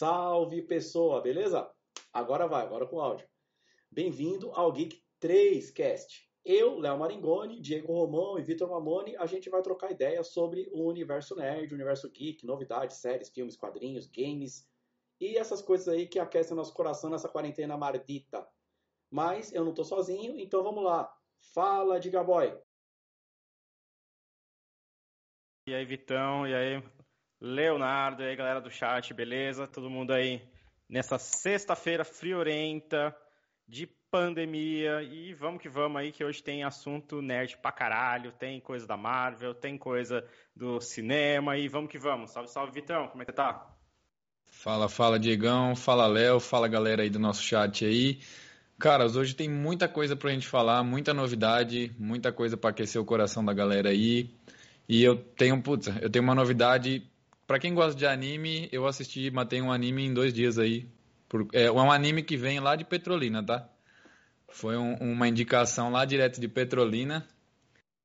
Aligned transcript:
Salve 0.00 0.62
pessoa, 0.62 1.20
beleza? 1.20 1.70
Agora 2.10 2.48
vai, 2.48 2.62
agora 2.62 2.86
com 2.86 2.96
o 2.96 3.00
áudio. 3.02 3.28
Bem-vindo 3.90 4.50
ao 4.52 4.72
Geek 4.72 4.98
3 5.18 5.70
Cast. 5.72 6.26
Eu, 6.42 6.78
Léo 6.78 6.98
Maringoni, 6.98 7.60
Diego 7.60 7.92
Romão 7.92 8.38
e 8.38 8.42
Vitor 8.42 8.70
Mamoni, 8.70 9.14
a 9.18 9.26
gente 9.26 9.50
vai 9.50 9.60
trocar 9.60 9.90
ideias 9.90 10.28
sobre 10.28 10.70
o 10.72 10.88
universo 10.88 11.36
nerd, 11.36 11.70
o 11.70 11.74
universo 11.74 12.08
geek, 12.08 12.46
novidades, 12.46 12.96
séries, 12.96 13.28
filmes, 13.28 13.58
quadrinhos, 13.58 14.06
games 14.06 14.66
e 15.20 15.36
essas 15.36 15.60
coisas 15.60 15.86
aí 15.86 16.08
que 16.08 16.18
aquecem 16.18 16.56
nosso 16.56 16.72
coração 16.72 17.10
nessa 17.10 17.28
quarentena 17.28 17.76
mardita. 17.76 18.48
Mas 19.10 19.52
eu 19.52 19.66
não 19.66 19.74
tô 19.74 19.84
sozinho, 19.84 20.40
então 20.40 20.62
vamos 20.62 20.82
lá. 20.82 21.14
Fala, 21.52 22.00
Diga 22.00 22.24
Boy. 22.24 22.58
E 25.66 25.74
aí, 25.74 25.84
Vitão, 25.84 26.46
e 26.46 26.54
aí, 26.54 26.82
Leonardo, 27.40 28.22
e 28.22 28.26
aí, 28.26 28.36
galera 28.36 28.60
do 28.60 28.70
chat, 28.70 29.14
beleza? 29.14 29.66
Todo 29.66 29.88
mundo 29.88 30.12
aí 30.12 30.42
nessa 30.86 31.18
sexta-feira 31.18 32.04
friorenta 32.04 33.16
de 33.66 33.86
pandemia 34.10 35.02
e 35.02 35.32
vamos 35.32 35.62
que 35.62 35.68
vamos 35.68 36.00
aí 36.00 36.12
que 36.12 36.22
hoje 36.22 36.42
tem 36.42 36.64
assunto 36.64 37.22
nerd 37.22 37.56
pra 37.58 37.72
caralho, 37.72 38.32
tem 38.32 38.60
coisa 38.60 38.86
da 38.86 38.96
Marvel, 38.96 39.54
tem 39.54 39.78
coisa 39.78 40.22
do 40.54 40.80
cinema 40.80 41.56
e 41.56 41.66
vamos 41.66 41.90
que 41.90 41.98
vamos. 41.98 42.30
Salve, 42.30 42.50
salve, 42.50 42.72
Vitão, 42.72 43.08
como 43.08 43.22
é 43.22 43.24
que 43.24 43.32
tá? 43.32 43.74
Fala, 44.44 44.88
fala, 44.88 45.18
Diegão, 45.18 45.74
fala, 45.74 46.06
Léo, 46.06 46.40
fala, 46.40 46.68
galera 46.68 47.02
aí 47.02 47.08
do 47.08 47.18
nosso 47.18 47.42
chat 47.42 47.86
aí. 47.86 48.20
Caras, 48.78 49.16
hoje 49.16 49.34
tem 49.34 49.48
muita 49.48 49.88
coisa 49.88 50.14
pra 50.14 50.30
gente 50.30 50.46
falar, 50.46 50.82
muita 50.82 51.14
novidade, 51.14 51.94
muita 51.98 52.32
coisa 52.32 52.56
para 52.56 52.70
aquecer 52.70 53.00
o 53.00 53.04
coração 53.04 53.42
da 53.42 53.54
galera 53.54 53.88
aí. 53.88 54.28
E 54.88 55.02
eu 55.02 55.16
tenho, 55.16 55.62
putz, 55.62 55.86
eu 56.02 56.10
tenho 56.10 56.24
uma 56.24 56.34
novidade. 56.34 57.09
Para 57.50 57.58
quem 57.58 57.74
gosta 57.74 57.98
de 57.98 58.06
anime, 58.06 58.68
eu 58.70 58.86
assisti, 58.86 59.28
matei 59.28 59.60
um 59.60 59.72
anime 59.72 60.06
em 60.06 60.14
dois 60.14 60.32
dias 60.32 60.56
aí. 60.56 60.86
Por, 61.28 61.48
é 61.52 61.68
um 61.68 61.90
anime 61.90 62.22
que 62.22 62.36
vem 62.36 62.60
lá 62.60 62.76
de 62.76 62.84
Petrolina, 62.84 63.44
tá? 63.44 63.68
Foi 64.46 64.76
um, 64.76 64.94
uma 65.00 65.26
indicação 65.26 65.90
lá 65.90 66.04
direto 66.04 66.40
de 66.40 66.46
Petrolina. 66.46 67.26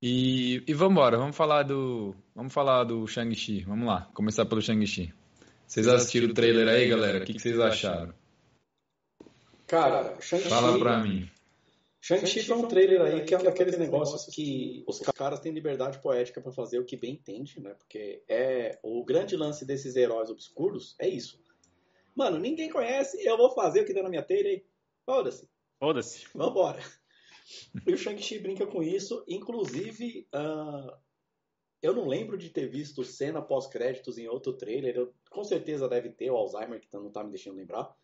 E, 0.01 0.63
e 0.65 0.73
vamos 0.73 0.93
embora, 0.93 1.19
vamos 1.19 1.35
falar 1.35 1.61
do, 1.61 2.15
vamos 2.33 2.51
falar 2.51 2.85
do 2.85 3.05
Shang-Chi. 3.05 3.63
Vamos 3.67 3.85
lá, 3.85 4.09
começar 4.15 4.47
pelo 4.47 4.63
Shang-Chi. 4.63 5.13
Vocês 5.67 5.87
assistiram 5.87 6.29
o 6.29 6.33
trailer 6.33 6.67
aí, 6.67 6.87
galera? 6.89 7.19
O 7.19 7.21
que, 7.23 7.33
que 7.33 7.39
vocês 7.39 7.59
acharam? 7.59 8.15
Cara, 9.67 10.19
Shang-Chi. 10.19 10.49
Fala 10.49 10.79
pra 10.79 11.03
mim. 11.03 11.29
Shang-Chi 12.05 12.43
foi 12.43 12.57
um 12.57 12.67
trailer 12.67 13.01
aí 13.01 13.25
que 13.25 13.33
é 13.33 13.39
um 13.39 13.43
daqueles 13.43 13.79
negócios 13.79 14.27
que 14.27 14.83
os 14.87 14.99
caras 14.99 15.39
têm 15.39 15.51
liberdade 15.51 15.99
poética 15.99 16.39
para 16.39 16.51
fazer 16.51 16.77
o 16.77 16.85
que 16.85 16.95
bem 16.95 17.13
entende, 17.13 17.59
né? 17.59 17.73
Porque 17.73 18.23
é 18.29 18.77
o 18.83 19.03
grande 19.03 19.35
lance 19.35 19.65
desses 19.65 19.95
heróis 19.95 20.29
obscuros 20.29 20.95
é 20.99 21.07
isso. 21.09 21.41
Mano, 22.13 22.37
ninguém 22.37 22.69
conhece, 22.69 23.25
eu 23.25 23.35
vou 23.35 23.49
fazer 23.55 23.81
o 23.81 23.85
que 23.85 23.91
der 23.93 24.03
na 24.03 24.09
minha 24.09 24.21
telha 24.21 24.49
e 24.49 24.63
foda-se. 25.03 25.49
Foda-se. 25.79 26.27
Vambora. 26.35 26.79
E 27.85 27.93
o 27.93 27.97
Shang-Chi 27.97 28.39
brinca 28.39 28.65
com 28.65 28.81
isso, 28.81 29.23
inclusive, 29.27 30.27
uh, 30.33 30.91
eu 31.79 31.93
não 31.93 32.07
lembro 32.07 32.39
de 32.39 32.49
ter 32.49 32.67
visto 32.67 33.03
cena 33.03 33.39
pós-créditos 33.39 34.17
em 34.17 34.27
outro 34.27 34.53
trailer, 34.53 34.95
eu, 34.95 35.13
com 35.29 35.43
certeza 35.43 35.87
deve 35.87 36.09
ter 36.09 36.31
o 36.31 36.35
Alzheimer, 36.35 36.81
que 36.81 36.91
não 36.91 37.11
tá 37.11 37.23
me 37.23 37.29
deixando 37.29 37.57
lembrar, 37.57 37.95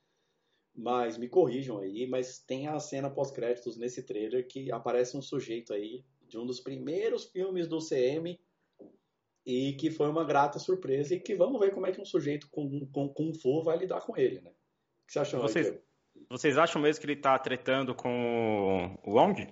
mas 0.76 1.18
me 1.18 1.28
corrijam 1.28 1.80
aí, 1.80 2.08
mas 2.08 2.40
tem 2.40 2.68
a 2.68 2.80
cena 2.80 3.10
pós-créditos 3.10 3.78
nesse 3.78 4.04
trailer 4.04 4.48
que 4.48 4.72
aparece 4.72 5.18
um 5.18 5.22
sujeito 5.22 5.74
aí 5.74 6.04
de 6.28 6.38
um 6.38 6.46
dos 6.46 6.60
primeiros 6.60 7.26
filmes 7.26 7.68
do 7.68 7.80
CM 7.80 8.40
e 9.46 9.74
que 9.74 9.92
foi 9.92 10.08
uma 10.08 10.24
grata 10.24 10.60
surpresa 10.60 11.16
e 11.16 11.20
que 11.20 11.36
vamos 11.36 11.60
ver 11.60 11.74
como 11.74 11.88
é 11.88 11.92
que 11.92 12.00
um 12.00 12.06
sujeito 12.06 12.48
com, 12.50 12.86
com 12.88 13.10
Kung 13.10 13.34
Fu 13.34 13.64
vai 13.64 13.78
lidar 13.78 14.02
com 14.02 14.16
ele, 14.16 14.40
né? 14.42 14.52
O 14.52 15.08
que 15.08 15.14
você 15.14 15.20
achou 15.20 15.42
Vocês, 15.42 15.68
aí, 15.68 15.80
vocês 16.30 16.58
acham 16.58 16.82
mesmo 16.82 17.02
que 17.02 17.08
ele 17.08 17.20
tá 17.20 17.38
tretando 17.38 17.94
com 17.94 18.98
o 19.04 19.16
Wong? 19.16 19.48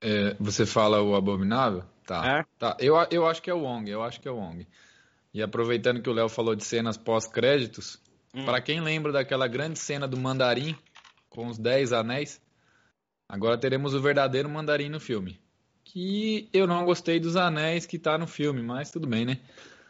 É, 0.00 0.34
você 0.40 0.64
fala 0.64 1.02
o 1.02 1.14
Abominável? 1.14 1.84
Tá. 2.06 2.40
É? 2.40 2.44
tá. 2.58 2.76
Eu, 2.80 2.94
eu 3.10 3.26
acho 3.26 3.42
que 3.42 3.50
é 3.50 3.54
o 3.54 3.62
Wong, 3.62 3.90
eu 3.90 4.02
acho 4.02 4.20
que 4.20 4.26
é 4.26 4.30
o 4.30 4.36
Wong. 4.36 4.66
E 5.34 5.42
aproveitando 5.42 6.02
que 6.02 6.10
o 6.10 6.12
Léo 6.12 6.28
falou 6.28 6.54
de 6.54 6.64
cenas 6.64 6.96
pós-créditos, 6.96 8.02
Hum. 8.34 8.44
para 8.46 8.60
quem 8.60 8.80
lembra 8.80 9.12
daquela 9.12 9.46
grande 9.46 9.78
cena 9.78 10.08
do 10.08 10.16
Mandarim 10.16 10.74
com 11.28 11.46
os 11.48 11.58
10 11.58 11.92
anéis, 11.92 12.40
agora 13.28 13.58
teremos 13.58 13.94
o 13.94 14.00
verdadeiro 14.00 14.48
Mandarim 14.48 14.88
no 14.88 14.98
filme. 15.00 15.38
Que 15.84 16.48
eu 16.52 16.66
não 16.66 16.84
gostei 16.84 17.20
dos 17.20 17.36
anéis 17.36 17.84
que 17.84 17.98
tá 17.98 18.16
no 18.16 18.26
filme, 18.26 18.62
mas 18.62 18.90
tudo 18.90 19.06
bem, 19.06 19.24
né? 19.26 19.38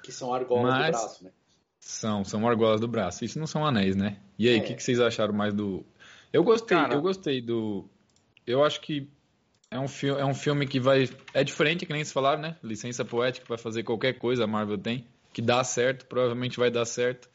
Que 0.03 0.11
são 0.11 0.35
argolas 0.35 0.73
Mas- 0.73 0.87
do 0.87 0.99
braço, 0.99 1.25
né? 1.25 1.31
São, 1.79 2.25
são 2.25 2.49
argolas 2.49 2.81
do 2.81 2.87
braço. 2.89 3.25
Isso 3.25 3.39
não 3.39 3.47
são 3.47 3.65
anéis, 3.67 3.97
né? 3.97 4.17
E 4.39 4.49
aí, 4.49 4.57
o 4.57 4.59
É. 4.59 4.61
que, 4.61 4.75
que 4.75 4.83
vocês 4.83 5.01
acharam 5.01 5.35
mais 5.35 5.53
do. 5.53 5.85
Eu 6.33 6.43
gostei, 6.45 6.77
Cara- 6.77 6.95
eu 6.95 7.01
gostei 7.03 7.41
do. 7.41 7.85
Eu 8.47 8.65
acho 8.65 8.81
que 8.81 9.09
é 9.71 9.79
um, 9.79 9.89
fi... 9.89 10.09
é 10.09 10.25
um 10.25 10.35
filme 10.35 10.67
que 10.67 10.79
vai. 10.81 11.09
É 11.35 11.43
diferente, 11.43 11.85
que 11.85 11.93
nem 11.93 12.05
se 12.05 12.13
falaram, 12.13 12.41
né? 12.41 12.57
Licença 12.63 13.05
poética 13.05 13.47
vai 13.49 13.59
fazer 13.59 13.83
qualquer 13.83 14.13
coisa, 14.15 14.45
a 14.45 14.47
Marvel 14.47 14.79
tem. 14.79 15.07
Que 15.33 15.43
dá 15.43 15.63
certo, 15.65 16.07
provavelmente 16.07 16.57
vai 16.59 16.71
dar 16.71 16.85
certo. 16.85 17.29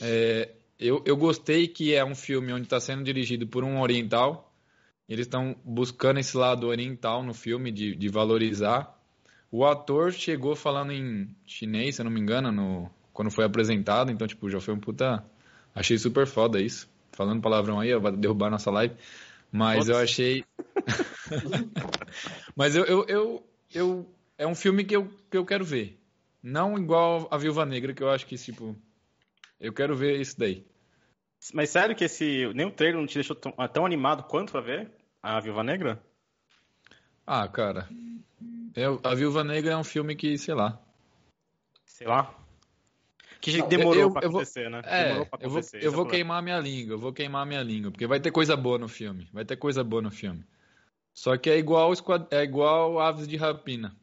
É, 0.00 0.50
Eu, 0.78 1.02
eu 1.04 1.16
gostei 1.16 1.66
que 1.66 1.92
é 1.94 2.04
um 2.04 2.14
filme 2.14 2.52
onde 2.52 2.64
está 2.64 2.78
sendo 2.80 3.02
dirigido 3.02 3.46
por 3.46 3.64
um 3.64 3.80
oriental. 3.80 4.54
Eles 5.08 5.26
estão 5.26 5.56
buscando 5.64 6.20
esse 6.20 6.36
lado 6.36 6.66
oriental 6.68 7.22
no 7.22 7.34
filme, 7.34 7.72
de, 7.72 7.94
de 7.96 8.08
valorizar. 8.08 8.96
O 9.50 9.64
ator 9.64 10.12
chegou 10.12 10.54
falando 10.54 10.92
em 10.92 11.34
chinês, 11.46 11.96
se 11.96 12.00
eu 12.02 12.04
não 12.04 12.12
me 12.12 12.20
engano, 12.20 12.52
no, 12.52 12.90
quando 13.12 13.30
foi 13.30 13.44
apresentado. 13.44 14.10
Então, 14.12 14.26
tipo, 14.28 14.48
já 14.50 14.60
foi 14.60 14.74
um 14.74 14.78
puta. 14.78 15.24
Achei 15.74 15.96
super 15.98 16.26
foda 16.26 16.60
isso. 16.60 16.88
Falando 17.12 17.40
palavrão 17.42 17.80
aí, 17.80 17.92
vai 17.98 18.12
derrubar 18.12 18.50
nossa 18.50 18.70
live. 18.70 18.94
Mas 19.50 19.88
eu 19.88 19.96
achei. 19.96 20.44
Mas 22.54 22.74
eu, 22.76 22.84
eu, 22.84 23.04
eu, 23.08 23.46
eu- 23.74 24.14
É 24.36 24.46
um 24.46 24.54
filme 24.54 24.84
que 24.84 24.94
eu, 24.94 25.10
que 25.30 25.36
eu 25.36 25.44
quero 25.44 25.64
ver. 25.64 25.98
Não 26.42 26.78
igual 26.78 27.26
a 27.30 27.36
Viúva 27.36 27.66
Negra, 27.66 27.92
que 27.92 28.02
eu 28.02 28.10
acho 28.10 28.26
que, 28.26 28.36
tipo. 28.36 28.76
Eu 29.60 29.72
quero 29.72 29.96
ver 29.96 30.20
isso 30.20 30.38
daí. 30.38 30.64
Mas 31.52 31.70
sério 31.70 31.94
que 31.94 32.04
esse 32.04 32.50
nem 32.54 32.66
o 32.66 32.70
trailer 32.72 32.98
não 33.00 33.06
te 33.06 33.14
deixou 33.14 33.36
tão, 33.36 33.52
tão 33.68 33.86
animado 33.86 34.24
quanto 34.24 34.52
pra 34.52 34.60
ver 34.60 34.90
a 35.22 35.38
Viúva 35.40 35.62
Negra? 35.62 36.02
Ah, 37.26 37.46
cara. 37.48 37.88
Eu, 38.74 39.00
a 39.04 39.14
Viúva 39.14 39.44
Negra 39.44 39.72
é 39.72 39.76
um 39.76 39.84
filme 39.84 40.14
que, 40.16 40.36
sei 40.38 40.54
lá. 40.54 40.80
Sei 41.84 42.06
lá. 42.06 42.34
Que 43.40 43.56
Não, 43.58 43.68
demorou 43.68 44.02
eu- 44.02 44.12
pra 44.12 44.22
eu 44.24 44.30
vou- 44.30 44.40
acontecer, 44.40 44.68
né? 44.68 44.80
É, 44.84 45.04
demorou 45.04 45.26
pra 45.26 45.38
eu 45.40 45.48
vou, 45.50 45.58
acontecer. 45.58 45.76
eu 45.76 45.80
é 45.80 45.82
vou 45.82 45.90
o 45.90 45.92
problema. 45.94 46.10
queimar 46.10 46.42
minha 46.42 46.58
língua, 46.58 46.94
eu 46.94 46.98
vou 46.98 47.12
queimar 47.12 47.46
minha 47.46 47.62
língua, 47.62 47.90
porque 47.90 48.06
vai 48.06 48.18
ter 48.20 48.30
coisa 48.32 48.56
boa 48.56 48.78
no 48.78 48.88
filme. 48.88 49.28
Vai 49.32 49.44
ter 49.44 49.56
coisa 49.56 49.84
boa 49.84 50.02
no 50.02 50.10
filme. 50.10 50.44
Só 51.14 51.36
que 51.36 51.48
é 51.50 51.56
igual, 51.56 51.92
é 52.30 52.42
igual 52.42 52.98
Aves 53.00 53.28
de 53.28 53.36
Rapina. 53.36 53.96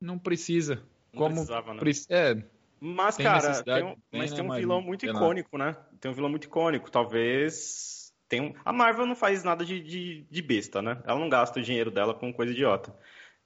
Não 0.00 0.18
precisa. 0.18 0.82
Não 1.12 1.18
Como 1.22 1.34
precisava, 1.34 1.74
né? 1.74 1.80
É, 2.10 2.44
Mas, 2.80 3.16
Tem 3.16 3.24
cara, 3.24 3.62
tem 3.62 3.84
um, 3.84 3.96
mas 4.12 4.30
né, 4.30 4.36
tem 4.36 4.44
um 4.44 4.48
mas 4.48 4.60
vilão 4.60 4.80
muito 4.80 5.06
icônico, 5.06 5.56
né? 5.56 5.76
Tem 6.00 6.10
um 6.10 6.14
vilão 6.14 6.30
muito 6.30 6.44
icônico. 6.44 6.90
Talvez. 6.90 8.12
Tem 8.28 8.40
um... 8.40 8.54
A 8.64 8.72
Marvel 8.72 9.06
não 9.06 9.16
faz 9.16 9.44
nada 9.44 9.64
de, 9.64 9.80
de, 9.80 10.26
de 10.30 10.42
besta, 10.42 10.82
né? 10.82 11.02
Ela 11.06 11.18
não 11.18 11.28
gasta 11.28 11.60
o 11.60 11.62
dinheiro 11.62 11.90
dela 11.90 12.14
com 12.14 12.32
coisa 12.32 12.52
idiota. 12.52 12.94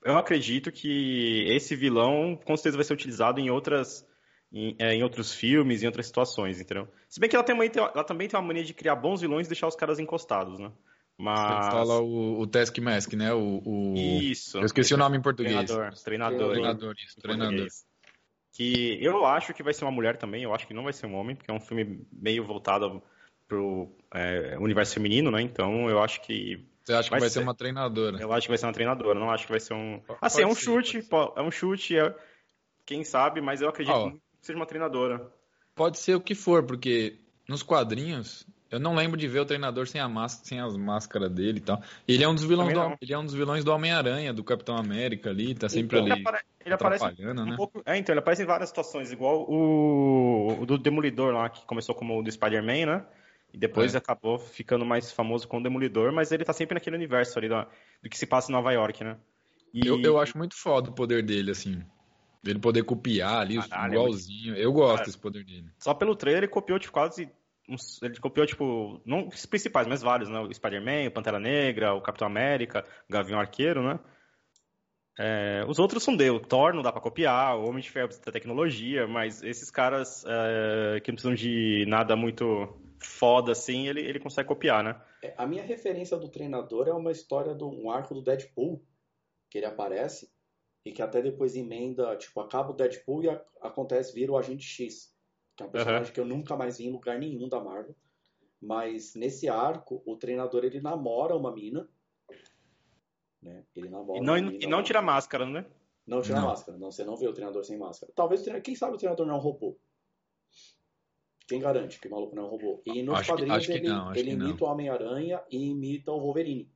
Eu 0.04 0.16
acredito 0.16 0.70
que 0.70 1.44
esse 1.48 1.74
vilão 1.74 2.38
com 2.44 2.56
certeza 2.56 2.76
vai 2.76 2.84
ser 2.84 2.94
utilizado 2.94 3.40
em 3.40 3.50
outras. 3.50 4.06
Em, 4.50 4.74
é, 4.78 4.94
em 4.94 5.02
outros 5.02 5.34
filmes, 5.34 5.82
em 5.82 5.86
outras 5.86 6.06
situações, 6.06 6.58
entendeu? 6.58 6.88
Se 7.06 7.20
bem 7.20 7.28
que 7.28 7.36
ela, 7.36 7.44
tem 7.44 7.54
uma, 7.54 7.66
ela 7.66 8.04
também 8.04 8.26
tem 8.28 8.40
uma 8.40 8.46
mania 8.46 8.64
de 8.64 8.72
criar 8.72 8.96
bons 8.96 9.20
vilões 9.20 9.46
e 9.46 9.50
deixar 9.50 9.66
os 9.66 9.76
caras 9.76 9.98
encostados, 9.98 10.58
né? 10.58 10.72
Mas. 11.18 11.66
você 11.66 11.70
fala 11.72 12.00
o, 12.00 12.40
o 12.40 12.46
Taskmask, 12.46 13.12
né? 13.14 13.34
O, 13.34 13.60
o... 13.64 13.94
Isso. 13.96 14.56
Eu 14.56 14.64
esqueci 14.64 14.94
o 14.94 14.96
nome 14.96 15.18
em 15.18 15.20
português. 15.20 15.52
Treinador. 15.52 15.98
Treinador. 16.02 16.50
Treinador, 16.52 16.94
isso, 16.96 17.20
treinador. 17.20 17.66
Que 18.52 18.98
eu 19.02 19.24
acho 19.24 19.54
que 19.54 19.62
vai 19.62 19.72
ser 19.74 19.84
uma 19.84 19.90
mulher 19.92 20.16
também, 20.16 20.42
eu 20.42 20.54
acho 20.54 20.66
que 20.66 20.74
não 20.74 20.84
vai 20.84 20.92
ser 20.92 21.06
um 21.06 21.14
homem, 21.14 21.36
porque 21.36 21.50
é 21.50 21.54
um 21.54 21.60
filme 21.60 22.06
meio 22.12 22.44
voltado 22.44 23.02
pro 23.46 23.88
é, 24.12 24.56
universo 24.58 24.94
feminino, 24.94 25.30
né? 25.30 25.40
Então 25.42 25.88
eu 25.88 26.00
acho 26.02 26.20
que. 26.22 26.64
Você 26.84 26.92
acha 26.94 27.04
que 27.04 27.10
Vai 27.10 27.20
vai 27.20 27.28
ser 27.28 27.34
ser. 27.40 27.42
uma 27.42 27.54
treinadora? 27.54 28.18
Eu 28.20 28.32
acho 28.32 28.46
que 28.46 28.48
vai 28.48 28.58
ser 28.58 28.66
uma 28.66 28.72
treinadora, 28.72 29.20
não 29.20 29.30
acho 29.30 29.44
que 29.44 29.50
vai 29.52 29.60
ser 29.60 29.74
um. 29.74 30.00
Pode 30.00 30.18
Assim, 30.22 30.42
é 30.42 30.46
um 30.46 30.54
ser, 30.54 30.62
chute, 30.62 31.02
pode 31.02 31.32
é 31.38 31.42
um 31.42 31.50
chute, 31.50 31.98
é... 31.98 32.14
quem 32.86 33.04
sabe, 33.04 33.40
mas 33.40 33.60
eu 33.60 33.68
acredito 33.68 33.94
Ah, 33.94 34.10
que 34.10 34.18
seja 34.46 34.58
uma 34.58 34.66
treinadora. 34.66 35.30
Pode 35.74 35.98
ser 35.98 36.14
o 36.14 36.20
que 36.20 36.34
for, 36.34 36.64
porque 36.64 37.18
nos 37.46 37.62
quadrinhos 37.62 38.46
eu 38.70 38.78
não 38.78 38.94
lembro 38.94 39.16
de 39.18 39.26
ver 39.28 39.40
o 39.40 39.44
treinador 39.44 39.86
sem 39.86 40.00
a 40.00 40.08
máscara, 40.08 40.46
sem 40.46 40.60
as 40.60 40.76
máscaras 40.76 41.30
dele 41.30 41.58
e 41.58 41.62
tal. 41.62 41.82
Ele 42.06 42.22
é 42.22 42.28
um 42.28 42.34
dos 42.34 42.44
vilões 42.44 42.72
do, 42.72 42.96
ele 43.00 43.12
é 43.12 43.18
um 43.18 43.24
dos 43.24 43.34
vilões 43.34 43.64
do 43.64 43.72
Homem-Aranha, 43.72 44.32
do 44.32 44.44
Capitão 44.44 44.76
América 44.76 45.30
ali, 45.30 45.54
tá 45.54 45.68
sempre 45.68 45.98
Ele, 45.98 46.12
ali 46.12 46.24
ele 46.64 46.74
aparece 46.74 47.04
atrapalhando, 47.04 47.42
um 47.42 47.46
né? 47.46 47.56
pouco. 47.56 47.82
É, 47.86 47.96
então, 47.96 48.12
ele 48.12 48.20
aparece 48.20 48.42
em 48.42 48.46
várias 48.46 48.68
situações, 48.68 49.10
igual 49.10 49.48
o, 49.48 50.60
o 50.60 50.66
do 50.66 50.76
Demolidor 50.76 51.32
lá, 51.32 51.48
que 51.48 51.64
começou 51.66 51.94
como 51.94 52.18
o 52.18 52.22
do 52.22 52.30
Spider-Man, 52.30 52.86
né? 52.86 53.06
E 53.52 53.56
depois 53.56 53.94
É. 53.94 53.98
acabou 53.98 54.38
ficando 54.38 54.84
mais 54.84 55.10
famoso 55.10 55.48
com 55.48 55.58
o 55.58 55.62
Demolidor, 55.62 56.12
mas 56.12 56.30
ele 56.32 56.44
tá 56.44 56.52
sempre 56.52 56.74
naquele 56.74 56.96
universo 56.96 57.38
ali 57.38 57.48
da- 57.48 57.66
do 58.02 58.10
que 58.10 58.18
se 58.18 58.26
passa 58.26 58.50
em 58.50 58.54
Nova 58.54 58.70
York, 58.72 59.02
né? 59.02 59.16
E- 59.72 59.86
Eu, 59.86 60.00
eu 60.02 60.18
acho 60.18 60.36
muito 60.36 60.54
foda 60.56 60.90
o 60.90 60.92
poder 60.92 61.22
dele, 61.22 61.50
assim. 61.50 61.82
Dele 62.42 62.58
poder 62.58 62.84
copiar 62.84 63.40
ali, 63.40 63.56
Caralho, 63.56 63.94
igualzinho. 63.94 64.54
Eu 64.54 64.72
gosto 64.72 64.96
Cara, 64.96 65.06
desse 65.06 65.18
poder 65.18 65.44
dele. 65.44 65.70
Só 65.78 65.94
pelo 65.94 66.14
trailer 66.14 66.44
ele 66.44 66.48
copiou 66.52 66.78
tipo, 66.78 66.92
quase. 66.92 67.30
Uns, 67.68 68.02
ele 68.02 68.16
copiou, 68.18 68.46
tipo, 68.46 69.00
não 69.04 69.28
os 69.28 69.44
principais, 69.44 69.86
mas 69.86 70.00
vários, 70.00 70.28
né? 70.28 70.40
O 70.40 70.52
Spider-Man, 70.52 71.08
o 71.08 71.10
Pantera 71.10 71.38
Negra, 71.38 71.94
o 71.94 72.00
Capitão 72.00 72.26
América, 72.26 72.84
o 73.08 73.12
Gavião 73.12 73.38
Arqueiro, 73.38 73.82
né? 73.82 74.00
É, 75.18 75.64
os 75.66 75.78
outros 75.78 76.02
são 76.02 76.16
Deus. 76.16 76.40
Thor 76.48 76.72
não 76.72 76.82
dá 76.82 76.92
pra 76.92 77.00
copiar, 77.00 77.58
o 77.58 77.68
Homem 77.68 77.82
de 77.82 77.90
Ferro 77.90 78.06
precisa 78.06 78.24
ter 78.24 78.32
tecnologia, 78.32 79.06
mas 79.06 79.42
esses 79.42 79.70
caras 79.70 80.24
é, 80.24 81.00
que 81.00 81.10
não 81.10 81.16
precisam 81.16 81.34
de 81.34 81.84
nada 81.88 82.14
muito 82.14 82.44
foda 83.00 83.52
assim, 83.52 83.88
ele, 83.88 84.00
ele 84.00 84.20
consegue 84.20 84.48
copiar, 84.48 84.82
né? 84.82 85.00
É, 85.22 85.34
a 85.36 85.46
minha 85.46 85.62
referência 85.62 86.16
do 86.16 86.28
treinador 86.28 86.86
é 86.88 86.92
uma 86.92 87.10
história 87.10 87.54
de 87.54 87.64
um 87.64 87.90
arco 87.90 88.14
do 88.14 88.22
Deadpool, 88.22 88.84
que 89.50 89.58
ele 89.58 89.66
aparece 89.66 90.30
e 90.84 90.92
que 90.92 91.02
até 91.02 91.20
depois 91.20 91.56
emenda, 91.56 92.16
tipo, 92.16 92.40
acaba 92.40 92.70
o 92.70 92.74
Deadpool 92.74 93.24
e 93.24 93.28
a, 93.28 93.42
acontece, 93.60 94.14
vira 94.14 94.32
o 94.32 94.38
Agente 94.38 94.64
X, 94.64 95.12
que 95.58 95.62
é 95.64 95.66
um 95.66 95.70
personagem 95.70 96.06
uhum. 96.06 96.14
que 96.14 96.20
eu 96.20 96.24
nunca 96.24 96.56
mais 96.56 96.78
vi 96.78 96.86
em 96.86 96.92
lugar 96.92 97.18
nenhum 97.18 97.48
da 97.48 97.60
Marvel. 97.60 97.94
Mas 98.60 99.14
nesse 99.14 99.48
arco, 99.48 100.02
o 100.06 100.16
treinador 100.16 100.64
ele 100.64 100.80
namora 100.80 101.36
uma 101.36 101.52
mina 101.52 101.88
né? 103.42 103.64
Ele 103.74 103.88
namora. 103.88 104.18
E 104.18 104.22
não, 104.22 104.36
e 104.36 104.66
não 104.66 104.82
tira 104.82 105.00
máscara, 105.00 105.46
né? 105.46 105.64
Não 106.06 106.22
tira 106.22 106.40
não. 106.40 106.48
máscara. 106.48 106.78
Não, 106.78 106.90
você 106.90 107.04
não 107.04 107.16
vê 107.16 107.28
o 107.28 107.32
treinador 107.32 107.64
sem 107.64 107.78
máscara. 107.78 108.12
Talvez, 108.14 108.42
quem 108.62 108.74
sabe 108.74 108.94
o 108.94 108.98
treinador 108.98 109.26
não 109.26 109.34
é 109.34 109.38
um 109.38 109.40
robô. 109.40 109.78
Quem 111.46 111.60
garante 111.60 111.98
que 111.98 112.08
o 112.08 112.10
maluco 112.10 112.34
não 112.34 112.44
é 112.44 112.46
um 112.46 112.50
robô? 112.50 112.82
E 112.84 113.02
nos 113.02 113.18
acho 113.18 113.30
quadrinhos 113.30 113.66
que, 113.66 113.72
ele, 113.72 113.88
não, 113.88 114.14
ele 114.14 114.32
imita 114.32 114.64
o 114.64 114.68
Homem-Aranha 114.68 115.42
e 115.50 115.70
imita 115.70 116.12
o 116.12 116.20
Wolverine. 116.20 116.70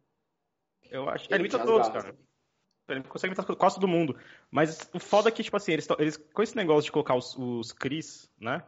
Eu 0.91 1.09
acho. 1.09 1.27
Ele, 1.27 1.35
ele 1.35 1.43
imita 1.43 1.65
todos, 1.65 1.89
cara. 1.89 2.17
Ele 2.93 3.03
consegue 3.03 3.35
imitar 3.35 3.57
quase 3.57 3.77
todo 3.77 3.89
mundo. 3.89 4.17
Mas 4.51 4.89
o 4.93 4.99
foda 4.99 5.29
é 5.29 5.33
que, 5.33 5.43
tipo 5.43 5.57
assim, 5.57 5.73
eles, 5.73 5.89
eles 5.99 6.17
com 6.17 6.43
esse 6.43 6.57
negócio 6.57 6.85
de 6.85 6.93
colocar 6.93 7.15
os, 7.15 7.37
os 7.37 7.73
Cris, 7.73 8.31
né? 8.41 8.63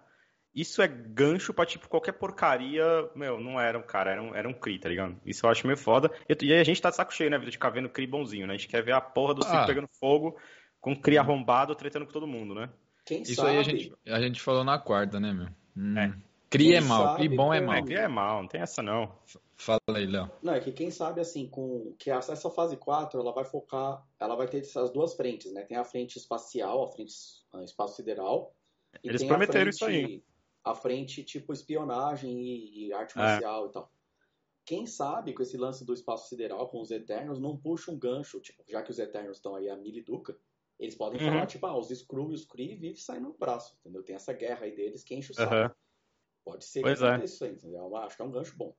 Isso 0.55 0.81
é 0.81 0.87
gancho 0.87 1.53
pra, 1.53 1.67
tipo, 1.67 1.89
qualquer 1.89 2.13
porcaria. 2.13 2.85
Meu, 3.15 3.41
não 3.41 3.61
era 3.61 3.77
um 3.77 3.83
cara, 3.83 4.13
era 4.13 4.23
um, 4.23 4.35
era 4.35 4.49
um 4.49 4.53
Cri, 4.53 4.79
tá 4.79 4.89
ligado? 4.89 5.17
Isso 5.27 5.45
eu 5.45 5.51
acho 5.51 5.67
meio 5.67 5.77
foda. 5.77 6.11
E, 6.29 6.47
e 6.47 6.55
a 6.55 6.63
gente 6.63 6.81
tá 6.81 6.91
de 6.91 6.97
saco 6.97 7.13
cheio, 7.13 7.29
né, 7.29 7.39
vida, 7.39 7.51
de 7.51 7.57
ficar 7.57 7.71
vendo 7.71 7.89
Cri 7.89 8.07
bonzinho, 8.07 8.47
né? 8.47 8.55
A 8.55 8.57
gente 8.57 8.69
quer 8.69 8.83
ver 8.83 8.93
a 8.93 9.01
porra 9.01 9.35
do 9.35 9.45
ah. 9.45 9.67
pegando 9.67 9.89
fogo, 9.99 10.37
com 10.81 10.93
o 10.93 11.01
Cri 11.01 11.19
arrombado, 11.19 11.75
tretando 11.75 12.07
com 12.07 12.13
todo 12.13 12.27
mundo, 12.27 12.55
né? 12.55 12.71
Quem 13.05 13.23
Isso 13.23 13.35
sabe? 13.35 13.51
aí 13.51 13.59
a 13.59 13.63
gente, 13.63 13.93
a 14.07 14.21
gente 14.21 14.41
falou 14.41 14.63
na 14.63 14.79
quarta, 14.79 15.19
né, 15.19 15.33
meu? 15.33 15.49
Hum. 15.77 15.99
É. 15.99 16.15
Cri 16.49 16.75
é 16.75 16.81
mal, 16.81 17.17
Cri 17.17 17.29
bom 17.29 17.53
é 17.53 17.61
mal. 17.61 17.75
É, 17.75 17.83
Cri 17.83 17.95
é 17.97 18.07
mal, 18.07 18.43
não 18.43 18.49
tem 18.49 18.61
essa 18.61 18.81
não. 18.81 19.13
Fala 19.57 19.81
aí, 19.89 20.07
Léo. 20.07 20.31
Não, 20.43 20.53
é 20.53 20.61
que 20.61 20.73
quem 20.73 20.91
sabe, 20.91 21.21
assim, 21.21 21.49
com 21.49 21.95
que 21.99 22.11
essa 22.11 22.37
fase 22.51 22.77
4, 22.77 23.21
ela 23.21 23.33
vai 23.33 23.45
focar, 23.45 24.07
ela 24.19 24.35
vai 24.35 24.49
ter 24.49 24.59
essas 24.59 24.91
duas 24.91 25.15
frentes, 25.15 25.53
né? 25.53 25.63
Tem 25.63 25.77
a 25.77 25.85
frente 25.85 26.17
espacial, 26.17 26.85
a 26.85 26.89
frente 26.89 27.15
a 27.53 27.63
espaço 27.63 27.97
sideral. 27.97 28.55
Eles 29.03 29.23
prometeram 29.23 29.73
frente, 29.73 29.75
isso 29.75 29.85
aí 29.85 30.25
à 30.65 30.75
frente, 30.75 31.23
tipo 31.23 31.53
espionagem 31.53 32.41
e, 32.41 32.87
e 32.87 32.93
arte 32.93 33.17
é. 33.17 33.21
marcial 33.21 33.67
e 33.67 33.71
tal. 33.71 33.93
Quem 34.65 34.87
sabe 34.87 35.35
com 35.35 35.43
esse 35.43 35.59
lance 35.59 35.85
do 35.85 35.93
espaço 35.93 36.29
sideral 36.29 36.69
com 36.69 36.81
os 36.81 36.91
Eternos 36.91 37.39
não 37.39 37.55
puxa 37.55 37.91
um 37.91 37.99
gancho, 37.99 38.41
tipo, 38.41 38.65
já 38.67 38.83
que 38.83 38.91
os 38.91 38.99
Eternos 38.99 39.37
estão 39.37 39.55
aí 39.55 39.69
a 39.69 39.77
Miliduca, 39.77 40.35
eles 40.81 40.95
podem 40.95 41.21
uhum. 41.21 41.33
falar, 41.33 41.47
tipo, 41.47 41.67
ah, 41.67 41.79
os 41.79 41.91
Skrull 41.91 42.31
e 42.31 42.35
os 42.35 42.47
Kree 42.47 42.75
vivem 42.75 42.97
saindo 42.97 43.29
no 43.29 43.35
braço, 43.35 43.77
entendeu? 43.81 44.03
Tem 44.03 44.17
essa 44.17 44.33
guerra 44.33 44.65
aí 44.65 44.75
deles 44.75 45.05
que 45.05 45.15
enche 45.15 45.33
o 45.33 45.35
saco. 45.35 45.55
Uhum. 45.55 45.71
Pode 46.45 46.65
ser 46.65 46.81
pois 46.81 46.99
que 46.99 47.05
é. 47.05 47.25
isso 47.25 47.45
aí, 47.45 47.53
entendeu? 47.53 47.95
Acho 47.97 48.17
que 48.17 48.23
é 48.23 48.25
um 48.25 48.31
gancho 48.31 48.57
bom. 48.57 48.75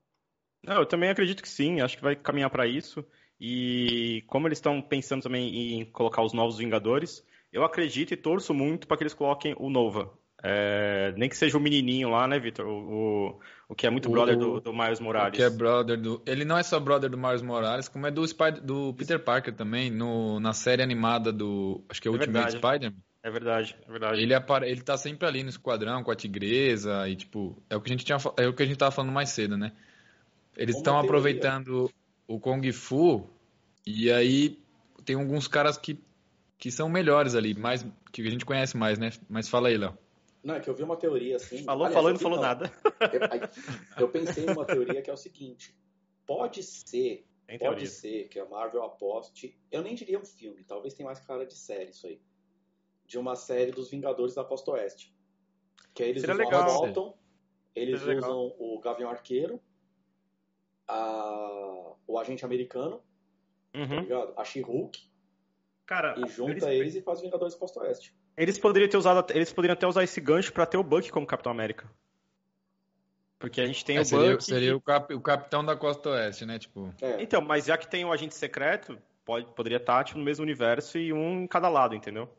Não, 0.65 0.75
eu 0.77 0.85
também 0.85 1.09
acredito 1.09 1.41
que 1.41 1.49
sim, 1.49 1.81
acho 1.81 1.97
que 1.97 2.03
vai 2.03 2.15
caminhar 2.15 2.49
para 2.49 2.65
isso. 2.65 3.05
E 3.39 4.23
como 4.27 4.47
eles 4.47 4.57
estão 4.57 4.81
pensando 4.81 5.23
também 5.23 5.79
em 5.79 5.85
colocar 5.85 6.23
os 6.23 6.33
novos 6.33 6.57
Vingadores, 6.57 7.23
eu 7.51 7.63
acredito 7.63 8.13
e 8.13 8.17
torço 8.17 8.53
muito 8.53 8.87
para 8.87 8.97
que 8.97 9.03
eles 9.03 9.13
coloquem 9.13 9.55
o 9.57 9.69
Nova. 9.69 10.11
É, 10.43 11.13
nem 11.17 11.27
que 11.27 11.35
seja 11.35 11.57
o 11.57 11.61
menininho 11.61 12.09
lá, 12.09 12.27
né, 12.27 12.37
Vitor? 12.37 12.67
O, 12.67 12.71
o, 12.71 13.39
o, 13.69 13.75
que 13.75 13.87
é 13.87 13.89
muito 13.89 14.09
o, 14.09 14.11
brother 14.11 14.37
do, 14.37 14.59
do 14.59 14.73
Miles 14.73 14.99
Morales. 14.99 15.35
que 15.35 15.41
é 15.41 15.49
brother 15.49 15.99
do. 15.99 16.21
Ele 16.25 16.45
não 16.45 16.57
é 16.57 16.61
só 16.61 16.79
brother 16.79 17.09
do 17.09 17.17
Miles 17.17 17.41
Morales, 17.41 17.87
como 17.87 18.05
é 18.05 18.11
do, 18.11 18.25
Spider, 18.27 18.61
do 18.61 18.93
Peter 18.93 19.19
Parker 19.19 19.53
também, 19.53 19.89
no, 19.89 20.39
na 20.39 20.53
série 20.53 20.83
animada 20.83 21.31
do. 21.31 21.83
Acho 21.89 22.01
que 22.01 22.07
é, 22.07 22.11
é 22.11 22.13
Ultimate 22.13 22.51
Spider-Man. 22.51 22.97
É 23.23 23.31
verdade, 23.31 23.75
é 23.87 23.91
verdade. 23.91 24.21
Ele, 24.21 24.35
apare... 24.35 24.69
ele 24.69 24.81
tá 24.81 24.95
sempre 24.97 25.27
ali 25.27 25.41
no 25.41 25.49
esquadrão 25.49 26.03
com 26.03 26.11
a 26.11 26.15
tigresa 26.15 27.09
e, 27.09 27.15
tipo, 27.15 27.59
é 27.67 27.75
o 27.75 27.81
que 27.81 27.89
a 27.89 27.93
gente 27.93 28.05
tinha 28.05 28.17
é 28.37 28.47
o 28.47 28.53
que 28.53 28.61
a 28.61 28.65
gente 28.67 28.77
tava 28.77 28.91
falando 28.91 29.11
mais 29.11 29.29
cedo, 29.29 29.57
né? 29.57 29.71
Eles 30.57 30.77
estão 30.77 30.97
aproveitando 30.97 31.91
o 32.27 32.39
Kung 32.39 32.71
Fu 32.71 33.29
e 33.85 34.11
aí 34.11 34.59
tem 35.03 35.15
alguns 35.15 35.47
caras 35.47 35.77
que, 35.77 35.99
que 36.57 36.71
são 36.71 36.89
melhores 36.89 37.35
ali, 37.35 37.53
mais 37.53 37.85
que 38.11 38.21
a 38.21 38.29
gente 38.29 38.45
conhece 38.45 38.75
mais, 38.75 38.97
né? 38.97 39.11
Mas 39.29 39.47
fala 39.47 39.67
aí, 39.67 39.77
Léo. 39.77 39.97
Não, 40.43 40.55
é 40.55 40.59
que 40.59 40.69
eu 40.69 40.75
vi 40.75 40.83
uma 40.83 40.95
teoria 40.95 41.37
assim. 41.37 41.63
Falou, 41.63 41.85
aliás, 41.85 41.93
falou 41.95 42.09
e 42.09 42.13
não 42.13 42.19
falou 42.19 42.37
não. 42.37 42.43
nada. 42.43 42.71
Eu, 43.97 44.03
eu, 44.03 44.09
pensei 44.09 44.45
numa 44.45 44.63
teoria 44.63 45.01
que 45.01 45.09
é 45.09 45.13
o 45.13 45.17
seguinte: 45.17 45.75
pode 46.25 46.61
ser, 46.61 47.25
Tem 47.47 47.57
pode 47.57 47.75
teoria. 47.75 47.87
ser 47.87 48.27
que 48.29 48.39
a 48.39 48.45
Marvel 48.45 48.83
aposte. 48.83 49.59
Eu 49.71 49.81
nem 49.81 49.95
diria 49.95 50.19
um 50.19 50.25
filme, 50.25 50.63
talvez 50.63 50.93
tenha 50.93 51.07
mais 51.07 51.19
cara 51.19 51.45
de 51.45 51.55
série 51.55 51.89
isso 51.89 52.05
aí. 52.05 52.21
De 53.07 53.17
uma 53.17 53.35
série 53.35 53.71
dos 53.71 53.89
Vingadores 53.89 54.35
da 54.35 54.43
Costa 54.43 54.71
Oeste. 54.71 55.15
Que 55.95 56.03
aí 56.03 56.09
eles 56.09 56.21
Seria 56.21 56.35
usam 56.35 56.45
legal, 56.45 56.81
Dalton, 56.81 57.17
eles 57.75 57.99
Seria 57.99 58.17
usam 58.17 58.43
legal. 58.43 58.55
o 58.59 58.79
Gavião 58.79 59.09
Arqueiro, 59.09 59.59
a, 60.87 61.93
o 62.07 62.19
Agente 62.19 62.45
Americano, 62.45 63.01
tá 63.71 63.79
uhum. 63.79 63.87
tá 63.87 64.01
ligado? 64.01 64.33
A 64.37 64.43
She-Hulk. 64.43 64.99
Cara, 65.85 66.15
e 66.17 66.27
junta 66.27 66.51
eles, 66.51 66.63
eles 66.63 66.95
e 66.95 67.01
faz 67.01 67.21
Vingadores 67.21 67.53
da 67.53 67.59
Costa 67.59 67.79
Oeste. 67.81 68.13
Eles 68.35 68.57
poderiam 68.57 68.89
ter 68.89 68.97
usado, 68.97 69.31
eles 69.33 69.53
poderiam 69.53 69.73
até 69.73 69.87
usar 69.87 70.03
esse 70.03 70.19
gancho 70.19 70.51
para 70.51 70.65
ter 70.65 70.77
o 70.77 70.83
Buck 70.83 71.09
como 71.11 71.25
Capitão 71.25 71.51
América. 71.51 71.89
Porque 73.37 73.61
a 73.61 73.67
gente 73.67 73.85
tem 73.85 73.97
é, 73.97 74.01
o 74.01 74.05
seria, 74.05 74.31
Buck. 74.31 74.43
Seria 74.43 74.69
que... 74.69 74.75
o, 74.75 74.81
cap, 74.81 75.13
o, 75.13 75.21
capitão 75.21 75.63
da 75.63 75.75
Costa 75.75 76.09
Oeste, 76.09 76.45
né? 76.45 76.57
Tipo. 76.57 76.93
É. 77.01 77.21
Então, 77.21 77.41
mas 77.41 77.65
já 77.65 77.77
que 77.77 77.87
tem 77.87 78.03
um 78.03 78.11
agente 78.11 78.33
secreto, 78.33 78.97
pode, 79.23 79.45
poderia 79.53 79.77
estar 79.77 80.03
tipo, 80.03 80.17
no 80.17 80.25
mesmo 80.25 80.43
universo 80.43 80.97
e 80.97 81.13
um 81.13 81.43
em 81.43 81.47
cada 81.47 81.69
lado, 81.69 81.95
entendeu? 81.95 82.29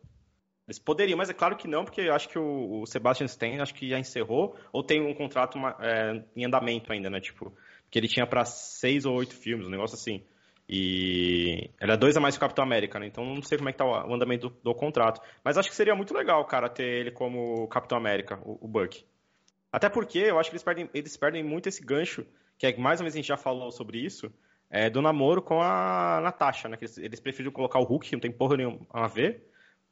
Eles 0.66 0.80
poderiam, 0.80 1.16
mas 1.16 1.30
é 1.30 1.34
claro 1.34 1.54
que 1.56 1.68
não, 1.68 1.84
porque 1.84 2.00
eu 2.00 2.14
acho 2.14 2.28
que 2.28 2.38
o, 2.38 2.80
o 2.80 2.86
Sebastian 2.86 3.26
Stan 3.26 3.62
acho 3.62 3.72
que 3.72 3.88
já 3.88 3.98
encerrou, 3.98 4.56
ou 4.72 4.82
tem 4.82 5.00
um 5.00 5.14
contrato 5.14 5.58
é, 5.80 6.24
em 6.34 6.44
andamento 6.44 6.92
ainda, 6.92 7.08
né? 7.08 7.20
Tipo, 7.20 7.56
que 7.96 8.00
ele 8.00 8.08
tinha 8.08 8.26
para 8.26 8.44
seis 8.44 9.06
ou 9.06 9.14
oito 9.14 9.34
filmes, 9.34 9.66
um 9.66 9.70
negócio 9.70 9.94
assim. 9.94 10.22
E 10.68 11.70
ele 11.80 11.92
é 11.92 11.96
dois 11.96 12.14
a 12.14 12.20
mais 12.20 12.34
que 12.34 12.36
o 12.36 12.40
Capitão 12.42 12.62
América, 12.62 12.98
né? 12.98 13.06
Então 13.06 13.24
não 13.24 13.40
sei 13.40 13.56
como 13.56 13.70
é 13.70 13.72
que 13.72 13.78
tá 13.78 13.86
o 13.86 14.12
andamento 14.12 14.50
do, 14.50 14.56
do, 14.64 14.74
contrato. 14.74 15.18
Mas 15.42 15.56
acho 15.56 15.70
que 15.70 15.74
seria 15.74 15.94
muito 15.94 16.12
legal, 16.12 16.44
cara, 16.44 16.68
ter 16.68 16.84
ele 16.84 17.10
como 17.10 17.66
Capitão 17.68 17.96
América, 17.96 18.38
o, 18.44 18.58
o, 18.60 18.68
Buck. 18.68 19.02
Até 19.72 19.88
porque 19.88 20.18
eu 20.18 20.38
acho 20.38 20.50
que 20.50 20.56
eles 20.56 20.62
perdem, 20.62 20.90
eles 20.92 21.16
perdem 21.16 21.42
muito 21.42 21.70
esse 21.70 21.82
gancho, 21.82 22.26
que 22.58 22.66
é 22.66 22.76
mais 22.76 23.00
ou 23.00 23.04
menos 23.04 23.14
a 23.14 23.16
gente 23.16 23.28
já 23.28 23.36
falou 23.38 23.72
sobre 23.72 23.96
isso, 23.96 24.30
é, 24.68 24.90
do 24.90 25.00
namoro 25.00 25.40
com 25.40 25.62
a 25.62 26.20
Natasha, 26.22 26.68
né? 26.68 26.76
Eles, 26.78 26.98
eles 26.98 27.20
preferiram 27.20 27.50
colocar 27.50 27.78
o 27.78 27.84
Hulk, 27.84 28.10
que 28.10 28.14
não 28.14 28.20
tem 28.20 28.30
porra 28.30 28.58
nenhuma 28.58 28.80
a 28.90 29.06
ver. 29.06 29.48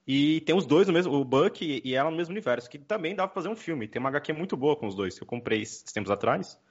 E 0.06 0.42
tem 0.42 0.54
os 0.54 0.66
dois 0.66 0.86
no 0.86 0.92
mesmo, 0.92 1.14
o 1.14 1.24
Buck 1.24 1.80
e 1.82 1.94
ela 1.94 2.10
no 2.10 2.18
mesmo 2.18 2.32
universo, 2.32 2.68
que 2.68 2.78
também 2.78 3.14
dá 3.14 3.26
pra 3.26 3.34
fazer 3.34 3.48
um 3.48 3.56
filme. 3.56 3.88
Tem 3.88 3.98
uma 3.98 4.10
HQ 4.10 4.34
muito 4.34 4.58
boa 4.58 4.76
com 4.76 4.86
os 4.86 4.94
dois, 4.94 5.16
que 5.16 5.22
eu 5.22 5.26
comprei 5.26 5.62
esses 5.62 5.90
tempos 5.90 6.10
atrás. 6.10 6.62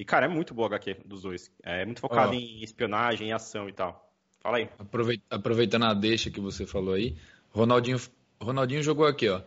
E, 0.00 0.04
cara, 0.04 0.24
é 0.24 0.28
muito 0.30 0.54
boa 0.54 0.66
a 0.66 0.70
HQ 0.70 1.02
dos 1.04 1.20
dois. 1.20 1.52
É 1.62 1.84
muito 1.84 2.00
focado 2.00 2.32
oh. 2.32 2.34
em 2.34 2.62
espionagem, 2.62 3.28
em 3.28 3.32
ação 3.34 3.68
e 3.68 3.72
tal. 3.74 4.10
Fala 4.40 4.56
aí. 4.56 4.70
Aproveitando 5.28 5.84
a 5.84 5.92
deixa 5.92 6.30
que 6.30 6.40
você 6.40 6.66
falou 6.66 6.94
aí, 6.94 7.18
Ronaldinho, 7.50 8.00
Ronaldinho 8.40 8.82
jogou 8.82 9.04
aqui, 9.04 9.28
ó. 9.28 9.42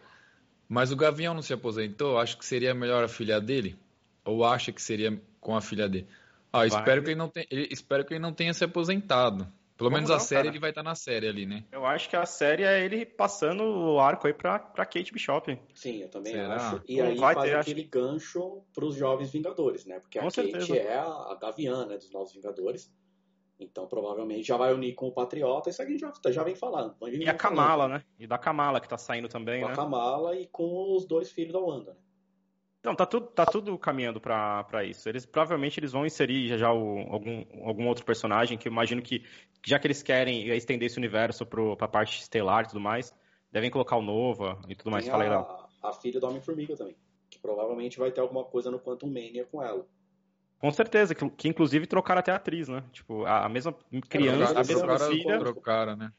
Mas 0.69 0.91
o 0.91 0.95
Gavião 0.95 1.33
não 1.33 1.41
se 1.41 1.53
aposentou? 1.53 2.19
Acho 2.19 2.37
que 2.37 2.45
seria 2.45 2.71
melhor 2.75 3.03
a 3.03 3.07
filha 3.07 3.41
dele? 3.41 3.75
Ou 4.23 4.45
acha 4.45 4.71
que 4.71 4.79
seria 4.79 5.19
com 5.41 5.55
a 5.55 5.61
filha 5.61 5.89
dele? 5.89 6.07
Ah, 6.51 6.67
espero 6.67 7.01
que, 7.01 7.09
ele 7.09 7.17
não 7.17 7.29
tenha, 7.29 7.47
espero 7.49 8.05
que 8.05 8.13
ele 8.13 8.21
não 8.21 8.31
tenha 8.31 8.53
se 8.53 8.63
aposentado. 8.63 9.51
Pelo 9.75 9.89
Como 9.89 9.95
menos 9.95 10.09
não, 10.09 10.17
a 10.17 10.19
série 10.19 10.43
cara? 10.43 10.49
ele 10.49 10.59
vai 10.59 10.69
estar 10.69 10.83
tá 10.83 10.89
na 10.89 10.95
série 10.95 11.27
ali, 11.27 11.45
né? 11.47 11.63
Eu 11.71 11.83
acho 11.85 12.07
que 12.07 12.15
a 12.15 12.25
série 12.25 12.63
é 12.63 12.85
ele 12.85 13.05
passando 13.05 13.63
o 13.63 13.99
arco 13.99 14.27
aí 14.27 14.33
pra, 14.33 14.59
pra 14.59 14.85
Kate 14.85 15.11
Bishop. 15.11 15.59
Sim, 15.73 16.03
eu 16.03 16.09
também 16.09 16.33
Será? 16.33 16.55
acho. 16.55 16.81
E 16.87 17.01
aí 17.01 17.17
vai 17.17 17.33
faz 17.33 17.49
ter, 17.49 17.57
aquele 17.57 17.81
acho... 17.81 17.89
gancho 17.89 18.63
pros 18.73 18.95
Jovens 18.95 19.31
Vingadores, 19.31 19.85
né? 19.85 19.99
Porque 19.99 20.19
com 20.19 20.27
a 20.27 20.31
certeza. 20.31 20.67
Kate 20.67 20.77
é 20.77 20.97
a, 20.97 21.37
Gaviana 21.41 21.87
né, 21.87 21.97
dos 21.97 22.11
Novos 22.11 22.33
Vingadores. 22.33 22.93
Então 23.59 23.87
provavelmente 23.87 24.47
já 24.47 24.57
vai 24.57 24.73
unir 24.73 24.93
com 24.93 25.07
o 25.07 25.11
Patriota, 25.11 25.69
isso 25.69 25.81
aqui 25.81 25.93
a 25.93 25.97
gente 25.97 26.21
já, 26.23 26.31
já 26.31 26.43
vem 26.43 26.55
falando. 26.55 26.95
E 27.07 27.27
a 27.27 27.33
Kamala, 27.33 27.83
falando. 27.83 27.91
né? 27.93 28.03
E 28.19 28.27
da 28.27 28.37
Kamala 28.37 28.79
que 28.79 28.89
tá 28.89 28.97
saindo 28.97 29.27
também, 29.27 29.61
com 29.61 29.67
né? 29.67 29.73
a 29.73 29.75
Kamala 29.75 30.35
e 30.35 30.47
com 30.47 30.95
os 30.95 31.05
dois 31.05 31.31
filhos 31.31 31.53
da 31.53 31.59
Wanda, 31.59 31.93
né? 31.93 31.99
Não, 32.83 32.93
tá 32.93 33.05
tudo, 33.05 33.27
tá 33.27 33.45
tudo 33.45 33.77
caminhando 33.77 34.19
para 34.19 34.83
isso. 34.83 35.07
Eles 35.07 35.25
provavelmente 35.25 35.79
eles 35.79 35.93
vão 35.93 36.05
inserir 36.05 36.47
já, 36.49 36.57
já 36.57 36.73
o, 36.73 36.99
algum, 37.09 37.45
algum 37.65 37.87
outro 37.87 38.03
personagem 38.03 38.57
que 38.57 38.67
eu 38.67 38.71
imagino 38.71 39.01
que, 39.01 39.23
já 39.65 39.79
que 39.79 39.87
eles 39.87 40.03
querem 40.03 40.49
estender 40.49 40.87
esse 40.87 40.97
universo 40.97 41.45
para 41.45 41.61
a 41.79 41.87
parte 41.87 42.19
estelar 42.19 42.65
e 42.65 42.67
tudo 42.67 42.81
mais, 42.81 43.15
devem 43.49 43.71
colocar 43.71 43.95
o 43.95 44.01
Nova 44.01 44.59
e 44.67 44.75
tudo 44.75 44.91
mais. 44.91 45.05
Tem 45.05 45.13
a, 45.13 45.67
a 45.81 45.93
filha 45.93 46.19
do 46.19 46.27
Homem-Formiga 46.27 46.75
também, 46.75 46.97
que 47.29 47.39
provavelmente 47.39 47.97
vai 47.97 48.11
ter 48.11 48.19
alguma 48.19 48.43
coisa 48.43 48.69
no 48.69 48.79
Quantum 48.79 49.07
Mania 49.07 49.45
com 49.45 49.63
ela. 49.63 49.87
Com 50.59 50.71
certeza, 50.71 51.15
que, 51.15 51.29
que 51.29 51.47
inclusive 51.47 51.87
trocaram 51.87 52.19
até 52.19 52.31
a 52.31 52.35
atriz, 52.35 52.67
né? 52.67 52.83
Tipo, 52.91 53.23
a, 53.25 53.45
a 53.45 53.49
mesma 53.49 53.73
criança, 54.09 54.53
é, 54.53 54.57
a 54.57 54.63
mesma 54.63 54.99
filha. 54.99 55.39
Trocaram, 55.39 55.95
né? 55.95 56.11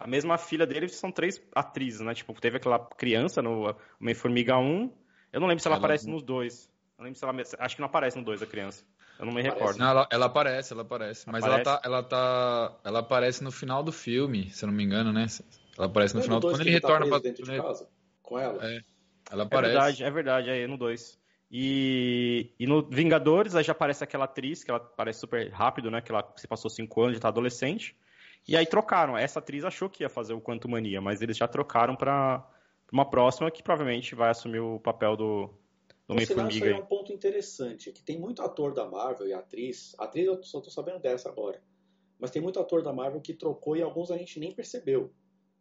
a 0.00 0.06
mesma 0.06 0.38
filha 0.38 0.66
dele 0.66 0.88
são 0.88 1.12
três 1.12 1.42
atrizes, 1.54 2.00
né? 2.00 2.14
Tipo, 2.14 2.32
teve 2.40 2.56
aquela 2.56 2.78
criança 2.78 3.42
no 3.42 3.76
Homem-Formiga 4.00 4.56
1. 4.56 4.90
Eu 5.32 5.40
não 5.40 5.46
lembro 5.46 5.62
se 5.62 5.68
ela, 5.68 5.76
ela 5.76 5.84
aparece 5.84 6.06
não... 6.06 6.14
nos 6.14 6.22
dois. 6.22 6.70
Eu 6.98 7.04
lembro 7.04 7.18
se 7.18 7.24
ela. 7.24 7.34
Acho 7.58 7.76
que 7.76 7.80
não 7.80 7.86
aparece 7.86 8.18
no 8.18 8.24
dois 8.24 8.42
a 8.42 8.46
criança. 8.46 8.84
Eu 9.18 9.26
não 9.26 9.32
me 9.32 9.40
aparece. 9.40 9.58
recordo. 9.58 9.78
Não, 9.78 9.90
ela, 9.90 10.08
ela, 10.10 10.26
aparece, 10.26 10.72
ela 10.72 10.82
aparece. 10.82 11.28
Mas 11.30 11.44
aparece? 11.44 11.68
ela 11.68 11.78
tá, 11.78 11.88
ela 11.88 12.02
tá. 12.02 12.80
Ela 12.84 12.98
aparece 13.00 13.44
no 13.44 13.52
final 13.52 13.82
do 13.82 13.92
filme, 13.92 14.50
se 14.50 14.64
eu 14.64 14.68
não 14.68 14.74
me 14.74 14.82
engano, 14.82 15.12
né? 15.12 15.26
Ela 15.76 15.86
aparece 15.86 16.14
no 16.14 16.22
final. 16.22 16.40
Quando 16.40 16.60
ele, 16.60 16.80
tá 16.80 16.88
retorna 16.88 17.04
tá 17.04 17.10
pra. 17.10 17.18
dentro 17.18 17.44
de 17.44 17.56
casa? 17.56 17.88
Com 18.22 18.38
ela? 18.38 18.64
É. 18.64 18.80
Ela 19.30 19.44
aparece. 19.44 19.72
É 19.72 19.74
verdade, 19.74 20.04
é 20.04 20.10
verdade, 20.10 20.50
aí 20.50 20.66
no 20.66 20.76
2. 20.76 21.20
E, 21.52 22.52
e 22.58 22.66
no 22.66 22.82
Vingadores, 22.88 23.56
aí 23.56 23.64
já 23.64 23.72
aparece 23.72 24.04
aquela 24.04 24.24
atriz, 24.24 24.62
que 24.62 24.70
ela 24.70 24.78
aparece 24.78 25.20
super 25.20 25.50
rápido, 25.50 25.90
né? 25.90 26.00
Que 26.00 26.12
ela 26.12 26.32
se 26.36 26.46
passou 26.46 26.70
5 26.70 27.02
anos, 27.02 27.14
já 27.14 27.20
tá 27.20 27.28
adolescente. 27.28 27.96
E 28.46 28.56
aí 28.56 28.64
trocaram. 28.64 29.18
Essa 29.18 29.40
atriz 29.40 29.64
achou 29.64 29.88
que 29.90 30.02
ia 30.02 30.08
fazer 30.08 30.32
o 30.32 30.40
Quanto 30.40 30.68
Mania, 30.68 31.00
mas 31.00 31.20
eles 31.20 31.36
já 31.36 31.48
trocaram 31.48 31.96
para 31.96 32.46
uma 32.92 33.08
próxima 33.08 33.50
que 33.50 33.62
provavelmente 33.62 34.14
vai 34.14 34.30
assumir 34.30 34.60
o 34.60 34.80
papel 34.80 35.16
do, 35.16 35.50
do 36.06 36.14
Homem-Formiga. 36.14 36.70
é 36.70 36.76
um 36.76 36.86
ponto 36.86 37.12
interessante, 37.12 37.92
que 37.92 38.02
tem 38.02 38.18
muito 38.18 38.42
ator 38.42 38.74
da 38.74 38.88
Marvel 38.88 39.28
e 39.28 39.32
atriz. 39.32 39.94
Atriz 39.98 40.26
eu 40.26 40.42
só 40.42 40.60
tô 40.60 40.70
sabendo 40.70 41.00
dessa 41.00 41.28
agora. 41.28 41.62
Mas 42.18 42.30
tem 42.30 42.42
muito 42.42 42.60
ator 42.60 42.82
da 42.82 42.92
Marvel 42.92 43.20
que 43.20 43.32
trocou 43.32 43.76
e 43.76 43.82
alguns 43.82 44.10
a 44.10 44.18
gente 44.18 44.38
nem 44.38 44.52
percebeu. 44.52 45.12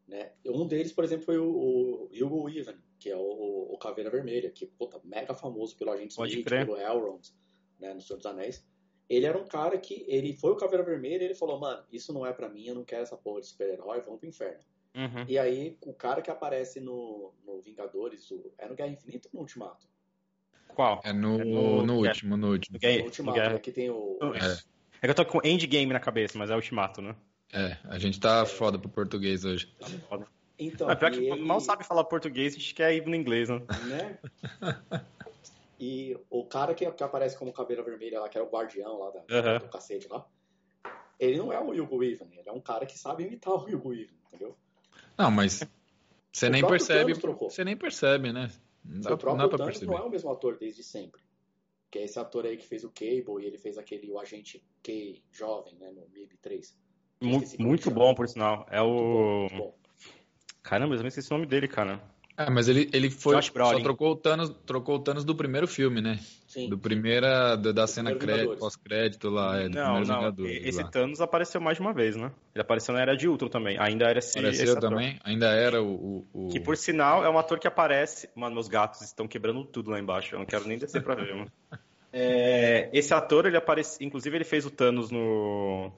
Né? 0.07 0.31
Um 0.45 0.67
deles, 0.67 0.91
por 0.91 1.03
exemplo, 1.03 1.25
foi 1.25 1.37
o, 1.37 1.45
o 1.45 2.09
Hugo 2.11 2.43
Weaving, 2.45 2.79
que 2.99 3.09
é 3.09 3.15
o, 3.15 3.69
o, 3.71 3.77
Caveira 3.77 4.09
Vermelha, 4.09 4.49
que 4.49 4.65
puta, 4.65 4.99
mega 5.03 5.35
famoso 5.35 5.77
pelo 5.77 5.91
Agente 5.91 6.13
Smith, 6.13 6.49
pelo 6.49 6.75
Elrond, 6.75 7.21
né, 7.79 7.93
no 7.93 8.01
Senhor 8.01 8.17
dos 8.17 8.25
Anéis. 8.25 8.65
Ele 9.07 9.25
era 9.25 9.37
um 9.37 9.45
cara 9.45 9.77
que, 9.77 10.05
ele 10.07 10.33
foi 10.33 10.51
o 10.51 10.55
Caveira 10.55 10.83
Vermelha 10.83 11.21
e 11.21 11.25
ele 11.25 11.35
falou, 11.35 11.59
mano, 11.59 11.85
isso 11.91 12.11
não 12.11 12.25
é 12.25 12.33
para 12.33 12.49
mim, 12.49 12.65
eu 12.65 12.75
não 12.75 12.83
quero 12.83 13.03
essa 13.03 13.15
porra 13.15 13.41
de 13.41 13.47
super-herói, 13.47 14.01
vamos 14.01 14.19
pro 14.19 14.29
inferno. 14.29 14.63
Uhum. 14.99 15.25
E 15.29 15.39
aí, 15.39 15.77
o 15.85 15.93
cara 15.93 16.21
que 16.21 16.29
aparece 16.29 16.81
no, 16.81 17.33
no 17.45 17.61
Vingadores, 17.61 18.29
o, 18.31 18.51
é 18.57 18.67
no 18.67 18.75
Guerra 18.75 18.89
Infinita 18.89 19.29
ou 19.31 19.37
no 19.37 19.41
Ultimato? 19.41 19.87
Qual? 20.67 20.99
É 21.05 21.13
no, 21.13 21.39
é 21.39 21.45
no, 21.45 21.85
no 21.85 21.95
último, 21.95 22.35
no 22.35 22.51
último. 22.51 22.77
No, 22.81 22.97
no 22.97 23.03
Ultimato, 23.05 23.39
é 23.39 23.59
que 23.59 23.71
tem 23.71 23.89
o... 23.89 24.17
É. 24.35 24.57
é 25.01 25.07
que 25.07 25.09
eu 25.09 25.15
tô 25.15 25.25
com 25.25 25.39
Endgame 25.41 25.93
na 25.93 25.99
cabeça, 26.01 26.37
mas 26.37 26.49
é 26.49 26.55
Ultimato, 26.55 27.01
né? 27.01 27.15
É, 27.53 27.77
a 27.85 27.97
gente 27.97 28.19
tá 28.19 28.41
é. 28.41 28.45
foda 28.45 28.77
pro 28.77 28.89
português 28.89 29.45
hoje. 29.45 29.73
Tá 29.79 29.87
foda. 30.09 30.27
Então, 30.57 30.91
é, 30.91 30.95
pior 30.95 31.11
que 31.11 31.19
ele... 31.19 31.41
mal 31.41 31.61
sabe 31.61 31.85
falar 31.85 32.03
português, 32.03 32.53
a 32.53 32.59
gente 32.59 32.73
quer 32.73 32.93
ir 32.93 33.05
no 33.05 33.15
inglês, 33.15 33.47
né? 33.47 33.61
né? 33.87 34.19
E 35.79 36.19
o 36.29 36.43
cara 36.43 36.75
que, 36.75 36.91
que, 36.91 37.03
aparece 37.03 37.37
como 37.37 37.53
caveira 37.53 37.81
vermelha 37.81 38.19
lá, 38.19 38.27
que 38.27 38.37
é 38.37 38.41
o 38.41 38.49
guardião 38.49 38.99
lá 38.99 39.11
da, 39.11 39.19
uhum. 39.19 39.59
do 39.59 39.69
cacete 39.69 40.09
lá, 40.09 40.27
ele 41.17 41.37
não 41.37 41.53
é 41.53 41.59
o 41.59 41.69
Hugo 41.69 41.95
Weaving, 41.95 42.29
ele 42.37 42.49
é 42.49 42.51
um 42.51 42.59
cara 42.59 42.85
que 42.85 42.99
sabe 42.99 43.23
imitar 43.23 43.53
o 43.53 43.63
Hugo 43.63 43.89
Weaving, 43.89 44.17
entendeu? 44.27 44.57
Não, 45.19 45.29
mas 45.29 45.61
você 46.31 46.49
nem 46.49 46.65
percebe, 46.65 47.13
você 47.13 47.65
nem 47.65 47.75
percebe, 47.75 48.31
né? 48.31 48.49
Não 48.85 49.01
dá, 49.01 49.13
o 49.13 49.17
próprio 49.17 49.43
não 49.43 49.49
dá 49.49 49.57
Thanos 49.57 49.81
não 49.81 49.97
é 49.97 50.01
o 50.01 50.09
mesmo 50.09 50.31
ator 50.31 50.57
desde 50.57 50.81
sempre. 50.81 51.21
Que 51.91 51.99
é 51.99 52.03
esse 52.05 52.17
ator 52.17 52.45
aí 52.45 52.55
que 52.55 52.65
fez 52.65 52.85
o 52.85 52.89
Cable 52.89 53.43
e 53.43 53.45
ele 53.45 53.57
fez 53.57 53.77
aquele 53.77 54.09
o 54.09 54.17
agente 54.17 54.63
K 54.81 55.21
jovem, 55.29 55.75
né, 55.75 55.91
no 55.91 56.07
MIB 56.07 56.37
3. 56.41 56.77
Muito, 57.21 57.61
muito 57.61 57.91
bom, 57.91 58.15
por 58.15 58.29
sinal. 58.29 58.65
É 58.71 58.81
o. 58.81 58.87
Muito 58.87 59.03
bom, 59.03 59.39
muito 59.39 59.57
bom. 59.57 59.75
Caramba, 60.63 60.95
eu 60.95 61.01
não 61.01 61.07
esqueci 61.07 61.29
o 61.29 61.33
nome 61.33 61.47
dele, 61.47 61.67
cara. 61.67 62.01
É, 62.39 62.49
mas 62.49 62.69
ele, 62.69 62.89
ele 62.93 63.09
foi. 63.09 63.41
Só 63.41 63.51
trocou 63.81 64.13
o, 64.13 64.15
Thanos, 64.15 64.49
trocou 64.65 64.95
o 64.95 64.99
Thanos 64.99 65.25
do 65.25 65.35
primeiro 65.35 65.67
filme, 65.67 65.99
né? 65.99 66.17
Sim. 66.47 66.69
Do 66.69 66.77
primeira. 66.77 67.57
Da, 67.57 67.73
da 67.73 67.85
cena 67.85 68.15
pós-crédito 68.57 69.29
lá. 69.29 69.61
É, 69.61 69.67
não, 69.67 69.99
não. 69.99 70.45
Esse 70.47 70.81
lá. 70.81 70.87
Thanos 70.87 71.19
apareceu 71.19 71.59
mais 71.59 71.75
de 71.75 71.81
uma 71.81 71.91
vez, 71.91 72.15
né? 72.15 72.31
Ele 72.55 72.61
apareceu 72.61 72.93
na 72.93 73.01
Era 73.01 73.17
de 73.17 73.27
Ultron 73.27 73.49
também. 73.49 73.77
Ainda 73.77 74.05
era 74.05 74.19
esse. 74.19 74.39
Apareceu 74.39 74.63
esse 74.67 74.79
também? 74.79 75.19
Ainda 75.25 75.47
era 75.47 75.83
o, 75.83 76.25
o, 76.33 76.47
Que 76.47 76.61
por 76.61 76.77
sinal 76.77 77.25
é 77.25 77.29
um 77.29 77.37
ator 77.37 77.59
que 77.59 77.67
aparece. 77.67 78.29
Mano, 78.33 78.55
meus 78.55 78.69
gatos 78.69 79.01
estão 79.01 79.27
quebrando 79.27 79.65
tudo 79.65 79.91
lá 79.91 79.99
embaixo. 79.99 80.33
Eu 80.33 80.39
não 80.39 80.45
quero 80.45 80.65
nem 80.65 80.77
descer 80.77 81.03
pra 81.03 81.15
ver, 81.15 81.35
mano. 81.35 81.51
É, 82.11 82.89
esse 82.91 83.13
ator, 83.13 83.45
ele 83.45 83.55
aparece. 83.55 84.03
Inclusive, 84.03 84.35
ele 84.35 84.43
fez 84.43 84.65
o 84.65 84.71
Thanos 84.71 85.11
no 85.11 85.91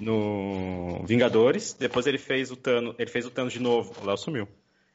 no 0.00 1.04
Vingadores. 1.06 1.72
Depois 1.72 2.04
ele 2.08 2.18
fez 2.18 2.50
o 2.50 2.56
Thanos, 2.56 2.96
ele 2.98 3.08
fez 3.08 3.24
o 3.24 3.30
Thanos 3.30 3.52
de 3.52 3.60
novo. 3.60 3.94
O 4.02 4.04
Léo 4.04 4.16
sumiu. 4.16 4.48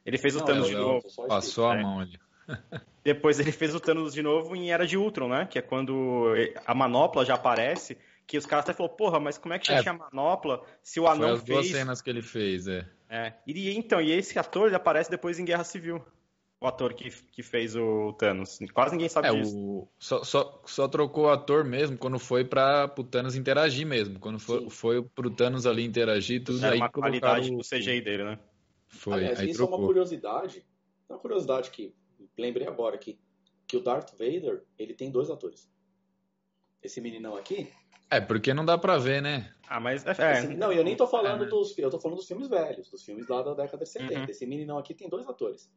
Ele 0.06 0.18
fez 0.18 0.36
o 0.36 0.44
Thanos 0.44 0.68
de 0.68 0.76
novo. 0.76 1.06
Passou 1.28 1.70
a 1.70 1.78
é. 1.78 1.82
mão 1.82 2.00
ali. 2.00 2.20
Depois 3.04 3.40
ele 3.40 3.52
fez 3.52 3.74
o 3.74 3.80
Thanos 3.80 4.14
de 4.14 4.22
novo 4.22 4.56
em 4.56 4.72
Era 4.72 4.86
de 4.86 4.98
Ultron, 4.98 5.30
né? 5.30 5.46
Que 5.46 5.60
é 5.60 5.62
quando 5.62 6.34
a 6.66 6.76
manopla 6.76 7.26
já 7.26 7.36
aparece. 7.36 7.98
Que 8.26 8.38
os 8.38 8.46
caras 8.46 8.66
até 8.66 8.74
falaram, 8.74 8.96
porra, 8.96 9.20
mas 9.20 9.40
como 9.40 9.56
é 9.56 9.60
que 9.60 9.68
já 9.68 9.76
é, 9.76 9.82
tinha 9.82 9.94
manopla 9.94 10.62
se 10.84 11.00
o 11.00 11.08
anão 11.08 11.30
foi 11.30 11.32
as 11.32 11.42
fez... 11.42 11.58
duas 11.58 11.68
cenas 11.68 12.02
que 12.02 12.10
ele 12.10 12.22
fez, 12.22 12.68
é. 12.68 12.86
É. 13.10 13.34
E 13.48 13.76
então, 13.76 14.00
e 14.00 14.12
esse 14.12 14.38
ator 14.38 14.68
ele 14.68 14.76
aparece 14.76 15.10
depois 15.10 15.40
em 15.40 15.46
Guerra 15.46 15.64
Civil 15.64 16.04
o 16.62 16.68
ator 16.68 16.94
que, 16.94 17.10
que 17.32 17.42
fez 17.42 17.76
o 17.76 18.14
Thanos. 18.14 18.60
Quase 18.74 18.92
ninguém 18.92 19.08
sabe 19.08 19.30
é, 19.30 19.32
disso. 19.32 19.58
O... 19.58 19.88
Só, 19.98 20.24
só, 20.24 20.62
só 20.66 20.88
trocou 20.88 21.26
o 21.26 21.30
ator 21.30 21.64
mesmo 21.64 21.98
quando 21.98 22.20
foi 22.20 22.44
para 22.44 22.94
o 22.98 23.04
Thanos 23.04 23.36
interagir 23.36 23.88
mesmo. 23.88 24.20
Quando 24.20 24.40
foi, 24.40 24.70
foi 24.70 25.02
pro 25.02 25.30
Thanos 25.30 25.66
ali 25.66 25.86
interagir, 25.86 26.44
tudo 26.44 26.64
Era 26.64 26.74
aí. 26.74 26.80
uma 26.80 26.90
qualidade 26.90 27.50
do 27.50 27.62
CGI 27.62 28.02
dele, 28.02 28.26
né? 28.26 28.40
Foi. 28.90 29.14
Aliás, 29.14 29.40
aí 29.40 29.50
isso 29.50 29.58
trocou. 29.58 29.76
é 29.76 29.80
uma 29.80 29.88
curiosidade. 29.88 30.66
Uma 31.08 31.18
curiosidade 31.18 31.72
que 31.72 31.96
lembrei 32.38 32.68
agora 32.68 32.96
aqui. 32.96 33.20
Que 33.66 33.78
o 33.78 33.82
Darth 33.82 34.12
Vader, 34.12 34.66
ele 34.78 34.94
tem 34.94 35.12
dois 35.12 35.30
atores. 35.30 35.72
Esse 36.82 37.00
meninão 37.00 37.38
aqui. 37.38 37.72
É, 38.10 38.20
porque 38.20 38.54
não 38.54 38.66
dá 38.66 38.78
pra 38.78 38.98
ver, 38.98 39.22
né? 39.22 39.54
Ah, 39.68 39.80
mas. 39.80 40.06
É, 40.06 40.32
Esse, 40.32 40.48
não, 40.56 40.74
eu 40.74 40.84
nem 40.84 40.98
tô 40.98 41.06
falando 41.08 41.46
é, 41.46 41.48
dos. 41.48 41.78
Eu 41.78 41.90
tô 41.90 42.00
falando 42.00 42.18
dos 42.18 42.28
filmes 42.28 42.48
velhos, 42.48 42.90
dos 42.90 43.04
filmes 43.04 43.28
lá 43.28 43.42
da 43.44 43.54
década 43.54 43.84
de 43.84 43.90
70. 43.90 44.20
Uhum. 44.20 44.26
Esse 44.28 44.46
meninão 44.46 44.78
aqui 44.78 44.94
tem 44.94 45.08
dois 45.08 45.28
atores 45.28 45.70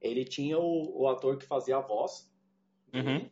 ele 0.00 0.24
tinha 0.24 0.58
o, 0.58 1.02
o 1.02 1.08
ator 1.08 1.36
que 1.36 1.46
fazia 1.46 1.76
a 1.76 1.80
voz. 1.80 2.30
Uhum. 2.92 3.28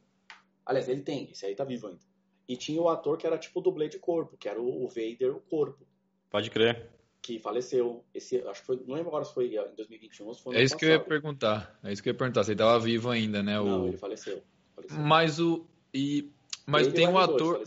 Aliás, 0.65 0.89
ele 0.89 1.03
tem, 1.03 1.31
esse 1.31 1.45
aí 1.45 1.55
tá 1.55 1.65
vivo 1.65 1.89
ainda. 1.89 2.01
E 2.49 2.57
tinha 2.57 2.81
o 2.81 2.89
ator 2.89 3.17
que 3.17 3.27
era 3.27 3.39
tipo 3.39 3.61
dublê 3.61 3.89
de 3.89 3.99
corpo, 3.99 4.37
que 4.37 4.49
era 4.49 4.61
o, 4.61 4.85
o 4.85 4.89
Vader, 4.89 5.35
o 5.35 5.41
corpo. 5.41 5.87
Pode 6.31 6.51
crer. 6.51 6.91
Que 7.25 7.39
faleceu. 7.39 8.05
Esse, 8.13 8.47
acho 8.47 8.61
que 8.61 8.67
foi, 8.67 8.77
não 8.87 8.95
lembro 8.95 9.09
agora 9.09 9.25
se 9.25 9.33
foi 9.33 9.47
em 9.47 9.75
2021 9.77 10.27
ou 10.27 10.35
se 10.35 10.43
foi 10.43 10.57
É 10.57 10.63
isso 10.63 10.75
passado. 10.75 10.79
que 10.79 10.85
eu 10.85 10.91
ia 10.91 11.01
perguntar. 11.01 11.79
É 11.83 11.91
isso 11.91 12.03
que 12.03 12.11
eu 12.11 12.13
ia 12.13 12.19
perguntar. 12.19 12.45
Se 12.45 12.51
ele 12.51 12.59
tava 12.59 12.79
vivo 12.79 13.09
ainda, 13.09 13.43
né? 13.43 13.59
O... 13.59 13.65
Não, 13.65 13.89
ele 13.89 13.97
faleceu. 13.97 14.43
faleceu. 14.77 14.99
Mas 14.99 15.41
o. 15.41 15.65
E... 15.95 16.31
Mas 16.67 16.87
ele 16.87 16.97
tem 16.97 17.09
um 17.09 17.17
ator. 17.17 17.63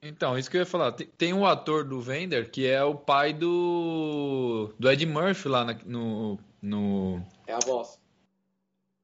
Então, 0.00 0.38
isso 0.38 0.50
que 0.50 0.56
eu 0.56 0.60
ia 0.60 0.66
falar. 0.66 0.92
Tem, 0.92 1.06
tem 1.08 1.34
um 1.34 1.44
ator 1.44 1.84
do 1.84 2.00
Vader 2.00 2.50
que 2.50 2.66
é 2.66 2.82
o 2.82 2.94
pai 2.94 3.34
do. 3.34 4.72
do 4.78 4.90
Ed 4.90 5.04
Murphy 5.04 5.46
lá 5.46 5.66
no. 5.84 6.38
no... 6.62 7.22
É 7.46 7.52
a 7.52 7.58
voz. 7.58 8.00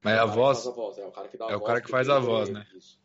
Mas 0.03 0.15
é 0.15 0.19
a 0.21 0.25
voz. 0.25 0.67
A 0.67 0.71
voz. 0.71 0.97
É 0.97 1.07
o 1.07 1.11
cara 1.11 1.29
que 1.29 1.37
dá 1.37 1.45
a 1.45 1.49
é 1.49 1.51
voz. 1.51 1.61
É 1.61 1.63
o 1.63 1.67
cara 1.67 1.81
que 1.83 1.91
faz 1.91 2.09
a 2.09 2.19
voz, 2.19 2.49
né? 2.49 2.67
Isso. 2.75 2.99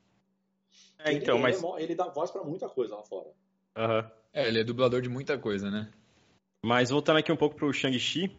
É, 1.00 1.12
então, 1.12 1.36
ele, 1.36 1.44
mas. 1.44 1.62
Ele, 1.62 1.84
ele, 1.84 1.96
dá 1.96 2.08
voz 2.08 2.32
pra 2.32 2.46
muita 2.46 2.70
coisa 2.70 2.96
lá 2.96 3.04
fora. 3.04 3.28
Uhum. 3.76 4.10
É, 4.32 4.48
ele 4.48 4.62
é 4.62 4.64
dublador 4.64 5.02
de 5.02 5.10
muita 5.10 5.38
coisa, 5.38 5.70
né? 5.70 5.92
Mas 6.64 6.90
voltando 6.90 7.18
aqui 7.18 7.32
um 7.32 7.36
pouco 7.36 7.56
pro 7.56 7.74
Shang-Chi. 7.74 8.32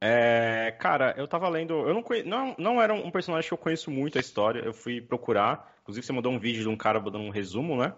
É, 0.00 0.70
cara, 0.78 1.14
eu 1.16 1.26
tava 1.26 1.48
lendo. 1.48 1.72
Eu 1.72 1.94
não, 1.94 2.02
conhe... 2.02 2.22
não, 2.22 2.54
não 2.58 2.80
era 2.80 2.94
um 2.94 3.10
personagem 3.10 3.48
que 3.48 3.54
eu 3.54 3.58
conheço 3.58 3.90
muito 3.90 4.16
a 4.16 4.20
história. 4.20 4.60
Eu 4.60 4.72
fui 4.72 5.00
procurar. 5.00 5.74
Inclusive, 5.82 6.06
você 6.06 6.12
mandou 6.12 6.32
um 6.32 6.38
vídeo 6.38 6.62
de 6.62 6.68
um 6.68 6.76
cara 6.76 7.00
dando 7.00 7.18
um 7.18 7.30
resumo, 7.30 7.76
né? 7.76 7.92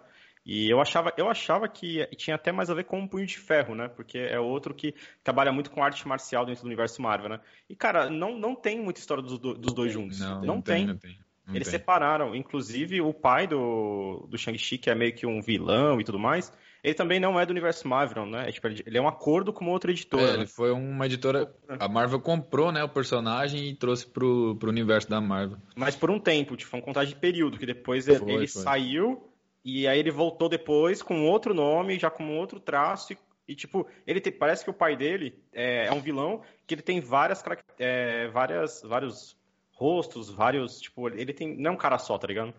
E 0.45 0.69
eu 0.69 0.79
achava, 0.79 1.13
eu 1.17 1.29
achava 1.29 1.67
que 1.67 2.07
tinha 2.15 2.35
até 2.35 2.53
mais 2.53 2.69
a 2.69 2.73
ver 2.73 2.85
com 2.85 2.97
um 2.99 3.07
punho 3.07 3.25
de 3.25 3.37
ferro, 3.37 3.75
né? 3.75 3.89
Porque 3.89 4.17
é 4.17 4.39
outro 4.39 4.73
que 4.73 4.95
trabalha 5.21 5.51
muito 5.51 5.69
com 5.69 5.83
arte 5.83 6.07
marcial 6.07 6.45
dentro 6.45 6.63
do 6.63 6.67
universo 6.67 7.01
Marvel, 7.01 7.29
né? 7.29 7.39
E, 7.69 7.75
cara, 7.75 8.09
não, 8.09 8.39
não 8.39 8.55
tem 8.55 8.79
muita 8.79 9.01
história 9.01 9.21
dos, 9.21 9.37
dos 9.37 9.73
dois 9.73 9.91
juntos. 9.91 10.21
Não, 10.21 10.35
não, 10.35 10.45
não 10.45 10.61
tem. 10.61 10.77
tem. 10.77 10.87
Não 10.87 10.97
tem. 10.97 11.19
Não 11.45 11.55
Eles 11.55 11.67
tem. 11.67 11.77
separaram. 11.77 12.33
Inclusive, 12.33 13.01
o 13.01 13.13
pai 13.13 13.45
do, 13.45 14.25
do 14.29 14.37
Shang-Chi, 14.37 14.77
que 14.77 14.89
é 14.89 14.95
meio 14.95 15.13
que 15.13 15.27
um 15.27 15.41
vilão 15.41 15.99
e 15.99 16.03
tudo 16.05 16.17
mais, 16.17 16.53
ele 16.87 16.95
também 16.95 17.19
não 17.19 17.37
é 17.37 17.45
do 17.45 17.51
universo 17.51 17.85
Marvel, 17.85 18.25
né? 18.25 18.47
É, 18.47 18.51
tipo, 18.51 18.65
ele 18.65 18.97
é 18.97 19.01
um 19.01 19.09
acordo 19.09 19.51
com 19.51 19.67
outra 19.67 19.91
editora. 19.91 20.31
É, 20.31 20.33
ele 20.35 20.47
foi 20.47 20.71
uma 20.71 21.05
editora. 21.05 21.53
A 21.67 21.85
Marvel 21.89 22.21
comprou 22.21 22.71
né, 22.71 22.81
o 22.81 22.87
personagem 22.87 23.67
e 23.67 23.75
trouxe 23.75 24.07
pro, 24.07 24.55
pro 24.55 24.69
universo 24.69 25.09
da 25.09 25.19
Marvel. 25.19 25.57
Mas 25.75 25.97
por 25.97 26.09
um 26.09 26.17
tempo, 26.17 26.55
tipo, 26.55 26.73
uma 26.73 26.81
contagem 26.81 27.13
de 27.13 27.19
período, 27.19 27.57
que 27.57 27.65
depois 27.65 28.05
foi, 28.05 28.15
ele 28.15 28.47
foi. 28.47 28.47
saiu 28.47 29.29
e 29.65 29.85
aí 29.85 29.99
ele 29.99 30.11
voltou 30.11 30.47
depois 30.47 31.01
com 31.01 31.25
outro 31.25 31.53
nome, 31.53 31.99
já 31.99 32.09
com 32.09 32.37
outro 32.37 32.57
traço. 32.57 33.11
E, 33.11 33.17
e 33.49 33.53
tipo, 33.53 33.85
ele 34.05 34.21
te, 34.21 34.31
parece 34.31 34.63
que 34.63 34.69
o 34.69 34.73
pai 34.73 34.95
dele 34.95 35.37
é, 35.51 35.87
é, 35.87 35.91
um 35.91 35.99
vilão 35.99 36.41
que 36.65 36.73
ele 36.73 36.81
tem 36.81 37.01
várias, 37.01 37.43
é, 37.77 38.29
várias 38.29 38.81
vários 38.81 39.37
rostos, 39.73 40.29
vários. 40.29 40.79
Tipo, 40.79 41.09
ele 41.09 41.33
tem. 41.33 41.53
Não 41.57 41.71
é 41.71 41.73
um 41.73 41.77
cara 41.77 41.97
só, 41.97 42.17
tá 42.17 42.27
ligado? 42.27 42.53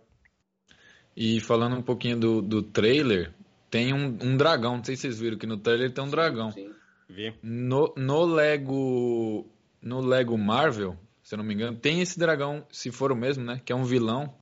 E 1.16 1.40
falando 1.40 1.76
um 1.76 1.82
pouquinho 1.82 2.16
do, 2.16 2.42
do 2.42 2.62
trailer, 2.62 3.32
tem 3.70 3.92
um, 3.92 4.18
um 4.22 4.37
dragão. 4.37 4.76
Não 4.76 4.85
sei 4.85 4.96
se 4.96 5.02
vocês 5.02 5.18
viram 5.18 5.38
que 5.38 5.46
no 5.46 5.59
trailer 5.59 5.92
tem 5.92 6.04
um 6.04 6.11
dragão. 6.11 6.50
Sim, 6.52 6.70
vi. 7.09 7.35
No, 7.42 7.92
no 7.96 8.24
Lego. 8.24 9.46
No 9.81 10.00
Lego 10.00 10.37
Marvel, 10.37 10.98
se 11.22 11.35
eu 11.35 11.38
não 11.38 11.44
me 11.44 11.54
engano, 11.54 11.76
tem 11.76 12.00
esse 12.00 12.18
dragão, 12.18 12.66
se 12.68 12.90
for 12.90 13.12
o 13.12 13.16
mesmo, 13.16 13.44
né? 13.44 13.61
Que 13.64 13.72
é 13.72 13.76
um 13.76 13.85
vilão 13.85 14.35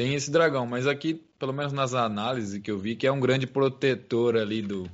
tem 0.00 0.14
esse 0.14 0.30
dragão, 0.30 0.64
mas 0.66 0.86
aqui, 0.86 1.12
pelo 1.38 1.52
menos 1.52 1.74
nas 1.74 1.92
análises 1.92 2.58
que 2.62 2.70
eu 2.70 2.78
vi, 2.78 2.96
que 2.96 3.06
é 3.06 3.12
um 3.12 3.20
grande 3.20 3.46
protetor 3.46 4.34
ali 4.34 4.62
do 4.62 4.90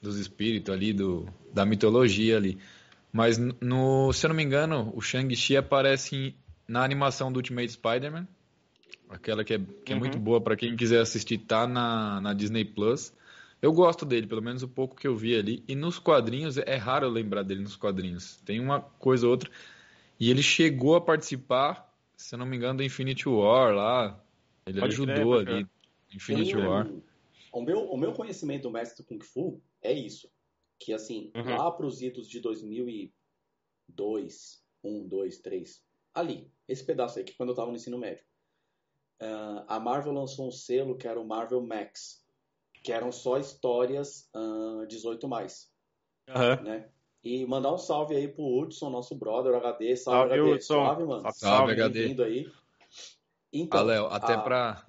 dos 0.00 0.18
espíritos 0.18 0.72
ali 0.72 0.92
do 0.92 1.28
da 1.52 1.66
mitologia 1.66 2.36
ali. 2.36 2.58
Mas, 3.12 3.38
no, 3.38 4.12
se 4.12 4.24
eu 4.24 4.28
não 4.28 4.36
me 4.36 4.44
engano, 4.44 4.92
o 4.94 5.00
Shang-Chi 5.00 5.56
aparece 5.56 6.34
na 6.66 6.84
animação 6.84 7.32
do 7.32 7.38
Ultimate 7.38 7.72
Spider-Man. 7.72 8.28
Aquela 9.08 9.44
que 9.44 9.54
é, 9.54 9.60
que 9.84 9.92
é 9.92 9.96
muito 9.96 10.16
uhum. 10.16 10.24
boa 10.24 10.40
para 10.40 10.56
quem 10.56 10.74
quiser 10.74 11.00
assistir, 11.00 11.38
tá 11.38 11.66
na, 11.66 12.20
na 12.20 12.32
Disney 12.32 12.64
Plus. 12.64 13.12
Eu 13.60 13.72
gosto 13.72 14.04
dele, 14.04 14.26
pelo 14.26 14.42
menos 14.42 14.62
o 14.62 14.68
pouco 14.68 14.96
que 14.96 15.06
eu 15.06 15.16
vi 15.16 15.36
ali. 15.36 15.62
E 15.68 15.74
nos 15.74 15.98
quadrinhos, 15.98 16.58
é 16.58 16.74
raro 16.74 17.06
eu 17.06 17.10
lembrar 17.10 17.44
dele 17.44 17.60
nos 17.60 17.76
quadrinhos. 17.76 18.40
Tem 18.44 18.58
uma 18.58 18.80
coisa 18.80 19.26
ou 19.26 19.30
outra. 19.30 19.50
E 20.18 20.30
ele 20.30 20.42
chegou 20.42 20.96
a 20.96 21.00
participar, 21.00 21.94
se 22.16 22.34
eu 22.34 22.38
não 22.38 22.46
me 22.46 22.56
engano, 22.56 22.78
do 22.78 22.82
Infinity 22.82 23.28
War 23.28 23.74
lá. 23.74 24.20
Ele 24.66 24.80
Pode 24.80 24.94
ajudou 24.94 25.38
ali. 25.38 25.66
Infinity 26.12 26.56
War. 26.56 26.90
O 27.52 27.62
meu, 27.62 27.90
o 27.90 27.96
meu 27.96 28.12
conhecimento 28.12 28.62
do 28.62 28.70
mestre 28.70 29.04
Kung 29.04 29.20
Fu 29.20 29.60
é 29.80 29.92
isso. 29.92 30.28
Que 30.78 30.92
assim, 30.92 31.30
uhum. 31.34 31.56
lá 31.56 31.70
para 31.70 31.86
os 31.86 32.02
idos 32.02 32.28
de 32.28 32.40
2002, 32.40 34.62
1, 34.82 35.06
2, 35.06 35.38
3, 35.38 35.82
ali, 36.14 36.50
esse 36.66 36.84
pedaço 36.84 37.18
aí, 37.18 37.24
que 37.24 37.34
quando 37.34 37.50
eu 37.50 37.52
estava 37.52 37.70
no 37.70 37.76
ensino 37.76 37.98
médio. 37.98 38.24
Uh, 39.22 39.62
a 39.68 39.78
Marvel 39.78 40.12
lançou 40.12 40.48
um 40.48 40.50
selo 40.50 40.96
que 40.96 41.06
era 41.06 41.20
o 41.20 41.24
Marvel 41.24 41.60
Max, 41.60 42.20
que 42.82 42.92
eram 42.92 43.12
só 43.12 43.38
histórias 43.38 44.28
uh, 44.34 44.84
18 44.88 45.28
mais. 45.28 45.70
Uhum. 46.28 46.64
Né? 46.64 46.88
E 47.22 47.46
mandar 47.46 47.72
um 47.72 47.78
salve 47.78 48.16
aí 48.16 48.26
pro 48.26 48.42
Hudson, 48.42 48.90
nosso 48.90 49.14
brother, 49.14 49.54
HD. 49.54 49.94
Salve, 49.94 50.18
salve 50.18 50.34
HD. 50.34 50.54
Hudson. 50.54 50.74
Salve, 50.74 51.04
mano. 51.04 51.22
Salve, 51.22 51.38
salve 51.38 51.72
HD. 51.72 52.24
aí. 52.24 52.52
Então, 53.52 53.78
ah, 53.78 53.82
Léo, 53.84 54.06
até 54.06 54.32
a... 54.32 54.40
pra... 54.40 54.86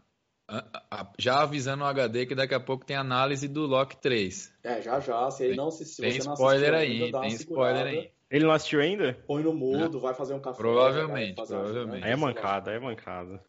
Já 1.20 1.42
avisando 1.42 1.84
o 1.84 1.88
HD 1.88 2.26
que 2.26 2.34
daqui 2.34 2.56
a 2.56 2.60
pouco 2.60 2.84
tem 2.84 2.96
análise 2.96 3.48
do 3.48 3.68
Loki 3.68 3.98
3. 3.98 4.52
É, 4.64 4.82
já 4.82 5.00
já. 5.00 5.30
Se 5.30 5.46
ele 5.46 5.56
não 5.56 5.70
se, 5.70 5.86
se 5.86 6.02
tem 6.02 6.18
spoiler 6.18 6.74
aí, 6.74 7.04
ainda, 7.04 7.22
tem 7.22 7.30
spoiler 7.34 7.86
aí. 7.86 8.12
Ele 8.32 8.46
não 8.46 8.52
assistiu 8.52 8.82
ainda? 8.82 9.14
Põe 9.28 9.44
no 9.44 9.54
mudo, 9.54 9.94
não. 9.94 10.00
vai 10.00 10.16
fazer 10.16 10.34
um 10.34 10.40
café. 10.40 10.58
Provavelmente, 10.58 11.36
provavelmente. 11.36 12.04
Aí 12.04 12.12
é 12.12 12.16
mancada, 12.16 12.72
é 12.72 12.80
mancada. 12.80 13.40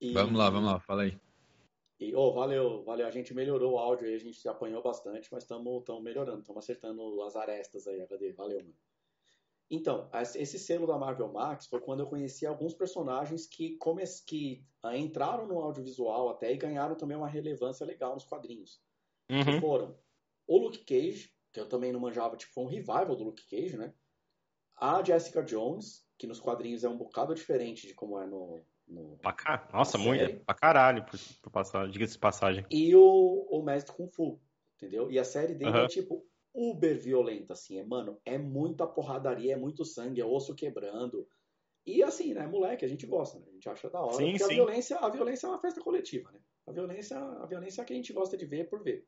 E... 0.00 0.12
Vamos 0.12 0.38
lá, 0.38 0.50
vamos 0.50 0.70
lá, 0.70 0.80
fala 0.80 1.02
aí. 1.02 1.18
E, 1.98 2.14
oh, 2.14 2.32
valeu, 2.32 2.82
valeu. 2.84 3.06
A 3.06 3.10
gente 3.10 3.32
melhorou 3.32 3.74
o 3.74 3.78
áudio 3.78 4.06
aí, 4.06 4.14
a 4.14 4.18
gente 4.18 4.38
se 4.38 4.48
apanhou 4.48 4.82
bastante, 4.82 5.28
mas 5.32 5.44
estamos 5.44 5.84
melhorando, 6.02 6.40
estamos 6.40 6.62
acertando 6.62 7.22
as 7.22 7.36
arestas 7.36 7.86
aí, 7.86 8.00
HD. 8.00 8.32
Valeu, 8.32 8.58
mano. 8.58 8.74
Então, 9.70 10.10
esse 10.12 10.58
selo 10.58 10.86
da 10.86 10.98
Marvel 10.98 11.32
Max 11.32 11.66
foi 11.66 11.80
quando 11.80 12.00
eu 12.00 12.06
conheci 12.06 12.44
alguns 12.44 12.74
personagens 12.74 13.46
que, 13.46 13.78
que 14.26 14.64
uh, 14.84 14.94
entraram 14.94 15.46
no 15.46 15.58
audiovisual 15.58 16.28
até 16.28 16.52
e 16.52 16.56
ganharam 16.56 16.94
também 16.94 17.16
uma 17.16 17.28
relevância 17.28 17.86
legal 17.86 18.14
nos 18.14 18.24
quadrinhos. 18.24 18.82
Uhum. 19.30 19.44
Que 19.44 19.60
foram 19.60 19.98
o 20.46 20.58
Luke 20.58 20.84
Cage, 20.84 21.32
que 21.52 21.58
eu 21.58 21.68
também 21.68 21.92
não 21.92 22.00
manjava, 22.00 22.36
tipo, 22.36 22.52
foi 22.52 22.64
um 22.64 22.68
revival 22.68 23.16
do 23.16 23.24
Luke 23.24 23.46
Cage, 23.48 23.76
né? 23.76 23.94
A 24.76 25.02
Jessica 25.02 25.42
Jones, 25.42 26.06
que 26.18 26.26
nos 26.26 26.40
quadrinhos 26.40 26.84
é 26.84 26.88
um 26.88 26.98
bocado 26.98 27.34
diferente 27.34 27.86
de 27.86 27.94
como 27.94 28.18
é 28.18 28.26
no, 28.26 28.62
no, 28.86 29.16
pra 29.18 29.32
car... 29.32 29.68
Nossa, 29.72 29.98
muito. 29.98 30.24
É 30.24 30.28
pra 30.28 30.54
caralho, 30.54 31.04
por, 31.04 31.18
por 31.42 31.50
passagem, 31.50 31.90
diga-se 31.90 32.14
de 32.14 32.18
passagem. 32.18 32.66
E 32.70 32.94
o, 32.94 33.48
o 33.50 33.62
Mestre 33.62 33.94
Kung 33.94 34.08
Fu, 34.08 34.40
entendeu? 34.76 35.10
E 35.10 35.18
a 35.18 35.24
série 35.24 35.54
dele 35.54 35.70
uhum. 35.70 35.84
é 35.84 35.88
tipo 35.88 36.26
uber 36.54 36.98
violenta, 36.98 37.52
assim. 37.54 37.78
É, 37.78 37.84
mano, 37.84 38.20
é 38.24 38.38
muita 38.38 38.86
porradaria, 38.86 39.54
é 39.54 39.56
muito 39.56 39.84
sangue, 39.84 40.20
é 40.20 40.24
osso 40.24 40.54
quebrando. 40.54 41.26
E 41.86 42.02
assim, 42.02 42.32
né, 42.32 42.46
moleque, 42.46 42.84
a 42.84 42.88
gente 42.88 43.06
gosta, 43.06 43.38
né? 43.38 43.46
A 43.48 43.52
gente 43.52 43.68
acha 43.68 43.90
da 43.90 44.00
hora. 44.00 44.16
Sim, 44.16 44.30
porque 44.30 44.44
sim. 44.44 44.52
a 44.52 44.54
violência, 44.54 44.96
a 44.98 45.08
violência 45.10 45.46
é 45.46 45.50
uma 45.50 45.60
festa 45.60 45.80
coletiva, 45.80 46.30
né? 46.32 46.40
A 46.66 46.72
violência, 46.72 47.18
a 47.18 47.46
violência 47.46 47.82
é 47.82 47.84
que 47.84 47.92
a 47.92 47.96
gente 47.96 48.12
gosta 48.12 48.36
de 48.36 48.46
ver 48.46 48.68
por 48.70 48.82
ver. 48.82 49.06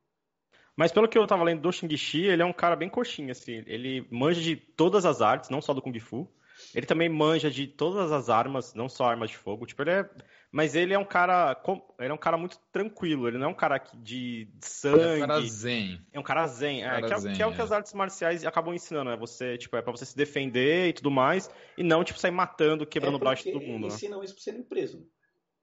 Mas 0.77 0.93
pelo 0.93 1.09
que 1.09 1.17
eu 1.17 1.27
tava 1.27 1.43
lendo 1.43 1.63
do 1.63 1.73
Shang-Chi, 1.73 2.27
ele 2.27 2.43
é 2.43 2.45
um 2.45 2.53
cara 2.53 2.77
bem 2.77 2.91
coxinha, 2.91 3.33
assim. 3.33 3.63
Ele 3.67 4.07
manja 4.11 4.43
de 4.43 4.57
todas 4.57 5.07
as 5.07 5.23
artes, 5.23 5.49
não 5.49 5.63
só 5.63 5.73
do 5.73 5.81
Kung 5.81 5.99
Fu. 5.99 6.31
Ele 6.75 6.87
também 6.87 7.09
manja 7.09 7.51
de 7.51 7.67
todas 7.67 8.13
as 8.13 8.29
armas, 8.29 8.75
não 8.75 8.89
só 8.89 9.05
armas 9.05 9.31
de 9.31 9.37
fogo. 9.37 9.67
Tipo, 9.67 9.83
ele 9.83 9.91
é. 9.91 10.11
Mas 10.51 10.75
ele 10.75 10.95
é 10.95 10.99
um 10.99 11.05
cara. 11.05 11.61
Ele 11.99 12.11
é 12.11 12.15
um 12.15 12.19
cara 12.19 12.37
muito 12.37 12.59
tranquilo. 12.73 13.29
Ele 13.29 13.39
não 13.39 13.47
é 13.47 13.51
um 13.51 13.55
cara 13.55 13.79
de 13.95 14.49
sangue. 14.61 15.01
É 15.01 15.25
um 15.25 15.27
cara 15.27 15.41
zen. 15.43 16.01
É 16.13 16.21
um 16.21 16.23
cara 16.23 16.47
zen. 16.47 16.83
É, 16.83 16.89
cara 16.89 17.07
que, 17.07 17.13
é, 17.15 17.19
zen, 17.19 17.35
que 17.35 17.43
é, 17.43 17.47
o 17.47 17.55
que 17.55 17.61
as 17.61 17.73
artes 17.73 17.93
marciais 17.93 18.45
acabam 18.45 18.75
ensinando, 18.75 19.11
né? 19.11 19.17
Você, 19.17 19.59
tipo, 19.59 19.77
é 19.77 19.83
pra 19.83 19.93
você 19.93 20.07
se 20.07 20.17
defender 20.17 20.89
e 20.89 20.93
tudo 20.93 21.11
mais. 21.11 21.51
E 21.77 21.83
não, 21.83 22.05
tipo, 22.05 22.19
sair 22.19 22.31
matando, 22.31 22.87
quebrando 22.87 23.15
é 23.15 23.17
o 23.17 23.21
braço 23.21 23.45
de 23.45 23.53
todo 23.53 23.63
mundo. 23.63 23.89
Né? 23.89 23.95
Ensinam 23.95 24.19
né? 24.19 24.25
isso 24.25 24.35
pra 24.35 24.43
ser 24.43 24.53
preso. 24.65 25.07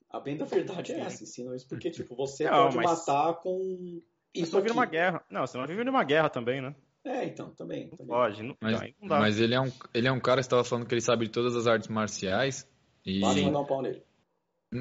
A 0.09 0.19
bem 0.19 0.37
da 0.37 0.45
verdade 0.45 0.93
é 0.93 0.99
essa. 0.99 1.23
Ensinam 1.23 1.55
isso 1.55 1.67
porque, 1.67 1.89
tipo, 1.91 2.15
você 2.15 2.45
não, 2.45 2.63
pode 2.63 2.77
mas... 2.77 2.85
matar 2.85 3.33
com. 3.35 4.01
Isso 4.33 4.51
você 4.51 4.55
não 4.55 4.61
vive 4.61 4.73
numa 4.73 4.85
guerra. 4.85 5.23
Não, 5.29 5.45
você 5.45 5.57
não 5.57 5.67
vive 5.67 5.83
numa 5.83 6.03
guerra 6.03 6.29
também, 6.29 6.61
né? 6.61 6.75
É, 7.05 7.25
então, 7.25 7.49
também. 7.51 7.89
também. 7.89 8.07
Pode, 8.07 8.43
não, 8.43 8.55
mas, 8.61 8.93
não 8.99 9.07
dá. 9.07 9.19
Mas 9.19 9.39
ele 9.39 9.53
é, 9.53 9.59
um, 9.59 9.71
ele 9.93 10.07
é 10.07 10.11
um 10.11 10.19
cara, 10.19 10.41
você 10.41 10.47
estava 10.47 10.63
falando 10.63 10.87
que 10.87 10.93
ele 10.93 11.01
sabe 11.01 11.25
de 11.25 11.31
todas 11.31 11.55
as 11.55 11.67
artes 11.67 11.89
marciais. 11.89 12.67
E... 13.05 13.19
Pode 13.19 13.41
mandar 13.41 13.59
um 13.59 13.65
pau 13.65 13.81
nele. 13.81 14.01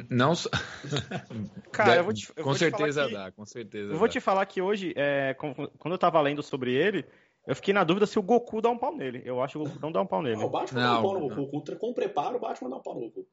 Não 0.08 0.34
só. 0.34 0.48
Cara, 1.70 1.96
eu 1.96 2.04
vou 2.04 2.14
te, 2.14 2.28
eu 2.30 2.36
com 2.36 2.50
vou 2.50 2.54
certeza 2.54 3.06
que, 3.06 3.12
dá, 3.12 3.30
com 3.30 3.44
certeza. 3.44 3.92
Eu 3.92 3.98
vou 3.98 4.08
dá. 4.08 4.12
te 4.12 4.20
falar 4.20 4.46
que 4.46 4.62
hoje, 4.62 4.94
é, 4.96 5.34
quando 5.34 5.92
eu 5.92 5.98
tava 5.98 6.18
lendo 6.20 6.42
sobre 6.42 6.72
ele, 6.72 7.04
eu 7.46 7.54
fiquei 7.54 7.74
na 7.74 7.84
dúvida 7.84 8.06
se 8.06 8.18
o 8.18 8.22
Goku 8.22 8.62
dá 8.62 8.70
um 8.70 8.78
pau 8.78 8.96
nele. 8.96 9.20
Eu 9.24 9.42
acho 9.42 9.52
que 9.52 9.58
o 9.58 9.64
Goku 9.64 9.80
não 9.82 9.92
dá 9.92 10.00
um 10.00 10.06
pau 10.06 10.22
nele. 10.22 10.40
Ah, 10.40 10.46
o 10.46 10.48
Batman 10.48 10.80
não, 10.80 10.92
dá 10.92 10.98
um 10.98 11.02
pau 11.02 11.20
no 11.20 11.28
Goku. 11.28 11.62
Com, 11.62 11.76
com 11.76 11.92
preparo, 11.92 12.36
o 12.36 12.40
Batman 12.40 12.70
dá 12.70 12.76
um 12.76 12.82
pau 12.82 12.94
no 12.94 13.00
Goku. 13.00 13.26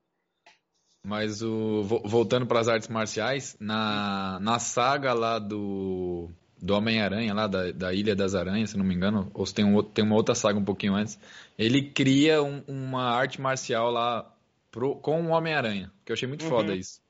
Mas 1.05 1.41
o, 1.41 1.83
voltando 1.83 2.45
para 2.45 2.59
as 2.59 2.67
artes 2.67 2.89
marciais, 2.89 3.55
na, 3.59 4.37
na 4.41 4.59
saga 4.59 5.13
lá 5.13 5.39
do 5.39 6.29
do 6.61 6.73
Homem-Aranha, 6.73 7.33
lá 7.33 7.47
da, 7.47 7.71
da 7.71 7.93
Ilha 7.93 8.15
das 8.15 8.35
Aranhas, 8.35 8.71
se 8.71 8.77
não 8.77 8.85
me 8.85 8.93
engano, 8.93 9.31
ou 9.33 9.45
se 9.45 9.53
tem, 9.53 9.65
um, 9.65 9.81
tem 9.81 10.03
uma 10.03 10.15
outra 10.15 10.35
saga 10.35 10.59
um 10.59 10.63
pouquinho 10.63 10.95
antes, 10.95 11.19
ele 11.57 11.89
cria 11.89 12.43
um, 12.43 12.63
uma 12.67 13.03
arte 13.03 13.39
marcial 13.39 13.89
lá 13.89 14.29
pro, 14.71 14.95
com 14.95 15.21
o 15.21 15.29
Homem-Aranha, 15.29 15.91
que 16.05 16.11
eu 16.11 16.13
achei 16.13 16.27
muito 16.27 16.43
uhum. 16.43 16.49
foda 16.49 16.75
isso. 16.75 17.01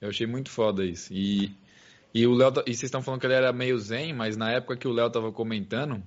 Eu 0.00 0.08
achei 0.08 0.26
muito 0.26 0.50
foda 0.50 0.84
isso. 0.84 1.12
E, 1.12 1.52
e 2.14 2.26
o 2.26 2.34
Léo, 2.34 2.52
e 2.66 2.74
vocês 2.74 2.84
estão 2.84 3.02
falando 3.02 3.20
que 3.20 3.26
ele 3.26 3.34
era 3.34 3.52
meio 3.52 3.78
zen, 3.78 4.12
mas 4.12 4.36
na 4.36 4.50
época 4.50 4.76
que 4.76 4.88
o 4.88 4.92
Léo 4.92 5.10
tava 5.10 5.30
comentando, 5.32 6.02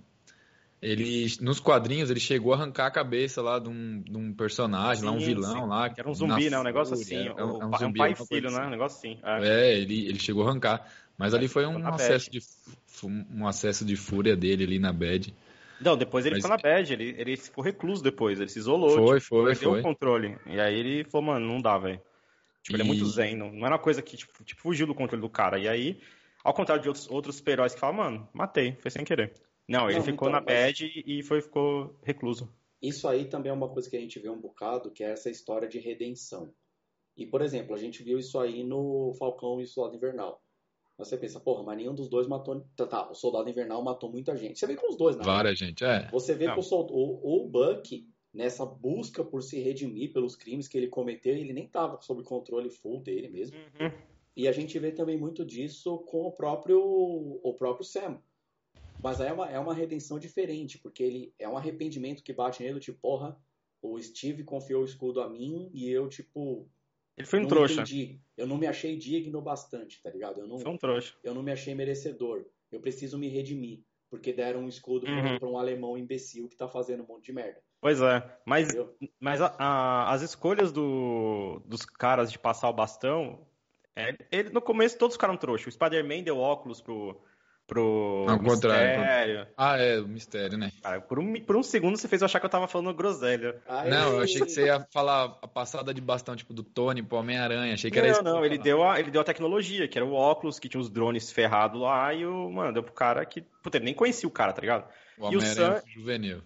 ele 0.82 1.26
nos 1.42 1.60
quadrinhos 1.60 2.12
ele 2.12 2.20
chegou 2.20 2.54
a 2.54 2.58
arrancar 2.58 2.88
a 2.88 2.92
cabeça 2.92 3.42
lá 3.42 3.58
de 3.58 3.70
um, 3.70 4.02
de 4.02 4.16
um 4.16 4.34
personagem, 4.34 5.02
sim, 5.02 5.06
lá 5.06 5.12
um 5.12 5.20
vilão 5.20 5.64
sim. 5.64 5.68
lá. 5.68 5.90
Que 5.90 6.00
era 6.00 6.10
um 6.10 6.14
zumbi, 6.14 6.50
né? 6.50 6.60
Um 6.60 6.64
negócio 6.64 6.94
assim. 6.94 7.24
Zumbi, 7.80 7.86
um 7.86 7.94
pai 7.94 8.12
e 8.12 8.28
filho, 8.28 8.52
né? 8.52 8.58
Assim. 8.58 8.68
Um 8.68 8.70
negócio 8.70 8.98
assim. 8.98 9.20
É, 9.24 9.48
é 9.48 9.78
ele, 9.80 10.08
ele 10.08 10.20
chegou 10.20 10.44
a 10.46 10.50
arrancar. 10.50 10.88
Mas 11.18 11.34
ali 11.34 11.48
foi 11.48 11.66
um 11.66 11.88
acesso, 11.88 12.30
de, 12.30 12.40
um 13.32 13.48
acesso 13.48 13.86
de 13.86 13.96
fúria 13.96 14.36
dele 14.36 14.66
ali 14.66 14.80
na 14.80 14.92
bad. 14.92 15.34
Não, 15.80 15.98
depois 15.98 16.26
ele 16.26 16.36
Mas... 16.36 16.44
ficou 16.44 16.58
na 16.58 16.62
bad, 16.62 16.94
ele, 16.94 17.16
ele 17.18 17.38
ficou 17.38 17.64
recluso 17.64 18.04
depois, 18.04 18.40
ele 18.40 18.50
se 18.50 18.60
isolou. 18.60 18.96
Foi, 18.96 19.20
tipo, 19.20 19.36
foi, 19.36 19.46
perdeu 19.46 19.72
foi. 19.72 19.80
o 19.80 19.84
controle. 19.84 20.38
E 20.46 20.60
aí 20.60 20.78
ele 20.78 21.04
falou, 21.06 21.28
mano, 21.28 21.48
não 21.48 21.62
dá, 21.62 21.78
velho. 21.78 22.02
Tipo, 22.62 22.78
e... 22.78 22.82
ele 22.82 22.84
é 22.84 22.86
muito 22.86 23.06
zen, 23.06 23.36
não, 23.36 23.52
não 23.52 23.66
era 23.66 23.76
uma 23.76 23.82
coisa 23.82 24.02
que, 24.02 24.18
tipo, 24.18 24.44
tipo, 24.44 24.62
fugiu 24.62 24.88
do 24.88 24.96
controle 24.96 25.22
do 25.22 25.30
cara. 25.30 25.58
E 25.60 25.68
aí, 25.68 26.02
ao 26.44 26.54
contrário 26.54 26.82
de 26.82 26.90
outros, 26.90 27.10
outros 27.10 27.36
super-heróis 27.38 27.74
que 27.74 27.80
falam, 27.80 27.96
mano, 27.96 28.30
matei, 28.34 28.78
foi 28.82 28.92
sem 28.92 29.04
querer. 29.06 29.34
Não, 29.68 29.90
ele 29.90 30.00
não, 30.00 30.06
ficou 30.06 30.28
então, 30.28 30.40
na 30.40 30.46
bad 30.46 30.84
mas... 30.84 31.04
e 31.06 31.24
foi, 31.24 31.42
ficou 31.42 31.98
recluso. 32.04 32.50
Isso 32.82 33.08
aí 33.08 33.26
também 33.26 33.50
é 33.50 33.54
uma 33.54 33.70
coisa 33.70 33.90
que 33.90 33.98
a 33.98 34.00
gente 34.00 34.20
vê 34.20 34.30
um 34.30 34.40
bocado, 34.40 34.92
que 34.92 35.04
é 35.04 35.12
essa 35.12 35.30
história 35.30 35.68
de 35.68 35.80
redenção. 35.80 36.54
E, 37.18 37.26
por 37.26 37.42
exemplo, 37.42 37.74
a 37.74 37.80
gente 37.80 38.04
viu 38.04 38.20
isso 38.20 38.38
aí 38.38 38.64
no 38.64 39.14
Falcão 39.18 39.60
e 39.60 39.64
o 39.64 39.68
Soldado 39.68 39.96
Invernal. 39.96 40.42
Você 40.98 41.18
pensa, 41.18 41.40
porra, 41.40 41.62
mas 41.64 41.78
nenhum 41.78 41.94
dos 41.94 42.08
dois 42.08 42.28
matou. 42.28 42.66
Tá, 42.76 42.88
tá, 42.88 43.12
o 43.12 43.16
Soldado 43.16 43.50
Invernal 43.50 43.84
matou 43.84 44.10
muita 44.10 44.36
gente. 44.38 44.58
Você 44.58 44.66
vê 44.66 44.76
com 44.76 44.90
os 44.90 44.98
dois, 44.98 45.18
né? 45.18 45.24
Várias 45.24 45.60
gente, 45.60 45.84
é. 45.84 46.10
Você 46.10 46.34
vê 46.34 46.46
que 46.46 46.60
o, 46.60 46.64
o, 46.64 47.44
o 47.44 47.50
Buck, 47.50 48.08
nessa 48.34 48.66
busca 48.66 49.24
por 49.24 49.44
se 49.44 49.60
redimir 49.60 50.14
pelos 50.14 50.36
crimes 50.36 50.68
que 50.68 50.78
ele 50.78 50.88
cometeu, 50.88 51.36
ele 51.36 51.52
nem 51.52 51.68
tava 51.68 52.00
sob 52.02 52.24
controle 52.24 52.70
full 52.70 53.02
dele 53.02 53.28
mesmo. 53.28 53.58
Uhum. 53.58 53.92
E 54.38 54.48
a 54.48 54.52
gente 54.52 54.78
vê 54.80 54.92
também 54.92 55.18
muito 55.18 55.46
disso 55.46 55.98
com 56.00 56.24
o 56.24 56.32
próprio, 56.32 56.80
o 56.80 57.54
próprio 57.58 57.86
Sam. 57.86 58.22
Mas 59.04 59.20
aí 59.20 59.30
é 59.30 59.34
uma, 59.34 59.50
é 59.50 59.60
uma 59.60 59.74
redenção 59.74 60.18
diferente, 60.18 60.78
porque 60.78 61.04
ele 61.04 61.34
é 61.38 61.48
um 61.48 61.58
arrependimento 61.58 62.24
que 62.24 62.34
bate 62.34 62.64
nele, 62.64 62.80
tipo, 62.80 63.00
porra, 63.00 63.38
o 63.82 64.02
Steve 64.02 64.44
confiou 64.44 64.82
o 64.82 64.86
escudo 64.86 65.22
a 65.22 65.30
mim 65.30 65.70
e 65.74 65.90
eu, 65.90 66.10
tipo, 66.10 66.68
ele 67.18 67.28
foi 67.28 67.40
um 67.40 67.48
trouxa. 67.48 67.82
Entendi. 67.82 68.20
Eu 68.36 68.46
não 68.46 68.58
me 68.58 68.68
achei 68.68 68.98
digno 68.98 69.42
bastante, 69.42 70.02
tá 70.02 70.10
ligado? 70.10 70.42
Eu 70.42 70.48
não, 70.48 70.60
foi 70.60 70.72
um 70.72 70.78
trouxa. 70.78 71.16
Eu 71.24 71.34
não 71.34 71.42
me 71.42 71.52
achei 71.52 71.74
merecedor. 71.74 72.46
Eu 72.72 72.80
preciso 72.80 73.18
me 73.18 73.30
redimir. 73.30 73.84
Porque 74.10 74.32
deram 74.32 74.62
um 74.62 74.68
escudo 74.68 75.08
uhum. 75.08 75.40
pra 75.40 75.50
um 75.50 75.58
alemão 75.58 75.98
imbecil 75.98 76.48
que 76.48 76.56
tá 76.56 76.68
fazendo 76.68 77.04
um 77.04 77.08
monte 77.08 77.26
de 77.26 77.34
merda. 77.34 77.60
Pois 77.82 78.02
é. 78.02 78.40
Mas, 78.46 78.70
mas 79.20 79.42
a, 79.42 79.56
a, 79.58 80.14
as 80.14 80.22
escolhas 80.22 80.72
do, 80.72 81.62
dos 81.66 81.86
caras 81.86 82.32
de 82.32 82.40
passar 82.40 82.70
o 82.70 82.74
bastão. 82.74 83.46
É, 83.96 84.16
ele, 84.32 84.50
no 84.50 84.62
começo 84.62 84.98
todos 84.98 85.16
ficaram 85.16 85.38
trouxas. 85.38 85.68
O 85.68 85.72
Spider-Man 85.72 86.24
deu 86.24 86.38
óculos 86.38 86.82
pro, 86.82 87.22
pro 87.68 88.26
Ao 88.28 88.42
mistério. 88.42 89.48
Ah, 89.58 89.78
é, 89.78 90.00
o 90.00 90.08
mistério, 90.08 90.58
né? 90.58 90.72
Cara, 90.82 91.02
por 91.02 91.20
um, 91.20 91.34
por 91.42 91.56
um 91.56 91.64
segundo 91.64 91.98
você 91.98 92.08
fez 92.08 92.22
eu 92.22 92.26
achar 92.26 92.40
que 92.40 92.46
eu 92.46 92.50
tava 92.50 92.68
falando 92.68 92.94
groselha. 92.94 93.62
Ai, 93.68 93.90
não, 93.90 94.14
eu 94.14 94.20
achei 94.22 94.42
que 94.42 94.50
você 94.50 94.66
ia 94.66 94.86
falar 94.92 95.38
a 95.42 95.48
passada 95.48 95.94
de 95.94 96.02
bastão, 96.02 96.36
tipo, 96.36 96.54
do 96.54 96.64
Tony 96.64 97.02
pro 97.02 97.18
Homem-Aranha. 97.18 97.74
Achei 97.74 97.90
que 97.90 97.98
não, 97.98 98.04
era 98.04 98.14
isso. 98.14 98.24
Não, 98.24 98.34
não, 98.36 98.46
ele 98.46 98.58
deu, 98.58 98.84
a, 98.84 99.00
ele 99.00 99.12
deu 99.12 99.22
a 99.22 99.26
tecnologia, 99.26 99.88
que 99.88 99.98
era 99.98 100.06
o 100.06 100.14
óculos, 100.14 100.60
que 100.60 100.70
tinha 100.70 100.80
os 100.82 100.90
drones 100.90 101.32
ferrados 101.32 101.82
lá, 101.82 102.14
e 102.14 102.26
o, 102.26 102.50
mano, 102.52 102.74
deu 102.74 102.84
pro 102.84 102.94
cara 102.94 103.26
que. 103.26 103.42
Puta, 103.64 103.78
ele 103.78 103.86
nem 103.86 103.94
conhecia 103.94 104.28
o 104.28 104.32
cara, 104.32 104.54
tá 104.54 104.62
ligado? 104.62 104.88
O 105.18 105.32
E 105.32 105.36
o 105.36 105.40
Homem-Aranha 105.40 105.82
Sam- 105.82 105.84
juvenil. 105.88 106.42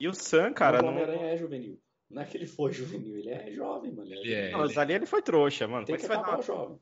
E 0.00 0.06
o 0.08 0.14
Sam, 0.14 0.52
cara, 0.52 0.78
o 0.78 0.82
não... 0.82 0.88
Homem-Aranha 0.90 1.32
é 1.32 1.36
juvenil. 1.36 1.78
Não 2.10 2.22
é 2.22 2.24
que 2.24 2.36
ele 2.36 2.46
foi 2.46 2.72
juvenil, 2.72 3.18
ele 3.18 3.30
é 3.30 3.50
jovem, 3.52 3.92
mano. 3.92 4.10
Ele 4.10 4.32
é. 4.32 4.50
Não, 4.50 4.60
mas 4.60 4.78
ali 4.78 4.94
ele 4.94 5.04
foi 5.06 5.20
trouxa, 5.20 5.68
mano. 5.68 5.84
Tem 5.84 5.94
Como 5.94 5.96
é 5.96 5.98
que 5.98 6.02
que 6.02 6.06
você 6.06 6.08
vai 6.08 6.22
acabar 6.22 6.36
dar... 6.36 6.42
o 6.42 6.46
jovem. 6.46 6.80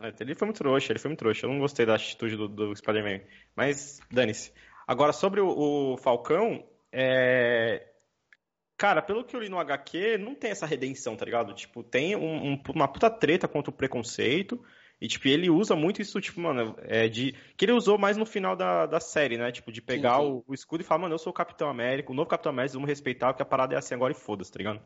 É, 0.00 0.12
Ele 0.20 0.34
foi 0.34 0.46
muito 0.46 0.58
trouxa, 0.58 0.92
ele 0.92 0.98
foi 0.98 1.08
muito 1.10 1.18
trouxa. 1.18 1.46
Eu 1.46 1.50
não 1.50 1.58
gostei 1.58 1.86
da 1.86 1.94
atitude 1.94 2.36
do, 2.36 2.48
do 2.48 2.74
Spider-Man. 2.76 3.20
Mas, 3.54 4.00
dane-se. 4.10 4.52
Agora, 4.86 5.12
sobre 5.12 5.40
o, 5.40 5.92
o 5.92 5.96
Falcão, 5.96 6.64
é... 6.90 7.88
Cara, 8.76 9.00
pelo 9.00 9.24
que 9.24 9.36
eu 9.36 9.40
li 9.40 9.48
no 9.48 9.60
HQ, 9.60 10.18
não 10.18 10.34
tem 10.34 10.50
essa 10.50 10.66
redenção, 10.66 11.14
tá 11.14 11.24
ligado? 11.24 11.54
Tipo, 11.54 11.84
tem 11.84 12.16
um- 12.16 12.52
um- 12.54 12.62
uma 12.74 12.88
puta 12.88 13.08
treta 13.08 13.46
contra 13.46 13.70
o 13.70 13.72
preconceito. 13.72 14.60
E, 15.00 15.06
tipo, 15.06 15.28
ele 15.28 15.48
usa 15.50 15.76
muito 15.76 16.02
isso, 16.02 16.20
tipo, 16.20 16.40
mano, 16.40 16.76
é 16.82 17.08
de. 17.08 17.32
Que 17.56 17.64
ele 17.64 17.72
usou 17.72 17.96
mais 17.98 18.16
no 18.16 18.26
final 18.26 18.56
da, 18.56 18.86
da 18.86 18.98
série, 18.98 19.36
né? 19.36 19.52
Tipo, 19.52 19.70
de 19.70 19.80
pegar 19.80 20.18
Sim, 20.18 20.24
sim. 20.24 20.30
O, 20.32 20.44
o 20.48 20.54
escudo 20.54 20.82
e 20.82 20.86
falar, 20.86 21.02
mano, 21.02 21.14
eu 21.14 21.18
sou 21.18 21.30
o 21.30 21.34
Capitão 21.34 21.68
América, 21.68 22.10
o 22.10 22.14
novo 22.14 22.28
Capitão 22.28 22.50
América, 22.50 22.74
vamos 22.74 22.88
respeitar, 22.88 23.32
porque 23.32 23.42
a 23.42 23.46
parada 23.46 23.74
é 23.74 23.78
assim 23.78 23.94
agora 23.94 24.12
e 24.12 24.16
foda-se, 24.16 24.50
tá 24.50 24.58
ligado? 24.58 24.80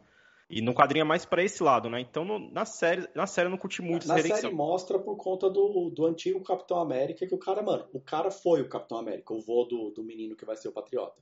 E 0.48 0.60
no 0.62 0.72
quadrinho 0.72 1.02
é 1.02 1.04
mais 1.04 1.24
pra 1.26 1.42
esse 1.42 1.60
lado, 1.62 1.90
né? 1.90 2.00
Então, 2.00 2.24
no- 2.24 2.38
na 2.52 2.64
série, 2.64 3.08
na 3.16 3.26
série 3.26 3.46
eu 3.48 3.50
não 3.50 3.58
curti 3.58 3.82
muito 3.82 4.06
Na 4.06 4.14
essa 4.14 4.22
redenção. 4.22 4.42
série 4.42 4.54
mostra 4.54 4.96
por 4.98 5.16
conta 5.16 5.50
do, 5.50 5.90
do 5.90 6.06
antigo 6.06 6.40
Capitão 6.44 6.78
América 6.78 7.26
que 7.26 7.34
o 7.34 7.38
cara, 7.38 7.62
mano, 7.62 7.88
o 7.92 8.00
cara 8.00 8.30
foi 8.30 8.62
o 8.62 8.68
Capitão 8.68 8.98
América, 8.98 9.34
o 9.34 9.40
vô 9.40 9.64
do, 9.64 9.90
do 9.90 10.04
menino 10.04 10.36
que 10.36 10.44
vai 10.44 10.56
ser 10.56 10.68
o 10.68 10.72
Patriota. 10.72 11.20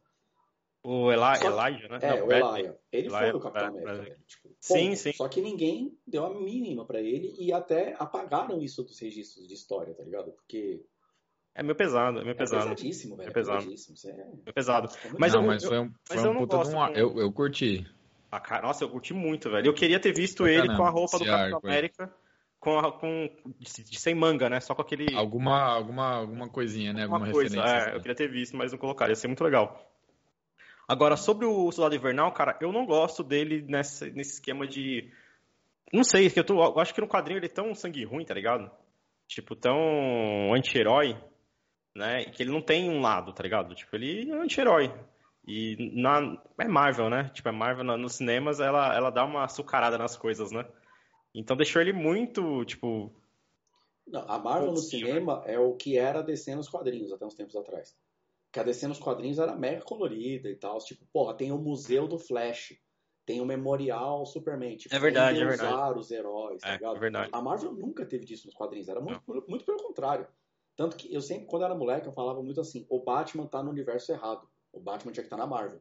O 0.82 1.10
Eli, 1.10 1.36
Só- 1.38 1.46
Elijah, 1.46 1.88
né? 1.88 1.98
É, 2.02 2.16
Não, 2.18 2.24
o 2.24 2.26
Bradley. 2.26 2.60
Elijah. 2.64 2.78
Ele 2.92 3.06
Elijah, 3.08 3.18
foi 3.30 3.32
o 3.32 3.40
Capitão 3.40 3.64
é, 3.64 3.68
América, 3.70 3.94
velho. 4.02 4.16
Tipo, 4.26 4.48
Sim, 4.60 4.84
ponto. 4.90 4.96
sim. 4.98 5.12
Só 5.14 5.28
que 5.28 5.40
ninguém 5.40 5.98
deu 6.06 6.26
a 6.26 6.34
mínima 6.38 6.84
pra 6.84 7.00
ele 7.00 7.34
e 7.38 7.50
até 7.50 7.96
apagaram 7.98 8.60
isso 8.60 8.82
dos 8.84 8.98
registros 9.00 9.48
de 9.48 9.54
história, 9.54 9.94
tá 9.94 10.02
ligado? 10.02 10.32
Porque 10.32 10.84
É 11.54 11.62
meio 11.62 11.74
pesado, 11.74 12.18
é 12.18 12.22
meio 12.22 12.32
é 12.32 12.34
pesado. 12.34 12.64
pesadíssimo, 12.68 13.16
velho. 13.16 13.28
É 13.28 13.30
É 13.30 13.32
pesado. 13.32 13.58
pesadíssimo. 13.60 13.94
Isso 13.94 14.08
é... 14.10 14.28
É 14.44 14.52
pesado. 14.52 14.88
é 15.02 15.08
Mas 15.18 15.32
não, 15.32 15.40
eu- 15.40 15.46
mas 15.46 15.64
foi 15.64 15.78
um, 15.78 15.90
foi 16.04 16.16
mas 16.16 16.26
um 16.26 16.34
puta 16.34 16.58
de 16.58 16.62
gosto 16.64 16.76
um. 16.76 16.86
com- 16.86 16.92
Eu, 16.92 17.18
eu 17.18 17.32
curti. 17.32 17.86
Ah, 18.34 18.40
cara, 18.40 18.66
nossa, 18.66 18.82
eu 18.82 18.88
curti 18.88 19.14
muito, 19.14 19.48
velho. 19.48 19.68
Eu 19.68 19.72
queria 19.72 20.00
ter 20.00 20.12
visto 20.12 20.44
ele 20.44 20.66
com 20.74 20.84
a 20.84 20.90
roupa 20.90 21.20
do 21.20 21.24
Capitão. 21.24 21.60
América, 21.62 22.12
com, 22.58 22.76
a, 22.76 22.90
com 22.90 23.30
de, 23.60 23.96
sem 23.96 24.12
manga, 24.12 24.50
né? 24.50 24.58
Só 24.58 24.74
com 24.74 24.82
aquele. 24.82 25.14
Alguma, 25.14 25.60
alguma, 25.60 26.16
alguma 26.16 26.48
coisinha, 26.48 26.92
né? 26.92 27.02
Alguma 27.02 27.18
Alguma 27.18 27.32
coisa. 27.32 27.54
referência. 27.54 27.76
É, 27.76 27.82
assim. 27.82 27.94
eu 27.94 28.00
queria 28.00 28.16
ter 28.16 28.28
visto, 28.28 28.56
mas 28.56 28.72
não 28.72 28.78
colocaram. 28.80 29.12
Ia 29.12 29.14
ser 29.14 29.28
muito 29.28 29.44
legal. 29.44 29.88
Agora, 30.88 31.16
sobre 31.16 31.46
o 31.46 31.70
Soldado 31.70 31.94
Invernal, 31.94 32.32
cara, 32.32 32.58
eu 32.60 32.72
não 32.72 32.84
gosto 32.84 33.22
dele 33.22 33.64
nessa, 33.68 34.06
nesse 34.06 34.32
esquema 34.32 34.66
de. 34.66 35.12
Não 35.92 36.02
sei, 36.02 36.32
eu, 36.34 36.42
tô, 36.44 36.60
eu 36.60 36.80
acho 36.80 36.92
que 36.92 37.00
no 37.00 37.06
quadrinho 37.06 37.38
ele 37.38 37.46
é 37.46 37.48
tão 37.48 37.72
sangue 37.72 38.04
ruim, 38.04 38.24
tá 38.24 38.34
ligado? 38.34 38.68
Tipo, 39.28 39.54
tão 39.54 40.52
anti-herói, 40.52 41.16
né? 41.94 42.24
Que 42.24 42.42
ele 42.42 42.50
não 42.50 42.60
tem 42.60 42.90
um 42.90 43.00
lado, 43.00 43.32
tá 43.32 43.44
ligado? 43.44 43.76
Tipo, 43.76 43.94
ele 43.94 44.28
é 44.28 44.34
anti-herói. 44.34 44.92
E 45.46 45.76
na, 45.94 46.42
é 46.58 46.66
Marvel, 46.66 47.10
né? 47.10 47.30
Tipo, 47.34 47.48
é 47.50 47.52
Marvel 47.52 47.84
na- 47.84 47.96
nos 47.96 48.14
cinemas, 48.14 48.60
ela, 48.60 48.94
ela 48.94 49.10
dá 49.10 49.24
uma 49.24 49.44
açucarada 49.44 49.98
nas 49.98 50.16
coisas, 50.16 50.50
né? 50.50 50.66
Então 51.34 51.56
deixou 51.56 51.82
ele 51.82 51.92
muito, 51.92 52.64
tipo. 52.64 53.12
Não, 54.06 54.24
a 54.28 54.38
Marvel 54.38 54.68
no 54.68 54.74
Possível. 54.74 55.08
cinema 55.08 55.42
é 55.46 55.58
o 55.58 55.74
que 55.74 55.98
era 55.98 56.20
a 56.20 56.22
DC 56.22 56.54
nos 56.54 56.68
quadrinhos 56.68 57.12
até 57.12 57.24
uns 57.26 57.34
tempos 57.34 57.56
atrás. 57.56 57.96
Que 58.52 58.60
a 58.60 58.62
DC 58.62 58.86
nos 58.86 58.98
quadrinhos 58.98 59.38
era 59.38 59.54
mega 59.56 59.82
colorida 59.82 60.48
e 60.48 60.54
tal. 60.56 60.78
Tipo, 60.78 61.04
porra, 61.12 61.34
tem 61.34 61.50
o 61.52 61.58
Museu 61.58 62.06
do 62.06 62.18
Flash. 62.18 62.74
Tem 63.26 63.40
o 63.40 63.46
Memorial 63.46 64.24
Superman. 64.26 64.76
Tipo, 64.76 64.94
É 64.94 64.98
verdade, 64.98 65.38
é 65.38 65.40
de 65.40 65.46
verdade. 65.48 65.98
os 65.98 66.10
heróis, 66.10 66.60
tá 66.62 66.68
É, 66.68 66.72
ligado? 66.74 66.96
é 66.96 67.00
verdade. 67.00 67.30
A 67.32 67.40
Marvel 67.40 67.72
nunca 67.72 68.04
teve 68.06 68.24
disso 68.24 68.46
nos 68.46 68.54
quadrinhos. 68.54 68.88
Era 68.88 69.00
muito, 69.00 69.22
muito 69.48 69.64
pelo 69.64 69.82
contrário. 69.82 70.26
Tanto 70.76 70.96
que 70.96 71.12
eu 71.12 71.20
sempre, 71.22 71.46
quando 71.46 71.64
era 71.64 71.74
moleque, 71.74 72.06
eu 72.06 72.12
falava 72.12 72.42
muito 72.42 72.60
assim: 72.60 72.86
o 72.90 73.00
Batman 73.02 73.46
tá 73.46 73.62
no 73.62 73.70
universo 73.70 74.12
errado. 74.12 74.46
O 74.74 74.80
Batman 74.80 75.12
tinha 75.12 75.22
que 75.22 75.26
estar 75.28 75.36
na 75.36 75.46
Marvel. 75.46 75.80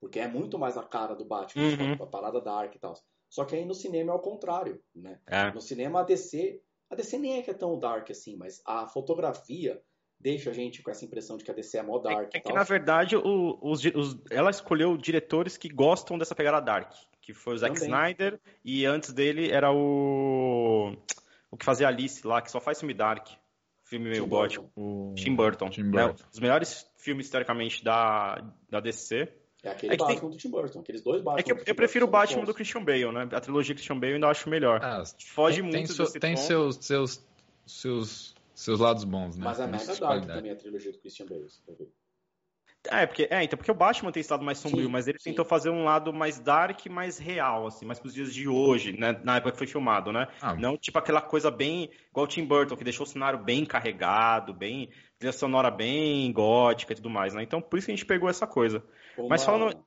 Porque 0.00 0.18
é 0.18 0.26
muito 0.28 0.58
mais 0.58 0.76
a 0.76 0.82
cara 0.82 1.14
do 1.14 1.24
Batman, 1.24 1.62
Uhum. 1.62 1.92
tipo, 1.92 2.04
a 2.04 2.06
parada 2.06 2.40
dark 2.40 2.74
e 2.74 2.78
tal. 2.78 2.94
Só 3.28 3.44
que 3.44 3.54
aí 3.54 3.64
no 3.64 3.74
cinema 3.74 4.12
é 4.12 4.14
o 4.14 4.18
contrário, 4.20 4.82
né? 4.94 5.20
É. 5.26 5.50
No 5.52 5.60
cinema, 5.60 6.00
a 6.00 6.04
DC. 6.04 6.60
A 6.90 6.94
DC 6.96 7.18
nem 7.18 7.38
é 7.38 7.42
que 7.42 7.50
é 7.50 7.54
tão 7.54 7.78
dark 7.78 8.10
assim, 8.10 8.34
mas 8.36 8.60
a 8.66 8.86
fotografia 8.88 9.80
deixa 10.18 10.50
a 10.50 10.52
gente 10.52 10.82
com 10.82 10.90
essa 10.90 11.04
impressão 11.04 11.36
de 11.36 11.44
que 11.44 11.50
a 11.50 11.54
DC 11.54 11.78
é 11.78 11.82
mó 11.82 11.98
dark 11.98 12.30
É, 12.34 12.38
é 12.38 12.40
que, 12.40 12.48
tal. 12.48 12.54
na 12.56 12.64
verdade, 12.64 13.16
o- 13.16 13.58
os, 13.62 13.84
os- 13.84 14.18
ela 14.30 14.50
escolheu 14.50 14.96
diretores 14.96 15.56
que 15.56 15.68
gostam 15.68 16.18
dessa 16.18 16.34
pegada 16.34 16.60
dark. 16.60 16.92
Que 17.22 17.32
foi 17.34 17.54
o 17.54 17.58
Zack 17.58 17.74
Também. 17.74 17.88
Snyder, 17.88 18.40
e 18.64 18.84
antes 18.86 19.12
dele 19.12 19.50
era 19.50 19.70
o. 19.72 20.96
O 21.50 21.56
que 21.56 21.64
fazia 21.64 21.86
Alice 21.88 22.26
lá, 22.26 22.40
que 22.42 22.50
só 22.50 22.60
faz 22.60 22.78
filme 22.80 22.94
dark. 22.94 23.28
Filme 23.90 24.08
meio 24.08 24.22
Tim 24.22 24.28
gótico. 24.28 24.70
O... 24.76 25.14
Tim 25.16 25.34
Burton. 25.34 25.68
Tim 25.68 25.82
né? 25.82 25.90
Burton. 26.06 26.24
Os 26.32 26.38
melhores 26.38 26.86
filmes, 26.96 27.28
teoricamente, 27.28 27.82
da, 27.84 28.42
da 28.70 28.78
DC. 28.80 29.28
É 29.62 29.70
aquele 29.70 29.92
É 29.94 29.96
que 29.96 30.04
tem- 30.06 30.14
Batman 30.14 30.30
do 30.30 30.36
Tim 30.36 30.48
Burton, 30.50 30.80
aqueles 30.80 31.02
dois 31.02 31.20
Batman 31.20 31.40
É 31.40 31.42
que 31.42 31.52
eu, 31.52 31.60
eu 31.66 31.74
prefiro 31.74 32.06
o 32.06 32.08
Batman 32.08 32.44
do. 32.44 32.54
Christian 32.54 32.82
Bale, 32.84 33.12
né? 33.12 33.28
A 33.32 33.40
trilogia 33.40 33.74
Christian 33.74 33.98
Bale 33.98 34.12
eu 34.12 34.14
ainda 34.14 34.28
acho 34.28 34.48
melhor. 34.48 34.80
Ah, 34.82 35.02
Foge 35.26 35.56
tem, 35.56 35.62
muito 35.64 35.74
tem, 35.74 35.86
seu- 35.86 36.04
desse 36.06 36.18
tem 36.20 36.34
tom. 36.34 36.40
seus, 36.40 36.76
seus, 36.80 37.26
seus, 37.66 38.34
seus 38.54 38.80
lados 38.80 39.04
bons, 39.04 39.36
né? 39.36 39.44
Mas 39.44 39.58
suas 39.82 39.98
dark 39.98 40.12
qualidades. 40.12 40.36
também 40.36 40.52
a 40.52 40.56
trilogia 40.56 40.92
do 40.92 40.98
Christian 40.98 41.26
Bale. 41.26 41.46
ver. 41.78 41.88
É, 42.88 43.04
porque, 43.06 43.28
é, 43.30 43.44
então, 43.44 43.58
porque 43.58 43.70
o 43.70 43.74
Batman 43.74 44.10
tem 44.10 44.20
esse 44.22 44.30
lado 44.32 44.42
mais 44.42 44.56
sombrio, 44.56 44.86
Sim, 44.86 44.90
mas 44.90 45.06
ele 45.06 45.18
sim. 45.18 45.30
tentou 45.30 45.44
fazer 45.44 45.68
um 45.68 45.84
lado 45.84 46.12
mais 46.14 46.38
dark, 46.38 46.86
mais 46.86 47.18
real, 47.18 47.66
assim, 47.66 47.84
mais 47.84 47.98
pros 48.00 48.14
dias 48.14 48.32
de 48.32 48.48
hoje, 48.48 48.98
né? 48.98 49.20
Na 49.22 49.36
época 49.36 49.52
que 49.52 49.58
foi 49.58 49.66
filmado, 49.66 50.10
né? 50.12 50.28
Ah, 50.40 50.54
Não 50.54 50.78
tipo 50.78 50.98
aquela 50.98 51.20
coisa 51.20 51.50
bem. 51.50 51.90
igual 52.10 52.24
o 52.24 52.28
Tim 52.28 52.44
Burton, 52.44 52.76
que 52.76 52.84
deixou 52.84 53.04
o 53.04 53.08
cenário 53.08 53.38
bem 53.38 53.66
carregado, 53.66 54.54
bem. 54.54 54.88
trilha 55.18 55.32
sonora 55.32 55.70
bem 55.70 56.32
gótica 56.32 56.94
e 56.94 56.96
tudo 56.96 57.10
mais, 57.10 57.34
né? 57.34 57.42
Então 57.42 57.60
por 57.60 57.78
isso 57.78 57.86
que 57.86 57.92
a 57.92 57.96
gente 57.96 58.06
pegou 58.06 58.30
essa 58.30 58.46
coisa. 58.46 58.82
Mas 59.28 59.42
Uma- 59.42 59.52
falando- 59.58 59.84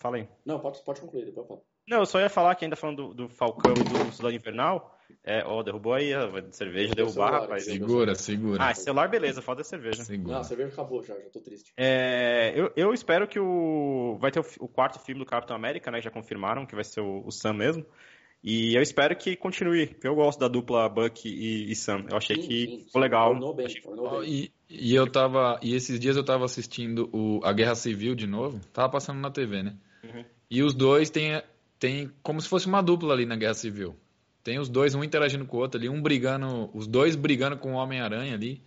Fala 0.00 0.16
aí. 0.18 0.28
Não, 0.44 0.60
pode, 0.60 0.84
pode 0.84 1.00
concluir, 1.00 1.24
depois 1.24 1.44
eu 1.44 1.48
falo. 1.48 1.62
Não, 1.88 1.98
eu 2.00 2.06
só 2.06 2.20
ia 2.20 2.28
falar 2.28 2.54
que 2.54 2.64
ainda 2.64 2.76
falando 2.76 3.08
do, 3.08 3.14
do 3.14 3.28
Falcão 3.30 3.72
e 3.72 3.82
do 3.82 4.12
Soldado 4.12 4.34
Invernal. 4.36 4.97
É, 5.24 5.42
ó, 5.44 5.62
derrubou 5.62 5.92
aí 5.94 6.12
a 6.12 6.30
cerveja, 6.52 6.94
derrubar, 6.94 7.12
celular, 7.12 7.40
rapaz. 7.42 7.64
segura, 7.64 8.14
segura. 8.14 8.64
Ah, 8.64 8.74
celular, 8.74 9.08
beleza, 9.08 9.42
falta 9.42 9.62
a 9.62 9.64
cerveja. 9.64 10.04
segura. 10.04 10.34
Não, 10.34 10.40
a 10.40 10.44
cerveja 10.44 10.72
acabou 10.72 11.02
já, 11.02 11.14
já 11.14 11.28
tô 11.30 11.40
triste. 11.40 11.72
É, 11.76 12.52
eu, 12.54 12.72
eu 12.76 12.92
espero 12.94 13.26
que 13.28 13.38
o. 13.38 14.16
Vai 14.20 14.30
ter 14.30 14.40
o, 14.40 14.44
o 14.60 14.68
quarto 14.68 14.98
filme 14.98 15.18
do 15.20 15.26
Capitão 15.26 15.56
América, 15.56 15.90
né? 15.90 16.00
Já 16.00 16.10
confirmaram 16.10 16.66
que 16.66 16.74
vai 16.74 16.84
ser 16.84 17.00
o, 17.00 17.26
o 17.26 17.30
Sam 17.30 17.54
mesmo. 17.54 17.84
E 18.42 18.76
eu 18.76 18.82
espero 18.82 19.16
que 19.16 19.34
continue. 19.36 19.96
Eu 20.02 20.14
gosto 20.14 20.38
da 20.38 20.46
dupla 20.46 20.88
Buck 20.88 21.28
e, 21.28 21.70
e 21.70 21.74
Sam. 21.74 22.06
Eu 22.08 22.16
achei 22.16 22.36
Sim, 22.36 22.48
que 22.48 22.66
sim, 22.66 22.84
ficou 22.86 23.00
legal. 23.02 23.30
Tornou 23.32 23.54
bem, 23.54 23.66
Achei- 23.66 23.80
tornou 23.82 24.20
bem. 24.20 24.30
E, 24.30 24.52
e 24.70 24.94
eu 24.94 25.10
tava. 25.10 25.58
E 25.62 25.74
esses 25.74 25.98
dias 25.98 26.16
eu 26.16 26.24
tava 26.24 26.44
assistindo 26.44 27.08
o, 27.12 27.40
a 27.44 27.52
Guerra 27.52 27.74
Civil 27.74 28.14
de 28.14 28.26
novo. 28.26 28.60
Tava 28.72 28.90
passando 28.90 29.20
na 29.20 29.30
TV, 29.30 29.62
né? 29.62 29.76
Uhum. 30.04 30.24
E 30.50 30.62
os 30.62 30.72
dois 30.72 31.10
tem, 31.10 31.42
tem 31.78 32.10
como 32.22 32.40
se 32.40 32.48
fosse 32.48 32.66
uma 32.66 32.80
dupla 32.82 33.12
ali 33.12 33.26
na 33.26 33.36
Guerra 33.36 33.54
Civil. 33.54 33.96
Tem 34.48 34.58
os 34.58 34.70
dois, 34.70 34.94
um 34.94 35.04
interagindo 35.04 35.44
com 35.44 35.58
o 35.58 35.60
outro 35.60 35.78
ali, 35.78 35.90
um 35.90 36.00
brigando, 36.00 36.70
os 36.72 36.86
dois 36.86 37.14
brigando 37.14 37.58
com 37.58 37.74
o 37.74 37.76
Homem-Aranha 37.76 38.32
ali. 38.32 38.62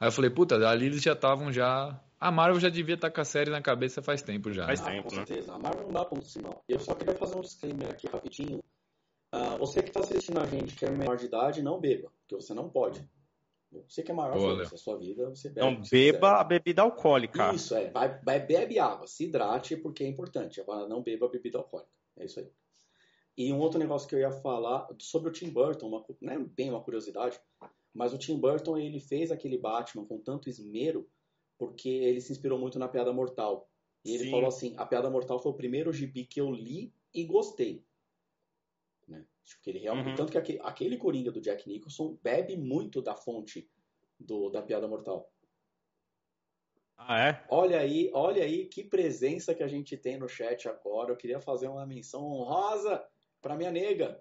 Aí 0.00 0.08
eu 0.08 0.12
falei, 0.12 0.30
puta, 0.30 0.54
ali 0.66 0.86
eles 0.86 1.02
já 1.02 1.12
estavam 1.12 1.52
já. 1.52 2.00
A 2.18 2.32
Marvel 2.32 2.58
já 2.58 2.70
devia 2.70 2.94
estar 2.94 3.10
com 3.10 3.20
a 3.20 3.24
série 3.26 3.50
na 3.50 3.60
cabeça 3.60 4.00
faz 4.00 4.22
tempo 4.22 4.50
já. 4.50 4.64
Faz 4.64 4.80
né? 4.80 4.86
Ah, 4.86 4.90
tempo, 4.90 5.10
com 5.10 5.16
né? 5.16 5.26
certeza. 5.26 5.52
A 5.52 5.58
Marvel 5.58 5.84
não 5.84 5.92
dá 5.92 6.02
ponto 6.06 6.24
sinal. 6.24 6.64
Eu 6.66 6.80
só 6.80 6.94
queria 6.94 7.14
fazer 7.14 7.36
um 7.36 7.42
disclaimer 7.42 7.90
aqui 7.90 8.06
rapidinho. 8.06 8.58
Ah, 9.30 9.58
você 9.58 9.82
que 9.82 9.90
está 9.90 10.00
assistindo 10.00 10.40
a 10.40 10.46
gente 10.46 10.74
que 10.74 10.86
é 10.86 10.90
menor 10.90 11.18
de 11.18 11.26
idade, 11.26 11.60
não 11.60 11.78
beba, 11.78 12.10
porque 12.20 12.34
você 12.34 12.54
não 12.54 12.70
pode. 12.70 13.06
Você 13.86 14.02
que 14.02 14.10
é 14.10 14.14
maior, 14.14 14.32
Boa, 14.32 14.52
foda-se, 14.52 14.74
a 14.74 14.78
sua 14.78 14.96
vida, 14.96 15.28
você 15.28 15.50
bebe. 15.50 15.60
Não 15.60 15.84
se 15.84 15.90
quiser. 15.90 16.12
beba 16.12 16.40
a 16.40 16.44
bebida 16.44 16.80
alcoólica. 16.80 17.52
Isso, 17.52 17.74
é. 17.74 17.90
Vai, 17.90 18.18
vai, 18.22 18.40
bebe 18.40 18.78
água, 18.78 19.06
se 19.06 19.24
hidrate, 19.24 19.76
porque 19.76 20.04
é 20.04 20.06
importante. 20.06 20.58
Agora, 20.58 20.88
não 20.88 21.02
beba 21.02 21.28
bebida 21.28 21.58
alcoólica. 21.58 21.92
É 22.16 22.24
isso 22.24 22.40
aí. 22.40 22.50
E 23.38 23.52
um 23.52 23.60
outro 23.60 23.78
negócio 23.78 24.08
que 24.08 24.16
eu 24.16 24.18
ia 24.18 24.32
falar 24.32 24.88
sobre 24.98 25.28
o 25.28 25.32
Tim 25.32 25.48
Burton, 25.48 25.86
uma, 25.86 26.04
não 26.20 26.32
é 26.32 26.38
bem 26.40 26.70
uma 26.70 26.82
curiosidade, 26.82 27.40
mas 27.94 28.12
o 28.12 28.18
Tim 28.18 28.36
Burton 28.36 28.76
ele 28.76 28.98
fez 28.98 29.30
aquele 29.30 29.56
Batman 29.56 30.04
com 30.04 30.18
tanto 30.18 30.48
esmero 30.48 31.08
porque 31.56 31.88
ele 31.88 32.20
se 32.20 32.32
inspirou 32.32 32.58
muito 32.58 32.80
na 32.80 32.88
Piada 32.88 33.12
Mortal. 33.12 33.70
E 34.04 34.12
ele 34.12 34.24
Sim. 34.24 34.30
falou 34.32 34.48
assim: 34.48 34.74
a 34.76 34.84
Piada 34.84 35.08
Mortal 35.08 35.38
foi 35.38 35.52
o 35.52 35.56
primeiro 35.56 35.92
gibi 35.92 36.24
que 36.24 36.40
eu 36.40 36.50
li 36.50 36.92
e 37.14 37.24
gostei. 37.24 37.84
Né? 39.06 39.24
Tipo, 39.44 39.62
que 39.62 39.70
ele 39.70 39.78
realmente, 39.78 40.08
Uhum. 40.08 40.16
Tanto 40.16 40.32
que 40.32 40.38
aquele, 40.38 40.58
aquele 40.60 40.96
Coringa 40.96 41.30
do 41.30 41.40
Jack 41.40 41.68
Nicholson 41.68 42.18
bebe 42.20 42.56
muito 42.56 43.00
da 43.00 43.14
fonte 43.14 43.70
do, 44.18 44.50
da 44.50 44.62
Piada 44.62 44.88
Mortal. 44.88 45.32
Ah, 46.96 47.20
é? 47.20 47.46
Olha 47.48 47.78
aí, 47.78 48.10
olha 48.12 48.42
aí 48.42 48.66
que 48.66 48.82
presença 48.82 49.54
que 49.54 49.62
a 49.62 49.68
gente 49.68 49.96
tem 49.96 50.18
no 50.18 50.28
chat 50.28 50.68
agora. 50.68 51.12
Eu 51.12 51.16
queria 51.16 51.40
fazer 51.40 51.68
uma 51.68 51.86
menção 51.86 52.24
honrosa 52.24 53.06
para 53.40 53.56
minha 53.56 53.70
nega, 53.70 54.20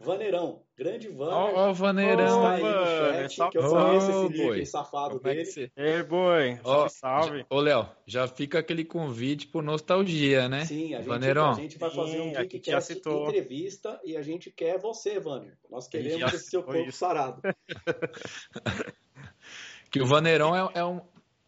Vaneirão, 0.00 0.62
grande 0.76 1.08
Vaner. 1.08 1.34
Ó, 1.34 1.52
ó, 1.54 1.70
o 1.70 1.74
Vaneirão. 1.74 2.26
está 2.26 2.50
aí 2.52 2.62
no 2.62 3.28
chat, 3.30 3.50
que 3.50 3.58
eu 3.58 3.68
conheço 3.68 4.06
Ô, 4.10 4.24
esse 4.26 4.32
nick 4.32 4.46
boi. 4.46 4.66
safado 4.66 5.18
Como 5.20 5.28
é 5.28 5.44
que 5.44 5.54
dele. 5.54 5.72
Ei, 5.76 6.02
boi. 6.02 6.60
Ó, 6.64 6.88
Salve, 6.88 7.46
Ô, 7.48 7.60
Léo, 7.60 7.88
já 8.06 8.26
fica 8.26 8.58
aquele 8.58 8.84
convite 8.84 9.46
por 9.46 9.62
nostalgia, 9.62 10.48
né? 10.48 10.64
Sim, 10.64 10.94
a 10.94 10.98
gente, 10.98 11.06
Vaneirão. 11.08 11.50
a 11.50 11.54
gente 11.54 11.78
vai 11.78 11.90
fazer 11.90 12.20
um 12.20 12.24
Sim, 12.28 12.34
já 12.34 12.42
Geekcast 12.44 12.94
citou. 12.94 13.28
entrevista 13.28 14.00
e 14.04 14.16
a 14.16 14.22
gente 14.22 14.50
quer 14.50 14.78
você, 14.78 15.20
Vaner. 15.20 15.56
Nós 15.70 15.86
queremos 15.86 16.32
esse 16.34 16.50
seu 16.50 16.62
corpo 16.62 16.80
isso. 16.88 16.98
sarado. 16.98 17.40
Que 19.90 20.02
o 20.02 20.06
Vaneirão 20.06 20.56
é, 20.56 20.80
é 20.80 20.84
um, 20.84 21.00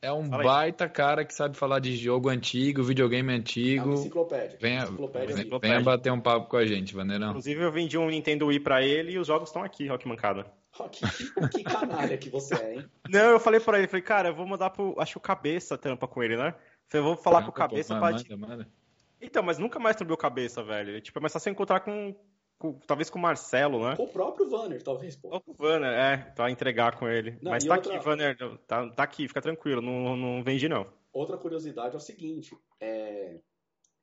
é 0.02 0.12
um 0.12 0.28
baita 0.28 0.88
cara 0.88 1.24
que 1.24 1.34
sabe 1.34 1.56
falar 1.56 1.80
de 1.80 1.96
jogo 1.96 2.28
antigo, 2.28 2.82
videogame 2.82 3.32
antigo. 3.32 3.82
É 3.82 3.86
uma 3.86 3.94
enciclopédia. 3.94 4.58
Venha, 4.60 4.82
enciclopédia 4.84 5.36
venha, 5.36 5.58
venha 5.58 5.80
bater 5.80 6.12
um 6.12 6.20
papo 6.20 6.48
com 6.48 6.56
a 6.56 6.66
gente, 6.66 6.94
Vaneirão. 6.94 7.30
Inclusive, 7.30 7.62
eu 7.62 7.72
vendi 7.72 7.98
um 7.98 8.08
Nintendo 8.08 8.46
Wii 8.46 8.60
pra 8.60 8.82
ele 8.82 9.12
e 9.12 9.18
os 9.18 9.26
jogos 9.26 9.48
estão 9.48 9.62
aqui, 9.62 9.86
Rock 9.88 10.06
Mancada. 10.06 10.46
Que, 10.92 11.00
que, 11.48 11.64
canalha 11.64 12.18
que 12.18 12.28
você 12.28 12.54
é, 12.54 12.74
hein? 12.74 12.84
Não, 13.08 13.30
eu 13.30 13.40
falei 13.40 13.60
pra 13.60 13.78
ele, 13.78 13.88
falei, 13.88 14.02
cara, 14.02 14.28
eu 14.28 14.34
vou 14.34 14.46
mandar 14.46 14.70
pro. 14.70 14.94
Acho 14.98 15.12
que 15.12 15.18
o 15.18 15.20
cabeça 15.20 15.78
trampa 15.78 16.06
com 16.06 16.22
ele, 16.22 16.36
né? 16.36 16.54
Eu 16.92 17.02
vou 17.02 17.16
falar 17.16 17.42
com 17.42 17.48
o 17.48 17.52
cabeça 17.52 17.94
pô, 17.94 18.00
pra. 18.00 18.12
Manda, 18.12 18.36
manda. 18.36 18.68
Então, 19.20 19.42
mas 19.42 19.58
nunca 19.58 19.78
mais 19.78 19.96
trabalhou 19.96 20.18
cabeça, 20.18 20.62
velho. 20.62 21.00
Tipo, 21.00 21.18
é 21.18 21.22
mais 21.22 21.32
fácil 21.32 21.50
encontrar 21.50 21.80
com, 21.80 22.14
com, 22.58 22.72
talvez 22.86 23.10
com 23.10 23.18
o 23.18 23.22
Marcelo, 23.22 23.82
né? 23.86 23.96
Com 23.96 24.04
o 24.04 24.08
próprio 24.08 24.48
Vanner, 24.48 24.82
talvez. 24.82 25.16
Pô. 25.16 25.40
Com 25.40 25.50
o 25.50 25.54
Vanner, 25.54 25.92
é, 25.92 26.16
pra 26.34 26.50
entregar 26.50 26.98
com 26.98 27.08
ele. 27.08 27.38
Não, 27.42 27.50
mas 27.52 27.64
tá 27.64 27.74
outra... 27.74 27.94
aqui, 27.94 28.04
Vanner, 28.04 28.36
tá, 28.66 28.88
tá 28.90 29.02
aqui, 29.02 29.28
fica 29.28 29.42
tranquilo, 29.42 29.82
não, 29.82 30.16
não 30.16 30.42
vendi 30.42 30.68
não. 30.68 30.86
Outra 31.12 31.36
curiosidade 31.36 31.94
é 31.94 31.98
o 31.98 32.00
seguinte, 32.00 32.56
é... 32.80 33.40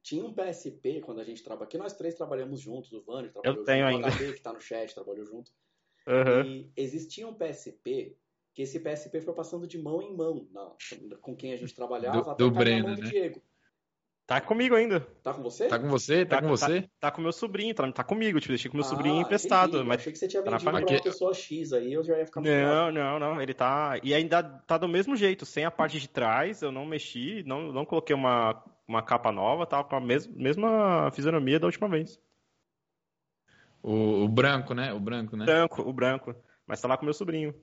Tinha 0.01 0.25
um 0.25 0.33
PSP 0.33 0.99
quando 0.99 1.21
a 1.21 1.23
gente 1.23 1.41
trabalha 1.41 1.65
aqui, 1.65 1.77
nós 1.77 1.93
três 1.93 2.13
trabalhamos 2.13 2.59
juntos, 2.59 2.91
o 2.91 3.01
Vanner 3.01 3.31
trabalhou 3.31 3.59
Eu 3.59 3.63
tenho 3.63 3.89
junto, 3.89 3.95
ainda. 3.95 4.07
o 4.07 4.11
HD 4.11 4.33
que 4.33 4.41
tá 4.41 4.51
no 4.51 4.59
chat 4.59 4.93
trabalhou 4.93 5.25
junto. 5.25 5.49
Uhum. 6.05 6.43
E 6.45 6.71
existia 6.75 7.25
um 7.25 7.33
PSP 7.33 8.17
que 8.53 8.61
esse 8.61 8.79
PSP 8.79 9.21
foi 9.21 9.33
passando 9.33 9.65
de 9.65 9.81
mão 9.81 10.01
em 10.01 10.15
mão 10.15 10.47
na, 10.51 10.71
com 11.21 11.35
quem 11.35 11.53
a 11.53 11.55
gente 11.57 11.73
trabalhava 11.73 12.21
do, 12.21 12.29
até 12.31 12.43
do 12.43 12.51
Breno, 12.51 12.89
né? 12.89 13.09
Diego. 13.09 13.41
Tá 14.25 14.39
comigo 14.39 14.73
ainda. 14.73 15.01
Tá 15.21 15.33
com 15.33 15.43
você? 15.43 15.67
Tá 15.67 15.77
com 15.77 15.89
você? 15.89 16.25
Tá, 16.25 16.37
tá 16.37 16.41
com 16.41 16.47
você? 16.47 16.81
Tá, 16.81 16.87
tá, 16.99 17.11
com 17.11 17.21
meu 17.21 17.33
sobrinho, 17.33 17.75
tá, 17.75 17.91
tá 17.91 18.03
comigo. 18.05 18.39
Tipo, 18.39 18.53
deixei 18.53 18.71
com 18.71 18.77
meu 18.77 18.85
ah, 18.85 18.89
sobrinho 18.89 19.21
emprestado. 19.21 19.75
Entendi. 19.75 19.87
Mas 19.87 19.99
achei 19.99 20.13
que 20.13 20.19
você 20.19 20.27
tinha 20.29 20.41
vendido 20.41 20.63
tá 20.63 20.71
pra 20.71 20.79
uma 20.79 21.01
pessoa 21.01 21.33
X 21.33 21.73
aí, 21.73 21.91
eu 21.91 22.03
já 22.03 22.17
ia 22.17 22.25
ficar 22.25 22.39
muito 22.39 22.53
Não, 22.53 22.91
não, 22.91 23.19
não. 23.19 23.41
Ele 23.41 23.53
tá. 23.53 23.99
E 24.01 24.13
ainda 24.13 24.41
tá 24.41 24.77
do 24.77 24.87
mesmo 24.87 25.15
jeito, 25.17 25.45
sem 25.45 25.65
a 25.65 25.71
parte 25.71 25.99
de 25.99 26.07
trás, 26.07 26.61
eu 26.61 26.71
não 26.71 26.85
mexi, 26.85 27.43
não, 27.45 27.73
não 27.73 27.85
coloquei 27.85 28.15
uma, 28.15 28.63
uma 28.87 29.01
capa 29.01 29.29
nova, 29.29 29.65
tava 29.65 29.83
com 29.83 29.95
a 29.97 29.99
mes 29.99 30.25
mesma 30.27 31.11
fisionomia 31.11 31.59
da 31.59 31.65
última 31.65 31.89
vez. 31.89 32.17
O, 33.81 34.23
o, 34.23 34.29
branco, 34.29 34.73
né? 34.73 34.93
O 34.93 34.99
branco, 35.01 35.35
né? 35.35 35.45
Branco, 35.45 35.81
o 35.81 35.91
branco. 35.91 36.33
Mas 36.65 36.79
tá 36.79 36.87
lá 36.87 36.95
com 36.95 37.03
meu 37.03 37.13
sobrinho. 37.13 37.53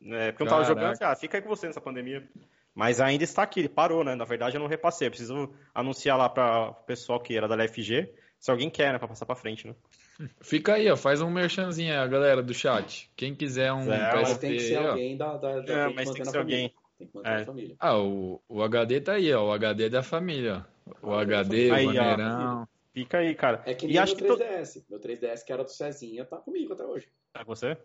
É, 0.00 0.30
porque 0.30 0.44
eu 0.44 0.46
não 0.46 0.52
tava 0.52 0.64
jogando, 0.64 0.96
ah, 1.00 1.16
fica 1.16 1.38
aí 1.38 1.42
com 1.42 1.48
você 1.48 1.66
nessa 1.66 1.80
pandemia. 1.80 2.28
Mas 2.74 3.00
ainda 3.00 3.22
está 3.22 3.42
aqui, 3.42 3.60
ele 3.60 3.68
parou, 3.68 4.02
né? 4.02 4.14
Na 4.14 4.24
verdade, 4.24 4.56
eu 4.56 4.60
não 4.60 4.66
repassei. 4.66 5.06
Eu 5.06 5.10
preciso 5.10 5.50
anunciar 5.72 6.18
lá 6.18 6.28
para 6.28 6.70
o 6.70 6.74
pessoal 6.74 7.20
que 7.20 7.36
era 7.36 7.46
da 7.46 7.54
LFG, 7.54 8.12
se 8.38 8.50
alguém 8.50 8.68
quer, 8.68 8.92
né? 8.92 8.98
Para 8.98 9.08
passar 9.08 9.26
para 9.26 9.36
frente, 9.36 9.66
né? 9.66 9.74
Fica 10.42 10.74
aí, 10.74 10.90
ó. 10.90 10.96
Faz 10.96 11.20
um 11.20 11.30
merchanzinho 11.30 11.98
aí, 11.98 12.08
galera 12.08 12.42
do 12.42 12.52
chat. 12.52 13.10
Quem 13.14 13.34
quiser 13.34 13.72
um 13.72 13.92
é, 13.92 14.10
PSP, 14.10 14.22
mas 14.22 14.38
tem 14.38 14.52
que 14.52 14.60
ser 14.60 14.78
ó. 14.78 14.90
alguém 14.90 15.16
da, 15.16 15.36
da, 15.36 15.60
da 15.60 15.72
é, 15.72 15.88
mas 15.92 16.10
tem 16.10 16.22
que 16.22 16.28
ser 16.28 16.38
alguém. 16.38 16.74
Tem 16.98 17.06
que 17.06 17.16
manter 17.16 17.28
é. 17.30 17.42
a 17.42 17.46
família. 17.46 17.76
Ah, 17.78 17.98
o, 17.98 18.42
o 18.48 18.62
HD 18.62 19.00
tá 19.00 19.12
aí, 19.12 19.32
ó. 19.32 19.46
O 19.46 19.52
HD 19.52 19.84
é 19.84 19.88
da 19.88 20.02
família, 20.02 20.66
ó. 21.02 21.10
O 21.10 21.14
HD, 21.14 21.70
aí, 21.70 21.86
o 21.86 21.94
Maneirão. 21.94 22.68
Fica 22.92 23.18
aí, 23.18 23.34
cara. 23.34 23.62
É 23.66 23.74
que 23.74 23.86
nem 23.86 23.96
e 23.96 23.98
meu 23.98 24.36
3DS. 24.36 24.74
To... 24.74 24.84
Meu 24.90 25.00
3DS, 25.00 25.44
que 25.44 25.52
era 25.52 25.64
do 25.64 25.70
Cezinha, 25.70 26.24
tá 26.24 26.36
comigo 26.36 26.72
até 26.72 26.84
hoje. 26.84 27.08
Tá 27.32 27.44
com 27.44 27.54
você? 27.54 27.76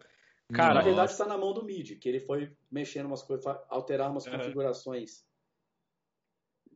Cara, 0.54 0.76
na 0.76 0.82
verdade 0.82 1.12
está 1.12 1.26
na 1.26 1.38
mão 1.38 1.54
do 1.54 1.64
MIDI, 1.64 1.96
que 1.96 2.10
ele 2.10 2.20
foi 2.20 2.52
mexendo 2.72 3.06
umas 3.06 3.22
coisas, 3.22 3.46
alterar 3.70 4.10
umas 4.10 4.26
uhum. 4.26 4.32
configurações 4.32 5.24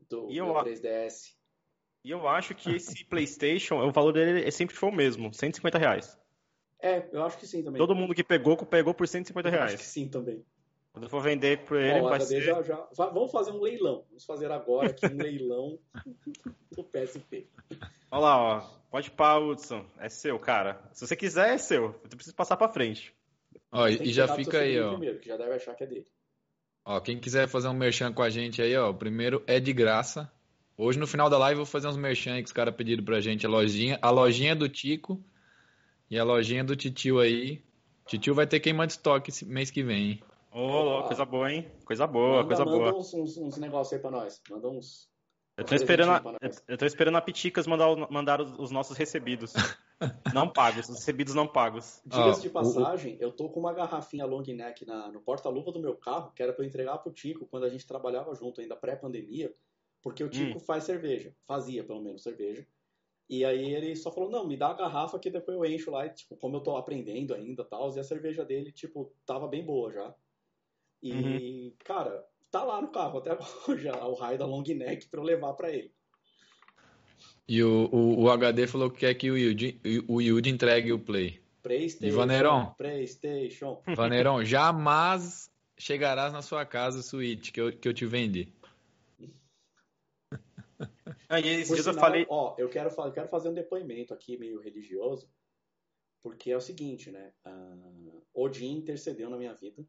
do, 0.08 0.32
e 0.32 0.40
do 0.40 0.46
3DS. 0.46 1.34
E 2.04 2.12
eu 2.12 2.28
acho 2.28 2.54
que 2.54 2.76
esse 2.76 3.04
PlayStation, 3.06 3.76
o 3.76 3.92
valor 3.92 4.14
dele 4.14 4.50
sempre 4.52 4.76
foi 4.76 4.90
o 4.90 4.94
mesmo, 4.94 5.34
150 5.34 5.78
reais. 5.78 6.20
É, 6.80 7.08
eu 7.12 7.24
acho 7.24 7.38
que 7.38 7.48
sim 7.48 7.64
também. 7.64 7.80
Todo 7.80 7.96
mundo 7.96 8.14
que 8.14 8.24
pegou, 8.24 8.58
pegou 8.58 8.94
por 8.94 9.08
150 9.08 9.50
reais. 9.50 9.72
Eu 9.72 9.76
acho 9.76 9.78
que 9.78 9.90
sim 9.90 10.08
também. 10.08 10.46
Quando 10.92 11.06
eu 11.06 11.10
for 11.10 11.24
vender 11.24 11.66
por 11.66 11.80
ele, 11.80 12.02
Bom, 12.02 12.10
vai 12.10 12.20
ser... 12.20 12.42
Já, 12.42 12.62
já, 12.62 12.88
vamos 12.96 13.32
fazer 13.32 13.52
um 13.52 13.60
leilão. 13.60 14.06
Vamos 14.10 14.26
fazer 14.26 14.52
agora 14.52 14.90
aqui 14.90 15.08
um 15.08 15.18
leilão 15.18 15.80
do 16.72 16.84
PSP. 16.84 17.48
Olha 18.12 18.22
lá, 18.22 18.38
ó. 18.38 18.84
Pode 18.92 19.10
pá, 19.10 19.38
Hudson. 19.38 19.88
É 19.98 20.08
seu, 20.08 20.38
cara. 20.38 20.80
Se 20.92 21.08
você 21.08 21.16
quiser, 21.16 21.56
é 21.56 21.58
seu. 21.58 21.94
Você 22.04 22.16
precisa 22.16 22.36
passar 22.36 22.58
pra 22.58 22.68
frente. 22.68 23.16
Ó, 23.74 23.88
e 23.88 24.14
já 24.14 24.28
fica 24.28 24.60
aí, 24.60 24.80
ó. 24.80 24.92
Primeiro, 24.92 25.20
que 25.20 25.28
já 25.28 25.36
deve 25.36 25.56
achar 25.56 25.74
que 25.74 25.84
é 25.84 25.88
dele. 25.88 26.06
Ó, 26.86 27.00
quem 27.00 27.18
quiser 27.18 27.48
fazer 27.48 27.68
um 27.70 27.74
merchan 27.74 28.14
com 28.14 28.22
a 28.22 28.30
gente 28.30 28.62
aí, 28.62 28.78
ó, 28.78 28.92
o 28.92 28.94
primeiro 28.94 29.44
é 29.48 29.60
de 29.60 29.74
graça. 29.74 30.32
Hoje 30.78 31.00
no 31.00 31.08
final 31.08 31.28
da 31.30 31.38
live 31.40 31.60
eu 31.60 31.66
vou 31.66 31.72
fazer 31.72 31.88
uns 31.88 31.98
merchan 31.98 32.34
aí 32.34 32.44
que 32.44 32.48
os 32.48 32.54
caras 32.54 32.76
pediram 32.76 33.04
pra 33.04 33.20
gente, 33.20 33.46
a 33.46 33.50
lojinha, 33.50 33.98
a 34.00 34.12
lojinha 34.12 34.56
do 34.56 34.70
Tico 34.70 35.24
e 36.10 36.20
a 36.20 36.24
lojinha 36.24 36.64
do 36.64 36.76
Titio 36.76 37.20
aí. 37.20 37.64
Titio 38.06 38.36
vai 38.36 38.46
ter 38.46 38.60
queimar 38.60 38.86
de 38.86 38.94
estoque 38.94 39.32
esse 39.32 39.46
mês 39.46 39.72
que 39.72 39.82
vem, 39.82 40.12
hein? 40.12 40.24
Ô, 40.52 41.00
oh, 41.00 41.04
coisa 41.04 41.26
boa, 41.26 41.52
hein? 41.52 41.72
Coisa 41.84 42.06
boa, 42.06 42.38
manda, 42.38 42.48
coisa 42.48 42.66
manda 42.66 42.78
boa. 42.78 42.92
Manda 42.92 43.00
uns, 43.00 43.14
uns, 43.14 43.38
uns 43.38 43.58
negócios 43.58 43.94
aí 43.94 44.00
pra 44.00 44.12
nós. 44.12 44.40
Manda 44.50 44.68
uns. 44.68 45.10
Eu 45.58 45.64
tô, 45.64 45.74
esperando 45.74 46.12
a, 46.12 46.22
eu 46.68 46.78
tô 46.78 46.86
esperando 46.86 47.16
a 47.16 47.22
Piticas 47.22 47.66
mandar, 47.66 47.96
mandar 48.12 48.42
os 48.42 48.70
nossos 48.70 48.98
recebidos. 48.98 49.54
não 50.34 50.48
pagos, 50.50 50.90
os 50.90 50.96
recebidos 50.96 51.34
não 51.34 51.48
pagos. 51.48 52.02
Diga-se 52.06 52.42
de 52.42 52.50
passagem, 52.50 53.18
eu 53.20 53.32
tô 53.32 53.50
com 53.50 53.60
uma 53.60 53.74
garrafinha 53.74 54.26
long 54.26 54.44
neck 54.44 54.86
na, 54.86 55.12
no 55.12 55.22
porta-luva 55.22 55.72
do 55.72 55.80
meu 55.80 55.96
carro, 55.96 56.32
que 56.32 56.42
era 56.42 56.54
pra 56.54 56.64
eu 56.64 56.68
entregar 56.68 56.98
pro 56.98 57.12
Tico 57.12 57.46
quando 57.46 57.66
a 57.66 57.70
gente 57.70 57.88
trabalhava 57.88 58.34
junto, 58.36 58.62
ainda 58.62 58.76
pré-pandemia, 58.76 59.54
porque 60.02 60.24
o 60.24 60.30
Tico 60.30 60.58
hum. 60.58 60.62
faz 60.62 60.84
cerveja. 60.84 61.36
Fazia, 61.46 61.84
pelo 61.84 62.02
menos, 62.02 62.24
cerveja. 62.24 62.66
E 63.30 63.46
aí 63.46 63.74
ele 63.74 63.96
só 63.96 64.12
falou, 64.12 64.30
não, 64.30 64.46
me 64.46 64.58
dá 64.58 64.70
a 64.70 64.74
garrafa 64.74 65.18
que 65.18 65.30
depois 65.30 65.58
eu 65.58 65.66
encho 65.66 65.92
lá, 65.92 66.06
e, 66.06 66.10
tipo, 66.10 66.36
como 66.36 66.58
eu 66.58 66.62
tô 66.62 66.76
aprendendo 66.76 67.34
ainda 67.34 67.64
e 67.64 67.66
tal, 67.66 67.96
e 67.96 68.00
a 68.00 68.04
cerveja 68.04 68.44
dele, 68.44 68.72
tipo, 68.72 69.14
tava 69.26 69.48
bem 69.48 69.66
boa 69.66 69.92
já. 69.92 70.14
E, 71.02 71.12
uhum. 71.12 71.76
cara, 71.84 72.26
tá 72.52 72.64
lá 72.64 72.82
no 72.82 72.92
carro 72.92 73.20
até 73.20 73.32
hoje, 73.68 73.90
o 73.90 74.14
raio 74.14 74.38
da 74.38 74.46
long 74.46 74.64
neck 74.64 75.08
pra 75.10 75.20
eu 75.20 75.26
levar 75.26 75.54
pra 75.54 75.72
ele. 75.72 75.94
E 77.48 77.62
o, 77.62 77.90
o, 77.92 78.24
o, 78.24 78.30
HD 78.30 78.68
falou 78.68 78.90
que 78.90 79.00
quer 79.00 79.14
que 79.16 79.30
o 79.30 79.38
Yudi, 79.38 79.80
o 80.08 80.22
Yudi 80.22 80.50
entregue 80.50 80.94
o 80.94 81.00
Play. 81.00 81.42
PlayStation. 81.62 82.14
E 82.14 82.18
Vaneirão. 82.18 82.74
PlayStation. 82.78 83.82
Vaneirão, 83.96 84.44
jamais 84.46 85.52
chegarás 85.78 86.32
na 86.32 86.42
sua 86.42 86.66
casa 86.66 87.00
o 87.00 87.04
Switch 87.04 87.52
que 87.52 87.60
eu, 87.60 87.78
que 87.78 87.88
eu 87.88 87.94
te 87.94 88.06
vendi. 88.06 88.54
Ah, 91.30 91.40
e 91.40 91.48
esses 91.48 91.74
dias 91.74 91.88
eu 91.88 91.94
falei. 91.96 92.26
Ó, 92.30 92.56
eu 92.60 92.70
quero, 92.70 92.90
eu 92.90 93.12
quero 93.12 93.28
fazer 93.28 93.50
um 93.50 93.54
depoimento 93.54 94.14
aqui 94.14 94.38
meio 94.38 94.60
religioso, 94.60 95.28
porque 96.22 96.52
é 96.52 96.58
o 96.58 96.62
seguinte, 96.62 97.10
né? 97.10 97.34
Uh, 97.46 98.24
Odin 98.34 98.78
intercedeu 98.78 99.30
na 99.30 99.38
minha 99.38 99.54
vida 99.54 99.84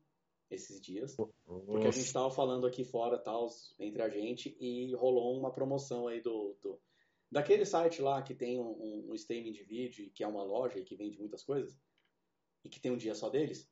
esses 0.51 0.81
dias, 0.81 1.17
Nossa. 1.19 1.33
porque 1.67 1.87
a 1.87 1.91
gente 1.91 2.07
estava 2.07 2.31
falando 2.31 2.67
aqui 2.67 2.85
fora, 2.85 3.19
tal, 3.19 3.49
entre 3.79 4.01
a 4.01 4.09
gente, 4.09 4.57
e 4.59 4.95
rolou 4.95 5.39
uma 5.39 5.53
promoção 5.53 6.07
aí 6.07 6.21
do, 6.23 6.57
do 6.63 6.81
daquele 7.35 7.67
site 7.67 8.01
lá 8.01 8.23
que 8.23 8.33
tem 8.33 8.61
um, 8.61 9.09
um, 9.09 9.15
streaming 9.15 9.51
de 9.51 9.65
vídeo, 9.65 10.09
que 10.15 10.23
é 10.23 10.27
uma 10.27 10.45
loja 10.45 10.79
e 10.79 10.85
que 10.85 10.95
vende 10.95 11.19
muitas 11.19 11.43
coisas, 11.43 11.77
e 12.65 12.69
que 12.69 12.79
tem 12.79 12.93
um 12.93 12.97
dia 12.97 13.13
só 13.13 13.29
deles. 13.29 13.69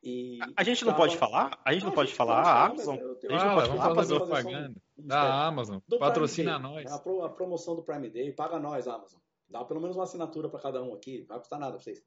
E 0.00 0.38
a 0.56 0.62
gente 0.62 0.84
não 0.84 0.92
tava... 0.92 1.04
pode 1.04 1.16
falar? 1.16 1.60
A 1.64 1.72
gente 1.72 1.82
não, 1.82 1.88
não 1.88 1.94
pode 1.94 2.14
falar? 2.14 2.42
A 2.42 2.66
Amazon? 2.66 2.96
Eu, 2.96 3.18
eu, 3.20 3.34
a 3.34 3.38
gente 3.38 3.46
não 3.46 3.54
pode 3.54 3.68
falar, 3.68 3.94
fazer 3.96 4.16
propaganda 4.16 4.80
um, 4.96 5.06
da 5.06 5.46
Amazon. 5.46 5.78
Patrocina 5.98 6.58
nós. 6.58 6.92
A, 6.92 6.98
pro, 7.00 7.24
a, 7.24 7.30
promoção 7.30 7.74
do 7.74 7.82
Prime 7.82 8.08
Day, 8.08 8.32
paga 8.32 8.60
nós, 8.60 8.86
Amazon. 8.86 9.18
Dá 9.48 9.64
pelo 9.64 9.80
menos 9.80 9.96
uma 9.96 10.04
assinatura 10.04 10.48
para 10.48 10.60
cada 10.60 10.80
um 10.80 10.94
aqui, 10.94 11.20
não 11.20 11.26
vai 11.26 11.38
custar 11.38 11.58
nada 11.58 11.72
pra 11.72 11.82
vocês. 11.82 12.00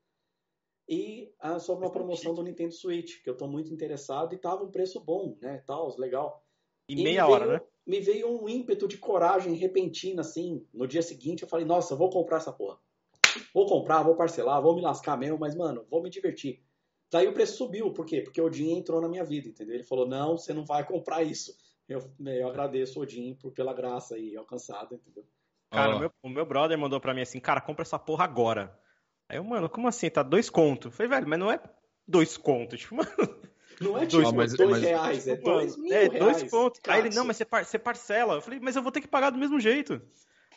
E 0.87 1.33
ah, 1.41 1.59
sobre 1.59 1.85
uma 1.85 1.91
promoção 1.91 2.33
do 2.33 2.43
Nintendo 2.43 2.73
Switch, 2.73 3.21
que 3.21 3.29
eu 3.29 3.35
tô 3.35 3.45
muito 3.45 3.73
interessado 3.73 4.33
e 4.33 4.37
tava 4.37 4.63
um 4.63 4.71
preço 4.71 5.03
bom, 5.03 5.37
né, 5.41 5.61
tal, 5.67 5.93
legal. 5.99 6.45
E, 6.87 6.93
e 6.93 7.03
meia 7.03 7.27
hora, 7.27 7.45
veio, 7.45 7.59
né? 7.59 7.65
Me 7.87 8.01
veio 8.01 8.29
um 8.29 8.49
ímpeto 8.49 8.87
de 8.87 8.97
coragem 8.97 9.53
repentina, 9.53 10.21
assim. 10.21 10.67
No 10.73 10.85
dia 10.85 11.01
seguinte 11.01 11.43
eu 11.43 11.49
falei, 11.49 11.65
nossa, 11.65 11.95
vou 11.95 12.09
comprar 12.09 12.37
essa 12.37 12.51
porra. 12.51 12.77
Vou 13.53 13.65
comprar, 13.65 14.03
vou 14.03 14.15
parcelar, 14.15 14.61
vou 14.61 14.75
me 14.75 14.81
lascar 14.81 15.17
mesmo, 15.17 15.39
mas, 15.39 15.55
mano, 15.55 15.85
vou 15.89 16.03
me 16.03 16.09
divertir. 16.09 16.61
Daí 17.09 17.27
o 17.27 17.33
preço 17.33 17.57
subiu, 17.57 17.93
por 17.93 18.05
quê? 18.05 18.21
Porque 18.21 18.41
o 18.41 18.45
Odin 18.45 18.77
entrou 18.77 18.99
na 18.99 19.07
minha 19.07 19.23
vida, 19.23 19.47
entendeu? 19.47 19.75
Ele 19.75 19.83
falou, 19.83 20.05
não, 20.05 20.37
você 20.37 20.53
não 20.53 20.65
vai 20.65 20.85
comprar 20.85 21.23
isso. 21.23 21.55
Eu, 21.87 22.11
eu 22.25 22.49
agradeço 22.49 22.99
o 22.99 23.03
Odin 23.03 23.33
por, 23.35 23.53
pela 23.53 23.73
graça 23.73 24.15
aí 24.15 24.35
alcançada, 24.35 24.93
entendeu? 24.93 25.23
Cara, 25.71 25.93
oh. 25.93 25.95
o, 25.95 25.99
meu, 25.99 26.11
o 26.23 26.29
meu 26.29 26.45
brother 26.45 26.77
mandou 26.77 26.99
pra 26.99 27.13
mim 27.13 27.21
assim, 27.21 27.39
cara, 27.39 27.61
compra 27.61 27.83
essa 27.83 27.97
porra 27.97 28.25
agora. 28.25 28.77
Aí 29.29 29.37
eu, 29.37 29.43
mano, 29.43 29.69
como 29.69 29.87
assim? 29.87 30.09
Tá 30.09 30.21
dois 30.21 30.49
contos. 30.49 30.93
Falei, 30.93 31.09
velho, 31.09 31.27
mas 31.27 31.39
não 31.39 31.51
é 31.51 31.61
dois 32.05 32.35
contos. 32.35 32.79
Tipo, 32.81 32.95
mano. 32.95 33.09
Não 33.79 33.97
é 33.97 34.05
tipo 34.05 34.21
dois, 34.21 34.33
mas, 34.33 34.53
dois 34.53 34.69
mas, 34.71 34.81
reais, 34.81 35.27
é 35.27 35.35
dois 35.35 35.77
mil 35.77 35.93
É, 35.93 36.07
reais, 36.07 36.19
dois 36.19 36.43
pontos. 36.43 36.81
Aí 36.87 36.99
ele, 36.99 37.15
não, 37.15 37.25
mas 37.25 37.37
você, 37.37 37.45
par 37.45 37.65
você 37.65 37.77
parcela. 37.77 38.35
Eu 38.35 38.41
falei, 38.41 38.59
mas 38.59 38.75
eu 38.75 38.81
vou 38.81 38.91
ter 38.91 39.01
que 39.01 39.07
pagar 39.07 39.29
do 39.29 39.37
mesmo 39.37 39.59
jeito. 39.59 40.01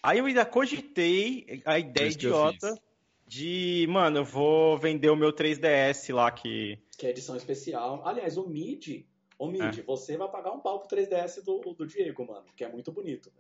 Aí 0.03 0.19
eu 0.19 0.25
ainda 0.25 0.47
cogitei 0.47 1.63
a 1.65 1.79
ideia 1.79 2.09
idiota 2.09 2.81
de, 3.27 3.87
mano, 3.89 4.19
eu 4.19 4.25
vou 4.25 4.79
vender 4.79 5.11
o 5.11 5.17
meu 5.17 5.33
3DS 5.33 6.13
lá 6.15 6.31
que. 6.31 6.79
Que 6.97 7.07
é 7.07 7.11
edição 7.11 7.37
especial. 7.37 8.03
Aliás, 8.07 8.37
o 8.37 8.49
MIDI. 8.49 9.07
O 9.39 9.47
MIDI, 9.47 9.81
é. 9.81 9.83
você 9.83 10.17
vai 10.17 10.29
pagar 10.29 10.53
um 10.53 10.61
pau 10.61 10.81
pro 10.81 10.97
3DS 10.97 11.43
do, 11.45 11.61
do 11.75 11.87
Diego, 11.87 12.27
mano, 12.27 12.45
que 12.57 12.65
é 12.65 12.69
muito 12.69 12.91
bonito. 12.91 13.31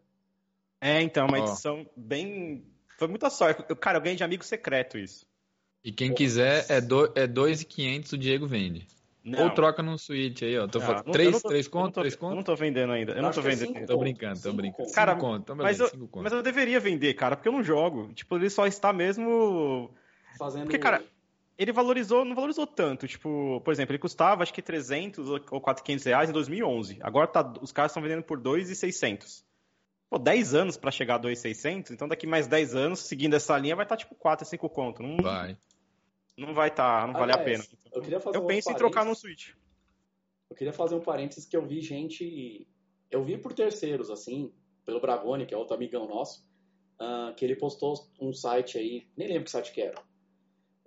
É, 0.81 1.03
então, 1.03 1.27
uma 1.27 1.39
edição 1.39 1.87
oh. 1.87 2.01
bem 2.01 2.65
foi 2.99 3.09
muita 3.09 3.31
sorte. 3.31 3.63
Cara, 3.77 3.99
eu 3.99 4.03
ganhei 4.03 4.17
de 4.17 4.25
amigo 4.25 4.45
secreto 4.45 4.99
isso. 4.99 5.27
E 5.83 5.91
quem 5.91 6.13
quiser 6.13 6.67
é, 6.69 6.81
do, 6.81 7.11
é 7.15 7.27
2,500 7.27 8.13
o 8.13 8.19
Diego 8.19 8.47
vende. 8.47 8.87
Não. 9.23 9.45
Ou 9.45 9.51
troca 9.51 9.83
num 9.83 9.99
Switch 9.99 10.43
aí, 10.43 10.59
ó. 10.59 10.67
Tô 10.67 10.79
ah, 10.79 10.83
falando, 10.83 11.13
três, 11.13 11.43
três 11.43 11.69
conto, 11.69 12.01
três 12.01 12.17
conto? 12.17 12.33
Eu 12.33 12.37
não 12.37 12.43
tô 12.43 12.57
vendendo 12.57 12.93
ainda. 12.93 13.13
Eu 13.13 13.23
não 13.23 13.31
tô 13.31 13.41
é 13.41 13.43
vendendo. 13.43 13.77
É 13.77 13.85
tô 13.85 13.99
brincando, 13.99 14.41
tô 14.41 14.53
brincando. 14.53 14.93
Cara, 14.93 15.15
conto, 15.15 15.55
mas, 15.55 15.79
eu, 15.79 15.91
mas 16.17 16.33
eu 16.33 16.43
deveria 16.43 16.81
vender, 16.81 17.13
cara, 17.15 17.37
porque 17.37 17.49
eu 17.49 17.53
não 17.53 17.63
jogo. 17.63 18.13
Tipo, 18.15 18.37
ele 18.37 18.49
só 18.49 18.67
está 18.67 18.93
mesmo. 18.93 19.91
Fazendo. 20.39 20.63
Porque, 20.63 20.79
cara, 20.79 21.03
ele 21.59 21.73
valorizou, 21.73 22.25
não 22.25 22.35
valorizou 22.35 22.67
tanto. 22.67 23.07
Tipo, 23.07 23.61
por 23.63 23.71
exemplo, 23.71 23.93
ele 23.93 23.99
custava 23.99 24.43
acho 24.43 24.55
que 24.55 24.63
300 24.63 25.29
ou 25.29 25.61
400 25.61 26.07
reais 26.07 26.31
em 26.31 26.33
2011. 26.33 26.99
Agora 27.03 27.27
tá, 27.27 27.53
os 27.61 27.71
caras 27.71 27.91
estão 27.91 28.03
vendendo 28.03 28.23
por 28.23 28.41
2,600. 28.41 29.45
Pô, 30.09 30.19
10 30.19 30.55
anos 30.55 30.77
para 30.79 30.91
chegar 30.91 31.17
a 31.17 31.19
2,600, 31.19 31.93
então 31.93 32.09
daqui 32.09 32.27
mais 32.27 32.49
10 32.49 32.75
anos, 32.75 33.01
seguindo 33.01 33.35
essa 33.35 33.57
linha, 33.59 33.77
vai 33.77 33.85
estar 33.85 33.97
tá 33.97 34.01
tipo 34.01 34.15
4, 34.15 34.47
5 34.47 34.71
conto. 34.71 35.03
Não 35.03 35.23
vai. 35.23 35.57
Não 36.41 36.55
vai 36.55 36.69
estar, 36.69 37.03
tá, 37.03 37.07
não 37.07 37.13
vale 37.13 37.33
a 37.33 37.39
pena. 37.39 37.63
Eu, 37.93 38.01
queria 38.01 38.19
fazer 38.19 38.39
eu 38.39 38.45
um 38.45 38.47
penso 38.47 38.71
em 38.71 38.75
trocar 38.75 39.05
no 39.05 39.15
Switch. 39.15 39.51
Eu 40.49 40.57
queria 40.57 40.73
fazer 40.73 40.95
um 40.95 41.01
parênteses 41.01 41.45
que 41.45 41.55
eu 41.55 41.67
vi 41.67 41.83
gente. 41.83 42.67
Eu 43.11 43.23
vi 43.23 43.37
por 43.37 43.53
terceiros, 43.53 44.11
assim, 44.11 44.51
pelo 44.85 45.01
Bragoni, 45.01 45.45
que 45.45 45.53
é 45.53 45.57
outro 45.57 45.75
amigão 45.75 46.09
nosso, 46.09 46.43
uh, 46.99 47.35
que 47.35 47.45
ele 47.45 47.57
postou 47.57 47.95
um 48.19 48.33
site 48.33 48.79
aí, 48.79 49.07
nem 49.17 49.29
lembro 49.29 49.45
que 49.45 49.51
site 49.51 49.71
que 49.71 49.83
era 49.83 50.03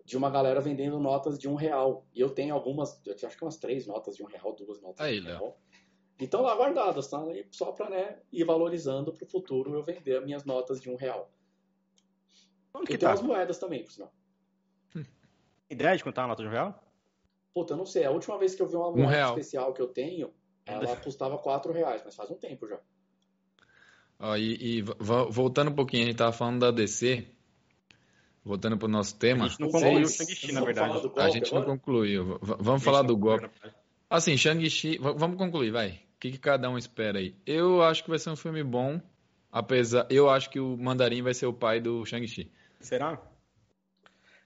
de 0.04 0.18
uma 0.18 0.30
galera 0.30 0.60
vendendo 0.60 1.00
notas 1.00 1.38
de 1.38 1.48
um 1.48 1.54
real. 1.54 2.06
E 2.14 2.20
eu 2.20 2.32
tenho 2.32 2.56
algumas, 2.56 3.00
eu 3.06 3.14
acho 3.14 3.38
que 3.38 3.44
umas 3.44 3.58
três 3.58 3.86
notas 3.86 4.16
de 4.18 4.24
um 4.24 4.26
real, 4.26 4.54
duas 4.54 4.82
notas 4.82 5.06
Aí, 5.06 5.22
de 5.22 5.28
um 5.28 5.30
real. 5.30 5.60
E 6.20 6.26
estão 6.26 6.42
lá 6.42 6.56
guardadas, 6.56 7.08
tá? 7.08 7.24
E 7.32 7.46
só 7.52 7.72
para 7.72 7.90
né, 7.90 8.20
ir 8.32 8.44
valorizando 8.44 9.14
para 9.14 9.24
o 9.24 9.30
futuro 9.30 9.74
eu 9.76 9.84
vender 9.84 10.18
as 10.18 10.26
minhas 10.26 10.44
notas 10.46 10.82
de 10.82 10.90
um 10.90 10.96
real. 10.96 11.32
Onde 12.74 12.88
que 12.88 12.94
e 12.94 12.98
tá? 12.98 13.08
tem 13.08 13.14
as 13.14 13.22
moedas 13.22 13.60
também, 13.60 13.84
por 13.84 13.92
sinal. 13.92 14.12
Ideia 15.70 15.96
de 15.98 16.04
quanto 16.04 16.16
tá 16.16 16.24
a 16.24 16.28
nota 16.28 16.42
de 16.42 16.48
um 16.48 16.52
real? 16.52 16.84
Puta, 17.54 17.74
eu 17.74 17.78
não 17.78 17.86
sei. 17.86 18.06
A 18.06 18.12
última 18.12 18.38
vez 18.38 18.56
que 18.56 18.62
eu 18.62 18.68
vi 18.68 18.76
uma 18.76 18.92
moeda 18.92 19.28
um 19.28 19.30
especial 19.38 19.74
que 19.74 19.82
eu 19.82 19.88
tenho, 19.88 20.32
ela 20.66 20.96
custava 20.98 21.38
quatro 21.38 21.72
reais, 21.72 22.02
mas 22.04 22.16
faz 22.16 22.30
um 22.32 22.36
tempo 22.36 22.68
já. 22.68 22.80
Ó, 24.20 24.36
e, 24.36 24.80
e 24.80 24.82
voltando 24.82 25.70
um 25.70 25.76
pouquinho, 25.76 26.04
a 26.04 26.06
gente 26.08 26.18
tava 26.18 26.32
falando 26.32 26.60
da 26.60 26.72
DC. 26.72 27.28
Voltando 28.44 28.78
para 28.78 28.88
o 28.88 28.92
nosso 28.92 29.18
tema. 29.18 29.46
A 29.46 29.48
gente 29.48 29.60
não 29.60 29.70
concluiu 29.70 30.02
o 30.02 30.08
Shang-Chi, 30.08 30.52
na 30.52 30.62
verdade. 30.62 31.12
A 31.18 31.30
gente 31.30 31.54
não 31.54 31.64
concluiu. 31.64 32.40
Vamos 32.42 32.84
falar 32.84 33.02
do 33.04 33.16
golpe. 33.16 33.50
Assim, 34.10 34.36
Shang-Chi. 34.36 34.98
Vamos 34.98 35.38
concluir, 35.38 35.72
vai. 35.72 35.90
O 35.90 36.20
que, 36.20 36.32
que, 36.32 36.38
cada 36.38 36.70
um 36.70 36.78
espera 36.78 37.20
aí? 37.20 37.36
Eu 37.46 37.82
acho 37.82 38.04
que 38.04 38.10
vai 38.10 38.20
ser 38.20 38.30
um 38.30 38.36
filme 38.36 38.64
bom. 38.64 39.02
Apesar. 39.52 40.08
Eu 40.10 40.30
acho 40.30 40.50
que 40.50 40.60
o 40.60 40.76
Mandarim 40.78 41.22
vai 41.22 41.34
ser 41.34 41.46
o 41.46 41.54
pai 41.54 41.80
do 41.80 42.06
Shang-Chi. 42.06 42.52
Será? 42.80 43.22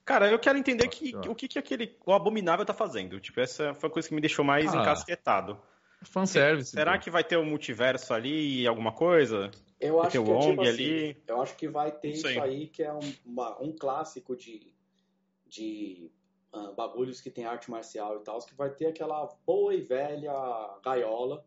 Cara, 0.08 0.30
eu 0.30 0.38
quero 0.38 0.56
entender 0.56 0.88
que, 0.88 1.14
o 1.28 1.34
que, 1.34 1.46
que 1.46 1.58
aquele. 1.58 1.94
O 2.06 2.14
Abominável 2.14 2.64
tá 2.64 2.72
fazendo. 2.72 3.20
Tipo, 3.20 3.40
essa 3.40 3.74
foi 3.74 3.90
a 3.90 3.92
coisa 3.92 4.08
que 4.08 4.14
me 4.14 4.22
deixou 4.22 4.42
mais 4.42 4.74
ah, 4.74 4.80
encasquetado. 4.80 5.60
Fanservice. 6.00 6.70
Será 6.70 6.94
pô. 6.94 7.00
que 7.04 7.10
vai 7.10 7.22
ter 7.22 7.36
um 7.36 7.44
multiverso 7.44 8.14
ali 8.14 8.62
e 8.62 8.66
alguma 8.66 8.90
coisa? 8.90 9.50
Eu 9.78 10.00
acho 10.00 10.12
que, 10.12 10.16
é 10.16 10.20
tipo 10.22 10.62
assim, 10.62 11.16
eu 11.26 11.42
acho 11.42 11.56
que 11.56 11.68
vai 11.68 11.92
ter 11.92 12.12
isso 12.12 12.26
aí, 12.26 12.68
que 12.68 12.82
é 12.82 12.90
um, 12.90 13.00
uma, 13.26 13.62
um 13.62 13.70
clássico 13.70 14.34
de, 14.34 14.72
de 15.46 16.10
uh, 16.54 16.72
bagulhos 16.74 17.20
que 17.20 17.30
tem 17.30 17.44
arte 17.44 17.70
marcial 17.70 18.16
e 18.16 18.24
tal, 18.24 18.38
que 18.38 18.54
vai 18.54 18.70
ter 18.70 18.86
aquela 18.86 19.28
boa 19.44 19.74
e 19.74 19.82
velha 19.82 20.32
gaiola, 20.82 21.44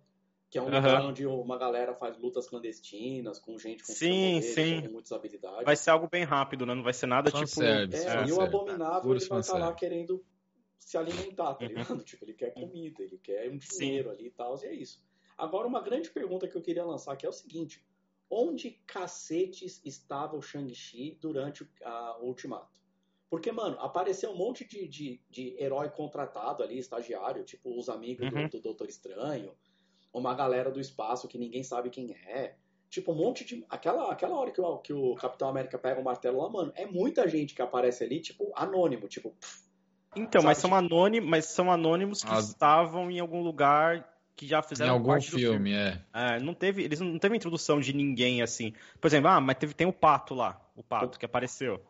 que 0.51 0.57
é 0.57 0.61
um 0.61 0.65
lugar 0.65 1.01
onde 1.05 1.25
uma 1.25 1.57
galera 1.57 1.95
faz 1.95 2.17
lutas 2.17 2.49
clandestinas, 2.49 3.39
com 3.39 3.57
gente 3.57 3.85
com, 3.85 3.93
sim, 3.93 4.35
poder, 4.35 4.53
sim. 4.53 4.81
com 4.81 4.91
muitas 4.91 5.13
habilidades. 5.13 5.63
Vai 5.63 5.77
ser 5.77 5.91
algo 5.91 6.09
bem 6.11 6.25
rápido, 6.25 6.65
né? 6.65 6.75
Não 6.75 6.83
vai 6.83 6.91
ser 6.91 7.05
nada 7.05 7.31
tipo... 7.31 7.47
Service, 7.47 8.05
é, 8.05 8.27
e 8.27 8.33
o 8.33 8.41
Abominável 8.41 9.11
ele 9.11 9.25
vai 9.25 9.39
estar 9.39 9.53
tá 9.53 9.59
lá 9.59 9.73
querendo 9.73 10.21
se 10.77 10.97
alimentar, 10.97 11.53
tá 11.53 11.63
uhum. 11.63 11.69
ligado? 11.69 12.03
tipo, 12.03 12.25
ele 12.25 12.33
quer 12.33 12.53
comida, 12.53 13.01
ele 13.01 13.17
quer 13.17 13.49
um 13.49 13.57
dinheiro 13.57 14.09
sim. 14.09 14.15
ali 14.15 14.27
e 14.27 14.31
tal, 14.31 14.59
e 14.61 14.65
é 14.65 14.73
isso. 14.73 15.01
Agora, 15.37 15.65
uma 15.65 15.81
grande 15.81 16.09
pergunta 16.09 16.45
que 16.49 16.57
eu 16.57 16.61
queria 16.61 16.83
lançar 16.83 17.13
aqui 17.13 17.25
é 17.25 17.29
o 17.29 17.33
seguinte 17.33 17.81
onde 18.29 18.71
cacetes 18.85 19.81
estava 19.85 20.35
o 20.35 20.41
Shang-Chi 20.41 21.17
durante 21.21 21.65
a, 21.81 22.17
o 22.19 22.27
Ultimato? 22.27 22.81
Porque, 23.29 23.53
mano, 23.53 23.77
apareceu 23.79 24.31
um 24.31 24.37
monte 24.37 24.67
de, 24.67 24.85
de, 24.85 25.21
de 25.29 25.55
herói 25.57 25.89
contratado 25.89 26.61
ali, 26.61 26.77
estagiário, 26.77 27.45
tipo 27.45 27.77
os 27.79 27.87
amigos 27.87 28.29
uhum. 28.29 28.49
do, 28.49 28.57
do 28.57 28.61
Doutor 28.61 28.89
Estranho, 28.89 29.55
uma 30.13 30.33
galera 30.33 30.71
do 30.71 30.79
espaço 30.79 31.27
que 31.27 31.37
ninguém 31.37 31.63
sabe 31.63 31.89
quem 31.89 32.11
é. 32.27 32.55
Tipo, 32.89 33.13
um 33.13 33.15
monte 33.15 33.45
de. 33.45 33.65
Aquela, 33.69 34.11
aquela 34.11 34.37
hora 34.37 34.51
que 34.51 34.59
o, 34.59 34.77
que 34.79 34.91
o 34.91 35.15
Capitão 35.15 35.47
América 35.47 35.77
pega 35.77 36.01
o 36.01 36.03
martelo 36.03 36.41
lá, 36.41 36.49
mano, 36.49 36.73
é 36.75 36.85
muita 36.85 37.27
gente 37.27 37.55
que 37.55 37.61
aparece 37.61 38.03
ali, 38.03 38.19
tipo, 38.19 38.51
anônimo, 38.53 39.07
tipo. 39.07 39.29
Pff, 39.31 39.71
então, 40.15 40.43
mas 40.43 40.57
são, 40.57 40.75
anônimos, 40.75 41.29
mas 41.29 41.45
são 41.45 41.71
anônimos 41.71 42.21
que 42.21 42.33
As... 42.33 42.49
estavam 42.49 43.09
em 43.09 43.19
algum 43.19 43.41
lugar 43.41 44.07
que 44.35 44.45
já 44.45 44.61
fizeram 44.61 44.91
em 44.91 44.97
algum 44.97 45.21
filme, 45.21 45.39
filme, 45.39 45.73
é. 45.73 46.01
é. 46.13 46.39
Não 46.39 46.53
teve, 46.53 46.83
eles 46.83 46.99
não 46.99 47.17
teve 47.17 47.35
introdução 47.35 47.79
de 47.79 47.93
ninguém 47.93 48.41
assim. 48.41 48.73
Por 48.99 49.07
exemplo, 49.07 49.29
ah, 49.29 49.39
mas 49.39 49.57
teve, 49.57 49.73
tem 49.73 49.87
o 49.87 49.93
Pato 49.93 50.33
lá, 50.33 50.59
o 50.75 50.83
Pato 50.83 51.17
que 51.17 51.25
apareceu. 51.25 51.81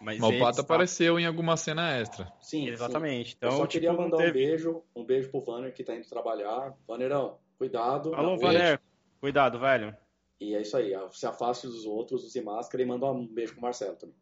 Mas, 0.00 0.18
mas 0.18 0.36
o 0.36 0.38
Pato 0.38 0.60
apareceu 0.60 1.18
em 1.18 1.26
alguma 1.26 1.56
cena 1.56 1.92
extra. 1.92 2.32
Sim, 2.40 2.68
exatamente. 2.68 3.30
Sim. 3.30 3.36
Então, 3.38 3.50
Eu 3.50 3.56
só 3.56 3.66
tipo, 3.66 3.72
queria 3.72 3.92
mandar 3.92 4.16
um 4.16 4.32
beijo, 4.32 4.82
um 4.96 5.04
beijo 5.04 5.30
pro 5.30 5.42
Vanner 5.42 5.72
que 5.72 5.84
tá 5.84 5.94
indo 5.94 6.08
trabalhar. 6.08 6.74
Vannerão, 6.86 7.38
cuidado. 7.60 8.14
Alô, 8.14 8.38
Vanner, 8.38 8.80
cuidado, 9.20 9.58
velho. 9.58 9.94
E 10.40 10.54
é 10.54 10.62
isso 10.62 10.74
aí, 10.78 10.94
se 11.12 11.26
afaste 11.26 11.66
dos 11.66 11.84
outros, 11.84 12.24
use 12.24 12.40
máscara 12.40 12.82
e 12.82 12.86
manda 12.86 13.04
um 13.04 13.26
beijo 13.26 13.52
pro 13.52 13.60
Marcelo 13.60 13.96
também. 13.96 14.16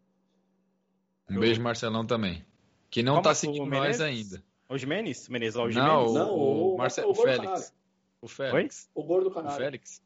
Um 1.30 1.38
beijo, 1.38 1.62
Marcelão 1.62 2.04
também. 2.04 2.44
Que 2.90 3.00
não 3.00 3.12
Como 3.12 3.22
tá 3.22 3.34
seguindo 3.34 3.64
nós 3.66 4.00
ainda. 4.00 4.42
O 4.68 4.76
Jimenez? 4.76 5.28
Menezes, 5.28 5.54
o 5.56 5.70
Jimenez? 5.70 5.92
Não, 5.92 6.06
o, 6.06 6.14
não, 6.14 6.30
o, 6.30 6.74
o, 6.74 6.78
Marce... 6.78 7.00
o 7.02 7.14
Félix. 7.14 7.72
O 8.20 8.26
Félix. 8.26 8.90
Oi? 8.92 9.02
O 9.02 9.06
gordo 9.06 9.30
canário. 9.30 9.56
O 9.56 9.60
Félix. 9.60 10.02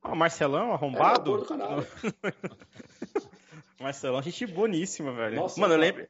Ah, 0.00 0.12
o 0.12 0.16
Marcelão, 0.16 0.72
arrombado? 0.72 1.30
É, 1.30 1.34
o 1.34 1.36
gordo 1.36 1.48
canário. 1.48 1.86
Marcelão, 3.80 4.22
gente 4.22 4.46
boníssima, 4.46 5.12
velho. 5.12 5.36
Nossa, 5.36 5.60
Mano, 5.60 5.74
eu 5.74 5.78
lembro, 5.78 6.06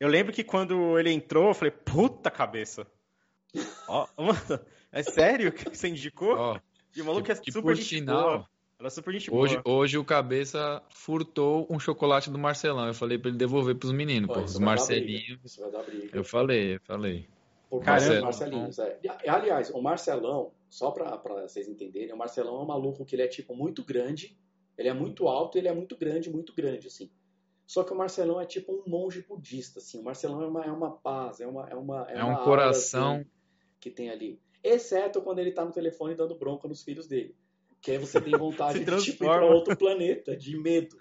eu 0.00 0.08
lembro 0.08 0.32
que 0.32 0.42
quando 0.42 0.98
ele 0.98 1.12
entrou, 1.12 1.48
eu 1.48 1.54
falei, 1.54 1.70
puta 1.70 2.30
cabeça. 2.32 2.84
Ó, 3.86 4.08
mano, 4.18 4.60
é 4.94 5.02
sério 5.02 5.52
que 5.52 5.76
você 5.76 5.88
indicou? 5.88 6.36
Ó, 6.36 6.58
e 6.96 7.02
o 7.02 7.04
maluco 7.04 7.24
que, 7.24 7.32
é 7.32 7.34
que 7.34 7.50
super 7.50 7.74
gente 7.74 8.02
boa. 8.02 8.48
Ela 8.78 8.88
é 8.88 8.90
super 8.90 9.12
gente 9.12 9.32
hoje, 9.32 9.60
boa. 9.60 9.76
Hoje 9.76 9.98
o 9.98 10.04
cabeça 10.04 10.82
furtou 10.90 11.66
um 11.70 11.78
chocolate 11.78 12.30
do 12.30 12.38
Marcelão. 12.38 12.86
Eu 12.86 12.94
falei 12.94 13.18
pra 13.18 13.28
ele 13.28 13.38
devolver 13.38 13.76
pros 13.76 13.92
meninos, 13.92 14.28
pô. 14.32 14.40
Os 14.40 14.58
Marcelinhos. 14.58 15.38
Isso 15.44 15.60
vai 15.60 15.70
dar 15.70 15.82
briga. 15.82 16.16
Eu 16.16 16.24
falei, 16.24 16.76
eu 16.76 16.80
falei. 16.80 17.28
Por 17.68 17.82
Caramba. 17.82 18.22
Marcelinhos, 18.22 18.78
é. 18.78 18.98
Aliás, 19.26 19.70
o 19.70 19.80
Marcelão, 19.80 20.52
só 20.68 20.90
para 20.90 21.16
vocês 21.42 21.68
entenderem, 21.68 22.12
o 22.12 22.16
Marcelão 22.16 22.56
é 22.56 22.62
um 22.62 22.66
maluco 22.66 23.04
que 23.04 23.16
ele 23.16 23.22
é 23.22 23.28
tipo 23.28 23.54
muito 23.54 23.82
grande, 23.84 24.36
ele 24.78 24.88
é 24.88 24.94
muito 24.94 25.26
alto, 25.26 25.58
ele 25.58 25.68
é 25.68 25.74
muito 25.74 25.96
grande, 25.96 26.30
muito 26.30 26.54
grande, 26.54 26.86
assim. 26.86 27.10
Só 27.66 27.82
que 27.82 27.92
o 27.92 27.96
Marcelão 27.96 28.40
é 28.40 28.46
tipo 28.46 28.72
um 28.72 28.88
monge 28.88 29.22
budista, 29.22 29.78
assim. 29.78 29.98
O 29.98 30.04
Marcelão 30.04 30.42
é 30.42 30.46
uma, 30.46 30.64
é 30.64 30.70
uma 30.70 30.90
paz, 30.90 31.40
é 31.40 31.46
uma. 31.46 31.68
É, 31.68 31.74
uma, 31.74 32.06
é, 32.10 32.18
é 32.18 32.24
um 32.24 32.36
coração 32.44 33.16
assim, 33.16 33.26
que 33.80 33.90
tem 33.90 34.10
ali. 34.10 34.38
Exceto 34.64 35.20
quando 35.20 35.38
ele 35.40 35.52
tá 35.52 35.62
no 35.62 35.70
telefone 35.70 36.14
dando 36.14 36.34
bronca 36.34 36.66
nos 36.66 36.82
filhos 36.82 37.06
dele. 37.06 37.36
Que 37.82 37.92
aí 37.92 37.98
você 37.98 38.18
tem 38.18 38.36
vontade 38.36 38.80
de 38.82 39.04
tipo, 39.04 39.24
ir 39.24 39.28
pra 39.28 39.44
outro 39.44 39.76
planeta, 39.76 40.34
de 40.34 40.56
medo. 40.56 40.96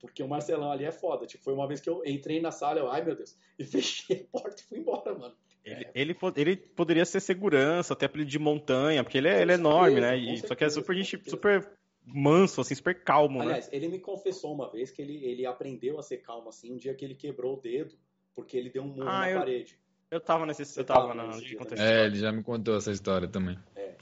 Porque 0.00 0.22
o 0.22 0.28
Marcelão 0.28 0.70
ali 0.70 0.84
é 0.84 0.90
foda. 0.90 1.24
Tipo, 1.24 1.44
foi 1.44 1.54
uma 1.54 1.68
vez 1.68 1.80
que 1.80 1.88
eu 1.88 2.02
entrei 2.04 2.40
na 2.40 2.50
sala, 2.50 2.80
eu, 2.80 2.90
ai 2.90 3.04
meu 3.04 3.14
Deus, 3.14 3.38
e 3.58 3.64
fechei 3.64 4.28
a 4.28 4.38
porta 4.38 4.60
e 4.60 4.64
fui 4.64 4.78
embora, 4.78 5.16
mano. 5.16 5.34
Ele, 5.64 5.86
ele, 5.94 6.16
ele, 6.36 6.56
poderia 6.56 7.06
ser 7.06 7.20
segurança, 7.20 7.94
até 7.94 8.04
apelido 8.04 8.30
de 8.30 8.38
montanha, 8.38 9.02
porque 9.02 9.16
ele 9.16 9.28
é, 9.28 9.40
ele 9.40 9.52
é 9.52 9.54
enorme, 9.54 9.98
né? 9.98 10.14
E, 10.14 10.24
certeza, 10.24 10.48
só 10.48 10.54
que 10.54 10.64
é 10.64 10.68
super, 10.68 10.94
gente, 10.94 11.30
super 11.30 11.70
manso, 12.04 12.60
assim, 12.60 12.74
super 12.74 13.02
calmo, 13.02 13.38
né? 13.38 13.44
Aliás, 13.46 13.70
né? 13.70 13.76
ele 13.76 13.88
me 13.88 13.98
confessou 13.98 14.52
uma 14.52 14.70
vez 14.70 14.90
que 14.90 15.00
ele, 15.00 15.24
ele 15.24 15.46
aprendeu 15.46 15.98
a 15.98 16.02
ser 16.02 16.18
calmo, 16.18 16.50
assim, 16.50 16.74
um 16.74 16.76
dia 16.76 16.94
que 16.94 17.02
ele 17.02 17.14
quebrou 17.14 17.56
o 17.56 17.60
dedo, 17.60 17.96
porque 18.34 18.58
ele 18.58 18.68
deu 18.68 18.82
um 18.82 18.88
murro 18.88 19.08
ah, 19.08 19.20
na 19.20 19.30
eu, 19.30 19.38
parede. 19.38 19.78
Eu 20.14 20.20
tava 20.20 20.46
nesse... 20.46 20.78
Eu 20.78 20.84
tava, 20.84 21.12
na... 21.12 21.26
Né? 21.26 21.40
É, 21.76 22.06
ele 22.06 22.14
já 22.16 22.30
me 22.30 22.40
contou 22.44 22.76
essa 22.76 22.92
história 22.92 23.26
também. 23.26 23.58
É. 23.74 23.94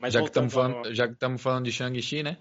Mas 0.00 0.14
já, 0.14 0.20
que 0.20 0.28
estamos 0.28 0.54
falando, 0.54 0.94
já 0.94 1.08
que 1.08 1.14
estamos 1.14 1.42
falando 1.42 1.64
de 1.64 1.72
Shang-Chi, 1.72 2.22
né? 2.22 2.38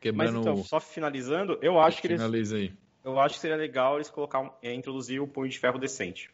Quebrando... 0.00 0.38
Mas 0.38 0.40
então, 0.40 0.64
só 0.64 0.80
finalizando, 0.80 1.58
eu 1.60 1.78
acho 1.78 2.00
que 2.00 2.08
Finaliza 2.08 2.56
eles... 2.56 2.70
aí. 2.70 2.78
Eu 3.04 3.20
acho 3.20 3.34
que 3.34 3.40
seria 3.42 3.56
legal 3.56 3.96
eles 3.96 4.08
colocar, 4.08 4.58
é, 4.62 4.72
introduzir 4.72 5.20
o 5.20 5.28
punho 5.28 5.50
de 5.50 5.58
ferro 5.58 5.78
decente. 5.78 6.30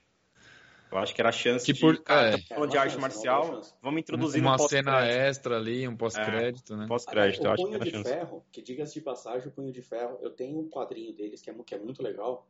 Eu 0.88 0.98
acho 0.98 1.12
que 1.12 1.20
era 1.20 1.30
a 1.30 1.32
chance 1.32 1.66
que 1.66 1.78
por, 1.78 1.94
de, 1.94 2.02
cara, 2.02 2.36
é, 2.36 2.38
falando 2.42 2.70
de 2.70 2.78
arte 2.78 2.92
chance, 2.92 3.00
marcial, 3.00 3.60
vamos 3.82 4.00
introduzir 4.00 4.40
uma 4.40 4.54
um 4.54 4.68
cena 4.68 5.04
extra 5.04 5.56
ali, 5.56 5.88
um 5.88 5.96
pós-crédito, 5.96 6.74
é, 6.74 6.76
né? 6.76 6.86
Pós-crédito, 6.86 7.44
eu 7.44 7.50
acho 7.50 7.66
que 7.66 7.74
era 7.74 7.84
de 7.84 7.90
chance. 7.90 8.08
ferro, 8.08 8.46
que 8.52 8.62
diga-se 8.62 8.94
de 8.94 9.00
passagem, 9.00 9.48
o 9.48 9.50
punho 9.50 9.72
de 9.72 9.82
ferro, 9.82 10.16
eu 10.22 10.30
tenho 10.30 10.60
um 10.60 10.68
quadrinho 10.70 11.12
deles 11.12 11.42
que 11.42 11.50
é, 11.50 11.54
que 11.66 11.74
é 11.74 11.78
muito 11.78 12.04
legal, 12.04 12.48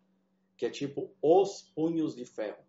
que 0.54 0.66
é 0.66 0.70
tipo 0.70 1.10
os 1.22 1.62
punhos 1.74 2.14
de 2.14 2.26
ferro. 2.26 2.67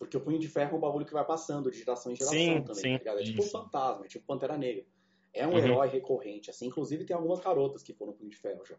Porque 0.00 0.16
o 0.16 0.20
punho 0.20 0.38
de 0.38 0.48
ferro 0.48 0.72
é 0.74 0.78
um 0.78 0.80
bagulho 0.80 1.04
que 1.04 1.12
vai 1.12 1.24
passando 1.26 1.70
de 1.70 1.78
geração 1.78 2.10
em 2.10 2.16
geração 2.16 2.38
sim, 2.38 2.62
também, 2.62 2.98
sim, 2.98 3.04
tá 3.04 3.10
É 3.12 3.22
tipo 3.22 3.42
um 3.42 3.46
fantasma, 3.46 4.06
é 4.06 4.08
tipo 4.08 4.24
Pantera 4.24 4.56
Negra. 4.56 4.86
É 5.34 5.46
um 5.46 5.50
uhum. 5.52 5.58
herói 5.58 5.88
recorrente, 5.88 6.48
assim. 6.48 6.66
Inclusive 6.68 7.04
tem 7.04 7.14
algumas 7.14 7.38
garotas 7.38 7.82
que 7.82 7.92
foram 7.92 8.14
punho 8.14 8.30
de 8.30 8.36
ferro 8.36 8.64
já. 8.64 8.76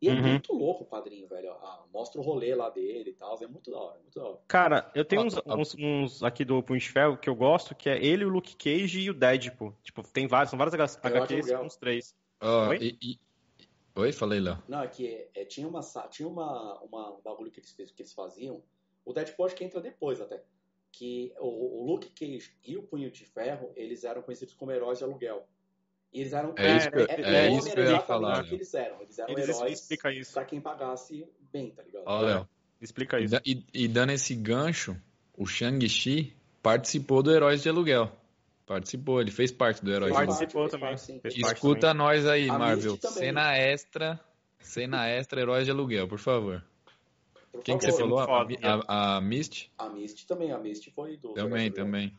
E 0.00 0.08
é 0.08 0.12
Uhum. 0.12 0.22
muito 0.22 0.52
louco 0.52 0.84
o 0.84 0.86
quadrinho, 0.86 1.26
velho. 1.28 1.50
Ah, 1.50 1.84
mostra 1.92 2.20
o 2.20 2.24
rolê 2.24 2.54
lá 2.54 2.70
dele 2.70 3.10
e 3.10 3.12
tal. 3.12 3.36
É 3.42 3.46
muito 3.48 3.72
da 3.72 3.78
hora, 3.78 3.98
muito 4.00 4.18
da 4.20 4.24
hora. 4.24 4.38
Cara, 4.46 4.90
eu 4.94 5.04
tenho 5.04 5.22
uns, 5.22 5.34
uns- 5.44 5.74
uns 5.76 6.22
aqui 6.22 6.44
do 6.44 6.62
Punho 6.62 6.78
de 6.78 6.88
Ferro 6.88 7.18
que 7.18 7.28
eu 7.28 7.34
gosto, 7.34 7.74
que 7.74 7.88
é 7.88 8.04
ele, 8.04 8.24
o 8.24 8.28
Luke 8.28 8.54
Cage 8.54 9.00
e 9.00 9.10
o 9.10 9.14
Deadpool. 9.14 9.74
Tipo, 9.82 10.04
tem 10.04 10.28
vários, 10.28 10.50
são 10.50 10.60
acho 10.62 10.98
HQs 11.02 11.46
legal. 11.46 11.60
com 11.60 11.66
os 11.66 11.76
três. 11.76 12.14
Oi? 12.40 12.78
e- 12.80 12.98
e- 13.02 13.18
Oi, 13.96 14.12
falei, 14.12 14.38
Léo. 14.40 14.62
Não, 14.68 14.80
é 14.80 14.86
que 14.88 15.28
é, 15.34 15.44
tinha, 15.44 15.68
uma, 15.68 15.82
sa- 15.82 16.08
tinha 16.08 16.26
uma, 16.26 16.80
uma, 16.80 17.10
um 17.18 17.20
bagulho 17.20 17.50
que 17.50 17.58
eles, 17.60 17.72
fez- 17.72 17.90
que 17.90 18.00
eles 18.02 18.12
faziam. 18.14 18.62
O 19.04 19.12
Deadpool 19.12 19.46
acho 19.46 19.54
que 19.54 19.64
entra 19.64 19.80
depois 19.80 20.20
até. 20.20 20.42
Que 20.90 21.32
o, 21.38 21.82
o 21.82 21.86
Luke 21.86 22.10
Cage 22.10 22.50
e 22.66 22.76
o 22.76 22.82
Punho 22.82 23.10
de 23.10 23.24
Ferro, 23.24 23.72
eles 23.74 24.04
eram 24.04 24.22
conhecidos 24.22 24.54
como 24.54 24.70
heróis 24.70 24.98
de 24.98 25.04
aluguel. 25.04 25.46
E 26.12 26.20
eles 26.20 26.32
eram. 26.34 26.54
É 26.58 26.76
isso 26.76 26.90
que 26.90 26.98
eu- 26.98 27.06
é, 27.08 27.46
é 27.46 27.50
isso 27.50 27.72
que 27.72 27.80
eu 27.80 27.90
ia 27.90 28.00
falar, 28.00 28.44
que 28.44 28.54
eles 28.54 28.74
eram. 28.74 29.00
Eles 29.00 29.18
eram 29.18 29.30
Eles 29.32 29.48
heróis 29.48 29.80
explica 29.80 30.12
isso. 30.12 30.32
pra 30.34 30.44
quem 30.44 30.60
pagasse 30.60 31.26
bem, 31.52 31.70
tá 31.70 31.82
ligado? 31.82 32.02
Ó, 32.06 32.20
Léo. 32.20 32.48
Explica 32.80 33.18
E, 33.18 33.24
isso. 33.24 33.36
e- 33.46 33.64
e 33.72 33.88
dando 33.88 34.10
esse 34.12 34.34
gancho, 34.34 34.94
o 35.34 35.46
Shang-Chi 35.46 36.36
participou 36.62 37.22
do 37.22 37.32
Heróis 37.32 37.62
de 37.62 37.68
Aluguel. 37.70 38.12
Participou, 38.66 39.20
ele 39.20 39.30
fez 39.30 39.50
parte 39.50 39.82
do 39.84 39.90
Heróis 39.92 40.12
de 40.12 40.18
Fez 40.18 40.28
Aluguel. 40.28 40.48
Participou 40.60 40.68
também. 40.68 40.94
Escuta 41.52 41.80
também. 41.80 41.96
nós 41.96 42.26
aí, 42.26 42.48
A 42.50 42.58
Marvel. 42.58 42.98
Cena 43.00 43.56
extra. 43.56 44.20
Cena 44.60 45.08
extra, 45.08 45.40
Heróis 45.40 45.64
de 45.64 45.70
Aluguel, 45.70 46.06
por 46.06 46.18
favor. 46.18 46.62
Por 47.52 47.62
Quem 47.62 47.76
que 47.78 47.84
favor. 47.90 48.08
você 48.08 48.26
falou? 48.26 48.46
A, 48.62 48.82
a, 48.88 49.16
a 49.16 49.20
Misty? 49.20 49.70
A 49.78 49.88
Misty 49.88 50.26
também, 50.26 50.50
a 50.52 50.58
Misty 50.58 50.90
foi 50.90 51.16
do. 51.18 51.34
Também, 51.34 51.68
do- 51.70 51.74
também. 51.76 52.12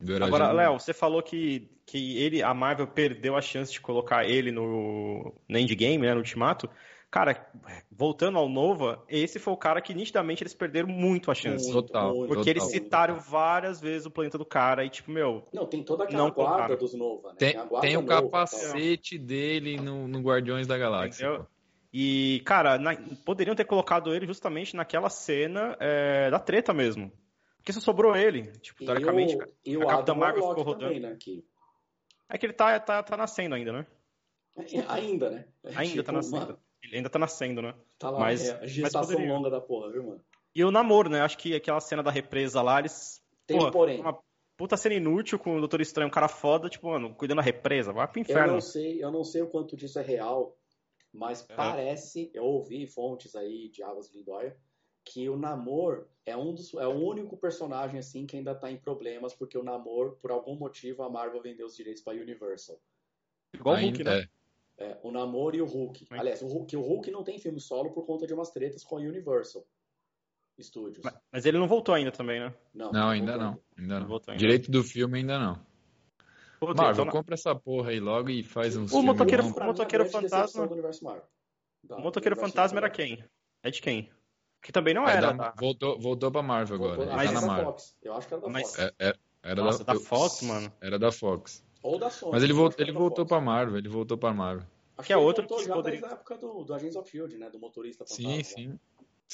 Do 0.00 0.22
Agora. 0.22 0.52
Léo, 0.52 0.78
você 0.78 0.92
falou 0.92 1.22
que, 1.22 1.70
que 1.86 2.18
ele, 2.18 2.42
a 2.42 2.52
Marvel 2.52 2.86
perdeu 2.86 3.36
a 3.36 3.40
chance 3.40 3.72
de 3.72 3.80
colocar 3.80 4.28
ele 4.28 4.50
no, 4.52 5.32
no 5.48 5.58
Endgame, 5.58 5.98
né, 5.98 6.12
no 6.12 6.18
Ultimato. 6.18 6.68
Cara, 7.10 7.48
voltando 7.90 8.36
ao 8.38 8.48
Nova, 8.48 9.02
esse 9.08 9.38
foi 9.38 9.54
o 9.54 9.56
cara 9.56 9.80
que 9.80 9.94
nitidamente 9.94 10.42
eles 10.42 10.52
perderam 10.52 10.88
muito 10.88 11.30
a 11.30 11.34
chance. 11.34 11.64
Muito, 11.72 11.86
Total, 11.86 12.12
Porque 12.26 12.50
eles 12.50 12.64
total. 12.64 12.74
citaram 12.80 13.20
várias 13.20 13.80
vezes 13.80 14.04
o 14.04 14.10
planeta 14.10 14.36
do 14.36 14.44
cara 14.44 14.84
e, 14.84 14.90
tipo, 14.90 15.12
meu, 15.12 15.46
Não, 15.52 15.64
tem 15.64 15.82
toda 15.84 16.02
aquela 16.04 16.24
Não 16.24 16.30
guarda 16.32 16.54
colocaram. 16.54 16.76
dos 16.76 16.92
Nova, 16.94 17.28
né? 17.28 17.34
Tem, 17.38 17.56
a 17.56 17.64
guarda 17.64 17.86
tem 17.86 17.96
o 17.96 18.02
Nova, 18.02 18.22
capacete 18.22 19.16
dele 19.16 19.76
no, 19.76 20.08
no 20.08 20.20
Guardiões 20.20 20.66
da 20.66 20.76
Galáxia. 20.76 21.24
Entendeu? 21.26 21.46
E, 21.96 22.42
cara, 22.44 22.76
na- 22.76 22.96
poderiam 23.24 23.54
ter 23.54 23.64
colocado 23.64 24.12
ele 24.12 24.26
justamente 24.26 24.74
naquela 24.74 25.08
cena 25.08 25.76
é, 25.78 26.28
da 26.28 26.40
treta 26.40 26.74
mesmo. 26.74 27.12
Porque 27.58 27.72
só 27.72 27.78
sobrou 27.78 28.16
ele. 28.16 28.50
Tipo, 28.58 28.82
E 28.82 28.86
teoricamente. 28.86 29.38
e 29.64 29.76
a 29.76 29.78
o 29.78 29.80
Capitã 29.82 29.98
Adam 30.00 30.16
Marvel 30.16 30.48
ficou 30.48 30.64
rodando. 30.64 30.80
também, 30.86 31.00
né? 31.00 31.16
Que... 31.20 31.44
É 32.28 32.36
que 32.36 32.46
ele 32.46 32.52
tá, 32.52 32.80
tá, 32.80 33.00
tá 33.02 33.16
nascendo 33.16 33.54
ainda, 33.54 33.72
né? 33.72 33.86
Ainda, 34.88 35.30
né? 35.30 35.44
Ainda 35.76 35.84
Tipo, 35.92 36.02
tá 36.02 36.12
nascendo. 36.12 36.40
mano, 36.46 36.58
Ele 36.82 36.96
ainda 36.96 37.08
tá 37.10 37.18
nascendo, 37.18 37.62
né? 37.62 37.74
tá 37.98 38.10
lá, 38.10 38.18
Mas- 38.18 38.48
é, 38.48 38.58
a 38.60 38.66
gestação 38.66 39.12
poderia. 39.14 39.32
longa 39.32 39.48
da 39.50 39.60
porra, 39.60 39.90
viu, 39.92 40.02
mano? 40.04 40.20
E 40.54 40.64
o 40.64 40.70
namoro, 40.70 41.08
né? 41.08 41.20
Acho 41.20 41.38
que 41.38 41.54
aquela 41.54 41.80
cena 41.80 42.02
da 42.02 42.10
represa 42.10 42.60
lá, 42.62 42.78
eles. 42.80 43.20
Tem 43.46 43.56
um 43.58 43.70
porém. 43.70 44.00
Uma 44.00 44.18
puta 44.56 44.76
cena 44.76 44.94
inútil 44.94 45.38
com 45.38 45.56
o 45.56 45.58
Doutor 45.60 45.80
Estranho, 45.80 46.08
um 46.08 46.12
cara 46.12 46.28
foda, 46.28 46.68
tipo, 46.68 46.88
mano, 46.90 47.14
cuidando 47.14 47.36
da 47.38 47.42
represa. 47.42 47.92
Vai 47.92 48.06
pro 48.06 48.18
Eu 48.18 48.22
inferno. 48.22 48.52
não 48.54 48.60
sei, 48.60 49.02
eu 49.02 49.10
não 49.10 49.24
sei 49.24 49.42
o 49.42 49.48
quanto 49.48 49.76
disso 49.76 49.98
é 49.98 50.02
real, 50.02 50.56
mas 51.14 51.40
Uhum. 51.48 51.56
parece, 51.56 52.30
eu 52.34 52.44
ouvi 52.44 52.86
fontes 52.86 53.34
aí 53.36 53.68
de 53.68 53.82
Águas 53.82 54.10
de 54.10 54.18
Lindóia, 54.18 54.56
que 55.04 55.28
o 55.28 55.36
Namor 55.36 56.06
é 56.26 56.36
um 56.36 56.54
dos, 56.54 56.72
é 56.74 56.86
o 56.86 56.94
único 56.94 57.36
personagem 57.36 57.98
assim 57.98 58.26
que 58.26 58.36
ainda 58.36 58.54
tá 58.54 58.70
em 58.70 58.76
problemas 58.76 59.34
porque 59.34 59.56
o 59.56 59.62
Namor, 59.62 60.16
por 60.16 60.30
algum 60.30 60.56
motivo, 60.56 61.02
a 61.02 61.10
Marvel 61.10 61.40
vendeu 61.42 61.66
os 61.66 61.76
direitos 61.76 62.02
para 62.02 62.14
Universal. 62.20 62.78
Igual 63.54 63.76
o 63.76 63.80
Hulk, 63.80 64.02
né? 64.02 64.26
é. 64.78 64.98
O 65.02 65.10
Namor 65.12 65.54
e 65.54 65.62
o 65.62 65.66
Hulk. 65.66 66.00
Sim. 66.06 66.06
Aliás, 66.10 66.42
o 66.42 66.48
Hulk, 66.48 66.76
o 66.76 66.80
Hulk 66.80 67.10
não 67.10 67.22
tem 67.22 67.38
filme 67.38 67.60
solo 67.60 67.92
por 67.92 68.04
conta 68.06 68.26
de 68.26 68.34
umas 68.34 68.50
tretas 68.50 68.82
com 68.82 68.96
a 68.96 69.00
Universal 69.00 69.64
Studios. 70.60 71.04
Mas- 71.04 71.14
Mas 71.30 71.46
ele 71.46 71.58
não 71.58 71.68
voltou 71.68 71.94
ainda 71.94 72.10
também, 72.10 72.40
né? 72.40 72.54
Não, 72.72 72.90
Não, 72.92 73.08
ainda 73.10 73.36
não. 73.36 73.60
Ainda 73.76 73.94
Não 73.94 74.00
não. 74.00 74.08
voltou 74.08 74.32
ainda. 74.32 74.40
Direito 74.40 74.70
do 74.70 74.82
filme 74.82 75.18
ainda 75.18 75.38
não. 75.38 75.64
Puta, 76.72 76.82
Marvel, 76.82 77.04
então- 77.04 77.12
compra 77.20 77.34
essa 77.34 77.54
porra 77.54 77.90
aí 77.90 78.00
logo 78.00 78.30
e 78.30 78.42
faz 78.42 78.76
uns 78.76 78.92
O 78.92 79.02
motoqueiro- 79.02 79.44
o 79.44 79.64
motoqueiro 79.64 80.06
fantasma-. 80.06 80.66
Da- 81.82 81.96
o 81.96 82.00
motoqueiro 82.00 82.36
fantasma 82.36 82.78
era 82.78 82.88
Marvel. 82.88 83.06
quem? 83.18 83.24
É 83.62 83.70
de 83.70 83.80
quem? 83.82 84.10
Que 84.62 84.72
também 84.72 84.94
não 84.94 85.06
É 85.06 85.16
era. 85.16 85.32
da- 85.32 85.50
tá? 85.52 85.54
voltou, 85.60 85.98
voltou 86.00 86.30
pra 86.32 86.42
Marvel 86.42 86.76
agora. 86.76 86.96
Voltou- 86.96 87.12
Ele 87.14 87.16
Mas 87.16 87.28
tá 87.28 87.34
na 87.34 87.40
da 87.40 87.46
Marvel. 87.46 87.64
Fox. 87.66 87.96
Eu 88.02 88.14
acho 88.14 88.28
que 88.28 88.34
era 88.34 88.42
da 88.42 88.48
Mas- 88.48 88.76
Fox. 88.76 88.78
É- 88.78 89.08
é- 89.08 89.14
era 89.42 89.62
Nossa, 89.62 89.84
da 89.84 89.92
eu- 89.94 90.00
Fox, 90.00 90.42
mano. 90.42 90.72
Era 90.80 90.98
da 90.98 91.12
Fox. 91.12 91.62
Ou 91.82 91.98
da 91.98 92.08
Sony. 92.08 92.32
Mas 92.32 92.42
ele, 92.42 92.52
eu 92.52 92.56
voltou, 92.56 92.82
ele 92.82 92.92
da 92.92 92.98
voltou 92.98 93.24
Fox. 93.24 93.28
pra 93.28 93.40
Marvel. 93.42 93.76
Ele 93.76 93.88
voltou 93.88 94.16
pra 94.16 94.32
Marvel. 94.32 94.66
Acho 94.96 95.06
Que 95.08 95.12
é 95.12 95.16
outro 95.16 95.46
que 95.46 95.64
já 95.64 95.74
poderia- 95.74 96.00
desde 96.00 96.14
a 96.14 96.16
época 96.16 96.38
do, 96.38 96.64
do 96.64 96.72
Agents 96.72 96.96
of 96.96 97.06
S.H.I.E.L.D., 97.08 97.36
né? 97.36 97.50
Do 97.50 97.58
motorista 97.58 98.06
Sim, 98.06 98.22
fantasma. 98.22 98.44
sim. 98.56 98.78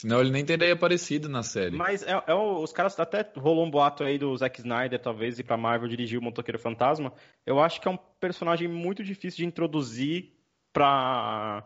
Senão 0.00 0.20
ele 0.20 0.30
nem 0.30 0.44
teria 0.44 0.72
aparecido 0.72 1.28
na 1.28 1.42
série. 1.42 1.76
Mas 1.76 2.02
é, 2.02 2.22
é 2.26 2.34
o- 2.34 2.62
os 2.62 2.72
caras 2.72 2.98
até 2.98 3.28
rolou 3.36 3.64
um 3.66 3.70
boato 3.70 4.02
aí 4.02 4.16
do 4.18 4.34
Zack 4.36 4.60
Snyder, 4.60 4.98
talvez, 5.00 5.38
ir 5.38 5.44
pra 5.44 5.56
Marvel 5.56 5.88
dirigir 5.88 6.18
o 6.18 6.22
Motoqueiro 6.22 6.58
Fantasma. 6.58 7.12
Eu 7.44 7.60
acho 7.60 7.80
que 7.80 7.86
é 7.88 7.90
um 7.90 7.98
personagem 8.18 8.66
muito 8.68 9.04
difícil 9.04 9.38
de 9.38 9.46
introduzir 9.46 10.32
pra 10.72 11.64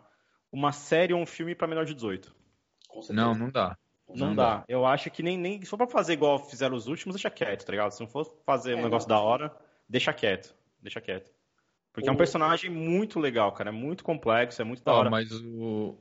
uma 0.51 0.73
série 0.73 1.13
ou 1.13 1.21
um 1.21 1.27
filme 1.27 1.55
pra 1.55 1.67
menor 1.69 1.85
de 1.85 1.95
18. 1.95 2.35
Com 2.89 3.03
certeza. 3.03 3.27
Não, 3.27 3.35
não 3.35 3.51
dá. 3.51 3.77
Não, 4.09 4.29
Não 4.29 4.35
dá. 4.35 4.65
Eu 4.69 4.85
acho 4.85 5.11
que 5.11 5.23
nem, 5.23 5.39
nem. 5.39 5.61
Se 5.63 5.67
for 5.67 5.77
pra 5.79 5.87
fazer 5.87 6.13
igual 6.13 6.39
fizeram 6.39 6.77
os 6.77 6.87
últimos, 6.87 7.15
deixa 7.17 7.31
quieto, 7.31 7.65
tá 7.65 7.71
ligado? 7.73 7.91
Se 7.93 8.01
não 8.01 8.07
for 8.09 8.25
fazer 8.45 8.75
um 8.75 8.81
É, 8.81 8.83
negócio 8.83 9.09
não. 9.09 9.17
da 9.17 9.23
hora, 9.23 9.57
deixa 9.89 10.13
quieto. 10.13 10.55
Deixa 10.81 11.01
quieto. 11.01 11.33
Porque 11.93 12.09
é 12.09 12.13
um 12.13 12.15
O- 12.15 12.19
personagem 12.19 12.71
muito 12.71 13.19
legal, 13.19 13.51
cara. 13.53 13.71
É 13.71 13.73
muito 13.73 14.05
complexo, 14.05 14.61
é 14.61 14.65
muito 14.65 14.83
da 14.85 14.93
hora. 14.93 15.09
mas 15.11 15.31
o, 15.33 15.97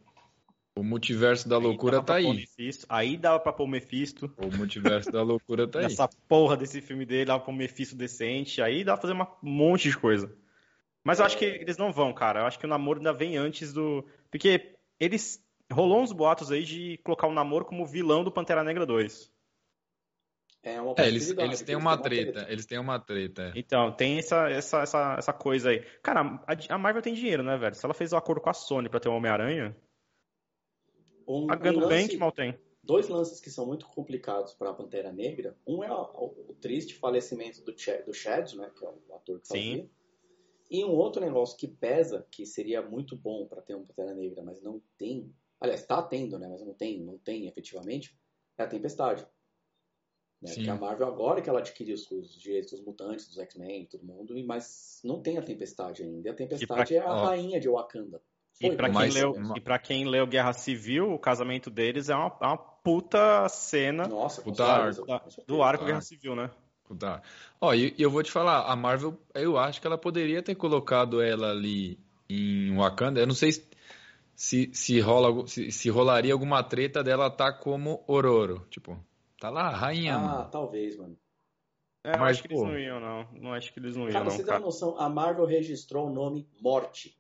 o 0.76 0.84
multiverso 0.84 1.48
da 1.48 1.58
Aí 1.58 1.64
loucura 1.64 1.98
dava 1.98 2.06
tá 2.06 2.14
pôr 2.16 2.24
o 2.26 2.32
aí. 2.32 2.38
Mephisto, 2.38 2.86
aí 2.90 3.18
dava 3.18 3.40
pra 3.40 3.54
pôr 3.54 3.64
o 3.64 3.68
Mephisto. 3.68 4.34
O 4.38 4.56
multiverso 4.56 5.12
da 5.12 5.22
loucura 5.22 5.68
tá 5.68 5.80
aí. 5.80 5.86
Essa 5.86 6.08
porra 6.28 6.58
desse 6.58 6.82
filme 6.82 7.06
dele, 7.06 7.26
dava 7.26 7.44
pra 7.44 7.54
um 7.54 7.56
Mephisto 7.56 7.96
decente. 7.96 8.62
Aí 8.62 8.84
dá 8.84 8.94
pra 8.94 9.02
fazer 9.02 9.14
uma- 9.14 9.32
um 9.44 9.50
monte 9.50 9.90
de 9.90 9.98
coisa. 9.98 10.36
Mas 11.04 11.20
eu 11.20 11.26
acho 11.26 11.38
que 11.38 11.46
eles 11.46 11.78
não 11.78 11.92
vão, 11.92 12.14
cara. 12.14 12.42
Eu 12.42 12.46
acho 12.46 12.58
que 12.58 12.66
o 12.66 12.70
namoro 12.70 13.00
ainda 13.00 13.14
vem 13.14 13.38
antes 13.38 13.72
do. 13.74 14.06
Porque 14.32 14.76
eles. 15.00 15.42
Rolou 15.72 16.02
uns 16.02 16.12
boatos 16.12 16.52
aí 16.52 16.64
de 16.64 17.00
colocar 17.04 17.26
o 17.28 17.34
namoro 17.34 17.66
como 17.66 17.86
vilão 17.86 18.24
do 18.24 18.32
Pantera 18.32 18.64
Negra 18.64 18.86
2. 18.86 19.32
É 20.62 20.80
uma 20.80 20.94
É, 20.98 21.08
eles, 21.08 21.30
eles 21.32 21.62
têm 21.62 21.76
uma 21.76 21.98
treta. 21.98 22.46
Eles 22.50 22.66
têm 22.66 22.78
uma 22.80 23.00
treta. 23.00 23.52
é. 23.56 23.60
Então, 23.60 23.92
tem 23.92 24.18
essa, 24.20 24.50
essa, 24.50 24.82
essa, 24.82 25.16
essa 25.18 25.34
coisa 25.34 25.70
aí. 25.72 25.80
Cara, 26.02 26.22
a, 26.48 26.74
a 26.76 26.78
Marvel 26.78 27.02
tem 27.02 27.14
dinheiro, 27.14 27.44
né, 27.44 27.58
velho? 27.58 27.76
Se 27.76 27.84
ela 27.86 27.94
fez 27.94 28.14
um 28.14 28.18
acordo 28.18 28.40
com 28.42 28.50
a 28.50 28.54
Sony 28.54 28.88
pra 28.88 29.00
ter 29.00 29.10
um 29.10 29.16
Homem-Aranha, 29.16 29.76
Um, 31.28 31.48
ganhando 31.48 31.86
um 31.86 31.88
bem 31.88 32.02
lance- 32.02 32.10
que 32.10 32.18
mal 32.18 32.32
tem. 32.32 32.58
Dois 32.84 33.08
lances 33.08 33.40
que 33.40 33.50
são 33.50 33.66
muito 33.66 33.88
complicados 33.88 34.54
para 34.54 34.70
a 34.70 34.74
Pantera 34.74 35.12
Negra. 35.12 35.58
Um 35.66 35.84
é 35.84 35.92
o, 35.92 36.36
o 36.50 36.56
triste 36.60 36.96
falecimento 36.96 37.62
do, 37.62 37.78
Chad, 37.78 38.04
do 38.06 38.14
Chad, 38.14 38.54
né, 38.56 38.70
que 38.78 38.86
é 38.86 38.90
o 38.90 39.16
ator 39.16 39.40
que 39.40 39.48
Sim. 39.48 39.54
fazia. 39.54 39.90
E 40.70 40.84
um 40.84 40.92
outro 40.92 41.22
negócio 41.22 41.58
que 41.58 41.68
pesa, 41.68 42.28
que 42.30 42.46
seria 42.46 42.82
muito 42.82 43.16
bom 43.16 43.48
para 43.48 43.62
ter 43.62 43.76
uma 43.76 43.86
Pantera 43.86 44.14
Negra, 44.14 44.44
mas 44.44 44.62
não 44.62 44.82
tem. 44.98 45.34
Aliás, 45.62 45.82
está 45.82 46.02
tendo, 46.02 46.38
né, 46.38 46.48
mas 46.50 46.62
não 46.62 46.74
tem, 46.74 47.02
não 47.02 47.18
tem 47.18 47.48
efetivamente, 47.48 48.20
é 48.58 48.64
a 48.64 48.68
Tempestade. 48.68 49.26
Né, 50.42 50.50
Sim. 50.50 50.64
que 50.64 50.70
a 50.70 50.76
Marvel 50.76 51.08
agora 51.08 51.42
que 51.42 51.50
ela 51.50 51.60
adquiriu 51.60 51.96
os, 51.96 52.12
os 52.12 52.38
direitos 52.38 52.72
dos 52.72 52.84
mutantes, 52.84 53.28
dos 53.30 53.38
X-Men, 53.38 53.86
todo 53.86 54.04
mundo, 54.04 54.36
mas 54.46 55.00
não 55.02 55.22
tem 55.22 55.38
a 55.38 55.42
Tempestade 55.42 56.04
ainda. 56.04 56.28
E 56.28 56.32
a 56.32 56.36
Tempestade 56.36 56.96
é 56.96 57.00
a 57.00 57.14
rainha 57.14 57.62
de 57.62 57.70
Wakanda. 57.70 58.22
E 58.72 58.76
pra, 58.76 58.86
quem 58.88 58.94
mas- 58.94 59.14
leu, 59.14 59.34
e 59.56 59.60
pra 59.62 59.80
quem 59.80 60.06
leu 60.06 60.26
Guerra 60.28 60.54
Civil, 60.54 61.12
o 61.14 61.20
casamento 61.20 61.70
deles 61.70 62.10
é 62.10 62.16
uma, 62.16 62.36
é 62.42 62.46
uma 62.48 62.58
puta 62.58 63.48
cena 63.50 64.08
Nossa, 64.08 64.42
Puta 64.42 64.66
certeza, 64.66 65.06
da- 65.06 65.22
do 65.48 65.62
arco. 65.64 65.86
Guerra 65.86 66.02
Civil, 66.02 66.36
né? 66.36 66.50
Tá. 67.00 67.22
Ó, 67.60 67.74
e 67.74 67.94
e 67.98 68.02
eu 68.04 68.10
vou 68.12 68.22
te 68.22 68.32
falar, 68.32 68.66
a 68.72 68.76
Marvel, 68.76 69.18
eu 69.34 69.58
acho 69.58 69.82
que 69.82 69.88
ela 69.88 69.98
poderia 69.98 70.44
ter 70.44 70.54
colocado 70.56 71.22
ela 71.22 71.50
ali 71.52 71.98
em 72.30 72.76
Wakanda. 72.76 73.20
Eu 73.20 73.26
não 73.28 73.34
sei 73.34 73.52
se, 73.54 73.68
se, 74.36 74.70
se 74.74 75.00
rola, 75.00 75.48
se, 75.48 75.72
se 75.72 75.90
rolaria 75.90 76.34
alguma 76.34 76.62
treta 76.64 77.04
dela 77.04 77.30
tá 77.32 77.52
como 77.52 78.04
Ororo. 78.08 78.66
Tipo, 78.70 79.00
tá 79.40 79.50
lá, 79.50 79.70
rainha, 79.70 80.16
Ah, 80.16 80.20
mano. 80.20 80.50
talvez, 80.52 80.96
mano. 80.98 81.18
É, 82.06 82.16
eu 82.16 82.20
Mas, 82.20 82.32
acho 82.32 82.42
que 82.44 82.48
eles 82.50 82.60
pô. 82.62 82.68
não 82.68 82.78
iam, 82.78 83.00
não. 83.00 83.28
Não 83.42 83.54
acho 83.54 83.74
que 83.74 83.80
eles 83.80 83.96
não 83.96 84.04
iam, 84.04 84.12
Cara, 84.12 84.26
não, 84.26 84.32
você 84.32 84.38
tem 84.38 84.46
cara. 84.48 84.60
uma 84.60 84.66
noção? 84.66 85.00
A 85.00 85.10
Marvel 85.10 85.46
registrou 85.46 86.08
o 86.08 86.14
nome 86.14 86.46
Morte. 86.62 87.18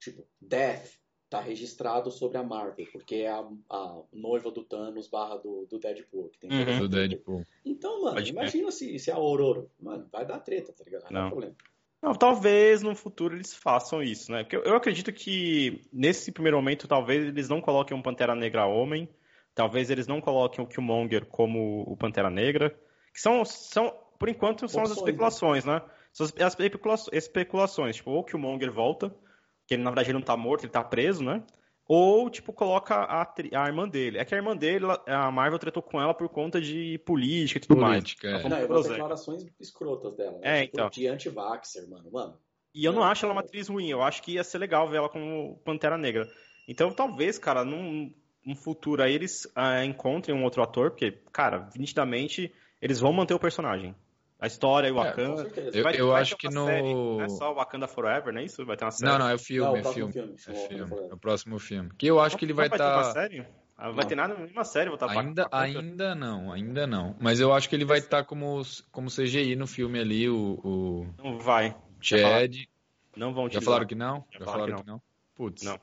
Tipo, 0.00 0.24
Death 0.40 0.98
tá 1.28 1.40
registrado 1.40 2.10
sobre 2.10 2.38
a 2.38 2.42
Marvel, 2.42 2.86
porque 2.90 3.16
é 3.16 3.28
a, 3.30 3.46
a 3.70 4.02
noiva 4.12 4.50
do 4.50 4.64
Thanos 4.64 5.08
barra 5.08 5.36
do, 5.36 5.66
do 5.66 5.78
Deadpool. 5.78 6.30
Que 6.30 6.38
tem 6.38 6.50
Uhum. 6.50 6.78
Do. 6.80 6.88
Deadpool. 6.88 7.46
Então, 7.64 8.02
mano, 8.02 8.14
Pode 8.16 8.30
imagina 8.30 8.70
se, 8.70 8.98
se 8.98 9.10
é 9.10 9.12
a 9.12 9.16
Aurora. 9.16 9.66
Mano, 9.78 10.08
vai 10.10 10.24
dar 10.24 10.38
treta, 10.40 10.72
tá 10.72 10.84
ligado? 10.84 11.10
Não, 11.10 11.22
Não. 11.22 11.28
problema. 11.28 11.54
Não, 12.00 12.14
talvez 12.14 12.80
no 12.80 12.94
futuro 12.94 13.34
eles 13.34 13.52
façam 13.52 14.00
isso, 14.00 14.30
né? 14.30 14.44
Porque 14.44 14.56
eu, 14.56 14.62
eu 14.62 14.76
acredito 14.76 15.12
que 15.12 15.84
nesse 15.92 16.30
primeiro 16.30 16.56
momento, 16.56 16.86
talvez 16.86 17.26
eles 17.26 17.48
não 17.48 17.60
coloquem 17.60 17.96
um 17.96 18.00
Pantera 18.00 18.36
Negra 18.36 18.66
homem, 18.66 19.08
talvez 19.52 19.90
eles 19.90 20.06
não 20.06 20.20
coloquem 20.20 20.64
o 20.64 20.68
Killmonger 20.68 21.26
como 21.26 21.82
o 21.82 21.96
Pantera 21.96 22.30
Negra, 22.30 22.70
que 23.12 23.20
são, 23.20 23.44
são 23.44 23.92
por 24.16 24.28
enquanto, 24.28 24.68
são 24.68 24.82
as 24.82 24.90
Opções, 24.92 25.08
especulações, 25.08 25.64
né? 25.64 25.82
São 26.12 26.24
as, 26.24 26.32
as 26.40 26.52
especula- 26.58 26.96
especulações, 27.12 27.96
tipo, 27.96 28.12
ou 28.12 28.20
o 28.20 28.24
Killmonger 28.24 28.72
volta, 28.72 29.12
que 29.68 29.74
ele, 29.74 29.82
na 29.82 29.90
verdade 29.90 30.08
ele 30.08 30.18
não 30.18 30.24
tá 30.24 30.34
morto, 30.34 30.64
ele 30.64 30.72
tá 30.72 30.82
preso, 30.82 31.22
né? 31.22 31.44
Ou, 31.86 32.28
tipo, 32.28 32.52
coloca 32.52 32.94
a, 32.94 33.22
a, 33.22 33.66
irmã 33.66 33.88
dele. 33.88 34.18
É 34.18 34.24
que 34.24 34.34
a 34.34 34.38
irmã 34.38 34.56
dele, 34.56 34.84
a 35.06 35.30
Marvel 35.30 35.58
tratou 35.58 35.82
com 35.82 36.00
ela 36.00 36.12
por 36.12 36.28
conta 36.28 36.60
de 36.60 36.98
política 37.04 37.58
e 37.58 37.60
tudo 37.66 37.80
política, 37.80 38.30
mais. 38.30 38.44
É. 38.44 38.48
Não, 38.48 38.58
eu 38.58 38.82
declarações 38.82 39.46
escrotas 39.58 40.14
dela. 40.14 40.38
Né? 40.38 40.40
É, 40.42 40.64
tipo, 40.64 40.76
então. 40.76 40.90
De 40.90 41.06
anti-vaxxer, 41.06 41.88
mano. 41.88 42.10
Mano. 42.10 42.38
E 42.74 42.84
eu 42.84 42.92
não 42.92 43.02
acho 43.02 43.24
ela 43.24 43.32
uma 43.32 43.40
atriz 43.40 43.68
ruim. 43.68 43.88
Eu 43.88 44.02
acho 44.02 44.22
que 44.22 44.32
ia 44.32 44.44
ser 44.44 44.58
legal 44.58 44.88
ver 44.88 44.98
ela 44.98 45.08
como 45.08 45.58
Pantera 45.64 45.96
Negra. 45.96 46.28
Então, 46.66 46.92
talvez, 46.92 47.38
cara, 47.38 47.64
num, 47.64 48.12
num 48.44 48.54
futuro 48.54 49.02
aí 49.02 49.14
eles 49.14 49.46
uh, 49.46 49.82
encontrem 49.82 50.36
um 50.36 50.44
outro 50.44 50.62
ator, 50.62 50.90
porque, 50.90 51.12
cara, 51.32 51.70
nitidamente 51.74 52.52
eles 52.82 53.00
vão 53.00 53.12
manter 53.12 53.32
o 53.32 53.40
personagem. 53.40 53.94
A 54.40 54.46
história 54.46 54.88
e 54.88 54.92
o 54.92 55.00
é, 55.00 55.04
Wakanda. 55.04 55.42
É, 55.42 55.78
eu, 55.78 55.82
vai, 55.82 56.00
eu 56.00 56.08
vai 56.08 56.22
acho 56.22 56.36
que 56.36 56.48
no. 56.48 56.66
Série, 56.66 56.94
não 56.94 57.22
é 57.22 57.28
só 57.28 57.52
o 57.52 57.54
Wakanda 57.56 57.88
Forever, 57.88 58.32
não 58.32 58.40
é 58.40 58.44
isso? 58.44 58.64
Vai 58.64 58.76
ter 58.76 58.84
uma 58.84 58.90
série. 58.92 59.10
Não, 59.10 59.18
não, 59.18 59.28
é 59.28 59.34
o 59.34 59.38
filme. 59.38 59.68
Não, 59.68 59.90
é, 59.90 59.92
filme. 59.92 60.12
filme. 60.12 60.34
é 60.48 60.68
filme. 60.68 60.94
É 61.10 61.14
o 61.14 61.18
próximo 61.18 61.58
filme. 61.58 61.90
Que 61.98 62.06
eu 62.06 62.20
acho 62.20 62.36
que 62.36 62.44
ele 62.44 62.52
vai 62.52 62.66
estar. 62.66 62.78
Tá... 62.78 63.12
série? 63.12 63.44
Ah, 63.76 63.90
vai 63.90 64.04
ter 64.04 64.16
nada, 64.16 64.34
nenhuma 64.34 64.64
série 64.64 64.88
voltar 64.88 65.08
ainda, 65.08 65.48
pra 65.48 65.60
Ainda 65.60 66.12
não, 66.12 66.52
ainda 66.52 66.84
não. 66.84 67.14
Mas 67.20 67.38
eu 67.38 67.52
acho 67.52 67.68
que 67.68 67.76
ele 67.76 67.84
vai 67.84 67.98
estar 67.98 68.18
tá 68.18 68.24
como, 68.24 68.60
como 68.90 69.08
CGI 69.08 69.54
no 69.54 69.68
filme 69.68 70.00
ali, 70.00 70.28
o. 70.28 70.60
o... 70.64 71.06
Não 71.22 71.38
vai. 71.38 71.76
Chad. 72.00 72.56
Não 73.16 73.32
vão 73.32 73.44
utilizar. 73.44 73.62
Já 73.62 73.64
falaram 73.64 73.86
que 73.86 73.94
não? 73.94 74.24
Já, 74.30 74.38
Já 74.40 74.44
falaram, 74.44 74.64
que 74.66 74.72
não. 74.72 74.78
que 74.78 74.86
não? 74.86 75.02
Putz. 75.34 75.62
Não. 75.62 75.80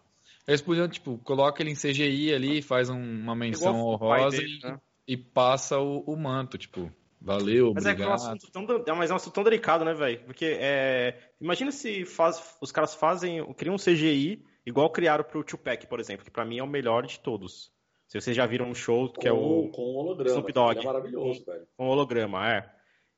Eles 0.47 0.61
podiam, 0.61 0.87
tipo, 0.87 1.17
coloca 1.19 1.61
ele 1.61 1.71
em 1.71 1.75
CGI 1.75 2.33
ali, 2.33 2.61
faz 2.61 2.89
um, 2.89 2.99
uma 2.99 3.35
menção 3.35 3.75
honrosa 3.79 4.37
dele, 4.37 4.59
e, 4.61 4.65
né? 4.65 4.79
e, 5.07 5.17
passa 5.17 5.79
o, 5.79 6.01
o 6.01 6.15
manto, 6.15 6.57
tipo. 6.57 6.91
Valeu, 7.21 7.73
mas 7.73 7.85
obrigado. 7.85 8.01
É, 8.01 8.03
é, 8.03 8.09
um 8.09 8.13
assunto 8.13 8.51
tão, 8.51 8.63
é, 8.63 8.93
mas 8.93 9.09
é 9.09 9.13
um 9.13 9.15
assunto 9.15 9.33
tão 9.33 9.43
delicado, 9.43 9.83
né, 9.83 9.93
velho? 9.93 10.19
Porque 10.25 10.57
é, 10.59 11.17
imagina 11.41 11.71
se 11.71 12.05
faz, 12.05 12.57
os 12.61 12.71
caras 12.71 12.93
fazem, 12.93 13.43
criam 13.53 13.75
um 13.75 13.79
CGI 13.79 14.43
igual 14.65 14.89
criaram 14.89 15.23
pro 15.23 15.43
Tupac, 15.43 15.87
por 15.87 15.99
exemplo, 15.99 16.25
que 16.25 16.31
para 16.31 16.45
mim 16.45 16.59
é 16.59 16.63
o 16.63 16.67
melhor 16.67 17.05
de 17.05 17.19
todos. 17.19 17.71
Se 18.07 18.19
vocês 18.19 18.35
já 18.35 18.45
viram 18.45 18.67
um 18.67 18.75
show 18.75 19.11
que 19.11 19.21
com, 19.21 19.27
é 19.27 19.31
o 19.31 19.69
com 19.69 19.95
holograma, 19.95 20.29
Snoop 20.29 20.53
Dogg, 20.53 20.79
é 20.79 20.83
maravilhoso, 20.83 21.43
com, 21.43 21.51
velho. 21.51 21.67
Com 21.75 21.87
holograma, 21.87 22.51
é. 22.51 22.69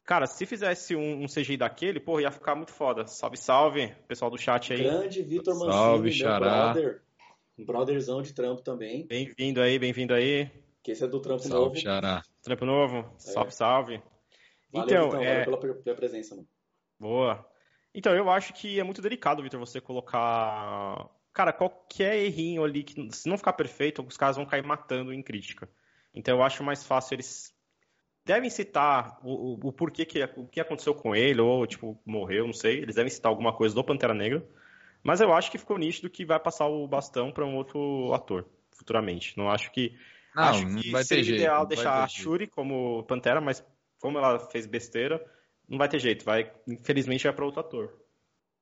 Cara, 0.06 0.26
se 0.26 0.46
fizesse 0.46 0.96
um, 0.96 1.24
um 1.24 1.26
CGI 1.26 1.58
daquele, 1.58 2.00
pô, 2.00 2.20
ia 2.20 2.32
ficar 2.32 2.56
muito 2.56 2.72
foda. 2.72 3.06
Salve, 3.06 3.36
salve, 3.36 3.94
pessoal 4.08 4.32
do 4.32 4.38
chat 4.38 4.72
aí. 4.72 4.82
Grande 4.82 5.22
Vitor 5.22 5.54
Mancini, 5.54 5.74
salve, 5.74 6.12
xará. 6.14 6.40
brother. 6.40 7.02
Um 7.60 7.66
brotherzão 7.66 8.22
de 8.22 8.34
trampo 8.34 8.62
também. 8.62 9.06
Bem-vindo 9.06 9.60
aí, 9.60 9.78
bem-vindo 9.78 10.14
aí. 10.14 10.50
Que 10.82 10.92
esse 10.92 11.04
é 11.04 11.08
do 11.08 11.20
trampo 11.20 11.44
salve, 11.44 11.66
novo. 11.66 11.76
Xará. 11.76 12.24
Trampo 12.48 12.66
novo, 12.66 13.14
salve, 13.18 13.50
é. 13.50 13.52
salve. 13.52 14.02
Valeu, 14.72 14.86
então, 14.86 15.08
então 15.08 15.22
é... 15.22 15.44
valeu 15.44 15.60
pela, 15.60 15.76
pela 15.76 15.96
presença, 15.98 16.34
mano. 16.34 16.48
Boa. 16.98 17.46
Então, 17.94 18.16
eu 18.16 18.30
acho 18.30 18.54
que 18.54 18.80
é 18.80 18.84
muito 18.84 19.02
delicado, 19.02 19.44
Vitor, 19.44 19.60
você 19.60 19.82
colocar. 19.82 21.10
Cara, 21.34 21.52
qualquer 21.52 22.16
errinho 22.18 22.64
ali, 22.64 22.84
que 22.84 23.12
se 23.12 23.28
não 23.28 23.38
ficar 23.38 23.54
perfeito, 23.54 24.02
os 24.02 24.16
caras 24.16 24.38
vão 24.38 24.46
cair 24.46 24.64
matando 24.64 25.14
em 25.14 25.22
crítica. 25.22 25.70
Então, 26.14 26.38
eu 26.38 26.44
acho 26.44 26.64
mais 26.64 26.86
fácil 26.86 27.16
eles. 27.16 27.54
Devem 28.24 28.50
citar 28.50 29.20
o, 29.24 29.54
o, 29.54 29.68
o 29.68 29.74
porquê 29.74 30.06
que 30.06 30.24
o 30.38 30.48
que 30.48 30.62
aconteceu 30.62 30.96
com 30.96 31.16
ele, 31.16 31.42
ou, 31.42 31.68
tipo, 31.68 32.00
morreu, 32.06 32.46
não 32.46 32.54
sei. 32.54 32.78
Eles 32.78 32.96
devem 32.96 33.10
citar 33.10 33.30
alguma 33.30 33.54
coisa 33.54 33.76
do 33.76 33.84
Pantera 33.84 34.14
Negra. 34.14 34.48
Mas 35.04 35.20
eu 35.20 35.34
acho 35.34 35.52
que 35.52 35.58
ficou 35.58 35.78
nítido 35.78 36.10
que 36.10 36.26
vai 36.26 36.40
passar 36.40 36.68
o 36.68 36.88
bastão 36.88 37.32
para 37.32 37.46
um 37.46 37.56
outro 37.56 38.14
ator 38.14 38.46
futuramente. 38.72 39.38
Não 39.38 39.50
acho 39.50 39.72
que. 39.72 39.98
Não, 40.38 40.44
acho 40.44 40.68
que 40.68 40.92
vai 40.92 41.04
seria 41.04 41.24
ter 41.24 41.34
ideal 41.34 41.58
jeito, 41.58 41.70
deixar 41.70 42.04
a 42.04 42.08
Shuri 42.08 42.46
como 42.46 43.04
Pantera, 43.04 43.42
mas 43.42 43.66
como 44.00 44.20
ela 44.20 44.40
fez 44.40 44.68
besteira, 44.68 45.20
não 45.68 45.80
vai 45.80 45.90
ter 45.90 45.98
jeito, 45.98 46.24
vai, 46.24 46.54
infelizmente 46.68 47.24
vai 47.24 47.34
para 47.34 47.46
outro 47.46 47.60
ator. 47.60 48.08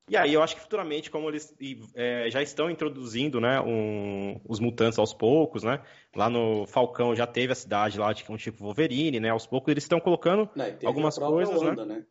E 0.07 0.15
aí 0.15 0.33
eu 0.33 0.41
acho 0.41 0.55
que 0.55 0.61
futuramente, 0.61 1.09
como 1.09 1.29
eles 1.29 1.53
é, 1.95 2.29
já 2.29 2.41
estão 2.41 2.69
introduzindo 2.69 3.41
né, 3.41 3.59
um, 3.59 4.39
os 4.47 4.59
mutantes 4.59 4.99
aos 4.99 5.13
poucos, 5.13 5.63
né? 5.63 5.83
Lá 6.15 6.29
no 6.29 6.67
Falcão 6.67 7.15
já 7.15 7.25
teve 7.25 7.51
a 7.51 7.55
cidade 7.55 7.99
lá 7.99 8.13
de 8.13 8.23
um 8.29 8.37
tipo 8.37 8.63
Wolverine, 8.63 9.19
né? 9.19 9.31
Aos 9.31 9.47
poucos 9.47 9.71
eles 9.71 9.83
estão 9.83 9.99
colocando 9.99 10.47
não, 10.55 10.65
algumas 10.85 11.17
coisas, 11.17 11.59
Wanda, 11.59 11.85
né? 11.85 11.95
né? 11.95 12.05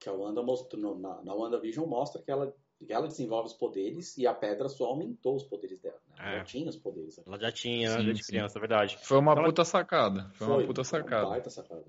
Que 0.00 0.08
a 0.08 0.12
Wanda 0.12 0.42
mostrou, 0.42 0.98
na, 0.98 1.22
na 1.22 1.34
WandaVision 1.34 1.86
mostra 1.86 2.22
que 2.22 2.30
ela, 2.30 2.52
ela 2.88 3.06
desenvolve 3.06 3.48
os 3.48 3.54
poderes 3.54 4.16
e 4.18 4.26
a 4.26 4.34
pedra 4.34 4.68
só 4.68 4.86
aumentou 4.86 5.36
os 5.36 5.44
poderes 5.44 5.80
dela. 5.80 5.98
Né? 6.08 6.14
Ela 6.18 6.30
é. 6.30 6.38
já 6.38 6.44
tinha 6.44 6.68
os 6.68 6.76
poderes. 6.76 7.20
Ela 7.26 7.38
já 7.38 7.52
tinha, 7.52 7.90
sim, 7.90 8.04
desde 8.04 8.24
sim. 8.24 8.32
criança, 8.32 8.58
é 8.58 8.60
verdade. 8.60 8.98
Foi 9.02 9.18
uma 9.18 9.32
então, 9.32 9.44
puta 9.44 9.64
sacada. 9.64 10.30
Foi, 10.34 10.46
foi 10.46 10.56
uma 10.56 10.66
puta 10.66 10.84
sacada. 10.84 11.24
Uma 11.24 11.30
baita 11.30 11.50
sacada. 11.50 11.84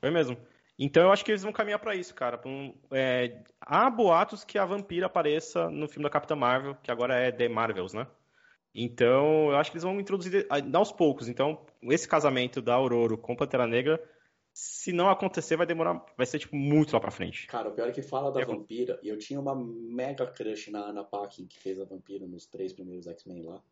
Foi 0.00 0.10
mesmo. 0.10 0.36
Então 0.78 1.04
eu 1.04 1.12
acho 1.12 1.24
que 1.24 1.30
eles 1.30 1.42
vão 1.42 1.52
caminhar 1.52 1.78
para 1.78 1.94
isso, 1.94 2.14
cara. 2.14 2.40
Um, 2.44 2.74
é, 2.90 3.42
há 3.60 3.88
boatos 3.88 4.44
que 4.44 4.58
a 4.58 4.64
Vampira 4.64 5.06
apareça 5.06 5.70
no 5.70 5.88
filme 5.88 6.04
da 6.04 6.10
Capitã 6.10 6.36
Marvel, 6.36 6.76
que 6.82 6.90
agora 6.90 7.14
é 7.14 7.32
The 7.32 7.48
Marvels, 7.48 7.94
né? 7.94 8.06
Então 8.74 9.50
eu 9.50 9.56
acho 9.56 9.70
que 9.70 9.76
eles 9.76 9.84
vão 9.84 9.98
introduzir 9.98 10.46
aos 10.74 10.92
poucos. 10.92 11.28
Então 11.28 11.64
esse 11.82 12.06
casamento 12.06 12.60
da 12.60 12.74
Aurora 12.74 13.16
com 13.16 13.34
Pantera 13.34 13.66
Negra, 13.66 13.98
se 14.58 14.90
não 14.90 15.10
acontecer, 15.10 15.54
vai 15.54 15.66
demorar, 15.66 16.02
vai 16.16 16.24
ser 16.24 16.38
tipo 16.38 16.56
muito 16.56 16.94
lá 16.94 16.98
pra 16.98 17.10
frente. 17.10 17.46
Cara, 17.46 17.68
o 17.68 17.72
pior 17.72 17.90
é 17.90 17.92
que 17.92 18.00
fala 18.00 18.32
da 18.32 18.40
é, 18.40 18.44
Vampira, 18.46 18.98
e 19.02 19.08
eu 19.08 19.18
tinha 19.18 19.38
uma 19.38 19.54
mega 19.54 20.26
crush 20.26 20.70
na 20.70 20.88
Anna 20.88 21.04
Paquin, 21.04 21.46
que 21.46 21.60
fez 21.60 21.78
a 21.78 21.84
Vampira 21.84 22.26
nos 22.26 22.46
três 22.46 22.72
primeiros 22.72 23.06
X-Men 23.06 23.42
lá. 23.42 23.62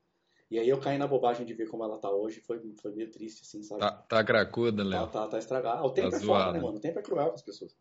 E 0.51 0.59
aí 0.59 0.69
eu 0.69 0.79
caí 0.79 0.99
na 0.99 1.07
bobagem 1.07 1.47
de 1.47 1.55
ver 1.55 1.71
como 1.71 1.85
ela 1.85 1.97
tá 1.97 2.11
hoje, 2.11 2.43
foi, 2.43 2.61
foi 2.83 2.93
meio 2.93 3.11
triste, 3.11 3.41
assim, 3.45 3.63
sabe? 3.63 3.81
Tá, 3.81 3.93
tá 3.93 4.23
cracuda, 4.23 4.85
Léo. 4.85 5.07
Tá, 5.07 5.23
tá, 5.23 5.29
tá 5.29 5.39
estragada. 5.39 5.79
Ah, 5.79 5.87
o 5.87 5.91
tempo 5.91 6.11
tá 6.11 6.17
é 6.19 6.21
foda, 6.21 6.53
né, 6.53 6.61
mano? 6.61 6.77
O 6.77 6.81
tempo 6.81 6.99
é 6.99 7.03
cruel 7.03 7.29
com 7.29 7.35
as 7.35 7.43
pessoas. 7.43 7.75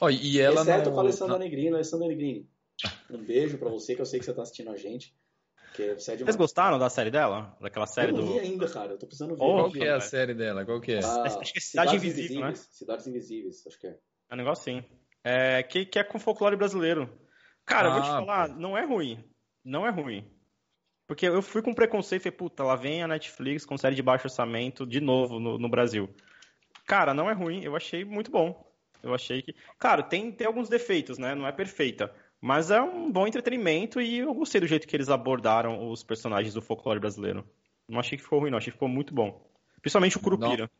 Oh, 0.00 0.08
e 0.08 0.38
ela 0.38 0.60
Exceto 0.60 0.90
não... 0.90 0.92
com 0.92 1.00
a 1.00 1.02
Alessandra 1.02 1.38
Negrini. 1.40 1.74
Alessandra 1.74 2.06
Negrini, 2.06 2.48
um 3.10 3.18
beijo 3.18 3.58
pra 3.58 3.68
você, 3.68 3.96
que 3.96 4.00
eu 4.00 4.06
sei 4.06 4.20
que 4.20 4.24
você 4.24 4.32
tá 4.32 4.42
assistindo 4.42 4.70
a 4.70 4.76
gente. 4.76 5.12
Você 5.94 6.12
é 6.12 6.16
Vocês 6.16 6.36
gostaram 6.36 6.78
da 6.78 6.90
série 6.90 7.10
dela? 7.10 7.56
Daquela 7.60 7.86
série 7.86 8.10
eu 8.12 8.16
não 8.16 8.24
do. 8.24 8.32
Vi 8.32 8.40
ainda, 8.40 8.68
cara. 8.68 8.92
Eu 8.92 8.98
tô 8.98 9.06
precisando 9.06 9.36
ver. 9.36 9.42
Oh, 9.42 9.54
Qual 9.54 9.72
que 9.72 9.84
é 9.84 9.92
a 9.92 10.00
série 10.00 10.34
dela? 10.34 10.64
Qual 10.64 10.80
que 10.80 10.92
é? 10.92 11.00
Ah, 11.04 11.22
acho 11.22 11.52
que 11.52 11.58
é 11.58 11.62
Cidade 11.62 11.96
Invisível, 11.96 12.40
né? 12.40 12.54
Cidades 12.54 13.06
Invisíveis, 13.06 13.66
acho 13.66 13.78
que 13.78 13.86
é. 13.86 13.98
É 14.30 14.34
um 14.34 14.36
negócio 14.36 14.64
sim. 14.64 14.84
É, 15.24 15.62
que, 15.62 15.86
que 15.86 15.98
é 15.98 16.04
com 16.04 16.18
folclore 16.18 16.56
brasileiro. 16.56 17.08
Cara, 17.64 17.88
ah, 17.88 17.90
eu 17.90 17.92
vou 17.94 18.02
te 18.02 18.08
ah, 18.08 18.18
falar, 18.20 18.48
pô. 18.48 18.54
não 18.54 18.76
é 18.76 18.84
ruim. 18.84 19.24
Não 19.64 19.86
é 19.86 19.90
ruim. 19.90 20.28
Porque 21.06 21.26
eu 21.26 21.40
fui 21.40 21.62
com 21.62 21.74
preconceito 21.74 22.22
e 22.22 22.24
falei, 22.24 22.36
puta, 22.36 22.62
lá 22.62 22.76
vem 22.76 23.02
a 23.02 23.08
Netflix 23.08 23.64
com 23.64 23.78
série 23.78 23.94
de 23.94 24.02
baixo 24.02 24.26
orçamento 24.26 24.86
de 24.86 25.00
novo 25.00 25.40
no, 25.40 25.58
no 25.58 25.68
Brasil. 25.68 26.08
Cara, 26.86 27.14
não 27.14 27.30
é 27.30 27.32
ruim, 27.32 27.62
eu 27.64 27.76
achei 27.76 28.04
muito 28.04 28.30
bom. 28.30 28.66
Eu 29.02 29.14
achei 29.14 29.42
que. 29.42 29.54
Claro, 29.78 30.02
tem, 30.02 30.32
tem 30.32 30.46
alguns 30.46 30.68
defeitos, 30.68 31.18
né? 31.18 31.34
Não 31.34 31.46
é 31.46 31.52
perfeita. 31.52 32.12
Mas 32.40 32.70
é 32.70 32.80
um 32.80 33.10
bom 33.10 33.26
entretenimento 33.26 34.00
e 34.00 34.18
eu 34.18 34.32
gostei 34.32 34.60
do 34.60 34.66
jeito 34.66 34.86
que 34.86 34.94
eles 34.94 35.08
abordaram 35.08 35.90
os 35.90 36.02
personagens 36.02 36.54
do 36.54 36.62
folclore 36.62 37.00
brasileiro. 37.00 37.44
Não 37.88 37.98
achei 37.98 38.16
que 38.16 38.22
ficou 38.22 38.40
ruim, 38.40 38.50
não. 38.50 38.58
Achei 38.58 38.70
que 38.70 38.76
ficou 38.76 38.88
muito 38.88 39.12
bom. 39.12 39.40
Principalmente 39.80 40.16
o 40.16 40.20
Curupira. 40.20 40.70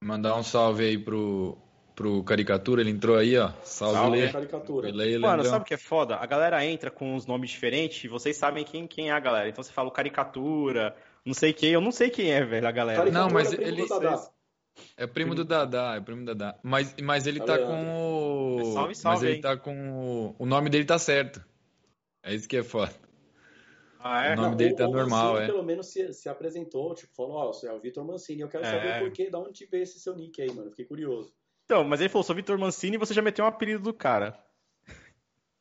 Mandar 0.00 0.34
um 0.36 0.42
salve 0.42 0.84
aí 0.84 0.98
pro, 0.98 1.58
pro 1.94 2.24
Caricatura, 2.24 2.80
ele 2.80 2.90
entrou 2.90 3.16
aí, 3.16 3.36
ó. 3.36 3.52
Salve, 3.62 3.94
Salve 3.94 4.18
Lê. 4.18 4.32
Caricatura. 4.32 4.90
Lê, 4.90 5.18
Mano, 5.18 5.44
sabe 5.44 5.62
o 5.62 5.66
que 5.66 5.74
é 5.74 5.78
foda? 5.78 6.16
A 6.16 6.26
galera 6.26 6.64
entra 6.64 6.90
com 6.90 7.14
uns 7.14 7.26
nomes 7.26 7.50
diferentes 7.50 8.02
e 8.02 8.08
vocês 8.08 8.36
sabem 8.36 8.64
quem, 8.64 8.86
quem 8.86 9.10
é 9.10 9.12
a 9.12 9.20
galera. 9.20 9.48
Então 9.48 9.62
você 9.62 9.72
fala 9.72 9.88
o 9.88 9.92
Caricatura, 9.92 10.96
não 11.24 11.34
sei 11.34 11.52
quem, 11.52 11.70
eu 11.70 11.80
não 11.80 11.92
sei 11.92 12.08
quem 12.08 12.32
é, 12.32 12.44
velho, 12.44 12.66
a 12.66 12.72
galera. 12.72 13.10
Não, 13.10 13.28
mas 13.28 13.52
é 13.52 13.62
ele... 13.62 13.86
É 14.96 15.06
primo 15.06 15.34
do 15.34 15.44
Dadá, 15.44 15.96
é 15.96 16.00
primo 16.00 16.24
do 16.24 16.34
Dadá. 16.34 16.58
Mas, 16.62 16.94
mas 17.02 17.26
ele 17.26 17.40
tá 17.40 17.58
com 17.58 18.58
o... 18.58 18.72
Salve, 18.72 18.94
salve, 18.94 19.18
mas 19.18 19.22
ele 19.22 19.40
tá 19.40 19.56
com 19.56 19.90
o... 19.90 20.36
O 20.38 20.46
nome 20.46 20.70
dele 20.70 20.84
tá 20.84 20.98
certo. 20.98 21.44
É 22.22 22.34
isso 22.34 22.48
que 22.48 22.56
é 22.56 22.62
foda. 22.62 22.92
Ah, 24.02 24.24
é? 24.24 24.32
O 24.32 24.36
nome 24.36 24.48
não, 24.50 24.56
dele 24.56 24.74
tá 24.74 24.88
o, 24.88 24.92
normal, 24.92 25.32
Mancini, 25.32 25.44
é. 25.44 25.46
pelo 25.46 25.62
menos 25.62 25.86
se, 25.86 26.12
se 26.14 26.28
apresentou, 26.28 26.94
tipo, 26.94 27.14
falou, 27.14 27.32
ó, 27.32 27.48
oh, 27.48 27.52
você 27.52 27.68
é 27.68 27.72
o 27.72 27.78
Vitor 27.78 28.04
Mancini, 28.04 28.40
eu 28.40 28.48
quero 28.48 28.64
é. 28.64 28.70
saber 28.70 28.98
por 28.98 29.10
que, 29.12 29.28
da 29.28 29.38
onde 29.38 29.66
veio 29.66 29.82
esse 29.82 30.00
seu 30.00 30.16
nick 30.16 30.40
aí, 30.40 30.50
mano, 30.52 30.70
fiquei 30.70 30.86
curioso. 30.86 31.34
Então, 31.66 31.84
mas 31.84 32.00
ele 32.00 32.08
falou, 32.08 32.24
sou 32.24 32.34
Vitor 32.34 32.58
Mancini 32.58 32.96
e 32.96 32.98
você 32.98 33.12
já 33.12 33.20
meteu 33.20 33.44
um 33.44 33.48
apelido 33.48 33.82
do 33.82 33.92
cara. 33.92 34.42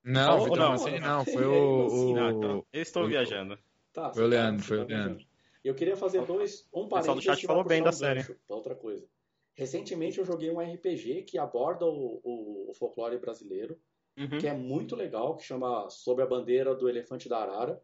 Não, 0.02 0.46
Vitor 0.46 0.58
não, 0.58 0.70
Mancini 0.72 1.00
não, 1.00 1.26
foi 1.26 1.44
o... 1.46 1.88
o... 1.88 2.16
Não, 2.16 2.30
então, 2.32 2.66
eu 2.72 2.82
estou 2.82 3.08
viajando. 3.08 3.60
Tá, 3.92 4.14
foi 4.14 4.24
o 4.24 4.28
Leandro, 4.28 4.64
foi 4.64 4.78
o 4.80 4.88
Leandro. 4.88 5.26
Eu 5.64 5.76
queria 5.76 5.96
fazer 5.96 6.26
dois, 6.26 6.68
um 6.74 6.88
parênteses. 6.88 6.90
O 6.90 6.96
pessoal 6.98 7.16
do 7.16 7.22
chat 7.22 7.46
falou 7.46 7.64
bem 7.64 7.84
da 7.84 7.92
série. 7.92 8.26
outra 8.48 8.76
coisa. 8.76 9.08
Recentemente 9.54 10.20
eu 10.20 10.26
joguei 10.26 10.50
um 10.50 10.60
RPG 10.60 11.24
que 11.24 11.38
aborda 11.38 11.86
o, 11.86 12.22
o, 12.24 12.72
o 12.72 12.74
folclore 12.74 13.18
brasileiro, 13.18 13.78
uhum. 14.18 14.40
que 14.40 14.48
é 14.48 14.54
muito 14.54 14.96
legal, 14.96 15.36
que 15.36 15.44
chama 15.44 15.90
Sob 15.90 16.22
a 16.22 16.26
Bandeira 16.26 16.74
do 16.74 16.88
Elefante 16.88 17.28
da 17.28 17.40
Arara. 17.40 17.82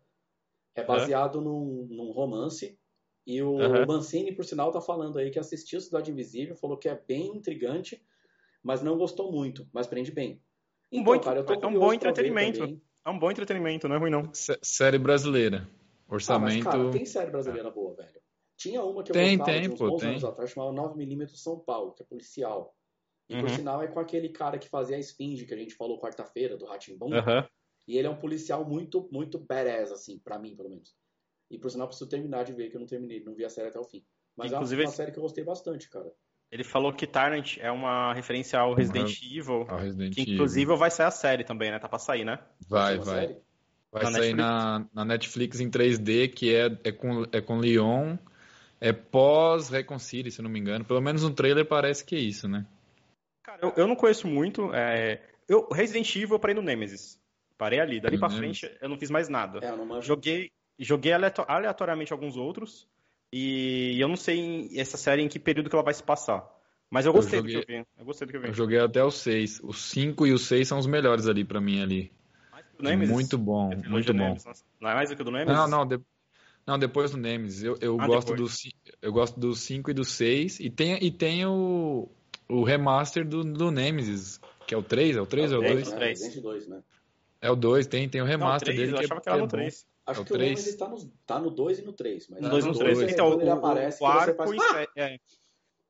É 0.73 0.83
baseado 0.83 1.37
uhum. 1.37 1.43
num, 1.43 1.87
num 1.89 2.11
romance 2.11 2.77
e 3.25 3.41
o 3.41 3.53
uhum. 3.53 3.85
Mancini, 3.87 4.31
por 4.31 4.45
sinal, 4.45 4.71
tá 4.71 4.79
falando 4.79 5.17
aí 5.17 5.31
que 5.31 5.39
assistiu 5.39 5.81
Cidade 5.81 6.11
Invisível, 6.11 6.55
falou 6.55 6.77
que 6.77 6.87
é 6.87 7.01
bem 7.07 7.35
intrigante, 7.35 8.01
mas 8.61 8.83
não 8.83 8.97
gostou 8.97 9.31
muito, 9.31 9.67
mas 9.73 9.87
prende 9.87 10.11
bem. 10.11 10.39
Então, 10.91 11.01
um 11.01 11.03
bom, 11.03 11.19
cara, 11.19 11.39
eu 11.39 11.45
tô 11.45 11.53
é 11.53 11.67
um 11.67 11.79
bom 11.79 11.91
entretenimento. 11.91 12.79
É 13.03 13.09
um 13.09 13.17
bom 13.17 13.31
entretenimento, 13.31 13.87
não 13.87 13.95
é 13.95 13.99
ruim 13.99 14.11
não. 14.11 14.29
S 14.31 14.57
série 14.61 14.99
brasileira. 14.99 15.67
Orçamento. 16.07 16.67
Ah, 16.67 16.71
mas, 16.71 16.81
cara, 16.81 16.91
tem 16.91 17.05
série 17.05 17.31
brasileira 17.31 17.69
boa, 17.71 17.95
velho. 17.95 18.21
Tinha 18.57 18.83
uma 18.83 19.03
que 19.03 19.11
eu 19.11 19.13
tem, 19.13 19.37
gostava 19.37 19.59
tem, 19.59 19.69
uns 19.69 19.79
pô, 19.79 19.89
bons 19.89 20.01
tem. 20.01 20.09
anos 20.09 20.23
atrás, 20.23 20.51
chamava 20.51 20.73
9mm 20.73 21.35
São 21.35 21.59
Paulo, 21.59 21.93
que 21.93 22.03
é 22.03 22.05
policial. 22.05 22.75
E 23.27 23.35
uhum. 23.35 23.41
por 23.41 23.49
sinal 23.49 23.81
é 23.81 23.87
com 23.87 23.99
aquele 23.99 24.29
cara 24.29 24.57
que 24.57 24.69
fazia 24.69 24.95
a 24.95 24.99
Esfinge, 24.99 25.45
que 25.45 25.53
a 25.53 25.57
gente 25.57 25.75
falou 25.75 25.99
quarta-feira, 25.99 26.55
do 26.55 26.65
Ratimbum. 26.65 27.07
Uhum. 27.07 27.47
E 27.87 27.97
ele 27.97 28.07
é 28.07 28.09
um 28.09 28.17
policial 28.17 28.63
muito, 28.63 29.09
muito 29.11 29.39
badass, 29.39 29.91
assim, 29.91 30.19
pra 30.19 30.39
mim, 30.39 30.55
pelo 30.55 30.69
menos. 30.69 30.95
E 31.49 31.59
por 31.59 31.69
sinal, 31.69 31.87
preciso 31.87 32.09
terminar 32.09 32.43
de 32.43 32.53
ver, 32.53 32.69
que 32.69 32.75
eu 32.75 32.79
não 32.79 32.87
terminei, 32.87 33.23
não 33.23 33.35
vi 33.35 33.45
a 33.45 33.49
série 33.49 33.67
até 33.67 33.79
o 33.79 33.83
fim. 33.83 34.03
Mas 34.35 34.51
Inclusive, 34.51 34.83
é 34.83 34.85
uma 34.85 34.91
série 34.91 35.11
que 35.11 35.17
eu 35.17 35.23
gostei 35.23 35.43
bastante, 35.43 35.89
cara. 35.89 36.11
Ele 36.51 36.63
falou 36.63 36.93
que 36.93 37.07
Tyrant 37.07 37.57
é 37.57 37.71
uma 37.71 38.13
referência 38.13 38.59
ao 38.59 38.73
Resident 38.73 39.21
Evil. 39.21 39.65
Ao 39.67 39.77
Resident 39.77 40.13
que 40.13 40.21
Evil. 40.21 40.33
inclusive 40.35 40.75
vai 40.75 40.91
sair 40.91 41.07
a 41.07 41.11
série 41.11 41.43
também, 41.43 41.71
né? 41.71 41.79
Tá 41.79 41.89
pra 41.89 41.99
sair, 41.99 42.23
né? 42.23 42.39
Vai, 42.67 42.95
Uma 42.95 43.03
vai. 43.03 43.15
série? 43.15 43.41
Vai 43.95 44.03
Na 44.03 44.11
sair 44.11 44.33
Netflix? 44.33 44.37
na, 44.37 44.85
na 44.93 45.05
Netflix 45.05 45.59
em 45.61 45.69
3D, 45.69 46.27
que 46.33 46.53
é, 46.53 46.65
é, 46.83 46.91
com, 46.91 47.23
é 47.31 47.39
com 47.41 47.57
Leon. 47.57 48.17
É 48.81 48.91
pós-Reconcile, 48.91 50.29
se 50.29 50.39
eu 50.39 50.43
não 50.43 50.49
me 50.49 50.59
engano. 50.59 50.83
Pelo 50.83 51.01
menos 51.01 51.23
no 51.23 51.31
trailer 51.31 51.65
parece 51.65 52.03
que 52.03 52.15
é 52.15 52.19
isso, 52.19 52.47
né? 52.47 52.65
Cara, 53.43 53.59
eu, 53.61 53.73
eu 53.77 53.87
não 53.87 53.95
conheço 53.95 54.27
muito. 54.27 54.73
é, 54.73 55.21
Eu, 55.47 55.67
Resident 55.71 56.13
Evil 56.15 56.35
eu 56.35 56.39
parei 56.39 56.53
no 56.55 56.61
Nemesis. 56.61 57.17
Parei 57.57 57.79
ali. 57.79 58.01
Dali 58.01 58.15
No 58.17 58.19
pra 58.19 58.29
Nemesis. 58.29 58.59
frente 58.59 58.77
eu 58.81 58.89
não 58.89 58.97
fiz 58.97 59.09
mais 59.09 59.29
nada. 59.29 59.59
É, 59.65 59.69
eu 59.69 59.77
não 59.77 59.85
manjo. 59.85 60.05
Joguei, 60.07 60.51
joguei 60.77 61.13
aleato- 61.13 61.45
aleatoriamente 61.47 62.11
alguns 62.11 62.35
outros. 62.35 62.85
E 63.31 63.97
eu 63.99 64.07
não 64.09 64.17
sei 64.17 64.37
em- 64.39 64.79
essa 64.79 64.97
série 64.97 65.21
em 65.21 65.27
que 65.29 65.39
período 65.39 65.69
que 65.69 65.75
ela 65.75 65.83
vai 65.85 65.93
se 65.93 66.03
passar. 66.03 66.45
Mas 66.91 67.05
eu 67.05 67.11
Eu 67.11 67.15
gostei 67.15 67.41
do 67.41 67.47
joguei- 67.49 67.65
que 67.65 67.71
eu 67.73 67.77
vi. 67.79 67.87
Eu 67.97 68.05
gostei 68.05 68.27
do 68.27 68.31
que 68.31 68.37
eu 68.37 68.41
vi. 68.41 68.47
Eu 68.49 68.53
joguei 68.53 68.79
até 68.79 69.03
o 69.03 69.09
6. 69.11 69.59
O 69.63 69.71
5 69.73 70.27
e 70.27 70.33
o 70.33 70.37
6 70.37 70.67
são 70.67 70.77
os 70.77 70.85
melhores 70.85 71.27
ali 71.27 71.43
pra 71.45 71.61
mim 71.61 71.81
ali. 71.81 72.11
O 72.79 72.83
Nemesis? 72.83 73.13
Muito 73.13 73.37
bom, 73.37 73.69
trilogia 73.69 73.89
muito 73.89 74.13
bom. 74.13 74.19
Nemesis, 74.19 74.65
Não 74.79 74.89
é 74.89 74.95
mais 74.95 75.09
do 75.09 75.15
que 75.15 75.21
o 75.21 75.25
do 75.25 75.31
Nemesis? 75.31 75.55
Não, 75.55 75.67
não, 75.67 75.85
de- 75.87 76.01
não, 76.67 76.79
depois 76.79 77.11
do 77.11 77.17
Nemesis. 77.17 77.63
Eu, 77.63 77.77
eu 77.79 77.97
Ah, 77.99 78.05
gosto 78.07 78.33
depois. 78.33 78.51
do 78.51 78.95
eu 79.01 79.11
gosto 79.13 79.39
do 79.39 79.53
5 79.55 79.91
e 79.91 79.93
do 79.93 80.03
6 80.03 80.59
e 80.59 80.69
tem 80.69 80.97
e 81.03 81.11
tem 81.11 81.45
o, 81.45 82.09
o 82.49 82.63
remaster 82.63 83.27
do, 83.27 83.43
do 83.43 83.71
Nemesis, 83.71 84.39
que 84.67 84.73
é 84.73 84.77
o 84.77 84.83
3, 84.83 85.15
é 85.15 85.21
o 85.21 85.25
3 85.25 85.51
ou 85.51 85.57
é 85.57 85.59
o 85.59 85.63
três, 85.63 85.75
2? 85.75 85.89
né? 85.91 85.95
três. 85.97 86.19
Resident 86.21 86.43
2, 86.43 86.67
né? 86.67 86.83
É 87.41 87.51
o 87.51 87.55
2, 87.55 87.85
tem, 87.87 88.09
tem 88.09 88.21
o 88.21 88.23
Não, 88.23 88.31
remaster 88.31 88.73
três, 88.73 88.79
dele 88.79 88.91
eu 88.91 88.97
que 88.97 89.03
é, 89.03 89.05
achava 89.05 89.21
que 89.21 89.23
que 89.23 89.29
era 89.29 89.37
é 89.37 89.41
no 89.41 89.47
bom. 89.47 89.57
3. 89.57 89.85
Acho 90.07 90.19
É 90.19 90.21
o 90.21 90.25
que 90.25 90.33
o 90.33 90.37
três? 90.37 90.49
Nemesis 90.51 90.75
tá 90.75 90.89
no, 90.89 91.11
tá 91.25 91.39
no 91.39 91.49
2 91.51 91.79
e 91.79 91.81
no 91.83 91.93
3. 91.93 92.27
Mas 92.29 92.41
No 92.41 92.49
2 92.49 92.63
e 92.63 92.67
no 92.67 92.73
no 92.73 92.79
3. 92.79 92.97
dois 92.97 93.09
é 93.09 93.13
Então, 93.13 93.37
o, 93.37 93.51
aparece 93.51 94.03
o 94.03 94.05
arco 94.05 94.43
faz... 94.43 94.55
encerra, 94.55 94.87
é, 94.95 95.19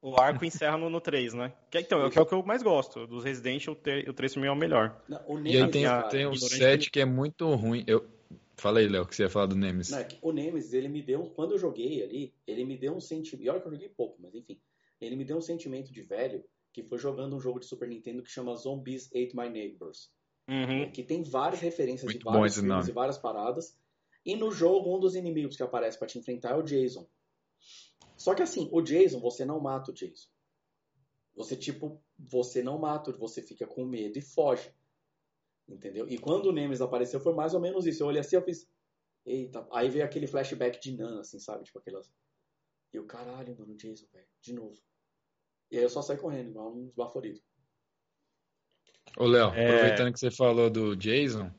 o 0.05 0.19
arco 0.19 0.45
encerra 0.45 0.77
no, 0.77 0.89
no 0.89 1.01
3, 1.01 1.33
né? 1.33 1.53
Que, 1.69 1.79
então, 1.79 1.99
é 2.01 2.05
o 2.05 2.11
que 2.11 2.19
é 2.19 2.21
o 2.21 2.25
que 2.25 2.33
eu 2.33 2.43
mais 2.43 2.61
gosto. 2.61 3.07
Dos 3.07 3.23
Resident, 3.23 3.67
o, 3.67 3.75
ter, 3.75 4.07
o 4.07 4.13
3 4.13 4.33
pra 4.33 4.41
mim 4.41 4.47
é 4.47 4.51
o 4.51 4.55
melhor. 4.55 5.01
Não, 5.09 5.19
o 5.27 5.39
E 5.39 5.49
aí 5.49 5.53
Nemesis, 5.53 5.71
tem, 5.71 5.83
cara, 5.83 6.07
tem 6.09 6.25
o 6.25 6.33
ignorante 6.33 6.57
7 6.57 6.91
que 6.91 6.99
é 6.99 7.05
muito 7.05 7.53
ruim. 7.55 7.83
Eu 7.87 8.05
Falei, 8.57 8.87
Léo, 8.87 9.05
que 9.05 9.15
você 9.15 9.23
ia 9.23 9.29
falar 9.29 9.47
do 9.47 9.55
Nemesis. 9.55 9.91
Não, 9.91 9.99
é 9.99 10.03
que 10.05 10.17
o 10.21 10.31
Nemesis, 10.31 10.73
ele 10.73 10.87
me 10.87 11.01
deu, 11.01 11.25
quando 11.35 11.51
eu 11.51 11.57
joguei 11.57 12.01
ali, 12.01 12.33
ele 12.47 12.63
me 12.63 12.77
deu 12.77 12.95
um 12.95 13.01
sentimento, 13.01 13.43
e 13.43 13.49
olha 13.49 13.59
que 13.59 13.67
eu 13.67 13.71
joguei 13.71 13.89
pouco, 13.89 14.21
mas 14.21 14.33
enfim, 14.33 14.59
ele 15.01 15.15
me 15.15 15.25
deu 15.25 15.37
um 15.37 15.41
sentimento 15.41 15.91
de 15.91 16.01
velho, 16.01 16.43
que 16.71 16.81
foi 16.81 16.97
jogando 16.97 17.35
um 17.35 17.39
jogo 17.39 17.59
de 17.59 17.65
Super 17.65 17.87
Nintendo 17.87 18.23
que 18.23 18.31
chama 18.31 18.55
Zombies 18.55 19.07
Ate 19.07 19.35
My 19.35 19.49
Neighbors, 19.49 20.09
Uhum. 20.47 20.91
que 20.91 21.03
tem 21.03 21.23
várias 21.23 21.59
referências 21.59 22.03
Muito 22.05 22.19
de 22.19 22.23
vários 22.23 22.55
filmes 22.55 22.87
e 22.87 22.91
várias 22.91 23.17
paradas, 23.17 23.75
e 24.25 24.35
no 24.35 24.51
jogo 24.51 24.95
um 24.95 24.99
dos 24.99 25.15
inimigos 25.15 25.57
que 25.57 25.63
aparece 25.63 25.97
pra 25.97 26.07
te 26.07 26.19
enfrentar 26.19 26.51
é 26.51 26.55
o 26.55 26.61
Jason. 26.61 27.07
Só 28.25 28.33
que 28.33 28.41
assim, 28.41 28.67
o 28.71 28.81
Jason, 28.81 29.19
você 29.19 29.45
não 29.45 29.59
mata 29.59 29.91
o 29.91 29.93
Jason. 29.93 30.27
Você, 31.35 31.55
tipo, 31.55 32.01
você 32.17 32.63
não 32.63 32.79
mata, 32.79 33.11
você 33.11 33.39
fica 33.39 33.67
com 33.67 33.85
medo 33.85 34.17
e 34.17 34.21
foge. 34.21 34.73
Entendeu? 35.69 36.09
E 36.09 36.17
quando 36.17 36.47
o 36.47 36.51
Nemesis 36.51 36.81
apareceu, 36.81 37.19
foi 37.19 37.35
mais 37.35 37.53
ou 37.53 37.59
menos 37.59 37.85
isso. 37.85 38.01
Eu 38.01 38.07
olhei 38.07 38.21
assim, 38.21 38.35
eu 38.35 38.41
fiz. 38.41 38.67
Eita. 39.23 39.67
Aí 39.71 39.91
veio 39.91 40.03
aquele 40.03 40.25
flashback 40.25 40.81
de 40.81 40.97
Nan, 40.97 41.19
assim, 41.19 41.37
sabe? 41.37 41.65
Tipo 41.65 41.77
aquelas. 41.77 42.11
E 42.91 42.97
o 42.97 43.05
caralho, 43.05 43.55
mano, 43.59 43.73
o 43.73 43.77
Jason, 43.77 44.07
velho. 44.11 44.25
De 44.41 44.53
novo. 44.55 44.81
E 45.69 45.77
aí 45.77 45.83
eu 45.83 45.89
só 45.89 46.01
saí 46.01 46.17
correndo, 46.17 46.49
igual 46.49 46.75
um 46.75 46.87
esbaforido. 46.87 47.39
Ô, 49.17 49.27
Léo, 49.27 49.49
É. 49.53 49.67
aproveitando 49.67 50.11
que 50.11 50.19
você 50.19 50.31
falou 50.31 50.67
do 50.71 50.95
Jason, 50.95 51.51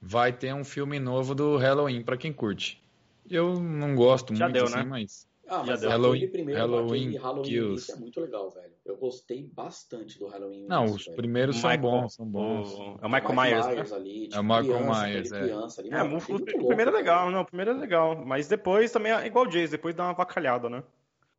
vai 0.00 0.32
ter 0.32 0.54
um 0.54 0.64
filme 0.64 0.98
novo 0.98 1.34
do 1.34 1.58
Halloween 1.58 2.02
pra 2.02 2.16
quem 2.16 2.32
curte. 2.32 2.82
Eu 3.28 3.60
não 3.60 3.94
gosto 3.94 4.34
Já 4.34 4.46
muito 4.46 4.54
deu, 4.54 4.64
assim, 4.64 4.76
né? 4.76 4.82
mas 4.84 5.28
Ah, 5.50 5.64
mas 5.66 5.82
Halloween- 5.82 6.28
primeiro, 6.28 6.60
Halloween 6.60 7.16
Halloween 7.16 7.42
Kills. 7.48 7.90
É 7.92 7.96
muito 7.96 8.20
legal, 8.20 8.50
velho. 8.50 8.72
Eu 8.84 8.96
gostei 8.96 9.42
bastante 9.42 10.16
do 10.18 10.26
Halloween 10.28 10.66
não, 10.68 10.82
Início, 10.82 10.96
os 10.96 11.04
velho. 11.06 11.16
primeiros 11.16 11.56
são 11.56 11.70
Michael- 11.70 11.90
bons, 11.90 12.14
são 12.14 12.26
bons. 12.26 12.72
O- 12.72 12.98
é 13.02 13.06
o 13.06 13.10
Michael 13.10 13.34
Myers, 13.34 13.66
né? 13.66 13.96
ali, 13.96 14.22
tipo, 14.28 14.36
É 14.36 14.40
o 14.40 14.44
Michael 14.44 14.64
criança, 14.64 15.02
Myers, 15.06 15.32
é. 15.32 15.40
criança 15.42 15.80
ali. 15.80 15.90
É, 15.90 15.92
Mano, 15.92 16.18
o, 16.18 16.32
louco, 16.32 16.66
primeiro 16.66 16.90
é 16.90 16.94
legal, 16.94 17.30
não, 17.32 17.40
o 17.40 17.44
primeiro 17.44 17.70
é 17.72 17.74
legal, 17.74 18.24
mas 18.24 18.46
depois 18.46 18.92
também 18.92 19.12
é 19.12 19.26
igual 19.26 19.44
o 19.44 19.48
Jason, 19.48 19.72
depois 19.72 19.94
dá 19.94 20.04
uma 20.04 20.14
vacalhada, 20.14 20.70
né? 20.70 20.84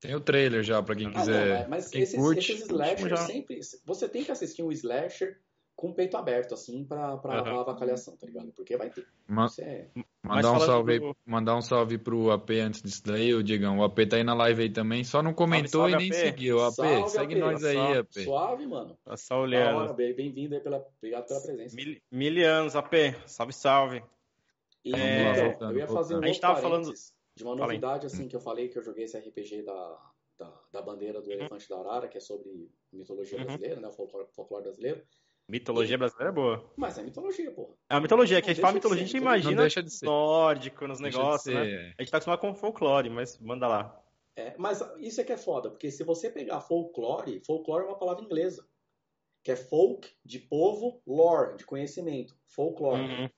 Tem 0.01 0.13
o 0.15 0.19
trailer 0.19 0.61
já, 0.63 0.81
pra 0.83 0.95
quem 0.95 1.07
Ah, 1.07 1.09
não, 1.11 1.19
quiser. 1.19 1.59
mas- 1.59 1.69
mas 1.69 1.87
quem 1.89 2.01
esses, 2.01 2.19
curte, 2.19 2.51
esses 2.51 2.65
slasher 2.65 3.07
já. 3.09 3.17
sempre. 3.17 3.59
Você 3.85 4.09
tem 4.09 4.23
que 4.23 4.31
assistir 4.31 4.63
um 4.63 4.71
slasher 4.71 5.39
com 5.81 5.89
o 5.89 5.93
peito 5.95 6.15
aberto, 6.15 6.53
assim, 6.53 6.85
pra, 6.85 7.17
pra 7.17 7.39
Aham. 7.39 7.57
a 7.57 7.61
avacalhação, 7.61 8.15
tá 8.15 8.27
ligado? 8.27 8.51
Porque 8.53 8.77
vai 8.77 8.89
ter. 8.91 9.05
ma- 9.27 9.47
Isso 9.47 9.61
é. 9.61 9.87
Mandar, 10.23 10.51
um 10.51 10.59
salve, 10.59 10.99
do- 10.99 11.17
mandar 11.25 11.55
um 11.57 11.61
salve 11.61 11.97
pro 11.97 12.29
AP 12.29 12.51
antes 12.59 12.83
disso 12.83 13.01
daí, 13.03 13.33
o 13.33 13.41
Digão. 13.43 13.79
O 13.79 13.83
AP 13.83 14.05
tá 14.07 14.17
aí 14.17 14.23
na 14.23 14.35
live 14.35 14.61
aí 14.61 14.69
também, 14.69 15.03
só 15.03 15.23
não 15.23 15.33
comentou 15.33 15.89
Salve, 15.89 15.93
e 15.93 15.97
nem 15.97 16.09
AP. 16.11 16.15
seguiu. 16.27 16.63
AP, 16.63 16.73
Salve, 16.75 17.09
segue 17.09 17.33
AP. 17.33 17.39
nós 17.39 17.63
aí, 17.63 17.75
Salve. 17.75 17.97
AP. 17.97 18.13
Suave, 18.23 18.67
mano. 18.67 18.97
Tá 19.03 19.17
só 19.17 19.35
hora, 19.41 19.93
bem-vindo 19.93 20.53
aí, 20.53 20.61
pela, 20.61 20.87
obrigado 20.99 21.27
pela 21.27 21.41
presença. 21.41 21.75
Mil, 21.75 21.99
mil 22.11 22.47
anos, 22.47 22.75
AP. 22.75 22.93
Salve, 23.25 23.51
salve. 23.53 24.03
E, 24.85 24.93
É, 24.95 25.43
voltando, 25.49 25.71
eu 25.73 25.77
ia 25.79 25.87
fazer 25.87 26.15
um. 26.15 26.23
A 26.23 26.27
gente 26.27 26.39
tava 26.39 26.61
falando- 26.61 26.93
de 27.35 27.43
uma 27.43 27.55
novidade, 27.55 28.05
assim, 28.05 28.27
que 28.27 28.35
eu 28.35 28.39
falei 28.41 28.67
que 28.69 28.77
eu 28.77 28.83
joguei 28.83 29.05
esse 29.05 29.17
RPG 29.17 29.63
da, 29.63 29.97
da, 30.37 30.53
da 30.73 30.81
bandeira 30.83 31.19
do 31.21 31.31
Elefante 31.31 31.67
da 31.67 31.79
Arara, 31.79 32.07
que 32.07 32.17
é 32.17 32.21
sobre 32.21 32.69
mitologia 32.93 33.39
Uhum. 33.39 33.45
brasileira, 33.45 33.79
né? 33.81 33.87
O 33.87 33.91
folclore, 33.91 34.27
folclore 34.35 34.63
brasileiro. 34.63 35.01
Mitologia 35.51 35.97
brasileira 35.97 36.29
é 36.29 36.33
boa. 36.33 36.71
Mas 36.77 36.97
é 36.97 37.03
mitologia, 37.03 37.51
porra. 37.51 37.73
É 37.89 37.95
a 37.95 37.99
mitologia, 37.99 38.41
que 38.41 38.45
a 38.45 38.47
Não 38.47 38.53
gente 38.55 38.61
fala 38.61 38.73
mitologia, 38.73 39.03
a 39.03 39.05
gente 39.05 39.15
não 39.15 39.21
imagina 39.21 39.61
deixa 39.61 39.83
de 39.83 39.91
ser. 39.93 40.05
nórdico 40.05 40.87
nos 40.87 40.99
Deixa 40.99 41.17
negócios, 41.17 41.53
né? 41.53 41.93
A 41.97 42.01
gente 42.01 42.09
tá 42.11 42.17
acostumado 42.17 42.39
com 42.39 42.55
folclore, 42.55 43.09
mas 43.09 43.37
manda 43.39 43.67
lá. 43.67 44.01
É, 44.35 44.55
mas 44.57 44.81
isso 44.99 45.19
é 45.19 45.23
que 45.25 45.33
é 45.33 45.37
foda, 45.37 45.69
porque 45.69 45.91
se 45.91 46.03
você 46.05 46.29
pegar 46.29 46.61
folclore, 46.61 47.41
folclore 47.45 47.83
é 47.83 47.87
uma 47.87 47.97
palavra 47.99 48.23
inglesa. 48.23 48.65
Que 49.43 49.51
é 49.51 49.55
folk, 49.55 50.07
de 50.23 50.39
povo, 50.39 51.01
lore, 51.05 51.57
de 51.57 51.65
conhecimento. 51.65 52.35
Folclore, 52.47 53.01
Uhum. 53.01 53.29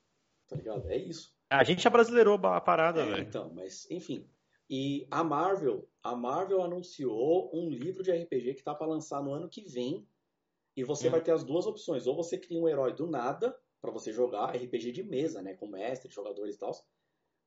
tá 0.49 0.55
ligado? 0.55 0.89
É 0.91 0.97
isso. 0.97 1.34
A 1.49 1.64
gente 1.64 1.88
abrasileirou 1.88 2.36
a 2.45 2.61
parada, 2.61 3.01
É, 3.01 3.05
velho. 3.05 3.24
então, 3.24 3.51
mas 3.53 3.89
enfim. 3.89 4.28
E 4.70 5.07
a 5.09 5.24
Marvel, 5.24 5.88
a 6.03 6.16
Marvel 6.16 6.61
anunciou 6.61 7.49
um 7.53 7.70
livro 7.70 8.03
de 8.03 8.11
RPG 8.11 8.55
que 8.55 8.64
tá 8.64 8.76
pra 8.76 8.86
lançar 8.88 9.22
no 9.24 9.34
ano 9.34 9.47
que 9.49 9.61
vem. 9.61 10.05
E 10.76 10.84
você 10.84 11.07
Hum. 11.07 11.11
vai 11.11 11.21
ter 11.24 11.32
as 11.32 11.43
duas 11.43 11.65
opções. 11.67 12.07
Ou 12.07 12.15
você 12.15 12.38
cria 12.38 12.59
um 12.59 12.67
herói 12.67 12.93
do 12.93 13.07
nada 13.07 13.55
pra 13.82 13.91
você 13.91 14.11
jogar 14.13 14.55
RPG 14.55 14.91
de 14.91 15.03
mesa, 15.03 15.41
né, 15.41 15.55
com 15.55 15.67
mestre, 15.67 16.11
jogadores 16.11 16.55
e 16.55 16.59
tal. 16.59 16.71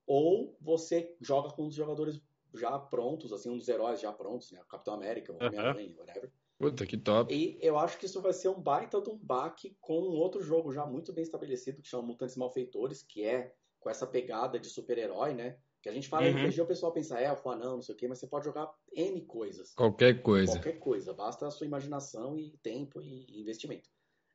Ou 0.07 0.57
você 0.61 1.17
joga 1.21 1.51
com 1.55 1.67
os 1.67 1.75
jogadores 1.75 2.21
já 2.55 2.79
prontos, 2.79 3.33
assim, 3.33 3.51
um 3.51 3.59
dos 3.59 3.69
heróis 3.69 4.01
já 4.01 4.13
prontos, 4.13 4.53
né, 4.53 4.63
Capitão 4.69 4.95
América, 4.95 5.33
o 5.33 5.39
Aham. 5.41 5.47
Homem-Aranha, 5.47 5.95
whatever. 5.99 6.33
Puta, 6.59 6.87
que 6.87 6.99
top. 6.99 7.29
E 7.29 7.59
eu 7.61 7.79
acho 7.79 7.99
que 7.99 8.07
isso 8.07 8.23
vai 8.23 8.33
ser 8.33 8.49
um 8.49 8.61
baita 8.61 9.01
de 9.01 9.11
um 9.11 9.19
baque 9.19 9.77
com 9.81 9.99
um 10.01 10.17
outro 10.17 10.43
jogo 10.43 10.73
já 10.73 10.87
muito 10.87 11.13
bem 11.13 11.23
estabelecido 11.23 11.83
que 11.83 11.89
chama 11.89 12.05
Mutantes 12.07 12.37
Malfeitores, 12.37 13.03
que 13.03 13.25
é 13.25 13.55
com 13.81 13.91
essa 13.91 14.07
pegada 14.07 14.59
de 14.61 14.69
super-herói, 14.69 15.35
né? 15.35 15.61
Que 15.87 15.91
a 15.91 15.93
gente 15.93 16.09
fala 16.09 16.27
Uhum. 16.27 16.49
RPG, 16.49 16.61
o 16.63 16.67
pessoal 16.67 16.91
pensa 16.91 17.21
elfo, 17.21 17.49
anão, 17.49 17.77
não 17.77 17.83
sei 17.83 17.95
o 17.95 17.97
quê, 17.97 18.09
mas 18.09 18.19
você 18.19 18.27
pode 18.27 18.45
jogar 18.45 18.75
N 18.93 19.21
coisas. 19.21 19.73
Qualquer 19.73 20.21
coisa. 20.21 20.55
Qualquer 20.55 20.81
coisa. 20.81 21.13
Basta 21.13 21.47
a 21.47 21.51
sua 21.53 21.65
imaginação 21.65 22.37
e 22.37 22.59
tempo 22.61 23.01
e 23.01 23.41
investimento. 23.41 23.89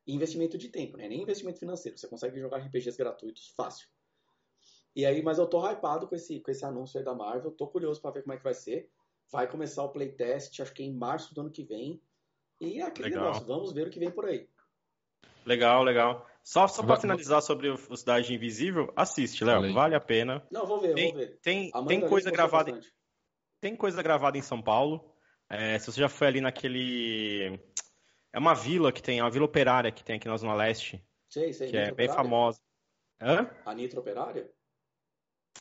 E 0.06 0.14
investimento 0.14 0.56
de 0.56 0.70
tempo, 0.70 0.96
né? 0.96 1.06
Nem 1.06 1.20
investimento 1.20 1.58
financeiro. 1.58 1.98
Você 1.98 2.08
consegue 2.08 2.40
jogar 2.40 2.56
RPGs 2.56 2.96
gratuitos 2.96 3.48
fácil. 3.48 3.86
E 4.96 5.04
aí, 5.04 5.22
mas 5.22 5.36
eu 5.36 5.46
tô 5.46 5.60
hypado 5.70 6.08
com 6.08 6.14
esse, 6.14 6.40
com 6.40 6.50
esse 6.50 6.64
anúncio 6.64 6.98
aí 6.98 7.04
da 7.04 7.14
Marvel. 7.14 7.50
Tô 7.50 7.68
curioso 7.68 8.00
pra 8.00 8.12
ver 8.12 8.22
como 8.22 8.32
é 8.32 8.38
que 8.38 8.44
vai 8.44 8.54
ser. 8.54 8.90
Vai 9.30 9.46
começar 9.46 9.84
o 9.84 9.90
playtest, 9.90 10.58
acho 10.58 10.72
que 10.72 10.82
em 10.82 10.94
março 10.94 11.34
do 11.34 11.42
ano 11.42 11.50
que 11.50 11.64
vem. 11.64 12.00
E 12.62 12.80
é 12.80 12.82
aquele 12.82 13.10
Legal. 13.10 13.24
negócio, 13.24 13.46
vamos 13.46 13.74
ver 13.74 13.88
o 13.88 13.90
que 13.90 13.98
vem 13.98 14.10
por 14.10 14.24
aí. 14.24 14.48
Legal, 15.44 15.84
legal. 15.84 16.26
Só, 16.42 16.66
só 16.66 16.82
pra 16.82 16.96
finalizar 16.96 17.40
sobre 17.40 17.68
o 17.68 17.96
Cidade 17.96 18.34
Invisível, 18.34 18.92
assiste, 18.96 19.44
Léo. 19.44 19.72
Vale 19.72 19.94
a 19.94 20.00
pena. 20.00 20.44
Não, 20.50 20.66
vou 20.66 20.80
ver, 20.80 20.94
Tem- 20.94 21.10
vou 21.12 21.20
ver. 21.20 21.38
Tem, 21.40 21.70
Amanda 21.72 21.88
tem 21.88 22.00
coisa 22.08 22.30
gravada. 22.30 22.72
bastante. 22.72 22.92
Tem 23.60 23.76
coisa 23.76 24.02
gravada 24.02 24.36
em 24.36 24.42
São 24.42 24.60
Paulo. 24.60 25.14
É, 25.48 25.78
se 25.78 25.86
você 25.92 26.00
já 26.00 26.08
foi 26.08 26.26
ali 26.26 26.40
naquele. 26.40 27.60
É 28.32 28.38
uma 28.38 28.54
vila 28.54 28.90
que 28.90 29.02
tem, 29.02 29.20
é 29.20 29.22
uma 29.22 29.30
vila 29.30 29.44
operária 29.44 29.92
que 29.92 30.02
tem 30.02 30.16
aqui 30.16 30.26
na 30.26 30.36
Zona 30.36 30.54
Leste, 30.54 31.00
Sei, 31.28 31.52
sei. 31.52 31.70
que 31.70 31.76
é 31.76 31.80
Nitro 31.82 31.94
bem 31.96 32.06
Operária? 32.06 32.24
famosa. 32.30 32.60
Hã? 33.20 33.50
A 33.64 33.74
Nitro 33.74 34.00
Operária? 34.00 34.50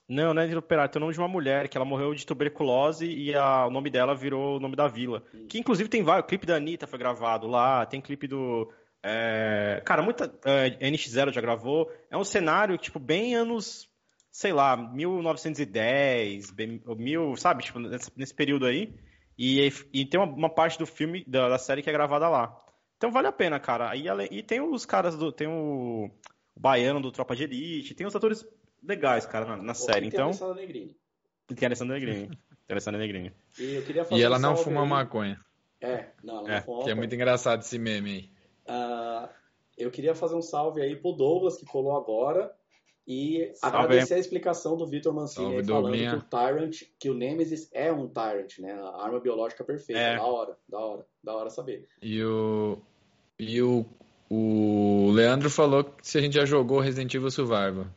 Não, 0.08 0.34
não 0.34 0.42
é 0.42 0.48
vila 0.48 0.60
operária, 0.60 0.90
tem 0.90 1.00
o 1.00 1.02
nome 1.02 1.14
de 1.14 1.20
uma 1.20 1.28
mulher 1.28 1.68
que 1.70 1.78
ela 1.78 1.86
morreu 1.86 2.14
de 2.16 2.26
tuberculose 2.26 3.06
e 3.06 3.34
a- 3.36 3.66
o 3.68 3.70
nome 3.70 3.90
dela 3.90 4.16
virou 4.16 4.58
o 4.58 4.60
nome 4.60 4.76
da 4.76 4.88
vila. 4.88 5.24
Hum. 5.34 5.48
Que 5.48 5.60
inclusive 5.60 5.90
tem 5.90 6.02
vários. 6.02 6.24
O 6.26 6.28
clipe 6.28 6.46
da 6.46 6.56
Anitta 6.56 6.88
foi 6.88 6.98
gravado 6.98 7.46
lá, 7.48 7.86
tem 7.86 8.02
clipe 8.02 8.26
do. 8.28 8.72
É, 9.04 9.82
cara, 9.86 10.02
muita. 10.02 10.32
É, 10.46 10.70
NX0 10.90 11.32
já 11.34 11.42
gravou. 11.42 11.92
É 12.10 12.18
um 12.18 12.24
cenário, 12.24 12.78
tipo, 12.78 13.00
bem 13.00 13.36
anos. 13.36 13.90
Sei 14.32 14.54
lá, 14.54 14.78
1910, 14.78 16.52
bem, 16.52 16.82
mil, 16.98 17.36
sabe? 17.36 17.64
Tipo, 17.64 17.80
nesse, 17.80 18.10
nesse 18.16 18.34
período 18.34 18.66
aí. 18.66 18.94
E, 19.38 19.72
e 19.92 20.06
tem 20.06 20.20
uma, 20.20 20.32
uma 20.32 20.50
parte 20.50 20.78
do 20.78 20.86
filme, 20.86 21.24
da, 21.28 21.50
da 21.50 21.58
série 21.58 21.82
que 21.82 21.90
é 21.90 21.94
gravada 21.94 22.30
lá. 22.30 22.56
Então 22.98 23.12
vale 23.12 23.28
a 23.28 23.32
pena, 23.32 23.60
cara. 23.60 23.96
E, 23.96 24.06
e 24.32 24.44
tem 24.44 24.62
os 24.62 24.86
caras 24.86 25.18
do. 25.18 25.32
Tem 25.32 25.48
o, 25.48 26.10
o 26.56 26.60
baiano 26.60 27.02
do 27.02 27.12
Tropa 27.12 27.36
de 27.36 27.44
Elite, 27.44 27.94
tem 27.96 28.06
os 28.08 28.16
atores 28.16 28.46
legais, 28.84 29.26
cara, 29.26 29.46
na, 29.46 29.58
na 29.58 29.74
Pô, 29.74 29.80
série. 29.80 30.08
e 30.08 30.10
tem 30.12 30.20
a 30.20 30.24
Então. 30.24 30.28
Alessandra 30.28 30.56
Negrini. 30.62 30.96
Que 31.56 31.66
é 31.66 31.68
Alessandra 31.68 31.94
Negrini. 31.96 32.38
Alessandra 32.70 33.00
Negrini. 33.02 33.34
E, 33.60 33.76
eu 33.76 33.84
queria 33.84 34.06
fazer 34.06 34.16
E 34.22 34.24
ela 34.24 34.40
não 34.40 34.56
fuma 34.56 34.84
aí. 34.84 34.88
maconha. 34.90 35.40
É, 35.82 36.08
não, 36.24 36.40
ela 36.40 36.50
É, 36.52 36.56
não 36.58 36.62
fuma 36.64 36.84
Que 36.86 36.92
é 36.92 36.96
muito 36.96 37.14
engraçado 37.16 37.62
esse 37.62 37.78
meme 37.78 38.12
aí. 38.12 38.30
Ah, 38.68 39.30
eu 39.78 39.90
queria 39.92 40.14
fazer 40.14 40.36
um 40.36 40.42
salve 40.42 40.82
aí 40.82 40.96
pro 40.96 41.14
Douglas, 41.14 41.58
que 41.58 41.66
colou 41.66 41.96
agora. 41.96 42.54
E 43.08 43.52
Salve. 43.56 43.78
agradecer 43.78 44.14
a 44.14 44.20
explicação 44.20 44.78
do 44.78 44.86
Vitor 44.86 45.14
Mancini 45.14 45.64
falando 45.66 45.98
que 45.98 46.16
o 46.16 46.22
Tyrant, 46.22 46.82
que 47.00 47.10
o 47.10 47.14
Nemesis 47.16 47.68
é 47.74 47.92
um 47.92 48.08
Tyrant, 48.08 48.60
né? 48.60 48.74
A 48.74 49.04
arma 49.04 49.20
biológica 49.20 49.64
perfeita. 49.64 50.00
É. 50.00 50.16
Da 50.18 50.24
hora, 50.24 50.58
da 50.70 50.80
hora, 50.80 51.06
da 51.24 51.36
hora 51.36 51.50
saber. 51.50 51.88
E 52.02 52.24
o. 52.24 52.78
E 53.40 53.62
o. 53.62 53.86
O 54.30 55.12
Leandro 55.12 55.50
falou 55.50 55.84
que 55.84 56.08
se 56.08 56.18
a 56.18 56.22
gente 56.22 56.36
já 56.36 56.46
jogou 56.46 56.80
Resident 56.80 57.14
Evil 57.14 57.30
Survival. 57.30 57.88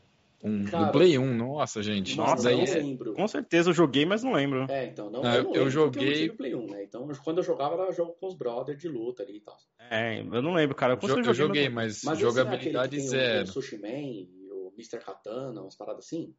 Um, 0.46 0.64
Cara, 0.66 0.84
do 0.84 0.92
Play 0.92 1.18
1, 1.18 1.34
nossa, 1.34 1.82
gente. 1.82 2.14
Nossa, 2.18 2.50
não 2.50 2.60
é- 2.60 2.64
lembro. 2.78 3.14
Com 3.14 3.26
certeza 3.26 3.70
eu 3.70 3.74
joguei, 3.74 4.04
mas 4.04 4.22
não 4.22 4.32
lembro. 4.34 4.66
É, 4.70 4.84
então, 4.84 5.08
não, 5.08 5.24
Ah, 5.24 5.36
eu, 5.36 5.44
não 5.44 5.54
eu 5.54 5.70
joguei- 5.70 6.28
Eu 6.28 6.34
Play 6.36 6.54
1, 6.54 6.66
né? 6.70 6.84
Então, 6.84 7.08
quando 7.24 7.38
eu 7.38 7.42
jogava, 7.42 7.82
era 7.82 7.90
jogo 7.92 8.12
com 8.20 8.26
os 8.26 8.34
brothers 8.34 8.78
de 8.78 8.86
luta 8.86 9.22
ali 9.22 9.38
e 9.38 9.40
tal. 9.40 9.56
É, 9.90 10.20
eu 10.20 10.42
não 10.42 10.52
lembro, 10.52 10.76
cara. 10.76 10.92
Eu, 10.92 11.08
Jo- 11.08 11.18
eu 11.18 11.32
joguei, 11.34 11.70
mas... 11.70 12.02
mas, 12.04 12.18
esse 12.18 12.26
é 12.26 12.30
jogabilidade 12.30 12.90
que 12.90 12.96
tem 12.96 13.08
zero. 13.08 13.46
O, 13.46 13.50
o 13.50 13.52
Sushi 13.54 13.78
Man, 13.78 14.28
o 14.54 14.72
Mr. 14.76 14.98
Katana, 15.02 15.62
umas 15.62 15.76
paradas 15.76 16.04
assim? 16.04 16.34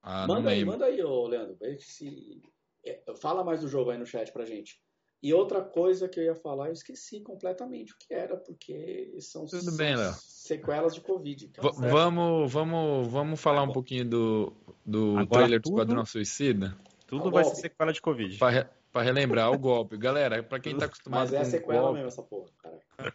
Ah, 0.00 0.26
não 0.28 0.36
manda 0.36 0.50
aí, 0.50 0.58
lembro. 0.58 0.72
manda 0.72 0.84
aí, 0.86 1.02
ô 1.02 1.26
Leandro. 1.26 1.56
Se... 1.80 2.40
é, 2.86 3.02
Fala 3.20 3.42
mais 3.42 3.62
do 3.62 3.68
jogo 3.68 3.90
aí 3.90 3.98
no 3.98 4.06
chat 4.06 4.32
pra 4.32 4.44
gente. 4.44 4.80
E 5.22 5.34
outra 5.34 5.60
coisa 5.62 6.08
que 6.08 6.18
eu 6.18 6.24
ia 6.24 6.34
falar, 6.34 6.68
eu 6.68 6.72
esqueci 6.72 7.20
completamente 7.20 7.92
o 7.92 7.96
que 7.98 8.14
era, 8.14 8.36
porque 8.38 9.14
são, 9.20 9.44
Tudo 9.44 9.76
bem, 9.76 9.94
Léo. 9.94 10.14
sequelas 10.14 10.94
de 10.94 11.02
Covid. 11.02 11.44
Então, 11.46 11.72
certo. 11.72 11.90
vamos, 11.92 12.50
vamos, 12.52 13.08
vamos 13.08 13.40
falar 13.40 13.62
um 13.62 13.72
pouquinho 13.72 14.06
do, 14.08 14.52
do 14.84 15.18
Agora 15.18 15.42
trailer 15.42 15.60
do 15.60 15.68
Esquadrão 15.68 16.06
Suicida 16.06 16.74
Tudo 17.06 17.30
vai 17.30 17.44
ser 17.44 17.50
golpe. 17.50 17.60
sequela 17.62 17.92
de 17.92 18.00
Covid. 18.00 18.38
para 18.38 18.50
re- 18.50 18.66
pra 18.90 19.02
relembrar 19.02 19.52
o 19.52 19.58
golpe. 19.58 19.98
Galera, 19.98 20.42
pra 20.42 20.58
quem 20.58 20.76
tá 20.78 20.86
acostumado 20.86 21.24
Mas 21.30 21.32
é 21.34 21.38
a 21.38 21.44
com 21.44 21.50
sequela 21.50 21.80
golpe, 21.82 21.94
mesmo, 21.96 22.08
essa 22.08 22.22
porra, 22.22 22.48
cara. 22.62 22.78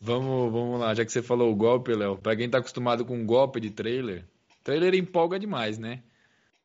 vamos, 0.00 0.52
vamos 0.52 0.80
lá, 0.80 0.92
já 0.94 1.04
que 1.04 1.12
você 1.12 1.22
falou 1.22 1.52
o 1.52 1.56
golpe, 1.56 1.94
Léo, 1.94 2.18
pra 2.18 2.34
quem 2.36 2.50
tá 2.50 2.58
acostumado 2.58 3.04
com 3.04 3.24
golpe 3.24 3.60
de 3.60 3.70
trailer, 3.70 4.24
trailer 4.64 4.94
empolga 4.94 5.38
demais, 5.38 5.78
né? 5.78 6.02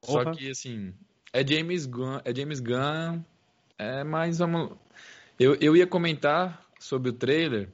Só 0.04 0.32
que 0.32 0.50
assim, 0.50 0.94
é 1.32 1.46
James 1.46 1.86
Gunn, 1.86 2.20
é 2.26 2.34
James 2.36 2.60
Gunn, 2.60 3.22
é 3.82 4.04
mais 4.04 4.38
vamos 4.38 4.78
eu, 5.40 5.56
eu 5.60 5.76
ia 5.76 5.88
comentar 5.88 6.64
sobre 6.80 7.10
o 7.10 7.14
trailer. 7.14 7.70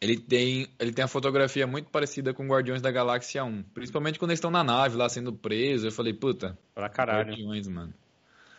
Ele 0.00 0.18
tem, 0.18 0.66
ele 0.78 0.92
tem 0.92 1.04
a 1.04 1.08
fotografia 1.08 1.66
muito 1.66 1.90
parecida 1.90 2.32
com 2.32 2.48
Guardiões 2.48 2.80
da 2.80 2.90
Galáxia 2.90 3.44
1, 3.44 3.62
principalmente 3.74 4.18
quando 4.18 4.30
eles 4.30 4.38
estão 4.38 4.50
na 4.50 4.64
nave 4.64 4.96
lá 4.96 5.08
sendo 5.08 5.30
presos. 5.32 5.84
Eu 5.84 5.92
falei, 5.92 6.14
puta, 6.14 6.58
Pra 6.74 6.88
caralho. 6.88 7.28
Guardiões, 7.28 7.68
mano. 7.68 7.92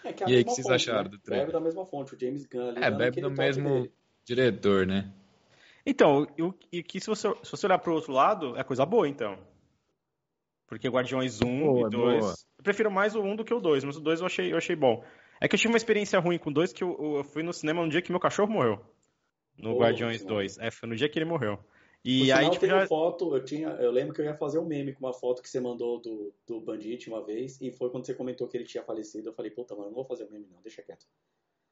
É 0.04 0.14
que 0.14 0.24
é 0.24 0.30
E 0.30 0.36
aí, 0.36 0.42
o 0.42 0.46
que 0.46 0.52
vocês 0.52 0.68
fonte, 0.68 0.76
acharam 0.76 1.04
né? 1.06 1.10
do 1.10 1.18
trailer? 1.20 1.48
Bebe 1.48 1.58
da 1.58 1.60
mesma 1.64 1.86
fonte, 1.86 2.14
o 2.16 2.20
James 2.20 2.46
Gunn 2.46 2.70
ali. 2.70 2.78
É, 2.84 2.92
bebe 2.92 3.04
aquele 3.06 3.30
do 3.30 3.32
mesmo 3.32 3.70
dele. 3.70 3.92
diretor, 4.24 4.86
né? 4.86 5.12
Então, 5.84 6.28
eu- 6.38 6.58
e 6.72 6.84
que 6.84 7.00
se 7.02 7.08
você, 7.08 7.28
se 7.44 7.52
você 7.52 7.66
olhar 7.66 7.80
pro 7.80 7.94
outro 7.96 8.14
lado, 8.14 8.56
é 8.56 8.64
coisa 8.64 8.86
boa, 8.86 9.10
então. 9.10 9.38
Porque 10.68 10.88
Guardiões 10.88 11.42
1 11.42 11.60
Boa, 11.66 11.88
e 11.88 11.92
2. 11.92 12.20
boa. 12.20 12.34
Eu 12.60 12.64
prefiro 12.64 12.92
mais 12.92 13.16
o 13.16 13.22
1 13.22 13.36
do 13.36 13.44
que 13.44 13.54
o 13.54 13.60
2, 13.60 13.84
mas 13.84 13.98
o 13.98 14.00
2 14.00 14.20
eu 14.22 14.28
achei, 14.28 14.54
eu 14.54 14.58
achei 14.58 14.76
bom. 14.76 15.04
É 15.42 15.48
que 15.48 15.56
eu 15.56 15.60
tive 15.60 15.74
uma 15.74 15.78
experiência 15.78 16.20
ruim 16.20 16.38
com 16.38 16.52
2 16.52 16.72
que 16.72 16.84
eu, 16.84 17.16
eu 17.18 17.24
fui 17.24 17.42
no 17.42 17.52
cinema 17.52 17.82
no 17.84 17.90
dia 17.90 18.02
que 18.02 18.12
meu 18.12 18.20
cachorro 18.20 18.52
morreu. 18.52 18.80
No 19.58 19.72
Ô, 19.74 19.80
Guardiões 19.80 20.20
senhora. 20.22 20.36
2. 20.36 20.58
É, 20.60 20.70
foi 20.72 20.88
no 20.88 20.96
dia 20.96 21.10
que 21.10 21.18
ele 21.18 21.26
morreu. 21.26 21.58
Por 21.58 21.66
E 22.06 22.26
sinal, 22.26 22.40
aí, 22.40 22.46
tipo, 22.52 22.60
teve 22.62 22.80
já. 22.80 22.88
foto, 22.88 23.36
eu, 23.36 23.44
tinha, 23.44 23.68
eu 23.70 23.92
lembro 23.92 24.14
que 24.14 24.22
eu 24.22 24.26
ia 24.26 24.36
fazer 24.36 24.60
um 24.60 24.66
meme 24.66 24.94
com 24.94 25.06
uma 25.06 25.14
foto 25.14 25.42
que 25.42 25.50
você 25.50 25.60
mandou 25.60 26.00
do, 26.00 26.34
do 26.48 26.60
Bandit 26.62 27.08
uma 27.10 27.24
vez, 27.24 27.60
e 27.62 27.72
foi 27.72 27.90
quando 27.90 28.06
você 28.06 28.14
comentou 28.14 28.48
que 28.48 28.56
ele 28.58 28.64
tinha 28.66 28.84
falecido. 28.84 29.30
Eu 29.30 29.34
falei, 29.34 29.52
puta, 29.52 29.76
mano, 29.76 29.88
não 29.88 29.96
vou 29.96 30.06
fazer 30.06 30.26
o 30.26 30.32
meme 30.32 30.48
não, 30.52 30.62
deixa 30.62 30.82
quieto. 30.82 31.06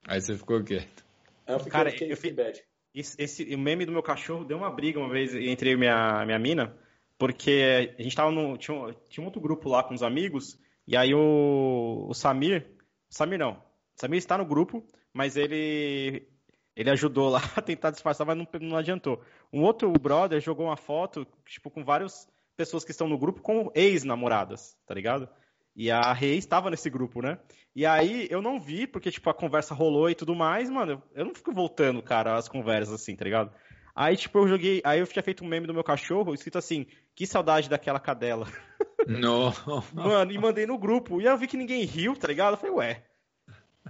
Aí 0.07 0.19
você 0.19 0.35
ficou 0.35 0.63
quieto. 0.63 1.05
Aí 1.47 1.55
eu 1.55 1.59
fiquei, 1.59 1.71
Cara, 1.71 1.89
eu 1.89 1.93
fiquei, 1.93 2.11
eu 2.11 2.17
fiquei 2.17 2.33
bad. 2.33 2.63
Esse, 2.93 3.21
esse- 3.21 3.55
o 3.55 3.57
meme 3.59 3.85
do 3.85 3.91
meu 3.91 4.01
cachorro 4.03 4.43
deu 4.45 4.57
uma 4.57 4.71
briga 4.71 4.99
uma 4.99 5.09
vez 5.09 5.33
entre 5.35 5.69
eu 5.71 5.73
e 5.73 5.77
minha, 5.77 6.25
minha 6.25 6.39
mina, 6.39 6.75
porque 7.17 7.93
a 7.97 8.01
gente 8.01 8.15
tava 8.15 8.31
no. 8.31 8.57
Tinha, 8.57 8.75
um- 8.77 8.93
tinha 9.09 9.23
um 9.23 9.25
outro 9.27 9.41
grupo 9.41 9.69
lá 9.69 9.83
com 9.83 9.93
os 9.93 10.01
amigos, 10.03 10.59
e 10.87 10.95
aí 10.97 11.13
o, 11.13 12.07
o 12.09 12.13
Samir. 12.13 12.65
Samir 13.09 13.39
não. 13.39 13.61
Samir 13.95 14.17
está 14.17 14.37
no 14.37 14.45
grupo, 14.45 14.85
mas 15.13 15.35
ele. 15.35 16.27
Ele 16.75 16.89
ajudou 16.91 17.29
lá 17.29 17.41
a 17.57 17.61
tentar 17.61 17.91
disfarçar, 17.91 18.25
mas 18.25 18.37
não, 18.37 18.47
não 18.61 18.77
adiantou. 18.77 19.21
Um 19.51 19.63
outro 19.63 19.91
brother 19.91 20.39
jogou 20.39 20.67
uma 20.67 20.77
foto, 20.77 21.27
tipo, 21.45 21.69
com 21.69 21.83
várias 21.83 22.27
pessoas 22.55 22.85
que 22.85 22.91
estão 22.91 23.07
no 23.07 23.17
grupo 23.17 23.41
com 23.41 23.71
ex-namoradas, 23.75 24.77
tá 24.85 24.93
ligado? 24.93 25.27
E 25.75 25.89
a 25.91 26.13
Rei 26.13 26.37
estava 26.37 26.69
nesse 26.69 26.89
grupo, 26.89 27.21
né? 27.21 27.39
E 27.75 27.85
aí 27.85 28.27
eu 28.29 28.41
não 28.41 28.59
vi, 28.59 28.85
porque, 28.85 29.11
tipo, 29.11 29.29
a 29.29 29.33
conversa 29.33 29.73
rolou 29.73 30.09
e 30.09 30.15
tudo 30.15 30.35
mais, 30.35 30.69
mano. 30.69 31.01
Eu 31.13 31.25
não 31.25 31.33
fico 31.33 31.53
voltando, 31.53 32.01
cara, 32.01 32.35
as 32.35 32.47
conversas 32.47 32.93
assim, 32.93 33.15
tá 33.15 33.23
ligado? 33.23 33.51
Aí, 33.95 34.15
tipo, 34.15 34.39
eu 34.39 34.47
joguei. 34.47 34.81
Aí 34.83 34.99
eu 34.99 35.07
tinha 35.07 35.23
feito 35.23 35.43
um 35.43 35.47
meme 35.47 35.67
do 35.67 35.73
meu 35.73 35.83
cachorro, 35.83 36.33
escrito 36.33 36.57
assim: 36.57 36.85
que 37.15 37.25
saudade 37.25 37.69
daquela 37.69 37.99
cadela. 37.99 38.47
Não. 39.07 39.53
Mano, 39.93 40.31
e 40.31 40.37
mandei 40.37 40.65
no 40.65 40.77
grupo. 40.77 41.21
E 41.21 41.27
aí 41.27 41.33
eu 41.33 41.37
vi 41.37 41.47
que 41.47 41.57
ninguém 41.57 41.83
riu, 41.85 42.15
tá 42.15 42.27
ligado? 42.27 42.53
Eu 42.53 42.57
falei, 42.57 42.75
ué. 42.75 43.03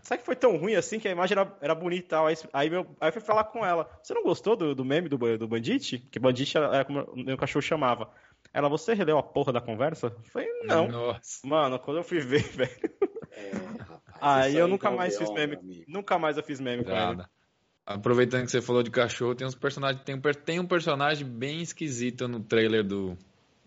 Será 0.01 0.17
que 0.17 0.25
foi 0.25 0.35
tão 0.35 0.55
ruim 0.55 0.75
assim 0.75 0.99
que 0.99 1.07
a 1.07 1.11
imagem 1.11 1.37
era, 1.37 1.57
era 1.61 1.75
bonita 1.75 2.05
e 2.05 2.07
tal? 2.07 2.27
Aí, 2.27 2.35
aí, 2.53 2.69
meu, 2.69 2.95
aí 3.01 3.09
eu 3.09 3.13
fui 3.13 3.21
falar 3.21 3.45
com 3.45 3.65
ela. 3.65 3.89
Você 4.01 4.13
não 4.13 4.23
gostou 4.23 4.55
do, 4.55 4.73
do 4.73 4.85
meme 4.85 5.09
do, 5.09 5.17
do 5.37 5.47
Bandit? 5.47 5.97
Que 6.11 6.19
Bandit 6.19 6.55
era, 6.55 6.67
era 6.73 6.85
como 6.85 7.01
o 7.01 7.17
meu 7.17 7.37
cachorro 7.37 7.61
chamava. 7.61 8.09
Ela, 8.53 8.69
você 8.69 8.93
releu 8.93 9.17
a 9.17 9.23
porra 9.23 9.51
da 9.51 9.61
conversa? 9.61 10.07
Eu 10.07 10.23
falei, 10.23 10.47
não. 10.63 10.87
Nossa. 10.87 11.45
Mano, 11.45 11.77
quando 11.79 11.97
eu 11.97 12.03
fui 12.03 12.19
ver, 12.19 12.43
velho. 12.49 12.71
É, 13.31 13.51
rapaz, 13.51 14.11
Aí 14.21 14.55
eu 14.57 14.67
nunca 14.67 14.89
mais 14.89 15.17
fiz 15.17 15.29
meme. 15.31 15.55
amigo. 15.55 15.85
Nunca 15.87 16.17
mais 16.17 16.37
eu 16.37 16.43
fiz 16.43 16.59
meme 16.59 16.83
com 16.83 16.91
ele. 16.91 16.99
Nada. 16.99 17.29
Aproveitando 17.85 18.45
que 18.45 18.51
você 18.51 18.61
falou 18.61 18.83
de 18.83 18.91
cachorro, 18.91 19.33
tem 19.33 19.47
uns 19.47 19.55
personagens, 19.55 20.03
tem 20.03 20.15
um, 20.15 20.21
tem 20.21 20.59
um 20.59 20.67
personagem 20.67 21.27
bem 21.27 21.61
esquisito 21.61 22.27
no 22.27 22.39
trailer 22.39 22.83
do, 22.83 23.17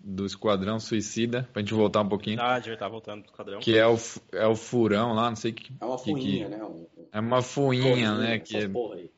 do 0.05 0.27
Esquadrão 0.27 0.81
Suicida, 0.81 1.49
pra 1.53 1.61
gente 1.63 1.75
voltar 1.75 2.01
um 2.01 2.09
pouquinho, 2.09 2.41
Ah, 2.41 2.59
já 2.61 2.77
tá 2.77 2.89
voltando 2.89 3.23
pro 3.23 3.31
esquadrão. 3.31 3.61
que 3.61 3.77
é 3.77 3.87
o, 3.87 3.97
é 4.33 4.47
o 4.47 4.57
furão 4.57 5.13
lá, 5.15 5.29
não 5.29 5.37
sei 5.37 5.53
que, 5.53 5.73
É 5.81 5.85
uma 5.85 5.99
fuinha, 5.99 6.49
que- 6.49 6.57
né? 6.57 6.65
Um, 6.65 6.87
é 7.13 7.21
uma 7.21 7.43
fuinha, 7.43 8.15
né, 8.17 8.39
que 8.39 8.57
é 8.57 8.69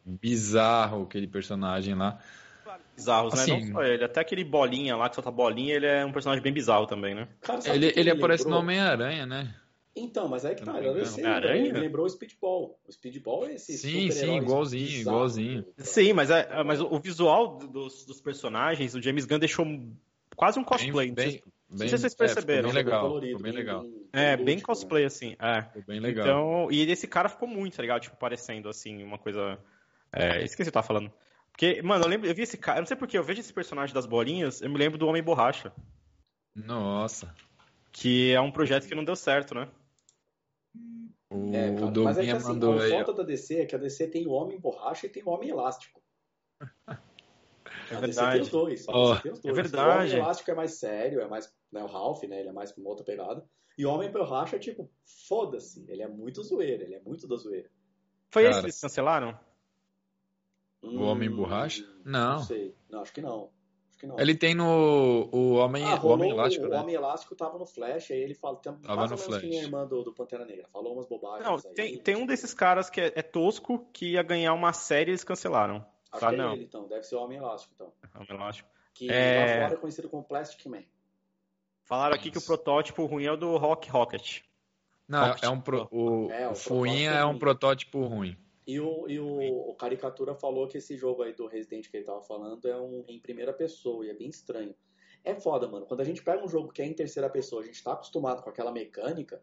bizarro 0.05 1.03
aquele 1.05 1.27
personagem 1.27 1.95
lá. 1.95 2.19
Bizarros, 2.97 3.35
né? 3.35 3.43
Assim- 3.43 3.51
Não 3.51 3.73
só 3.73 3.83
ele. 3.83 4.05
Até 4.05 4.21
aquele 4.21 4.45
bolinha 4.45 4.97
lá 4.97 5.09
que 5.09 5.15
solta 5.17 5.31
bolinha, 5.31 5.75
ele 5.75 5.87
é 5.87 6.05
um 6.05 6.13
personagem 6.13 6.43
bem 6.43 6.53
bizarro 6.53 6.87
também, 6.87 7.15
né? 7.15 7.29
Cara, 7.41 7.61
sabe 7.61 7.77
Ele, 7.77 7.93
ele 7.97 8.11
aparece 8.11 8.49
no? 8.49 8.57
Homem-Aranha, 8.57 9.27
né? 9.27 9.55
Então, 9.97 10.29
mas 10.29 10.45
aí 10.45 10.55
que 10.57 10.65
tá, 10.65 10.81
eu 10.81 11.05
sei, 11.07 11.23
Homem-Aranha? 11.25 11.57
também, 11.57 11.73
me 11.73 11.79
lembrou 11.81 12.05
o 12.05 12.09
Speedball. 12.09 12.79
O 12.87 12.93
Speedball 12.93 13.47
é 13.47 13.55
esse 13.55 13.79
Sim, 13.79 14.11
sim, 14.11 14.37
igualzinho, 14.39 14.87
bizarro 14.87 15.17
igualzinho. 15.17 15.63
do- 15.63 15.85
Sim, 15.85 16.13
mas, 16.13 16.31
é, 16.31 16.63
mas 16.65 16.81
o 16.81 16.99
visual 16.99 17.57
dos, 17.59 18.05
dos 18.05 18.21
personagens, 18.21 18.95
o 18.95 19.03
James 19.03 19.25
Gunn 19.25 19.39
deixou 19.39 19.65
quase 20.35 20.59
um 20.59 20.65
cosplay. 20.65 21.09
não 21.09 21.17
sei 21.17 21.27
bem, 21.27 21.31
se- 21.33 21.43
sei 21.79 21.89
se 21.89 21.99
vocês 21.99 22.13
é, 22.15 22.17
perceberam. 22.17 22.69
bem 22.69 22.73
legal, 22.73 23.01
colorido, 23.09 23.39
bem 23.43 23.53
legal. 23.53 23.85
é, 24.13 24.37
bem 24.37 24.47
lúdico, 24.47 24.67
cosplay, 24.67 25.03
né? 25.03 25.07
assim. 25.07 25.37
É. 25.39 25.63
Ficou 25.63 25.83
bem 25.83 26.01
legal. 26.01 26.25
Então, 26.27 26.69
e 26.71 26.83
esse 26.91 27.07
cara 27.07 27.29
ficou 27.29 27.49
muito, 27.49 27.77
tá 27.77 27.83
ligado? 27.83 28.03
Tipo, 28.03 28.17
parecendo, 28.17 28.69
assim, 28.69 29.03
uma 29.03 29.19
coisa... 29.19 29.59
É, 30.13 30.43
esqueci 30.45 30.63
o 30.63 30.65
que 30.65 30.69
eu 30.69 30.73
tava 30.73 30.87
falando. 30.87 31.13
Porque, 31.51 31.81
mano, 31.83 32.05
eu 32.05 32.09
lembro, 32.09 32.29
eu 32.29 32.35
vi 32.35 32.43
esse 32.43 32.57
cara, 32.57 32.79
eu 32.79 32.83
não 32.83 32.87
sei 32.87 32.97
porque, 32.97 33.17
eu 33.17 33.23
vejo 33.23 33.41
esse 33.41 33.53
personagem 33.53 33.95
das 33.95 34.07
bolinhas, 34.07 34.61
eu 34.61 34.69
me 34.69 34.77
lembro 34.77 34.99
do 34.99 35.07
Homem 35.07 35.23
Borracha, 35.23 35.73
Nossa. 36.55 37.33
que 37.93 38.33
é 38.33 38.41
um 38.41 38.51
projeto 38.51 38.89
que 38.89 38.95
não 38.95 39.05
deu 39.05 39.15
certo, 39.15 39.55
né? 39.55 39.69
O, 41.31 41.55
É, 41.55 41.71
o 41.71 41.93
cara, 41.93 42.03
mas 42.05 42.19
é 42.19 42.25
que 42.25 42.31
assim, 42.31 42.49
mandou 42.49 42.79
a 42.79 42.83
aí. 42.83 43.05
da 43.05 43.23
DC 43.23 43.61
é 43.61 43.67
que 43.67 43.75
a 43.75 43.79
DC 43.79 44.09
tem 44.09 44.27
o 44.27 44.31
Homem 44.33 44.59
Borracha 44.59 45.07
e 45.07 45.11
tem 45.11 45.23
o 45.23 45.29
Homem 45.29 45.49
Elástico. 45.51 46.01
É 47.91 47.95
DC 48.01 48.01
tem 48.01 48.01
verdade. 48.01 48.41
os 48.41 48.49
dois. 48.51 48.87
DC 48.87 49.23
tem 49.23 49.33
os 49.33 49.39
é 49.39 49.43
dois. 49.43 49.57
verdade. 49.57 49.89
O 49.89 50.01
Homem 50.01 50.17
Elástico 50.19 50.51
é 50.51 50.55
mais 50.55 50.75
sério, 50.79 51.21
é 51.21 51.27
mais. 51.29 51.53
Né, 51.73 51.83
o 51.83 51.87
Ralph, 51.87 52.23
né? 52.25 52.41
Ele 52.41 52.49
é 52.49 52.53
mais 52.53 52.73
com 52.73 52.81
uma 52.81 52.91
outra 52.91 53.05
pegada. 53.05 53.45
E 53.77 53.85
o 53.85 53.91
Homem 53.91 54.11
Borracha 54.13 54.57
é 54.57 54.59
tipo, 54.59 54.89
foda-se. 55.29 55.85
Ele 55.89 56.03
é 56.03 56.09
muito 56.09 56.43
zoeira, 56.43 56.85
ele 56.85 56.95
é 56.95 57.01
muito 57.01 57.27
da 57.27 57.37
zoeira. 57.37 57.69
Foi 58.31 58.45
esse 58.45 58.61
que 58.61 58.67
eles 58.67 58.81
cancelaram? 58.81 59.37
O 60.83 61.01
Homem 61.03 61.29
Hum, 61.31 61.37
Borracha? 61.37 61.83
Não 62.05 62.35
Não. 62.35 62.39
sei. 62.41 62.75
Não, 62.91 63.01
acho 63.01 63.13
que 63.13 63.21
não. 63.23 63.51
Acho 63.91 63.99
que 63.99 64.07
não. 64.07 64.19
Ele 64.21 64.35
tem 64.37 64.55
no 64.55 65.29
o 65.33 65.55
Homem, 65.55 65.83
Ah, 65.85 65.99
o 66.03 66.09
Homem 66.09 66.31
Elástico, 66.31 66.67
o 66.67 66.69
né? 66.69 66.79
Homem 66.79 66.95
Elástico 66.95 67.35
tava 67.35 67.59
no 67.59 67.65
Flash, 67.67 68.11
aí 68.11 68.19
ele 68.21 68.35
fala, 68.35 68.57
tem, 68.59 68.75
Tava 68.77 68.97
mais 68.97 69.11
no 69.11 69.17
Flash. 69.17 69.41
quem 69.41 69.59
a 69.59 69.63
irmã 69.63 69.87
do, 69.87 70.03
do 70.03 70.13
Pantera 70.13 70.45
Negra. 70.45 70.69
Falou 70.73 70.93
umas 70.95 71.07
bobagens 71.09 71.49
Não, 71.49 71.55
aí. 71.57 71.75
tem, 71.75 71.99
tem 71.99 72.17
um 72.17 72.27
desses 72.27 72.53
caras 72.53 72.91
que 72.91 73.01
é, 73.01 73.13
é 73.17 73.23
tosco, 73.23 73.87
que 73.93 74.13
ia 74.13 74.23
ganhar 74.23 74.53
uma 74.53 74.73
série 74.73 75.11
e 75.11 75.13
eles 75.13 75.25
cancelaram. 75.25 75.85
Acho 76.15 76.25
Ah, 76.27 76.29
que 76.31 76.35
é 76.35 76.39
não. 76.39 76.53
ele, 76.55 76.65
então. 76.65 76.87
Deve 76.89 77.03
ser 77.03 77.17
o 77.17 77.23
Homem 77.23 77.39
Elástico, 77.39 77.73
então. 77.75 77.93
Homem 78.15 78.27
Elástico. 78.31 78.69
Que 78.95 79.11
É. 79.11 79.41
lá 79.59 79.63
fora 79.65 79.75
é 79.75 79.81
conhecido 79.81 80.09
como 80.09 80.25
Plastic 80.25 80.65
Man. 80.67 80.85
Falaram 81.83 82.15
aqui 82.15 82.31
que 82.31 82.39
o 82.39 82.41
Isso. 82.41 82.47
protótipo 82.47 83.05
ruim 83.05 83.25
é 83.25 83.33
o 83.33 83.37
do 83.37 83.57
Rock 83.57 83.91
Rocket. 83.91 84.41
Não, 85.07 85.27
Rocket. 85.29 85.43
é 85.45 85.49
um 85.51 85.61
pro, 85.61 85.89
o, 85.91 86.31
É, 86.31 86.49
o 86.49 86.53
o 86.53 86.55
Fuinha 86.55 87.11
protótipo 87.11 87.19
é 87.19 87.25
um 87.27 87.39
protótipo 87.39 88.05
ruim. 88.07 88.37
E 88.67 88.81
o, 88.81 89.07
e 89.09 89.21
o, 89.21 89.71
o 89.71 89.75
Caricatura 89.75 90.35
falou 90.35 90.67
que 90.67 90.79
esse 90.79 90.97
jogo 90.97 91.23
aí 91.23 91.35
do 91.35 91.47
Resident 91.47 91.91
que 91.91 91.97
ele 91.99 92.07
tava 92.07 92.23
falando 92.23 92.67
é 92.67 92.81
um 92.81 93.05
em 93.09 93.21
primeira 93.21 93.53
pessoa 93.53 94.07
e 94.07 94.11
é 94.11 94.15
bem 94.15 94.29
estranho. 94.31 94.75
É 95.23 95.35
foda, 95.35 95.69
mano. 95.69 95.85
Quando 95.85 96.01
a 96.01 96.05
gente 96.05 96.23
pega 96.23 96.43
um 96.43 96.49
jogo 96.49 96.73
que 96.73 96.81
é 96.81 96.87
em 96.87 96.95
terceira 96.95 97.29
pessoa, 97.29 97.61
a 97.63 97.65
gente 97.67 97.83
tá 97.83 97.93
acostumado 97.93 98.43
com 98.43 98.49
aquela 98.49 98.73
mecânica. 98.73 99.43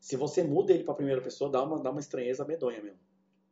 Se 0.00 0.16
você 0.16 0.42
muda 0.42 0.72
ele 0.72 0.84
pra 0.84 0.94
primeira 0.94 1.20
pessoa, 1.20 1.50
dá 1.50 1.62
uma, 1.62 1.82
dá 1.82 1.90
uma 1.90 2.00
estranheza 2.00 2.44
medonha 2.46 2.82
mesmo. 2.82 3.00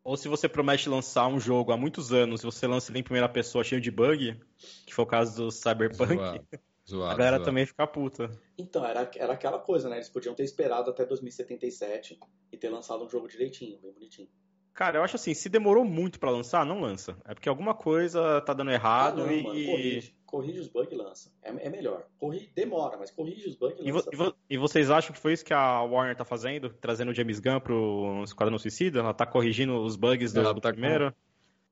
Ou 0.05 0.17
se 0.17 0.29
você 0.29 0.49
promete 0.49 0.89
lançar 0.89 1.29
um 1.29 1.39
jogo 1.39 1.71
há 1.71 1.77
muitos 1.77 2.13
anos 2.13 2.43
e 2.43 2.45
você 2.45 2.67
lança 2.67 2.91
ele 2.91 2.99
em 2.99 3.05
primeira 3.05 3.29
pessoa 3.29 3.63
cheio 3.63 3.81
de 3.81 3.91
bug, 3.91 4.41
que 4.85 4.93
foi 4.93 5.05
o 5.05 5.09
caso 5.09 5.45
do 5.45 5.51
Cyberpunk, 5.51 6.17
Zoado, 6.17 6.47
zoado, 6.89 7.13
a 7.13 7.15
galera 7.15 7.37
zoado. 7.37 7.45
também 7.45 7.67
fica 7.67 7.87
puta. 7.87 8.31
Então, 8.59 8.85
era, 8.85 9.09
era 9.15 9.33
aquela 9.33 9.61
coisa, 9.61 9.89
né? 9.89 9.97
Eles 9.97 10.09
podiam 10.09 10.35
ter 10.35 10.43
esperado 10.43 10.91
até 10.91 11.07
2077 11.07 12.19
e 12.51 12.57
ter 12.57 12.69
lançado 12.69 13.05
um 13.05 13.09
jogo 13.09 13.29
direitinho, 13.29 13.79
bem 13.81 13.93
bonitinho. 13.93 14.29
Cara, 14.75 14.99
eu 14.99 15.05
acho 15.05 15.17
assim, 15.17 15.35
se 15.35 15.49
demorou 15.49 15.85
muito 15.85 16.19
pra 16.19 16.31
lançar, 16.31 16.65
não 16.65 16.81
lança. 16.81 17.17
É 17.27 17.35
porque 17.35 17.49
alguma 17.49 17.75
coisa 17.75 18.41
tá 18.41 18.55
dando 18.55 18.71
errado 18.71 19.23
ah, 19.23 19.27
não, 19.27 19.33
e... 19.33 19.43
mano, 19.43 19.67
corrige. 19.67 20.15
Corrige 20.25 20.61
os 20.61 20.69
bugs 20.69 20.91
e 20.91 20.97
lança. 20.97 21.31
É, 21.43 21.51
é 21.67 21.69
melhor. 21.69 22.07
Corrige, 22.19 22.51
demora, 22.55 22.97
mas 22.97 23.11
corrige 23.11 23.47
os 23.51 23.55
bugs 23.55 23.79
e 23.81 23.87
E, 23.89 23.93
lança. 23.93 24.09
e 24.11 24.17
vo- 24.17 24.35
e 24.49 24.57
vocês 24.57 24.91
acham 24.91 25.13
que 25.13 25.21
foi 25.21 25.35
isso 25.35 25.45
que 25.45 25.53
a 25.53 25.83
Warner 25.83 26.17
tá 26.17 26.25
fazendo? 26.25 26.71
Trazendo 26.81 27.11
o 27.11 27.15
James 27.15 27.39
Gunn 27.39 27.61
pro 27.61 28.23
Esquadrão 28.25 28.59
Suicida? 28.59 29.01
Ela 29.01 29.13
tá 29.13 29.27
corrigindo 29.27 29.79
os 29.83 29.95
bugs 29.95 30.33
do, 30.33 30.41
Ela 30.41 30.55
do 30.55 30.61
tá 30.63 30.71
com- 30.71 30.79
primeiro? 30.81 31.15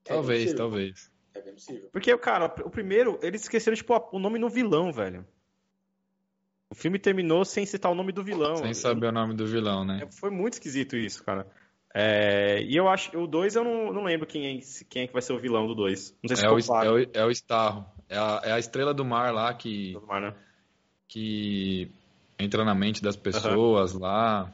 É 0.05 0.12
Talvez, 0.12 0.42
possível. 0.42 0.59
talvez. 0.59 1.11
É 1.32 1.40
bem 1.40 1.55
possível. 1.55 1.88
Porque, 1.90 2.18
cara, 2.18 2.46
o 2.64 2.70
primeiro, 2.70 3.18
eles 3.22 3.42
esqueceram, 3.42 3.74
tipo, 3.76 3.94
o 4.12 4.18
nome 4.18 4.38
no 4.38 4.51
vilão, 4.51 4.92
velho. 4.92 5.26
O 6.68 6.74
filme 6.74 6.98
terminou 6.98 7.44
sem 7.44 7.64
citar 7.66 7.90
o 7.90 7.94
nome 7.94 8.12
do 8.12 8.22
vilão. 8.22 8.57
Sem 8.57 8.74
saber 8.74 9.07
o 9.07 9.12
nome 9.12 9.34
do 9.34 9.46
vilão, 9.46 9.84
né? 9.84 10.01
É, 10.03 10.12
Foi 10.12 10.30
muito 10.30 10.55
esquisito 10.55 10.96
isso, 10.96 11.24
cara. 11.24 11.46
É, 11.93 12.62
e 12.62 12.76
eu 12.76 12.88
acho 12.88 13.16
o 13.18 13.26
2 13.26 13.57
eu 13.57 13.64
não, 13.64 13.93
não 13.93 14.05
lembro 14.05 14.26
quem 14.26 14.47
é, 14.59 14.61
quem 14.88 15.03
é 15.03 15.07
que 15.09 15.12
vai 15.12 15.22
ser 15.22 15.32
o 15.32 15.41
vilão 15.41 15.66
do 15.66 15.74
2. 15.74 16.16
Não 16.22 16.28
sei 16.28 16.36
se 16.36 16.47
É 16.47 16.51
o, 16.51 16.59
claro. 16.62 16.99
é, 16.99 17.03
o, 17.03 17.11
é 17.14 17.24
o 17.26 17.30
Starro. 17.30 17.84
É 18.09 18.16
a, 18.16 18.41
é 18.45 18.53
a 18.53 18.59
estrela 18.59 18.95
do 18.95 19.05
mar 19.05 19.32
lá 19.34 19.53
que, 19.55 19.93
Tomar, 19.95 20.20
né? 20.20 20.34
que 21.09 21.91
entra 22.38 22.64
na 22.64 22.74
mente 22.74 23.03
das 23.03 23.16
pessoas 23.16 23.93
lá. 23.93 24.53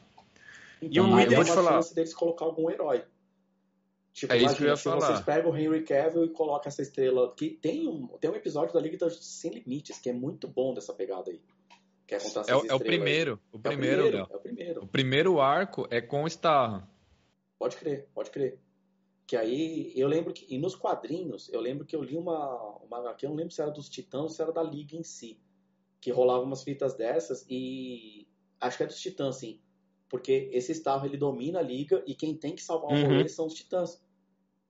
Então, 0.81 1.13
o 1.13 1.21
Idris- 1.21 1.29
tem 1.29 1.37
vou 1.37 1.45
te 1.45 1.51
uma 1.51 1.57
falar. 1.57 1.73
chance 1.77 1.95
deles 1.95 2.15
colocar 2.15 2.45
algum 2.45 2.71
herói. 2.71 3.03
Tipo, 4.13 4.33
É 4.33 4.39
isso 4.39 4.57
que 4.57 4.65
eu 4.65 4.69
ia 4.69 4.77
se 4.77 4.85
falar. 4.85 5.01
vocês 5.01 5.21
pegam 5.21 5.51
o 5.51 5.57
Henry 5.57 5.83
Cavill 5.83 6.25
e 6.25 6.29
colocam 6.31 6.69
essa 6.69 6.81
estrela. 6.81 7.35
Que 7.37 7.51
tem 7.51 7.87
um, 7.87 8.07
tem 8.19 8.31
um 8.31 8.35
episódio 8.35 8.73
da 8.73 8.81
Liga 8.81 8.97
das 8.97 9.17
Sem 9.25 9.51
Limites, 9.53 9.99
que 9.99 10.09
é 10.09 10.13
muito 10.13 10.49
bom 10.49 10.73
dessa 10.73 10.95
pegada 10.95 11.31
aí. 11.31 11.41
É 12.09 12.15
É, 12.51 12.57
o- 12.57 12.67
é 12.67 12.75
o 12.75 12.79
primeiro. 12.81 13.39
O 13.53 13.57
É 13.57 13.59
o 13.59 13.61
primeiro, 13.61 14.03
primeiro, 14.03 14.17
Léo. 14.17 14.27
é 14.31 14.37
o 14.37 14.41
primeiro. 14.41 14.85
O 14.85 14.87
primeiro 14.87 15.41
arco 15.41 15.87
é 15.91 16.01
com 16.01 16.23
o 16.23 16.27
Starro. 16.27 16.83
Pode 17.59 17.77
crer, 17.77 18.09
pode 18.15 18.31
crer. 18.31 18.61
Que 19.27 19.37
aí, 19.37 19.93
eu 19.97 20.07
lembro 20.07 20.33
que, 20.33 20.47
e 20.55 20.59
nos 20.59 20.77
quadrinhos, 20.77 21.49
eu 21.53 21.61
lembro 21.61 21.85
que 21.85 21.97
eu 21.97 22.03
li 22.03 22.17
uma, 22.17 22.77
uma 22.79 22.99
HQ, 22.99 23.27
eu 23.27 23.31
não 23.31 23.37
lembro 23.37 23.53
se 23.53 23.61
era 23.61 23.71
dos 23.71 23.89
Titãs 23.89 24.23
ou 24.23 24.29
se 24.29 24.41
era 24.43 24.53
da 24.53 24.63
Liga 24.63 24.97
em 24.97 25.03
si, 25.03 25.41
que 26.01 26.11
rolava 26.13 26.45
umas 26.45 26.63
fitas 26.63 26.95
dessas 26.95 27.45
e 27.49 28.29
acho 28.61 28.77
que 28.77 28.83
é 28.85 28.87
dos 28.87 29.01
Titãs, 29.01 29.37
sim. 29.37 29.61
Porque 30.09 30.49
esse 30.53 30.71
Starro, 30.73 31.07
ele 31.07 31.17
domina 31.17 31.59
a 31.59 31.63
Liga 31.63 32.05
e 32.07 32.15
quem 32.15 32.37
tem 32.37 32.55
que 32.55 32.63
salvar 32.63 32.91
o 32.91 32.95
Uhum. 32.95 33.09
rolê 33.09 33.29
são 33.29 33.47
os 33.47 33.55
Titãs. 33.55 34.01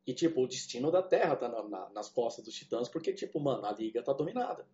E, 0.06 0.14
tipo, 0.14 0.40
o 0.42 0.46
destino 0.46 0.90
da 0.90 1.02
Terra 1.02 1.36
tá 1.36 1.48
na- 1.48 1.68
na- 1.68 1.90
nas 1.90 2.08
costas 2.08 2.44
dos 2.44 2.54
Titãs, 2.54 2.88
porque, 2.88 3.12
tipo, 3.12 3.38
mano, 3.40 3.66
a 3.66 3.72
Liga 3.72 4.02
tá 4.02 4.12
dominada. 4.14 4.66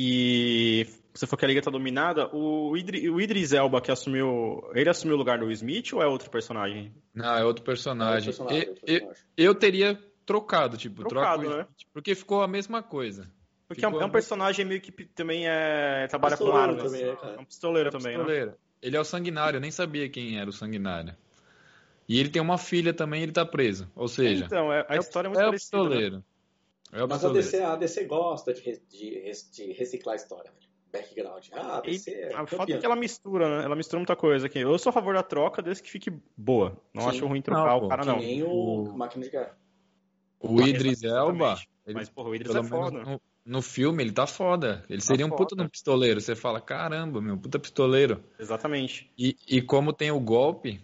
E 0.00 0.86
você 1.12 1.26
falou 1.26 1.40
que 1.40 1.44
a 1.44 1.48
liga 1.48 1.60
tá 1.60 1.72
dominada. 1.72 2.28
O, 2.32 2.76
Idri- 2.76 3.10
o 3.10 3.20
Idris 3.20 3.52
Elba 3.52 3.80
que 3.80 3.90
assumiu. 3.90 4.62
Ele 4.72 4.88
assumiu 4.88 5.16
o 5.16 5.18
lugar 5.18 5.40
do 5.40 5.50
Smith 5.50 5.92
ou 5.92 6.00
é 6.00 6.06
outro 6.06 6.30
personagem? 6.30 6.94
Não, 7.12 7.36
é 7.36 7.44
outro 7.44 7.64
personagem. 7.64 8.26
personagem, 8.26 8.62
E- 8.62 8.68
outro 8.68 8.82
e- 8.84 8.92
personagem. 9.00 9.24
eu 9.36 9.54
teria 9.56 9.98
trocado, 10.24 10.76
tipo, 10.76 11.02
Trocado, 11.02 11.42
troca 11.42 11.56
o- 11.56 11.58
né? 11.58 11.66
porque 11.92 12.14
ficou 12.14 12.42
a 12.42 12.46
mesma 12.46 12.80
coisa. 12.80 13.28
Porque 13.66 13.84
é 13.84 13.88
um, 13.88 13.90
Ficou 13.90 14.00
é 14.02 14.04
um 14.04 14.06
muito- 14.06 14.12
personagem 14.12 14.64
meio 14.64 14.80
que 14.80 14.92
também 14.92 15.48
é. 15.48 16.06
trabalha 16.06 16.36
com 16.36 16.44
Pistoleiro 16.44 16.70
armas. 16.76 16.92
também, 16.92 17.04
né? 17.06 17.16
É 17.36 17.40
um 17.40 17.44
pistoleiro 17.44 17.88
É 17.88 17.90
o 17.90 17.92
também, 17.92 18.12
né? 18.12 18.18
pistoleiro. 18.18 18.54
Ele 18.80 18.96
é 18.96 19.00
o 19.00 19.04
sanguinário, 19.04 19.56
eu 19.56 19.60
nem 19.60 19.70
sabia 19.72 20.08
quem 20.08 20.38
era 20.38 20.48
o 20.48 20.52
sanguinário. 20.52 21.16
E 22.08 22.20
ele 22.20 22.28
tem 22.28 22.40
uma 22.40 22.56
filha 22.56 22.94
também, 22.94 23.24
ele 23.24 23.32
tá 23.32 23.44
preso. 23.44 23.90
Ou 23.96 24.06
seja, 24.06 24.44
Então, 24.44 24.72
é- 24.72 24.86
a 24.88 24.94
é, 24.94 24.98
história 25.00 25.26
é 25.26 25.30
muito 25.30 25.40
é 25.40 25.44
o 25.44 25.48
parecida. 25.48 26.18
né? 26.18 26.22
É 26.92 27.06
Mas 27.06 27.24
a. 27.24 27.32
DC, 27.32 27.62
a 27.62 27.76
DC 27.76 28.04
gosta 28.04 28.52
de, 28.54 28.80
de 28.88 29.32
de 29.52 29.72
reciclar 29.72 30.14
a 30.14 30.16
história, 30.16 30.50
velho. 30.50 30.68
Background. 30.90 31.46
Ah, 31.52 31.78
a 31.78 31.80
DC 31.82 32.10
é 32.10 32.34
A 32.34 32.46
foda 32.46 32.58
campeã. 32.62 32.76
é 32.76 32.78
que 32.78 32.86
ela 32.86 32.96
mistura, 32.96 33.58
né? 33.58 33.64
Ela 33.64 33.76
mistura 33.76 33.98
muita 33.98 34.16
coisa 34.16 34.46
aqui. 34.46 34.58
Eu 34.60 34.78
sou 34.78 34.88
a 34.88 34.92
favor 34.92 35.14
da 35.14 35.22
troca 35.22 35.60
desde 35.60 35.82
que 35.82 35.90
fique 35.90 36.10
boa. 36.34 36.80
Não 36.94 37.02
Sim. 37.02 37.08
acho 37.10 37.26
ruim 37.26 37.42
trocar 37.42 37.78
Não, 37.78 37.84
o 37.86 37.88
cara, 37.88 38.02
Que 38.02 38.08
não. 38.08 38.18
nem 38.18 38.42
o, 38.42 38.48
O- 38.48 38.96
Máquina 38.96 39.22
de 39.24 39.30
Guerra. 39.30 39.54
O 40.40 40.62
Idris. 40.62 41.02
Elba, 41.02 41.58
ele, 41.86 41.94
Mas, 41.94 42.08
porra, 42.08 42.30
o 42.30 42.34
Idris 42.34 42.52
pelo 42.52 42.64
é 42.64 42.68
foda. 42.68 43.02
no, 43.04 43.20
no 43.44 43.60
filme, 43.60 44.02
ele 44.02 44.12
tá 44.12 44.26
foda. 44.26 44.82
Ele 44.88 45.02
seria 45.02 45.26
um 45.26 45.30
puta 45.30 45.50
foda. 45.50 45.64
um 45.64 45.68
pistoleiro. 45.68 46.20
Você 46.22 46.34
fala, 46.34 46.58
caramba, 46.58 47.20
meu, 47.20 47.36
puta 47.36 47.58
pistoleiro. 47.58 48.24
Exatamente. 48.38 49.12
E, 49.18 49.36
e 49.46 49.60
como 49.60 49.92
tem 49.92 50.10
o 50.10 50.18
golpe, 50.20 50.80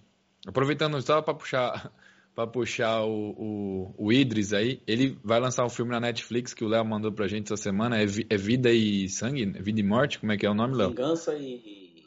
aproveitando 0.46 1.00
só 1.00 1.22
para 1.22 1.32
puxar 1.32 1.90
para 2.34 2.46
puxar 2.46 3.02
o, 3.04 3.30
o, 3.30 3.94
o 3.96 4.12
Idris 4.12 4.52
aí, 4.52 4.80
ele 4.86 5.16
vai 5.22 5.38
lançar 5.38 5.64
um 5.64 5.68
filme 5.68 5.92
na 5.92 6.00
Netflix 6.00 6.52
que 6.52 6.64
o 6.64 6.68
Léo 6.68 6.84
mandou 6.84 7.12
pra 7.12 7.28
gente 7.28 7.52
essa 7.52 7.62
semana, 7.62 7.96
é, 8.00 8.04
é 8.04 8.36
Vida 8.36 8.72
e 8.72 9.08
Sangue, 9.08 9.46
Vida 9.60 9.80
e 9.80 9.82
Morte, 9.84 10.18
como 10.18 10.32
é 10.32 10.36
que 10.36 10.44
é 10.44 10.50
o 10.50 10.54
nome, 10.54 10.74
Léo? 10.76 10.88
Vingança 10.90 11.34
e. 11.34 12.02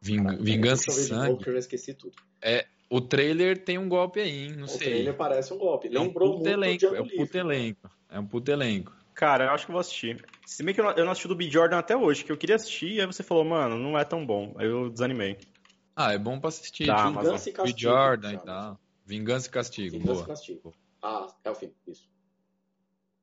Ving- 0.00 0.24
Caraca, 0.24 0.42
Vingança 0.42 0.90
e 0.90 0.94
Sangue. 0.94 1.44
eu 1.46 1.52
já 1.52 1.58
esqueci 1.58 1.94
tudo. 1.94 2.14
O 2.90 3.00
trailer 3.02 3.62
tem 3.64 3.76
um 3.76 3.88
golpe 3.88 4.18
aí, 4.20 4.46
hein? 4.46 4.52
Não 4.56 4.64
o 4.64 4.68
sei. 4.68 4.88
trailer 4.88 5.14
parece 5.14 5.52
um 5.52 5.58
golpe. 5.58 5.94
É 5.94 6.00
um 6.00 6.04
muito 6.04 6.46
elenco, 6.48 6.86
é 6.86 7.00
um 7.02 7.04
Livre. 7.04 7.38
elenco. 7.38 7.90
É 8.10 8.18
um 8.18 8.26
puta 8.26 8.50
elenco. 8.52 8.92
Cara, 9.14 9.46
eu 9.46 9.50
acho 9.50 9.66
que 9.66 9.70
eu 9.70 9.74
vou 9.74 9.80
assistir. 9.80 10.24
Se 10.46 10.62
bem 10.62 10.72
que 10.74 10.80
eu 10.80 10.84
não, 10.84 11.10
assisti 11.10 11.28
do 11.28 11.34
B. 11.34 11.50
Jordan 11.50 11.76
até 11.78 11.96
hoje, 11.96 12.24
que 12.24 12.32
eu 12.32 12.36
queria 12.36 12.56
assistir, 12.56 12.92
e 12.92 13.00
aí 13.00 13.06
você 13.06 13.22
falou, 13.22 13.44
mano, 13.44 13.76
não 13.76 13.98
é 13.98 14.04
tão 14.04 14.24
bom. 14.24 14.54
Aí 14.56 14.66
eu 14.66 14.88
desanimei. 14.88 15.36
Ah, 15.94 16.12
é 16.12 16.18
bom 16.18 16.38
pra 16.40 16.48
assistir. 16.48 16.86
Dá, 16.86 16.96
Tipo, 16.96 17.10
mas 17.10 17.26
Vingança 17.26 17.48
e 17.48 17.52
B. 17.52 17.56
Castigo. 17.58 17.80
Jordan 17.80 18.32
e 18.32 18.38
tal. 18.38 18.80
Vingança 19.08 19.48
e 19.48 19.50
Castigo, 19.50 19.92
Vingança 19.98 20.12
e 20.12 20.14
boa. 20.16 20.26
Castigo. 20.26 20.74
Ah, 21.02 21.26
é 21.42 21.50
o 21.50 21.54
fim. 21.54 21.72
Isso. 21.86 22.06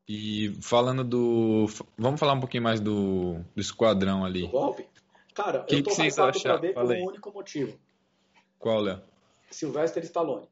E 0.08 0.58
falando 0.62 1.04
do. 1.04 1.68
Vamos 1.98 2.20
falar 2.20 2.34
um 2.34 2.40
pouquinho 2.40 2.64
mais 2.64 2.80
do, 2.80 3.36
do 3.56 3.62
esquadrão 3.62 4.26
ali. 4.26 4.42
Do 4.42 4.48
golpe? 4.50 4.88
Cara, 5.36 5.64
Que 5.64 5.76
eu 5.76 5.84
tô 5.84 5.96
que 5.96 6.02
hypado 6.08 6.42
pra 6.42 6.58
ver 6.58 6.70
por 6.74 6.82
Fala 6.82 6.94
aí. 6.94 7.02
um 7.04 7.06
único 7.08 7.32
motivo. 7.32 7.78
Qual, 8.58 8.80
Léo? 8.80 9.02
Sylvester 9.52 10.04
Stallone. 10.04 10.48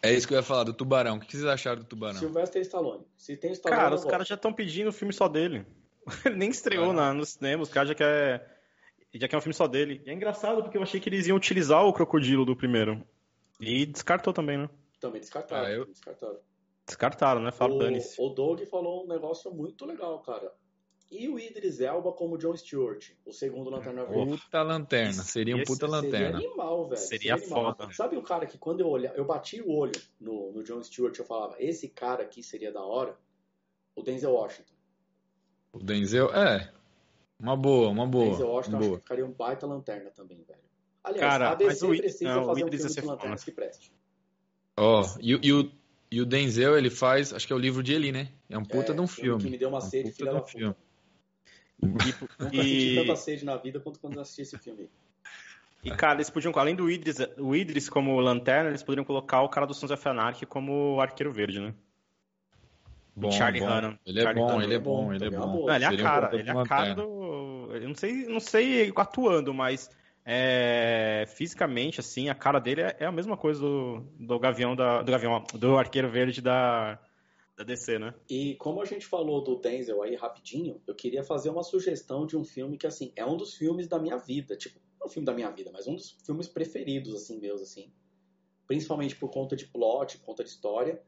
É 0.00 0.12
isso 0.12 0.26
que 0.28 0.34
eu 0.34 0.38
ia 0.38 0.42
falar, 0.42 0.64
do 0.64 0.72
Tubarão. 0.72 1.16
O 1.16 1.20
que 1.20 1.32
vocês 1.32 1.44
acharam 1.44 1.78
do 1.80 1.84
Tubarão? 1.86 2.18
Sylvester 2.20 2.62
Stallone. 2.62 3.04
Se 3.16 3.36
tem 3.36 3.52
Stallone, 3.52 3.80
Cara, 3.82 3.94
os 3.94 4.04
caras 4.04 4.28
já 4.28 4.34
estão 4.36 4.52
pedindo 4.52 4.90
o 4.90 4.92
filme 4.92 5.12
só 5.12 5.28
dele. 5.28 5.64
Ele 6.24 6.36
nem 6.36 6.50
estreou 6.50 6.90
Ah. 6.90 6.94
na, 6.94 7.14
no 7.14 7.24
cinema, 7.24 7.62
os 7.62 7.68
caras 7.68 7.88
já 7.88 7.94
querem 7.94 8.40
já 9.14 9.28
quer 9.28 9.36
um 9.36 9.40
filme 9.40 9.54
só 9.54 9.66
dele. 9.68 10.00
E 10.06 10.10
é 10.10 10.12
engraçado 10.14 10.62
porque 10.62 10.76
eu 10.78 10.82
achei 10.82 10.98
que 10.98 11.08
eles 11.08 11.26
iam 11.26 11.36
utilizar 11.36 11.84
o 11.84 11.92
crocodilo 11.92 12.44
do 12.46 12.56
primeiro. 12.56 13.04
E 13.60 13.86
descartou 13.86 14.32
também, 14.32 14.58
né? 14.58 14.68
Também 15.00 15.20
descartaram. 15.20 15.66
Ah, 15.66 15.70
eu- 15.70 15.86
descartaram. 15.86 16.38
Descartaram, 16.86 17.40
né? 17.42 17.52
Fala, 17.52 17.78
dane-se. 17.78 18.20
O, 18.20 18.26
o 18.26 18.30
Doug 18.30 18.60
falou 18.64 19.04
um 19.04 19.08
negócio 19.08 19.52
muito 19.52 19.84
legal, 19.86 20.20
cara. 20.20 20.52
E 21.10 21.28
o 21.28 21.38
Idris 21.38 21.78
Elba 21.80 22.10
como 22.12 22.38
John 22.38 22.56
Stewart, 22.56 23.10
o 23.24 23.32
segundo 23.32 23.68
Lanterna 23.70 24.04
Verde. 24.06 24.30
Puta 24.38 24.62
lanterna. 24.62 25.12
Seria 25.12 25.54
um 25.54 25.62
puta 25.62 25.86
Seria 25.86 25.90
lanterna. 25.96 26.38
animal, 26.38 26.88
velho. 26.88 27.00
Seria 27.00 27.34
animal. 27.34 27.76
foda. 27.76 27.92
Sabe 27.92 28.16
um 28.16 28.22
cara 28.22 28.46
que 28.46 28.56
quando 28.56 28.80
eu 28.80 28.88
olhava, 28.88 29.14
eu 29.16 29.24
bati 29.24 29.60
o 29.60 29.70
olho 29.70 29.92
no, 30.18 30.52
no 30.52 30.64
John 30.64 30.82
Stewart, 30.82 31.16
eu 31.18 31.24
falava, 31.24 31.54
esse 31.58 31.88
cara 31.88 32.22
aqui 32.22 32.42
seria 32.42 32.72
da 32.72 32.82
hora? 32.82 33.16
O 33.94 34.02
Denzel 34.02 34.32
Washington. 34.32 34.72
O 35.72 35.78
Denzel, 35.78 36.34
é. 36.34 36.72
Uma 37.38 37.56
boa, 37.56 37.90
uma 37.90 38.04
O 38.04 38.08
boa. 38.08 38.24
Denzel 38.30 38.48
Washington 38.48 38.76
acho 38.78 38.86
boa. 38.86 38.96
que 38.98 39.02
ficaria 39.02 39.26
um 39.26 39.32
baita 39.32 39.66
lanterna 39.66 40.10
também, 40.10 40.42
velho. 40.44 40.62
Aliás, 41.04 41.20
Cara, 41.20 41.50
a 41.50 41.54
DC 41.54 41.66
mas 41.66 41.82
o 41.82 41.96
precisa 41.96 42.30
não, 42.30 42.42
o 42.42 42.46
fazer 42.46 42.64
um 42.64 42.70
filme 42.70 42.88
ser 42.90 43.00
de 43.00 43.06
lanternas 43.06 43.44
que 43.44 43.50
preste. 43.50 43.92
Ó, 44.76 45.04
e, 45.20 45.34
o- 45.34 45.40
e 45.42 45.52
o, 45.52 45.72
e 46.10 46.20
o 46.20 46.26
Denzel, 46.26 46.78
ele 46.78 46.90
faz, 46.90 47.32
acho 47.32 47.46
que 47.46 47.52
é 47.52 47.56
o 47.56 47.58
livro 47.58 47.82
de 47.82 47.92
Eli, 47.92 48.12
né? 48.12 48.28
É 48.48 48.56
um 48.56 48.64
puta 48.64 48.92
É, 48.92 48.94
de 48.94 49.00
um 49.00 49.06
filme 49.06 49.42
que 49.44 49.50
me 49.50 49.58
deu 49.58 49.68
uma 49.68 49.80
É 49.80 49.84
um 49.84 49.90
sede, 49.90 50.04
puta 50.10 50.16
filha 50.16 50.30
de 50.30 50.36
da 50.36 50.40
um 50.40 50.44
puta. 50.44 50.58
filme. 50.58 50.74
Nunca 52.38 52.62
senti 52.62 52.90
E, 52.92 52.94
tanta 52.94 53.16
sede 53.16 53.44
na 53.44 53.56
vida 53.56 53.80
quanto 53.80 53.98
quando 53.98 54.14
eu 54.14 54.22
assisti 54.22 54.42
esse 54.42 54.58
filme. 54.58 54.88
e, 55.84 55.90
cara, 55.90 56.14
eles 56.18 56.30
podiam, 56.30 56.52
além 56.56 56.76
do 56.76 56.88
Idris, 56.90 57.16
o 57.38 57.54
Idris 57.56 57.88
como 57.88 58.18
lanterna, 58.20 58.68
eles 58.70 58.82
poderiam 58.82 59.04
colocar 59.04 59.42
o 59.42 59.48
cara 59.48 59.66
do 59.66 59.74
Sons 59.74 59.90
of 59.90 60.08
Anarchy 60.08 60.46
como 60.46 61.00
arqueiro 61.00 61.32
verde, 61.32 61.60
né? 61.60 61.74
Bom, 63.14 63.30
Charlie 63.30 63.60
bom. 63.60 63.66
Hunnam. 63.66 63.98
Ele 64.06 64.20
é 64.20 64.22
Charlie 64.22 64.42
bom, 64.42 64.48
Hunnam 64.48 64.62
ele 64.62 64.72
é 64.72 64.76
é 64.76 64.78
bom, 64.78 65.04
bom, 65.04 65.12
ele 65.12 65.24
é 65.24 65.26
é 65.26 65.30
bom. 65.30 65.52
boa. 65.52 65.66
Não, 65.68 65.74
ele 65.74 65.84
é 65.84 65.88
a 65.88 65.96
cara, 65.96 66.26
puta 66.28 66.40
ele 66.40 66.48
é 66.48 66.52
a 66.52 66.64
cara 66.64 66.94
do. 66.94 67.68
Eu 67.72 67.88
não 67.88 67.94
sei, 67.94 68.12
não 68.26 68.40
sei 68.40 68.92
atuando, 68.96 69.52
mas 69.52 69.90
é, 70.24 71.24
fisicamente, 71.28 72.00
assim, 72.00 72.28
a 72.28 72.34
cara 72.34 72.60
dele 72.60 72.82
é, 72.82 72.96
é 73.00 73.06
a 73.06 73.12
mesma 73.12 73.36
coisa 73.36 73.60
do, 73.60 74.00
do 74.18 74.38
Gavião 74.38 74.76
da. 74.76 75.02
Do 75.02 75.10
Gavião, 75.10 75.44
do 75.54 75.76
Arqueiro 75.76 76.10
Verde 76.10 76.40
da, 76.40 76.98
da 77.56 77.64
DC, 77.64 77.98
né? 77.98 78.14
E 78.30 78.54
como 78.56 78.80
a 78.80 78.84
gente 78.84 79.06
falou 79.06 79.42
do 79.42 79.56
Denzel 79.56 80.02
aí 80.02 80.14
rapidinho, 80.14 80.80
eu 80.86 80.94
queria 80.94 81.24
fazer 81.24 81.50
uma 81.50 81.62
sugestão 81.64 82.26
de 82.26 82.36
um 82.36 82.44
filme 82.44 82.78
que, 82.78 82.86
assim, 82.86 83.12
é 83.16 83.24
um 83.24 83.36
dos 83.36 83.54
filmes 83.54 83.88
da 83.88 83.98
minha 83.98 84.16
vida. 84.16 84.56
Tipo, 84.56 84.78
não 85.00 85.08
um 85.08 85.10
filme 85.10 85.26
da 85.26 85.34
minha 85.34 85.50
vida, 85.50 85.70
mas 85.72 85.86
um 85.88 85.96
dos 85.96 86.12
filmes 86.24 86.46
preferidos, 86.46 87.14
assim, 87.14 87.40
meus, 87.40 87.60
assim. 87.60 87.92
Principalmente 88.66 89.16
por 89.16 89.28
conta 89.30 89.56
de 89.56 89.66
plot, 89.66 90.18
por 90.18 90.26
conta 90.26 90.44
de 90.44 90.50
história, 90.50 91.02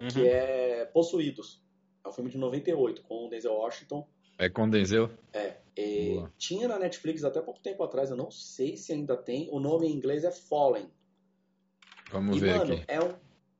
Uhum. 0.00 0.08
que 0.08 0.26
é 0.28 0.84
Possuídos. 0.86 1.62
É 2.04 2.08
um 2.08 2.12
filme 2.12 2.30
de 2.30 2.36
98, 2.38 3.02
com 3.02 3.26
o 3.26 3.28
Denzel 3.30 3.54
Washington 3.54 4.06
É 4.38 4.48
com 4.48 4.68
Denzel? 4.68 5.10
É. 5.32 5.56
E 5.76 6.14
Boa. 6.14 6.32
tinha 6.38 6.68
na 6.68 6.78
Netflix 6.78 7.22
até 7.24 7.40
pouco 7.40 7.60
tempo 7.60 7.82
atrás, 7.82 8.10
eu 8.10 8.16
não 8.16 8.30
sei 8.30 8.76
se 8.76 8.92
ainda 8.92 9.16
tem. 9.16 9.48
O 9.50 9.60
nome 9.60 9.86
em 9.86 9.92
inglês 9.92 10.24
é 10.24 10.30
Fallen. 10.30 10.90
Vamos 12.10 12.36
e, 12.36 12.40
ver 12.40 12.56
mano, 12.58 12.74
aqui. 12.74 12.84
é 12.88 13.00
um 13.02 13.14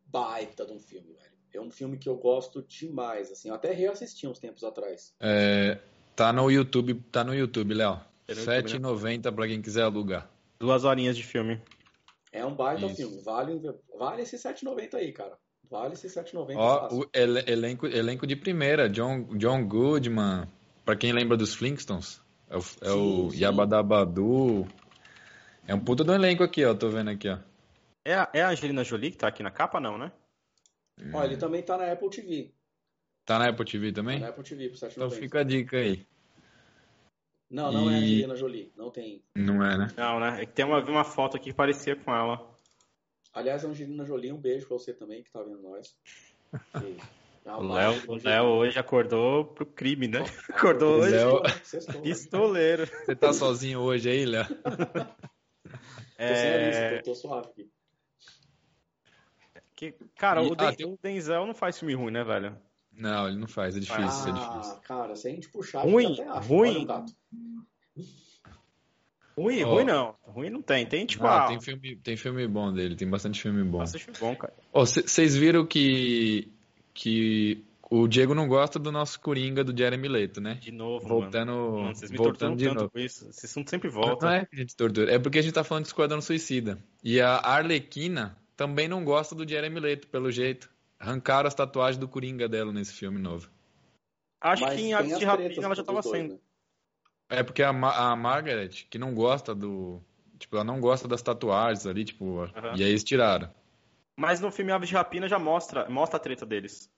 baita 0.06 0.64
de 0.64 0.72
um 0.72 0.78
filme, 0.80 1.12
velho. 1.12 1.36
É 1.52 1.60
um 1.60 1.70
filme 1.70 1.98
que 1.98 2.08
eu 2.08 2.16
gosto 2.16 2.62
demais, 2.62 3.30
assim. 3.32 3.48
Eu 3.48 3.54
até 3.54 3.72
reassisti 3.72 4.26
uns 4.26 4.38
tempos 4.38 4.62
atrás. 4.62 5.14
É, 5.20 5.78
tá 6.14 6.32
no 6.32 6.50
YouTube, 6.50 6.94
tá 7.10 7.24
no 7.24 7.34
YouTube, 7.34 7.74
Léo. 7.74 7.94
Né? 8.28 8.34
7,90 8.34 9.32
pra 9.32 9.46
quem 9.46 9.60
quiser 9.62 9.82
alugar. 9.82 10.30
Duas 10.58 10.84
horinhas 10.84 11.16
de 11.16 11.22
filme. 11.22 11.60
É 12.32 12.44
um 12.44 12.54
baita 12.54 12.86
Isso. 12.86 12.96
filme. 12.96 13.20
Vale, 13.22 13.60
vale 13.98 14.22
esse 14.22 14.36
7,90 14.36 14.94
aí, 14.94 15.12
cara. 15.12 15.38
Vale 15.70 15.94
esse 15.94 16.08
7,90 16.08 16.56
Ó, 16.56 16.80
fácil. 16.80 16.98
o 17.00 17.06
ele- 17.12 17.44
elenco, 17.50 17.86
elenco 17.86 18.26
de 18.26 18.36
primeira, 18.36 18.88
John, 18.88 19.24
John 19.36 19.66
Goodman, 19.66 20.46
pra 20.87 20.97
quem 20.97 21.12
lembra 21.12 21.37
dos 21.37 21.55
Flintstones, 21.55 22.22
é 22.49 22.57
o, 22.57 22.61
é 22.80 22.91
o 22.93 23.30
Sim, 23.30 23.30
sim. 23.30 23.43
Yabadabadu. 23.43 24.66
É 25.66 25.74
um 25.74 25.80
puta 25.80 26.03
do 26.05 26.14
elenco 26.14 26.43
aqui, 26.43 26.64
ó, 26.64 26.72
tô 26.74 26.89
vendo 26.89 27.11
aqui, 27.11 27.28
ó. 27.28 27.39
É 28.05 28.14
a, 28.14 28.30
é 28.32 28.43
a 28.43 28.51
Angelina 28.51 28.84
Jolie 28.84 29.11
que 29.11 29.16
tá 29.18 29.26
aqui 29.28 29.43
na 29.43 29.51
capa, 29.51 29.80
não, 29.80 29.99
né? 29.99 30.12
Ó, 31.12 31.22
ele 31.24 31.37
também 31.37 31.62
tá 31.62 31.76
na 31.76 31.91
Apple 31.93 32.09
TV. 32.09 32.55
Tá 33.24 33.39
na 33.39 33.49
Apple 33.49 33.64
TV 33.66 33.91
Tá 33.91 33.97
também? 33.97 34.20
na 34.20 34.28
Apple 34.28 34.45
TV 34.45 34.68
por 34.68 34.76
7,90. 34.78 34.93
Então 34.93 35.11
fica 35.11 35.41
a 35.41 35.43
dica 35.43 35.76
aí. 35.76 36.07
Não, 37.51 37.70
não 37.72 37.91
é 37.91 37.95
a 37.95 37.99
E- 37.99 38.03
Angelina 38.05 38.37
Jolie. 38.37 38.72
Não 38.76 38.91
tem. 38.91 39.22
Não 39.34 39.62
é, 39.64 39.76
né? 39.76 39.89
Não, 39.97 40.20
né? 40.20 40.43
É 40.43 40.47
que 40.47 40.53
tem 40.53 40.64
uma, 40.64 40.78
uma 40.84 41.05
foto 41.05 41.37
aqui 41.37 41.51
que 41.51 41.57
parecia 41.57 41.97
com 41.97 42.14
ela. 42.14 42.49
Aliás, 43.34 43.64
Angelina 43.64 44.05
Jolie, 44.07 44.32
um 44.32 44.41
beijo 44.41 44.66
pra 44.68 44.78
você 44.78 44.95
também 44.95 45.22
que 45.22 45.30
tá 45.30 45.43
vendo 45.43 45.61
nós. 45.62 45.97
E- 46.82 46.97
Ah, 46.99 47.07
O 47.47 47.68
baita 47.68 47.90
Léo, 47.90 48.03
o 48.09 48.14
Léo 48.22 48.44
hoje 48.47 48.78
acordou 48.78 49.44
pro 49.44 49.64
crime, 49.66 50.09
né? 50.09 50.20
Acordou 50.51 50.97
O 50.97 51.01
hoje 51.01 51.14
Léo- 51.14 51.42
né? 51.42 52.01
pistoleiro. 52.03 52.86
Você 53.05 53.14
tá 53.16 53.32
sozinho 53.32 53.80
hoje 53.80 54.09
aí, 54.11 54.24
Léo? 54.26 54.44
Tô 56.18 56.34
sem 56.34 56.49
É, 56.49 56.99
tô, 56.99 57.11
tô 57.11 57.14
suave 57.14 57.49
aqui. 57.51 57.70
que, 59.76 59.92
cara, 60.16 60.42
E- 60.42 60.47
o, 60.49 60.53
ah, 60.55 60.70
Den- 60.70 60.76
tem- 60.76 60.86
o 60.86 60.99
Denzel 61.03 61.47
não 61.47 61.55
faz 61.55 61.78
filme 61.78 61.94
ruim, 61.94 62.11
né, 62.11 62.24
velho? 62.24 62.57
Não, 62.92 63.28
ele 63.28 63.36
não 63.36 63.47
faz, 63.47 63.76
é 63.76 63.80
difícil, 63.80 64.03
é 64.03 64.32
difícil. 64.32 64.72
Ah, 64.74 64.80
cara, 64.82 65.14
se 65.14 65.28
a 65.28 65.30
gente 65.30 65.49
puxar, 65.51 65.82
Ruim, 65.82 66.07
a 66.07 66.09
gente 66.09 66.20
até 66.22 66.30
acha. 66.30 66.49
ruim. 66.49 66.86
Um. 67.97 68.07
Ruim, 69.38 69.62
Ó. 69.64 69.74
ruim 69.74 69.84
não. 69.84 70.16
Ruim 70.22 70.49
não 70.49 70.62
tem. 70.62 70.86
Tem 70.86 71.05
tipo, 71.05 71.26
ah, 71.26 71.47
tem 71.47 71.61
filme, 71.61 71.97
tem 71.97 72.16
filme 72.16 72.49
bom 72.49 72.72
dele, 72.72 72.97
tem 72.97 73.09
bastante 73.09 73.42
filme 73.42 73.62
bom. 73.62 73.78
bastante 73.78 74.11
bom, 74.18 74.34
cara. 74.34 74.55
Vocês 74.72 75.36
viram 75.36 75.66
que, 75.66 76.51
que 76.97 77.62
o 77.90 78.09
Diego 78.09 78.34
não 78.34 78.49
gosta 78.49 78.78
do 78.78 78.90
nosso 78.90 79.20
Coringa 79.20 79.62
do 79.62 79.76
Jeremy 79.76 80.09
Leto, 80.09 80.40
né? 80.40 80.55
De 80.55 80.72
novo, 80.72 81.07
Voltando, 81.07 81.53
mano. 81.53 81.78
Mano, 81.82 81.94
vocês 81.94 82.11
me 82.11 82.16
voltando 82.16 82.38
torturam 82.38 82.57
de 82.57 82.64
tanto 82.64 82.74
novo. 82.80 82.90
com 82.90 82.99
isso. 82.99 83.28
Esse 83.28 83.47
assunto 83.47 83.70
sempre 83.70 83.90
Não 83.90 84.01
volta. 84.01 84.34
é 84.34 84.44
que 84.47 84.57
a 84.57 84.59
gente 84.59 84.74
tortura, 84.74 85.12
é 85.12 85.18
porque 85.18 85.38
a 85.38 85.42
gente 85.42 85.53
tá 85.55 85.62
falando 85.62 85.84
de 85.84 85.88
Esquadrão 85.90 86.20
Suicida. 86.20 86.78
E 87.05 87.20
a 87.20 87.36
Arlequina 87.36 88.36
também 88.57 88.88
não 88.88 89.05
gosta 89.05 89.34
do 89.34 89.49
Jeremy 89.49 89.78
Leto, 89.78 90.09
pelo 90.09 90.32
jeito. 90.32 90.68
Arrancaram 90.99 91.47
as 91.47 91.55
tatuagens 91.55 91.99
do 91.99 92.09
Coringa 92.09 92.49
dela 92.49 92.72
nesse 92.72 92.94
filme 92.94 93.20
novo. 93.20 93.51
Acho 94.40 94.62
Mas 94.62 94.74
que 94.76 94.82
em 94.86 94.94
Aves 94.94 95.18
de 95.18 95.24
Rapina 95.24 95.64
ela 95.66 95.74
já 95.74 95.84
tava 95.84 96.01
dois, 96.01 96.16
sendo. 96.16 96.32
né? 96.34 96.40
É 97.28 97.42
porque 97.42 97.62
a, 97.62 97.72
Ma- 97.72 98.12
a 98.12 98.16
Margaret, 98.16 98.70
que 98.88 98.99
não 98.99 99.14
gosta 99.14 99.55
do. 99.55 100.01
Tipo, 100.38 100.57
ela 100.57 100.64
não 100.64 100.80
gosta 100.80 101.07
das 101.09 101.20
tatuagens 101.22 101.86
ali, 101.86 102.05
tipo. 102.05 102.47
E 102.76 102.82
aí 102.82 102.88
eles 102.90 103.05
tiraram. 103.05 103.51
Mas 104.16 104.40
no 104.40 104.50
filme 104.50 104.72
Aves 104.72 104.88
de 104.88 104.94
Rapina 104.94 105.28
já 105.28 105.38
mostra, 105.38 105.88
mostra 105.90 106.16
a 106.16 106.20
treta 106.20 106.46
deles. 106.46 106.90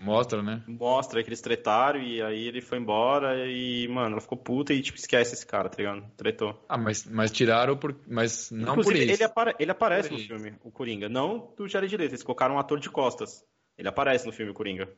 Mostra, 0.00 0.42
né? 0.42 0.64
Mostra 0.66 1.22
que 1.22 1.28
eles 1.28 1.42
tretaram 1.42 2.00
e 2.00 2.22
aí 2.22 2.48
ele 2.48 2.62
foi 2.62 2.78
embora 2.78 3.46
e, 3.46 3.86
mano, 3.88 4.12
ela 4.12 4.20
ficou 4.22 4.38
puta 4.38 4.72
e, 4.72 4.80
tipo, 4.80 4.96
esquece 4.98 5.34
esse 5.34 5.46
cara, 5.46 5.68
tá 5.68 5.76
ligado? 5.76 6.10
Tretou. 6.16 6.64
Ah, 6.66 6.78
mas, 6.78 7.04
mas 7.04 7.30
tiraram 7.30 7.76
por. 7.76 7.94
Mas 8.08 8.50
não 8.50 8.72
Inclusive, 8.72 8.84
por 8.84 8.96
isso. 8.96 9.12
Ele, 9.12 9.24
apare- 9.24 9.54
ele 9.58 9.70
aparece 9.70 10.08
Por 10.08 10.14
no 10.14 10.20
isso. 10.20 10.28
filme, 10.28 10.54
o 10.64 10.70
Coringa. 10.70 11.10
Não 11.10 11.52
do 11.56 11.68
Jared 11.68 11.94
Leto, 11.94 12.12
eles 12.12 12.22
colocaram 12.22 12.54
um 12.54 12.58
ator 12.58 12.80
de 12.80 12.88
costas. 12.88 13.44
Ele 13.76 13.86
aparece 13.88 14.24
no 14.24 14.32
filme, 14.32 14.50
o 14.50 14.54
Coringa. 14.54 14.90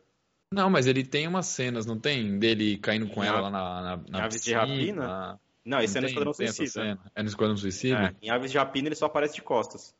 Não, 0.52 0.70
mas 0.70 0.86
ele 0.86 1.04
tem 1.04 1.26
umas 1.26 1.46
cenas, 1.46 1.84
não 1.84 1.98
tem? 1.98 2.38
Dele 2.38 2.78
caindo 2.78 3.08
com 3.08 3.24
ela 3.24 3.40
lá 3.40 3.50
na, 3.50 3.82
na, 3.82 4.04
em 4.06 4.10
na 4.12 4.24
Aves 4.24 4.42
de 4.44 4.54
piscina. 4.54 4.60
Rapina? 4.60 5.40
Não, 5.64 5.80
esse 5.80 5.98
é 5.98 6.00
no 6.00 6.06
Esquadrão 6.06 6.32
Suicida. 6.32 6.98
É 7.16 7.22
no 7.22 7.28
Esquadrão 7.28 7.56
Suicida? 7.56 8.14
É, 8.20 8.26
em 8.26 8.30
Aves 8.30 8.52
de 8.52 8.58
Rapina 8.58 8.88
ele 8.88 8.94
só 8.94 9.06
aparece 9.06 9.34
de 9.34 9.42
costas. 9.42 9.92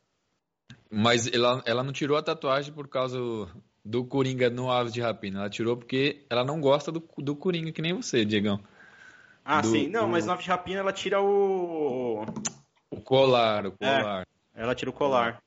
Mas 0.96 1.26
ela, 1.32 1.62
ela 1.66 1.82
não 1.82 1.92
tirou 1.92 2.16
a 2.16 2.22
tatuagem 2.22 2.72
por 2.72 2.86
causa 2.88 3.18
do 3.84 4.04
Coringa 4.04 4.48
no 4.48 4.70
Aves 4.70 4.92
de 4.92 5.00
Rapina. 5.00 5.40
Ela 5.40 5.50
tirou 5.50 5.76
porque 5.76 6.24
ela 6.30 6.44
não 6.44 6.60
gosta 6.60 6.92
do, 6.92 7.02
do 7.18 7.34
Coringa, 7.34 7.72
que 7.72 7.82
nem 7.82 7.92
você, 7.92 8.24
Diegão. 8.24 8.62
Ah, 9.44 9.60
Do- 9.60 9.68
sim. 9.68 9.88
Não, 9.88 10.06
do- 10.06 10.12
mas 10.12 10.24
no 10.24 10.32
Aves 10.32 10.44
de 10.44 10.50
Rapina 10.50 10.80
ela 10.80 10.92
tira 10.92 11.20
o... 11.20 12.24
O 12.90 13.00
colar, 13.00 13.66
o 13.66 13.74
É. 13.80 13.98
colar. 14.00 14.26
Ela 14.54 14.74
tira 14.74 14.90
o 14.90 14.94
colar. 14.94 15.42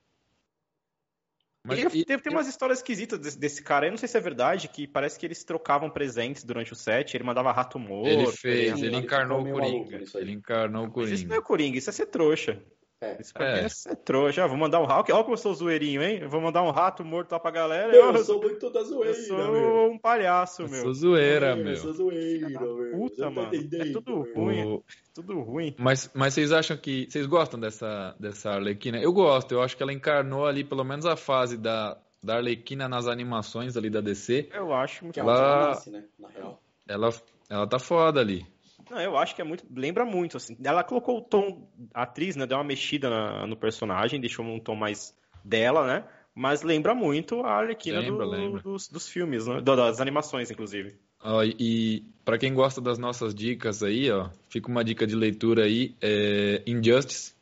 Mas 1.63 1.79
Ele- 1.79 1.99
e- 2.01 2.05
tem, 2.05 2.17
tem 2.19 2.31
umas 2.33 2.47
histórias 2.47 2.79
esquisitas 2.79 3.19
desse, 3.19 3.39
desse 3.39 3.61
cara. 3.63 3.87
Eu 3.87 3.91
não 3.91 3.97
sei 3.97 4.07
se 4.07 4.17
é 4.17 4.21
verdade, 4.21 4.67
que 4.69 4.87
parece 4.87 5.19
que 5.19 5.25
eles 5.25 5.43
trocavam 5.43 5.89
presentes 5.89 6.43
durante 6.43 6.71
o 6.71 6.75
set. 6.75 7.13
Ele 7.15 7.23
mandava 7.23 7.51
rato 7.51 7.77
morto. 7.79 8.07
ele 8.07 8.27
fez, 8.31 8.77
ele- 8.77 8.87
ele 8.87 8.97
encarnou 8.97 9.41
o 9.41 9.43
Coringa. 9.51 9.97
maluco. 9.97 10.17
Ele 10.17 10.31
encarnou 10.31 10.85
o 10.85 10.91
Mas 10.95 11.09
isso 11.09 11.23
não 11.23 11.29
Coringa. 11.29 11.35
é 11.35 11.41
Coringa, 11.41 11.77
isso 11.77 11.89
é 11.89 11.93
ser 11.93 12.05
trouxa. 12.07 12.61
É. 12.99 13.21
Isso 13.21 13.31
pra 13.33 13.57
É. 13.59 13.65
é 13.65 13.95
trouxa. 13.95 14.47
Vou 14.47 14.57
mandar 14.57 14.79
um 14.81 14.85
rato. 14.85 15.11
Olha 15.13 15.23
como 15.23 15.33
eu 15.33 15.37
sou 15.37 15.53
zoeirinho, 15.53 16.01
hein? 16.01 16.19
Eu 16.21 16.29
vou 16.29 16.41
mandar 16.41 16.63
um 16.63 16.71
rato 16.71 17.05
morto 17.05 17.31
lá 17.31 17.39
pra 17.39 17.51
galera. 17.51 17.95
Eu, 17.95 18.11
Eu, 18.11 18.23
sou 18.23 18.41
muito 18.41 18.69
da 18.71 18.79
eu 18.79 18.85
zoeira, 18.85 19.13
sou 19.13 19.37
meu. 19.51 19.91
um 19.91 19.99
palhaço, 19.99 20.63
Eu 20.63 20.69
meu. 20.69 20.81
sou 20.81 20.93
zoeira, 20.93 21.49
Eu 21.51 21.63
meu. 21.63 21.75
sou 21.77 21.93
zoeira, 21.93 22.49
meu. 22.49 22.91
Puta, 22.97 23.15
tá 23.23 23.29
mano. 23.29 23.51
É 23.53 23.91
tudo 23.91 24.15
meu. 24.23 24.33
ruim. 24.35 24.63
O- 24.65 24.83
Tudo 25.13 25.39
ruim. 25.41 25.75
Mas, 25.79 26.09
mas 26.13 26.33
vocês 26.33 26.51
acham 26.51 26.75
que. 26.77 27.07
Vocês 27.09 27.25
gostam 27.27 27.59
dessa, 27.59 28.15
dessa 28.19 28.51
Arlequina? 28.51 28.99
Eu 28.99 29.13
gosto, 29.13 29.51
eu 29.51 29.61
acho 29.61 29.75
que 29.77 29.83
ela 29.83 29.93
encarnou 29.93 30.45
ali 30.47 30.63
pelo 30.63 30.83
menos 30.83 31.05
a 31.05 31.15
fase 31.15 31.55
da, 31.57 31.97
da 32.23 32.37
Arlequina 32.37 32.87
nas 32.89 33.07
animações 33.07 33.77
ali 33.77 33.89
da 33.91 34.01
DC. 34.01 34.49
Eu 34.53 34.73
acho 34.73 35.03
muito 35.03 35.13
Que 35.13 35.19
é 35.19 35.23
Ela- 35.23 35.33
onde 35.33 35.41
ela 35.43 35.67
nasce, 35.69 35.89
né? 35.91 36.03
Na 36.19 36.29
real. 36.29 36.61
Ela, 36.87 37.09
ela 37.49 37.67
tá 37.67 37.77
foda 37.79 38.19
ali. 38.21 38.45
Não, 38.89 38.99
eu 39.01 39.17
acho 39.17 39.35
que 39.35 39.41
é 39.41 39.45
muito. 39.45 39.65
Lembra 39.75 40.05
muito, 40.05 40.37
assim. 40.37 40.57
Ela 40.63 40.83
colocou 40.83 41.17
o 41.17 41.21
tom. 41.21 41.69
A 41.93 42.03
atriz, 42.03 42.35
né? 42.35 42.45
Deu 42.45 42.57
uma 42.57 42.63
mexida 42.63 43.09
na- 43.09 43.47
no 43.47 43.55
personagem, 43.57 44.19
deixou 44.19 44.45
um 44.45 44.59
tom 44.59 44.75
mais 44.75 45.13
dela, 45.43 45.85
né? 45.85 46.03
Mas 46.33 46.61
lembra 46.61 46.93
muito 46.93 47.41
a 47.41 47.51
Arlequina 47.51 47.99
Lembra, 47.99 48.25
do- 48.25 48.31
lembra. 48.31 48.61
Dos, 48.61 48.87
dos 48.87 49.07
filmes, 49.09 49.47
né? 49.47 49.59
Da- 49.61 49.75
Das 49.75 49.99
animações, 49.99 50.51
inclusive. 50.51 50.95
Ó, 51.23 51.43
e 51.43 52.05
pra 52.23 52.37
quem 52.37 52.53
gosta 52.53 52.79
das 52.79 52.99
nossas 52.99 53.33
dicas 53.33 53.81
aí, 53.81 54.11
ó, 54.11 54.29
fica 54.49 54.69
uma 54.69 54.83
dica 54.83 55.07
de 55.07 55.15
leitura 55.15 55.63
aí, 55.63 55.95
é 56.01 56.61
Injustice. 56.67 57.33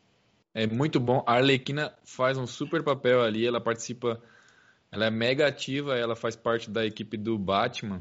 É 0.54 0.66
muito 0.66 0.98
bom. 0.98 1.22
A 1.26 1.34
Arlequina 1.34 1.92
faz 2.04 2.38
um 2.38 2.46
super 2.46 2.82
papel 2.82 3.22
ali, 3.22 3.46
ela 3.46 3.60
participa, 3.60 4.18
ela 4.90 5.04
é 5.04 5.10
mega 5.10 5.46
ativa, 5.46 5.94
ela 5.98 6.16
faz 6.16 6.34
parte 6.34 6.70
da 6.70 6.86
equipe 6.86 7.18
do 7.18 7.36
Batman. 7.38 8.00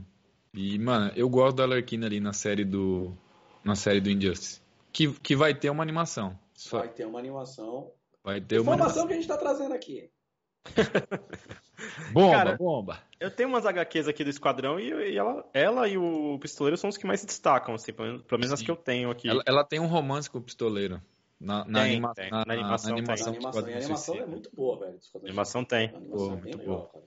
E, 0.53 0.79
mano, 0.79 1.11
eu 1.17 1.27
gosto 1.27 1.57
da 1.57 1.63
Arlequina 1.63 2.05
ali 2.05 2.21
na 2.21 2.31
série 2.31 2.63
do 2.63 3.11
na 3.65 3.75
série 3.75 3.99
do 3.99 4.09
Injustice. 4.09 4.61
Que, 4.93 5.11
que 5.19 5.35
vai 5.35 5.53
ter 5.53 5.69
uma 5.69 5.83
animação. 5.83 6.37
Só 6.53 6.79
Vai 6.79 6.87
ter 6.89 7.05
uma 7.05 7.19
animação. 7.19 7.91
vai 8.23 8.39
ter 8.39 8.59
uma 8.59 8.75
Informação 8.75 9.03
animação. 9.03 9.07
que 9.07 9.13
a 9.13 9.15
gente 9.17 9.27
tá 9.27 9.37
trazendo 9.37 9.73
aqui. 9.73 10.09
Bomba, 12.13 12.31
Cara, 12.31 12.55
bomba. 12.57 12.99
Eu 13.19 13.29
tenho 13.29 13.49
umas 13.49 13.65
HQs 13.65 14.07
aqui 14.07 14.23
do 14.23 14.29
Esquadrão 14.29 14.79
e, 14.79 14.89
e 15.11 15.17
ela, 15.17 15.45
ela 15.53 15.87
e 15.89 15.97
o 15.97 16.39
Pistoleiro 16.39 16.77
são 16.77 16.89
os 16.89 16.95
que 16.97 17.05
mais 17.05 17.19
se 17.19 17.25
destacam, 17.25 17.75
assim, 17.75 17.91
pelo 17.91 18.07
menos, 18.07 18.23
pelo 18.23 18.39
menos 18.39 18.53
as 18.53 18.59
Sim. 18.59 18.65
que 18.65 18.71
eu 18.71 18.75
tenho 18.77 19.11
aqui. 19.11 19.27
Ela, 19.27 19.43
ela 19.45 19.63
tem 19.63 19.79
um 19.81 19.85
romance 19.87 20.29
com 20.29 20.37
o 20.37 20.41
pistoleiro. 20.41 21.01
Na, 21.37 21.65
na, 21.65 21.81
Tem, 21.81 21.91
anima- 21.91 22.13
tem. 22.15 22.31
na- 22.31 22.45
Na 22.45 22.53
animação 22.53 22.95
na 22.95 23.03
tem. 23.03 23.05
A 23.09 23.13
animação 23.13 23.33
do 23.33 23.35
animação, 23.37 23.61
e 23.69 23.73
a 23.73 23.77
Esquadrão 23.77 23.77
animação 23.83 24.15
é 24.15 24.25
muito 24.25 24.49
boa, 24.55 24.79
velho. 24.79 24.99
A 25.13 25.17
animação 25.17 25.65
tem. 25.65 25.87
A 25.93 25.97
animação 25.97 26.17
Pô, 26.29 26.33
é 26.33 26.35
bem 26.37 26.41
muito 26.43 26.57
legal, 26.59 26.87
cara. 26.93 27.05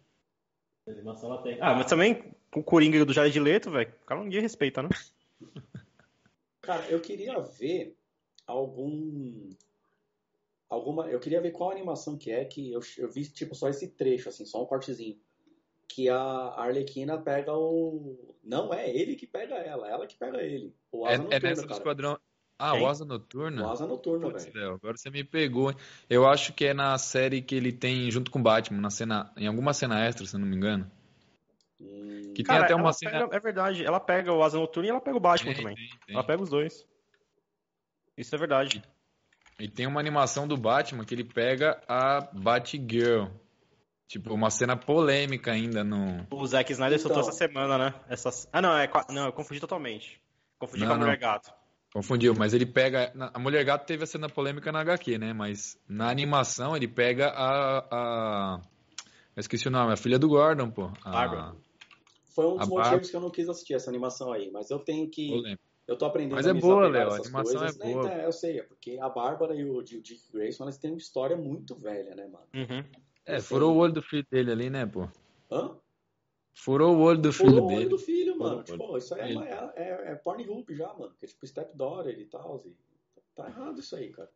A 0.86 0.90
animação 0.90 1.32
ela 1.32 1.42
tem. 1.42 1.58
Ah, 1.62 1.74
mas 1.74 1.86
também 1.86 2.34
com 2.50 2.60
o 2.60 2.64
Coringa 2.64 3.04
do 3.06 3.12
Jared 3.14 3.40
Leto, 3.40 3.70
velho, 3.70 3.90
o 4.02 4.06
cara 4.06 4.22
ninguém 4.22 4.42
respeita, 4.42 4.82
né? 4.82 4.88
Cara, 6.68 6.86
eu 6.90 7.00
queria 7.00 7.40
ver 7.40 7.96
algum. 8.46 9.48
Alguma. 10.68 11.08
Eu 11.08 11.18
queria 11.18 11.40
ver 11.40 11.50
qual 11.50 11.70
animação 11.70 12.18
que 12.18 12.30
é 12.30 12.44
que 12.44 12.70
eu, 12.70 12.82
eu 12.98 13.10
vi, 13.10 13.24
tipo, 13.24 13.54
só 13.54 13.70
esse 13.70 13.88
trecho, 13.88 14.28
assim, 14.28 14.44
só 14.44 14.62
um 14.62 14.66
cortezinho. 14.66 15.18
Que 15.88 16.10
a 16.10 16.18
Arlequina 16.18 17.16
pega 17.16 17.56
o. 17.56 18.36
Não 18.44 18.74
é 18.74 18.94
ele 18.94 19.16
que 19.16 19.26
pega 19.26 19.54
ela, 19.54 19.88
ela 19.88 20.06
que 20.06 20.18
pega 20.18 20.42
ele. 20.42 20.74
O 20.92 21.06
É, 21.06 21.14
Asa 21.14 21.22
é 21.22 21.24
Noturna, 21.24 21.48
nessa 21.48 21.62
do 21.62 21.68
cara. 21.68 21.80
Esquadrão. 21.80 22.20
Ah, 22.58 22.72
Quem? 22.72 22.82
o 22.82 22.86
Asa 22.86 23.04
Noturna? 23.06 23.62
O 23.66 23.70
Asa 23.70 23.86
Noturna, 23.86 24.28
velho. 24.28 24.74
Agora 24.74 24.96
você 24.98 25.08
me 25.08 25.24
pegou. 25.24 25.70
hein? 25.70 25.76
Eu 26.10 26.28
acho 26.28 26.52
que 26.52 26.66
é 26.66 26.74
na 26.74 26.98
série 26.98 27.40
que 27.40 27.54
ele 27.54 27.72
tem 27.72 28.10
junto 28.10 28.30
com 28.30 28.40
o 28.40 28.42
Batman, 28.42 28.82
na 28.82 28.90
cena, 28.90 29.32
em 29.38 29.46
alguma 29.46 29.72
cena 29.72 30.04
extra, 30.04 30.26
se 30.26 30.36
não 30.36 30.46
me 30.46 30.54
engano. 30.54 30.90
Hum, 31.80 32.32
Que 32.34 32.42
Cara, 32.42 32.60
tem 32.60 32.64
até 32.66 32.74
uma 32.74 32.92
cena. 32.92 33.10
pega- 33.26 33.36
é 33.36 33.40
verdade, 33.40 33.84
ela 33.84 34.00
pega 34.00 34.32
o 34.32 34.42
Asa 34.42 34.58
Noturna 34.58 34.86
e 34.88 34.90
ela 34.90 35.00
pega 35.00 35.16
o 35.16 35.20
Batman 35.20 35.52
Tem, 35.54 35.62
também. 35.62 35.76
tem, 35.76 35.88
tem. 36.06 36.14
Ela 36.16 36.24
pega 36.24 36.42
os 36.42 36.50
dois. 36.50 36.86
Isso 38.16 38.34
é 38.34 38.38
verdade. 38.38 38.82
E 39.60 39.68
tem 39.68 39.86
uma 39.86 40.00
animação 40.00 40.46
do 40.46 40.56
Batman 40.56 41.04
que 41.04 41.14
ele 41.14 41.24
pega 41.24 41.80
a 41.88 42.20
Batgirl. 42.32 43.26
Tipo, 44.06 44.32
uma 44.32 44.50
cena 44.50 44.76
polêmica 44.76 45.52
ainda 45.52 45.84
no. 45.84 46.26
O 46.30 46.46
Zack 46.46 46.72
Snyder 46.72 46.98
soltou 46.98 47.18
Então. 47.20 47.28
essa 47.28 47.38
semana, 47.38 47.76
né? 47.76 47.94
Essa... 48.08 48.30
Ah, 48.52 48.62
não, 48.62 48.76
é... 48.76 48.88
não, 49.10 49.26
eu 49.26 49.32
confundi 49.32 49.60
totalmente. 49.60 50.20
Confundi 50.58 50.86
com 50.86 50.92
a 50.92 50.96
Mulher 50.96 51.18
Gato. 51.18 51.52
Confundiu, 51.92 52.34
mas 52.34 52.54
ele 52.54 52.64
pega. 52.66 53.12
A 53.34 53.38
Mulher 53.38 53.64
Gato 53.64 53.84
teve 53.86 54.04
a 54.04 54.06
cena 54.06 54.28
polêmica 54.28 54.72
na 54.72 54.80
HQ, 54.80 55.18
né? 55.18 55.32
Mas 55.32 55.78
na 55.88 56.08
animação 56.10 56.74
ele 56.76 56.88
pega 56.88 57.28
a. 57.28 57.78
a... 57.90 58.60
Eu 59.36 59.40
esqueci 59.40 59.68
o 59.68 59.70
nome, 59.70 59.92
a 59.92 59.96
filha 59.96 60.18
do 60.18 60.28
Gordon, 60.28 60.70
pô. 60.70 60.90
A... 61.04 61.10
Bárbara. 61.10 61.56
Foi 62.30 62.46
um 62.46 62.56
dos 62.56 62.66
A 62.66 62.70
motivos 62.70 62.88
Bárbara. 62.90 63.08
que 63.10 63.16
eu 63.16 63.20
não 63.20 63.30
quis 63.30 63.48
assistir 63.48 63.74
essa 63.74 63.90
animação 63.90 64.32
aí, 64.32 64.50
mas 64.50 64.70
eu 64.70 64.78
tenho 64.78 65.08
que. 65.10 65.58
Eu 65.86 65.96
tô 65.96 66.04
aprendendo 66.04 66.36
Mas 66.36 66.46
a 66.46 66.50
é 66.50 66.52
me 66.52 66.60
boa, 66.60 66.86
Léo, 66.86 67.10
a 67.10 67.16
animação 67.16 67.60
coisas. 67.60 67.76
é 67.76 67.78
né? 67.86 67.92
boa. 67.94 68.06
Então, 68.06 68.18
eu 68.20 68.32
sei, 68.32 68.58
é 68.60 68.62
porque 68.62 68.98
a 69.00 69.08
Bárbara 69.08 69.54
e 69.54 69.64
o, 69.64 69.82
Di- 69.82 69.96
o 69.96 70.02
Dick 70.02 70.30
Grayson, 70.30 70.64
eles 70.64 70.76
têm 70.76 70.90
uma 70.90 70.98
história 70.98 71.34
muito 71.34 71.74
velha, 71.74 72.14
né, 72.14 72.26
mano? 72.26 72.46
Uhum. 72.54 72.84
É, 73.24 73.40
furou 73.40 73.74
o 73.74 73.78
olho 73.78 73.94
do 73.94 74.02
filho 74.02 74.26
dele 74.30 74.52
ali, 74.52 74.68
né, 74.68 74.84
pô? 74.84 75.08
Hã? 75.50 75.78
Furou 76.54 76.94
o 76.96 77.00
olho 77.00 77.20
do 77.22 77.32
filho 77.32 77.50
Furou 77.52 77.64
o 77.64 77.66
olho 77.68 77.76
dele. 77.78 77.88
do 77.90 77.98
filho, 77.98 78.32
Furou 78.34 78.48
mano. 78.48 78.60
o 78.60 78.64
Tipo, 78.64 78.98
isso 78.98 79.14
aí 79.14 79.34
é, 79.38 79.72
é, 79.76 79.82
é, 79.82 80.12
é 80.12 80.14
Pornhub 80.16 80.74
já, 80.74 80.92
mano. 80.92 81.14
Que 81.18 81.24
é 81.24 81.28
tipo 81.28 81.46
stepdaughter 81.46 82.18
e 82.18 82.26
tal. 82.26 82.62
E... 82.66 82.76
Tá 83.34 83.46
errado 83.48 83.80
isso 83.80 83.96
aí, 83.96 84.10
cara. 84.10 84.30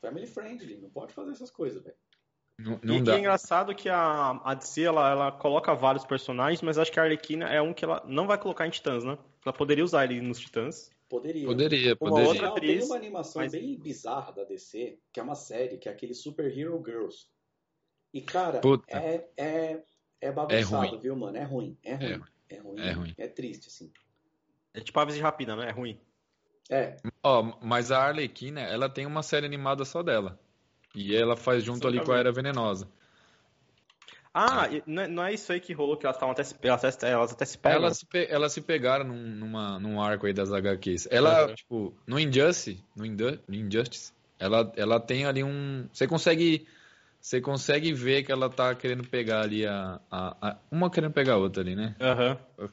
Family 0.00 0.26
friendly, 0.26 0.76
não 0.76 0.90
pode 0.90 1.14
fazer 1.14 1.30
essas 1.30 1.50
coisas, 1.50 1.82
velho. 1.82 1.96
Não, 2.62 2.78
E 2.82 2.86
não 2.86 2.94
que 2.96 3.02
dá. 3.02 3.14
é 3.16 3.18
engraçado 3.18 3.74
que 3.74 3.88
a, 3.88 4.40
a 4.44 4.54
DC, 4.54 4.82
ela, 4.82 5.10
ela 5.10 5.32
coloca 5.32 5.74
vários 5.74 6.04
personagens, 6.04 6.60
mas 6.62 6.78
acho 6.78 6.92
que 6.92 7.00
a 7.00 7.02
Arlequina 7.04 7.48
é 7.48 7.60
um 7.62 7.72
que 7.72 7.84
ela 7.84 8.02
não 8.06 8.26
vai 8.26 8.36
colocar 8.38 8.66
em 8.66 8.70
Titãs, 8.70 9.02
né? 9.04 9.16
Ela 9.44 9.52
poderia 9.52 9.84
usar 9.84 10.04
ele 10.04 10.20
nos 10.20 10.38
Titãs. 10.38 10.90
Poderia. 11.08 11.46
Poderia, 11.46 11.90
Uma 11.92 11.96
poderia. 12.10 12.28
outra 12.28 12.48
atriz, 12.48 12.78
tem 12.80 12.86
uma 12.86 12.96
animação 12.96 13.42
mas- 13.42 13.52
bem 13.52 13.78
bizarra 13.78 14.32
da 14.32 14.44
DC, 14.44 14.98
que 15.12 15.18
é 15.18 15.22
uma 15.22 15.34
série, 15.34 15.76
que 15.78 15.88
é 15.88 15.92
aquele 15.92 16.14
Super 16.14 16.46
Hero 16.56 16.80
Girls. 16.84 17.26
E, 18.12 18.20
cara, 18.20 18.60
Puta. 18.60 18.84
é, 18.96 19.28
é, 19.36 19.82
é 20.20 20.32
bagunçado, 20.32 20.86
ruim. 20.88 20.98
viu, 21.00 21.16
mano? 21.16 21.36
É 21.36 21.42
ruim, 21.44 21.76
é 21.82 21.94
ruim. 21.94 22.12
ruim. 22.12 22.22
É 22.48 22.58
ruim. 22.58 22.80
É 22.80 22.92
ruim. 22.92 23.14
É 23.18 23.28
triste, 23.28 23.68
assim. 23.68 23.92
É 24.74 24.80
tipo 24.80 24.98
Aves 25.00 25.14
de 25.14 25.20
Rapina, 25.20 25.56
né? 25.56 25.68
É 25.68 25.72
ruim. 25.72 25.98
É, 26.68 26.96
Ó, 27.24 27.42
mas 27.60 27.90
a 27.90 27.98
Arlequina, 28.04 28.60
ela 28.60 28.88
tem 28.88 29.04
uma 29.06 29.22
série 29.24 29.46
animada 29.46 29.84
só 29.84 30.02
dela. 30.02 30.38
E 30.94 31.14
ela 31.14 31.36
faz 31.36 31.62
junto 31.64 31.86
ali 31.86 32.00
com 32.00 32.12
a. 32.12 32.18
Era 32.18 32.32
Venenosa. 32.32 32.88
Ah, 34.32 34.68
e 34.70 34.82
não 34.86 35.02
é, 35.02 35.08
não 35.08 35.24
é 35.24 35.34
isso 35.34 35.52
aí 35.52 35.60
que 35.60 35.72
rolou 35.72 35.96
que 35.96 36.06
elas 36.06 36.16
estavam 36.16 36.32
até 36.32 36.44
se, 36.44 36.54
elas, 36.62 36.84
até- 36.84 37.10
elas 37.10 37.32
até 37.32 37.44
se 37.44 37.58
pegam? 37.58 37.78
Elas 37.78 37.98
se, 37.98 38.06
pe- 38.06 38.28
elas 38.30 38.52
se 38.52 38.60
pegaram 38.60 39.04
num, 39.04 39.26
numa, 39.34 39.78
num 39.80 40.00
arco 40.00 40.26
aí 40.26 40.32
das 40.32 40.52
HQs. 40.52 41.08
Ela, 41.10 41.48
Uhum. 41.48 41.54
tipo, 41.54 41.94
no 42.06 42.18
Injustice, 42.18 42.84
no, 42.94 43.04
Injustice, 43.04 44.12
ela, 44.38 44.72
ela 44.76 45.00
tem 45.00 45.24
ali 45.26 45.42
um. 45.42 45.88
Você 45.92 46.06
consegue. 46.06 46.66
Você 47.20 47.40
consegue 47.40 47.92
ver 47.92 48.22
que 48.22 48.32
ela 48.32 48.48
tá 48.48 48.74
querendo 48.74 49.04
pegar 49.04 49.42
ali 49.42 49.66
a, 49.66 50.00
a, 50.10 50.48
a- 50.50 50.56
Uma 50.70 50.88
querendo 50.90 51.12
pegar 51.12 51.34
a 51.34 51.38
outra 51.38 51.62
ali, 51.62 51.74
né? 51.76 51.94
Aham. 52.00 52.38
E 52.58 52.70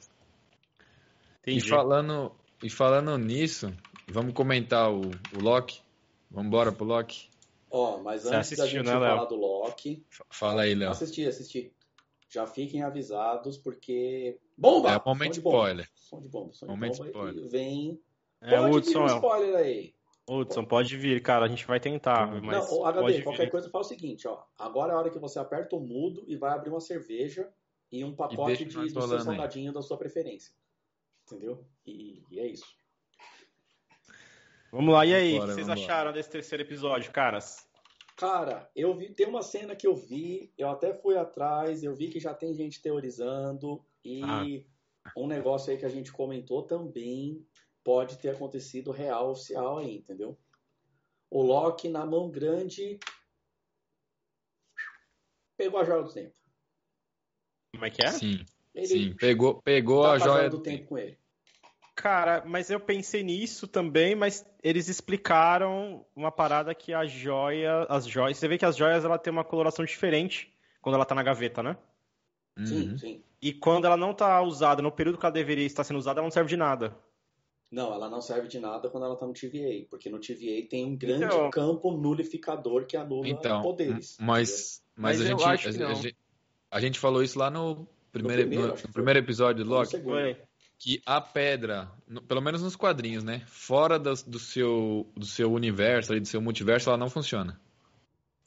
Entendi. 1.41 1.67
falando, 1.69 2.31
e 2.63 2.69
falando 2.69 3.17
nisso, 3.17 3.73
vamos 4.07 4.33
comentar 4.33 4.91
o, 4.91 5.09
o 5.35 5.41
Loki? 5.41 5.81
Vamos 6.29 6.47
embora 6.47 6.71
pro 6.71 6.85
Loki? 6.85 7.29
Ó, 7.69 7.97
mas 7.99 8.21
Você 8.23 8.27
antes 8.35 8.57
da 8.57 8.63
assistiu, 8.63 8.67
gente 8.79 8.85
né, 8.85 8.99
Léo? 8.99 9.15
falar 9.15 9.25
do 9.25 9.35
Loki, 9.35 10.05
Fala 10.29 10.61
aí, 10.63 10.75
Léo. 10.75 10.89
assisti, 10.91 11.25
assisti. 11.25 11.73
Já 12.29 12.45
fiquem 12.45 12.83
avisados, 12.83 13.57
porque. 13.57 14.37
Bomba! 14.57 14.91
É 14.91 14.97
o 14.97 15.01
momento 15.05 15.35
Som 15.35 15.39
de 15.39 15.41
bomba. 15.41 15.57
spoiler. 15.57 15.89
Som 15.95 16.21
de 16.21 16.27
bomba, 16.27 16.53
som 16.53 16.65
de 16.67 16.73
bomba. 16.73 16.87
spoiler. 16.87 17.45
E 17.45 17.47
vem. 17.47 18.01
É, 18.41 18.49
Pode 18.57 18.65
vir 18.65 18.75
Hudson, 18.75 18.99
um 18.99 19.05
é. 19.07 19.15
spoiler 19.15 19.55
aí. 19.55 19.95
Hudson, 20.29 20.65
pode 20.65 20.97
vir, 20.97 21.21
cara. 21.21 21.45
A 21.45 21.47
gente 21.47 21.65
vai 21.65 21.79
tentar, 21.79 22.27
mas 22.41 22.69
não, 22.69 22.85
HD, 22.85 23.01
pode 23.01 23.23
qualquer 23.23 23.45
vir. 23.45 23.51
coisa 23.51 23.69
fala 23.69 23.83
o 23.83 23.87
seguinte, 23.87 24.27
ó. 24.27 24.43
Agora 24.59 24.91
é 24.91 24.95
a 24.95 24.99
hora 24.99 25.09
que 25.09 25.17
você 25.19 25.39
aperta 25.39 25.75
o 25.75 25.79
mudo 25.79 26.23
e 26.27 26.35
vai 26.35 26.51
abrir 26.53 26.69
uma 26.69 26.81
cerveja 26.81 27.49
e 27.89 28.03
um 28.03 28.13
pacote 28.13 28.65
deixa 28.65 28.65
de, 28.65 28.93
do 28.93 29.01
seu 29.07 29.19
salgadinho 29.21 29.71
da 29.71 29.81
sua 29.81 29.97
preferência. 29.97 30.53
Entendeu? 31.25 31.65
E, 31.85 32.21
e 32.29 32.39
é 32.41 32.47
isso. 32.47 32.65
Vamos 34.77 34.93
lá, 34.93 35.03
e 35.07 35.15
aí? 35.15 35.31
Vambora, 35.31 35.45
o 35.45 35.47
que 35.47 35.53
vocês 35.55 35.69
acharam 35.69 36.13
desse 36.13 36.29
terceiro 36.29 36.63
episódio, 36.63 37.11
caras? 37.11 37.67
Cara, 38.15 38.69
eu 38.75 38.95
vi, 38.95 39.11
tem 39.11 39.25
uma 39.25 39.41
cena 39.41 39.75
que 39.75 39.87
eu 39.87 39.95
vi, 39.95 40.53
eu 40.55 40.69
até 40.69 40.93
fui 40.93 41.17
atrás, 41.17 41.81
eu 41.81 41.95
vi 41.95 42.09
que 42.09 42.19
já 42.19 42.31
tem 42.31 42.53
gente 42.53 42.79
teorizando 42.79 43.83
e 44.05 44.21
Ah. 44.23 45.11
um 45.17 45.25
negócio 45.25 45.71
aí 45.71 45.79
que 45.79 45.85
a 45.85 45.89
gente 45.89 46.11
comentou 46.11 46.61
também 46.61 47.43
pode 47.83 48.19
ter 48.19 48.29
acontecido 48.29 48.91
real 48.91 49.31
oficial 49.31 49.79
aí, 49.79 49.97
entendeu? 49.97 50.37
O 51.27 51.41
Loki 51.41 51.89
na 51.89 52.05
mão 52.05 52.29
grande 52.29 52.99
pegou 55.57 55.79
a 55.79 55.83
joia 55.83 56.03
do 56.03 56.13
tempo. 56.13 56.35
Como 57.73 57.83
é 57.83 57.89
que 57.89 58.05
é? 58.05 58.11
Sim, 58.11 58.45
Ele 58.75 58.85
sim. 58.85 59.15
Pegou, 59.15 59.59
pegou 59.59 60.03
tá 60.03 60.11
a 60.11 60.19
joia 60.19 60.49
do 60.51 60.57
do 60.57 60.63
tempo 60.63 60.85
com 60.89 60.99
ele. 60.99 61.17
Cara, 61.99 62.43
mas 62.45 62.69
eu 62.69 62.79
pensei 62.79 63.23
nisso 63.23 63.67
também, 63.67 64.13
mas 64.15 64.45
eles 64.63 64.87
explicaram 64.87 66.05
uma 66.15 66.31
parada 66.31 66.73
que 66.75 66.93
a 66.93 67.07
joia, 67.07 67.87
as 67.89 68.05
joias, 68.05 68.37
você 68.37 68.47
vê 68.47 68.55
que 68.55 68.65
as 68.65 68.77
joias 68.77 69.03
ela 69.03 69.17
tem 69.17 69.33
uma 69.33 69.43
coloração 69.43 69.83
diferente 69.83 70.53
quando 70.79 70.93
ela 70.93 71.05
tá 71.05 71.15
na 71.15 71.23
gaveta, 71.23 71.63
né? 71.63 71.75
Sim, 72.63 72.91
Uhum. 72.91 72.97
sim. 72.99 73.23
E 73.41 73.51
quando 73.51 73.85
ela 73.85 73.97
não 73.97 74.13
tá 74.13 74.39
usada, 74.43 74.79
no 74.79 74.91
período 74.91 75.17
que 75.17 75.25
ela 75.25 75.33
deveria 75.33 75.65
estar 75.65 75.83
sendo 75.83 75.97
usada, 75.97 76.19
ela 76.19 76.27
não 76.27 76.31
serve 76.31 76.49
de 76.49 76.55
nada. 76.57 76.95
Não, 77.71 77.91
ela 77.91 78.07
não 78.07 78.21
serve 78.21 78.47
de 78.47 78.59
nada 78.59 78.89
quando 78.91 79.05
ela 79.05 79.15
tá 79.17 79.25
no 79.25 79.33
TVA, 79.33 79.87
porque 79.89 80.07
no 80.07 80.19
TVA 80.19 80.67
tem 80.69 80.85
um 80.85 80.95
grande 80.95 81.25
Então- 81.25 81.49
campo 81.49 81.91
nulificador 81.97 82.85
que 82.85 82.95
anula 82.95 83.27
Então, 83.27 83.63
poderes. 83.63 84.17
mas, 84.21 84.83
mas, 84.95 85.19
Mas 85.19 85.21
a, 85.21 85.25
gente, 85.25 85.43
a, 85.43 85.55
gente, 85.95 86.17
a 86.69 86.79
gente 86.79 86.99
falou 86.99 87.23
isso 87.23 87.37
lá 87.39 87.49
no 87.49 87.87
primeiro, 88.11 88.43
primeiro, 88.43 88.67
no- 88.67 88.73
que 88.75 88.81
no 88.83 88.87
foi. 88.87 88.91
primeiro 88.93 89.19
episódio 89.19 89.63
do? 89.65 89.69
Loki, 89.71 89.85
No 89.85 89.91
segundo. 89.99 90.13
Foi. 90.13 90.37
Que 90.79 91.01
a 91.05 91.19
pedra, 91.19 91.91
no- 92.07 92.21
pelo 92.21 92.41
menos 92.41 92.61
nos 92.61 92.75
quadrinhos, 92.75 93.23
né? 93.23 93.43
Fora 93.47 93.97
do, 93.97 94.13
do 94.25 94.39
seu, 94.39 95.11
do 95.15 95.25
seu 95.25 95.51
universo, 95.51 96.11
ali, 96.11 96.21
do 96.21 96.27
seu 96.27 96.41
multiverso, 96.41 96.89
ela 96.89 96.97
não 96.97 97.09
funciona. 97.09 97.59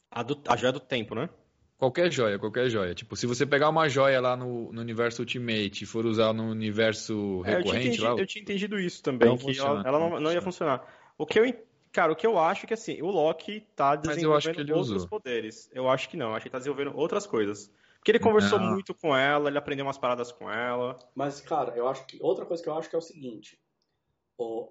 A, 0.09 0.23
do, 0.23 0.41
a 0.47 0.55
joia 0.57 0.71
do 0.71 0.79
tempo, 0.79 1.15
né? 1.15 1.29
Qualquer 1.77 2.11
joia, 2.11 2.37
qualquer 2.37 2.69
joia. 2.69 2.93
Tipo, 2.93 3.15
se 3.15 3.25
você 3.25 3.45
pegar 3.45 3.69
uma 3.69 3.89
joia 3.89 4.21
lá 4.21 4.35
no, 4.37 4.71
no 4.71 4.81
universo 4.81 5.23
Ultimate 5.23 5.83
e 5.83 5.87
for 5.87 6.05
usar 6.05 6.31
no 6.31 6.49
universo 6.51 7.41
É, 7.43 7.53
eu, 7.53 7.57
recorrente 7.57 7.87
entendido, 7.87 8.03
lá, 8.15 8.21
eu 8.21 8.27
tinha 8.27 8.41
entendido 8.41 8.79
isso 8.79 9.01
também, 9.01 9.29
Não 9.29 9.35
que 9.37 9.43
funciona, 9.45 9.69
ela, 9.79 9.87
ela 9.87 9.99
não, 9.99 10.09
não 10.11 10.19
não 10.21 10.31
ia 10.31 10.41
funcionar. 10.41 10.85
O 11.17 11.25
que 11.25 11.39
eu, 11.39 11.65
cara, 11.91 12.11
o 12.11 12.15
que 12.15 12.27
eu 12.27 12.37
acho 12.37 12.65
é 12.65 12.67
que 12.67 12.73
assim, 12.73 13.01
o 13.01 13.07
Loki 13.07 13.61
tá 13.75 13.95
eu 13.95 14.01
desenvolvendo 14.01 14.55
que 14.55 14.61
ele 14.61 14.73
outros 14.73 15.03
usou. 15.03 15.07
poderes. 15.07 15.69
Eu 15.73 15.89
acho 15.89 16.07
que 16.07 16.15
não, 16.17 16.27
eu 16.29 16.33
acho 16.35 16.41
que 16.43 16.47
ele 16.49 16.51
tá 16.51 16.57
desenvolvendo 16.59 16.95
outras 16.95 17.25
coisas. 17.25 17.71
Porque 18.01 18.11
ele 18.11 18.19
conversou 18.19 18.59
Não. 18.59 18.71
muito 18.71 18.95
com 18.95 19.15
ela, 19.15 19.47
ele 19.47 19.59
aprendeu 19.59 19.85
umas 19.85 19.97
paradas 19.97 20.31
com 20.31 20.51
ela. 20.51 20.97
Mas, 21.13 21.39
cara, 21.39 21.75
eu 21.77 21.87
acho 21.87 22.03
que. 22.07 22.17
Outra 22.19 22.47
coisa 22.47 22.61
que 22.63 22.67
eu 22.67 22.73
acho 22.75 22.89
que 22.89 22.95
é 22.95 22.99
o 22.99 23.01
seguinte. 23.01 23.61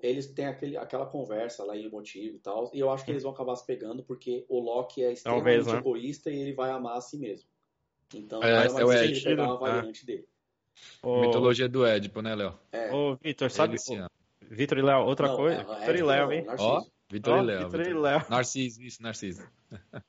eles 0.02 0.26
têm 0.26 0.46
aquele, 0.46 0.76
aquela 0.76 1.06
conversa 1.06 1.62
lá 1.62 1.76
em 1.76 1.84
emotivo 1.84 2.34
e 2.36 2.40
tal. 2.40 2.68
E 2.74 2.80
eu 2.80 2.90
acho 2.90 3.04
que 3.04 3.12
eles 3.12 3.22
vão 3.22 3.30
acabar 3.30 3.54
se 3.54 3.64
pegando 3.64 4.02
porque 4.02 4.44
o 4.48 4.58
Loki 4.58 5.04
é 5.04 5.12
extremamente 5.12 5.44
Talvez, 5.44 5.66
né? 5.68 5.78
egoísta 5.78 6.28
e 6.28 6.40
ele 6.40 6.52
vai 6.54 6.70
amar 6.72 6.96
a 6.96 7.00
si 7.00 7.16
mesmo. 7.18 7.48
Então, 8.12 8.42
É, 8.42 8.52
mais 8.52 8.74
é 8.76 8.84
o 8.84 8.92
Ed. 8.92 9.22
pegar 9.22 9.44
uma 9.44 9.54
Ah. 9.54 9.58
variante 9.58 10.04
dele. 10.04 10.26
Ô, 11.00 11.20
mitologia 11.20 11.68
do 11.68 11.86
Édipo, 11.86 12.20
né, 12.20 12.34
Léo? 12.34 12.58
É. 12.72 12.92
ô 12.92 13.14
Vitor, 13.14 13.48
sabe? 13.48 13.76
Ele. 13.88 14.06
Vitor 14.50 14.78
e 14.78 14.82
Léo, 14.82 15.04
outra 15.04 15.28
Não, 15.28 15.36
coisa? 15.36 15.60
é- 15.60 15.60
é 15.60 15.64
Vitor 15.64 15.94
e 15.94 15.98
Ed 15.98 16.02
Léo, 16.02 16.26
não, 16.26 16.32
hein? 16.32 16.44
Narciso. 16.44 16.68
Ó, 16.68 16.84
Vitor 17.08 17.32
Ó, 17.34 17.38
e 17.38 17.42
Léo. 17.46 17.70
Vitor 17.70 17.86
e. 17.86 17.94
Léo. 17.94 18.22
Narciso, 18.28 18.82
isso, 18.82 19.00
Narciso. 19.00 19.48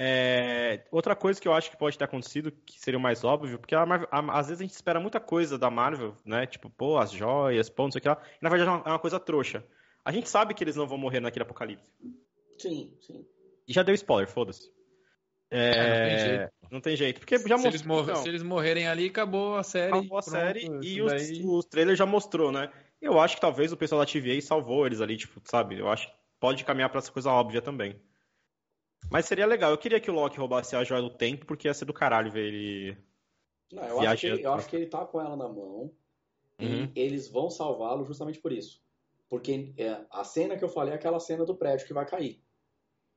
É, 0.00 0.86
outra 0.92 1.16
coisa 1.16 1.40
que 1.40 1.48
eu 1.48 1.52
acho 1.52 1.70
que 1.70 1.76
pode 1.76 1.98
ter 1.98 2.04
acontecido, 2.04 2.52
que 2.52 2.78
seria 2.78 2.96
o 2.98 3.02
mais 3.02 3.24
óbvio, 3.24 3.58
porque 3.58 3.74
a 3.74 3.84
Marvel- 3.84 4.08
a- 4.12 4.38
às 4.38 4.46
vezes 4.46 4.60
a 4.60 4.64
gente 4.64 4.74
espera 4.74 5.00
muita 5.00 5.18
coisa 5.18 5.58
da 5.58 5.68
Marvel, 5.70 6.14
né? 6.24 6.46
Tipo, 6.46 6.70
pô, 6.70 6.98
as 6.98 7.10
joias, 7.10 7.68
pô, 7.68 7.82
não 7.82 7.90
sei 7.90 7.98
o 7.98 8.02
que 8.02 8.08
lá. 8.08 8.22
E 8.40 8.44
na 8.44 8.48
verdade 8.48 8.70
é 8.70 8.72
uma, 8.74 8.82
é 8.86 8.90
uma 8.90 8.98
coisa 9.00 9.18
trouxa. 9.18 9.64
A 10.04 10.12
gente 10.12 10.28
sabe 10.28 10.54
que 10.54 10.62
eles 10.62 10.76
não 10.76 10.86
vão 10.86 10.96
morrer 10.96 11.18
naquele 11.18 11.42
apocalipse. 11.42 11.84
Sim, 12.58 12.96
sim. 13.00 13.26
E 13.66 13.72
já 13.72 13.82
deu 13.82 13.94
spoiler, 13.94 14.28
foda-se. 14.28 14.70
É, 15.50 15.70
É, 15.70 15.88
não 15.88 16.02
tem 16.04 16.18
jeito. 16.18 16.52
não 16.70 16.80
tem 16.80 16.96
jeito. 16.96 17.20
Porque 17.20 17.38
já 17.38 17.58
Se 17.58 17.66
eles, 17.66 17.82
mostrou. 17.82 17.96
morrer- 17.96 18.12
não, 18.12 18.22
se 18.22 18.28
eles 18.28 18.42
morrerem 18.42 18.86
ali, 18.86 19.06
acabou 19.06 19.56
a 19.56 19.62
série. 19.64 19.96
acabou 19.98 20.18
a 20.18 20.22
pronto, 20.22 20.30
série 20.38 20.68
e 20.82 21.02
os, 21.02 21.12
daí- 21.12 21.42
os 21.44 21.64
trailers 21.64 21.98
já 21.98 22.06
mostrou, 22.06 22.52
né? 22.52 22.70
Eu 23.00 23.18
acho 23.18 23.34
que 23.34 23.40
talvez 23.40 23.72
o 23.72 23.76
pessoal 23.76 24.00
da 24.00 24.06
TVA 24.06 24.40
salvou 24.42 24.86
eles 24.86 25.00
ali, 25.00 25.16
tipo, 25.16 25.40
sabe? 25.44 25.78
Eu 25.78 25.88
acho 25.88 26.06
que 26.08 26.14
pode 26.38 26.64
caminhar 26.64 26.88
pra 26.90 26.98
essa 26.98 27.10
coisa 27.10 27.30
óbvia 27.30 27.60
também. 27.62 28.00
Mas 29.10 29.26
seria 29.26 29.46
legal. 29.46 29.70
Eu 29.70 29.78
queria 29.78 30.00
que 30.00 30.10
o 30.10 30.14
Loki 30.14 30.38
roubasse 30.38 30.76
a 30.76 30.84
joia 30.84 31.02
do 31.02 31.10
tempo, 31.10 31.46
porque 31.46 31.68
ia 31.68 31.74
ser 31.74 31.84
do 31.84 31.92
caralho 31.94 32.30
ver 32.30 32.46
ele. 32.46 32.98
Não, 33.72 33.84
eu, 33.84 34.00
acho 34.00 34.20
que, 34.20 34.26
ele- 34.26 34.46
eu 34.46 34.52
acho 34.52 34.68
que 34.68 34.76
ele 34.76 34.86
tá 34.86 35.04
com 35.04 35.20
ela 35.20 35.36
na 35.36 35.48
mão 35.48 35.92
Uhum. 36.60 36.90
e 36.94 37.00
eles 37.00 37.28
vão 37.28 37.50
salvá-lo 37.50 38.04
justamente 38.04 38.40
por 38.40 38.52
isso. 38.52 38.82
Porque 39.28 39.72
é, 39.76 40.00
a 40.10 40.24
cena 40.24 40.56
que 40.56 40.64
eu 40.64 40.68
falei 40.68 40.92
é 40.92 40.96
aquela 40.96 41.20
cena 41.20 41.44
do 41.44 41.54
prédio 41.54 41.86
que 41.86 41.92
vai 41.92 42.06
cair. 42.06 42.42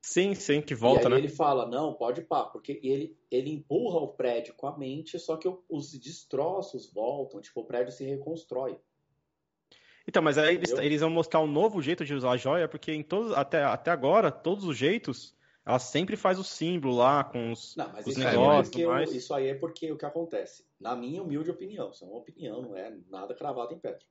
Sim, 0.04 0.34
sim, 0.34 0.60
que 0.60 0.74
e 0.74 0.76
volta, 0.76 1.08
aí 1.08 1.14
né? 1.14 1.18
ele 1.18 1.28
fala, 1.28 1.64
não, 1.66 1.94
pode 1.94 2.22
pá, 2.22 2.44
porque 2.44 2.80
ele, 2.82 3.16
ele 3.30 3.50
empurra 3.50 4.00
o 4.00 4.08
prédio 4.08 4.52
com 4.54 4.66
a 4.66 4.76
mente, 4.76 5.18
só 5.18 5.36
que 5.36 5.48
os 5.68 5.92
destroços 5.92 6.92
voltam, 6.92 7.40
tipo, 7.40 7.60
o 7.60 7.64
prédio 7.64 7.92
se 7.92 8.04
reconstrói. 8.04 8.78
Então, 10.06 10.20
mas 10.20 10.36
aí 10.36 10.56
eles, 10.56 10.72
eles 10.72 11.00
vão 11.00 11.10
mostrar 11.10 11.38
um 11.40 11.46
novo 11.46 11.80
jeito 11.80 12.04
de 12.04 12.12
usar 12.14 12.32
a 12.32 12.36
joia, 12.36 12.66
porque 12.66 12.92
em 12.92 13.02
todos, 13.02 13.32
até, 13.32 13.62
até 13.62 13.92
agora, 13.92 14.32
todos 14.32 14.64
os 14.64 14.76
jeitos, 14.76 15.36
ela 15.64 15.78
sempre 15.78 16.16
faz 16.16 16.38
o 16.38 16.44
símbolo 16.44 16.96
lá 16.96 17.22
com 17.24 17.52
os. 17.52 17.76
Não, 17.76 17.92
mas 17.92 18.06
Os 18.06 18.12
isso 18.16 18.20
aí, 18.20 18.26
é 18.26 18.30
negócios, 18.30 18.68
porque 18.68 18.86
o- 18.86 18.90
mas- 18.90 19.12
isso 19.12 19.34
aí 19.34 19.48
é 19.48 19.54
porque 19.54 19.92
o 19.92 19.96
que 19.96 20.04
acontece, 20.04 20.66
na 20.80 20.96
minha 20.96 21.22
humilde 21.22 21.50
opinião, 21.50 21.90
isso 21.90 22.04
é 22.04 22.08
uma 22.08 22.18
opinião, 22.18 22.62
não 22.62 22.76
é 22.76 22.96
nada 23.08 23.34
cravado 23.34 23.72
em 23.72 23.78
pedra. 23.78 24.04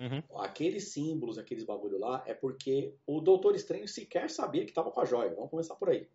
Uhum. 0.00 0.22
Aqueles 0.40 0.92
símbolos, 0.92 1.38
aqueles 1.38 1.64
bagulho 1.64 1.98
lá, 1.98 2.22
é 2.26 2.32
porque 2.32 2.94
o 3.06 3.20
Doutor 3.20 3.54
Estranho 3.54 3.88
sequer 3.88 4.30
sabia 4.30 4.64
que 4.64 4.72
tava 4.72 4.90
com 4.90 5.00
a 5.00 5.04
joia. 5.04 5.34
Vamos 5.34 5.50
começar 5.50 5.74
por 5.74 5.90
aí. 5.90 6.08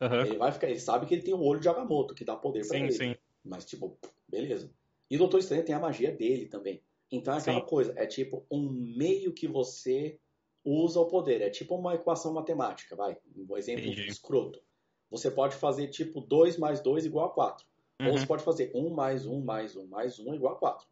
Uhum. 0.00 0.20
Ele 0.26 0.36
vai 0.36 0.52
ficar, 0.52 0.68
ele 0.68 0.80
sabe 0.80 1.06
que 1.06 1.14
ele 1.14 1.22
tem 1.22 1.34
o 1.34 1.42
olho 1.42 1.60
de 1.60 1.68
Agamotto, 1.68 2.14
que 2.14 2.24
dá 2.24 2.36
poder 2.36 2.66
pra 2.66 2.76
sim, 2.76 2.84
ele. 2.84 2.92
Sim. 2.92 3.16
Mas, 3.44 3.64
tipo, 3.64 3.96
beleza. 4.28 4.70
E 5.10 5.16
o 5.16 5.18
Doutor 5.18 5.38
Estranho 5.38 5.64
tem 5.64 5.74
a 5.74 5.80
magia 5.80 6.12
dele 6.12 6.46
também. 6.46 6.82
Então 7.10 7.32
é 7.34 7.38
aquela 7.38 7.60
sim. 7.60 7.66
coisa, 7.66 7.94
é 7.96 8.06
tipo 8.06 8.44
um 8.50 8.68
meio 8.68 9.32
que 9.32 9.48
você 9.48 10.18
usa 10.64 11.00
o 11.00 11.06
poder. 11.06 11.40
É 11.40 11.50
tipo 11.50 11.76
uma 11.76 11.94
equação 11.94 12.32
matemática, 12.32 12.96
vai. 12.96 13.16
Um 13.36 13.56
exemplo 13.56 13.86
Entendi. 13.86 14.08
escroto. 14.08 14.60
Você 15.10 15.30
pode 15.30 15.56
fazer 15.56 15.88
tipo 15.88 16.20
2 16.20 16.58
mais 16.58 16.80
2 16.80 17.06
igual 17.06 17.26
a 17.26 17.30
4. 17.30 17.66
Uhum. 18.00 18.08
Ou 18.08 18.18
você 18.18 18.26
pode 18.26 18.44
fazer 18.44 18.70
1 18.74 18.90
mais 18.90 19.26
1 19.26 19.40
mais 19.40 19.76
1 19.76 19.86
mais 19.86 20.18
1 20.18 20.34
igual 20.34 20.54
a 20.54 20.58
4. 20.58 20.86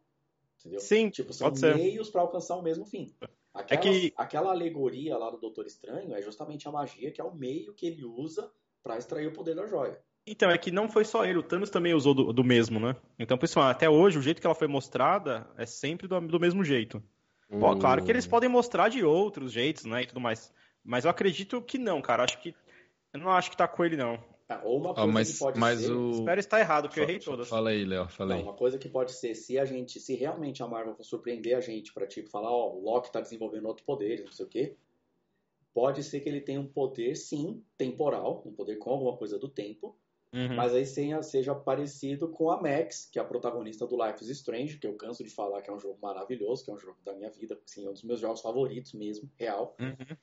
Entendeu? 0.59 0.79
Sim, 0.79 1.09
tipo, 1.09 1.31
são 1.33 1.51
meios 1.51 2.09
para 2.09 2.21
alcançar 2.21 2.55
o 2.55 2.63
mesmo 2.63 2.85
fim. 2.85 3.13
Aquela, 3.53 3.79
é 3.79 3.83
que... 3.83 4.13
aquela 4.15 4.51
alegoria 4.51 5.17
lá 5.17 5.29
do 5.29 5.37
Doutor 5.37 5.65
Estranho 5.65 6.13
é 6.13 6.21
justamente 6.21 6.67
a 6.67 6.71
magia, 6.71 7.11
que 7.11 7.21
é 7.21 7.23
o 7.23 7.33
meio 7.33 7.73
que 7.73 7.87
ele 7.87 8.03
usa 8.03 8.51
para 8.83 8.97
extrair 8.97 9.27
o 9.27 9.33
poder 9.33 9.55
da 9.55 9.65
joia. 9.65 9.99
Então, 10.25 10.49
é 10.49 10.57
que 10.57 10.71
não 10.71 10.89
foi 10.89 11.05
só 11.05 11.25
ele, 11.25 11.39
o 11.39 11.43
Thanos 11.43 11.69
também 11.69 11.93
usou 11.93 12.13
do, 12.13 12.33
do 12.33 12.43
mesmo, 12.43 12.79
né? 12.79 12.95
Então, 13.17 13.37
pessoal, 13.37 13.69
até 13.69 13.89
hoje, 13.89 14.17
o 14.17 14.21
jeito 14.21 14.41
que 14.41 14.45
ela 14.45 14.55
foi 14.55 14.67
mostrada 14.67 15.49
é 15.57 15.65
sempre 15.65 16.05
do, 16.05 16.19
do 16.19 16.39
mesmo 16.39 16.63
jeito. 16.63 17.01
Pô, 17.49 17.77
claro 17.77 18.03
que 18.03 18.11
eles 18.11 18.27
podem 18.27 18.49
mostrar 18.49 18.89
de 18.89 19.03
outros 19.03 19.51
jeitos, 19.51 19.85
né, 19.85 20.03
e 20.03 20.07
tudo 20.07 20.19
mais. 20.19 20.51
Mas 20.83 21.05
eu 21.05 21.11
acredito 21.11 21.61
que 21.61 21.77
não, 21.77 22.01
cara. 22.01 22.23
Acho 22.23 22.39
que. 22.39 22.55
Eu 23.13 23.19
não 23.19 23.31
acho 23.31 23.49
que 23.49 23.57
tá 23.57 23.67
com 23.67 23.83
ele, 23.83 23.95
não. 23.95 24.21
Ah, 24.49 24.61
ou 24.63 24.77
uma 24.77 24.93
coisa 24.93 25.11
mas, 25.11 25.33
que 25.33 25.39
pode 25.39 25.59
mas 25.59 25.79
ser. 25.81 25.91
O... 25.91 26.11
Espero 26.11 26.39
estar 26.39 26.59
errado, 26.59 26.87
porque 26.87 27.01
eu 27.01 27.03
errei 27.03 27.19
todas. 27.19 27.49
Fala 27.49 27.71
aí, 27.71 27.83
Léo, 27.83 28.07
fala 28.07 28.33
aí. 28.33 28.39
Não, 28.39 28.49
uma 28.49 28.57
coisa 28.57 28.77
que 28.77 28.87
pode 28.87 29.11
ser, 29.11 29.35
se 29.35 29.59
a 29.59 29.65
gente, 29.65 29.99
se 29.99 30.15
realmente 30.15 30.63
a 30.63 30.67
Marvel 30.67 30.95
for 30.95 31.03
surpreender 31.03 31.57
a 31.57 31.59
gente 31.59 31.93
para 31.93 32.07
tipo 32.07 32.29
falar, 32.29 32.49
ó, 32.49 32.67
oh, 32.67 32.77
o 32.77 32.83
Loki 32.83 33.11
tá 33.11 33.19
desenvolvendo 33.19 33.65
outro 33.67 33.83
poder, 33.83 34.23
não 34.23 34.31
sei 34.31 34.45
o 34.45 34.49
quê, 34.49 34.77
pode 35.73 36.01
ser 36.01 36.21
que 36.21 36.29
ele 36.29 36.39
tenha 36.39 36.61
um 36.61 36.67
poder, 36.67 37.15
sim, 37.15 37.61
temporal, 37.77 38.41
um 38.45 38.53
poder 38.53 38.77
com 38.77 38.89
alguma 38.89 39.17
coisa 39.17 39.37
do 39.37 39.49
tempo, 39.49 39.97
uhum. 40.33 40.55
mas 40.55 40.73
aí 40.73 40.85
seja, 40.85 41.21
seja 41.21 41.55
parecido 41.55 42.29
com 42.29 42.49
a 42.49 42.61
Max, 42.61 43.09
que 43.11 43.19
é 43.19 43.21
a 43.21 43.25
protagonista 43.25 43.85
do 43.85 43.95
Life 43.95 44.23
is 44.23 44.29
Strange, 44.29 44.77
que 44.77 44.87
eu 44.87 44.95
canso 44.95 45.23
de 45.23 45.29
falar 45.29 45.61
que 45.61 45.69
é 45.69 45.73
um 45.73 45.79
jogo 45.79 45.97
maravilhoso, 46.01 46.63
que 46.63 46.71
é 46.71 46.73
um 46.73 46.79
jogo 46.79 46.97
da 47.03 47.13
minha 47.13 47.29
vida, 47.29 47.59
assim, 47.63 47.85
é 47.85 47.89
um 47.89 47.93
dos 47.93 48.03
meus 48.03 48.19
jogos 48.19 48.41
favoritos 48.41 48.93
mesmo, 48.93 49.29
real. 49.37 49.75
Uhum. 49.79 50.17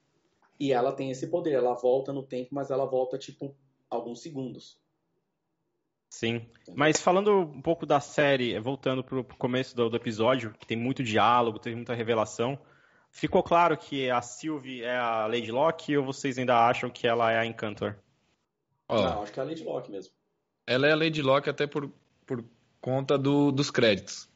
E 0.58 0.72
ela 0.72 0.92
tem 0.92 1.10
esse 1.10 1.26
poder, 1.26 1.52
ela 1.52 1.74
volta 1.74 2.12
no 2.12 2.22
tempo, 2.22 2.54
mas 2.54 2.70
ela 2.70 2.86
volta 2.86 3.18
tipo 3.18 3.56
alguns 3.90 4.20
segundos. 4.22 4.78
Sim. 6.14 6.46
Mas 6.76 7.00
falando 7.00 7.40
um 7.40 7.60
pouco 7.60 7.84
da 7.84 7.98
série, 7.98 8.58
voltando 8.60 9.02
para 9.02 9.18
o 9.18 9.24
começo 9.24 9.74
do, 9.74 9.90
do, 9.90 9.96
episódio, 9.96 10.54
que 10.58 10.64
tem 10.64 10.76
muito 10.76 11.02
diálogo, 11.02 11.58
tem 11.58 11.74
muita 11.74 11.92
revelação, 11.92 12.56
ficou 13.10 13.42
claro 13.42 13.76
que 13.76 14.08
a 14.08 14.22
Sylvie 14.22 14.84
é 14.84 14.96
a 14.96 15.26
Lady 15.26 15.50
Locke 15.50 15.96
ou 15.96 16.04
vocês 16.04 16.38
ainda 16.38 16.56
acham 16.56 16.88
que 16.88 17.04
ela 17.04 17.32
é 17.32 17.38
a 17.38 17.44
Encantor? 17.44 17.96
Oh, 18.88 19.02
Não, 19.02 19.22
acho 19.22 19.32
que 19.32 19.40
é 19.40 19.42
a 19.42 19.46
Lady 19.46 19.64
Locke 19.64 19.90
mesmo. 19.90 20.12
Ela 20.66 20.86
é 20.88 20.92
a 20.92 20.96
Lady 20.96 21.22
Locke 21.22 21.48
até 21.50 21.66
por, 21.66 21.90
por 22.26 22.44
conta 22.80 23.18
do, 23.18 23.50
dos 23.50 23.70
créditos. 23.70 24.28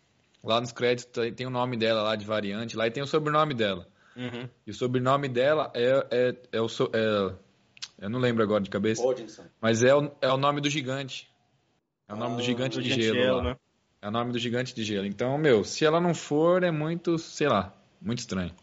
Lá 0.42 0.60
nos 0.60 0.72
créditos 0.72 1.34
tem 1.34 1.46
o 1.46 1.50
nome 1.50 1.76
dela 1.76 2.02
lá 2.02 2.16
de 2.16 2.24
variante, 2.24 2.76
lá 2.76 2.86
e 2.86 2.90
tem 2.90 3.02
o 3.02 3.06
sobrenome 3.06 3.54
dela. 3.54 3.86
Uhum. 4.16 4.48
E 4.66 4.70
o 4.70 4.74
sobrenome 4.74 5.28
dela 5.28 5.70
é, 5.74 6.06
é, 6.10 6.34
é 6.52 6.60
o. 6.60 6.66
É, 6.92 7.34
eu 8.00 8.10
não 8.10 8.18
lembro 8.18 8.42
agora 8.42 8.62
de 8.62 8.70
cabeça. 8.70 9.02
Odinson. 9.02 9.44
Mas 9.60 9.82
é 9.82 9.94
o, 9.94 10.10
é 10.20 10.28
o 10.28 10.36
nome 10.36 10.60
do 10.60 10.70
gigante. 10.70 11.28
É 12.08 12.14
o 12.14 12.16
nome 12.16 12.34
ah, 12.34 12.36
do 12.38 12.42
gigante 12.42 12.80
de 12.80 12.88
gelo, 12.88 13.14
gelo 13.16 13.42
né? 13.42 13.56
É 14.00 14.08
o 14.08 14.10
nome 14.10 14.32
do 14.32 14.38
gigante 14.38 14.74
de 14.74 14.82
gelo. 14.84 15.06
Então, 15.06 15.36
meu, 15.36 15.64
se 15.64 15.84
ela 15.84 16.00
não 16.00 16.14
for, 16.14 16.62
é 16.62 16.70
muito, 16.70 17.18
sei 17.18 17.48
lá, 17.48 17.74
muito 18.00 18.20
estranho. 18.20 18.54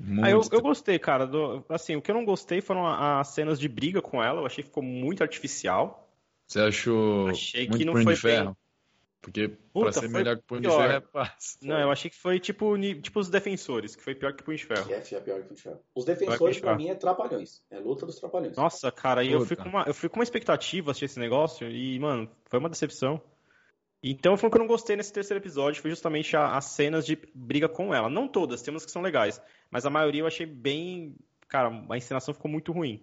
Muito 0.00 0.24
ah, 0.24 0.30
eu, 0.30 0.42
eu 0.50 0.60
gostei, 0.60 0.98
cara. 0.98 1.26
Do, 1.26 1.64
assim, 1.68 1.96
o 1.96 2.02
que 2.02 2.10
eu 2.10 2.14
não 2.14 2.24
gostei 2.24 2.60
foram 2.60 2.86
as 2.86 3.28
cenas 3.28 3.58
de 3.58 3.68
briga 3.68 4.00
com 4.00 4.22
ela. 4.22 4.40
Eu 4.40 4.46
achei 4.46 4.62
que 4.62 4.68
ficou 4.68 4.82
muito 4.82 5.22
artificial. 5.22 6.08
Você 6.46 6.60
achou 6.60 7.28
achei 7.28 7.66
muito 7.68 7.78
que 7.78 7.84
não 7.84 7.92
foi 7.94 8.14
de 8.14 8.20
ferro? 8.20 8.46
Bem... 8.46 8.56
Porque 9.20 9.48
Puta, 9.72 9.90
pra 9.90 9.92
ser 9.92 10.08
melhor 10.08 10.36
que 10.36 10.42
Punho 10.42 10.62
de 10.62 10.68
Ferro 10.68 10.92
é 10.92 11.00
fácil. 11.00 11.58
Não, 11.62 11.78
eu 11.78 11.90
achei 11.90 12.10
que 12.10 12.16
foi 12.16 12.38
tipo, 12.38 12.78
tipo 12.78 13.20
os 13.20 13.28
defensores, 13.28 13.96
que 13.96 14.02
foi 14.02 14.14
pior 14.14 14.32
que 14.32 14.42
Punho 14.42 14.56
de 14.56 14.64
Ferro. 14.64 14.86
Que 14.86 14.94
é, 14.94 14.98
é 14.98 15.20
pior 15.20 15.40
que 15.40 15.46
Punho 15.46 15.56
de 15.56 15.62
Ferro. 15.62 15.80
Os 15.94 16.04
defensores, 16.04 16.60
pra 16.60 16.76
mim, 16.76 16.88
é 16.88 16.94
trapalhões. 16.94 17.60
É 17.70 17.78
luta 17.78 18.06
dos 18.06 18.18
trapalhões. 18.18 18.56
Nossa, 18.56 18.90
cara, 18.92 19.24
e 19.24 19.32
eu 19.32 19.44
fui, 19.44 19.56
com 19.56 19.68
uma, 19.68 19.84
eu 19.86 19.94
fui 19.94 20.08
com 20.08 20.16
uma 20.16 20.22
expectativa 20.22 20.92
assistir 20.92 21.06
esse 21.06 21.18
negócio 21.18 21.68
e, 21.68 21.98
mano, 21.98 22.30
foi 22.46 22.58
uma 22.58 22.68
decepção. 22.68 23.20
Então 24.02 24.36
foi 24.36 24.48
o 24.48 24.50
que 24.50 24.56
eu 24.56 24.60
não 24.60 24.68
gostei 24.68 24.96
nesse 24.96 25.12
terceiro 25.12 25.42
episódio, 25.42 25.82
foi 25.82 25.90
justamente 25.90 26.36
as 26.36 26.66
cenas 26.66 27.04
de 27.04 27.18
briga 27.34 27.68
com 27.68 27.92
ela. 27.92 28.08
Não 28.08 28.28
todas, 28.28 28.62
temos 28.62 28.84
que 28.84 28.90
são 28.90 29.02
legais, 29.02 29.40
mas 29.70 29.84
a 29.84 29.90
maioria 29.90 30.22
eu 30.22 30.26
achei 30.26 30.46
bem. 30.46 31.16
Cara, 31.48 31.84
a 31.88 31.96
encenação 31.96 32.34
ficou 32.34 32.50
muito 32.50 32.72
ruim. 32.72 33.02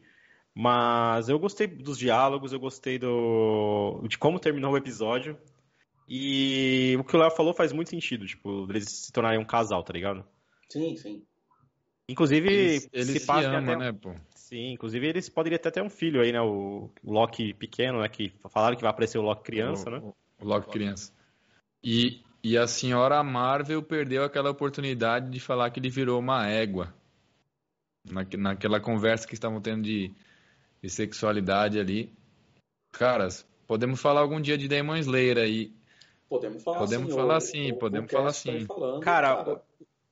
Mas 0.53 1.27
eu 1.27 1.37
gostei 1.37 1.67
dos 1.67 1.97
diálogos, 1.97 2.53
eu 2.53 2.59
gostei 2.59 2.97
do 2.97 4.01
de 4.07 4.17
como 4.17 4.39
terminou 4.39 4.71
o 4.71 4.77
episódio. 4.77 5.37
E 6.07 6.95
o 6.99 7.03
que 7.03 7.15
o 7.15 7.19
Léo 7.19 7.31
falou 7.31 7.53
faz 7.53 7.73
muito 7.73 7.89
sentido, 7.89 8.25
tipo, 8.25 8.67
eles 8.69 8.89
se 8.89 9.11
tornarem 9.11 9.39
um 9.39 9.45
casal, 9.45 9.83
tá 9.83 9.91
ligado? 9.91 10.23
Sim, 10.69 10.95
sim. 10.95 11.23
Inclusive, 12.07 12.47
eles, 12.47 12.89
eles 12.93 13.07
se, 13.07 13.19
se 13.19 13.31
amam, 13.31 13.73
até... 13.73 13.75
né, 13.75 13.91
pô? 13.91 14.13
Sim, 14.35 14.73
inclusive 14.73 15.07
eles 15.07 15.27
poderiam 15.27 15.57
até 15.57 15.71
ter 15.71 15.81
um 15.81 15.89
filho 15.89 16.21
aí, 16.21 16.31
né? 16.31 16.39
O 16.39 16.91
Loki 17.03 17.53
pequeno, 17.55 17.99
né? 17.99 18.07
Que 18.07 18.31
falaram 18.49 18.75
que 18.75 18.83
vai 18.83 18.91
aparecer 18.91 19.17
o 19.17 19.23
Loki 19.23 19.43
criança, 19.43 19.89
o, 19.89 19.91
né? 19.91 20.13
O 20.45 20.47
Loki 20.47 20.69
criança. 20.69 21.11
E, 21.83 22.21
e 22.43 22.55
a 22.55 22.67
senhora 22.67 23.23
Marvel 23.23 23.81
perdeu 23.81 24.23
aquela 24.23 24.51
oportunidade 24.51 25.31
de 25.31 25.39
falar 25.39 25.71
que 25.71 25.79
ele 25.79 25.89
virou 25.89 26.19
uma 26.19 26.47
égua. 26.47 26.93
Na, 28.03 28.23
naquela 28.37 28.79
conversa 28.79 29.27
que 29.27 29.33
estavam 29.33 29.59
tendo 29.59 29.81
de, 29.81 30.13
de 30.81 30.89
sexualidade 30.89 31.79
ali. 31.79 32.13
Caras, 32.91 33.43
podemos 33.65 33.99
falar 33.99 34.21
algum 34.21 34.39
dia 34.39 34.57
de 34.57 34.67
Demon 34.67 34.97
Slayer 34.97 35.39
aí. 35.39 35.73
Podemos 36.29 36.63
falar 36.63 36.79
podemos 36.79 37.07
assim. 37.07 37.15
Falar 37.15 37.39
sim, 37.39 37.71
o, 37.71 37.77
podemos 37.77 38.11
falar 38.11 38.33
sim. 38.33 38.65
Falando, 38.65 39.01
cara, 39.01 39.35
cara, 39.35 39.61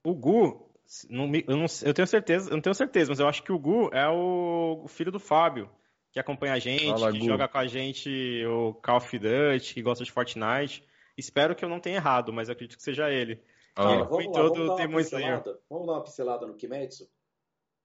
o 0.04 0.16
Gu, 0.16 0.70
não, 1.10 1.26
eu, 1.36 1.58
não, 1.58 1.66
eu, 1.84 1.94
tenho 1.94 2.08
certeza, 2.08 2.50
eu 2.50 2.56
não 2.56 2.62
tenho 2.62 2.74
certeza, 2.74 3.12
mas 3.12 3.20
eu 3.20 3.28
acho 3.28 3.44
que 3.44 3.52
o 3.52 3.60
Gu 3.60 3.90
é 3.94 4.08
o, 4.10 4.86
filho 4.88 5.12
do 5.12 5.20
Fábio, 5.20 5.70
que 6.14 6.20
acompanha 6.20 6.54
a 6.54 6.60
gente, 6.60 6.86
Fala, 6.86 7.12
que 7.12 7.18
Gu. 7.18 7.26
joga 7.26 7.48
com 7.48 7.58
a 7.58 7.66
gente 7.66 8.46
o 8.46 8.76
Call 8.76 8.98
of 8.98 9.20
Duty, 9.20 9.74
que 9.74 9.82
gosta 9.82 10.04
de 10.04 10.12
Fortnite. 10.12 10.88
Espero 11.18 11.56
que 11.56 11.66
eu 11.66 11.70
não 11.70 11.80
tenha 11.80 11.96
errado, 11.96 12.32
mas 12.32 12.52
acredito 12.52 12.78
que 12.78 12.84
seja 12.84 13.10
ele. 13.10 13.42
Ah, 13.76 13.94
ele 13.94 14.04
vamos, 14.04 14.26
lá, 14.28 14.44
vamos, 14.44 14.58
dar 14.68 14.88
uma 14.88 14.98
pincelada, 14.98 15.60
vamos 15.68 15.88
dar 15.88 15.94
uma 15.94 16.04
pincelada 16.04 16.46
no 16.46 16.54
Kimetsu? 16.54 17.10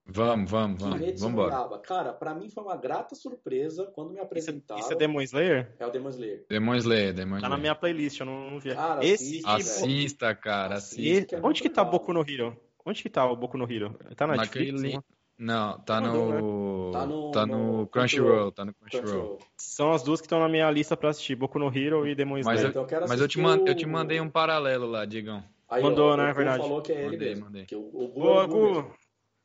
Vamos, 0.05 0.51
vamos, 0.51 0.83
vamos. 0.83 0.99
Kimetsu 0.99 1.23
vamos 1.23 1.41
embora. 1.41 1.79
Cara, 1.79 2.13
pra 2.13 2.35
mim 2.35 2.51
foi 2.51 2.63
uma 2.63 2.77
grata 2.77 3.15
surpresa 3.15 3.87
quando 3.95 4.11
me 4.13 4.21
apresentaram. 4.21 4.79
Isso, 4.79 4.93
é 4.93 4.97
Demon 4.97 5.23
Slayer? 5.23 5.75
É 5.79 5.87
o 5.87 5.91
Demon 5.91 6.11
Slayer. 6.11 6.45
Demon 6.51 6.75
Slayer, 6.77 7.15
Demon 7.15 7.37
Slayer. 7.37 7.43
Tá 7.43 7.49
na 7.49 7.57
minha 7.57 7.75
playlist, 7.75 8.21
eu 8.21 8.27
não, 8.27 8.51
não 8.51 8.61
vi. 8.61 8.75
Cara, 8.75 9.03
Esse 9.03 9.41
assista, 9.47 10.35
cara, 10.35 10.75
assista. 10.75 11.37
É 11.37 11.41
Onde 11.43 11.63
que 11.63 11.71
tá 11.71 11.81
o 11.81 11.91
Boku 11.91 12.13
no 12.13 12.21
Hero? 12.21 12.55
Onde 12.85 13.03
que 13.03 13.09
tá 13.09 13.25
o 13.25 13.35
Boku 13.35 13.57
no 13.57 13.71
Hero? 13.71 13.99
Tá 14.15 14.27
na 14.27 14.37
Netflix? 14.37 14.83
Naquele... 14.83 15.03
Não, 15.39 15.79
tá 15.81 16.01
no... 16.01 16.91
Tá 16.91 17.07
no... 17.07 17.31
Tá 17.31 17.47
no 17.47 17.87
Crunchyroll, 17.87 18.51
tá 18.51 18.65
no 18.65 18.75
Crunchyroll. 18.75 19.39
São 19.57 19.93
as 19.93 20.03
duas 20.03 20.21
que 20.21 20.27
estão 20.27 20.41
na 20.41 20.49
minha 20.49 20.69
lista 20.71 20.97
pra 20.97 21.11
assistir, 21.11 21.37
Boku 21.37 21.59
no 21.59 21.67
Hero 21.67 22.07
e 22.09 22.15
Demon 22.15 22.39
Slayer. 22.39 22.65
Mas 22.65 22.65
eu, 22.65 22.83
então 22.83 22.99
eu 22.99 23.09
mas 23.09 23.21
eu, 23.21 23.29
te 23.29 23.39
mand... 23.39 23.65
eu 23.67 23.75
te 23.77 23.87
mandei 23.87 24.21
um 24.21 24.29
paralelo 24.29 24.87
lá, 24.87 25.05
Digão. 25.05 25.45
Aí, 25.69 25.83
Mandou, 25.83 26.13
ó, 26.13 26.17
né, 26.17 26.31
é 26.31 26.33
verdade. 26.33 26.63
falou 26.63 26.83
que 26.83 26.93
é 26.93 26.97
ele 26.97 27.11
mandei, 27.11 27.29
mesmo. 27.29 27.45
Mandei. 27.45 27.67
Que 27.67 27.77
o, 27.77 27.87
o 27.87 28.09
Gu, 28.09 28.21
Boa, 28.21 28.45
é 28.45 28.47
Gu. 28.47 28.95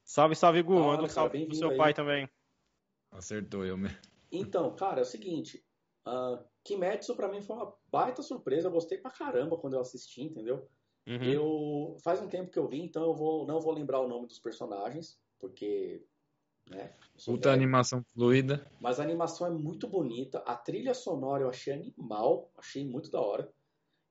Salve, 0.06 0.36
salve, 0.36 0.61
Gu. 0.64 0.74
Manda 0.74 1.03
um 1.03 1.10
salve 1.10 1.45
pro 1.45 1.56
seu 1.56 1.70
aí. 1.70 1.78
pai 1.78 1.94
também. 1.94 2.30
Acertou 3.11 3.65
eu 3.65 3.78
mesmo. 3.78 3.98
Então, 4.32 4.74
cara, 4.76 4.99
é 4.99 5.03
o 5.03 5.06
seguinte. 5.06 5.64
Uh, 6.07 6.44
Kimetsu 6.64 7.15
pra 7.15 7.28
mim 7.28 7.41
foi 7.41 7.56
uma 7.56 7.74
baita 7.91 8.22
surpresa. 8.24 8.68
Eu 8.68 8.72
gostei 8.72 8.98
pra 8.98 9.11
caramba 9.11 9.57
quando 9.57 9.74
eu 9.74 9.82
assisti, 9.82 10.24
entendeu? 10.24 10.68
Uhum. 11.06 11.24
Eu 11.24 11.98
faz 12.02 12.22
um 12.22 12.28
tempo 12.28 12.49
que 12.49 12.57
eu 12.57 12.68
vi, 12.68 12.82
então 12.82 13.03
eu 13.03 13.14
vou 13.14 13.45
não 13.45 13.60
vou 13.60 13.74
lembrar 13.74 13.99
o 13.99 14.07
nome 14.07 14.26
dos 14.26 14.40
personagens, 14.40 15.20
porque 15.44 16.02
né, 16.70 16.94
Puta 17.26 17.49
velho. 17.49 17.61
animação 17.61 18.02
fluida. 18.14 18.65
Mas 18.80 18.98
a 18.98 19.03
animação 19.03 19.45
é 19.45 19.49
muito 19.49 19.90
bonita. 19.90 20.40
A 20.40 20.56
trilha 20.56 20.94
sonora 20.94 21.44
eu 21.44 21.49
achei 21.49 21.74
animal, 21.74 22.49
achei 22.57 22.86
muito 22.86 23.11
da 23.11 23.20
hora. 23.20 23.53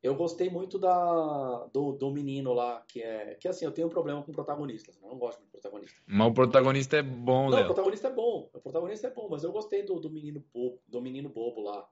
Eu 0.02 0.14
gostei 0.14 0.50
muito 0.50 0.78
da, 0.78 1.66
do, 1.72 1.92
do 1.92 2.10
menino 2.10 2.52
lá, 2.52 2.84
que 2.86 3.00
é. 3.00 3.36
Que 3.36 3.48
assim, 3.48 3.64
eu 3.64 3.72
tenho 3.72 3.86
um 3.86 3.90
problema 3.90 4.22
com 4.22 4.32
protagonistas. 4.32 4.98
Né? 4.98 5.06
Eu 5.06 5.12
não 5.12 5.18
gosto 5.18 5.38
muito 5.38 5.52
de 5.52 5.52
protagonista. 5.52 6.02
Mas 6.06 6.28
o 6.28 6.34
protagonista 6.34 6.96
é 6.98 7.02
bom. 7.02 7.48
Não, 7.48 7.62
o 7.62 7.64
protagonista 7.64 8.08
é 8.08 8.12
bom. 8.12 8.50
O 8.52 8.60
protagonista 8.60 9.06
é 9.06 9.10
bom, 9.10 9.28
mas 9.30 9.44
eu 9.44 9.52
gostei 9.52 9.82
do, 9.84 9.98
do 9.98 10.10
menino 10.10 10.44
bobo, 10.52 10.82
do 10.86 11.00
menino 11.00 11.28
bobo 11.30 11.62
lá. 11.62 11.88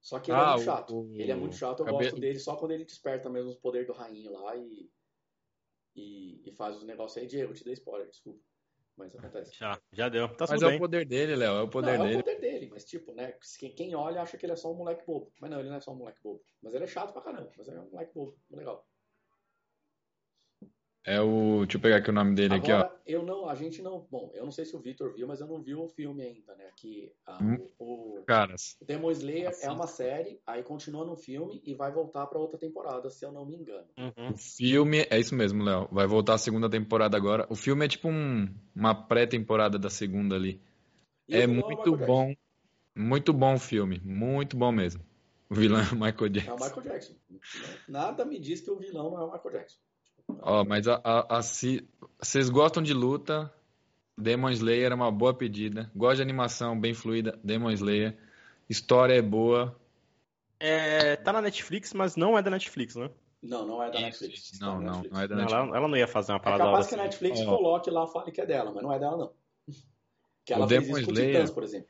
Só 0.00 0.20
que 0.20 0.30
ele 0.30 0.38
é 0.38 0.42
ah, 0.42 0.44
é 0.44 0.52
muito 0.52 0.64
chato. 0.64 1.00
O... 1.00 1.14
Ele 1.14 1.32
é 1.32 1.34
muito 1.34 1.56
chato, 1.56 1.80
eu 1.80 1.86
Cabe... 1.86 2.04
gosto 2.04 2.20
dele 2.20 2.38
só 2.38 2.56
quando 2.56 2.72
ele 2.72 2.84
desperta 2.84 3.28
mesmo 3.28 3.50
os 3.50 3.56
poderes 3.56 3.86
do 3.86 3.94
rainho 3.94 4.32
lá 4.32 4.54
e, 4.56 4.90
e, 5.96 6.42
e 6.46 6.52
faz 6.52 6.76
os 6.76 6.84
negócios 6.84 7.18
aí. 7.18 7.26
Diego, 7.26 7.52
te 7.52 7.64
dei 7.64 7.74
spoiler, 7.74 8.08
desculpa. 8.08 8.40
Mas 9.00 9.16
acontece. 9.16 9.56
Já, 9.58 9.80
já 9.90 10.08
deu. 10.10 10.28
Tá 10.36 10.44
mas 10.46 10.62
é 10.62 10.66
bem. 10.66 10.76
o 10.76 10.78
poder 10.78 11.06
dele, 11.06 11.34
Léo. 11.34 11.56
É 11.56 11.62
o 11.62 11.68
poder 11.68 11.98
não, 11.98 12.04
dele. 12.04 12.16
É 12.16 12.20
o 12.20 12.22
poder 12.22 12.40
dele, 12.40 12.68
mas 12.70 12.84
tipo, 12.84 13.14
né? 13.14 13.34
Quem 13.74 13.94
olha 13.94 14.20
acha 14.20 14.36
que 14.36 14.44
ele 14.44 14.52
é 14.52 14.56
só 14.56 14.70
um 14.70 14.76
moleque 14.76 15.06
bobo. 15.06 15.32
Mas 15.40 15.50
não, 15.50 15.58
ele 15.58 15.70
não 15.70 15.76
é 15.76 15.80
só 15.80 15.92
um 15.92 15.96
moleque 15.96 16.20
bobo. 16.22 16.42
Mas 16.62 16.74
ele 16.74 16.84
é 16.84 16.86
chato 16.86 17.12
pra 17.12 17.22
caramba. 17.22 17.50
Mas 17.56 17.66
ele 17.66 17.78
é 17.78 17.80
um 17.80 17.90
moleque 17.90 18.12
bobo. 18.12 18.36
Legal. 18.50 18.86
É 21.04 21.18
o. 21.20 21.60
Deixa 21.64 21.78
eu 21.78 21.80
pegar 21.80 21.96
aqui 21.96 22.10
o 22.10 22.12
nome 22.12 22.34
dele 22.34 22.54
Agora, 22.54 22.80
aqui, 22.82 22.94
ó. 22.94 22.98
eu 23.06 23.22
não, 23.24 23.48
a 23.48 23.54
gente 23.54 23.80
não, 23.80 24.06
bom, 24.10 24.30
eu 24.34 24.44
não 24.44 24.50
sei 24.52 24.66
se 24.66 24.76
o 24.76 24.80
Victor 24.80 25.14
viu, 25.14 25.26
mas 25.26 25.40
eu 25.40 25.46
não 25.46 25.62
vi 25.62 25.74
o 25.74 25.88
filme 25.88 26.22
ainda, 26.22 26.54
né? 26.56 26.68
Que 26.76 27.10
a, 27.26 27.42
Hum. 27.42 27.56
o, 27.78 28.22
Caras. 28.26 28.76
Demon 28.86 29.10
Slayer 29.12 29.48
Assim. 29.48 29.66
é 29.66 29.70
uma 29.70 29.86
série, 29.86 30.38
aí 30.46 30.62
continua 30.62 31.06
no 31.06 31.16
filme 31.16 31.62
e 31.64 31.74
vai 31.74 31.90
voltar 31.90 32.26
pra 32.26 32.38
outra 32.38 32.58
temporada, 32.58 33.08
se 33.08 33.24
eu 33.24 33.32
não 33.32 33.46
me 33.46 33.56
engano. 33.56 33.86
Uhum. 33.96 34.32
O 34.34 34.36
filme. 34.36 35.06
É 35.10 35.18
isso 35.18 35.34
mesmo, 35.34 35.64
Léo. 35.64 35.88
Vai 35.90 36.06
voltar 36.06 36.34
a 36.34 36.38
segunda 36.38 36.68
temporada 36.68 37.16
agora. 37.16 37.46
O 37.48 37.56
filme 37.56 37.86
é 37.86 37.88
tipo 37.88 38.08
um, 38.08 38.46
uma 38.76 38.94
pré-temporada 38.94 39.78
da 39.78 39.88
segunda 39.88 40.36
ali. 40.36 40.60
E 41.26 41.34
É 41.34 41.46
vilão 41.46 41.66
muito 41.66 41.96
bom. 41.96 42.34
Muito 42.94 43.32
bom 43.32 43.54
o 43.54 43.58
filme. 43.58 44.00
Muito 44.04 44.54
bom 44.54 44.70
mesmo. 44.70 45.02
O 45.48 45.54
vilão 45.54 45.80
é 45.80 45.84
o 45.92 45.94
Michael 45.94 46.28
Jackson. 46.28 46.50
É 46.50 46.54
o. 46.54 46.56
Michael 46.56 46.82
Jackson. 46.82 47.14
Nada 47.88 48.24
me 48.26 48.38
diz 48.38 48.60
que 48.60 48.70
o 48.70 48.76
vilão 48.76 49.10
não 49.10 49.18
é 49.18 49.24
o 49.24 49.32
Michael 49.32 49.52
Jackson. 49.54 49.78
Ó, 50.42 50.64
mas 50.64 50.86
a, 50.88 51.00
a, 51.02 51.38
a- 51.38 51.42
se 51.42 51.86
vocês 52.18 52.48
gostam 52.50 52.82
de 52.82 52.92
luta, 52.94 53.52
Demon 54.16 54.50
Slayer 54.50 54.92
é 54.92 54.94
uma 54.94 55.10
boa 55.10 55.32
pedida. 55.34 55.90
Gosta 55.94 56.16
de 56.16 56.22
animação 56.22 56.78
bem 56.78 56.94
fluida, 56.94 57.38
Demon 57.42 57.70
Slayer. 57.70 58.16
História 58.68 59.14
é 59.14 59.22
boa. 59.22 59.76
É, 60.58 61.16
tá 61.16 61.32
na 61.32 61.40
Netflix, 61.42 61.92
mas 61.94 62.16
não 62.16 62.36
é 62.38 62.42
da 62.42 62.50
Netflix, 62.50 62.94
né? 62.96 63.10
Não, 63.42 63.66
não 63.66 63.82
é 63.82 63.90
da 63.90 64.00
Netflix. 64.00 64.58
Não, 64.60 64.74
não, 64.80 64.80
Netflix. 65.00 65.12
não 65.14 65.20
é 65.22 65.28
da 65.28 65.36
Netflix. 65.36 65.62
ela, 65.64 65.76
ela 65.78 65.88
não 65.88 65.96
ia 65.96 66.06
fazer 66.06 66.32
uma 66.32 66.38
É 66.38 66.42
parada 66.42 66.64
capaz 66.64 66.86
assim. 66.86 66.94
que 66.94 67.00
a 67.00 67.04
Netflix 67.04 67.42
coloque 67.44 67.90
lá, 67.90 68.06
fale 68.06 68.30
que 68.30 68.40
é 68.40 68.46
dela, 68.46 68.70
mas 68.70 68.82
não 68.82 68.92
é 68.92 68.98
dela, 68.98 69.16
não. 69.16 69.74
Que 70.44 70.52
ela 70.52 70.66
O 70.66 70.68
fez 70.68 70.82
Demon 70.84 70.98
isso 70.98 71.06
com 71.06 71.12
Slayer- 71.12 71.32
Titãs, 71.34 71.50
por 71.50 71.62
exemplo. 71.62 71.88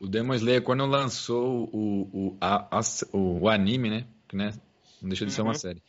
O 0.00 0.06
Demon 0.06 0.34
Slayer, 0.34 0.62
quando 0.62 0.84
lançou 0.84 1.70
o, 1.72 2.02
o, 2.12 2.36
a- 2.40 2.78
a- 2.78 2.80
o, 3.16 3.40
o 3.42 3.48
anime, 3.48 3.88
né? 3.88 4.06
Né? 4.32 4.52
Não 5.00 5.08
deixa 5.08 5.24
de 5.24 5.32
ser 5.32 5.42
uma 5.42 5.52
Uhum. 5.52 5.58
série. 5.58 5.82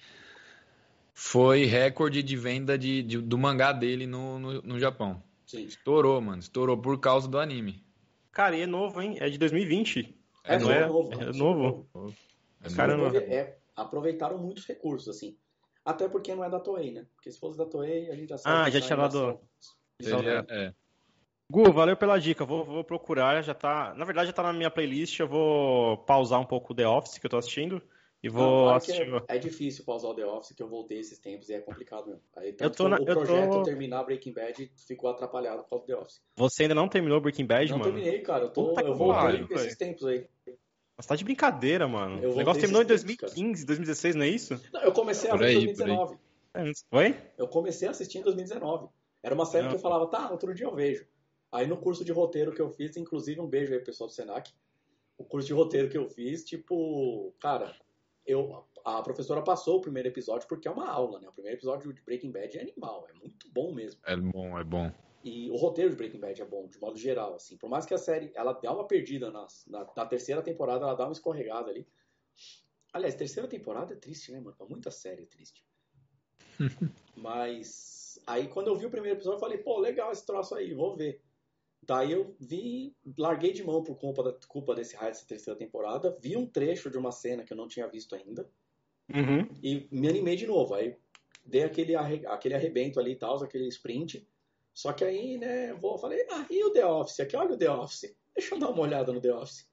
Foi 1.13 1.65
recorde 1.65 2.23
de 2.23 2.35
venda 2.35 2.77
de, 2.77 3.03
de- 3.03 3.21
do 3.21 3.37
mangá 3.37 3.71
dele 3.71 4.07
no, 4.07 4.39
no, 4.39 4.61
no 4.61 4.79
Japão. 4.79 5.21
Sim. 5.45 5.65
Estourou, 5.65 6.19
mano. 6.19 6.39
Estourou 6.39 6.77
por 6.77 6.99
causa 6.99 7.27
do 7.27 7.37
anime. 7.39 7.83
Cara, 8.31 8.55
e 8.57 8.61
é 8.61 8.65
novo, 8.65 8.99
hein? 9.01 9.17
É 9.19 9.29
de 9.29 9.37
2020. 9.37 10.17
É, 10.43 10.53
não 10.57 10.61
super 10.65 10.75
é? 10.81 10.87
novo. 10.87 11.13
É 11.13 11.33
novo. 11.37 12.15
É 12.63 12.69
Caramba. 12.75 13.03
novo. 13.05 13.17
É, 13.17 13.57
aproveitaram 13.75 14.39
muitos 14.39 14.65
recursos, 14.65 15.07
assim. 15.15 15.37
Até 15.85 16.07
porque 16.09 16.33
não 16.33 16.43
é 16.43 16.49
da 16.49 16.59
Toei, 16.59 16.91
né? 16.91 17.05
Porque 17.15 17.31
se 17.31 17.39
fosse 17.39 17.57
da 17.57 17.65
Toei, 17.65 18.09
a 18.09 18.15
gente 18.15 18.29
já 18.29 18.37
sabe 18.37 18.55
Ah, 18.55 18.69
já 18.69 18.81
tinha 18.81 18.97
dado- 18.97 19.39
é. 20.49 20.73
Gu, 21.51 21.71
valeu 21.71 21.95
pela 21.95 22.17
dica. 22.17 22.43
Vou, 22.45 22.65
vou 22.65 22.83
procurar. 22.83 23.43
Já 23.43 23.53
tá. 23.53 23.93
Na 23.95 24.05
verdade, 24.05 24.27
já 24.27 24.33
tá 24.33 24.41
na 24.43 24.53
minha 24.53 24.71
playlist. 24.71 25.19
Eu 25.19 25.27
vou 25.27 25.97
pausar 25.99 26.39
um 26.39 26.45
pouco 26.45 26.73
o 26.73 26.75
The 26.75 26.87
Office 26.87 27.19
que 27.19 27.25
eu 27.25 27.29
tô 27.29 27.37
assistindo. 27.37 27.81
E 28.23 28.29
Não, 28.29 28.35
vou 28.35 28.63
claro 28.63 28.81
que 28.81 28.91
assistir. 28.93 29.13
é, 29.27 29.35
é 29.35 29.37
difícil 29.37 29.83
pausar 29.83 30.11
o 30.11 30.15
The 30.15 30.25
Office, 30.25 30.55
que 30.55 30.63
eu 30.63 30.67
voltei 30.69 30.97
esses 30.99 31.19
tempos 31.19 31.49
e 31.49 31.53
é 31.55 31.59
complicado 31.59 32.07
mesmo. 32.07 32.21
Aí, 32.37 32.55
Eu 32.57 32.69
tô 32.71 32.87
na- 32.87 32.95
o 32.97 33.01
eu 33.01 33.05
tô- 33.05 33.13
projeto 33.15 33.63
terminar 33.63 34.03
Breaking 34.05 34.31
Bad 34.31 34.71
ficou 34.87 35.09
atrapalhado 35.09 35.63
por 35.63 35.69
causa 35.71 35.83
do 35.85 35.87
The 35.87 35.95
Office. 36.01 36.21
Você 36.37 36.63
ainda 36.63 36.73
não 36.75 36.87
terminou 36.87 37.19
Breaking 37.19 37.45
Bad, 37.45 37.69
não 37.71 37.79
mano? 37.79 37.91
terminei, 37.91 38.21
cara. 38.21 38.45
Eu, 38.45 38.49
tô, 38.49 38.69
Puta 38.69 38.81
eu 38.81 38.95
voltei 38.95 39.21
pariu, 39.21 39.47
esses 39.51 39.75
tempos 39.75 40.05
aí. 40.05 40.25
Você 40.97 41.07
tá 41.09 41.15
de 41.17 41.23
brincadeira, 41.25 41.85
mano. 41.85 42.23
Eu 42.23 42.31
o 42.31 42.35
negócio 42.37 42.61
terminou 42.61 42.81
em 42.81 42.85
esses 42.85 43.01
tempos, 43.01 43.15
cara. 43.17 43.31
2015, 43.33 43.65
2016, 43.65 44.15
não 44.15 44.23
é 44.23 44.29
isso? 44.29 44.61
Não, 44.71 44.81
eu 44.83 44.93
comecei 44.93 45.29
a 45.29 45.35
ver 45.35 45.45
em 45.45 45.57
aí, 45.57 45.65
2019. 45.65 46.17
É, 46.53 46.61
antes- 46.61 46.85
Oi? 46.91 47.17
Eu 47.37 47.47
comecei 47.49 47.87
a 47.89 47.91
assistir 47.91 48.19
em 48.19 48.21
2019. 48.21 48.87
Era 49.21 49.35
uma 49.35 49.45
série 49.45 49.63
Não. 49.63 49.71
que 49.71 49.75
eu 49.75 49.81
falava, 49.81 50.07
tá, 50.07 50.31
outro 50.31 50.53
dia 50.53 50.65
eu 50.67 50.73
vejo. 50.73 51.05
Aí 51.51 51.67
no 51.67 51.75
curso 51.77 52.05
de 52.05 52.11
roteiro 52.13 52.53
que 52.53 52.61
eu 52.61 52.69
fiz, 52.69 52.95
inclusive 52.95 53.41
um 53.41 53.47
beijo 53.47 53.73
aí 53.73 53.79
pro 53.79 53.87
pessoal 53.87 54.07
do 54.07 54.13
Senac. 54.13 54.51
O 55.17 55.23
curso 55.25 55.47
de 55.47 55.53
roteiro 55.53 55.89
que 55.89 55.97
eu 55.97 56.07
fiz, 56.09 56.43
tipo, 56.45 57.33
cara, 57.39 57.75
eu 58.25 58.65
a 58.85 59.01
professora 59.01 59.41
passou 59.41 59.77
o 59.77 59.81
primeiro 59.81 60.09
episódio 60.09 60.47
porque 60.47 60.67
é 60.67 60.71
uma 60.71 60.89
aula, 60.89 61.19
né? 61.19 61.29
O 61.29 61.31
primeiro 61.33 61.57
episódio 61.57 61.93
de 61.93 62.01
Breaking 62.01 62.31
Bad 62.31 62.57
é 62.57 62.61
animal, 62.61 63.07
é 63.09 63.13
muito 63.13 63.49
bom 63.51 63.73
mesmo. 63.73 64.01
É 64.05 64.15
bom, 64.15 64.59
é 64.59 64.63
bom. 64.63 64.91
E 65.23 65.49
o 65.49 65.55
roteiro 65.55 65.89
de 65.89 65.95
Breaking 65.95 66.19
Bad 66.19 66.41
é 66.41 66.45
bom, 66.45 66.67
de 66.67 66.77
modo 66.79 66.97
geral, 66.97 67.33
assim. 67.35 67.57
Por 67.57 67.69
mais 67.69 67.85
que 67.85 67.93
a 67.93 67.97
série, 67.97 68.29
ela 68.35 68.51
dá 68.51 68.73
uma 68.73 68.85
perdida 68.85 69.31
nas- 69.31 69.65
na, 69.67 69.87
na 69.95 70.05
terceira 70.05 70.41
temporada, 70.41 70.83
ela 70.83 70.95
dá 70.95 71.05
uma 71.05 71.13
escorregada 71.13 71.69
ali. 71.71 71.87
Aliás, 72.91 73.15
terceira 73.15 73.47
temporada 73.47 73.93
é 73.93 73.97
triste, 73.97 74.31
né, 74.33 74.39
mano? 74.41 74.55
Pra 74.57 74.67
muita 74.67 74.91
série 74.91 75.23
é 75.23 75.25
triste. 75.25 75.65
Mas 77.15 78.21
aí 78.27 78.47
quando 78.49 78.67
eu 78.67 78.75
vi 78.75 78.85
o 78.85 78.89
primeiro 78.91 79.17
episódio, 79.17 79.37
eu 79.37 79.39
falei, 79.41 79.57
pô, 79.59 79.79
legal 79.79 80.11
esse 80.11 80.25
troço 80.25 80.55
aí, 80.55 80.73
vou 80.73 80.95
ver. 80.95 81.21
Daí 81.85 82.11
eu 82.13 82.35
vi, 82.39 82.95
larguei 83.17 83.51
de 83.51 83.63
mão 83.63 83.83
por 83.83 83.95
culpa, 83.97 84.23
da, 84.23 84.33
culpa 84.47 84.73
desse 84.73 84.95
raio 84.95 85.11
dessa 85.11 85.25
terceira 85.25 85.57
temporada, 85.57 86.17
vi 86.21 86.37
um 86.37 86.45
trecho 86.45 86.89
de 86.89 86.97
uma 86.97 87.11
cena 87.11 87.43
que 87.43 87.51
eu 87.51 87.57
não 87.57 87.67
tinha 87.67 87.87
visto 87.87 88.15
ainda 88.15 88.49
Uhum. 89.13 89.47
e 89.61 89.87
me 89.91 90.07
animei 90.07 90.35
de 90.35 90.47
novo. 90.47 90.73
Aí 90.73 90.95
dei 91.45 91.63
aquele, 91.63 91.93
arre- 91.95 92.25
aquele 92.25 92.55
arrebento 92.55 92.99
ali 92.99 93.11
e 93.11 93.15
tal, 93.17 93.43
aquele 93.43 93.67
sprint. 93.67 94.25
Só 94.73 94.93
que 94.93 95.03
aí, 95.03 95.37
né, 95.37 95.73
vou, 95.73 95.97
falei, 95.97 96.25
ah, 96.31 96.45
e 96.49 96.63
o 96.63 96.71
The 96.71 96.85
Office? 96.85 97.19
Aqui, 97.19 97.35
olha 97.35 97.53
o 97.53 97.57
The 97.57 97.69
Office. 97.69 98.15
Deixa 98.35 98.55
eu 98.55 98.59
dar 98.59 98.69
uma 98.69 98.81
olhada 98.81 99.11
no 99.11 99.19
The 99.21 99.33
Office. 99.33 99.67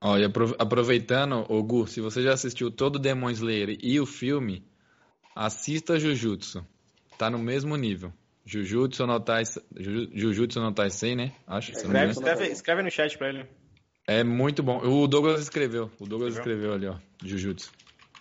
Apro- 0.00 0.54
aproveitando, 0.58 1.44
ô 1.48 1.62
Gu, 1.62 1.86
se 1.86 2.00
você 2.00 2.22
já 2.22 2.32
assistiu 2.32 2.70
todo 2.70 2.96
o 2.96 2.98
Demon 2.98 3.30
Slayer 3.30 3.78
e 3.82 3.98
o 4.00 4.06
filme, 4.06 4.64
assista 5.34 5.98
Jujutsu. 5.98 6.66
Tá 7.16 7.28
no 7.30 7.38
mesmo 7.38 7.76
nível. 7.76 8.12
Jujutsu 8.48 9.06
no 9.06 9.20
Taisei, 9.20 9.62
Juju- 9.76 10.10
Jujutsu 10.14 10.58
no 10.60 10.72
Taisei, 10.72 11.14
né? 11.14 11.34
Acho, 11.46 11.74
se 11.74 11.80
eu 11.80 11.82
Escreve, 11.84 12.12
escreve, 12.12 12.46
escreve 12.46 12.82
no 12.82 12.90
chat 12.90 13.18
pra 13.18 13.28
ele. 13.28 13.46
É 14.06 14.24
muito 14.24 14.62
bom. 14.62 14.78
O 14.78 15.06
Douglas 15.06 15.42
escreveu. 15.42 15.90
O 16.00 16.06
Douglas 16.06 16.34
escreveu 16.34 16.72
ali, 16.72 16.86
ó. 16.86 16.96
Jujutsu. 17.22 17.70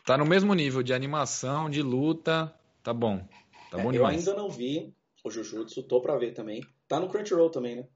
Tá 0.06 0.18
no 0.18 0.26
mesmo 0.26 0.54
nível 0.54 0.84
de 0.84 0.94
animação, 0.94 1.70
de 1.70 1.82
luta. 1.82 2.54
Tá 2.84 2.94
bom. 2.94 3.26
Tá 3.72 3.78
É, 3.78 3.82
bom 3.82 3.88
eu 3.88 3.94
demais. 3.94 4.28
ainda 4.28 4.38
não 4.38 4.50
vi 4.50 4.94
o 5.24 5.32
Jujutsu, 5.32 5.82
tô 5.84 6.02
pra 6.02 6.18
ver 6.18 6.34
também. 6.34 6.62
Tá 6.90 7.00
no 7.00 7.08
Crunchyroll 7.08 7.50
também, 7.50 7.78
né? 7.78 7.88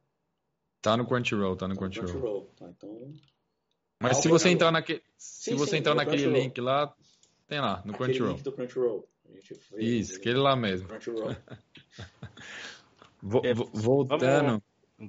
Tá 0.82 0.96
no 0.96 1.06
Crunchyroll, 1.06 1.58
tá 1.58 1.68
no 1.68 1.76
Tá 1.76 1.82
no 1.82 1.90
Crunchyroll. 1.92 2.12
Crunchyroll. 2.12 2.54
Tá, 2.58 2.70
então, 2.70 3.12
Mas 4.00 4.18
Ah, 4.18 4.22
se 4.22 4.30
você 4.30 4.48
entrar 4.50 4.72
naquele, 4.72 5.04
se 5.18 5.52
Sim, 5.52 5.58
você 5.58 5.72
sim, 5.72 5.78
entrar 5.78 5.96
naquele 5.96 6.26
link 6.28 6.60
lá, 6.62 6.96
tem 7.48 7.60
lá, 7.60 7.82
no 7.86 7.94
aquele 7.94 8.08
Crunchyroll. 8.14 8.32
link 8.36 8.44
do 8.44 8.52
Crunchyroll. 8.54 9.08
A 9.32 9.36
gente 9.36 9.54
vê 9.72 9.84
Isso, 9.84 10.18
aquele 10.18 10.40
lá 10.40 10.56
mesmo. 10.56 10.88
É, 13.44 13.54
vo- 13.54 13.70
voltando, 13.74 14.64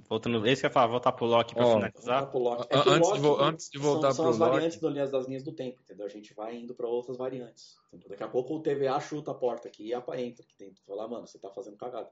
Voltando, 0.09 0.47
esse 0.47 0.62
que 0.62 0.66
eu 0.66 0.69
ia 0.69 0.73
falar, 0.73 0.86
voltar 0.86 1.12
pro 1.12 1.27
Loki 1.27 1.55
pra 1.55 1.65
Ó, 1.66 1.73
Voltar 1.73 1.93
finalizar. 1.93 2.31
pro 2.31 2.39
Loki. 2.40 2.66
A- 2.70 2.77
É 2.77 2.78
antes 2.81 2.94
de 2.94 2.99
Loki 3.01 3.20
vo- 3.20 3.43
antes 3.43 3.70
de 3.70 3.78
voltar 3.78 4.12
são, 4.12 4.16
são 4.16 4.24
pro 4.24 4.32
as 4.32 4.39
Loki- 4.39 4.53
variantes 4.53 4.78
do 4.81 4.89
linhas 4.89 5.11
das 5.11 5.27
linhas 5.27 5.43
do 5.43 5.53
tempo, 5.53 5.78
entendeu? 5.82 6.07
A 6.07 6.09
gente 6.09 6.32
vai 6.35 6.57
indo 6.57 6.74
pra 6.74 6.86
outras 6.86 7.16
variantes. 7.19 7.77
entendeu? 7.89 8.09
Daqui 8.11 8.23
a 8.23 8.28
pouco 8.28 8.55
o 8.57 8.61
TVA 8.62 8.99
chuta 9.01 9.32
a 9.32 9.35
porta 9.35 9.69
aqui 9.69 9.89
e 9.89 9.94
a 9.94 9.99
entra 9.99 10.44
aqui 10.44 10.55
dentro. 10.59 10.82
Falar, 10.86 11.09
mano, 11.09 11.27
você 11.27 11.39
tá 11.39 11.51
fazendo 11.51 11.77
cagada. 11.77 12.09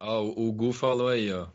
ó, 0.00 0.22
o 0.22 0.48
o 0.48 0.52
Gu 0.52 0.72
falou 0.72 1.08
aí, 1.08 1.32
ó. 1.32 1.46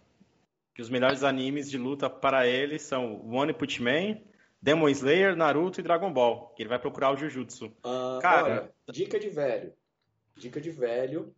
Que 0.73 0.81
os 0.81 0.89
melhores 0.89 1.23
animes 1.23 1.69
de 1.69 1.77
luta 1.77 2.09
para 2.09 2.47
ele 2.47 2.80
são 2.80 3.23
One 3.30 3.53
Punch 3.53 3.84
Man, 3.84 4.19
Demon 4.59 4.89
Slayer, 4.89 5.35
Naruto 5.35 5.80
e 5.80 5.84
Dragon 5.84 6.11
Ball. 6.11 6.47
Que 6.55 6.63
ele 6.63 6.69
vai 6.69 6.80
procurar 6.80 7.13
o 7.13 7.18
Jujutsu. 7.18 7.72
Ah, 7.84 8.18
Cara- 8.22 8.43
olha, 8.45 8.73
dica 8.91 9.19
de 9.19 9.30
velho. 9.30 9.73
Dica 10.37 10.59
de 10.61 10.71
velho. 10.71 11.33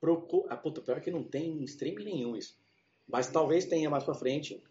Procura... 0.00 0.52
Ah, 0.52 0.56
puta, 0.56 0.80
pior 0.80 1.00
que 1.00 1.10
não 1.10 1.22
tem 1.24 1.62
stream 1.64 1.96
nenhum 1.96 2.36
isso. 2.36 2.56
Mas 3.08 3.28
talvez 3.28 3.64
tenha 3.64 3.88
mais 3.88 4.04
pra 4.04 4.14
frente. 4.14 4.62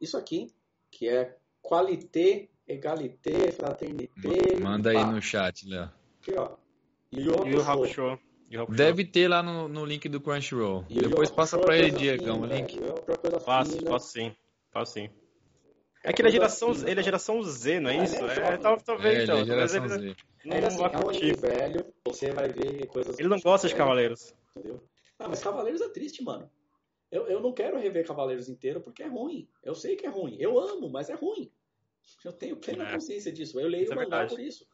Isso 0.00 0.16
aqui, 0.16 0.54
que 0.90 1.08
é 1.08 1.36
Qualité, 1.62 2.48
Egalité, 2.66 3.50
Fraternité. 3.52 4.56
Manda 4.60 4.90
aí 4.90 4.96
pá. 4.96 5.06
no 5.10 5.20
chat, 5.20 5.68
Léo. 5.68 5.90
Aqui, 6.20 6.34
ó. 6.36 6.56
E 7.12 7.28
o 7.28 7.60
Hakusho. 7.60 8.06
Hakusho. 8.10 8.20
Deve 8.76 9.04
ter 9.04 9.28
lá 9.28 9.42
no, 9.42 9.68
no 9.68 9.84
link 9.84 10.08
do 10.08 10.20
Crunchyroll. 10.20 10.84
Yu 10.88 11.02
Depois 11.02 11.30
passa 11.30 11.56
é 11.56 11.60
pra 11.60 11.76
ele, 11.76 11.90
coisa 11.90 11.98
Diegão, 11.98 12.40
o 12.40 12.42
fina, 12.42 12.54
link. 12.54 12.78
é 12.78 13.16
coisa 13.16 13.40
Faço, 13.40 13.78
fina. 13.78 13.90
faço 13.90 14.12
sim. 14.12 14.36
Faço 14.70 14.92
sim. 14.92 15.10
É 16.06 16.12
que 16.12 16.20
ele 16.20 16.28
é 16.28 16.32
geração, 16.32 16.70
ele 16.86 17.00
é 17.00 17.02
geração 17.02 17.42
Z, 17.42 17.80
não 17.80 17.90
é 17.90 17.96
É, 17.96 18.04
isso? 18.04 18.16
ele 18.16 18.24
é 18.28 18.32
É, 18.32 18.34
jovem. 18.34 18.58
tal- 18.60 18.74
É, 18.74 18.80
talvez, 18.80 19.14
ele 19.14 19.22
então. 19.24 19.34
é 19.38 19.46
Talvez 19.46 19.72
geração 19.72 19.84
ele 19.98 20.12
Z. 20.14 20.16
não 20.44 20.56
É 20.56 20.64
assim, 20.66 20.76
vá 20.76 20.84
é 20.84 20.88
um 20.90 21.08
anime 21.08 21.34
curtir. 21.34 21.34
velho, 21.40 21.86
você 22.06 22.30
vai 22.32 22.48
ver 22.50 22.86
coisas... 22.88 23.18
Ele 23.18 23.28
não 23.28 23.40
gosta 23.40 23.66
de 23.68 23.74
Cavaleiros. 23.74 24.34
Entendeu? 24.56 24.84
Ah, 25.18 25.28
mas 25.28 25.42
Cavaleiros 25.42 25.80
é 25.80 25.88
triste, 25.88 26.22
mano. 26.22 26.50
Eu, 27.10 27.26
eu 27.28 27.40
não 27.40 27.52
quero 27.52 27.78
rever 27.78 28.06
Cavaleiros 28.06 28.48
inteiro 28.48 28.80
porque 28.80 29.02
é 29.02 29.06
ruim. 29.06 29.48
Eu 29.62 29.74
sei 29.74 29.96
que 29.96 30.04
é 30.06 30.10
ruim. 30.10 30.36
Eu 30.38 30.58
amo, 30.58 30.90
mas 30.90 31.08
é 31.08 31.14
ruim. 31.14 31.50
Eu 32.24 32.32
tenho 32.32 32.56
plena 32.56 32.86
É. 32.88 32.92
consciência 32.92 33.32
disso. 33.32 33.58
Eu 33.58 33.68
leio 33.68 33.84
Isso 33.84 33.92
o 33.92 33.94
é 33.94 33.96
mangá 33.96 34.18
verdade. 34.18 34.34
por 34.34 34.40
isso. 34.40 34.66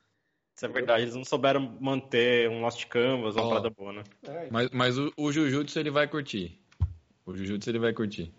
Isso 0.56 0.66
é 0.66 0.68
verdade. 0.68 1.02
Eles 1.04 1.14
não 1.14 1.24
souberam 1.24 1.60
manter 1.80 2.48
um 2.50 2.60
Lost 2.60 2.84
Canvas, 2.86 3.36
uma 3.36 3.44
Ó. 3.44 3.48
parada 3.50 3.70
boa, 3.70 3.92
né? 3.92 4.02
É, 4.24 4.48
Mas, 4.50 4.68
mas 4.70 4.98
o, 4.98 5.12
o 5.16 5.30
Jujutsu 5.30 5.78
ele 5.78 5.90
vai 5.90 6.08
curtir. 6.08 6.58
O 7.24 7.36
Jujutsu 7.36 7.70
ele 7.70 7.78
vai 7.78 7.92
curtir. 7.92 8.32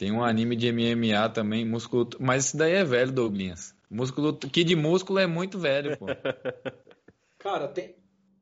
Tem 0.00 0.10
um 0.10 0.24
anime 0.24 0.56
de 0.56 0.72
MMA 0.72 1.28
também, 1.28 1.62
músculo. 1.62 2.08
Mas 2.18 2.46
esse 2.46 2.56
daí 2.56 2.72
é 2.72 2.82
velho, 2.82 3.12
Douglinhas. 3.12 3.76
Músculo. 3.90 4.34
Que 4.34 4.64
de 4.64 4.74
músculo 4.74 5.18
é 5.18 5.26
muito 5.26 5.58
velho, 5.58 5.94
pô. 5.98 6.06
Cara, 7.38 7.68
tem, 7.68 7.96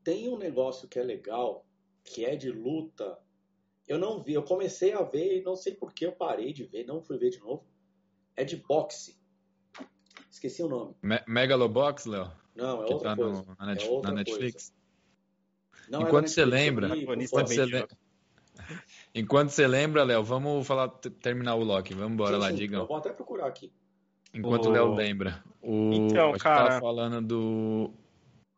tem 0.04 0.28
um 0.28 0.38
negócio 0.38 0.86
que 0.86 1.00
é 1.00 1.02
legal, 1.02 1.66
que 2.04 2.24
é 2.24 2.36
de 2.36 2.48
luta. 2.48 3.18
Eu 3.88 3.98
não 3.98 4.22
vi, 4.22 4.34
eu 4.34 4.44
comecei 4.44 4.92
a 4.92 5.02
ver 5.02 5.40
e 5.40 5.42
não 5.42 5.56
sei 5.56 5.74
por 5.74 5.92
que 5.92 6.06
eu 6.06 6.12
parei 6.12 6.52
de 6.52 6.62
ver, 6.62 6.86
não 6.86 7.02
fui 7.02 7.18
ver 7.18 7.30
de 7.30 7.40
novo. 7.40 7.66
É 8.36 8.44
de 8.44 8.54
boxe. 8.54 9.18
Esqueci 10.30 10.62
o 10.62 10.68
nome. 10.68 10.94
Me 11.02 11.20
Megalobox, 11.26 12.06
Léo? 12.06 12.30
Não, 12.54 12.84
é 12.84 12.86
Que 12.86 12.92
outra 12.92 13.16
tá 13.16 13.16
coisa. 13.16 13.42
no, 13.42 13.56
na, 13.58 13.66
Net- 13.66 13.84
é 13.84 13.90
outra 13.90 14.10
na 14.12 14.18
Netflix. 14.18 14.72
Não 15.90 16.02
Enquanto 16.02 16.18
era 16.26 16.28
você 16.28 16.44
lembra, 16.44 16.96
Enquanto 16.96 17.48
você, 17.48 17.64
idiota. 17.64 17.98
Enquanto 19.14 19.50
você 19.50 19.66
lembra, 19.66 20.04
Léo, 20.04 20.22
vamos 20.22 20.66
falar, 20.66 20.88
terminar 20.88 21.54
o 21.54 21.64
Loki. 21.64 21.94
Vamos 21.94 22.12
embora 22.12 22.34
Sim, 22.34 22.40
lá, 22.40 22.48
sim, 22.50 22.54
Digão. 22.56 22.80
Eu 22.82 22.86
vou 22.86 22.96
até 22.96 23.10
procurar 23.10 23.46
aqui. 23.46 23.72
Enquanto 24.32 24.66
O- 24.66 24.70
Léo 24.70 24.94
lembra. 24.94 25.42
O... 25.62 25.90
Então, 25.92 26.28
a 26.28 26.32
gente 26.32 26.42
cara- 26.42 26.68
tava 26.68 26.80
falando 26.80 27.20
do. 27.26 27.90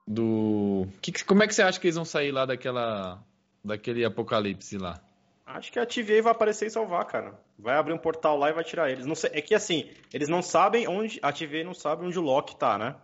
Do. 0.06 0.86
Que, 1.00 1.12
como 1.24 1.42
é 1.42 1.46
que 1.46 1.54
você 1.54 1.62
acha 1.62 1.78
que 1.78 1.86
eles 1.86 1.96
vão 1.96 2.04
sair 2.04 2.32
lá 2.32 2.44
daquela. 2.44 3.22
Daquele 3.64 4.04
apocalipse 4.04 4.78
lá? 4.78 5.00
Acho 5.46 5.70
que 5.72 5.78
a 5.78 5.84
TVA 5.86 6.22
vai 6.22 6.32
aparecer 6.32 6.66
e 6.66 6.70
salvar, 6.70 7.04
cara. 7.06 7.38
Vai 7.58 7.76
abrir 7.76 7.92
um 7.92 7.98
portal 7.98 8.38
lá 8.38 8.48
e 8.50 8.52
vai 8.52 8.64
tirar 8.64 8.90
eles. 8.90 9.04
Não 9.04 9.14
sei, 9.14 9.30
é 9.34 9.40
que 9.42 9.54
assim, 9.54 9.90
eles 10.14 10.28
não 10.28 10.42
sabem 10.42 10.88
onde. 10.88 11.18
A 11.22 11.32
TVA 11.32 11.62
não 11.64 11.74
sabe 11.74 12.04
onde 12.06 12.18
o 12.18 12.22
Loki 12.22 12.56
tá, 12.56 12.78
né? 12.78 12.96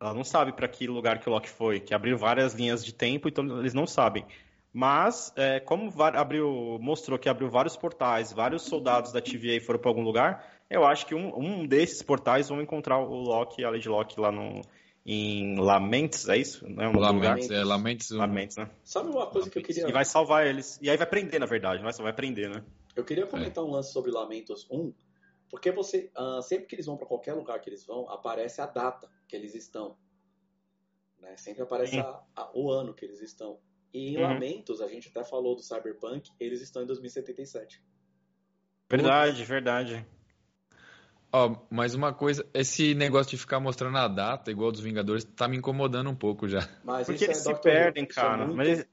Ela 0.00 0.14
não 0.14 0.24
sabe 0.24 0.52
pra 0.52 0.66
que 0.66 0.86
lugar 0.86 1.20
que 1.20 1.28
o 1.28 1.32
Loki 1.32 1.48
foi, 1.48 1.78
que 1.80 1.94
abriu 1.94 2.16
várias 2.16 2.54
linhas 2.54 2.84
de 2.84 2.92
tempo, 2.92 3.28
então 3.28 3.58
eles 3.60 3.74
não 3.74 3.86
sabem. 3.86 4.24
Mas, 4.72 5.32
é, 5.36 5.58
como 5.58 5.92
abriu, 6.02 6.78
mostrou 6.80 7.18
que 7.18 7.28
abriu 7.28 7.50
vários 7.50 7.76
portais, 7.76 8.32
vários 8.32 8.62
soldados 8.62 9.12
da 9.12 9.20
TVA 9.20 9.60
foram 9.60 9.80
pra 9.80 9.90
algum 9.90 10.02
lugar, 10.02 10.46
eu 10.70 10.84
acho 10.84 11.06
que 11.06 11.14
um, 11.14 11.36
um 11.36 11.66
desses 11.66 12.02
portais 12.02 12.48
vão 12.48 12.62
encontrar 12.62 12.98
o 12.98 13.14
Loki, 13.14 13.64
a 13.64 13.70
Lady 13.70 13.88
Loki 13.88 14.20
lá 14.20 14.30
no, 14.30 14.60
em 15.04 15.58
Lamentes, 15.58 16.28
é 16.28 16.36
isso? 16.36 16.68
Não 16.68 16.84
é 16.84 16.88
um 16.88 16.92
lugar? 16.92 17.12
Lamentes, 17.30 17.50
é, 17.50 17.64
Lamentes. 17.64 18.10
um- 18.12 18.18
Lamentes, 18.18 18.56
né? 18.56 18.70
Sabe 18.84 19.10
uma 19.10 19.26
coisa 19.26 19.50
que 19.50 19.58
eu 19.58 19.62
queria. 19.62 19.88
E 19.88 19.92
vai 19.92 20.04
salvar 20.04 20.46
eles. 20.46 20.78
E 20.80 20.88
aí 20.88 20.96
vai 20.96 21.06
prender, 21.06 21.40
na 21.40 21.46
verdade, 21.46 21.82
não 21.82 21.88
é 21.88 21.92
só 21.92 22.04
vai 22.04 22.12
prender, 22.12 22.48
né? 22.48 22.62
Eu 22.94 23.04
queria 23.04 23.26
comentar 23.26 23.64
um 23.64 23.70
lance 23.70 23.92
sobre 23.92 24.12
Lamentos 24.12 24.68
1, 24.70 24.92
porque 25.50 25.72
você, 25.72 26.12
ah, 26.14 26.40
sempre 26.42 26.66
que 26.66 26.76
eles 26.76 26.86
vão 26.86 26.96
para 26.96 27.06
qualquer 27.06 27.34
lugar 27.34 27.60
que 27.60 27.68
eles 27.68 27.84
vão, 27.84 28.08
aparece 28.08 28.60
a 28.60 28.66
data 28.66 29.08
que 29.26 29.34
eles 29.34 29.54
estão. 29.56 29.96
Né? 31.18 31.36
Sempre 31.36 31.62
aparece 31.62 31.96
a- 31.98 32.22
a- 32.36 32.50
o 32.54 32.70
ano 32.70 32.94
que 32.94 33.04
eles 33.04 33.20
estão. 33.20 33.58
E 33.92 34.10
em 34.10 34.16
Uhum. 34.16 34.22
Lamentos, 34.22 34.80
a 34.80 34.86
gente 34.88 35.08
até 35.08 35.24
falou 35.24 35.56
do 35.56 35.62
Cyberpunk, 35.62 36.30
eles 36.38 36.60
estão 36.60 36.82
em 36.82 36.86
2077. 36.86 37.82
Verdade, 38.88 39.44
verdade. 39.44 40.06
Ó, 41.32 41.56
mas 41.70 41.94
uma 41.94 42.12
coisa, 42.12 42.44
esse 42.52 42.92
negócio 42.94 43.30
de 43.30 43.38
ficar 43.38 43.60
mostrando 43.60 43.96
a 43.96 44.08
data, 44.08 44.50
igual 44.50 44.72
dos 44.72 44.80
Vingadores, 44.80 45.22
tá 45.24 45.46
me 45.46 45.56
incomodando 45.56 46.10
um 46.10 46.14
pouco 46.14 46.48
já. 46.48 46.68
Mas 46.82 47.06
Porque 47.06 47.24
eles 47.24 47.38
é 47.38 47.40
se 47.40 47.52
Dr. 47.52 47.60
perdem. 47.60 48.04
Isso 48.04 48.14
cara. 48.20 48.44
muito 48.44 48.56
Mas, 48.56 48.68
eles- 48.68 48.88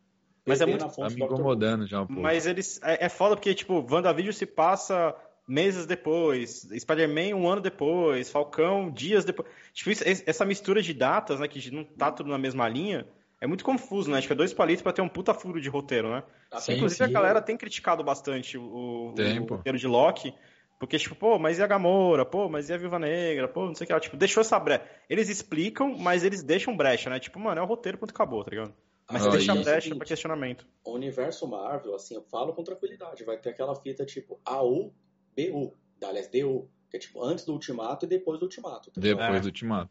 mas 0.45 0.61
é 0.61 0.65
beber 0.65 0.81
muito. 0.81 0.95
Tá 0.95 1.09
me 1.09 1.23
incomodando 1.23 1.87
já 1.87 2.01
um 2.01 2.07
pouco. 2.07 2.21
Mas 2.21 2.45
eles. 2.45 2.79
É, 2.83 3.05
é 3.05 3.09
foda 3.09 3.35
porque, 3.35 3.55
tipo, 3.55 3.83
WandaVision 3.89 4.33
se 4.33 4.45
passa 4.45 5.15
meses 5.47 5.87
depois, 5.87 6.67
Spider-Man 6.77 7.35
um 7.35 7.49
ano 7.49 7.61
depois, 7.61 8.29
Falcão 8.29 8.91
dias 8.91 9.25
depois. 9.25 9.47
Tipo, 9.73 9.89
isso- 9.91 10.03
essa 10.05 10.45
mistura 10.45 10.81
de 10.81 10.93
datas, 10.93 11.39
né, 11.39 11.47
que 11.47 11.71
não 11.71 11.83
tá 11.85 12.11
tudo 12.11 12.29
na 12.29 12.37
mesma 12.37 12.67
linha, 12.69 13.07
é 13.41 13.47
muito 13.47 13.63
confuso, 13.63 14.09
né? 14.09 14.17
Acho 14.17 14.27
que 14.27 14.33
é 14.33 14.35
dois 14.35 14.53
palitos 14.53 14.81
pra 14.81 14.91
ter 14.93 15.01
um 15.01 15.09
puta 15.09 15.33
furo 15.33 15.61
de 15.61 15.69
roteiro, 15.69 16.09
né? 16.09 16.23
Até 16.51 16.61
Sim, 16.61 16.73
Inclusive, 16.73 16.97
sim. 17.05 17.09
a 17.09 17.13
galera 17.13 17.41
tem 17.41 17.55
criticado 17.57 18.03
bastante 18.03 18.57
o, 18.57 18.63
o- 18.63 19.13
roteiro 19.49 19.77
de 19.77 19.87
Loki. 19.87 20.33
Porque, 20.79 20.97
tipo, 20.99 21.15
pô, 21.15 21.39
mas 21.39 21.57
e 21.57 21.63
a 21.63 21.67
Gamora? 21.67 22.23
Pô, 22.23 22.47
mas 22.47 22.69
e 22.69 22.73
a 22.73 22.77
Viúva 22.77 22.99
Negra? 22.99 23.47
Pô, 23.47 23.65
não 23.65 23.73
sei 23.73 23.85
o 23.85 23.87
que 23.87 23.93
lá. 23.93 23.99
Tipo, 23.99 24.15
deixou 24.15 24.41
essa 24.41 24.59
brecha. 24.59 24.85
Eles 25.09 25.27
explicam, 25.27 25.97
mas 25.97 26.23
eles 26.23 26.43
deixam 26.43 26.77
brecha, 26.77 27.09
né? 27.09 27.19
Tipo, 27.19 27.39
mano, 27.39 27.59
é 27.59 27.63
o 27.63 27.65
roteiro, 27.65 27.97
ponto, 27.97 28.11
acabou, 28.11 28.43
tá 28.43 28.51
ligado? 28.51 28.75
Mas 29.11 29.23
você 29.23 29.27
Ah, 29.27 29.31
deixa 29.31 29.51
a 29.53 29.55
brecha 29.55 29.95
pra 29.95 30.05
questionamento. 30.05 30.67
o 30.85 30.91
universo 30.93 31.47
Marvel, 31.47 31.95
assim, 31.95 32.13
eu 32.13 32.21
falo 32.23 32.53
com 32.53 32.63
tranquilidade, 32.63 33.23
vai 33.23 33.37
ter 33.39 33.49
aquela 33.49 33.73
fita 33.75 34.05
tipo 34.05 34.39
AU, 34.45 34.93
BU, 35.35 35.73
aliás, 36.03 36.27
DU, 36.27 36.69
que 36.91 36.97
é 36.97 36.99
tipo 36.99 37.23
antes 37.23 37.43
do 37.45 37.53
Ultimato 37.53 38.05
e 38.05 38.07
depois 38.09 38.37
do 38.39 38.43
Ultimato. 38.43 38.91
tá 38.91 39.01
ligado? 39.01 39.17
Depois 39.19 39.37
É. 39.37 39.41
do 39.41 39.45
Ultimato. 39.45 39.89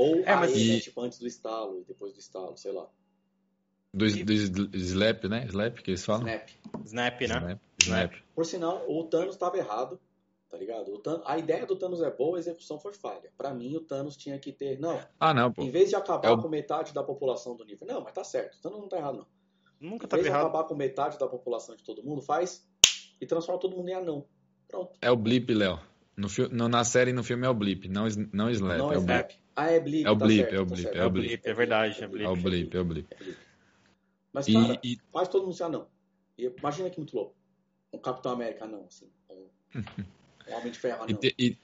Ou 0.00 0.16
É, 0.24 0.34
mas- 0.36 0.52
AE, 0.54 0.68
né, 0.68 0.74
E- 0.76 0.80
tipo 0.80 1.00
antes 1.00 1.18
do 1.18 1.26
estalo 1.26 1.80
e 1.80 1.84
depois 1.84 2.12
do 2.12 2.20
estalo, 2.20 2.56
sei 2.56 2.72
lá. 2.72 2.86
Do, 3.92 4.04
do 4.24 4.32
Sl- 4.32 4.68
Slap, 4.74 5.24
né? 5.24 5.46
Slap, 5.46 5.76
que 5.78 5.90
eles 5.90 6.04
falam? 6.04 6.22
Snap. 6.28 6.48
Snap, 6.84 7.20
né? 7.20 7.26
Snap. 7.26 7.60
Snap. 7.80 8.12
Por 8.34 8.44
sinal, 8.44 8.84
o 8.88 9.04
Thanos 9.04 9.34
estava 9.34 9.56
errado, 9.56 9.98
tá 10.50 10.56
ligado? 10.58 10.92
O 10.94 10.98
Thanos- 10.98 11.22
a 11.26 11.38
ideia 11.38 11.64
do 11.66 11.74
Thanos 11.74 12.00
é 12.02 12.10
boa, 12.10 12.36
a 12.36 12.40
execução 12.40 12.78
foi 12.78 12.92
falha. 12.92 13.30
Pra 13.36 13.52
mim, 13.54 13.74
o 13.76 13.80
Thanos 13.80 14.16
tinha 14.16 14.38
que 14.38 14.52
ter. 14.52 14.78
Não, 14.78 15.00
Ah, 15.18 15.32
não, 15.34 15.50
pô. 15.52 15.62
em 15.62 15.70
vez 15.70 15.88
de 15.88 15.96
acabar 15.96 16.28
É 16.28 16.32
o- 16.32 16.38
com 16.40 16.48
metade 16.48 16.92
da 16.92 17.02
população 17.02 17.56
do 17.56 17.64
nível. 17.64 17.86
Não, 17.86 18.02
mas 18.02 18.12
tá 18.12 18.22
certo, 18.22 18.56
o 18.56 18.60
Thanos 18.60 18.78
não 18.80 18.88
tá 18.88 18.98
errado, 18.98 19.18
não. 19.18 19.26
Nunca 19.90 20.06
Em 20.06 20.08
tá 20.08 20.16
vez 20.16 20.26
de 20.26 20.30
errado. 20.32 20.46
acabar 20.48 20.64
com 20.64 20.74
metade 20.74 21.18
da 21.18 21.26
população 21.26 21.74
de 21.74 21.82
todo 21.82 22.02
mundo, 22.04 22.20
faz 22.20 22.66
e 23.20 23.26
transforma 23.26 23.60
todo 23.60 23.76
mundo 23.76 23.88
em 23.88 23.94
anão. 23.94 24.24
Pronto. 24.68 24.92
É 25.00 25.10
o 25.10 25.16
Blip, 25.16 25.52
Léo. 25.54 25.80
No, 26.16 26.28
fi- 26.28 26.48
no- 26.52 26.68
na 26.68 26.82
série 26.84 27.10
e 27.10 27.14
no 27.14 27.22
filme 27.24 27.46
é 27.46 27.48
o 27.48 27.54
Blip, 27.54 27.88
não, 27.88 28.06
não 28.32 28.50
Slap. 28.50 28.76
não 28.78 28.92
é, 28.92 28.96
é 28.96 28.98
o 28.98 29.02
Blip. 29.02 29.38
Ah, 29.60 29.70
é 29.72 29.80
Blip. 29.80 30.06
É 30.06 30.10
o 30.10 30.16
tá 30.16 30.24
Blip, 30.24 30.38
certo, 30.40 30.54
é 30.54 30.60
o 30.60 30.66
Blip, 30.66 30.86
é 30.96 31.04
o 31.04 31.10
Blip. 31.10 31.48
É 31.48 31.52
verdade, 31.52 32.04
é 32.04 32.06
Blip. 32.06 32.24
É 32.24 32.28
o 32.28 32.36
Blip, 32.36 32.76
é 32.76 32.80
o 32.80 32.84
Blip. 32.84 33.06
É 33.10 33.16
Blip. 33.16 33.38
Mas, 34.32 34.46
E, 34.46 34.52
cara, 34.52 34.80
e- 34.84 34.98
faz 35.12 35.28
todo 35.28 35.42
mundo 35.46 35.54
ser 35.56 35.64
anão. 35.64 35.88
E 36.38 36.44
imagina 36.46 36.88
que 36.90 36.98
muito 36.98 37.16
louco. 37.16 37.34
Um 37.92 37.98
Capitão 37.98 38.30
América 38.32 38.66
anão, 38.66 38.84
assim. 38.86 39.10
Um, 39.28 39.48
Homem 40.54 40.70
de 40.70 40.78
Ferro 40.78 41.02
e 41.08 41.10
anão. 41.10 41.20
te- 41.20 41.34
e- 41.36 41.56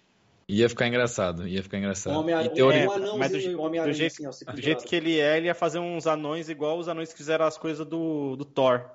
ia 0.48 0.68
ficar 0.68 0.88
engraçado, 0.88 1.46
ia 1.46 1.62
ficar 1.62 1.76
Um 1.76 1.80
engraçado. 1.80 2.18
homem 2.18 2.34
E 2.34 2.48
um, 2.48 2.52
teoria- 2.54 2.88
um 2.88 2.92
anãozinho 2.92 3.18
mas 3.18 3.30
do 3.32 3.38
e 3.38 3.54
um 3.54 3.60
Homem-Aranha, 3.60 3.94
do 3.94 3.96
jeito- 3.96 4.26
assim, 4.28 4.44
ó, 4.50 4.52
Do 4.52 4.60
jeito 4.60 4.84
que 4.84 4.96
ele 4.96 5.20
é, 5.20 5.36
ele 5.36 5.46
ia 5.46 5.54
fazer 5.54 5.78
uns 5.78 6.06
anões 6.08 6.48
igual 6.48 6.76
os 6.78 6.88
anões 6.88 7.12
que 7.12 7.18
fizeram 7.18 7.44
as 7.46 7.56
coisas 7.56 7.86
do, 7.86 8.34
do 8.34 8.44
Thor. 8.44 8.90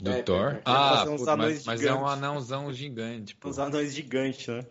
Do 0.00 0.12
É, 0.12 0.22
Thor? 0.22 0.52
é, 0.52 0.56
é. 0.58 0.62
Ah, 0.64 1.02
anões 1.02 1.26
mas, 1.36 1.64
mas 1.66 1.82
é 1.82 1.92
um 1.92 2.06
anãozão 2.06 2.72
gigante, 2.72 3.34
pô. 3.34 3.48
Uns 3.48 3.58
anões 3.58 3.92
gigantes, 3.92 4.46
né? 4.46 4.64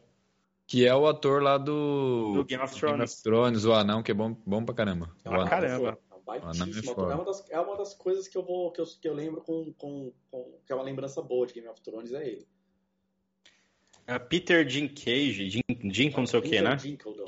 Que 0.67 0.85
é 0.85 0.93
o 0.93 1.07
ator 1.07 1.41
lá 1.41 1.57
do, 1.57 2.33
Do 2.33 2.45
Game 2.45 2.61
of 2.61 2.77
Thrones. 2.77 3.21
Thrones, 3.21 3.65
o 3.65 3.73
anão, 3.73 4.03
que 4.03 4.11
é 4.11 4.13
bom, 4.13 4.35
bom 4.45 4.63
pra 4.65 4.75
caramba. 4.75 5.09
É 5.23 5.29
O 5.29 5.31
uma 5.31 5.37
anão. 5.39 5.49
caramba. 5.49 5.97
É 6.11 6.19
baitíssimo 6.25 7.09
é. 7.09 7.13
É 7.13 7.15
uma, 7.15 7.25
das, 7.25 7.49
é 7.49 7.59
uma 7.59 7.77
das 7.77 7.93
coisas 7.93 8.27
que 8.27 8.37
eu, 8.37 8.43
vou, 8.43 8.69
que 8.71 8.81
eu, 8.81 8.85
que 8.85 9.07
eu 9.07 9.13
lembro 9.13 9.41
com, 9.41 9.73
com, 9.77 10.11
com. 10.29 10.59
que 10.65 10.73
é 10.73 10.75
uma 10.75 10.83
lembrança 10.83 11.21
boa 11.21 11.47
de 11.47 11.53
Game 11.53 11.67
of 11.69 11.81
Thrones, 11.81 12.11
é 12.11 12.27
ele. 12.27 12.47
É 14.05 14.17
Peter 14.19 14.67
Jim 14.67 14.87
Cage, 14.87 15.49
Jim, 15.49 15.61
Jim 15.91 16.25
sei 16.25 16.39
o 16.39 16.41
que, 16.41 16.61
né? 16.61 16.77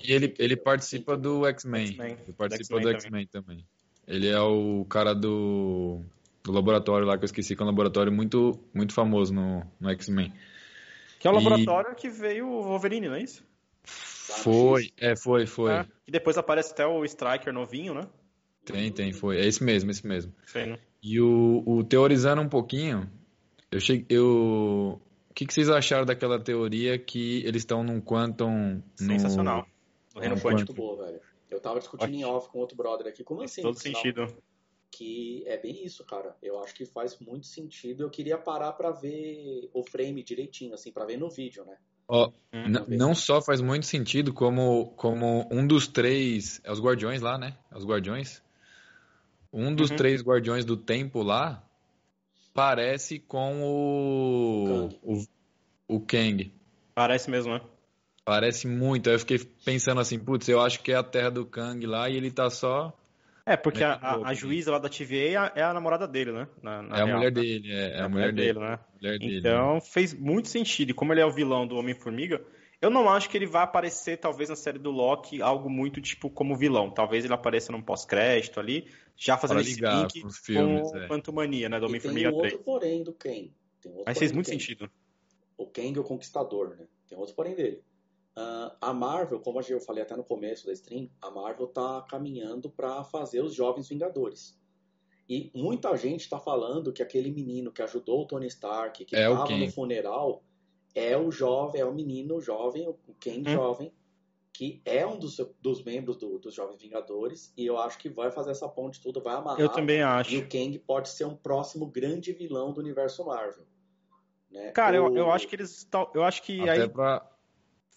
E 0.02 0.14
ele, 0.14 0.34
ele 0.40 0.56
participa 0.56 1.18
do 1.18 1.46
X-Men. 1.46 1.98
Ele 2.00 2.34
participa 2.38 2.80
Do 2.80 2.90
X-Men 2.90 3.28
também. 3.28 3.66
Ele 4.08 4.28
é 4.28 4.40
o 4.40 4.86
cara 4.86 5.14
do, 5.14 6.02
do 6.42 6.52
laboratório 6.52 7.06
lá, 7.06 7.18
que 7.18 7.24
eu 7.24 7.28
esqueci, 7.28 7.54
que 7.54 7.62
é 7.62 7.66
um 7.66 7.68
laboratório 7.68 8.12
muito, 8.12 8.58
muito 8.74 8.94
famoso 8.94 9.34
no, 9.34 9.64
no 9.80 9.90
X-Men. 9.90 10.34
Que 11.20 11.28
é 11.28 11.32
o 11.32 11.34
E- 11.34 11.36
laboratório 11.44 11.96
que 11.96 12.10
veio 12.10 12.48
o 12.48 12.64
Wolverine, 12.64 13.08
não 13.10 13.16
é 13.16 13.22
isso? 13.22 13.44
Foi, 13.84 14.92
é, 14.98 15.16
foi, 15.16 15.46
foi. 15.46 15.72
É. 15.74 15.86
E 16.08 16.12
depois 16.12 16.38
aparece 16.38 16.72
até 16.72 16.86
o 16.86 17.04
Striker 17.04 17.52
novinho, 17.54 17.94
né? 17.94 18.08
Tem, 18.66 18.92
tem, 18.92 19.12
foi. 19.12 19.38
É 19.40 19.46
esse 19.46 19.64
mesmo, 19.64 19.90
esse 19.92 20.06
mesmo. 20.06 20.34
Né? 20.56 20.78
E 21.02 21.20
o, 21.20 21.64
o 21.66 21.84
teorizando 21.84 22.42
um 22.42 22.48
pouquinho, 22.50 23.10
eu 23.72 23.80
cheguei, 23.80 24.06
eu, 24.10 25.02
o 25.30 25.34
que, 25.34 25.46
que 25.46 25.54
vocês 25.54 25.70
acharam 25.70 26.06
daquela 26.06 26.40
teoria 26.40 26.98
que 27.00 27.44
eles 27.46 27.62
estão 27.64 27.84
num 27.84 28.00
quantum, 28.00 28.76
no- 29.00 29.08
Sensacional. 29.08 29.66
O 30.16 30.20
É 30.20 30.22
Reino 30.28 30.36
Quântico. 30.36 30.72
muito 30.72 30.74
boa, 30.74 31.06
velho. 31.06 31.20
Eu 31.50 31.60
tava 31.60 31.80
discutindo 31.80 32.14
em 32.14 32.24
off 32.24 32.50
com 32.50 32.60
outro 32.60 32.78
brother 32.78 33.08
aqui. 33.08 33.24
Como 33.24 33.42
assim? 33.42 33.62
Todo 33.64 33.74
no 33.74 33.80
sentido. 33.80 34.28
Que 34.92 35.44
é 35.48 35.58
bem 35.58 35.86
isso, 35.86 36.04
cara. 36.04 36.36
Eu 36.42 36.62
acho 36.64 36.74
que 36.74 36.86
faz 36.86 37.18
muito 37.20 37.46
sentido. 37.48 38.04
Eu 38.04 38.10
queria 38.10 38.38
parar 38.38 38.74
pra 38.74 38.92
ver 38.92 39.70
o 39.74 39.84
frame 39.84 40.24
direitinho, 40.24 40.74
assim, 40.74 40.92
pra 40.92 41.06
ver 41.06 41.18
no 41.18 41.30
vídeo, 41.30 41.64
né? 41.64 41.78
N- 42.52 42.98
não 42.98 43.14
só 43.14 43.42
faz 43.42 43.62
muito 43.62 43.86
sentido, 43.86 44.34
como, 44.34 44.88
como 44.98 45.48
um 45.52 45.66
dos 45.66 45.88
três. 45.88 46.60
É 46.64 46.72
os 46.72 46.82
guardiões 46.82 47.22
lá, 47.22 47.38
né? 47.38 47.58
É 47.72 47.78
os 47.78 47.86
guardiões. 47.86 48.42
Um 49.54 49.74
dos 49.74 49.90
Uhum. 49.90 49.98
três 49.98 50.22
guardiões 50.22 50.66
do 50.66 50.76
tempo 50.76 51.22
lá 51.24 51.64
parece 52.54 53.20
com 53.20 53.62
o. 53.64 54.90
O, 55.04 55.24
o 55.88 56.00
Kang. 56.02 56.52
Parece 56.94 57.30
mesmo, 57.30 57.54
né? 57.54 57.62
Parece 58.26 58.68
muito. 58.68 59.08
Aí 59.10 59.16
eu 59.16 59.20
fiquei 59.20 59.40
pensando 59.40 60.02
assim, 60.02 60.20
putz, 60.20 60.48
eu 60.50 60.60
acho 60.62 60.82
que 60.82 60.92
é 60.92 60.96
a 60.96 61.04
terra 61.04 61.30
do 61.32 61.46
Kang 61.46 61.86
lá 61.86 62.10
e 62.10 62.16
ele 62.16 62.32
tá 62.32 62.50
só. 62.50 62.94
É, 63.52 63.58
porque 63.58 63.84
a, 63.84 63.90
Muito 63.92 64.06
a- 64.06 64.14
a 64.16 64.30
né? 64.30 64.36
juíza 64.36 64.72
lá 64.72 64.78
da 64.80 64.88
TVA 64.90 65.16
é 65.18 65.36
a, 65.38 65.52
é 65.56 65.64
a 65.64 65.74
namorada 65.74 66.08
dele, 66.08 66.32
né? 66.32 66.48
Na- 66.62 66.82
na 66.84 66.98
é 66.98 67.02
a 67.02 67.06
real, 67.06 67.18
mulher 67.18 67.32
né? 67.34 67.42
dele, 67.42 67.72
é, 67.72 67.76
é 67.76 67.98
É 67.98 68.02
a 68.02 68.10
mulher 68.10 68.32
dele. 68.34 68.60
né? 68.60 68.80
mulher 69.02 69.18
dele. 69.20 69.38
Então 69.40 69.82
fez 69.82 70.14
muito 70.14 70.48
sentido. 70.50 70.92
E 70.92 70.94
como 70.94 71.12
ele 71.14 71.22
é 71.22 71.26
o 71.26 71.32
vilão 71.32 71.66
do 71.66 71.76
Homem-Formiga, 71.76 72.46
eu 72.82 72.90
não 72.90 73.10
acho 73.10 73.30
que 73.30 73.36
ele 73.38 73.48
vai 73.48 73.64
aparecer, 73.64 74.18
talvez, 74.18 74.50
na 74.50 74.56
série 74.56 74.78
do 74.80 74.92
Loki, 74.92 75.42
algo 75.42 75.70
muito 75.70 76.00
tipo 76.00 76.30
como 76.30 76.56
vilão. 76.56 76.92
Talvez 76.92 77.26
ele 77.26 77.34
apareça 77.34 77.72
num 77.72 77.82
pós-crédito 77.82 78.60
ali, 78.60 78.88
já 79.18 79.36
fazendo 79.38 79.62
esse 79.62 79.76
ligar 79.76 80.02
link 80.04 80.22
pros 80.22 80.38
filmes, 80.38 80.92
com 80.92 80.98
é. 80.98 81.06
o 81.06 81.08
Quantumania, 81.10 81.68
né? 81.70 81.78
Do 81.78 81.82
tem 81.82 81.90
Homem-Formiga 81.90 82.30
um 82.30 82.38
3. 82.38 82.54
outro 82.54 82.66
porém 82.66 83.04
do 83.04 83.14
Ken. 83.14 83.50
Tem 83.82 83.92
um 83.92 83.96
outro 83.96 84.04
Mas 84.06 84.16
porém 84.16 84.16
fez 84.20 84.32
muito 84.32 84.46
Kang. 84.46 84.60
sentido. 84.60 84.92
O 85.58 85.66
Kang 85.66 85.98
é 85.98 86.00
o 86.00 86.04
Conquistador, 86.04 86.78
né? 86.78 86.86
Tem 87.10 87.18
outro 87.18 87.36
porém 87.36 87.56
dele. 87.56 87.82
Ah, 88.42 88.74
a 88.80 88.94
Marvel, 88.94 89.42
como 89.42 89.60
eu 89.60 89.82
falei 89.82 90.02
até 90.02 90.16
no 90.16 90.24
começo 90.24 90.66
da 90.66 90.72
stream, 90.72 91.10
a 91.22 91.30
Marvel 91.30 91.68
tá 91.68 92.02
caminhando 92.10 92.70
pra 92.70 93.04
fazer 93.04 93.42
os 93.42 93.54
Jovens 93.54 93.90
Vingadores. 93.90 94.58
E 95.28 95.52
muita 95.54 95.96
gente 95.98 96.30
tá 96.30 96.40
falando 96.40 96.94
que 96.94 97.04
aquele 97.04 97.30
menino 97.32 97.70
que 97.70 97.82
ajudou 97.82 98.22
o 98.22 98.26
Tony 98.26 98.48
Stark, 98.48 99.04
que 99.04 99.14
É 99.14 99.28
o 99.30 99.34
tava 99.34 99.50
Kang. 99.50 99.66
no 99.66 99.72
funeral, 99.72 100.42
é 100.96 101.18
o 101.18 101.30
jovem, 101.30 101.82
é 101.82 101.86
o 101.86 101.94
menino 101.94 102.40
jovem, 102.40 102.88
o 102.88 102.96
Kang 103.20 103.42
Hum. 103.42 103.54
jovem, 103.54 103.94
que 104.54 104.82
é 104.86 105.06
um 105.06 105.20
dos, 105.20 105.38
dos 105.62 105.84
membros 105.84 106.16
do, 106.18 106.40
dos 106.40 106.54
Jovens 106.54 106.82
Vingadores, 106.82 107.54
e 107.58 107.66
eu 107.66 107.78
acho 107.78 107.98
que 107.98 108.10
vai 108.10 108.32
fazer 108.32 108.52
essa 108.52 108.70
ponte 108.70 109.02
tudo, 109.02 109.22
vai 109.22 109.36
amarrar. 109.36 109.60
Eu 109.60 109.70
também 109.70 110.02
acho. 110.02 110.34
E 110.34 110.38
o 110.38 110.48
Kang 110.50 110.80
pode 110.80 111.10
ser 111.10 111.26
um 111.26 111.36
próximo 111.36 111.88
grande 111.88 112.32
vilão 112.32 112.72
do 112.72 112.80
universo 112.80 113.26
Marvel. 113.26 113.66
Né? 114.50 114.72
Cara, 114.72 115.04
o... 115.04 115.08
eu, 115.10 115.18
eu 115.18 115.32
acho 115.32 115.46
que 115.48 115.56
eles. 115.58 115.88
Eu 116.14 116.24
acho 116.24 116.42
que 116.42 116.62
Até 116.62 116.84
aí. 116.84 116.90
pra... 116.90 117.29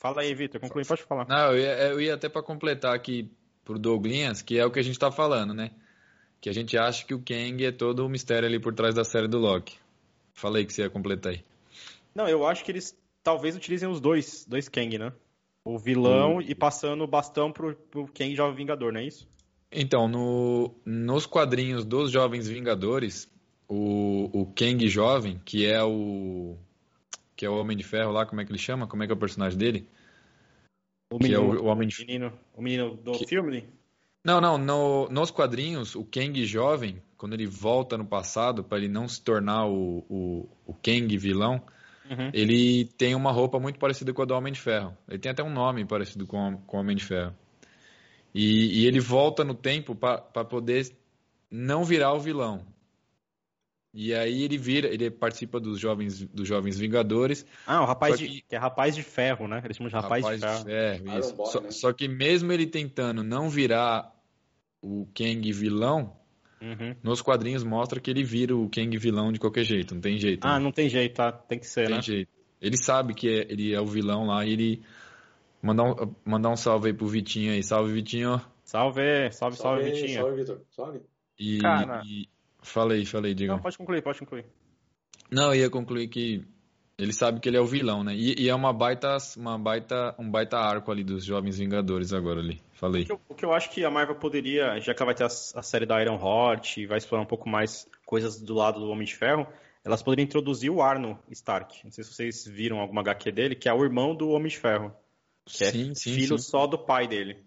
Fala 0.02 0.22
aí, 0.22 0.34
Vitor, 0.34 0.60
conclui, 0.60 0.84
pode 0.84 1.04
falar. 1.04 1.28
Não, 1.28 1.52
eu 1.52 1.58
ia, 1.58 1.78
eu 1.92 2.00
ia 2.00 2.14
até 2.14 2.28
para 2.28 2.42
completar 2.42 2.92
aqui 2.92 3.30
pro 3.64 3.78
Douglas, 3.78 4.42
que 4.42 4.58
é 4.58 4.66
o 4.66 4.70
que 4.72 4.80
a 4.80 4.82
gente 4.82 4.98
tá 4.98 5.12
falando, 5.12 5.54
né? 5.54 5.70
Que 6.40 6.50
a 6.50 6.52
gente 6.52 6.76
acha 6.76 7.06
que 7.06 7.14
o 7.14 7.22
Kang 7.22 7.64
é 7.64 7.70
todo 7.70 8.04
o 8.04 8.08
mistério 8.08 8.48
ali 8.48 8.58
por 8.58 8.74
trás 8.74 8.96
da 8.96 9.04
série 9.04 9.28
do 9.28 9.38
Loki. 9.38 9.78
Falei 10.34 10.66
que 10.66 10.72
você 10.72 10.82
ia 10.82 10.90
completar 10.90 11.34
aí. 11.34 11.44
Não, 12.12 12.26
eu 12.28 12.44
acho 12.44 12.64
que 12.64 12.72
eles 12.72 12.98
talvez 13.22 13.54
utilizem 13.54 13.88
os 13.88 14.00
dois, 14.00 14.44
dois 14.44 14.68
Kang, 14.68 14.98
né? 14.98 15.12
O 15.64 15.78
vilão 15.78 16.38
Hum. 16.38 16.42
e 16.42 16.52
passando 16.52 17.04
o 17.04 17.06
bastão 17.06 17.52
pro, 17.52 17.76
pro 17.76 18.08
Kang 18.08 18.34
Jovem 18.34 18.56
Vingador, 18.56 18.92
não 18.92 18.98
é 18.98 19.04
isso? 19.04 19.28
Então, 19.70 20.08
no, 20.08 20.74
nos 20.84 21.26
quadrinhos 21.26 21.84
dos 21.84 22.10
Jovens 22.10 22.48
Vingadores, 22.48 23.30
o, 23.68 24.28
o 24.32 24.46
Kang 24.46 24.86
jovem, 24.88 25.40
que 25.44 25.64
é 25.64 25.80
o 25.80 26.58
que 27.36 27.44
é 27.46 27.50
o 27.50 27.58
Homem 27.58 27.76
de 27.76 27.82
Ferro 27.84 28.12
lá, 28.12 28.24
como 28.26 28.40
é 28.40 28.44
que 28.44 28.50
ele 28.52 28.58
chama? 28.58 28.86
Como 28.86 29.02
é 29.02 29.06
que 29.06 29.12
é 29.12 29.14
o 29.14 29.18
personagem 29.18 29.58
dele? 29.58 29.88
O 31.12 31.18
Que 31.18 31.26
é 31.34 31.38
menino, 31.38 31.60
o, 31.60 31.64
o 31.64 31.66
Homem 31.66 31.88
de 31.88 32.02
o 32.02 32.06
menino, 32.06 32.32
o 32.54 32.62
menino 32.62 32.96
do 32.96 33.12
Que- 33.12 33.26
filme? 33.26 33.68
Não, 34.24 34.40
não, 34.40 34.56
no- 34.56 35.08
nos 35.08 35.30
quadrinhos, 35.32 35.94
o 35.96 36.04
Kang 36.04 36.44
jovem, 36.46 37.02
quando 37.16 37.32
ele 37.34 37.46
volta 37.46 37.98
no 37.98 38.06
passado, 38.06 38.62
para 38.62 38.78
ele 38.78 38.88
não 38.88 39.08
se 39.08 39.20
tornar 39.20 39.66
o, 39.66 40.04
o, 40.08 40.48
o 40.66 40.74
Kang 40.74 41.16
vilão, 41.18 41.60
Uhum. 42.10 42.30
ele 42.32 42.84
tem 42.98 43.14
uma 43.14 43.30
roupa 43.32 43.58
muito 43.60 43.78
parecida 43.78 44.12
com 44.12 44.22
a 44.22 44.24
do 44.24 44.34
Homem 44.34 44.52
de 44.52 44.60
Ferro. 44.60 44.96
Ele 45.08 45.18
tem 45.18 45.30
até 45.32 45.42
um 45.42 45.52
nome 45.52 45.84
parecido 45.84 46.26
com, 46.26 46.56
com 46.66 46.76
o 46.76 46.80
Homem 46.80 46.96
de 46.96 47.04
Ferro. 47.04 47.34
E, 48.34 48.82
e 48.82 48.86
ele 48.86 48.98
volta 49.00 49.44
no 49.44 49.54
tempo 49.54 49.94
para 49.94 50.18
poder 50.44 50.90
não 51.50 51.84
virar 51.84 52.12
o 52.12 52.20
vilão. 52.20 52.64
E 53.94 54.14
aí 54.14 54.42
ele 54.42 54.56
vira, 54.56 54.88
ele 54.88 55.10
participa 55.10 55.60
dos 55.60 55.78
jovens, 55.78 56.24
dos 56.28 56.48
jovens 56.48 56.78
Vingadores. 56.78 57.44
Ah, 57.66 57.82
o 57.82 57.84
rapaz 57.84 58.14
Só 58.14 58.22
de, 58.24 58.28
que- 58.28 58.40
que 58.48 58.54
é 58.56 58.58
rapaz 58.58 58.94
de 58.94 59.02
ferro, 59.02 59.46
né? 59.46 59.60
Eles 59.64 59.76
chamam 59.76 59.90
de 59.90 59.94
rapaz, 59.94 60.24
de 60.24 60.38
ferro. 60.38 60.70
Iron 61.06 61.18
isso. 61.18 61.34
Boy, 61.36 61.46
só, 61.46 61.60
né? 61.60 61.70
só 61.70 61.92
que 61.92 62.08
mesmo 62.08 62.50
ele 62.52 62.66
tentando 62.66 63.22
não 63.22 63.50
virar 63.50 64.10
o 64.80 65.06
Kang 65.14 65.52
vilão, 65.52 66.16
Uhum. 66.60 66.94
nos 67.02 67.20
quadrinhos 67.20 67.62
mostra 67.64 68.00
que 68.00 68.10
ele 68.10 68.24
vira 68.24 68.56
o 68.56 68.68
Kang 68.70 68.96
vilão 68.96 69.30
de 69.32 69.38
qualquer 69.38 69.64
jeito, 69.64 69.94
não 69.94 70.00
tem 70.00 70.16
jeito. 70.18 70.46
Ah, 70.46 70.58
né? 70.58 70.64
não 70.64 70.72
tem 70.72 70.88
jeito, 70.88 71.16
tá? 71.16 71.30
Tem 71.32 71.58
que 71.58 71.66
ser, 71.66 71.86
tem 71.86 71.96
né? 71.96 72.02
jeito. 72.02 72.30
Ele 72.60 72.76
sabe 72.76 73.12
que 73.14 73.28
é- 73.28 73.46
ele 73.52 73.74
é 73.74 73.80
o 73.80 73.86
vilão 73.86 74.24
lá 74.26 74.46
e 74.46 74.52
ele 74.52 74.82
mandar 75.60 75.82
um, 75.84 76.14
mandar 76.24 76.48
um 76.50 76.56
salve 76.56 76.88
aí 76.88 76.94
pro 76.94 77.06
Vitinho 77.06 77.52
aí. 77.52 77.62
Salve, 77.62 77.92
Vitinho. 77.92 78.40
Salve, 78.64 79.02
salve, 79.32 79.56
salve, 79.56 79.56
Salve, 79.56 79.82
Vitinho. 79.90 80.20
salve, 80.22 80.36
Vitor. 80.36 80.60
Salve. 80.70 81.00
E, 81.38 81.58
Cara. 81.58 82.02
e- 82.06 82.28
falei, 82.62 83.04
falei, 83.04 83.34
diga. 83.34 83.52
Não, 83.52 83.60
pode 83.60 83.76
concluir, 83.76 84.02
pode 84.02 84.18
concluir. 84.18 84.46
Não, 85.30 85.54
eu 85.54 85.62
ia 85.62 85.70
concluir 85.70 86.08
que 86.08 86.44
ele 86.98 87.12
sabe 87.12 87.40
que 87.40 87.48
ele 87.48 87.56
é 87.56 87.60
o 87.60 87.66
vilão, 87.66 88.04
né? 88.04 88.14
E, 88.14 88.42
e 88.42 88.48
é 88.48 88.54
uma 88.54 88.72
baita, 88.72 89.16
uma 89.36 89.58
baita, 89.58 90.14
um 90.18 90.30
baita 90.30 90.58
arco 90.58 90.90
ali 90.90 91.02
dos 91.02 91.24
Jovens 91.24 91.58
Vingadores 91.58 92.12
agora 92.12 92.40
ali. 92.40 92.62
Falei. 92.74 93.02
O 93.02 93.06
que, 93.06 93.12
eu, 93.12 93.20
o 93.28 93.34
que 93.34 93.44
eu 93.44 93.52
acho 93.52 93.70
que 93.70 93.84
a 93.84 93.90
Marvel 93.90 94.16
poderia, 94.16 94.78
já 94.78 94.94
que 94.94 95.02
ela 95.02 95.08
vai 95.08 95.14
ter 95.14 95.24
a, 95.24 95.26
a 95.26 95.62
série 95.62 95.86
da 95.86 96.00
Iron 96.02 96.16
Heart 96.16 96.76
e 96.78 96.86
vai 96.86 96.98
explorar 96.98 97.22
um 97.22 97.26
pouco 97.26 97.48
mais 97.48 97.88
coisas 98.04 98.40
do 98.40 98.54
lado 98.54 98.78
do 98.80 98.88
Homem 98.88 99.06
de 99.06 99.16
Ferro, 99.16 99.46
elas 99.84 100.02
poderiam 100.02 100.24
introduzir 100.24 100.70
o 100.70 100.80
Arno 100.80 101.18
Stark. 101.30 101.82
Não 101.82 101.90
sei 101.90 102.04
se 102.04 102.12
vocês 102.12 102.46
viram 102.46 102.78
alguma 102.78 103.00
HQ 103.00 103.32
dele, 103.32 103.54
que 103.56 103.68
é 103.68 103.74
o 103.74 103.82
irmão 103.82 104.14
do 104.14 104.28
Homem 104.28 104.48
de 104.48 104.58
Ferro. 104.58 104.94
Que 105.44 105.64
sim, 105.64 105.90
é 105.90 105.94
sim, 105.94 106.14
filho 106.14 106.38
sim. 106.38 106.50
só 106.50 106.66
do 106.66 106.78
pai 106.78 107.08
dele. 107.08 107.38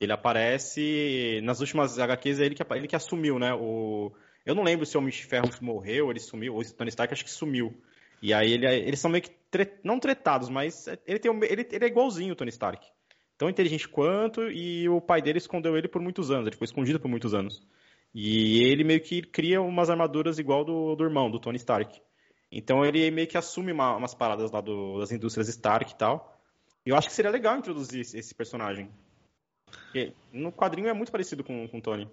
Ele 0.00 0.12
aparece 0.12 1.40
nas 1.44 1.60
últimas 1.60 1.98
HQs, 1.98 2.40
é 2.40 2.46
ele 2.46 2.54
que, 2.54 2.64
ele 2.74 2.88
que 2.88 2.96
assumiu, 2.96 3.38
né? 3.38 3.52
O, 3.54 4.10
eu 4.46 4.54
não 4.54 4.62
lembro 4.62 4.86
se 4.86 4.96
o 4.96 5.00
Homem 5.00 5.12
de 5.12 5.24
Ferro 5.24 5.50
morreu, 5.60 6.10
ele 6.10 6.20
sumiu, 6.20 6.54
ou 6.54 6.60
o 6.60 6.72
Tony 6.72 6.88
Stark 6.88 7.12
acho 7.12 7.24
que 7.24 7.30
sumiu. 7.30 7.74
E 8.22 8.32
aí 8.32 8.52
ele, 8.52 8.66
eles 8.66 8.98
são 9.00 9.10
meio 9.10 9.22
que 9.22 9.30
tre- 9.50 9.78
não 9.84 9.98
tretados, 10.00 10.48
mas 10.48 10.86
ele, 11.06 11.18
tem, 11.18 11.30
ele, 11.44 11.68
ele 11.70 11.84
é 11.84 11.88
igualzinho 11.88 12.32
o 12.32 12.36
Tony 12.36 12.50
Stark. 12.50 12.86
Tão 13.36 13.48
inteligente 13.48 13.88
quanto, 13.88 14.50
e 14.50 14.88
o 14.88 15.00
pai 15.00 15.22
dele 15.22 15.38
escondeu 15.38 15.76
ele 15.76 15.88
por 15.88 16.00
muitos 16.00 16.30
anos, 16.30 16.46
ele 16.46 16.52
ficou 16.52 16.64
escondido 16.64 16.98
por 17.00 17.08
muitos 17.08 17.32
anos. 17.34 17.66
E 18.14 18.62
ele 18.64 18.84
meio 18.84 19.00
que 19.00 19.22
cria 19.22 19.60
umas 19.62 19.88
armaduras 19.88 20.38
igual 20.38 20.64
do, 20.64 20.94
do 20.96 21.04
irmão, 21.04 21.30
do 21.30 21.38
Tony 21.38 21.56
Stark. 21.56 22.00
Então 22.50 22.84
ele 22.84 23.10
meio 23.10 23.28
que 23.28 23.38
assume 23.38 23.70
uma- 23.72 23.96
umas 23.96 24.14
paradas 24.14 24.50
lá 24.50 24.60
do- 24.60 24.98
das 24.98 25.12
indústrias 25.12 25.48
Stark 25.48 25.92
e 25.92 25.96
tal. 25.96 26.36
E 26.84 26.90
eu 26.90 26.96
acho 26.96 27.08
que 27.08 27.14
seria 27.14 27.30
legal 27.30 27.56
introduzir 27.56 28.00
esse 28.00 28.34
personagem. 28.34 28.90
Porque 29.70 30.12
no 30.32 30.52
quadrinho 30.52 30.88
é 30.88 30.92
muito 30.92 31.10
parecido 31.12 31.42
com, 31.44 31.66
com 31.68 31.78
o 31.78 31.82
Tony. 31.82 32.08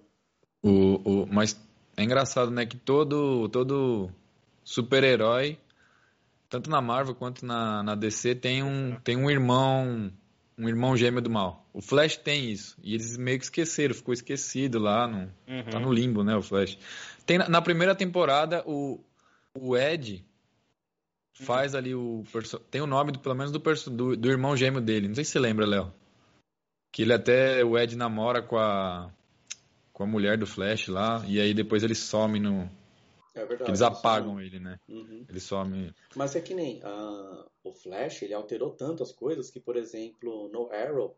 O, 0.62 1.22
o, 1.22 1.26
mas 1.30 1.58
é 1.96 2.02
engraçado, 2.02 2.50
né? 2.50 2.66
Que 2.66 2.76
todo, 2.76 3.48
todo 3.48 4.10
super-herói, 4.64 5.58
tanto 6.48 6.68
na 6.70 6.80
Marvel 6.80 7.14
quanto 7.14 7.44
na, 7.46 7.82
na 7.82 7.94
DC, 7.94 8.34
tem 8.34 8.62
um, 8.62 8.96
tem 9.02 9.16
um 9.16 9.30
irmão, 9.30 10.10
um 10.56 10.68
irmão 10.68 10.96
gêmeo 10.96 11.20
do 11.22 11.30
mal. 11.30 11.66
O 11.72 11.80
Flash 11.80 12.16
tem 12.16 12.50
isso. 12.50 12.76
E 12.82 12.94
eles 12.94 13.16
meio 13.16 13.38
que 13.38 13.44
esqueceram, 13.44 13.94
ficou 13.94 14.12
esquecido 14.14 14.78
lá. 14.78 15.06
No, 15.06 15.30
Uhum. 15.48 15.62
Tá 15.70 15.78
no 15.80 15.92
limbo, 15.92 16.22
né, 16.22 16.36
o 16.36 16.42
Flash. 16.42 16.78
Tem, 17.24 17.38
na- 17.38 17.62
primeira 17.62 17.94
temporada, 17.94 18.62
o, 18.66 19.00
o 19.54 19.76
Ed 19.76 20.24
faz 21.32 21.74
ali 21.74 21.94
o. 21.94 22.24
Tem 22.70 22.80
o 22.80 22.86
nome, 22.86 23.12
do, 23.12 23.18
pelo 23.18 23.34
menos, 23.34 23.52
do, 23.52 23.58
do, 23.58 24.16
do 24.16 24.28
irmão 24.30 24.56
gêmeo 24.56 24.80
dele. 24.80 25.08
Não 25.08 25.14
sei 25.14 25.24
se 25.24 25.30
você 25.32 25.38
lembra, 25.38 25.66
Léo. 25.66 25.92
Que 26.92 27.02
ele 27.02 27.12
até. 27.12 27.64
O 27.64 27.78
Ed 27.78 27.96
namora 27.96 28.42
com 28.42 28.56
a. 28.56 29.12
Com 29.92 30.04
a 30.04 30.06
mulher 30.06 30.38
do 30.38 30.46
Flash 30.46 30.88
lá. 30.88 31.24
E 31.26 31.40
aí 31.40 31.52
depois 31.52 31.82
ele 31.82 31.94
some 31.94 32.38
no. 32.38 32.70
É 33.34 33.44
verdade. 33.44 33.70
Eles 33.70 33.82
apagam 33.82 34.40
ele, 34.40 34.58
né? 34.58 34.78
Uhum. 34.88 35.24
Ele 35.28 35.40
some. 35.40 35.94
Mas 36.16 36.34
é 36.34 36.40
que 36.40 36.54
nem 36.54 36.80
ah, 36.82 37.46
o 37.62 37.72
Flash, 37.72 38.22
ele 38.22 38.34
alterou 38.34 38.70
tantas 38.70 39.12
coisas 39.12 39.50
que, 39.50 39.60
por 39.60 39.76
exemplo, 39.76 40.48
no 40.52 40.70
Arrow, 40.72 41.16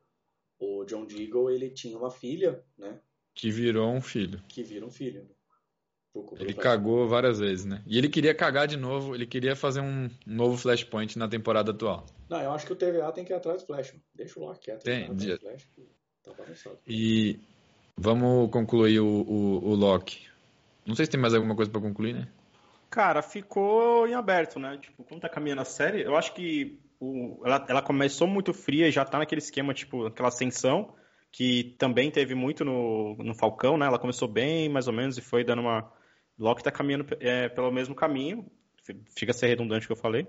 o 0.59 0.85
John 0.85 1.07
Deagle, 1.07 1.55
ele 1.55 1.71
tinha 1.71 1.97
uma 1.97 2.11
filha, 2.11 2.63
né? 2.77 3.01
Que 3.35 3.51
virou 3.51 3.91
um 3.91 4.03
filho. 4.03 4.43
Que 4.49 4.63
vira 4.63 4.85
um 4.85 4.91
filho. 4.91 5.27
Ele 6.39 6.53
Flash. 6.53 6.65
cagou 6.65 7.09
várias 7.09 7.39
vezes, 7.39 7.65
né? 7.65 7.82
E 7.87 7.97
ele 7.97 8.09
queria 8.09 8.35
cagar 8.35 8.66
de 8.66 8.77
novo. 8.77 9.15
Ele 9.15 9.27
queria 9.27 9.55
fazer 9.55 9.81
um 9.81 10.11
novo 10.27 10.57
Flashpoint 10.57 11.16
na 11.19 11.28
temporada 11.28 11.70
atual. 11.70 12.05
Não, 12.28 12.41
eu 12.41 12.51
acho 12.53 12.66
que 12.66 12.73
o 12.73 12.77
TVA 12.77 13.12
tem 13.12 13.24
que 13.24 13.32
ir 13.32 13.37
atrás 13.37 13.62
do 13.62 13.66
Flash. 13.66 13.95
Deixa 14.15 14.41
o 14.41 14.45
Loki 14.45 14.61
quieto. 14.61 14.82
Tem, 14.82 15.12
do 15.12 15.39
Flash, 15.39 15.69
que 15.74 15.87
tá. 16.23 16.32
E 16.87 17.39
vamos 17.97 18.51
concluir 18.51 19.01
o, 19.01 19.07
o, 19.07 19.69
o 19.70 19.74
Loki. 19.74 20.27
Não 20.85 20.95
sei 20.95 21.05
se 21.05 21.11
tem 21.11 21.20
mais 21.20 21.35
alguma 21.35 21.55
coisa 21.55 21.70
pra 21.70 21.81
concluir, 21.81 22.15
né? 22.15 22.28
Cara, 22.91 23.23
ficou 23.23 24.09
em 24.09 24.15
aberto, 24.15 24.59
né? 24.59 24.77
Tipo, 24.78 25.05
como 25.05 25.20
tá 25.20 25.28
caminhando 25.28 25.62
a 25.62 25.65
série, 25.65 26.03
eu 26.03 26.16
acho 26.16 26.35
que 26.35 26.81
o, 26.99 27.41
ela, 27.45 27.65
ela 27.69 27.82
começou 27.82 28.27
muito 28.27 28.53
fria 28.53 28.89
e 28.89 28.91
já 28.91 29.05
tá 29.05 29.19
naquele 29.19 29.41
esquema, 29.41 29.73
tipo, 29.73 30.07
aquela 30.07 30.28
ascensão, 30.28 30.93
que 31.31 31.77
também 31.78 32.11
teve 32.11 32.35
muito 32.35 32.65
no, 32.65 33.15
no 33.16 33.35
Falcão, 33.35 33.78
né? 33.78 33.87
Ela 33.87 33.99
começou 33.99 34.27
bem, 34.27 34.69
mais 34.69 34.89
ou 34.89 34.93
menos, 34.93 35.16
e 35.16 35.20
foi 35.20 35.45
dando 35.45 35.62
uma. 35.62 35.91
Loki 36.41 36.62
tá 36.62 36.71
caminhando 36.71 37.07
é, 37.21 37.49
pelo 37.49 37.71
mesmo 37.71 37.95
caminho, 37.95 38.47
fica 39.17 39.31
a 39.33 39.35
ser 39.35 39.47
redundante 39.49 39.85
o 39.85 39.89
que 39.89 39.93
eu 39.93 39.97
falei. 39.97 40.27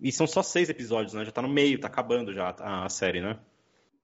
E 0.00 0.12
são 0.12 0.26
só 0.26 0.42
seis 0.42 0.68
episódios, 0.68 1.14
né? 1.14 1.24
Já 1.24 1.30
tá 1.32 1.40
no 1.40 1.48
meio, 1.48 1.80
tá 1.80 1.86
acabando 1.86 2.32
já 2.32 2.50
a, 2.58 2.84
a 2.84 2.88
série, 2.88 3.20
né? 3.22 3.38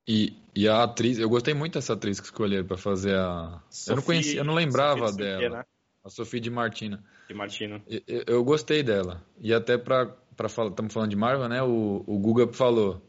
E, 0.08 0.32
e 0.54 0.66
a 0.68 0.82
atriz, 0.82 1.18
eu 1.18 1.28
gostei 1.28 1.52
muito 1.54 1.74
dessa 1.74 1.92
atriz 1.92 2.18
que 2.18 2.26
escolheram 2.26 2.66
pra 2.66 2.76
fazer 2.76 3.14
a. 3.14 3.60
eu 3.88 3.96
não 3.96 4.02
conhecia, 4.02 4.40
eu 4.40 4.44
não 4.44 4.54
lembrava 4.54 5.00
Sophie 5.08 5.12
de 5.12 5.16
dela. 5.18 5.30
Saint-Pierre, 5.40 5.54
né? 5.54 5.64
A 6.04 6.08
Sophie 6.10 6.40
de 6.40 6.50
Martina. 6.50 7.04
De 7.28 7.34
Martino. 7.34 7.82
Eu, 7.86 8.24
eu- 8.26 8.44
gostei 8.44 8.82
dela. 8.82 9.22
E 9.38 9.54
até 9.54 9.78
pra, 9.78 10.06
pra 10.36 10.48
falar, 10.48 10.70
estamos 10.70 10.92
falando 10.92 11.10
de 11.10 11.16
Marvel, 11.16 11.48
né? 11.48 11.62
O, 11.62 12.02
o 12.06 12.18
Guga 12.18 12.52
falou. 12.52 13.00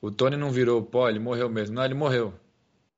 O 0.00 0.10
Tony 0.10 0.36
não 0.36 0.50
virou 0.50 0.82
pó, 0.82 1.08
ele 1.08 1.18
morreu 1.18 1.50
mesmo. 1.50 1.74
Não, 1.76 1.84
ele 1.84 1.94
morreu. 1.94 2.32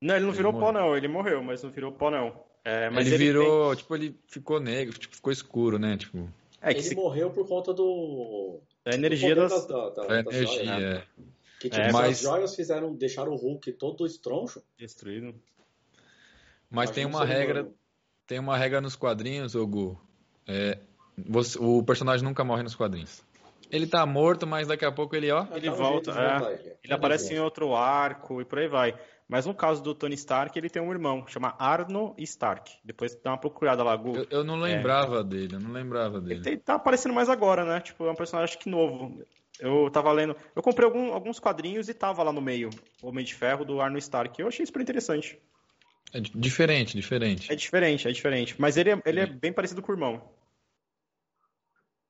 Não, 0.01 0.15
ele 0.15 0.25
não 0.25 0.31
Ele 0.31 0.37
virou 0.37 0.53
pó, 0.53 0.61
morreu. 0.73 0.73
não. 0.75 0.97
Ele 0.97 1.09
morreu, 1.09 1.43
mas 1.43 1.63
não 1.63 1.71
virou 1.71 1.91
pó, 1.93 2.11
não. 2.11 2.41
É, 2.65 2.89
mas 2.91 3.07
ele, 3.07 3.16
ele 3.16 3.24
virou, 3.27 3.77
tipo, 3.77 3.95
ele 3.95 4.19
ficou 4.27 4.59
negro, 4.59 4.99
tipo, 4.99 5.15
ficou 5.15 5.32
escuro, 5.32 5.78
né? 5.78 5.97
Tipo, 5.99 6.12
tem- 6.19 6.31
É, 6.62 6.73
que 6.73 6.81
ele 6.81 6.89
se... 6.89 6.95
morreu 6.95 7.31
por 7.31 7.47
conta 7.47 7.74
do. 7.74 8.61
a 8.86 8.95
energia 8.95 9.35
do 9.35 9.43
das... 9.49 9.66
da, 9.66 9.91
da, 9.91 10.03
a 10.03 10.23
das 10.23 10.35
energia. 10.35 10.47
joias, 10.65 10.66
né? 10.66 10.93
é. 10.97 11.03
Que 11.61 11.69
tipo, 11.70 11.82
É, 11.82 11.93
mas- 11.93 12.12
as 12.16 12.20
joias 12.23 12.55
fizeram, 12.55 12.95
deixaram 12.95 13.32
o 13.32 13.36
Hulk 13.36 13.73
todo 13.74 14.07
estroncho. 14.07 14.62
Destruído. 14.78 15.35
Mas 16.70 16.91
tem 16.91 17.07
um 17.07 17.11
uma 17.11 17.24
regra, 17.24 17.61
humano. 17.62 17.74
tem 18.27 18.39
uma 18.39 18.57
regra 18.57 18.81
nos 18.81 18.97
quadrinhos, 18.97 19.55
ô 19.55 19.66
Gu. 19.66 20.01
É, 20.47 20.78
você- 21.16 21.59
o 21.59 21.82
personagem 21.82 22.24
nunca 22.24 22.43
morre 22.45 22.62
nos 22.62 22.74
quadrinhos. 22.74 23.23
Ele 23.70 23.86
tá 23.86 24.05
morto, 24.07 24.47
mas 24.47 24.69
daqui 24.69 24.85
a 24.85 24.93
pouco 24.93 25.16
ele, 25.16 25.31
ó. 25.31 25.47
Ele 25.55 25.66
Dá 25.66 25.73
um 25.73 25.77
volta, 25.77 26.11
é. 26.12 26.53
ele. 26.55 26.73
Ele 26.85 26.93
aparece 26.93 27.35
em 27.35 27.39
outro 27.41 27.74
arco 27.74 28.41
e 28.41 28.45
por 28.45 28.59
aí 28.59 28.69
vai. 28.69 28.95
Mas 29.35 29.47
no 29.47 29.52
caso 29.52 29.82
do 29.82 29.97
Tony 29.97 30.15
Stark, 30.15 30.56
ele 30.56 30.70
tem 30.70 30.81
um 30.81 30.93
irmão, 30.93 31.27
chama 31.27 31.56
Arno 31.59 32.15
Stark. 32.19 32.73
Depois 32.85 33.16
dá 33.16 33.32
uma 33.32 33.36
procurada 33.36 33.82
lá, 33.82 33.97
Google. 33.97 34.23
Eu, 34.31 34.39
eu 34.39 34.44
não 34.44 34.55
lembrava 34.55 35.24
dele, 35.24 35.56
eu 35.56 35.59
não 35.59 35.73
lembrava 35.73 36.19
Ele 36.19 36.27
dele. 36.28 36.40
tem- 36.43 36.56
tá 36.56 36.74
aparecendo 36.74 37.12
mais 37.12 37.28
agora, 37.28 37.65
né? 37.65 37.81
Tipo, 37.81 38.06
é 38.06 38.12
um 38.12 38.15
personagem 38.15 38.55
acho 38.55 38.62
que 38.62 38.70
novo. 38.70 39.20
Eu 39.59 39.90
tava 39.90 40.12
lendo. 40.12 40.36
Eu 40.55 40.62
comprei 40.62 40.86
algum, 40.86 41.12
alguns 41.12 41.40
quadrinhos 41.40 41.89
e 41.89 41.94
tava 41.94 42.23
lá 42.23 42.32
no 42.32 42.40
meio. 42.40 42.70
O 43.02 43.09
Homem 43.09 43.24
de 43.24 43.35
Ferro 43.35 43.65
do 43.65 43.81
Arno 43.81 43.98
Stark. 43.98 44.40
Eu 44.40 44.47
achei 44.47 44.65
super 44.65 44.81
interessante. 44.81 45.36
É 46.12 46.20
diferente, 46.20 46.97
diferente. 46.97 47.52
É 47.52 47.56
diferente, 47.56 48.06
é 48.06 48.12
diferente. 48.12 48.55
Mas 48.56 48.77
ele 48.77 48.90
é, 48.90 49.02
ele 49.05 49.19
é 49.19 49.27
bem 49.27 49.52
parecido 49.52 49.82
com 49.82 49.90
o 49.90 49.94
irmão. 49.97 50.23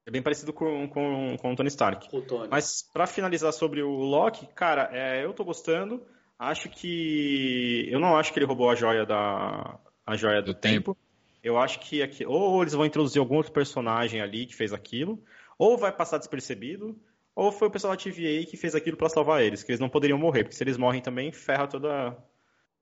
É 0.07 0.11
bem 0.11 0.21
parecido 0.21 0.53
com, 0.53 0.87
com, 0.89 1.39
com 1.41 1.53
o 1.55 1.57
Tony 1.57 1.69
Stark. 1.69 2.07
O 2.15 2.21
Tony. 2.21 2.49
Mas 2.51 2.83
para 2.93 3.07
finalizar 3.07 3.51
sobre 3.55 3.83
o 3.83 3.89
Loki, 3.93 4.47
cara, 4.49 4.91
é, 4.93 5.25
eu 5.25 5.33
tô 5.33 5.43
gostando. 5.43 6.07
Acho 6.39 6.69
que. 6.69 7.89
Eu 7.91 8.01
não 8.01 8.17
acho 8.17 8.33
que 8.33 8.39
ele 8.39 8.47
roubou 8.47 8.71
a 8.71 8.75
joia 8.75 9.07
da. 9.07 9.79
A 10.07 10.17
joia 10.17 10.41
do, 10.43 10.53
Do 10.53 10.55
tempo. 10.55 10.95
tempo. 10.95 10.99
Eu 11.43 11.59
acho 11.59 11.79
que 11.81 12.03
aqui. 12.03 12.25
Ou 12.27 12.61
eles 12.63 12.75
vão 12.75 12.85
introduzir 12.87 13.21
algum 13.21 13.37
outro 13.37 13.53
personagem 13.53 14.21
ali 14.21 14.47
que 14.47 14.55
fez 14.55 14.73
aquilo. 14.73 15.23
Ou 15.59 15.77
vai 15.79 15.93
passar 15.93 16.19
despercebido. 16.19 16.99
Ou 17.35 17.51
foi 17.51 17.69
o 17.69 17.71
pessoal 17.71 17.95
da 17.97 18.03
TVA 18.03 18.45
que 18.49 18.57
fez 18.57 18.75
aquilo 18.75 18.97
para 18.97 19.09
salvar 19.09 19.43
eles. 19.43 19.63
Que 19.63 19.71
eles 19.73 19.81
não 19.81 19.89
poderiam 19.89 20.19
morrer. 20.19 20.45
Porque 20.45 20.57
se 20.57 20.63
eles 20.65 20.77
morrem 20.77 21.01
também, 21.03 21.33
ferra 21.33 21.67
toda, 21.67 22.17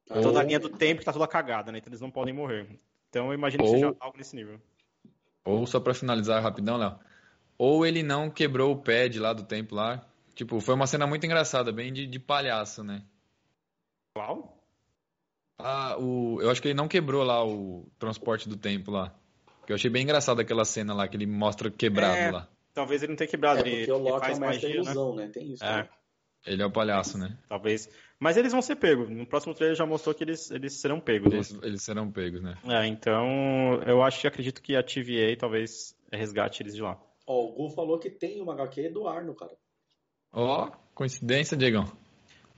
toda 0.07 0.41
a 0.41 0.43
linha 0.43 0.59
do 0.61 0.69
tempo 0.69 1.01
que 1.01 1.05
tá 1.05 1.12
toda 1.12 1.27
cagada, 1.27 1.70
né? 1.73 1.79
Então 1.79 1.91
eles 1.91 2.01
não 2.01 2.11
podem 2.11 2.35
morrer. 2.35 2.79
Então 3.09 3.27
eu 3.29 3.35
imagino 3.35 3.62
que 3.65 3.69
Ou- 3.70 3.74
seja 3.77 3.97
algo 4.01 4.16
nesse 4.19 4.35
nível. 4.37 4.61
Ou 5.45 5.66
só 5.66 5.81
pra 5.81 5.95
finalizar 5.95 6.43
rapidão, 6.43 6.77
Léo. 6.77 6.99
Ou 7.59 7.85
ele 7.87 8.03
não 8.03 8.31
quebrou 8.31 8.73
o 8.73 8.77
pad 8.83 9.19
lá 9.19 9.33
do 9.33 9.43
tempo 9.45 9.74
lá. 9.74 10.05
Tipo, 10.35 10.61
foi 10.61 10.74
uma 10.74 10.87
cena 10.87 11.07
muito 11.07 11.24
engraçada, 11.27 11.70
bem 11.73 11.93
de, 11.93 12.07
de 12.07 12.19
palhaço, 12.19 12.83
né? 12.85 13.03
Qual? 14.15 14.59
Ah, 15.59 15.97
o, 15.99 16.41
eu 16.43 16.51
acho 16.51 16.61
que 16.61 16.69
ele 16.69 16.75
não 16.75 16.89
quebrou 16.89 17.23
lá 17.23 17.45
o 17.47 17.87
transporte 17.99 18.49
do 18.49 18.57
tempo 18.57 18.91
lá. 18.91 19.15
Eu 19.69 19.75
achei 19.77 19.91
bem 19.91 20.03
engraçada 20.03 20.43
aquela 20.43 20.65
cena 20.65 20.93
lá 20.93 21.07
que 21.09 21.17
ele 21.17 21.27
mostra 21.27 21.71
quebrado 21.71 22.17
É. 22.17 22.31
lá. 22.31 22.49
Talvez 22.75 23.03
ele 23.03 23.13
não 23.13 23.17
tenha 23.17 23.29
É, 23.29 23.31
quebrado. 23.31 23.59
porque 23.63 23.71
ele, 23.71 23.93
o 23.93 23.97
ele 23.97 24.11
Loki 24.11 24.31
é 24.31 24.35
o 24.35 24.41
mestre 24.41 24.41
da 24.41 24.47
magia, 24.47 24.69
né? 24.69 24.75
ilusão, 24.75 25.15
né? 25.15 25.29
Tem 25.29 25.53
isso. 25.53 25.65
É. 25.65 25.77
né? 25.83 25.89
Ele 26.45 26.63
é 26.63 26.67
o 26.67 26.71
palhaço, 26.73 27.17
né? 27.17 27.39
Talvez. 27.49 27.89
Mas 28.19 28.37
eles 28.37 28.51
vão 28.53 28.61
ser 28.61 28.77
pegos. 28.77 29.09
No 29.09 29.25
próximo 29.27 29.55
trailer 29.55 29.77
já 29.77 29.87
mostrou 29.87 30.15
que 30.15 30.25
eles, 30.25 30.51
eles 30.51 30.81
serão 30.81 31.01
pegos. 31.01 31.29
né? 31.31 31.37
Eles, 31.37 31.59
eles 31.63 31.83
serão 31.83 32.11
pegos, 32.11 32.43
né? 32.43 32.57
É, 32.69 32.87
então 32.87 33.81
eu 33.87 34.03
acho 34.03 34.21
que 34.21 34.27
acredito 34.27 34.61
que 34.61 34.75
a 34.75 34.83
TVA 34.83 35.37
talvez 35.39 35.97
resgate 36.13 36.63
eles 36.63 36.75
de 36.75 36.83
lá. 36.83 36.99
Ó, 37.27 37.45
o 37.45 37.53
Gu 37.53 37.71
falou 37.71 37.99
que 37.99 38.11
tem 38.11 38.43
uma 38.43 38.55
HQ 38.55 38.89
do 38.91 39.07
Arno, 39.07 39.35
cara. 39.35 39.53
Ó, 40.33 40.71
coincidência, 40.95 41.57
Diegão. 41.57 41.85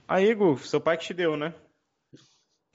Aí, 0.07 0.33
Gu, 0.33 0.57
seu 0.59 0.79
pai 0.79 0.97
que 0.97 1.05
te 1.05 1.13
deu, 1.13 1.35
né? 1.35 1.53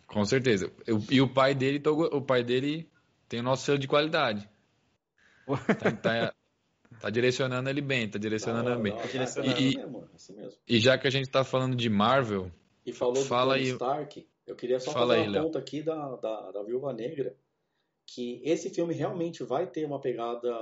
Com 0.07 0.24
certeza. 0.24 0.73
Eu- 0.86 0.98
E 1.11 1.20
o 1.20 1.32
pai 1.32 1.55
dele, 1.55 1.78
tô- 1.78 2.05
o 2.16 2.20
pai 2.23 2.43
dele 2.43 2.90
tem 3.28 3.40
o 3.40 3.43
nosso 3.43 3.65
selo 3.65 3.78
de 3.78 3.86
qualidade. 3.86 4.48
Tá, 5.78 5.93
tá- 5.93 6.35
tá 7.01 7.11
direcionando 7.11 7.69
ele 7.70 7.81
bem, 7.81 8.09
tá 8.11 8.19
direcionando 8.19 8.69
ele 8.70 8.74
hora, 8.74 8.82
bem. 8.82 8.93
hora. 8.93 9.09
direcionando. 9.09 9.61
E- 9.61 9.77
mesmo, 9.77 10.09
é 10.12 10.15
assim 10.16 10.35
mesmo. 10.35 10.59
E 10.69 10.81
já 10.81 10.98
que 10.98 11.07
a 11.07 11.11
gente 11.11 11.28
tá 11.31 11.44
falando 11.44 11.77
de 11.77 11.89
Marvel, 11.89 12.51
E 12.85 12.93
falou 12.93 13.15
do 13.15 13.24
Fala 13.24 13.55
Tony 13.55 13.66
aí. 13.66 13.73
Stark, 13.73 14.28
eu 14.47 14.57
queria 14.57 14.81
só 14.81 14.93
Fala 14.93 15.15
fazer 15.15 15.20
aí, 15.20 15.27
uma 15.28 15.32
Léo. 15.32 15.44
ponta 15.44 15.59
aqui 15.59 15.82
da, 15.82 16.16
da, 16.16 16.51
da 16.52 16.62
Viúva 16.65 16.93
Negra, 16.93 17.36
que 18.07 18.43
esse 18.44 18.70
filme 18.70 18.93
realmente 18.94 19.44
vai 19.44 19.66
ter 19.69 19.85
uma 19.85 20.01
pegada 20.01 20.52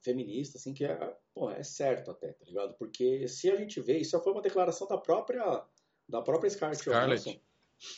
feminista, 0.00 0.58
assim, 0.58 0.74
que 0.74 0.84
é, 0.84 1.16
pô, 1.32 1.48
é 1.50 1.62
certo 1.62 2.10
até, 2.10 2.32
tá 2.32 2.44
ligado? 2.44 2.74
Porque 2.74 3.28
se 3.28 3.48
a 3.50 3.56
gente 3.56 3.80
vê, 3.80 3.98
isso 3.98 4.10
já 4.12 4.20
foi 4.20 4.32
uma 4.32 4.42
declaração 4.42 4.88
da 4.88 4.98
própria, 4.98 5.62
da 6.08 6.22
própria 6.22 6.50
Scarlett, 6.50 6.82
Scarlett. 6.82 7.24
Johansson, 7.24 7.46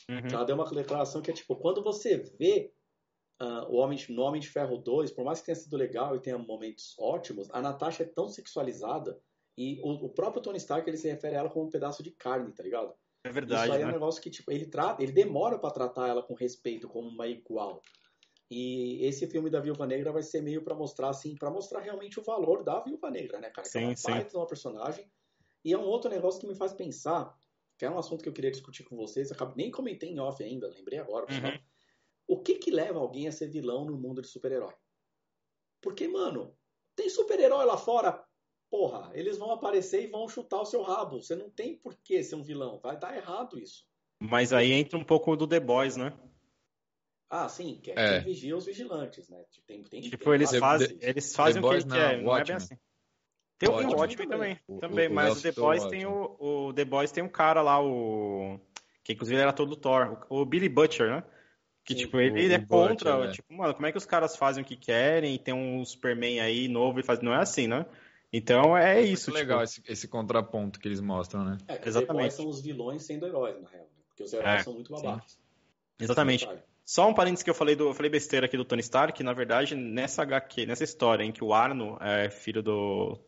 Uhum. 0.08 0.28
ela 0.32 0.44
deu 0.44 0.56
uma 0.56 0.68
declaração 0.70 1.22
que 1.22 1.30
é 1.30 1.34
tipo, 1.34 1.54
quando 1.56 1.82
você 1.82 2.16
vê 2.38 2.72
ah, 3.38 3.66
o 3.68 3.76
Homem, 3.76 3.98
no 4.08 4.22
Homem 4.22 4.40
de 4.40 4.48
Ferro 4.48 4.76
2, 4.78 5.12
por 5.12 5.24
mais 5.24 5.40
que 5.40 5.46
tenha 5.46 5.56
sido 5.56 5.76
legal 5.76 6.16
e 6.16 6.20
tenha 6.20 6.36
momentos 6.36 6.96
ótimos, 6.98 7.48
a 7.52 7.62
Natasha 7.62 8.02
é 8.02 8.06
tão 8.06 8.28
sexualizada 8.28 9.20
e 9.56 9.80
o, 9.82 10.06
o 10.06 10.08
próprio 10.08 10.42
Tony 10.42 10.58
Stark 10.58 10.88
ele 10.88 10.96
se 10.96 11.08
refere 11.08 11.36
a 11.36 11.40
ela 11.40 11.50
como 11.50 11.66
um 11.66 11.70
pedaço 11.70 12.02
de 12.02 12.10
carne, 12.10 12.52
tá 12.52 12.62
ligado? 12.62 12.92
É 13.24 13.28
Isso 13.28 13.34
verdade, 13.34 13.72
aí 13.72 13.82
é 13.82 13.84
um 13.84 13.88
né? 13.88 13.92
negócio 13.94 14.20
que 14.20 14.30
tipo, 14.30 14.50
ele 14.50 14.66
trata, 14.66 15.02
ele 15.02 15.12
demora 15.12 15.58
pra 15.58 15.70
tratar 15.70 16.08
ela 16.08 16.22
com 16.22 16.34
respeito 16.34 16.88
como 16.88 17.08
uma 17.08 17.26
igual. 17.26 17.80
E 18.50 19.04
esse 19.04 19.26
filme 19.26 19.50
da 19.50 19.60
Viúva 19.60 19.86
Negra 19.86 20.10
vai 20.10 20.22
ser 20.22 20.40
meio 20.40 20.62
pra 20.62 20.74
mostrar 20.74 21.10
assim, 21.10 21.36
para 21.36 21.50
mostrar 21.50 21.80
realmente 21.80 22.18
o 22.18 22.22
valor 22.22 22.64
da 22.64 22.80
Viúva 22.80 23.10
Negra, 23.10 23.38
né, 23.38 23.50
cara? 23.50 23.68
Que 23.68 23.78
é 23.78 23.80
uma 23.80 23.90
Sim, 23.90 23.96
sim. 23.96 24.10
baita 24.10 24.36
uma 24.36 24.46
personagem. 24.46 25.10
E 25.64 25.72
é 25.72 25.78
um 25.78 25.84
outro 25.84 26.10
negócio 26.10 26.40
que 26.40 26.46
me 26.46 26.54
faz 26.54 26.72
pensar, 26.72 27.37
que 27.78 27.84
é 27.84 27.90
um 27.90 27.98
assunto 27.98 28.22
que 28.22 28.28
eu 28.28 28.32
queria 28.32 28.50
discutir 28.50 28.82
com 28.84 28.96
vocês, 28.96 29.30
acabo- 29.30 29.54
nem 29.56 29.70
comentei 29.70 30.10
em 30.10 30.18
off 30.18 30.42
ainda, 30.42 30.68
lembrei 30.68 30.98
agora, 30.98 31.26
Uhum. 31.32 31.58
O 32.30 32.42
que 32.42 32.56
que 32.56 32.70
leva 32.70 32.98
alguém 32.98 33.26
a 33.26 33.32
ser 33.32 33.48
vilão 33.48 33.86
no 33.86 33.96
mundo 33.96 34.20
de 34.20 34.28
super-herói? 34.28 34.74
Porque, 35.80 36.06
mano, 36.06 36.54
tem 36.94 37.08
super-herói 37.08 37.64
lá 37.64 37.78
fora, 37.78 38.22
porra, 38.68 39.10
eles 39.14 39.38
vão 39.38 39.50
aparecer 39.50 40.02
e 40.02 40.08
vão 40.08 40.28
chutar 40.28 40.60
o 40.60 40.66
seu 40.66 40.82
rabo. 40.82 41.22
Você 41.22 41.34
não 41.34 41.48
tem 41.48 41.78
por 41.78 41.94
que 41.96 42.22
ser 42.22 42.34
um 42.34 42.42
vilão. 42.42 42.78
Vai 42.80 42.98
dar 42.98 43.16
errado 43.16 43.58
isso. 43.58 43.86
Mas 44.20 44.52
aí 44.52 44.72
entra 44.72 44.98
um 44.98 45.04
pouco 45.04 45.34
do 45.36 45.46
The 45.46 45.58
Boys, 45.60 45.96
né? 45.96 46.12
Ah, 47.30 47.48
sim, 47.48 47.80
que 47.82 47.92
é, 47.92 47.94
É. 47.96 48.14
quem 48.16 48.24
vigia 48.34 48.54
os 48.56 48.66
vigilantes, 48.66 49.28
né? 49.30 49.42
Tem, 49.66 49.82
tem, 49.84 50.00
Tipo, 50.02 50.24
tem 50.24 50.34
eles 50.34 50.50
The- 50.50 50.58
fazem, 50.58 50.86
vários. 50.88 51.02
eles 51.08 51.34
fazem 51.34 51.60
o 51.62 51.64
que 51.64 51.68
Boys 51.70 51.84
ele 51.84 51.90
não, 51.90 51.96
quer, 51.96 52.22
não 52.22 52.36
é 52.36 52.44
bem 52.44 52.56
assim. 52.56 52.78
Tem 53.58 53.68
o 53.68 53.72
Watchmen 53.72 54.28
também. 54.28 54.54
também, 54.54 54.60
O- 54.68 54.78
também 54.78 55.08
o- 55.08 55.14
mas 55.14 55.38
o 55.38 55.42
The 55.42 55.48
citou 55.50 55.64
Boys 55.64 55.84
tem 55.86 56.06
o, 56.06 56.36
o 56.38 56.72
The 56.72 56.84
Boys 56.84 57.10
tem 57.10 57.24
um 57.24 57.28
cara 57.28 57.60
lá, 57.60 57.82
o 57.82 58.60
que 59.02 59.12
inclusive 59.14 59.34
ele 59.36 59.42
era 59.42 59.52
todo 59.52 59.70
do 59.70 59.76
Thor, 59.76 60.24
o, 60.30 60.40
o 60.42 60.44
Billy 60.46 60.68
Butcher, 60.68 61.08
né? 61.10 61.24
Que 61.84 61.94
Sim, 61.94 62.00
tipo, 62.00 62.20
ele, 62.20 62.32
o- 62.34 62.38
ele 62.38 62.54
é 62.54 62.58
o 62.58 62.60
Butcher, 62.60 62.88
contra, 63.12 63.24
é. 63.24 63.28
tipo, 63.32 63.52
mano, 63.52 63.74
como 63.74 63.86
é 63.86 63.90
que 63.92 63.98
os 63.98 64.06
caras 64.06 64.36
fazem 64.36 64.62
o 64.62 64.66
que 64.66 64.76
querem 64.76 65.34
e 65.34 65.38
tem 65.38 65.54
um 65.54 65.84
Superman 65.84 66.40
aí 66.40 66.68
novo 66.68 67.00
e 67.00 67.02
faz, 67.02 67.20
não 67.20 67.32
é 67.32 67.38
assim, 67.38 67.66
né? 67.66 67.84
Então 68.32 68.76
é 68.76 69.00
isso, 69.00 69.30
muito 69.30 69.38
tipo, 69.40 69.50
legal 69.50 69.64
esse, 69.64 69.82
esse 69.88 70.06
contraponto 70.06 70.78
que 70.78 70.86
eles 70.86 71.00
mostram, 71.00 71.44
né? 71.44 71.58
É, 71.66 71.78
que 71.78 71.88
Exatamente. 71.88 72.20
heróis 72.20 72.34
são 72.34 72.46
os 72.46 72.60
vilões 72.60 73.02
sendo 73.02 73.26
heróis, 73.26 73.60
na 73.60 73.68
real. 73.70 73.84
Né? 73.84 73.88
Porque 74.08 74.22
os 74.22 74.32
heróis 74.32 74.60
É, 74.60 74.62
são 74.64 74.74
muito 74.74 74.92
babacas. 74.92 75.38
exatamente. 75.98 76.46
Só 76.84 77.08
um 77.08 77.14
parênteses 77.14 77.42
que 77.42 77.50
eu 77.50 77.54
falei 77.54 77.74
do, 77.74 77.88
eu 77.88 77.94
falei 77.94 78.10
besteira 78.10 78.46
aqui 78.46 78.56
do 78.56 78.64
Tony 78.64 78.80
Stark, 78.80 79.16
que 79.16 79.22
na 79.22 79.32
verdade 79.32 79.74
nessa 79.74 80.22
HQ, 80.22 80.66
nessa 80.66 80.84
história 80.84 81.24
em 81.24 81.32
que 81.32 81.42
o 81.42 81.52
Arno 81.52 81.98
é 82.00 82.30
filho 82.30 82.62
do, 82.62 83.18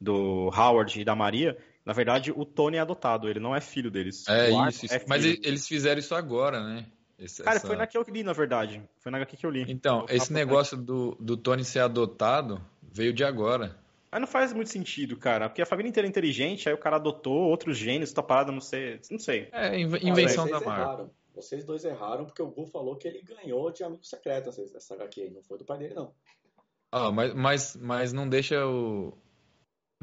do 0.00 0.50
Howard 0.56 1.00
e 1.00 1.04
da 1.04 1.14
Maria, 1.14 1.56
na 1.84 1.92
verdade 1.92 2.30
o 2.30 2.44
Tony 2.44 2.76
é 2.76 2.80
adotado, 2.80 3.28
ele 3.28 3.40
não 3.40 3.54
é 3.54 3.60
filho 3.60 3.90
deles. 3.90 4.26
É 4.28 4.50
isso, 4.68 4.86
isso. 4.86 4.94
é 4.94 5.04
Mas 5.08 5.24
eles 5.24 5.66
fizeram 5.66 5.98
isso 5.98 6.14
agora, 6.14 6.62
né? 6.62 6.86
Esse- 7.18 7.42
Cara, 7.42 7.56
essa- 7.56 7.66
foi 7.66 7.76
na 7.76 7.86
que 7.86 7.96
eu 7.96 8.04
li, 8.06 8.22
na 8.22 8.34
verdade. 8.34 8.82
Foi 8.98 9.10
na 9.10 9.16
HQ 9.18 9.36
que 9.38 9.46
eu 9.46 9.50
li. 9.50 9.64
Então, 9.68 10.00
Vou 10.00 10.08
esse 10.10 10.32
negócio 10.32 10.76
do, 10.76 11.16
do 11.18 11.34
Tony 11.36 11.64
ser 11.64 11.80
adotado 11.80 12.60
veio 12.82 13.12
de 13.12 13.24
agora. 13.24 13.74
Mas 14.12 14.20
não 14.20 14.28
faz 14.28 14.52
muito 14.52 14.70
sentido, 14.70 15.16
cara, 15.16 15.48
porque 15.48 15.62
a 15.62 15.66
família 15.66 15.88
inteira 15.88 16.06
é 16.06 16.10
inteligente, 16.10 16.68
aí 16.68 16.74
o 16.74 16.78
cara 16.78 16.96
adotou 16.96 17.34
outros 17.34 17.76
gênios, 17.76 18.12
tá 18.12 18.22
parado, 18.22 18.52
não 18.52 18.60
sei, 18.60 19.00
não 19.10 19.18
sei. 19.18 19.48
É 19.52 19.78
invenção 19.78 20.44
vocês 20.46 20.60
da 20.60 20.66
Marvel. 20.66 20.84
erraram. 20.84 21.10
Vocês 21.34 21.64
dois 21.64 21.84
erraram 21.84 22.24
porque 22.24 22.40
o 22.40 22.46
Gu 22.48 22.66
falou 22.66 22.96
que 22.96 23.06
ele 23.08 23.20
ganhou 23.22 23.70
de 23.70 23.82
amigo 23.84 24.04
secreto 24.04 24.48
essa, 24.48 24.62
essa 24.62 24.94
HQ 24.94 25.20
aí. 25.20 25.30
Não 25.30 25.42
foi 25.42 25.58
do 25.58 25.64
pai 25.66 25.78
dele, 25.78 25.92
não. 25.94 26.12
Ah, 26.90 27.10
mas, 27.12 27.34
mas, 27.34 27.76
mas 27.76 28.12
não 28.12 28.26
deixa 28.28 28.66
o. 28.66 29.12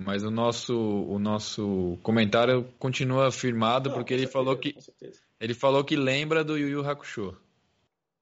Mas 0.05 0.23
o 0.23 0.29
nosso, 0.31 0.75
o 0.77 1.17
nosso 1.19 1.97
comentário 2.03 2.67
continua 2.77 3.31
firmado 3.31 3.89
Não, 3.89 3.95
porque 3.97 4.13
ele 4.13 4.21
certeza, 4.23 4.33
falou 4.33 4.57
que 4.57 4.73
com 4.73 4.81
certeza. 4.81 5.21
ele 5.39 5.53
falou 5.53 5.83
que 5.83 5.95
lembra 5.95 6.43
do 6.43 6.57
Yu 6.57 6.67
Yu 6.69 6.87
Hakusho. 6.89 7.37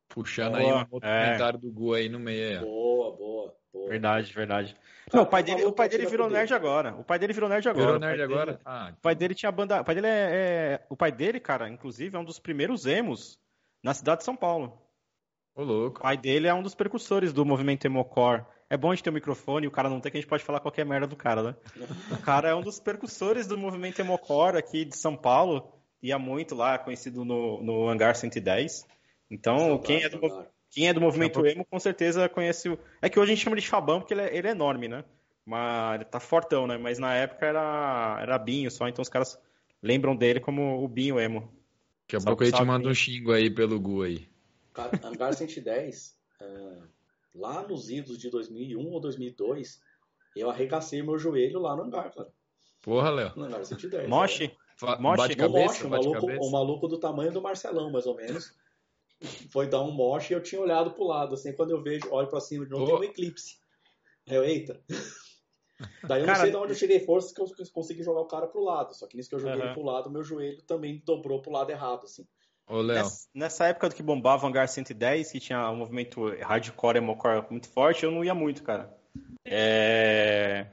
Puxando 0.09 0.55
aí 0.57 0.63
Boa, 0.65 0.83
um 0.83 0.87
outro 0.91 1.09
é. 1.09 1.23
comentário 1.25 1.59
do 1.59 1.71
Gu 1.71 1.93
aí 1.93 2.09
no 2.09 2.19
meio 2.19 2.59
aí. 2.59 2.65
Boa, 2.65 3.15
boa, 3.15 3.55
boa. 3.73 3.89
Verdade, 3.89 4.33
verdade. 4.33 4.75
Não, 5.13 5.23
o 5.23 5.25
pai 5.25 5.41
dele, 5.41 5.63
o 5.65 5.71
pai 5.71 5.87
dele 5.89 6.05
virou 6.05 6.29
nerd 6.29 6.53
agora. 6.53 6.93
O 6.95 7.03
pai 7.03 7.17
dele 7.17 7.31
virou 7.33 7.49
nerd 7.49 7.67
agora. 7.67 7.85
Virou 7.85 7.97
O 7.97 7.99
pai 8.01 8.09
nerd 8.09 8.21
dele- 8.27 8.33
agora? 8.33 8.59
Ah, 8.65 8.93
O 8.97 9.01
pai 9.01 9.15
dele 9.15 9.33
tinha 9.33 9.51
banda. 9.51 9.81
O 9.81 9.85
pai 9.85 9.95
dele 9.95 10.07
é, 10.07 10.11
é- 10.11 10.85
O 10.89 10.97
pai 10.97 11.11
dele, 11.11 11.39
cara, 11.39 11.69
inclusive, 11.69 12.15
é 12.15 12.19
um 12.19 12.25
dos 12.25 12.39
primeiros 12.39 12.85
emos 12.85 13.39
na 13.81 13.93
cidade 13.93 14.19
de 14.19 14.25
São 14.25 14.35
Paulo. 14.35 14.77
ô 15.55 15.61
O 15.61 15.65
louco. 15.65 16.01
pai 16.01 16.17
dele 16.17 16.47
é 16.47 16.53
um 16.53 16.61
dos 16.63 16.75
precursores 16.75 17.31
do 17.33 17.45
movimento 17.45 17.85
Emocore. 17.85 18.45
É 18.71 18.77
bom 18.77 18.89
a 18.89 18.95
gente 18.95 19.03
ter 19.03 19.09
um 19.09 19.13
microfone 19.13 19.65
e 19.65 19.67
o 19.67 19.71
cara 19.71 19.89
não 19.89 19.99
tem, 19.99 20.09
que 20.09 20.17
a 20.17 20.21
gente 20.21 20.29
pode 20.29 20.45
falar 20.45 20.61
qualquer 20.61 20.85
merda 20.85 21.05
do 21.05 21.17
cara, 21.17 21.43
né? 21.43 21.55
O 22.09 22.21
cara 22.21 22.47
é 22.47 22.55
um 22.55 22.61
dos 22.61 22.79
precursores 22.79 23.45
do 23.45 23.57
movimento 23.57 23.99
Emocore 23.99 24.57
aqui 24.57 24.85
de 24.85 24.95
São 24.95 25.13
Paulo. 25.13 25.73
Ia 26.01 26.17
muito 26.17 26.55
lá, 26.55 26.79
conhecido 26.79 27.25
no, 27.25 27.61
no 27.61 27.89
Hangar 27.89 28.15
110. 28.15 28.87
Então, 29.29 29.57
Saudades, 29.57 29.85
quem 29.85 30.03
é, 30.03 30.07
do, 30.07 30.45
quem 30.69 30.87
é 30.87 30.93
do 30.93 31.01
movimento 31.01 31.41
Daqui 31.41 31.53
emo, 31.53 31.65
com 31.65 31.77
certeza 31.81 32.29
conhece 32.29 32.69
o. 32.69 32.79
É 33.01 33.09
que 33.09 33.19
hoje 33.19 33.33
a 33.33 33.35
gente 33.35 33.43
chama 33.43 33.57
de 33.57 33.67
Fabão 33.67 33.99
porque 33.99 34.13
ele 34.13 34.21
é, 34.21 34.37
ele 34.37 34.47
é 34.47 34.51
enorme, 34.51 34.87
né? 34.87 35.03
Mas 35.45 35.95
ele 35.95 36.05
tá 36.05 36.21
fortão, 36.21 36.65
né? 36.65 36.77
Mas 36.77 36.97
na 36.97 37.13
época 37.13 37.45
era, 37.45 38.19
era 38.21 38.39
Binho 38.39 38.71
só, 38.71 38.87
então 38.87 39.01
os 39.01 39.09
caras 39.09 39.37
lembram 39.83 40.15
dele 40.15 40.39
como 40.39 40.81
o 40.81 40.87
Binho 40.87 41.19
emo. 41.19 41.53
Daqui 42.03 42.15
a 42.15 42.25
pouco 42.25 42.43
a 42.43 42.45
gente 42.45 42.63
manda 42.63 42.87
um 42.87 42.93
xingo 42.93 43.33
aí 43.33 43.49
pelo 43.49 43.77
Gu 43.77 44.03
aí. 44.03 44.29
Hangar 45.03 45.33
110, 45.33 46.15
é, 46.39 46.77
lá 47.33 47.65
nos 47.67 47.89
idos 47.89 48.17
de 48.17 48.29
2001 48.29 48.91
ou 48.91 48.99
2002, 48.99 49.81
eu 50.35 50.49
arregacei 50.49 51.01
meu 51.01 51.17
joelho 51.17 51.59
lá 51.59 51.75
no 51.75 51.83
hangar, 51.83 52.13
cara. 52.13 52.31
Porra, 52.81 53.09
Léo. 53.11 53.31
No 53.35 53.43
Hangar 53.45 53.63
110. 53.63 54.09
Moshi? 54.09 54.57
Fa- 54.75 54.97
Moche, 54.99 55.17
Bate 55.17 55.37
moche, 55.37 55.53
cabeça, 55.53 55.87
um 55.87 55.89
bate 55.91 56.05
maluco, 56.07 56.25
cabeça. 56.27 56.47
um 56.47 56.49
maluco 56.49 56.87
do 56.87 56.99
tamanho 56.99 57.31
do 57.31 57.41
Marcelão, 57.41 57.91
mais 57.91 58.07
ou 58.07 58.15
menos. 58.15 58.55
Foi 59.51 59.67
dar 59.67 59.81
um 59.83 59.91
moche 59.91 60.33
e 60.33 60.35
eu 60.35 60.41
tinha 60.41 60.59
olhado 60.59 60.91
pro 60.91 61.03
lado, 61.03 61.35
assim, 61.35 61.53
quando 61.53 61.69
eu 61.69 61.83
vejo, 61.83 62.07
olho 62.11 62.27
pra 62.27 62.39
cima 62.39 62.65
de 62.65 62.71
novo, 62.71 62.85
tem 62.87 62.95
um 62.95 63.03
eclipse. 63.03 63.59
Aí 64.27 64.35
Eu, 64.35 64.43
eita. 64.43 64.83
Daí 66.07 66.21
eu 66.21 66.25
Cara, 66.25 66.37
não 66.37 66.43
sei 66.43 66.49
de 66.51 66.57
onde 66.57 66.73
eu 66.73 66.77
tirei 66.77 66.99
forças 66.99 67.31
que 67.31 67.41
eu 67.41 67.47
consegui 67.71 68.01
jogar 68.03 68.21
o 68.21 68.27
cara 68.27 68.47
pro 68.47 68.63
lado. 68.63 68.95
Só 68.95 69.07
que 69.07 69.15
nisso 69.15 69.29
que 69.29 69.35
eu 69.35 69.39
joguei 69.39 69.61
ele 69.61 69.73
pro 69.73 69.83
lado, 69.83 70.09
meu 70.11 70.23
joelho 70.23 70.61
também 70.63 71.01
dobrou 71.05 71.41
pro 71.41 71.51
lado 71.51 71.69
errado, 71.69 72.03
assim. 72.05 72.27
Ô, 72.67 72.81
Léo, 72.81 72.95
Nessa, 72.97 73.27
nessa 73.33 73.65
época 73.67 73.89
do 73.89 73.95
que 73.95 74.03
bombava 74.03 74.45
o 74.45 74.49
Hangar 74.49 74.67
110, 74.67 75.31
que 75.31 75.39
tinha 75.39 75.69
um 75.69 75.75
movimento 75.75 76.27
hardcore 76.41 76.97
e 76.97 76.99
emocore 76.99 77.45
muito 77.49 77.69
forte, 77.69 78.03
eu 78.03 78.11
não 78.11 78.23
ia 78.23 78.33
muito, 78.33 78.63
cara. 78.63 78.95
É... 79.45 80.67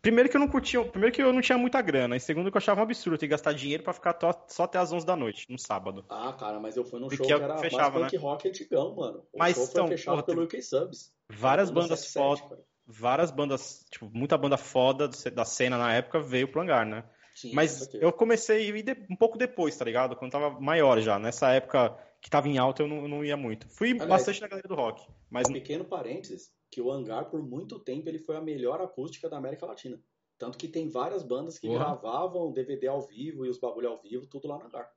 Primeiro 0.00 0.28
que 0.28 0.36
eu 0.36 0.40
não 0.40 0.48
curtia, 0.48 0.84
primeiro 0.84 1.14
que 1.14 1.22
eu 1.22 1.32
não 1.32 1.40
tinha 1.40 1.56
muita 1.56 1.80
grana, 1.80 2.16
e 2.16 2.20
segundo 2.20 2.50
que 2.50 2.56
eu 2.56 2.58
achava 2.58 2.80
um 2.80 2.82
absurdo 2.82 3.16
ter 3.16 3.26
que 3.26 3.30
gastar 3.30 3.52
dinheiro 3.52 3.84
pra 3.84 3.92
ficar 3.92 4.18
só 4.48 4.64
até 4.64 4.76
as 4.78 4.92
11 4.92 5.06
da 5.06 5.14
noite, 5.14 5.46
no 5.48 5.56
sábado. 5.56 6.04
Ah, 6.08 6.32
cara, 6.32 6.58
mas 6.58 6.76
eu 6.76 6.84
fui 6.84 6.98
num 6.98 7.06
Porque 7.06 7.18
show 7.18 7.26
que 7.26 7.32
era 7.44 7.56
fechava, 7.58 8.00
mais 8.00 8.10
punk 8.10 8.20
rock 8.20 8.48
antigão, 8.48 8.96
mano. 8.96 9.22
O 9.32 9.38
Mas, 9.38 9.54
show 9.54 9.66
foi 9.66 9.72
então, 9.72 9.88
fechado 9.88 10.14
porra, 10.14 10.24
pelo 10.24 10.42
UK 10.42 10.60
Subs. 10.60 11.12
Várias 11.30 11.70
Banda 11.70 11.82
bandas 11.82 12.00
77, 12.00 12.40
foda, 12.40 12.50
cara. 12.56 12.66
várias 12.84 13.30
bandas, 13.30 13.86
tipo, 13.90 14.10
muita 14.12 14.36
banda 14.36 14.56
foda 14.56 15.08
da 15.08 15.44
cena 15.44 15.78
na 15.78 15.92
época 15.92 16.18
veio 16.18 16.48
pro 16.48 16.60
Hangar, 16.60 16.84
né? 16.84 17.04
Sim, 17.34 17.52
Mas 17.54 17.92
eu 17.94 18.12
comecei 18.12 18.56
a 18.56 18.60
ir 18.60 18.82
de- 18.82 19.06
um 19.10 19.16
pouco 19.16 19.38
depois, 19.38 19.76
tá 19.76 19.84
ligado? 19.84 20.16
Quando 20.16 20.32
tava 20.32 20.60
maior 20.60 21.00
já. 21.00 21.18
Nessa 21.18 21.50
época 21.52 21.96
que 22.20 22.30
tava 22.30 22.48
em 22.48 22.58
alta, 22.58 22.82
eu 22.82 22.88
não, 22.88 22.96
eu 23.02 23.08
não 23.08 23.24
ia 23.24 23.36
muito. 23.36 23.68
Fui 23.68 23.90
Aliás, 23.90 24.08
bastante 24.08 24.40
na 24.40 24.48
galera 24.48 24.68
do 24.68 24.74
rock. 24.74 25.06
Mas 25.30 25.48
Um 25.48 25.52
pequeno 25.52 25.84
parênteses, 25.84 26.52
que 26.70 26.80
o 26.80 26.90
Hangar, 26.90 27.30
por 27.30 27.42
muito 27.42 27.78
tempo, 27.78 28.08
ele 28.08 28.18
foi 28.18 28.36
a 28.36 28.40
melhor 28.40 28.80
acústica 28.80 29.28
da 29.28 29.38
América 29.38 29.66
Latina. 29.66 29.98
Tanto 30.38 30.58
que 30.58 30.68
tem 30.68 30.88
várias 30.88 31.22
bandas 31.22 31.58
que 31.58 31.66
Porra. 31.66 31.84
gravavam 31.84 32.52
DVD 32.52 32.88
ao 32.88 33.00
vivo 33.00 33.46
e 33.46 33.48
os 33.48 33.58
bagulho 33.58 33.88
ao 33.88 34.00
vivo, 34.00 34.26
tudo 34.26 34.48
lá 34.48 34.58
no 34.58 34.66
Hangar. 34.66 34.90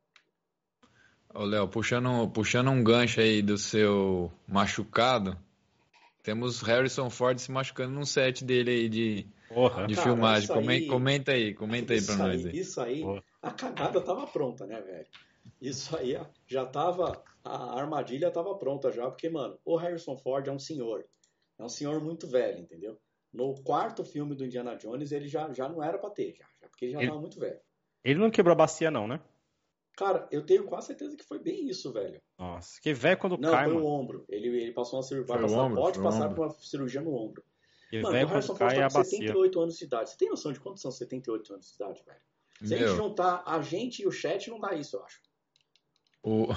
ô, 1.34 1.44
Léo, 1.44 1.68
puxando, 1.68 2.30
puxando 2.30 2.70
um 2.70 2.84
gancho 2.84 3.20
aí 3.22 3.42
do 3.42 3.58
seu 3.58 4.32
machucado, 4.48 5.38
temos 6.24 6.62
Harrison 6.62 7.10
Ford 7.10 7.38
se 7.40 7.52
machucando 7.52 7.94
num 7.94 8.06
set 8.06 8.44
dele 8.44 8.72
aí 8.72 8.90
de, 8.90 9.28
porra. 9.50 9.88
de 9.88 9.96
Cara, 9.96 10.08
filmagem. 10.08 10.50
aí- 10.70 10.88
Comenta 10.88 11.32
aí, 11.32 11.54
comenta 11.54 11.94
aí 11.94 12.02
pra 12.06 12.16
nós 12.16 12.46
aí, 12.46 12.52
aí. 12.52 12.60
Isso 12.60 12.82
aí, 12.82 13.02
Boa. 13.02 13.24
a 13.42 13.52
cagada 13.52 14.02
tava 14.02 14.28
pronta, 14.28 14.66
né, 14.66 14.82
velho? 14.82 15.08
Isso 15.62 15.96
aí 15.96 16.18
já 16.48 16.66
tava, 16.66 17.24
a 17.44 17.80
armadilha 17.80 18.32
tava 18.32 18.56
pronta 18.58 18.92
já, 18.92 19.10
porque, 19.10 19.30
mano, 19.30 19.58
o 19.64 19.76
Harrison 19.76 20.18
Ford 20.18 20.48
é 20.48 20.52
um 20.52 20.60
senhor. 20.60 21.06
É 21.58 21.64
um 21.64 21.70
senhor 21.70 22.02
muito 22.04 22.28
velho, 22.28 22.60
entendeu? 22.60 22.98
No 23.32 23.54
quarto 23.64 24.04
filme 24.04 24.34
do 24.36 24.46
Indiana 24.46 24.76
Jones, 24.76 25.12
ele 25.12 25.28
já, 25.28 25.52
já 25.54 25.70
não 25.70 25.84
era 25.84 25.98
pra 25.98 26.10
ter, 26.10 26.34
já, 26.36 26.46
já, 26.62 26.68
porque 26.70 26.86
ele 26.86 26.94
já 26.94 27.00
Ele- 27.00 27.08
tava 27.10 27.22
muito 27.22 27.40
velho. 27.40 27.60
Ele 28.04 28.20
não 28.20 28.30
quebrou 28.32 28.54
a 28.54 28.56
bacia, 28.56 28.90
não, 28.92 29.08
né? 29.08 29.20
Cara, 29.98 30.28
eu 30.30 30.46
tenho 30.46 30.66
quase 30.66 30.88
certeza 30.88 31.16
que 31.16 31.24
foi 31.24 31.40
bem 31.40 31.68
isso, 31.70 31.92
velho. 31.94 32.22
Nossa, 32.38 32.80
que 32.82 32.94
velho 32.94 33.18
quando 33.18 33.38
Não, 33.38 33.50
cai, 33.52 33.66
foi 33.66 33.74
mano. 33.76 33.86
o 33.86 33.90
ombro. 33.90 34.26
Ele, 34.28 34.50
ele 34.50 34.74
passou 34.74 34.98
uma 34.98 35.04
cirurgia. 35.04 35.34
Vai 35.34 35.42
passar- 35.44 35.74
pode 35.74 36.00
passar 36.02 36.24
ombro. 36.26 36.36
por 36.36 36.46
uma 36.48 36.54
cirurgia 36.54 37.02
no 37.02 37.16
ombro. 37.16 37.44
Que 37.96 38.02
Mano, 38.02 38.14
velho 38.14 38.28
o 38.28 38.30
Harrison 38.32 38.56
Ford 38.56 38.72
cai 38.74 38.82
tá 38.82 38.88
com 38.90 38.94
bacia. 39.00 39.18
78 39.20 39.62
anos 39.62 39.78
de 39.78 39.86
idade. 39.86 40.10
Você 40.10 40.18
tem 40.18 40.30
noção 40.30 40.52
de 40.52 40.60
quantos 40.60 40.82
são 40.82 40.92
78 40.92 41.54
anos 41.54 41.68
de 41.70 41.76
idade, 41.76 42.04
velho? 42.06 42.20
Se 42.64 42.74
a 42.74 42.78
gente 42.78 42.88
Meu, 42.88 42.96
juntar 42.98 43.44
a 43.46 43.62
gente 43.62 44.02
e 44.02 44.08
o 44.08 44.12
chat, 44.12 44.50
não 44.50 44.60
dá 44.60 44.74
isso, 44.74 44.98
eu 44.98 45.04
acho. 45.06 45.22
o, 46.24 46.48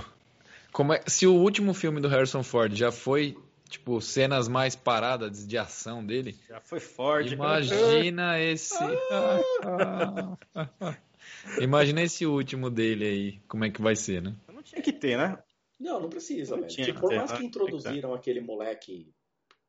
como 0.73 0.93
é, 0.93 1.01
se 1.06 1.27
o 1.28 1.35
último 1.35 1.73
filme 1.74 2.01
do 2.01 2.09
Harrison 2.09 2.43
Ford 2.43 2.74
já 2.74 2.90
foi, 2.90 3.36
tipo, 3.69 4.01
cenas 4.01 4.48
mais 4.48 4.74
paradas 4.74 5.47
de 5.47 5.56
ação 5.56 6.05
dele, 6.05 6.36
Já 6.48 6.60
foi 6.60 6.81
forte. 6.81 7.35
imagina 7.35 8.40
esse. 8.40 8.74
imagina 11.60 12.02
esse 12.02 12.27
último 12.27 12.70
dele 12.70 13.05
aí, 13.05 13.40
como 13.47 13.65
é 13.65 13.70
que 13.70 13.81
vai 13.81 13.97
ser, 13.97 14.23
né? 14.23 14.35
Não 14.52 14.62
tinha 14.62 14.82
que 14.82 14.93
ter, 14.93 15.16
né? 15.16 15.39
Não, 15.78 16.01
não 16.01 16.09
precisa, 16.09 16.55
Não 16.56 16.62
velho. 16.62 16.74
tinha 16.74 16.86
Tipo, 16.86 17.01
por 17.01 17.15
mais 17.15 17.31
né? 17.31 17.36
que 17.36 17.44
introduziram 17.44 18.12
aquele 18.12 18.40
moleque 18.40 19.12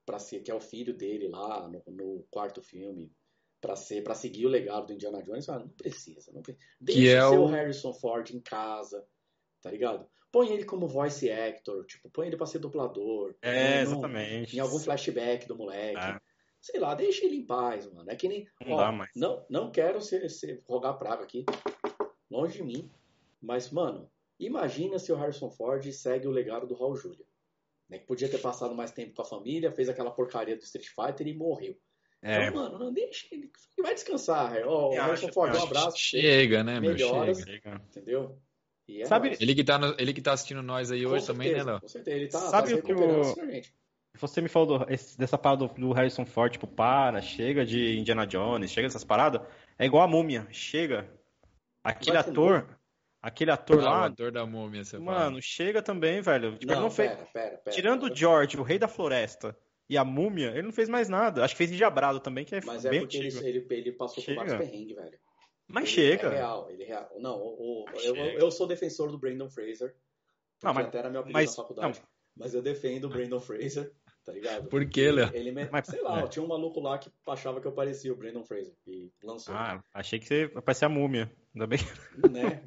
para 0.10 0.18
ser 0.18 0.40
que 0.40 0.50
é 0.50 0.56
o 0.56 0.60
filho 0.60 0.92
dele 0.92 1.28
lá 1.28 1.70
no, 1.70 1.84
no 1.86 2.26
quarto 2.32 2.64
filme 2.64 3.14
pra 3.62 3.76
ser 3.76 4.04
para 4.04 4.16
seguir 4.16 4.48
o 4.48 4.50
legado 4.50 4.88
do 4.88 4.94
Indiana 4.94 5.22
Jones, 5.22 5.48
ah, 5.50 5.60
não 5.60 5.70
precisa, 5.70 6.32
não 6.34 6.42
precisa. 6.42 6.66
Deixa 6.82 7.00
Que 7.00 7.10
é 7.10 7.24
o... 7.24 7.46
Harrison 7.46 7.94
Ford 7.94 8.28
em 8.32 8.40
casa, 8.40 9.06
tá 9.62 9.70
ligado? 9.70 10.10
Põe 10.32 10.52
ele 10.52 10.66
como 10.66 10.88
voice 10.88 11.30
actor, 11.30 11.86
tipo, 11.86 12.10
põe 12.10 12.26
ele 12.26 12.38
pra 12.38 12.48
ser 12.48 12.58
dublador. 12.58 13.36
É, 13.40 13.84
Num- 13.84 13.92
exatamente. 13.92 14.58
Em 14.58 14.60
algum 14.60 14.80
flashback 14.80 15.48
do 15.48 15.56
moleque. 15.56 16.00
É. 16.00 16.20
Sei 16.60 16.80
lá, 16.80 16.96
deixa 16.96 17.26
ele 17.26 17.36
em 17.36 17.46
paz, 17.46 17.86
mano. 17.92 18.10
É 18.10 18.16
que 18.16 18.28
nem. 18.28 18.48
Não 18.66 18.74
ó, 18.74 18.78
dá 18.78 18.92
mais. 18.92 19.12
Não, 19.16 19.46
não 19.48 19.72
quero 19.72 20.02
ser, 20.02 20.28
ser- 20.30 20.64
rogar 20.68 20.98
praga 20.98 21.24
aqui. 21.24 21.46
Longe 22.32 22.58
de 22.58 22.64
mim. 22.64 22.90
Mas, 23.40 23.70
mano, 23.70 24.10
imagina 24.40 24.98
se 24.98 25.12
o 25.12 25.16
Harrison 25.16 25.52
Ford 25.52 25.86
segue 25.92 26.28
o 26.28 26.32
legado 26.32 26.66
do 26.66 26.74
Raul 26.76 26.96
Julia. 26.96 27.26
Né, 27.90 27.98
que 27.98 28.06
podia 28.06 28.30
ter 28.30 28.38
passado 28.38 28.76
mais 28.76 28.92
tempo 28.92 29.16
com 29.16 29.22
a 29.24 29.26
família, 29.26 29.72
fez 29.72 29.90
aquela 29.90 30.12
porcaria 30.12 30.56
do 30.56 30.62
Street 30.64 30.88
Fighter 30.90 31.28
e 31.28 31.34
morreu. 31.34 31.76
É, 32.22 32.48
Então, 32.48 32.62
mano, 32.62 32.78
não 32.78 32.94
deixa 32.94 33.26
ele. 33.32 33.50
Ele 33.78 33.82
vai 33.88 33.94
descansar. 33.96 34.54
Ó, 34.66 34.90
o 34.90 34.94
Eu 34.94 35.02
Harrison 35.04 35.32
Ford, 35.32 35.56
um 35.56 35.64
abraço. 35.64 35.98
Chega, 35.98 36.64
né, 36.64 36.80
meu? 36.80 36.92
Melhoras. 36.92 37.40
Chega. 37.40 37.52
chega. 37.52 37.82
Entendeu? 37.90 38.38
E 38.88 39.02
é 39.02 39.06
Sabe-. 39.06 39.38
Ele 39.40 39.56
que, 39.56 39.64
tá 39.64 39.78
no- 39.80 39.96
ele 39.98 40.14
que 40.14 40.22
tá 40.22 40.34
assistindo 40.34 40.62
nós 40.62 40.92
aí 40.92 41.04
Com 41.04 41.12
hoje 41.12 41.26
também, 41.26 41.48
né, 41.48 41.54
certeza, 41.56 41.72
Léo? 41.72 41.82
Com 41.82 41.88
certeza. 41.88 42.18
Ele 42.18 42.28
tá, 42.28 42.40
Sabe 42.40 42.70
tá 42.72 42.78
o 42.78 42.82
que. 42.84 43.62
Você 44.18 44.42
me 44.42 44.50
falou 44.50 44.80
do- 44.80 44.92
esse- 44.94 45.18
dessa 45.18 45.38
parada 45.38 45.68
do, 45.68 45.74
do 45.74 45.92
Harrison 45.94 46.26
Ford, 46.26 46.52
tipo, 46.52 46.68
para, 46.68 47.22
chega 47.22 47.66
de 47.66 47.98
Indiana 47.98 48.26
Jones, 48.28 48.70
chega 48.72 48.88
dessas 48.88 49.04
paradas. 49.04 49.42
É 49.78 49.86
igual 49.86 50.04
a 50.04 50.08
múmia, 50.08 50.46
chega. 50.52 51.10
Aquele 51.84 52.18
ator, 52.18 52.68
aquele 53.22 53.52
ator 53.52 53.78
Ah, 53.80 53.82
o 53.82 53.86
lá, 53.86 54.06
ator 54.06 54.32
da 54.32 54.46
múmia, 54.46 54.84
você 54.84 54.98
fala. 54.98 55.06
mano, 55.06 55.42
chega 55.42 55.82
também, 55.82 56.22
velho. 56.22 56.58
Tipo, 56.58 56.72
ele 56.74 56.80
não 56.82 56.90
fez. 56.92 57.10
pera, 57.12 57.26
pera, 57.34 57.58
pera. 57.58 57.76
Tirando 57.76 58.02
pera. 58.02 58.14
o 58.14 58.16
George, 58.16 58.58
o 58.58 58.64
rei 58.64 58.78
da 58.80 58.88
floresta, 58.88 59.58
e 59.90 59.98
a 59.98 60.04
múmia, 60.06 60.50
ele 60.50 60.64
não 60.64 60.72
fez 60.72 60.88
mais 60.90 61.10
nada. 61.10 61.44
Acho 61.44 61.54
que 61.54 61.58
fez 61.58 61.72
Endiabrado 61.72 62.20
também, 62.20 62.46
que 62.46 62.56
é 62.56 62.62
Mas 62.66 62.86
é 62.86 62.90
bem 62.90 63.00
porque 63.02 63.18
ele, 63.18 63.28
ele, 63.48 63.68
ele 63.70 63.92
passou 63.94 64.24
Chega. 64.24 64.42
por 64.42 64.48
vários 64.50 64.70
perrengues, 64.70 64.96
velho. 64.96 65.20
Mas 65.68 65.84
Ele 65.84 65.92
chega. 65.92 66.28
É 66.30 66.36
real, 66.38 66.72
ele 66.72 66.84
é 66.84 66.88
real. 66.88 67.10
Não, 67.20 67.36
o, 67.38 67.86
o- 67.86 67.86
eu, 68.04 68.16
eu 68.16 68.50
sou 68.52 68.66
defensor 68.68 69.12
do 69.12 69.20
Brandon 69.20 69.50
Fraser. 69.50 69.96
Não, 70.64 70.74
mas- 70.74 70.88
até 70.88 70.98
era 71.00 71.10
meu 71.10 71.22
apelido 71.22 71.40
mas- 71.40 71.50
na 71.56 71.56
faculdade. 71.64 72.02
Mas 72.36 72.54
eu 72.54 72.62
defendo 72.62 73.06
o 73.06 73.10
Brandon 73.10 73.40
Fraser, 73.40 73.92
tá 74.26 74.32
ligado? 74.34 74.68
Por 74.68 74.86
quê, 74.88 75.12
Léo? 75.12 75.30
Ele, 75.34 75.52
me- 75.52 75.70
Mas- 75.72 75.88
sei 75.88 76.02
lá, 76.02 76.22
é. 76.22 76.28
tinha 76.28 76.44
um 76.44 76.48
maluco 76.48 76.80
lá 76.80 76.98
que 76.98 77.10
achava 77.28 77.60
que 77.62 77.68
eu 77.68 77.72
parecia 77.72 78.12
o 78.12 78.16
Brandon 78.16 78.44
Fraser 78.44 78.74
e 78.88 79.12
lançou. 79.24 79.54
Ah, 79.56 79.84
achei 79.94 80.20
que 80.20 80.26
você 80.28 80.48
parecia 80.62 80.86
a 80.88 80.90
múmia. 80.90 81.32
Ainda 81.56 81.66
bem 81.68 81.80
que 82.22 82.30
Né? 82.30 82.62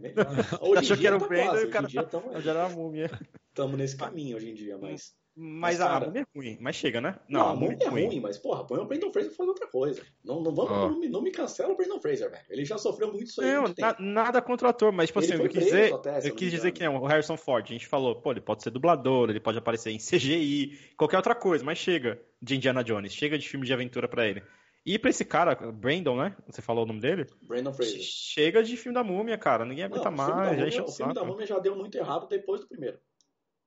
Hoje 0.60 0.72
em 0.72 0.78
achou 0.78 0.96
que 0.96 1.00
dia 1.00 1.08
era 1.10 1.16
o 1.16 1.20
tá 1.20 1.26
Brandon 1.28 1.56
e 1.58 1.58
o 1.58 1.62
Hoje 1.62 1.70
cara 1.70 1.86
tamo, 2.04 2.40
já 2.40 2.50
era 2.50 2.66
a 2.66 2.68
múmia. 2.68 3.10
tamo 3.54 3.76
nesse 3.76 3.96
caminho 3.96 4.36
hoje 4.36 4.50
em 4.50 4.54
dia, 4.54 4.76
mas... 4.78 5.14
Mas, 5.34 5.78
Mas, 5.78 5.80
a, 5.80 5.86
cara- 5.88 6.06
múmia 6.06 6.20
é 6.20 6.26
ruim, 6.38 6.58
mas 6.60 6.76
chega, 6.76 7.00
né? 7.00 7.18
Não, 7.26 7.40
a 7.40 7.50
a 7.52 7.54
múmia 7.56 7.78
é 7.80 7.88
ruim, 7.88 8.20
mas 8.20 8.36
porra, 8.36 8.66
põe 8.66 8.78
o 8.78 8.84
Brandon 8.84 9.10
Fraser 9.10 9.32
fazer 9.34 9.48
outra 9.48 9.66
coisa. 9.66 10.02
Não, 10.22 10.42
não, 10.42 10.54
vamos, 10.54 10.72
Ó. 10.72 10.90
não, 10.90 10.98
me, 11.00 11.08
não 11.08 11.22
me 11.22 11.30
cancela 11.30 11.72
o 11.72 11.76
Brandon 11.76 11.98
Fraser, 12.00 12.30
velho. 12.30 12.42
Ele 12.50 12.64
já 12.66 12.76
sofreu 12.76 13.08
muito 13.08 13.24
isso 13.24 13.40
aí 13.40 13.50
Não, 13.50 13.64
na- 13.78 13.96
nada 13.98 14.42
contra 14.42 14.66
o 14.66 14.70
ator, 14.70 14.92
mas 14.92 15.06
tipo 15.08 15.20
Ele 15.20 15.32
assim, 15.32 15.42
eu 15.42 15.48
quis 15.48 15.64
dizer, 15.64 15.94
até, 15.94 16.18
eu 16.18 16.28
não 16.28 16.36
quis 16.36 16.50
dizer 16.50 16.72
que 16.72 16.84
não, 16.84 16.96
o 16.96 17.06
Harrison 17.06 17.36
Ford, 17.38 17.64
a 17.64 17.72
gente 17.72 17.86
falou, 17.86 18.20
pô, 18.20 18.30
ele 18.30 18.42
pode 18.42 18.62
ser 18.62 18.70
dublador, 18.70 19.30
ele 19.30 19.40
pode 19.40 19.56
aparecer 19.56 19.90
em 19.90 19.98
CGI, 19.98 20.78
qualquer 20.98 21.16
outra 21.16 21.34
coisa, 21.34 21.64
mas 21.64 21.78
chega 21.78 22.20
de 22.40 22.56
Indiana 22.56 22.84
Jones, 22.84 23.14
chega 23.14 23.38
de 23.38 23.48
filme 23.48 23.64
de 23.64 23.72
aventura 23.72 24.06
pra 24.06 24.26
ele. 24.26 24.42
E 24.84 24.98
pra 24.98 25.10
esse 25.10 25.24
cara, 25.24 25.54
Brandon, 25.54 26.16
né? 26.16 26.36
Você 26.46 26.60
falou 26.60 26.82
o 26.84 26.86
nome 26.86 27.00
dele? 27.00 27.24
Brandon 27.40 27.72
Fraser. 27.72 28.00
Chega 28.02 28.62
de 28.64 28.76
filme 28.76 28.92
da 28.94 29.04
múmia, 29.04 29.38
cara. 29.38 29.64
Ninguém 29.64 29.88
Não, 29.88 29.94
aguenta 29.96 30.10
o 30.10 30.12
filme 30.12 30.28
da 30.28 30.34
mais, 30.34 30.58
já 30.58 30.64
múmia- 30.64 30.84
o 30.84 30.92
filme 30.92 31.14
da 31.14 31.24
múmia 31.24 31.46
já 31.46 31.58
deu 31.60 31.76
muito 31.76 31.96
errado 31.96 32.26
depois 32.28 32.60
do 32.60 32.66
primeiro. 32.68 32.98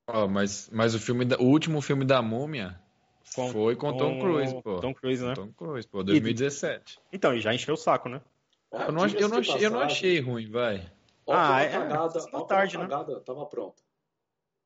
Ó, 0.08 0.28
mas, 0.28 0.70
mas 0.72 0.94
o 0.94 1.00
filme, 1.00 1.26
da- 1.26 1.38
o 1.38 1.46
último 1.46 1.82
filme 1.82 2.06
da 2.06 2.22
múmia 2.22 2.80
Com- 3.36 3.52
foi 3.52 3.76
com 3.76 3.96
Tom 3.98 4.20
Cruise, 4.20 4.62
pô. 4.62 4.80
Tom 4.80 4.94
Cruise, 4.94 5.24
né? 5.26 5.34
Tom 5.34 5.52
Cruise, 5.52 5.88
pô, 5.88 6.04
2017. 6.04 7.00
Então, 7.12 7.34
e 7.34 7.42
já 7.42 7.54
encheu 7.54 7.74
o 7.74 7.78
saco, 7.78 8.08
né? 8.08 8.22
Ó, 8.72 8.82
Eu 8.84 8.92
não, 8.92 9.08
eu, 9.08 9.30
não 9.30 9.38
achei, 9.40 9.66
eu 9.66 9.70
não 9.72 9.80
achei 9.82 10.20
ruim, 10.20 10.50
vai. 10.50 10.92
Ah, 11.28 11.62
é, 11.62 11.70
cagada, 11.70 12.20
só 12.20 12.28
ó, 12.28 12.32
como 12.32 12.46
tarde, 12.46 12.78
a 12.78 12.80
né? 12.82 12.88
cagada 12.88 13.20
tava 13.22 13.46
pronta. 13.48 13.82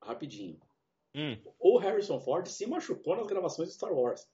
Rapidinho. 0.02 0.60
Hum. 1.16 1.38
O 1.57 1.78
Harrison 1.78 2.20
Ford 2.20 2.45
se 2.48 2.68
machucou 2.68 3.16
nas 3.16 3.28
gravações 3.28 3.70
de 3.70 3.76
Star 3.76 3.94
Wars. 3.94 4.28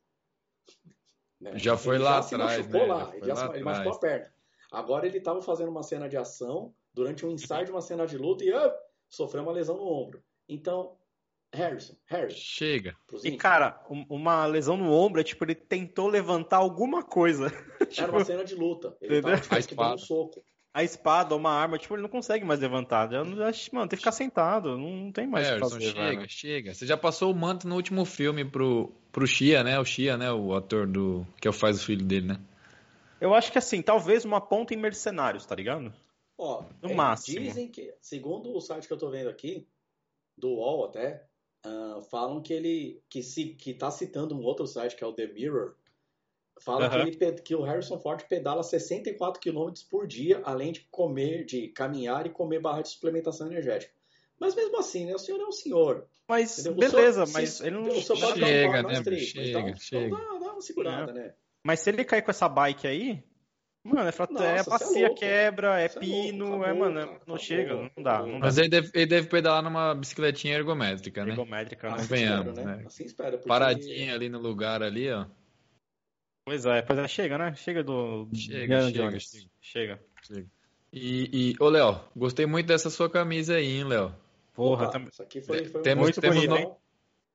Né? 1.40 1.58
Já 1.58 1.78
foi 1.78 1.96
Ele 1.96 2.04
lá 2.04 2.22
se 2.24 2.34
atrás, 2.34 2.68
machucou 2.68 2.88
né? 2.88 2.94
lá, 2.94 3.00
Já 3.00 3.06
foi 3.06 3.18
ele, 3.18 3.26
já 3.28 3.34
lá 3.34 3.40
se- 3.50 3.56
ele 3.56 3.64
machucou 3.64 3.92
a 3.94 4.00
perna. 4.00 4.34
Agora 4.72 5.06
ele 5.08 5.20
tava 5.22 5.42
fazendo 5.42 5.70
uma 5.70 5.84
cena 5.84 6.10
de 6.10 6.18
ação 6.18 6.74
durante 6.94 7.26
um 7.26 7.32
ensaio 7.32 7.66
de 7.66 7.72
uma 7.72 7.82
cena 7.82 8.08
de 8.08 8.18
luta 8.18 8.44
e 8.44 8.52
ah, 8.52 8.76
sofreu 9.08 9.44
uma 9.44 9.52
lesão 9.52 9.78
no 9.78 9.84
ombro. 9.88 10.24
Então, 10.48 10.96
Harrison, 11.54 11.96
Harrison, 12.06 12.38
Chega. 12.40 12.96
E, 13.24 13.38
cara, 13.38 13.82
um- 13.90 14.06
uma 14.10 14.46
lesão 14.46 14.76
no 14.78 14.92
ombro 14.92 15.22
é 15.22 15.24
tipo, 15.24 15.44
ele 15.46 15.56
tentou 15.56 16.08
levantar 16.08 16.58
alguma 16.58 17.02
coisa. 17.04 17.46
era 17.80 17.88
tipo, 17.88 18.12
uma 18.12 18.26
cena 18.26 18.44
de 18.44 18.56
luta. 18.56 18.96
Ele 19.02 19.20
Entendeu? 19.20 19.38
tava 19.38 19.42
tipo, 19.42 19.56
um 19.56 19.60
espada. 19.60 19.98
soco. 19.98 20.44
a 20.74 20.84
espada, 20.84 21.36
uma 21.36 21.52
arma, 21.52 21.78
tipo, 21.78 21.96
ele 21.96 22.02
não 22.02 22.10
consegue 22.10 22.44
mais 22.44 22.60
levantar. 22.60 23.10
Já, 23.10 23.24
mano, 23.24 23.88
tem 23.88 23.90
que 23.90 23.98
ficar 23.98 24.12
sentado, 24.12 24.78
não 24.78 25.12
tem 25.12 25.26
mais 25.26 25.48
Harrison, 25.48 25.70
fazer, 25.70 25.86
chega, 25.86 26.00
velho. 26.00 26.30
chega. 26.30 26.74
Você 26.74 26.86
já 26.86 26.98
passou 26.98 27.32
o 27.32 27.36
manto 27.36 27.68
no 27.68 27.76
último 27.76 28.04
filme 28.06 28.44
pro, 28.44 28.92
pro 29.12 29.26
Shia, 29.26 29.64
né? 29.64 29.80
O 29.80 29.86
Shia, 29.86 30.18
né? 30.18 30.32
O 30.32 30.54
ator 30.54 30.86
do 30.86 31.26
que 31.40 31.50
faz 31.52 31.82
o 31.82 31.86
filho 31.86 32.06
dele, 32.06 32.28
né? 32.28 32.40
Eu 33.22 33.34
acho 33.34 33.50
que 33.52 33.58
assim, 33.58 33.82
talvez 33.82 34.26
uma 34.26 34.42
ponta 34.42 34.74
em 34.74 34.78
mercenários, 34.78 35.46
tá 35.46 35.56
ligado? 35.56 35.94
Ó, 36.38 36.66
No 36.82 36.90
é, 36.92 36.94
máximo. 36.94 37.40
Dizem 37.40 37.70
que, 37.70 37.96
segundo 38.02 38.54
o 38.54 38.60
site 38.60 38.86
que 38.88 38.94
eu 38.94 38.98
tô 38.98 39.10
vendo 39.10 39.30
aqui, 39.30 39.66
do 40.38 40.50
UOL 40.50 40.86
até, 40.86 41.26
ah, 41.64 42.02
falam 42.10 42.42
que 42.42 42.54
ele 42.54 43.04
que, 43.10 43.24
se, 43.24 43.50
que 43.56 43.74
tá 43.74 43.90
citando 43.92 44.36
um 44.36 44.44
outro 44.44 44.68
site 44.68 44.96
que 44.96 45.04
é 45.04 45.08
o 45.08 45.14
The 45.14 45.28
Mirror, 45.28 45.76
Fala 46.62 46.90
que, 46.90 47.24
ele, 47.24 47.42
que 47.42 47.56
o 47.56 47.64
Harrison 47.64 48.00
Ford 48.00 48.24
pedala 48.30 48.64
64 48.64 49.42
km 49.42 49.72
por 49.90 50.08
dia, 50.08 50.42
além 50.46 50.72
de 50.72 50.88
comer, 50.90 51.46
de 51.46 51.68
caminhar 51.70 52.26
e 52.26 52.30
comer 52.30 52.62
barra 52.62 52.82
de 52.82 52.90
suplementação 52.90 53.48
energética. 53.48 53.94
Mas 54.40 54.56
mesmo 54.56 54.78
assim, 54.80 55.06
né? 55.06 55.14
O 55.14 55.20
senhor 55.20 55.40
é 55.42 55.46
um 55.46 55.52
senhor. 55.52 56.08
Mas 56.28 56.60
entendeu? 56.60 56.90
beleza, 56.90 57.26
senhor, 57.26 57.34
mas 57.34 57.50
se, 57.50 57.68
ele 57.68 57.78
não 57.78 57.92
chega, 57.92 58.84
né? 58.84 59.02
Três, 59.02 59.24
chega, 59.24 59.76
chega. 59.76 60.16
Dá, 60.16 60.40
dá, 60.40 60.52
uma 60.54 60.62
segurada, 60.62 61.12
é. 61.12 61.14
né? 61.14 61.34
Mas 61.64 61.82
se 61.82 61.90
ele 61.90 62.06
cair 62.06 62.22
com 62.22 62.32
essa 62.32 62.48
bike 62.48 62.88
aí, 62.88 63.24
mano, 63.86 64.10
é, 64.10 64.12
frat... 64.12 64.32
Nossa, 64.32 64.46
é 64.46 64.64
bacia, 64.64 65.06
é 65.08 65.14
quebra, 65.14 65.80
é 65.80 65.88
pino, 65.88 66.46
é, 66.46 66.50
louco, 66.50 66.66
é 66.66 66.74
mano, 66.74 67.08
cara, 67.08 67.22
não 67.26 67.38
chega, 67.38 67.92
não 67.96 68.04
dá, 68.04 68.22
não 68.22 68.40
Mas 68.40 68.58
ele 68.58 68.70
deve, 68.70 68.90
ele 68.94 69.06
deve 69.06 69.28
pedalar 69.28 69.64
numa 69.64 69.94
bicicletinha 69.96 70.56
ergométrica, 70.56 71.24
né? 71.24 71.32
Ergométrica, 71.32 71.90
né? 71.90 71.98
Convenhamos, 71.98 72.58
né? 72.58 72.84
Assim 72.86 73.06
espera, 73.06 73.32
porque... 73.32 73.48
Paradinha 73.48 74.14
ali 74.14 74.28
no 74.28 74.40
lugar 74.40 74.84
ali, 74.84 75.12
ó. 75.12 75.26
Pois 76.46 76.66
é, 76.66 76.82
pois 76.82 77.00
é, 77.00 77.08
chega, 77.08 77.38
né? 77.38 77.56
Chega 77.56 77.84
do. 77.84 78.30
Chega, 78.34 78.82
chega, 78.82 79.20
chega, 79.20 79.20
chega. 79.62 80.00
chega. 80.22 80.48
E, 80.94 81.52
e, 81.52 81.56
ô, 81.60 81.68
Léo, 81.68 82.00
gostei 82.16 82.46
muito 82.46 82.68
dessa 82.68 82.90
sua 82.90 83.10
camisa 83.10 83.56
aí, 83.56 83.78
hein, 83.78 83.84
Léo? 83.84 84.16
Porra, 84.54 84.88
Opa, 84.88 85.00
isso 85.12 85.22
aqui 85.22 85.42
foi, 85.42 85.66
foi 85.66 85.82
temos, 85.82 86.04
muito 86.04 86.22
temos, 86.22 86.48
no... 86.48 86.78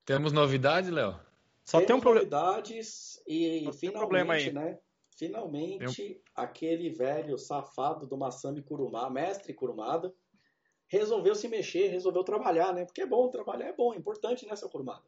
temos 0.06 0.32
novidades, 0.32 0.88
Léo? 0.88 1.20
Só 1.64 1.78
temos 1.78 1.86
tem 1.86 1.96
um 1.96 2.00
problema. 2.00 2.24
novidades 2.24 3.22
e 3.26 3.64
Só 3.64 3.72
finalmente, 3.72 3.98
problema 3.98 4.34
aí. 4.34 4.52
né? 4.52 4.78
Finalmente, 5.20 6.18
aquele 6.34 6.88
velho 6.88 7.36
safado 7.36 8.06
do 8.06 8.16
Massami 8.16 8.62
Kurumada, 8.62 9.10
mestre 9.10 9.52
Kurumada, 9.52 10.14
resolveu 10.88 11.34
se 11.34 11.46
mexer, 11.46 11.88
resolveu 11.88 12.24
trabalhar, 12.24 12.72
né? 12.72 12.86
Porque 12.86 13.02
é 13.02 13.06
bom, 13.06 13.28
trabalhar 13.28 13.66
é 13.66 13.72
bom, 13.74 13.92
é 13.92 13.98
importante, 13.98 14.46
né, 14.46 14.56
seu 14.56 14.70
Kurumada? 14.70 15.04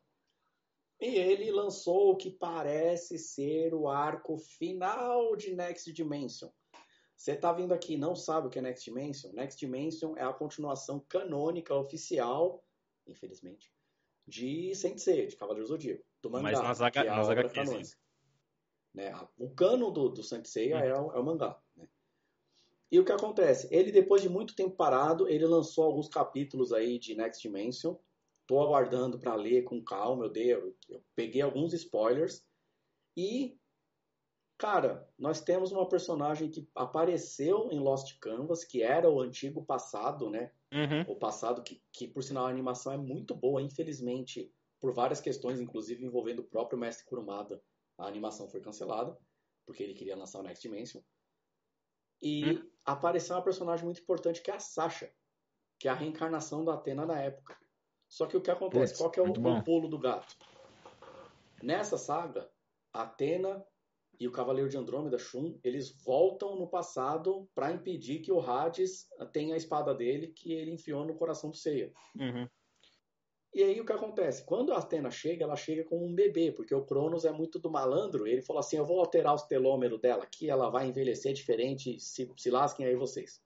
E 1.00 1.06
ele 1.06 1.50
lançou 1.50 2.10
o 2.10 2.16
que 2.16 2.30
parece 2.30 3.18
ser 3.18 3.72
o 3.72 3.88
arco 3.88 4.36
final 4.36 5.34
de 5.34 5.56
Next 5.56 5.90
Dimension. 5.90 6.50
Você 7.16 7.32
está 7.32 7.50
vindo 7.50 7.72
aqui 7.72 7.94
e 7.94 7.96
não 7.96 8.14
sabe 8.14 8.48
o 8.48 8.50
que 8.50 8.58
é 8.58 8.62
Next 8.62 8.84
Dimension? 8.84 9.32
Next 9.32 9.58
Dimension 9.58 10.14
é 10.18 10.24
a 10.24 10.32
continuação 10.34 11.00
canônica 11.08 11.74
oficial, 11.74 12.62
infelizmente, 13.06 13.72
de 14.28 14.74
Sensei, 14.74 15.26
de 15.26 15.36
Cavaleiro 15.36 15.66
Zodíaco, 15.66 16.04
do 16.20 16.28
mangá. 16.28 16.50
Mas 16.52 16.60
nas, 16.60 16.82
H, 16.82 17.00
é 17.02 17.08
nas 17.08 17.30
HQs. 17.30 18.01
Né? 18.94 19.12
O 19.38 19.50
cano 19.50 19.90
do, 19.90 20.08
do 20.08 20.22
Sensei 20.22 20.74
hum. 20.74 20.78
é, 20.78 21.00
o, 21.00 21.12
é 21.12 21.18
o 21.18 21.24
mangá. 21.24 21.58
Né? 21.76 21.86
E 22.90 22.98
o 22.98 23.04
que 23.04 23.12
acontece? 23.12 23.68
Ele, 23.70 23.90
depois 23.90 24.20
de 24.20 24.28
muito 24.28 24.54
tempo 24.54 24.76
parado, 24.76 25.28
ele 25.28 25.46
lançou 25.46 25.84
alguns 25.84 26.08
capítulos 26.08 26.72
aí 26.72 26.98
de 26.98 27.14
Next 27.14 27.40
Dimension, 27.40 27.96
Tô 28.46 28.60
aguardando 28.60 29.18
para 29.18 29.34
ler 29.34 29.62
com 29.62 29.82
calma. 29.82 30.24
Eu, 30.24 30.30
dei, 30.30 30.52
eu, 30.52 30.76
eu 30.88 31.02
peguei 31.14 31.40
alguns 31.40 31.72
spoilers. 31.72 32.44
E, 33.16 33.56
cara, 34.58 35.08
nós 35.18 35.40
temos 35.40 35.70
uma 35.70 35.88
personagem 35.88 36.50
que 36.50 36.68
apareceu 36.74 37.68
em 37.70 37.78
Lost 37.78 38.18
Canvas, 38.18 38.64
que 38.64 38.82
era 38.82 39.08
o 39.08 39.20
antigo 39.20 39.64
passado, 39.64 40.28
né? 40.28 40.50
Uhum. 40.72 41.12
O 41.12 41.16
passado 41.16 41.62
que, 41.62 41.82
que, 41.92 42.08
por 42.08 42.22
sinal, 42.22 42.46
a 42.46 42.50
animação 42.50 42.92
é 42.92 42.96
muito 42.96 43.34
boa. 43.34 43.62
Infelizmente, 43.62 44.52
por 44.80 44.92
várias 44.92 45.20
questões, 45.20 45.60
inclusive 45.60 46.04
envolvendo 46.04 46.40
o 46.40 46.46
próprio 46.46 46.78
Mestre 46.78 47.06
Kurumada, 47.06 47.62
a 48.02 48.08
animação 48.08 48.48
foi 48.48 48.60
cancelada, 48.60 49.16
porque 49.64 49.82
ele 49.82 49.94
queria 49.94 50.16
lançar 50.16 50.40
o 50.40 50.42
Next 50.42 50.60
Dimension. 50.60 51.00
E 52.20 52.44
uhum. 52.44 52.70
apareceu 52.84 53.36
uma 53.36 53.42
personagem 53.42 53.84
muito 53.84 54.00
importante 54.00 54.42
que 54.42 54.50
é 54.50 54.54
a 54.54 54.60
Sasha, 54.60 55.12
que 55.78 55.88
é 55.88 55.90
a 55.90 55.94
reencarnação 55.94 56.64
da 56.64 56.74
Atena 56.74 57.06
na 57.06 57.20
época. 57.20 57.56
Só 58.08 58.26
que 58.26 58.36
o 58.36 58.40
que 58.40 58.50
acontece? 58.50 58.98
Qual 58.98 59.10
que 59.10 59.18
é 59.18 59.22
o, 59.22 59.30
o 59.30 59.64
pulo 59.64 59.88
do 59.88 59.98
gato? 59.98 60.36
Nessa 61.62 61.96
saga, 61.96 62.50
Atena 62.92 63.64
e 64.18 64.28
o 64.28 64.32
Cavaleiro 64.32 64.68
de 64.68 64.76
Andrômeda, 64.76 65.18
Shun, 65.18 65.58
eles 65.64 65.90
voltam 66.04 66.56
no 66.56 66.68
passado 66.68 67.48
para 67.54 67.72
impedir 67.72 68.20
que 68.20 68.30
o 68.30 68.40
Hades 68.40 69.08
tenha 69.32 69.54
a 69.54 69.56
espada 69.56 69.94
dele 69.94 70.28
que 70.28 70.52
ele 70.52 70.72
enfiou 70.72 71.04
no 71.04 71.14
coração 71.14 71.50
do 71.50 71.56
Seiya. 71.56 71.92
Uhum. 72.16 72.48
E 73.54 73.62
aí 73.62 73.80
o 73.80 73.84
que 73.84 73.92
acontece? 73.92 74.44
Quando 74.44 74.72
a 74.72 74.78
Atena 74.78 75.10
chega, 75.10 75.44
ela 75.44 75.56
chega 75.56 75.84
com 75.84 76.06
um 76.06 76.14
bebê, 76.14 76.50
porque 76.52 76.74
o 76.74 76.84
Cronos 76.84 77.26
é 77.26 77.30
muito 77.30 77.58
do 77.58 77.70
malandro. 77.70 78.26
Ele 78.26 78.40
falou 78.40 78.60
assim: 78.60 78.76
Eu 78.76 78.84
vou 78.84 78.98
alterar 78.98 79.34
os 79.34 79.42
telômeros 79.42 80.00
dela 80.00 80.22
aqui, 80.22 80.48
ela 80.48 80.70
vai 80.70 80.86
envelhecer 80.86 81.34
diferente, 81.34 82.00
se, 82.00 82.30
se 82.36 82.50
lasquem 82.50 82.86
aí 82.86 82.96
vocês. 82.96 83.40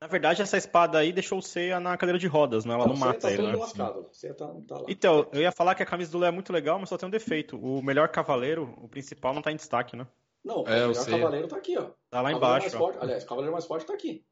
Na 0.00 0.06
verdade, 0.06 0.42
essa 0.42 0.58
espada 0.58 0.98
aí 0.98 1.12
deixou 1.12 1.38
o 1.38 1.42
Seiya 1.42 1.80
na 1.80 1.96
cadeira 1.96 2.18
de 2.18 2.26
rodas, 2.26 2.64
né? 2.64 2.74
Ela 2.74 2.86
não, 2.86 2.92
não 2.92 3.00
mata 3.00 3.20
tá 3.20 3.32
ele, 3.32 3.42
né? 3.42 3.56
Lascado, 3.56 4.10
tá, 4.36 4.54
tá 4.68 4.78
lá. 4.78 4.84
Então, 4.86 5.26
eu 5.32 5.40
ia 5.40 5.50
falar 5.50 5.74
que 5.74 5.82
a 5.82 5.86
camisa 5.86 6.12
do 6.12 6.18
Léo 6.18 6.28
é 6.28 6.32
muito 6.32 6.52
legal, 6.52 6.78
mas 6.78 6.90
só 6.90 6.98
tem 6.98 7.06
um 7.06 7.10
defeito. 7.10 7.56
O 7.56 7.82
melhor 7.82 8.08
cavaleiro, 8.08 8.74
o 8.76 8.88
principal, 8.88 9.32
não 9.32 9.40
tá 9.40 9.50
em 9.50 9.56
destaque, 9.56 9.96
né? 9.96 10.06
Não, 10.44 10.62
o 10.62 10.68
é, 10.68 10.86
melhor 10.86 11.06
cavaleiro 11.06 11.48
tá 11.48 11.56
aqui, 11.56 11.78
ó. 11.78 11.90
Tá 12.10 12.20
lá 12.20 12.32
embaixo. 12.32 12.76
Forte, 12.76 12.98
aliás, 13.00 13.24
o 13.24 13.26
cavaleiro 13.26 13.52
mais 13.52 13.64
forte 13.64 13.86
tá 13.86 13.94
aqui. 13.94 14.24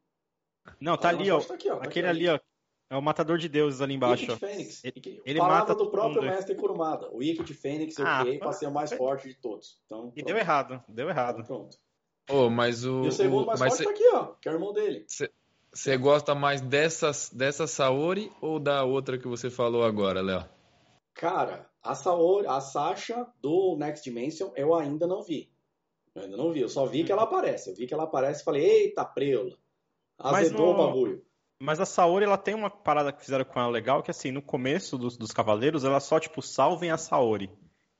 Não, 0.79 0.95
tá 0.95 1.09
ali, 1.09 1.31
ó. 1.31 1.41
Tá 1.41 1.55
aqui, 1.55 1.69
ó. 1.69 1.77
Tá 1.77 1.85
Aquele 1.85 2.07
aqui, 2.07 2.17
ali, 2.17 2.29
ó. 2.29 2.39
É 2.93 2.95
o 2.95 3.01
matador 3.01 3.39
de 3.39 3.49
deuses 3.49 3.81
ali 3.81 3.95
embaixo. 3.95 4.23
Ikki 4.23 4.37
Fênix. 4.37 4.83
Ele, 4.83 5.21
ele 5.25 5.39
mata 5.39 5.73
do 5.73 5.89
próprio 5.89 6.21
mundo. 6.21 6.31
mestre 6.31 6.53
Kurumada. 6.53 7.09
O 7.11 7.23
Ikki 7.23 7.43
de 7.43 7.55
Fênix 7.55 7.97
eu 7.97 8.05
ah, 8.05 8.19
criei 8.21 8.37
pra 8.37 8.51
ser 8.51 8.67
o 8.67 8.71
mais 8.71 8.93
forte 8.93 9.27
de 9.27 9.33
todos. 9.33 9.79
Então, 9.87 10.13
e 10.15 10.21
deu 10.21 10.37
errado. 10.37 10.79
Deu 10.87 11.09
errado. 11.09 11.41
Então, 11.41 11.57
pronto. 11.57 11.77
Oh, 12.29 12.51
mas 12.51 12.85
o, 12.85 13.05
e 13.05 13.07
o 13.07 13.11
segundo 13.11 13.47
mais 13.47 13.59
forte 13.59 13.77
cê... 13.77 13.83
tá 13.83 13.89
aqui, 13.89 14.07
ó. 14.13 14.25
Que 14.39 14.47
é 14.47 14.51
o 14.51 14.53
irmão 14.53 14.71
dele. 14.73 15.05
Cê... 15.07 15.31
Você 15.73 15.97
gosta 15.97 16.35
mais 16.35 16.61
dessa, 16.61 17.09
dessa 17.35 17.65
Saori 17.65 18.31
ou 18.39 18.59
da 18.59 18.83
outra 18.83 19.17
que 19.17 19.27
você 19.27 19.49
falou 19.49 19.83
agora, 19.83 20.21
Léo? 20.21 20.47
Cara, 21.15 21.67
a 21.81 21.95
Saori, 21.95 22.45
a 22.45 22.61
Sasha 22.61 23.25
do 23.41 23.75
Next 23.75 24.07
Dimension 24.07 24.51
eu 24.55 24.75
ainda 24.75 25.07
não 25.07 25.23
vi. 25.23 25.51
Eu 26.13 26.21
ainda 26.21 26.37
não 26.37 26.51
vi, 26.51 26.61
eu 26.61 26.69
só 26.69 26.85
vi 26.85 27.03
que 27.03 27.11
ela 27.11 27.23
aparece. 27.23 27.71
Eu 27.71 27.75
vi 27.75 27.87
que 27.87 27.93
ela 27.95 28.03
aparece 28.03 28.43
e 28.43 28.45
falei, 28.45 28.63
eita, 28.63 29.03
preula. 29.03 29.57
Azedou 30.19 30.67
no... 30.67 30.71
o 30.73 30.77
bagulho. 30.77 31.32
Mas 31.63 31.79
a 31.79 31.85
Saori, 31.85 32.25
ela 32.25 32.37
tem 32.37 32.53
uma 32.53 32.69
parada 32.69 33.13
que 33.13 33.23
fizeram 33.23 33.45
com 33.45 33.57
ela 33.57 33.69
legal, 33.69 34.03
que 34.03 34.11
assim, 34.11 34.31
no 34.31 34.41
começo 34.41 34.97
dos, 34.97 35.15
dos 35.15 35.31
Cavaleiros, 35.31 35.85
ela 35.85 36.01
só, 36.01 36.19
tipo, 36.19 36.41
salvem 36.41 36.91
a 36.91 36.97
Saori. 36.97 37.49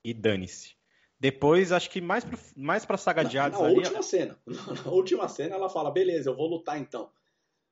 E 0.03 0.13
dane-se. 0.13 0.75
Depois, 1.17 1.71
acho 1.71 1.89
que 1.89 2.01
mais, 2.01 2.25
pro, 2.25 2.37
mais 2.57 2.83
pra 2.83 2.97
saga 2.97 3.23
de 3.23 3.39
Hades 3.39 3.57
na, 3.57 3.63
na 3.63 3.69
ali... 3.69 3.77
última 3.77 4.03
cena. 4.03 4.37
Na 4.85 4.91
última 4.91 5.29
cena, 5.29 5.55
ela 5.55 5.69
fala, 5.69 5.89
beleza, 5.89 6.29
eu 6.29 6.35
vou 6.35 6.49
lutar 6.49 6.77
então. 6.77 7.09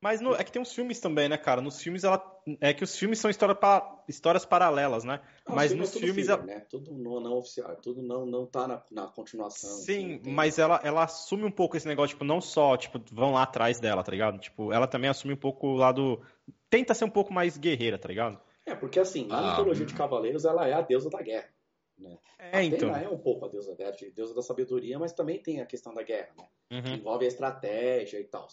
Mas 0.02 0.20
no, 0.20 0.34
é 0.34 0.44
que 0.44 0.52
tem 0.52 0.60
uns 0.60 0.74
filmes 0.74 1.00
também, 1.00 1.30
né, 1.30 1.38
cara? 1.38 1.62
Nos 1.62 1.80
filmes 1.80 2.04
ela. 2.04 2.20
É 2.60 2.74
que 2.74 2.84
os 2.84 2.98
filmes 2.98 3.20
são 3.20 3.30
história 3.30 3.54
pa, 3.54 4.04
histórias 4.08 4.44
paralelas, 4.44 5.04
né? 5.04 5.22
Não, 5.48 5.56
mas 5.56 5.68
filme 5.70 5.82
nos 5.82 5.96
é 5.96 6.00
filmes. 6.00 6.26
Filme, 6.26 6.42
ela... 6.42 6.44
né? 6.44 6.66
Tudo 6.68 6.92
não, 6.92 7.20
não 7.20 7.38
oficial, 7.38 7.76
tudo 7.76 8.02
não, 8.02 8.26
não 8.26 8.48
tá 8.48 8.68
na, 8.68 8.84
na 8.90 9.08
continuação. 9.08 9.70
Sim, 9.70 10.16
assim, 10.16 10.32
mas 10.32 10.58
ela, 10.58 10.82
ela 10.84 11.04
assume 11.04 11.44
um 11.44 11.52
pouco 11.52 11.78
esse 11.78 11.88
negócio, 11.88 12.16
tipo, 12.16 12.26
não 12.26 12.42
só, 12.42 12.76
tipo, 12.76 13.00
vão 13.12 13.34
lá 13.34 13.44
atrás 13.44 13.80
dela, 13.80 14.04
tá 14.04 14.12
ligado? 14.12 14.40
Tipo, 14.40 14.74
ela 14.74 14.88
também 14.88 15.08
assume 15.08 15.36
um 15.36 15.38
pouco 15.38 15.68
o 15.68 15.76
lado. 15.76 16.20
Tenta 16.68 16.96
ser 16.96 17.06
um 17.06 17.10
pouco 17.10 17.32
mais 17.32 17.56
guerreira, 17.56 18.00
tá 18.00 18.08
ligado? 18.08 18.42
É, 18.66 18.74
porque 18.74 19.00
assim, 19.00 19.28
na 19.28 19.38
ah, 19.38 19.50
mitologia 19.52 19.86
de 19.86 19.94
Cavaleiros, 19.94 20.46
ela 20.46 20.68
é 20.68 20.74
a 20.74 20.82
deusa 20.82 21.12
da 21.12 21.22
guerra. 21.22 21.50
Né? 21.96 22.18
É, 22.40 22.64
então. 22.64 22.96
é 22.96 23.08
um 23.08 23.20
pouco 23.20 23.46
a 23.46 23.50
deusa 23.50 23.76
da, 23.76 23.92
deusa 23.92 24.34
da 24.34 24.42
sabedoria, 24.42 24.98
mas 24.98 25.14
também 25.14 25.38
tem 25.38 25.62
a 25.62 25.66
questão 25.66 25.94
da 25.94 26.02
guerra, 26.02 26.34
né? 26.36 26.48
Uhum. 26.72 26.82
Que 26.82 26.90
envolve 26.94 27.26
a 27.26 27.28
estratégia 27.28 28.20
e 28.20 28.24
tal. 28.24 28.48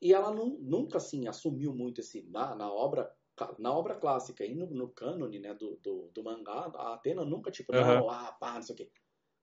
E 0.00 0.12
ela 0.12 0.30
não, 0.30 0.58
nunca 0.60 0.98
assim 0.98 1.26
assumiu 1.26 1.74
muito 1.74 2.00
esse 2.00 2.22
na, 2.28 2.54
na 2.54 2.72
obra 2.72 3.10
na 3.58 3.72
obra 3.72 3.94
clássica 3.94 4.44
e 4.44 4.54
no, 4.54 4.66
no 4.66 4.88
cânone 4.88 5.38
né, 5.38 5.52
do, 5.52 5.76
do, 5.82 6.10
do, 6.14 6.24
mangá, 6.24 6.70
a 6.74 6.94
Atena 6.94 7.24
nunca, 7.24 7.50
tipo, 7.50 7.74
uhum. 7.74 7.84
não, 7.84 8.08
ah, 8.10 8.34
pá, 8.40 8.54
não 8.54 8.62
sei 8.62 8.74
o 8.74 8.78
quê. 8.78 8.90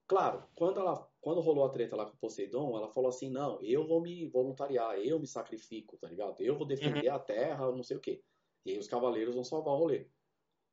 Claro, 0.07 0.43
quando, 0.55 0.79
ela, 0.79 1.07
quando 1.21 1.41
rolou 1.41 1.65
a 1.65 1.69
treta 1.69 1.95
lá 1.95 2.05
com 2.05 2.13
o 2.13 2.17
Poseidon, 2.17 2.75
ela 2.75 2.89
falou 2.89 3.09
assim, 3.09 3.29
não, 3.29 3.61
eu 3.61 3.87
vou 3.87 4.01
me 4.01 4.27
voluntariar, 4.27 4.97
eu 4.97 5.19
me 5.19 5.27
sacrifico, 5.27 5.97
tá 5.97 6.07
ligado? 6.07 6.41
Eu 6.41 6.57
vou 6.57 6.67
defender 6.67 7.07
uhum. 7.07 7.15
a 7.15 7.19
terra, 7.19 7.71
não 7.71 7.83
sei 7.83 7.97
o 7.97 7.99
quê. 7.99 8.21
E 8.65 8.71
aí 8.71 8.79
os 8.79 8.87
cavaleiros 8.87 9.35
vão 9.35 9.43
salvar 9.43 9.75
o 9.75 9.77
rolê. 9.77 10.07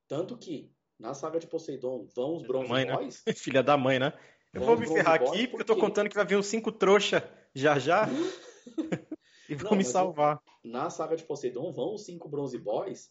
Tanto 0.09 0.37
que, 0.37 0.73
na 0.99 1.15
saga 1.15 1.39
de 1.39 1.47
Poseidon, 1.47 2.07
vão 2.15 2.37
os 2.37 2.43
Bronze 2.43 2.69
mãe, 2.69 2.85
né? 2.85 2.97
Boys... 2.97 3.23
Né? 3.27 3.33
Filha 3.37 3.63
da 3.63 3.77
mãe, 3.77 3.99
né? 3.99 4.13
Eu 4.53 4.63
vou 4.63 4.77
me 4.77 4.87
ferrar 4.87 5.15
aqui 5.15 5.47
porque 5.47 5.63
eu 5.63 5.67
tô 5.67 5.77
contando 5.77 6.09
que 6.09 6.17
vai 6.17 6.27
vir 6.27 6.37
uns 6.37 6.47
cinco 6.47 6.73
trouxa 6.73 7.23
já 7.55 7.79
já. 7.79 8.09
e 9.51 9.55
vão 9.57 9.77
me 9.77 9.85
salvar. 9.85 10.41
Na 10.63 10.89
saga 10.89 11.17
de 11.17 11.25
Poseidon 11.25 11.73
vão 11.73 11.95
os 11.95 12.05
cinco 12.05 12.29
Bronze 12.29 12.57
Boys, 12.57 13.11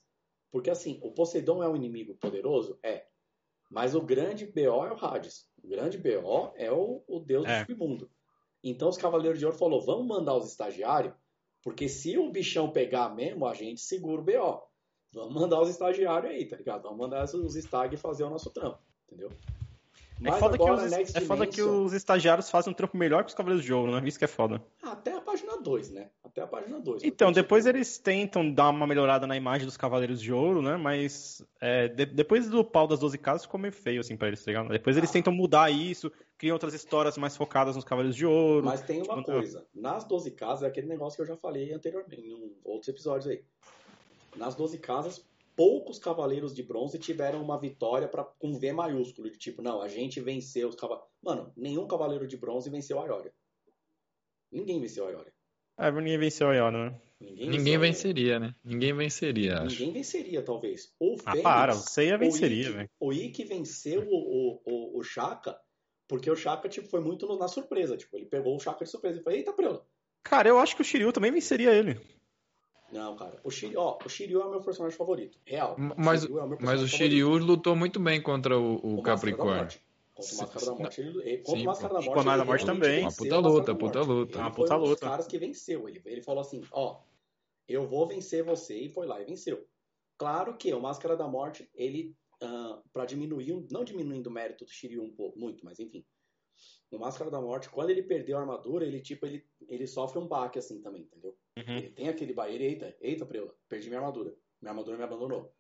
porque 0.52 0.70
assim, 0.70 1.00
o 1.04 1.12
Poseidon 1.12 1.62
é 1.62 1.68
um 1.68 1.76
inimigo 1.76 2.16
poderoso? 2.16 2.80
É. 2.82 3.06
Mas 3.70 3.94
o 3.94 4.02
grande 4.02 4.46
BO 4.46 4.86
é 4.86 4.92
o 4.92 5.06
Hades. 5.06 5.48
O 5.64 5.68
grande 5.68 5.98
BO 5.98 6.54
é 6.56 6.72
o, 6.72 7.04
o 7.08 7.20
deus 7.20 7.46
é. 7.48 7.64
do 7.64 7.68
submundo. 7.68 8.10
Então 8.64 8.90
os 8.90 8.98
Cavaleiros 8.98 9.38
de 9.38 9.46
Ouro 9.46 9.58
falou: 9.58 9.82
vamos 9.82 10.08
mandar 10.08 10.36
os 10.36 10.50
estagiários, 10.50 11.14
porque 11.62 11.88
se 11.88 12.18
o 12.18 12.32
bichão 12.32 12.72
pegar 12.72 13.14
mesmo, 13.14 13.46
a 13.46 13.54
gente 13.54 13.82
segura 13.82 14.22
o 14.22 14.26
BO. 14.26 14.62
Vamos 15.12 15.34
mandar 15.34 15.62
os 15.62 15.70
estagiários 15.70 16.32
aí, 16.32 16.46
tá 16.46 16.56
ligado? 16.56 16.84
Vamos 16.84 16.98
mandar 16.98 17.26
os 17.26 17.56
stag 17.56 17.98
fazer 17.98 18.24
o 18.24 18.30
nosso 18.30 18.50
trampo, 18.52 18.80
entendeu? 19.08 19.32
É 20.24 20.32
foda, 20.34 20.56
agora, 20.56 20.90
que 20.90 21.04
os, 21.04 21.16
é 21.16 21.22
foda 21.22 21.48
que 21.48 21.62
os 21.62 21.94
estagiários 21.94 22.50
fazem 22.50 22.72
um 22.72 22.74
trampo 22.74 22.98
melhor 22.98 23.24
que 23.24 23.30
os 23.30 23.36
Cavaleiros 23.36 23.66
de 23.66 23.74
Ouro, 23.74 23.92
né? 23.92 24.02
Isso 24.06 24.20
que 24.20 24.26
é 24.26 24.28
foda. 24.28 24.62
Até 24.84 25.14
a 25.14 25.22
página 25.22 25.58
2, 25.58 25.92
né? 25.92 26.10
Até 26.24 26.42
a 26.42 26.48
página 26.48 26.80
2. 26.80 27.04
Então, 27.04 27.32
depois 27.32 27.66
eles 27.66 27.98
tentam 27.98 28.52
dar 28.52 28.70
uma 28.70 28.86
melhorada 28.86 29.26
na 29.26 29.38
imagem 29.38 29.66
dos 29.66 29.78
Cavaleiros 29.78 30.22
de 30.22 30.34
Ouro, 30.34 30.62
né? 30.62 30.76
Mas 30.76 31.42
é, 31.62 31.88
de, 31.88 32.06
depois 32.06 32.50
do 32.50 32.64
pau 32.66 32.86
das 32.86 33.00
12 33.00 33.18
casas 33.18 33.44
ficou 33.44 33.60
meio 33.60 33.74
feio, 33.74 34.02
assim, 34.02 34.18
pra 34.18 34.28
eles, 34.28 34.44
tá 34.44 34.64
Depois 34.64 34.98
eles 34.98 35.10
ah. 35.10 35.14
tentam 35.14 35.32
mudar 35.32 35.72
isso, 35.72 36.12
criam 36.38 36.54
outras 36.54 36.74
histórias 36.74 37.18
mais 37.18 37.38
focadas 37.38 37.78
nos 37.78 37.86
Cavaleiros 37.86 38.16
de 38.16 38.26
Ouro. 38.26 38.66
Mas 38.66 38.82
tem 38.82 39.02
uma 39.02 39.16
tipo, 39.16 39.32
coisa, 39.32 39.66
nas 39.74 40.04
12 40.04 40.32
casas 40.32 40.64
é 40.64 40.68
aquele 40.68 40.88
negócio 40.88 41.16
que 41.16 41.22
eu 41.22 41.28
já 41.28 41.38
falei 41.38 41.74
anteriormente, 41.74 42.20
em 42.20 42.58
outros 42.66 42.90
episódios 42.90 43.28
aí. 43.28 43.42
Nas 44.36 44.54
12 44.54 44.78
casas, 44.80 45.26
poucos 45.60 46.00
Cavaleiros 46.00 46.56
de 46.56 46.64
Bronze 46.64 46.98
tiveram 46.98 47.44
uma 47.44 47.60
vitória 47.60 48.08
pra, 48.08 48.24
com 48.24 48.58
V 48.58 48.72
maiúsculo, 48.72 49.30
de 49.30 49.38
tipo, 49.38 49.62
não, 49.62 49.82
a 49.82 49.90
gente 49.90 50.22
venceu 50.22 50.70
os 50.70 50.76
Cavaleiros. 50.76 51.12
Mano, 51.22 51.52
nenhum 51.58 51.86
Cavaleiro 51.86 52.26
de 52.26 52.38
Bronze 52.38 52.70
venceu 52.70 52.98
a 52.98 53.06
Ioria. 53.06 53.34
Ninguém 54.50 54.80
venceu 54.80 55.06
a 55.06 55.12
Ioria. 55.12 55.34
É, 55.78 55.92
ninguém 55.92 56.18
venceu 56.18 56.48
a 56.48 56.56
Ioria, 56.56 56.90
né? 56.90 57.02
Ninguém, 57.20 57.50
Ninguém 57.50 57.78
venceria, 57.78 58.40
né? 58.40 58.56
Ninguém 58.64 58.94
venceria, 58.94 59.56
acho. 59.56 59.78
Ninguém 59.78 59.92
venceria, 59.92 60.42
talvez. 60.42 60.96
O 60.98 61.18
ah, 61.26 61.32
Fênix, 61.32 61.44
para, 61.44 61.74
você 61.74 62.06
ia 62.06 62.18
venceria, 62.18 62.72
velho. 62.72 62.90
O 62.98 63.12
Ikki 63.12 63.44
venceu 63.44 64.08
o, 64.10 64.62
o, 64.66 64.98
o, 64.98 65.04
Chaka, 65.04 65.60
porque 66.08 66.32
o 66.32 66.38
Chaka, 66.38 66.70
tipo, 66.70 66.88
foi 66.88 67.02
muito 67.02 67.28
na 67.38 67.50
surpresa. 67.50 67.98
Tipo, 67.98 68.16
ele 68.16 68.28
pegou 68.28 68.56
o 68.56 68.60
Chaka 68.62 68.86
de 68.86 68.92
surpresa 68.92 69.20
e 69.20 69.24
falou, 69.24 69.38
eita, 69.38 69.52
Preula. 69.52 69.86
Cara, 70.24 70.48
eu 70.48 70.58
acho 70.58 70.74
que 70.74 70.82
o 70.82 70.86
Shiryu 70.86 71.12
também 71.12 71.34
venceria 71.34 71.74
ele. 71.74 72.00
Não, 72.92 73.16
cara. 73.16 73.40
O 73.44 73.52
Shiryu, 73.52 73.80
ó, 73.80 73.98
o 74.04 74.10
Shiryu 74.10 74.42
é 74.42 74.46
o 74.46 74.50
meu 74.50 74.62
personagem 74.62 74.98
favorito. 74.98 75.38
Real. 75.46 75.76
Mas, 75.98 76.26
o, 76.26 76.40
é 76.40 76.58
mas 76.60 76.82
o 76.82 76.88
Shiryu 76.88 77.38
lutou 77.38 77.76
muito 77.76 78.00
bem 78.00 78.22
contra 78.22 78.58
o, 78.58 78.76
o, 78.84 79.00
o 79.00 79.04
Capricórnio. 79.04 79.80
Contra 80.16 80.34
o 80.34 80.38
Máscara 80.38 80.66
da 80.66 80.76
Morte. 80.76 81.02
Ele, 81.02 81.38
contra 81.38 81.56
Sim, 81.56 81.62
o 81.62 81.66
Máscara 81.66 81.94
da 81.94 82.02
Morte. 82.02 82.10
E 82.10 82.14
com 82.14 82.24
da 82.24 82.46
Morte 82.46 82.66
também. 82.66 83.02
Uma 83.02 83.12
puta 83.12 83.38
luta, 83.38 83.76
puta 83.76 84.02
luta. 84.02 84.40
Uma 84.40 84.52
puta 84.52 84.76
luta. 84.76 84.78
Foi 84.78 84.88
um 84.88 84.92
dos 84.92 85.00
caras 85.00 85.28
que 85.28 85.38
venceu. 85.38 85.88
Ele, 85.88 86.02
ele 86.06 86.22
falou 86.22 86.42
assim, 86.42 86.62
ó, 86.72 87.00
eu 87.68 87.88
vou 87.88 88.08
vencer 88.08 88.44
você, 88.44 88.78
e 88.78 88.90
foi 88.90 89.06
lá 89.06 89.22
e 89.22 89.26
venceu. 89.26 89.66
Claro 90.18 90.58
que 90.58 90.74
o 90.74 90.82
Máscara 90.82 91.16
da 91.16 91.28
Morte, 91.28 91.70
ele, 91.74 92.16
uh, 92.44 92.82
para 92.92 93.06
diminuir, 93.06 93.66
não 93.72 93.84
diminuindo 93.84 94.28
o 94.28 94.34
mérito 94.34 94.66
do 94.66 94.72
Shiryu 94.72 95.04
um 95.04 95.12
pouco, 95.12 95.40
muito, 95.40 95.64
mas 95.64 95.80
enfim. 95.80 96.04
O 96.92 96.98
Máscara 96.98 97.30
da 97.30 97.40
Morte, 97.40 97.70
quando 97.70 97.92
ele 97.92 98.02
perdeu 98.02 98.38
a 98.38 98.42
armadura, 98.42 98.86
ele 98.86 99.00
tipo, 99.00 99.26
ele, 99.26 99.46
ele 99.68 99.86
sofre 99.86 100.20
um 100.20 100.28
baque 100.28 100.58
assim 100.58 100.82
também, 100.82 101.04
entendeu? 101.04 101.36
Uhum. 101.58 101.78
Ele 101.78 101.90
tem 101.90 102.10
aquele 102.10 102.34
baque, 102.34 102.54
eita, 102.54 102.96
eita, 103.00 103.26
Preula, 103.26 103.54
perdi 103.68 103.90
minha 103.90 104.00
armadura. 104.00 104.34
Minha 104.62 104.72
armadura 104.72 104.98
me 104.98 105.04
abandonou. 105.04 105.54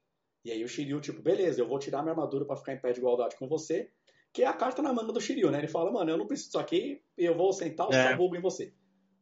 E 0.43 0.51
aí 0.51 0.63
o 0.63 0.67
Shiryu, 0.67 0.99
tipo, 1.01 1.21
beleza, 1.21 1.61
eu 1.61 1.67
vou 1.67 1.77
tirar 1.77 2.01
minha 2.01 2.13
armadura 2.13 2.45
para 2.45 2.55
ficar 2.55 2.73
em 2.73 2.80
pé 2.80 2.91
de 2.91 2.99
igualdade 2.99 3.35
com 3.38 3.47
você, 3.47 3.91
que 4.34 4.43
é 4.43 4.47
a 4.47 4.53
carta 4.53 4.81
na 4.81 4.93
manga 4.93 5.11
do 5.11 5.21
Shiryu, 5.21 5.51
né? 5.51 5.59
Ele 5.59 5.67
fala, 5.67 5.91
mano, 5.91 6.09
eu 6.09 6.17
não 6.17 6.27
preciso 6.27 6.49
disso 6.49 6.59
aqui, 6.59 7.01
eu 7.17 7.35
vou 7.35 7.51
sentar 7.51 7.88
o 7.88 7.93
é. 7.93 8.13
em 8.13 8.41
você. 8.41 8.73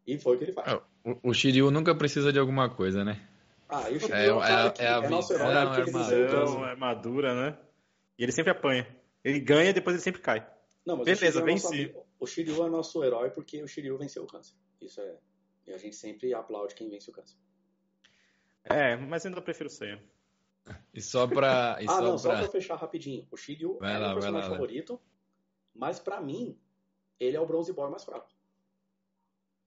E 0.05 0.17
foi 0.17 0.35
o 0.35 0.37
que 0.37 0.45
ele 0.45 0.53
faz. 0.53 0.71
É, 0.71 0.81
o, 1.03 1.29
o 1.29 1.33
Shiryu 1.33 1.71
nunca 1.71 1.95
precisa 1.95 2.31
de 2.31 2.39
alguma 2.39 2.69
coisa, 2.69 3.03
né? 3.03 3.27
Ah, 3.67 3.89
e 3.89 3.97
o 3.97 3.99
Shiryu 3.99 4.15
é, 4.15 4.73
é, 4.79 4.85
é, 4.85 4.87
a 4.87 5.03
é 5.03 5.09
nosso 5.09 5.33
herói. 5.33 5.53
Não, 5.53 5.61
é 5.61 5.65
armadura, 5.65 6.67
armadura, 6.69 7.35
né? 7.35 7.57
E 8.17 8.23
ele 8.23 8.31
sempre 8.31 8.51
apanha. 8.51 8.87
Ele 9.23 9.39
ganha 9.39 9.71
e 9.71 9.73
depois 9.73 9.95
ele 9.95 10.03
sempre 10.03 10.21
cai. 10.21 10.47
Não, 10.87 10.95
mas 10.95 11.05
Beleza, 11.05 11.43
venci. 11.43 11.93
O 12.17 12.25
Shiryu 12.25 12.65
é 12.65 12.69
nosso 12.69 13.03
herói 13.03 13.29
porque 13.29 13.61
o 13.61 13.67
Shiryu 13.67 13.97
venceu 13.97 14.23
o 14.23 14.27
câncer. 14.27 14.55
Isso 14.79 15.01
é. 15.01 15.17
E 15.67 15.73
a 15.73 15.77
gente 15.77 15.97
sempre 15.97 16.33
aplaude 16.33 16.73
quem 16.73 16.89
vence 16.89 17.09
o 17.09 17.13
câncer. 17.13 17.37
É, 18.63 18.95
mas 18.95 19.25
ainda 19.25 19.41
prefiro 19.41 19.67
o 19.67 19.69
Seiya. 19.69 20.01
E 20.93 21.01
só 21.01 21.27
pra. 21.27 21.77
E 21.81 21.85
ah, 21.85 21.91
só 21.91 22.01
não, 22.01 22.09
pra... 22.11 22.17
só 22.17 22.29
pra 22.37 22.47
fechar 22.47 22.77
rapidinho. 22.77 23.27
O 23.29 23.35
Shiryu 23.35 23.77
vai 23.79 23.95
é 23.95 23.97
lá, 23.97 24.07
meu 24.07 24.15
personagem 24.15 24.49
lá, 24.49 24.55
favorito, 24.55 25.01
mas 25.75 25.99
pra 25.99 26.21
mim, 26.21 26.57
ele 27.19 27.35
é 27.35 27.41
o 27.41 27.45
Bronze 27.45 27.73
Boy 27.73 27.89
mais 27.89 28.05
fraco. 28.05 28.29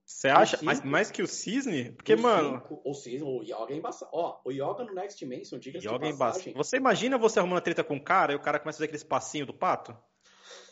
Você 0.06 0.28
acha? 0.28 0.58
mais, 0.62 0.82
mais 0.82 1.10
que 1.10 1.22
o 1.22 1.26
Cisne? 1.26 1.92
Porque, 1.92 2.14
o 2.14 2.18
mano. 2.18 2.60
Cinco, 2.60 2.80
o 2.82 2.94
Cisne, 2.94 3.22
o 3.22 3.42
Yoga 3.42 3.74
é 3.74 3.76
embaçado. 3.76 4.10
Ó, 4.14 4.40
o 4.42 4.50
Yoga 4.50 4.84
no 4.84 4.94
Next 4.94 5.18
Dimension, 5.18 5.58
diga-se 5.58 5.86
Yoga 5.86 5.98
de 6.06 6.14
é 6.14 6.16
passagem. 6.16 6.54
Você 6.54 6.78
imagina 6.78 7.18
você 7.18 7.38
arrumando 7.38 7.62
treta 7.62 7.84
com 7.84 7.96
o 7.96 8.02
cara 8.02 8.32
e 8.32 8.36
o 8.36 8.40
cara 8.40 8.58
começa 8.58 8.76
a 8.76 8.78
fazer 8.78 8.86
aquele 8.86 9.04
passinho 9.04 9.44
do 9.44 9.54
pato? 9.54 9.94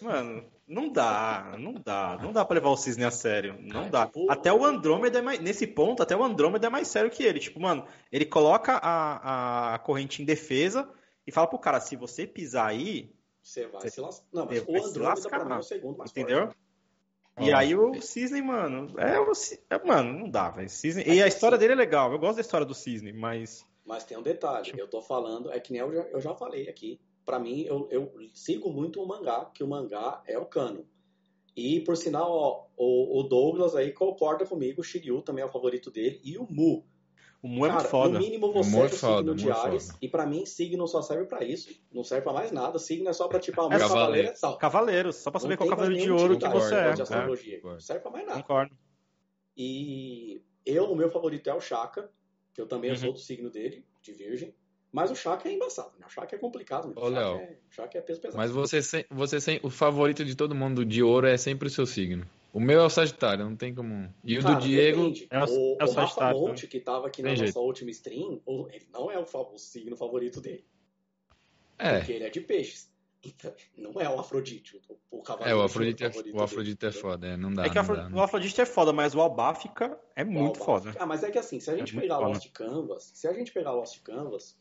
Mano, 0.01 0.45
não 0.67 0.89
dá, 0.91 1.57
não 1.59 1.73
dá. 1.75 2.19
Não 2.23 2.33
dá 2.33 2.45
pra 2.45 2.55
levar 2.55 2.71
o 2.71 2.77
Cisne 2.77 3.05
a 3.05 3.11
sério. 3.11 3.57
Não 3.61 3.87
é, 3.87 3.89
dá. 3.89 4.11
Até 4.29 4.53
o 4.53 4.65
Andrômeda 4.65 5.19
é 5.19 5.23
mais. 5.23 5.41
Nesse 5.41 5.67
ponto, 5.67 6.03
até 6.03 6.17
o 6.17 6.23
Andrômeda 6.23 6.67
é 6.67 6.71
mais 6.71 6.89
sério 6.89 7.11
que 7.11 7.23
ele. 7.23 7.39
Tipo, 7.39 7.61
mano, 7.61 7.87
ele 8.13 8.25
coloca 8.25 8.75
a, 8.75 9.75
a 9.75 9.79
corrente 9.79 10.23
em 10.23 10.25
defesa 10.25 10.89
e 11.27 11.33
fala 11.33 11.47
pro 11.47 11.59
cara: 11.59 11.81
se 11.81 11.97
você 11.97 12.27
pisar 12.27 12.69
aí. 12.69 13.13
Você 13.43 13.67
vai 13.67 13.81
você, 13.81 13.91
se 13.91 14.01
lascar. 14.01 14.27
Não, 14.33 14.47
mas 14.47 14.63
o 14.67 14.85
Andrômeda 14.85 15.29
pra 15.29 15.45
mim 15.45 15.53
é 15.53 15.59
o 15.59 15.63
segundo 15.63 15.97
mais 15.97 16.11
Entendeu? 16.11 16.47
Forte. 16.47 16.59
E 17.41 17.53
aí 17.53 17.75
o 17.75 18.01
Cisne, 18.03 18.43
mano, 18.43 18.93
é 18.99 19.19
o 19.21 19.33
é, 19.71 19.85
mano, 19.85 20.13
não 20.13 20.29
dá, 20.29 20.51
velho. 20.51 20.69
Cisne, 20.69 21.05
e 21.05 21.23
a 21.23 21.27
história 21.29 21.57
dele 21.57 21.73
é 21.73 21.77
legal. 21.77 22.13
Eu 22.13 22.19
gosto 22.19 22.35
da 22.35 22.41
história 22.41 22.67
do 22.67 22.75
Cisne, 22.75 23.13
mas 23.13 23.65
mas 23.89 24.05
tem 24.05 24.19
um 24.19 24.23
detalhe, 24.23 24.71
eu 24.77 24.87
tô 24.87 25.01
falando, 25.01 25.51
é 25.51 25.59
que 25.59 25.73
nem 25.73 25.81
eu 25.81 25.91
já, 25.91 26.03
eu 26.03 26.21
já 26.21 26.35
falei 26.35 26.69
aqui. 26.69 27.01
Para 27.29 27.39
mim, 27.39 27.61
eu, 27.61 27.87
eu 27.91 28.11
sigo 28.33 28.73
muito 28.73 29.03
o 29.03 29.07
mangá, 29.07 29.51
que 29.53 29.63
o 29.63 29.69
mangá 29.69 30.23
é 30.27 30.39
o 30.39 30.47
cano. 30.47 30.89
E 31.55 31.79
por 31.81 31.95
sinal, 31.95 32.33
ó, 32.33 32.65
o, 32.75 33.21
o 33.21 33.23
Douglas 33.23 33.77
aí 33.77 33.93
concorda 33.93 34.47
comigo, 34.47 34.81
o 34.81 34.85
Shiryu 34.85 35.21
também 35.21 35.43
é 35.43 35.47
o 35.47 35.51
favorito 35.51 35.91
dele 35.91 36.19
e 36.25 36.39
o 36.39 36.47
Mu. 36.51 36.87
O 37.43 37.47
Mu 37.47 37.67
é 37.67 37.71
muito 37.71 37.85
foda. 37.85 38.15
No 38.15 38.19
mínimo 38.19 38.51
você 38.51 38.75
é, 38.75 38.85
é 38.87 38.89
foda, 38.89 39.17
signo 39.19 39.35
de 39.35 39.51
Ares. 39.51 39.93
E 40.01 40.09
pra 40.09 40.25
mim, 40.25 40.47
signo 40.47 40.89
só 40.89 41.03
serve 41.03 41.27
pra 41.27 41.45
isso. 41.45 41.69
Não 41.93 42.03
serve 42.03 42.25
pra 42.25 42.33
mais 42.33 42.51
nada. 42.51 42.79
Signo 42.79 43.11
é 43.11 43.13
só 43.13 43.29
pra, 43.29 43.39
tipo, 43.39 43.61
a 43.61 43.75
é 43.75 43.79
cavaleiro 43.79 44.29
é 44.29 44.33
tal. 44.33 44.57
Cavaleiro, 44.57 45.13
só 45.13 45.31
pra 45.31 45.39
saber 45.39 45.59
qual 45.59 45.69
cavaleiro 45.69 46.03
de 46.03 46.11
ouro 46.11 46.39
que 46.39 46.49
você 46.49 46.75
é. 46.77 46.93
De 46.95 47.03
astrologia. 47.03 47.61
Não 47.63 47.79
serve 47.79 48.01
pra 48.01 48.11
mais 48.11 48.27
nada. 48.27 48.41
Concordo. 48.41 48.75
E 49.55 50.41
eu, 50.65 50.91
o 50.91 50.97
meu 50.97 51.11
favorito 51.11 51.51
é 51.51 51.53
o 51.53 51.61
Chaka, 51.61 52.11
que 52.55 52.61
eu 52.63 52.67
também 52.67 52.93
uhum. 52.93 52.97
sou 52.97 53.13
do 53.13 53.19
signo 53.19 53.51
dele, 53.51 53.85
de 54.01 54.13
virgem. 54.15 54.55
Mas 54.91 55.11
o 55.11 55.15
Chaka 55.15 55.49
é 55.49 55.53
embaçado, 55.53 55.93
né? 55.99 56.07
O 56.07 56.11
Chaka 56.11 56.35
é 56.35 56.39
complicado. 56.39 56.93
Ô, 56.97 57.09
Léo, 57.09 57.37
é, 57.37 57.59
o 57.71 57.75
Chaka 57.75 57.99
é 57.99 58.01
peso 58.01 58.21
pesado. 58.21 58.39
Mas 58.39 58.51
você, 58.51 58.81
você, 59.11 59.61
o 59.63 59.71
favorito 59.71 60.25
de 60.25 60.35
todo 60.35 60.55
mundo 60.55 60.85
de 60.85 61.03
ouro 61.03 61.27
é 61.27 61.37
sempre 61.37 61.69
o 61.69 61.71
seu 61.71 61.87
signo. 61.87 62.27
O 62.53 62.61
meu 62.61 62.81
é 62.81 62.85
o 62.85 62.91
Sagitário, 62.91 63.45
não 63.45 63.55
tem 63.55 63.75
como. 63.75 64.13
E 64.25 64.39
Cara, 64.39 64.53
o 64.53 64.55
do 64.57 64.61
Diego. 64.63 65.13
É 65.31 65.45
o, 65.45 65.77
é 65.79 65.85
o, 65.85 65.89
o 65.89 65.93
Rafa 65.93 66.33
Monte, 66.33 66.67
que 66.67 66.81
tava 66.81 67.07
aqui 67.07 67.23
na 67.23 67.29
tem 67.29 67.39
nossa 67.39 67.45
jeito. 67.45 67.61
última 67.61 67.91
stream, 67.91 68.41
ele 68.73 68.89
não 68.91 69.11
é 69.11 69.19
o, 69.19 69.23
o, 69.23 69.59
signo 69.59 69.97
favorito 69.97 70.41
dele. 70.41 70.65
É. 71.79 71.99
Porque 71.99 72.13
ele 72.13 72.25
é 72.25 72.31
de 72.31 72.41
peixes. 72.41 72.91
Então, 73.23 73.53
não 73.77 74.01
é 74.01 74.09
o 74.09 74.19
Afrodite. 74.19 74.81
O 75.11 75.23
cavaleiro 75.23 75.59
é, 75.59 75.63
o 75.63 75.65
Afrodite, 75.65 76.05
é, 76.05 76.11
o 76.33 76.43
Afrodite 76.43 76.87
é 76.87 76.93
foda, 76.93 77.27
é, 77.27 77.37
não 77.37 77.53
dá. 77.53 77.67
É 77.67 77.69
que 77.69 77.79
Afro, 77.79 77.97
dá, 77.97 78.09
o 78.09 78.21
Afrodite 78.23 78.61
é 78.61 78.67
foda, 78.67 78.93
mas 78.93 79.15
o 79.15 79.21
Albáfica 79.21 79.99
é 80.15 80.25
muito 80.25 80.59
foda. 80.59 80.95
Ah, 80.99 81.07
mas 81.07 81.25
é 81.25 81.31
que 81.31 81.39
assim, 81.39 81.59
se 81.61 81.71
a 81.71 81.77
gente 81.77 81.97
é 81.97 82.01
pegar 82.01 82.19
Lost 82.19 82.51
Canvas, 82.53 83.11
se 83.15 83.27
a 83.27 83.33
gente 83.33 83.53
pegar 83.53 83.73
Lost 83.73 84.01
Canvas, 84.03 84.57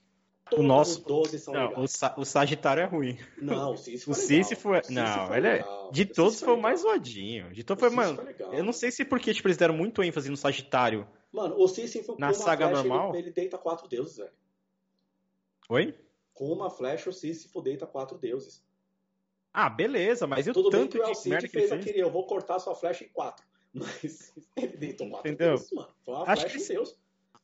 Todos 0.50 0.66
o 0.66 0.68
nosso, 0.68 1.00
os 1.00 1.06
12 1.06 1.40
são 1.40 1.54
não, 1.54 1.70
legais. 1.70 2.00
O, 2.18 2.26
Sagitário 2.26 2.82
é 2.82 2.86
ruim. 2.86 3.18
Não, 3.38 3.74
o 3.74 3.78
Sísifo 3.78 4.12
o 4.12 4.14
Sísifo 4.14 4.74
é, 4.74 4.82
Não, 4.90 5.36
ele 5.36 5.48
é. 5.48 5.66
De 5.92 6.06
todos 6.06 6.40
foi 6.40 6.54
o 6.54 6.62
mais 6.62 6.82
zoadinho. 6.82 7.52
De 7.52 7.64
todos 7.64 7.80
foi, 7.80 7.90
mano. 7.90 8.22
eu 8.52 8.64
não 8.64 8.74
sei 8.74 8.92
se 8.92 9.06
porque 9.06 9.34
tipo, 9.34 9.48
eles 9.48 9.58
deram 9.58 9.76
muito 9.76 10.04
ênfase 10.04 10.30
no 10.30 10.38
Sagitário. 10.38 11.08
Mano, 11.32 11.56
o 11.58 11.68
Sísifo 11.68 12.16
na 12.18 12.34
saga 12.34 12.68
flecha, 12.68 12.84
normal. 12.84 13.10
Ele, 13.10 13.26
ele, 13.26 13.32
deita 13.32 13.58
quatro 13.58 13.88
deuses, 13.88 14.18
velho. 14.18 14.32
Oi? 15.70 15.96
Com 16.34 16.52
uma 16.52 16.70
flecha, 16.70 17.10
o 17.10 17.14
Sísifo 17.14 17.62
deita 17.62 17.86
quatro 17.86 18.18
deuses. 18.18 18.64
Ah, 19.54 19.70
beleza, 19.70 20.28
mas 20.28 20.48
eu 20.48 20.54
Tudo 20.54 20.70
tanto 20.70 20.98
bem 20.98 21.02
que 21.02 21.08
o 21.08 21.10
Alcide 21.10 21.48
fez 21.48 21.72
aquele, 21.72 22.00
eu 22.00 22.12
vou 22.12 22.26
cortar 22.26 22.60
sua 22.60 22.76
flecha 22.76 23.04
em 23.04 23.10
quatro. 23.10 23.46
Mas 23.74 24.34
ele 24.56 24.78
deitou 24.78 25.10
quatro 25.10 25.30
Entendeu? 25.30 25.56
deuses, 25.56 25.72
mano. 25.72 25.90
Foi 26.04 26.14
uma 26.14 26.24
Acho 26.24 26.42
flecha 26.44 26.58
que... 26.58 26.64
em 26.64 26.68
Deus. 26.76 26.98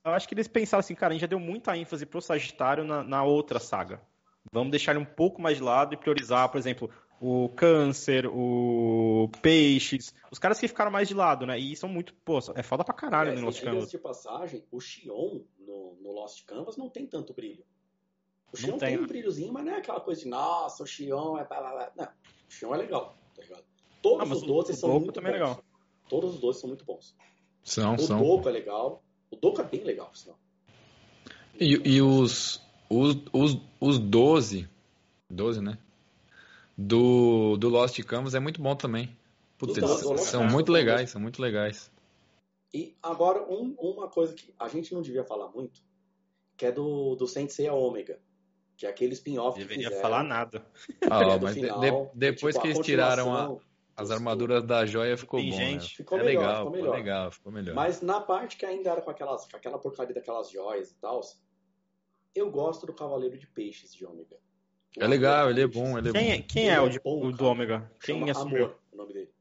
Eu 0.03 0.11
acho 0.11 0.27
que 0.27 0.33
eles 0.33 0.47
pensaram 0.47 0.79
assim, 0.79 0.95
cara, 0.95 1.11
a 1.11 1.13
gente 1.13 1.21
já 1.21 1.27
deu 1.27 1.39
muita 1.39 1.77
ênfase 1.77 2.05
pro 2.05 2.21
Sagitário 2.21 2.83
na, 2.83 3.03
na 3.03 3.23
outra 3.23 3.59
saga. 3.59 4.01
Vamos 4.51 4.71
deixar 4.71 4.91
ele 4.91 4.99
um 4.99 5.05
pouco 5.05 5.41
mais 5.41 5.57
de 5.57 5.63
lado 5.63 5.93
e 5.93 5.97
priorizar, 5.97 6.49
por 6.49 6.57
exemplo, 6.57 6.89
o 7.21 7.47
Câncer, 7.49 8.27
o 8.27 9.29
Peixes, 9.41 10.13
os 10.29 10.37
caras 10.37 10.59
que 10.59 10.67
ficaram 10.67 10.91
mais 10.91 11.07
de 11.07 11.13
lado, 11.13 11.45
né? 11.45 11.57
E 11.57 11.75
são 11.75 11.87
muito, 11.87 12.13
pô, 12.15 12.39
é 12.53 12.61
foda 12.61 12.83
pra 12.83 12.93
caralho 12.93 13.31
é, 13.31 13.35
no 13.35 13.45
Lost 13.45 13.63
Canvas. 13.63 13.89
de 13.89 13.97
passagem, 13.97 14.65
o 14.69 14.81
Xion 14.81 15.41
no, 15.57 15.95
no, 16.01 16.11
Lost 16.11 16.43
Canvas 16.45 16.75
não 16.75 16.89
tem 16.89 17.07
tanto 17.07 17.33
brilho. 17.33 17.63
O 18.51 18.57
Xion 18.57 18.77
tem, 18.77 18.89
tem, 18.89 18.97
um 18.97 19.01
né? 19.01 19.07
brilhozinho, 19.07 19.53
mas 19.53 19.63
não 19.63 19.71
é 19.71 19.77
aquela 19.77 20.01
coisa 20.01 20.21
de, 20.21 20.27
nossa, 20.27 20.83
o 20.83 20.85
Xion 20.85 21.37
é... 21.37 21.47
Não, 21.95 22.05
o 22.05 22.51
Xion 22.51 22.73
é 22.73 22.77
legal, 22.77 23.17
tá 23.33 23.41
ligado? 23.41 23.63
Todos 24.01 24.29
ah, 24.29 24.33
os 24.33 24.41
doces 24.41 24.79
são 24.79 24.99
muito 24.99 25.21
bons. 25.21 25.29
É 25.29 25.31
legal. 25.31 25.63
Todos 26.09 26.35
os 26.35 26.41
doces 26.41 26.59
são 26.59 26.67
muito 26.67 26.83
bons. 26.83 27.15
São, 27.63 27.95
o 27.95 27.99
são. 27.99 28.21
O 28.21 28.35
Doco 28.35 28.49
é 28.49 28.51
legal. 28.51 29.02
O 29.33 29.35
Doku 29.35 29.61
é 29.61 29.63
bem 29.63 29.83
legal, 29.83 30.11
sinal. 30.13 30.37
E, 31.59 31.95
e 31.95 32.01
os, 32.01 32.61
os, 32.87 33.17
os, 33.31 33.57
os 33.79 33.97
12, 33.97 34.69
12, 35.29 35.61
né? 35.61 35.77
Do, 36.77 37.57
do 37.57 37.69
Lost 37.69 37.99
Canvas 38.03 38.35
é 38.35 38.39
muito 38.39 38.61
bom 38.61 38.75
também. 38.75 39.15
Putz, 39.57 39.77
eles 39.77 40.21
são 40.21 40.45
muito 40.47 40.71
legais, 40.71 41.09
são 41.09 41.19
muito 41.19 41.41
legais. 41.41 41.91
E 42.71 42.95
agora, 43.01 43.43
um, 43.43 43.75
uma 43.79 44.07
coisa 44.07 44.33
que 44.33 44.53
a 44.59 44.67
gente 44.67 44.93
não 44.93 45.01
devia 45.01 45.23
falar 45.23 45.49
muito, 45.49 45.81
que 46.55 46.65
é 46.65 46.71
do, 46.71 47.15
do 47.15 47.27
Sensei 47.27 47.69
Ômega. 47.69 48.19
Que 48.75 48.87
é 48.87 48.89
aquele 48.89 49.13
spin-off 49.13 49.59
que 49.59 49.65
Deveria 49.65 49.99
falar 49.99 50.23
nada. 50.23 50.65
Ah, 51.09 51.37
mas 51.41 51.53
final, 51.53 51.79
de, 51.79 52.19
depois 52.19 52.55
tipo, 52.55 52.61
que 52.65 52.73
eles 52.73 52.85
tiraram 52.85 53.33
a, 53.33 53.55
As 53.95 54.09
armaduras 54.09 54.63
da 54.63 54.85
joia 54.85 55.15
ficou 55.15 55.39
Tem 55.39 55.51
bom, 55.51 55.55
gente. 55.57 55.81
né? 55.83 55.87
Ficou 55.97 56.17
é 56.17 56.23
melhor, 56.23 56.39
legal, 56.41 56.55
ficou 56.55 56.71
ficou 56.71 56.81
melhor. 56.83 56.95
legal, 56.97 57.31
ficou 57.31 57.51
melhor. 57.51 57.75
Mas 57.75 58.01
na 58.01 58.19
parte 58.19 58.57
que 58.57 58.65
ainda 58.65 58.89
era 58.89 59.01
com, 59.01 59.11
aquelas, 59.11 59.45
com 59.49 59.55
aquela 59.55 59.77
porcaria 59.77 60.13
daquelas 60.15 60.49
joias 60.49 60.91
e 60.91 60.95
tal, 60.99 61.21
eu 62.33 62.49
gosto 62.49 62.87
do 62.87 62.93
Cavaleiro 62.93 63.37
de 63.37 63.45
Peixes 63.47 63.93
de 63.93 64.05
Ômega. 64.05 64.35
O 64.97 65.03
É 65.03 65.07
legal, 65.07 65.49
ele 65.49 65.61
é 65.61 65.67
bom, 65.67 65.97
ele 65.97 66.09
é 66.09 66.11
Quem 66.11 66.31
é, 66.31 66.37
bom. 66.37 66.43
quem 66.47 66.63
Ele 66.63 66.71
é 66.71 66.75
é 66.75 66.81
o, 66.81 66.89
de- 66.89 66.99
bom, 66.99 67.25
o 67.27 67.31
do. 67.31 67.45
Ômega? 67.45 67.91
Quem 68.03 68.29
assumiu? 68.29 68.65
Amor, 68.65 68.79
o 68.91 68.97
nome 68.97 69.13
dele. 69.13 69.31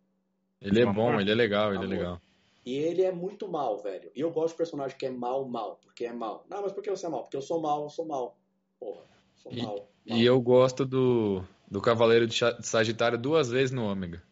Ele 0.61 0.81
é 0.81 0.87
bom, 0.87 1.19
ele 1.21 1.31
é 1.31 1.35
legal, 1.35 1.69
ele 1.69 1.77
é 1.77 1.79
Amor. 1.87 1.89
legal. 1.89 2.23
E 2.65 2.77
ele 2.77 3.03
é 3.03 3.11
muito 3.11 3.49
mal, 3.49 3.83
velho. 3.83 4.11
E 4.15 4.21
eu 4.21 4.31
gosto 4.31 4.53
de 4.53 4.59
personagem 4.59 4.97
que 4.97 5.05
é 5.07 5.11
mal, 5.11 5.45
mal, 5.49 5.81
porque 5.83 6.05
é 6.05 6.13
mal. 6.13 6.47
Não, 6.49 6.63
mas 6.63 6.73
por 6.73 6.83
que 6.83 6.91
você 6.91 7.07
é 7.07 7.09
mal? 7.09 7.23
Porque 7.23 7.37
eu 7.37 7.43
sou 7.43 7.61
mal, 7.61 7.83
eu 7.83 7.89
sou 7.91 8.07
mal. 8.07 8.39
Porra, 8.79 9.03
sou 9.35 9.51
E- 9.53 9.63
mal. 9.63 9.77
mal. 9.77 9.89
E 10.19 10.25
eu 10.25 10.41
gosto 10.41 10.85
do, 10.87 11.43
do 11.71 11.81
Cavaleiro 11.81 12.27
de 12.27 12.39
Sagitário 12.63 13.19
duas 13.19 13.51
vezes 13.51 13.73
no 13.73 13.85
Ômega. 13.91 14.23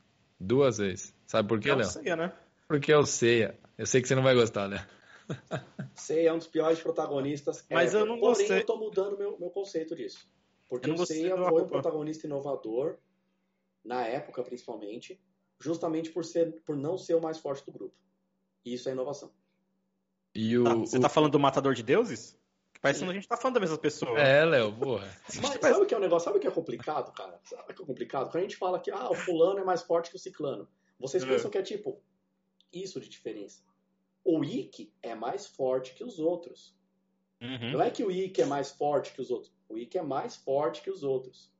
Duas 0.40 0.78
vezes. 0.78 1.14
Sabe 1.26 1.48
por 1.48 1.60
quê, 1.60 1.70
Eu 1.70 1.76
Léo? 1.76 1.86
sei, 1.86 2.16
né? 2.16 2.32
Porque 2.66 2.90
é 2.90 2.96
o 2.96 3.04
Seiya. 3.04 3.58
Eu 3.76 3.86
sei 3.86 4.00
que 4.00 4.08
você 4.08 4.14
não 4.14 4.22
vai 4.22 4.34
gostar, 4.34 4.68
né? 4.68 4.86
Seiya 5.94 6.30
é 6.30 6.32
um 6.32 6.38
dos 6.38 6.46
piores 6.46 6.80
protagonistas. 6.80 7.64
Mas 7.70 7.90
ever. 7.90 8.00
eu 8.02 8.06
não 8.06 8.18
Porém, 8.18 8.38
gostei. 8.38 8.58
eu 8.60 8.66
tô 8.66 8.76
mudando 8.76 9.18
meu, 9.18 9.38
meu 9.38 9.50
conceito 9.50 9.94
disso. 9.94 10.26
Porque 10.68 10.90
o 10.90 10.94
do 10.94 11.06
foi 11.06 11.62
um 11.62 11.68
protagonista 11.68 12.26
inovador, 12.26 12.96
na 13.84 14.06
época 14.06 14.42
principalmente, 14.42 15.20
justamente 15.58 16.10
por, 16.10 16.24
ser, 16.24 16.62
por 16.62 16.76
não 16.76 16.96
ser 16.96 17.14
o 17.14 17.20
mais 17.20 17.38
forte 17.38 17.64
do 17.66 17.72
grupo. 17.72 17.94
E 18.64 18.74
isso 18.74 18.88
é 18.88 18.92
inovação. 18.92 19.30
E 20.34 20.56
o, 20.56 20.64
Tá, 20.64 20.74
você 20.74 20.96
o- 20.98 21.00
tá 21.00 21.08
falando 21.08 21.32
do 21.32 21.40
Matador 21.40 21.74
de 21.74 21.82
Deuses? 21.82 22.38
Parece 22.81 23.05
que 23.05 23.11
a 23.11 23.12
gente 23.12 23.28
tá 23.28 23.36
falando 23.36 23.55
da 23.55 23.61
mesma 23.61 23.77
pessoa. 23.78 24.19
É, 24.19 24.44
Léo, 24.44 24.73
porra. 24.73 25.15
Mas 25.43 25.61
sabe 25.61 25.82
o 25.82 25.86
que 25.86 25.93
é 25.94 25.97
o 25.97 26.01
negócio? 26.01 26.24
Sabe 26.24 26.39
o 26.39 26.40
que 26.40 26.47
é 26.47 26.51
complicado, 26.51 27.12
cara? 27.12 27.39
Sabe 27.44 27.62
o 27.62 27.74
que 27.74 27.82
é 27.82 27.86
complicado? 27.86 28.24
Quando 28.31 28.36
a 28.39 28.40
gente 28.40 28.57
fala 28.57 28.81
que 28.81 28.90
ah, 28.90 29.11
o 29.11 29.15
fulano 29.15 29.59
é 29.61 29.65
mais 29.65 29.82
forte 29.82 30.09
que 30.11 30.16
o 30.16 30.19
ciclano, 30.19 30.66
vocês 30.98 31.23
É. 31.23 31.27
pensam 31.27 31.51
que 31.51 31.59
é 31.59 31.62
tipo 31.62 32.01
isso 32.73 33.01
de 33.01 33.09
diferença. 33.09 33.62
O 34.24 34.43
Ikki 34.44 34.93
é 35.02 35.15
mais 35.15 35.47
forte 35.47 35.94
que 35.94 36.02
os 36.05 36.19
outros. 36.19 36.74
Uhum. 37.40 37.73
Não 37.73 37.82
é 37.82 37.90
que 37.90 38.02
o 38.05 38.11
Ikki 38.11 38.43
é 38.43 38.47
mais 38.47 38.70
forte 38.70 39.12
que 39.12 39.20
os 39.20 39.31
outros. 39.31 39.52
O 39.69 39.77
Ikki 39.78 39.98
é 39.98 40.02
mais 40.02 40.36
forte 40.36 40.81
que 40.82 40.90
os 40.90 41.02
outros. 41.02 41.51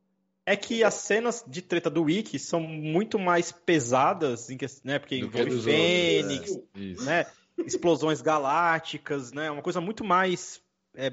É 0.47 0.57
que 0.57 0.83
as 0.83 0.95
cenas 0.95 1.45
de 1.47 1.61
treta 1.63 1.89
do 1.91 2.03
Wiki 2.05 2.39
são 2.39 2.61
muito 2.61 3.19
mais 3.19 3.53
pesadas, 3.53 4.51
em 4.51 4.57
que- 4.57 4.67
né? 4.83 4.99
Porque 4.99 5.19
Do 5.21 5.27
envolve 5.27 5.63
Fênix, 5.63 6.51
outros, 6.51 7.03
é. 7.03 7.05
Né? 7.05 7.27
Explosões 7.59 8.21
galácticas, 8.23 9.33
né? 9.33 9.51
Uma 9.51 9.63
coisa 9.63 9.81
muito 9.81 10.03
mais 10.03 10.61
é, 10.95 11.13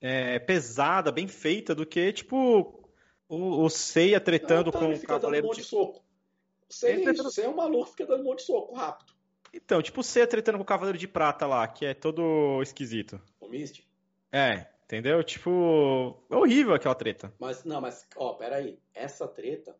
é, 0.00 0.38
pesada, 0.38 1.10
bem 1.12 1.28
feita, 1.28 1.74
do 1.74 1.84
que, 1.86 2.12
tipo, 2.12 2.88
o, 3.28 3.64
o 3.64 3.68
Seiya 3.70 4.20
tretando 4.20 4.66
Não, 4.66 4.72
tá, 4.72 4.78
com 4.78 4.86
o 4.86 4.94
um 4.94 5.00
Cavaleiro 5.00 5.46
monte 5.46 5.56
de... 5.56 5.62
de 5.62 5.68
soco. 5.68 6.02
Você 6.68 6.86
é 6.88 6.92
Ele 6.92 7.04
tenta- 7.04 7.22
você 7.22 7.42
é 7.42 7.48
um 7.48 7.56
maluco, 7.56 7.90
fica 7.90 8.06
dando 8.06 8.20
um 8.20 8.24
monte 8.24 8.38
de 8.40 8.44
soco 8.46 8.74
rápido. 8.74 9.12
Então, 9.52 9.82
tipo 9.82 10.00
o 10.00 10.04
Seiya 10.04 10.26
tretando 10.26 10.58
com 10.58 10.62
o 10.62 10.66
Cavaleiro 10.66 10.96
de 10.98 11.08
Prata 11.08 11.46
lá, 11.46 11.66
que 11.66 11.84
é 11.84 11.92
todo 11.94 12.62
esquisito. 12.62 13.20
O 13.40 13.48
Misty. 13.48 13.84
É, 14.32 14.66
entendeu? 14.84 15.22
Tipo, 15.24 16.16
é 16.30 16.36
horrível 16.36 16.72
aquela 16.74 16.94
treta. 16.94 17.32
Mas, 17.40 17.64
não, 17.64 17.80
mas, 17.80 18.06
ó, 18.16 18.34
peraí. 18.34 18.78
Essa 18.94 19.26
treta, 19.26 19.76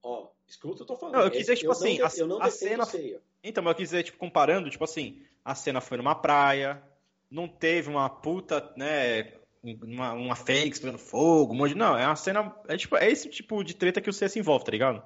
ó, 0.00 0.28
escuta 0.46 0.74
o 0.74 0.76
que 0.76 0.82
eu 0.82 0.86
tô 0.86 0.96
falando. 0.96 1.16
Não, 1.16 1.22
eu 1.22 1.30
quis 1.32 1.40
dizer, 1.40 1.56
tipo 1.56 1.66
não 1.66 1.72
assim, 1.72 1.96
de- 1.96 2.02
a- 2.02 2.10
eu 2.16 2.26
não 2.28 2.40
a 2.40 2.48
cena- 2.50 2.84
Seiya. 2.86 3.20
Então, 3.42 3.62
mas 3.64 3.72
eu 3.72 3.76
quis 3.76 3.88
dizer, 3.90 4.04
tipo, 4.04 4.18
comparando, 4.18 4.70
tipo 4.70 4.84
assim, 4.84 5.20
a 5.44 5.52
cena 5.56 5.80
foi 5.80 5.96
numa 5.96 6.14
praia, 6.14 6.80
não 7.30 7.48
teve 7.48 7.88
uma 7.88 8.08
puta, 8.08 8.72
né, 8.76 9.32
uma, 9.62 10.12
uma 10.12 10.36
fênix 10.36 10.78
pegando 10.78 10.98
fogo, 10.98 11.52
um 11.52 11.56
monte 11.56 11.70
de... 11.70 11.78
Não, 11.78 11.96
é 11.96 12.06
uma 12.06 12.16
cena, 12.16 12.54
é 12.68 12.76
tipo, 12.76 12.96
é 12.96 13.10
esse 13.10 13.28
tipo 13.28 13.62
de 13.62 13.74
treta 13.74 14.00
que 14.00 14.10
o 14.10 14.12
C 14.12 14.28
se 14.28 14.38
envolve, 14.38 14.64
tá 14.64 14.72
ligado? 14.72 15.02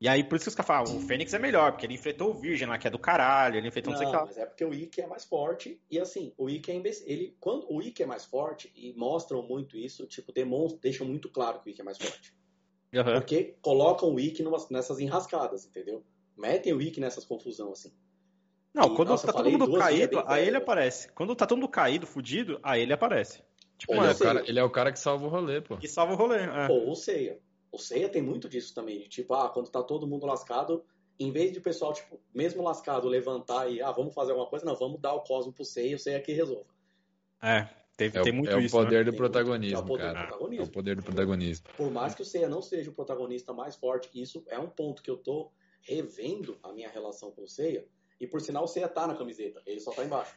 E 0.00 0.06
aí, 0.06 0.22
por 0.22 0.36
isso 0.36 0.44
que 0.44 0.50
os 0.50 0.54
caras 0.54 0.66
falam, 0.86 0.96
o 0.96 1.00
Fênix 1.00 1.34
é 1.34 1.40
melhor, 1.40 1.72
porque 1.72 1.84
ele 1.84 1.94
enfrentou 1.94 2.30
o 2.30 2.34
Virgem 2.34 2.68
lá, 2.68 2.78
que 2.78 2.86
é 2.86 2.90
do 2.90 3.00
caralho, 3.00 3.56
ele 3.56 3.66
enfrentou 3.66 3.92
não, 3.92 3.98
sei 3.98 4.06
o 4.06 4.10
que 4.10 4.16
Não, 4.16 4.26
mas 4.26 4.38
é 4.38 4.46
porque 4.46 4.64
o 4.64 4.72
Ikki 4.72 5.00
é 5.00 5.06
mais 5.08 5.24
forte 5.24 5.80
e 5.90 5.98
assim, 5.98 6.32
o 6.38 6.48
Ikki 6.48 6.70
é 6.70 6.74
imbecil. 6.76 7.04
Ele, 7.08 7.36
quando 7.40 7.66
o 7.68 7.82
Ikki 7.82 8.04
é 8.04 8.06
mais 8.06 8.24
forte 8.24 8.72
e 8.76 8.92
mostram 8.96 9.42
muito 9.42 9.76
isso, 9.76 10.06
tipo, 10.06 10.32
demonstram, 10.32 10.80
deixam 10.80 11.04
muito 11.04 11.28
claro 11.28 11.60
que 11.60 11.68
o 11.68 11.70
Ikki 11.70 11.80
é 11.80 11.84
mais 11.84 11.98
forte. 11.98 12.32
Aham. 12.94 13.14
Porque 13.14 13.56
colocam 13.60 14.14
o 14.14 14.20
Ikki 14.20 14.44
nessas 14.70 15.00
enrascadas, 15.00 15.66
entendeu? 15.66 16.04
Metem 16.36 16.72
o 16.72 16.80
Ikki 16.80 17.00
nessas 17.00 17.24
confusão 17.24 17.72
assim. 17.72 17.92
Não, 18.74 18.92
E, 18.92 18.96
quando 18.96 19.08
nossa, 19.08 19.26
tá 19.26 19.32
todo 19.32 19.50
mundo 19.50 19.72
caído, 19.78 20.22
aí 20.26 20.46
ele 20.46 20.56
aparece. 20.56 21.10
Quando 21.12 21.34
tá 21.34 21.46
todo 21.46 21.58
mundo 21.58 21.68
caído, 21.70 22.06
fudido, 22.06 22.58
aí 22.62 22.82
ele 22.82 22.92
aparece. 22.92 23.42
Tipo, 23.78 23.94
Ele 23.94 24.06
é, 24.06 24.10
o 24.10 24.18
cara, 24.18 24.44
ele 24.48 24.58
é 24.58 24.64
o 24.64 24.70
cara 24.70 24.92
que 24.92 24.98
salva 24.98 25.24
o 25.26 25.28
rolê, 25.28 25.60
pô. 25.60 25.76
que 25.76 25.86
salva 25.88 26.12
o 26.12 26.16
rolê. 26.16 26.38
é. 26.40 26.66
Ou 26.68 26.90
o 26.90 26.94
Seiya. 26.96 27.38
O 27.70 27.78
Seiya 27.78 28.08
tem 28.08 28.20
muito 28.22 28.48
disso 28.48 28.74
também, 28.74 28.98
de 28.98 29.08
tipo, 29.08 29.34
ah, 29.34 29.48
quando 29.50 29.70
tá 29.70 29.82
todo 29.82 30.06
mundo 30.06 30.26
lascado, 30.26 30.84
em 31.18 31.30
vez 31.30 31.52
de 31.52 31.58
o 31.58 31.62
pessoal, 31.62 31.92
tipo, 31.92 32.20
mesmo 32.34 32.62
lascado, 32.62 33.06
levantar 33.08 33.70
e, 33.70 33.80
ah, 33.80 33.92
vamos 33.92 34.14
fazer 34.14 34.32
alguma 34.32 34.48
coisa, 34.48 34.64
não, 34.64 34.74
vamos 34.74 35.00
dar 35.00 35.14
o 35.14 35.20
cosmo 35.20 35.52
pro 35.52 35.64
Seiya, 35.64 35.94
o 35.96 35.98
Seiya 35.98 36.20
que 36.20 36.32
resolva. 36.32 36.66
É, 37.40 37.68
teve, 37.96 38.18
É, 38.18 38.22
tem 38.22 38.32
o, 38.32 38.36
muito 38.36 38.50
é 38.50 38.56
o 38.56 38.60
isso, 38.60 38.76
né? 38.76 38.84
poder 38.84 39.04
do 39.04 39.12
Tem 39.12 39.20
muito. 39.20 39.32
protagonismo, 39.32 39.76
É 39.78 39.80
o 39.80 39.84
poder 39.86 40.08
do 40.08 40.12
cara. 40.14 40.26
protagonismo. 40.26 40.64
É 40.64 40.68
o 40.68 40.72
poder 40.72 40.96
do 40.96 41.02
protagonismo. 41.02 41.66
Por 41.76 41.90
mais 41.92 42.14
que 42.16 42.22
o 42.22 42.24
Seiya 42.24 42.48
não 42.48 42.60
seja 42.62 42.90
o 42.90 42.94
protagonista 42.94 43.52
mais 43.52 43.76
forte, 43.76 44.10
isso 44.20 44.42
é 44.48 44.58
um 44.58 44.68
ponto 44.68 45.02
que 45.02 45.10
eu 45.10 45.16
tô 45.16 45.52
revendo 45.82 46.58
a 46.64 46.72
minha 46.72 46.88
relação 46.88 47.30
com 47.30 47.42
o 47.44 47.48
Seiya, 47.48 47.84
e 48.20 48.26
por 48.26 48.40
sinal 48.40 48.64
o 48.64 48.66
Seiya 48.68 48.88
tá 48.88 49.06
na 49.06 49.14
camiseta, 49.14 49.62
ele 49.66 49.80
só 49.80 49.92
tá 49.92 50.04
embaixo. 50.04 50.34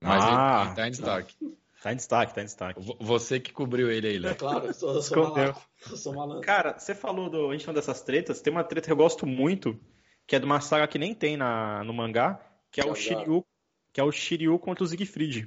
Mas 0.00 0.22
Ah. 0.24 0.60
ele, 0.60 0.66
ele 0.68 0.76
tá 0.76 0.88
em 0.88 0.90
destaque. 0.90 1.36
Tá 1.82 1.92
em 1.92 1.96
destaque, 1.96 2.34
tá 2.34 2.40
em 2.40 2.44
destaque. 2.46 2.80
Vo- 2.80 2.96
Você 3.00 3.38
que 3.38 3.52
cobriu 3.52 3.90
ele 3.90 4.06
aí, 4.08 4.16
É 4.16 4.18
Léo. 4.20 4.36
claro, 4.36 4.66
eu 4.66 4.72
sou, 4.74 4.88
eu 4.94 5.02
sou 5.02 5.18
Escondeu. 5.18 5.32
malandro. 5.52 5.62
Eu 5.90 5.96
sou 5.96 6.14
malandro. 6.14 6.40
Cara, 6.42 6.78
você 6.78 6.94
falou 6.94 7.28
do. 7.28 7.50
A 7.50 7.52
gente 7.52 7.64
falando 7.64 7.76
dessas 7.76 8.00
tretas, 8.02 8.40
tem 8.40 8.50
uma 8.50 8.64
treta 8.64 8.86
que 8.86 8.92
eu 8.92 8.96
gosto 8.96 9.26
muito, 9.26 9.78
que 10.26 10.34
é 10.34 10.38
de 10.38 10.46
uma 10.46 10.60
saga 10.62 10.88
que 10.88 10.98
nem 10.98 11.14
tem 11.14 11.36
na, 11.36 11.84
no 11.84 11.92
mangá, 11.92 12.40
que 12.70 12.80
é 12.80 12.86
o. 12.86 12.94
Shiryu, 12.94 13.44
que 13.92 14.00
é 14.00 14.04
o 14.04 14.10
Shiryu 14.10 14.58
contra 14.58 14.82
o 14.82 14.86
Siegfried. 14.86 15.46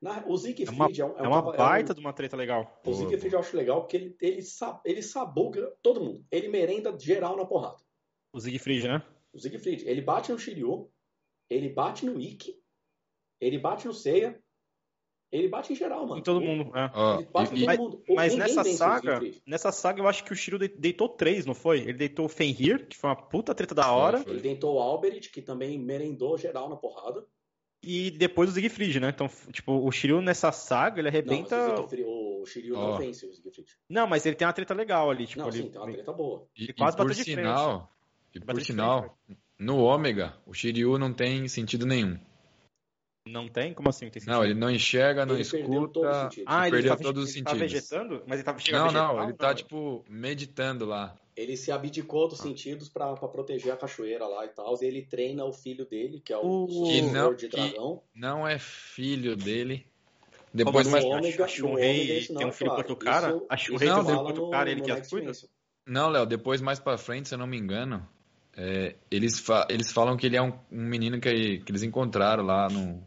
Na- 0.00 0.12
o 0.12 0.14
É 0.14 0.24
uma, 0.26 0.38
Siegfried 0.38 1.00
é, 1.00 1.04
um, 1.04 1.18
é 1.18 1.22
uma 1.28 1.42
cava- 1.42 1.50
é 1.50 1.54
um- 1.54 1.56
baita 1.56 1.94
de 1.94 2.00
uma 2.00 2.12
treta 2.14 2.36
legal. 2.36 2.80
O 2.84 2.94
Siegfried 2.94 3.34
eu 3.34 3.40
acho 3.40 3.56
legal 3.56 3.80
porque 3.82 3.96
ele, 3.96 4.16
ele, 4.20 4.42
ele 4.86 5.02
sabuga 5.02 5.70
todo 5.82 6.00
mundo. 6.00 6.24
Ele 6.30 6.48
merenda 6.48 6.98
geral 6.98 7.36
na 7.36 7.44
porrada. 7.44 7.76
O 8.32 8.40
Siegfried, 8.40 8.88
né? 8.88 9.02
O 9.36 9.38
Siegfried, 9.38 9.86
ele 9.86 10.00
bate 10.00 10.32
no 10.32 10.38
Shiryu, 10.38 10.90
ele 11.50 11.68
bate 11.68 12.06
no 12.06 12.18
Ikki, 12.18 12.54
ele 13.40 13.58
bate 13.58 13.86
no 13.86 13.92
Seiya, 13.92 14.40
ele 15.30 15.48
bate 15.48 15.72
em 15.72 15.76
geral, 15.76 16.06
mano. 16.06 16.20
Em 16.20 16.22
todo 16.22 16.40
mundo. 16.40 16.72
é. 16.76 16.84
Ele 17.18 17.28
bate 17.30 17.52
em 17.54 17.56
todo 17.58 17.66
Mas- 17.66 17.78
mundo. 17.78 18.02
Mas 18.08 18.32
ninguém 18.34 18.54
nessa 18.56 18.64
saga, 18.64 19.20
nessa 19.46 19.72
saga 19.72 20.00
eu 20.00 20.08
acho 20.08 20.24
que 20.24 20.32
o 20.32 20.36
Shiryu 20.36 20.58
de- 20.58 20.68
deitou 20.68 21.08
três, 21.08 21.44
não 21.44 21.54
foi? 21.54 21.80
Ele 21.80 21.92
deitou 21.94 22.24
o 22.24 22.28
Fenrir, 22.28 22.86
que 22.86 22.96
foi 22.96 23.10
uma 23.10 23.16
puta 23.16 23.54
treta 23.54 23.74
da 23.74 23.90
hora. 23.92 24.24
Ele 24.26 24.40
tentou 24.40 24.76
o 24.76 24.80
Alberit, 24.80 25.30
que 25.30 25.42
também 25.42 25.78
merendou 25.78 26.38
geral 26.38 26.68
na 26.68 26.76
porrada. 26.76 27.26
e 27.88 28.10
depois 28.10 28.50
o 28.50 28.52
Siegfried, 28.52 28.98
né? 28.98 29.10
Então, 29.10 29.28
tipo, 29.52 29.72
o 29.72 29.92
Shiryu 29.92 30.20
nessa 30.20 30.50
saga, 30.50 30.98
ele 31.00 31.08
Não, 31.10 31.16
arrebenta. 31.16 31.56
o, 31.74 31.76
Siegfried- 31.76 32.04
o 32.08 32.46
Shiryu 32.46 32.74
não 32.74 32.90
Ó. 32.92 32.96
vence 32.96 33.26
o 33.26 33.32
Siegfried. 33.32 33.68
Não, 33.88 34.06
mas 34.08 34.26
ele 34.26 34.34
tem 34.34 34.44
uma 34.46 34.52
treta 34.52 34.74
legal 34.74 35.08
ali, 35.10 35.24
tipo, 35.26 35.40
não, 35.42 35.48
ele... 35.48 35.58
sim, 35.62 35.70
tem 35.70 35.80
uma 35.80 35.92
treta 35.92 36.12
boa. 36.12 36.48
E, 36.56 36.64
Ele 36.64 36.72
quase 36.72 36.96
e 36.96 36.96
por 36.96 37.06
bateu 37.06 37.24
de 37.24 37.32
frente. 37.32 37.46
E 38.38 38.40
por 38.40 38.60
sinal, 38.62 39.18
no 39.58 39.78
Ômega, 39.78 40.34
o 40.46 40.52
Shiryu 40.54 40.98
não 40.98 41.12
tem 41.12 41.46
sentido 41.48 41.86
nenhum. 41.86 42.18
não 43.28 43.48
tem? 43.48 43.74
Como 43.74 43.88
assim? 43.88 44.08
Tem 44.08 44.22
Não, 44.26 44.44
ele 44.44 44.54
não 44.54 44.70
enxerga, 44.70 45.26
não 45.26 45.34
Ele 45.34 45.44
perdeu 45.48 45.88
todo 45.88 46.06
escuta. 46.08 46.42
Ah, 46.46 46.68
ele 46.68 46.76
perdeu 46.76 46.96
tá, 46.96 47.02
todos 47.02 47.24
os 47.24 47.34
ele 47.34 47.44
tá 47.44 47.50
sentidos. 47.50 47.72
vegetando? 47.72 48.22
Mas 48.26 48.38
ele 48.38 48.44
tá 48.44 48.58
chega 48.58 48.78
Não, 48.78 48.92
não, 48.92 49.22
ele 49.24 49.32
tá, 49.32 49.52
tipo, 49.54 50.04
meditando 50.08 50.84
lá. 50.86 51.16
Ele 51.36 51.56
se 51.56 51.70
abdicou 51.72 52.28
dos 52.28 52.38
sentidos 52.38 52.88
pra, 52.88 53.12
pra 53.14 53.28
proteger 53.28 53.72
a 53.72 53.76
cachoeira 53.76 54.26
lá 54.26 54.44
e 54.46 54.48
tal. 54.48 54.74
E 54.80 54.84
ele 54.86 55.02
treina 55.02 55.44
o 55.44 55.52
filho 55.52 55.84
dele, 55.84 56.20
que 56.20 56.32
é 56.32 56.36
o 56.38 56.64
O- 56.64 56.84
Que 56.86 57.02
não- 57.02 57.34
de 57.34 57.48
que- 57.48 57.56
dragão. 57.56 58.02
Não 58.14 58.46
é 58.48 58.58
filho 58.58 59.36
dele. 59.36 59.84
Depois 60.54 60.86
assim? 60.86 60.92
mais. 60.92 61.04
Ômega- 61.04 61.44
a 61.44 61.48
Shun 61.48 61.68
no 61.70 61.74
Rei 61.74 61.94
Ômega 61.96 62.14
isso 62.14 62.32
não 62.32 62.38
tem 62.38 62.46
um 62.46 62.50
é 62.50 62.52
filho 62.52 62.70
claro. 62.70 62.84
com 62.84 62.90
outro 62.92 63.04
cara? 63.04 63.28
Isso- 63.28 63.46
A 63.50 63.56
Shun 63.58 63.74
isso 63.74 63.80
Rei 63.84 63.88
tem 63.88 63.90
um 63.90 63.96
não, 63.98 64.04
filho 64.06 64.18
com 64.18 64.24
outro 64.24 64.50
cara, 64.50 64.70
ele 64.70 64.80
que 64.80 64.90
as 64.90 65.10
cuida? 65.10 65.32
Não, 65.86 66.08
Léo, 66.08 66.24
depois 66.26 66.60
mais 66.62 66.78
pra 66.80 66.96
frente, 66.96 67.28
se 67.28 67.34
eu 67.34 67.38
não 67.38 67.46
me 67.46 67.58
engano, 67.58 68.08
é, 68.56 68.96
eles, 69.10 69.38
fa- 69.38 69.66
eles 69.70 69.92
falam 69.92 70.16
que 70.16 70.26
ele 70.26 70.36
é 70.36 70.42
um, 70.42 70.52
um 70.72 70.82
menino 70.82 71.20
que, 71.20 71.58
que 71.58 71.70
eles 71.70 71.82
encontraram 71.82 72.42
lá 72.44 72.68
no. 72.68 73.02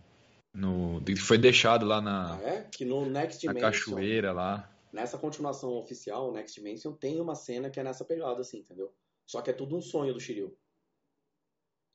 no 0.54 1.02
que 1.04 1.16
foi 1.16 1.38
deixado 1.38 1.86
lá 1.86 1.98
Ah, 1.98 2.02
na, 2.02 2.40
é? 2.44 2.62
Que 2.72 2.86
no 2.86 3.06
Next 3.10 3.46
na 3.46 3.54
Dimension, 3.54 3.70
cachoeira 3.96 4.32
lá. 4.32 4.70
nessa 4.94 5.18
continuação 5.18 5.72
oficial, 5.78 6.30
o 6.30 6.34
Next 6.34 6.56
Dimension, 6.60 6.94
tem 6.94 7.20
uma 7.20 7.36
cena 7.36 7.70
que 7.70 7.80
é 7.80 7.84
nessa 7.84 8.06
pegada, 8.06 8.42
assim, 8.42 8.60
entendeu? 8.60 8.94
Só 9.26 9.42
que 9.42 9.50
é 9.50 9.54
tudo 9.54 9.76
um 9.76 9.82
sonho 9.82 10.14
do 10.14 10.20
Shiryu. 10.20 10.56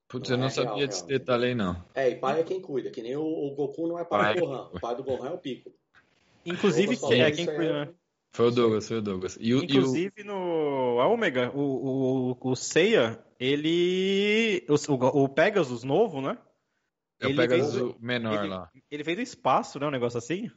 Putz, 0.09 0.29
Não 0.29 0.37
eu 0.37 0.41
não 0.41 0.47
é 0.47 0.51
sabia 0.51 0.75
real, 0.75 0.87
desse 0.87 1.07
real. 1.07 1.19
detalhe 1.19 1.47
aí, 1.47 1.55
não. 1.55 1.85
É, 1.95 2.11
e 2.11 2.17
pai 2.17 2.41
é 2.41 2.45
quem 2.45 2.61
cuida, 2.61 2.91
que 2.91 3.03
nem 3.03 3.17
o, 3.17 3.23
o 3.25 3.55
Goku 3.55 3.89
não 3.89 3.99
é 3.99 4.05
pai 4.05 4.21
Pai. 4.21 4.35
do 4.35 4.41
Gohan. 4.41 4.69
O 4.73 4.81
pai 4.81 4.95
do 4.97 5.03
Gohan 5.05 5.29
é 5.29 5.33
o 5.33 5.39
Piccolo. 5.39 5.75
Inclusive, 6.47 6.95
Douglas 6.97 7.11
quem 7.11 7.23
é 7.23 7.31
quem 7.33 7.45
isso 7.45 7.55
cuida, 7.55 7.87
né? 7.87 7.95
Foi 8.35 8.49
o 8.49 8.51
Douglas, 8.51 8.89
foi 8.89 8.99
o 8.99 9.03
Douglas. 9.03 9.39
E, 9.41 9.55
o- 9.55 9.59
e 9.59 9.61
o, 9.61 9.65
Inclusive 9.65 10.25
no 10.25 10.99
a 11.01 11.07
Ômega, 11.07 11.51
o, 11.55 12.33
o, 12.43 12.51
o 12.51 12.57
Seiya, 12.57 13.25
ele. 13.39 14.67
O, 14.69 15.23
o 15.23 15.29
Pegasus 15.29 15.85
novo, 15.85 16.21
né? 16.21 16.37
é 17.21 17.27
o 17.27 17.31
ele 17.31 17.37
Pegasus 17.37 17.75
veio- 17.75 17.97
menor 18.01 18.41
ele- 18.41 18.49
lá. 18.49 18.71
Ele 18.91 19.03
veio 19.05 19.17
do 19.19 19.23
espaço, 19.23 19.79
né? 19.79 19.87
Um 19.87 19.91
negócio 19.93 20.19
assim. 20.19 20.51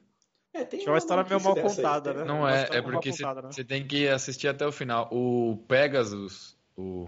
É, 0.54 0.64
tem 0.66 0.80
Tinha 0.80 0.92
uma 0.92 0.98
história 0.98 1.24
meio 1.24 1.40
mal 1.40 1.56
aí, 1.56 1.62
contada, 1.62 2.14
tem- 2.14 2.24
Uma 2.24 2.26
Não 2.26 2.48
é, 2.50 2.68
é 2.72 2.82
porque 2.82 3.12
você 3.14 3.24
né? 3.24 3.68
tem 3.68 3.86
que 3.86 4.08
assistir 4.08 4.48
até 4.48 4.66
o 4.66 4.72
final. 4.72 5.08
O 5.12 5.58
Pegasus, 5.68 6.58
o, 6.76 7.08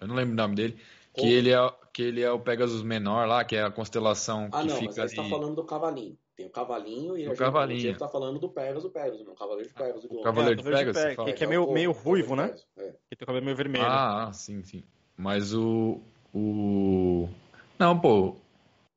Eu 0.00 0.06
não 0.06 0.14
lembro 0.14 0.32
o 0.34 0.36
nome 0.36 0.54
dele. 0.54 0.78
Que 1.12 1.26
ele, 1.26 1.52
é, 1.52 1.72
que 1.92 2.02
ele 2.02 2.22
é 2.22 2.30
o 2.30 2.38
Pegasus 2.40 2.82
menor 2.82 3.26
lá, 3.26 3.44
que 3.44 3.54
é 3.56 3.62
a 3.64 3.70
constelação 3.70 4.48
Ah, 4.52 4.62
que 4.62 4.68
não, 4.68 4.76
fica 4.76 4.86
mas 4.90 4.98
aí 4.98 5.08
você 5.08 5.16
tá 5.16 5.22
ali. 5.22 5.30
falando 5.30 5.54
do 5.56 5.64
cavalinho. 5.64 6.16
Tem 6.36 6.46
o 6.46 6.50
cavalinho 6.50 7.16
e 7.16 7.22
O 7.22 7.26
a 7.26 7.28
gente 7.30 7.38
cavalinho. 7.38 7.78
a 7.78 7.82
gente 7.82 7.98
tá 7.98 8.08
falando 8.08 8.40
do 8.40 8.48
Pegasus, 8.50 8.84
o 8.84 8.90
Pegasus, 8.90 9.22
não, 9.24 9.32
o 9.32 9.36
cavaleiro 9.36 9.68
de 9.68 9.74
Pegasus. 9.74 10.02
do- 10.02 10.08
de 10.08 10.18
É, 10.18 10.22
Cavaleiro 10.22 10.56
de 10.56 10.62
Pegasus, 10.64 10.86
você 11.16 11.32
que 11.32 11.44
é 11.44 11.46
o 11.46 11.50
meio- 11.50 11.72
meio 11.72 11.90
o 11.90 11.94
cavaleiro 11.94 12.02
ruivo, 12.28 12.34
né? 12.36 12.54
É. 12.76 12.90
Que 13.08 13.16
tem 13.16 13.22
o 13.24 13.26
cabelo 13.26 13.44
meio 13.44 13.56
vermelho. 13.56 13.84
Ah, 13.84 14.28
ah, 14.28 14.32
sim, 14.32 14.62
sim. 14.64 14.82
Mas 15.16 15.54
o. 15.54 16.00
O. 16.34 17.28
Não, 17.78 17.98
pô. 18.00 18.34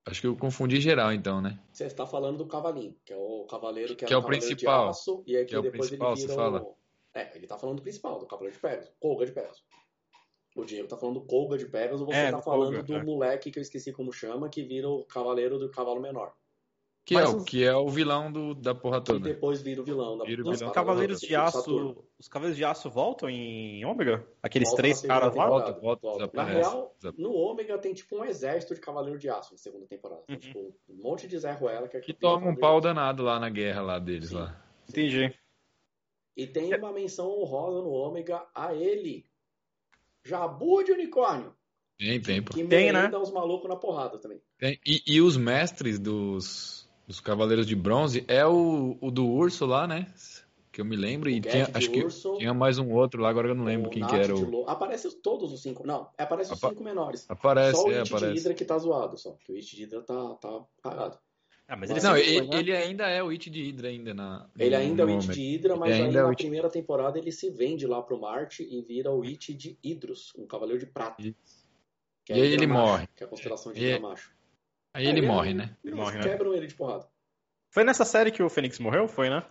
Acho 0.06 0.22
que 0.22 0.28
eu 0.28 0.36
confundi 0.38 0.80
geral, 0.80 1.12
então, 1.14 1.42
né? 1.42 1.60
Você 1.72 1.84
está 1.86 2.08
falando 2.08 2.38
do 2.38 2.46
cavalinho, 2.48 2.96
que 3.06 3.12
é 3.14 3.18
o 3.18 3.46
cavaleiro 3.46 3.94
que, 3.96 4.06
Que 4.06 4.14
é 4.14 4.18
o 4.18 4.22
cavaleiro 4.22 4.46
principal. 4.48 4.86
de 4.86 4.90
aço, 4.92 5.24
e 5.28 5.36
aqui 5.38 5.46
Que 5.50 5.56
é 5.56 5.60
o 5.60 5.62
depois 5.62 5.82
principal, 5.90 6.12
ele 6.14 6.22
você 6.22 6.28
vira 6.28 6.36
fala. 6.38 6.62
o... 6.64 6.76
É, 7.14 7.36
ele 7.38 7.46
tá 7.46 7.58
falando 7.58 7.76
do 7.78 7.82
principal, 7.82 8.18
do 8.18 8.26
cavaleiro 8.26 8.56
de 8.56 8.62
Pegasus, 8.62 8.92
Colga 9.02 9.26
de 9.26 9.32
Pegasus. 9.34 9.64
O 10.56 10.64
Diego 10.66 10.88
tá 10.88 10.96
falando 10.98 11.20
do 11.20 11.26
Colga 11.28 11.58
de 11.58 11.66
Pegasus, 11.68 12.02
você 12.06 12.16
É, 12.18 12.32
tá 12.32 12.38
do 12.38 12.44
falando 12.44 12.74
Colga, 12.76 12.84
do 12.84 12.96
é. 12.96 13.04
moleque 13.04 13.52
que 13.52 13.60
eu 13.60 13.62
esqueci 13.62 13.92
como 13.92 14.12
chama, 14.14 14.48
que 14.50 14.64
vira 14.64 14.88
o 14.90 15.04
cavaleiro 15.04 15.60
do 15.60 15.70
cavalo 15.70 16.00
menor. 16.02 16.34
Que, 17.08 17.14
Mas 17.14 17.30
é, 17.30 17.34
o, 17.34 17.38
os- 17.38 17.44
que 17.46 17.64
é 17.64 17.74
o 17.74 17.88
vilão 17.88 18.30
do, 18.30 18.54
da 18.54 18.76
porra 18.76 18.98
E 18.98 19.02
toda. 19.02 19.20
depois 19.22 19.62
vira 19.62 19.82
o 19.82 19.86
vilão 19.86 20.18
da 20.18 20.26
Vira 20.26 20.44
o 20.44 20.50
Os 20.52 20.60
vilão. 20.60 20.74
paradas 20.74 20.76
Cavaleiros 20.76 21.20
tipo 21.22 21.30
de 21.30 21.36
Aço. 21.38 21.58
Saturno. 21.60 22.06
Os 22.20 22.28
Cavaleiros 22.28 22.58
de 22.58 22.66
Aço 22.66 22.90
voltam 22.90 23.30
em 23.30 23.86
Ômega? 23.86 24.28
Aqueles 24.44 24.68
Volta 24.68 24.82
três 24.82 25.02
caras 25.02 25.34
lá? 25.34 25.46
temporada, 25.46 25.80
Volta, 25.80 26.02
volta, 26.02 26.30
Na 26.36 26.44
real, 26.44 26.94
no 27.18 27.32
Ômega 27.32 27.78
tem 27.78 27.94
tipo 27.94 28.18
um 28.18 28.26
exército 28.26 28.76
de 28.76 28.82
Cavaleiro 28.82 29.18
de 29.18 29.30
Aço 29.30 29.54
na 29.54 29.58
segunda 29.58 29.86
temporada. 29.88 30.22
Tem, 30.28 30.36
Uhum. 30.36 30.42
tipo, 30.42 30.60
um 30.90 30.96
monte 31.02 31.30
de 31.30 31.40
Zé 31.40 31.54
Ruela 31.54 31.88
que 31.88 31.96
é 31.96 32.02
Que 32.02 32.12
toma 32.14 32.50
um 32.50 32.56
pau 32.58 32.82
danado 32.82 33.24
lá 33.24 33.40
na 33.40 33.50
guerra 33.50 33.82
lá 33.82 34.00
deles 34.00 34.28
Sim. 34.30 34.36
lá. 34.36 34.62
Entendi. 34.90 35.34
E 36.36 36.46
tem 36.46 36.76
uma 36.76 36.92
menção 36.92 37.30
honrosa 37.30 37.82
no 37.82 37.90
Ômega 37.90 38.46
a 38.54 38.74
ele. 38.76 39.26
Jabu 40.26 40.84
de 40.84 40.92
unicórnio. 40.92 41.54
Tem 41.98 42.22
tempo. 42.22 42.54
Que 42.54 42.64
Tem, 42.66 42.92
né? 42.92 43.10
os 43.18 43.32
malucos 43.32 43.68
na 43.70 43.76
porrada 43.76 44.20
também. 44.20 44.40
Tem- 44.60 44.78
E, 44.86 45.02
e 45.08 45.22
os 45.22 45.36
mestres 45.38 45.98
dos, 45.98 46.77
dos 47.08 47.20
Cavaleiros 47.20 47.66
de 47.66 47.76
Bronze 47.76 48.24
é 48.28 48.46
o, 48.46 48.98
o 49.02 49.10
do 49.10 49.26
urso 49.28 49.66
lá, 49.66 49.88
né? 49.88 50.12
Que 50.72 50.82
eu 50.82 50.86
me 50.86 50.96
lembro. 50.96 51.30
E 51.30 51.40
tinha, 51.42 51.66
de 51.66 51.72
acho 51.78 51.90
que 51.90 52.04
urso, 52.04 52.38
tinha 52.38 52.54
mais 52.54 52.78
um 52.78 52.92
outro 52.92 53.22
lá, 53.22 53.30
agora 53.30 53.48
eu 53.48 53.56
não 53.56 53.64
lembro 53.64 53.90
quem 53.90 54.02
Nath 54.02 54.12
que 54.12 54.16
era. 54.18 54.28
de 54.28 54.34
O... 54.34 54.50
lo- 54.50 54.70
Aparece 54.70 55.10
todos 55.22 55.52
os 55.52 55.62
cinco. 55.62 55.88
Não, 55.88 56.10
aparece 56.18 56.52
os 56.54 56.58
Apa- 56.62 56.70
cinco 56.74 56.84
menores. 56.84 57.26
Aparece, 57.30 57.78
só 57.82 57.88
o 57.88 57.92
é, 57.92 58.00
It 58.00 58.10
de 58.10 58.14
aparece. 58.16 58.40
Hydra 58.40 58.54
que 58.54 58.66
tá 58.66 58.78
zoado, 58.78 59.18
só. 59.18 59.32
Que 59.44 59.52
o 59.54 59.56
It 59.56 59.76
de 59.76 59.84
Hydra 59.84 60.02
tá, 60.04 60.36
tá 60.36 60.66
cagado. 60.84 61.18
Ah, 61.70 61.76
mas 61.76 61.90
Mas- 61.90 62.04
ele 62.04 62.08
Não, 62.08 62.18
ele, 62.18 62.38
foi, 62.38 62.48
né? 62.48 62.60
ele 62.60 62.72
ainda 62.78 63.08
é 63.10 63.24
o 63.24 63.30
It 63.30 63.50
de 63.50 63.62
Hydra 63.64 63.88
ainda 63.90 64.14
na. 64.14 64.50
Ele 64.58 64.70
no- 64.70 64.78
ainda 64.78 65.02
é 65.02 65.06
o 65.06 65.10
It 65.10 65.28
de 65.28 65.42
Hydra, 65.42 65.76
mas 65.76 65.90
Ele 65.90 66.00
aí 66.02 66.06
ainda 66.08 66.20
é 66.20 66.24
na 66.24 66.30
It- 66.30 66.44
primeira 66.44 66.70
temporada 66.70 67.18
ele 67.18 67.32
se 67.32 67.50
vende 67.50 67.88
lá 67.88 68.02
pro 68.02 68.20
Marte 68.20 68.64
e 68.64 68.82
vira 68.84 69.12
o 69.12 69.24
It 69.24 69.54
de 69.54 69.78
Hydros, 69.84 70.32
um 70.38 70.46
cavaleiro 70.46 70.80
de 70.80 70.86
prata. 70.86 71.16
Que 71.24 71.34
E 72.34 72.40
é 72.40 72.44
aí 72.44 72.54
ele 72.54 72.68
macho, 72.68 72.82
morre. 72.92 73.08
Que 73.16 73.24
é 73.24 73.26
a 73.26 73.30
constelação 73.30 73.74
de 73.74 73.84
E- 73.84 74.00
macho. 74.98 75.08
Aí 75.10 75.18
ele 75.18 75.26
é- 75.26 75.28
morre, 75.28 75.54
né? 75.54 75.78
Ele 75.84 75.96
morre, 75.96 76.18
né? 76.18 76.24
quebram 76.24 76.54
ele 76.54 76.68
de 76.68 76.76
porrada. 76.76 77.08
Foi 77.70 77.84
nessa 77.84 78.06
série 78.06 78.32
que 78.32 78.42
o 78.42 78.50
Fênix 78.50 78.80
morreu? 78.80 79.08
Foi, 79.08 79.30
né? 79.30 79.44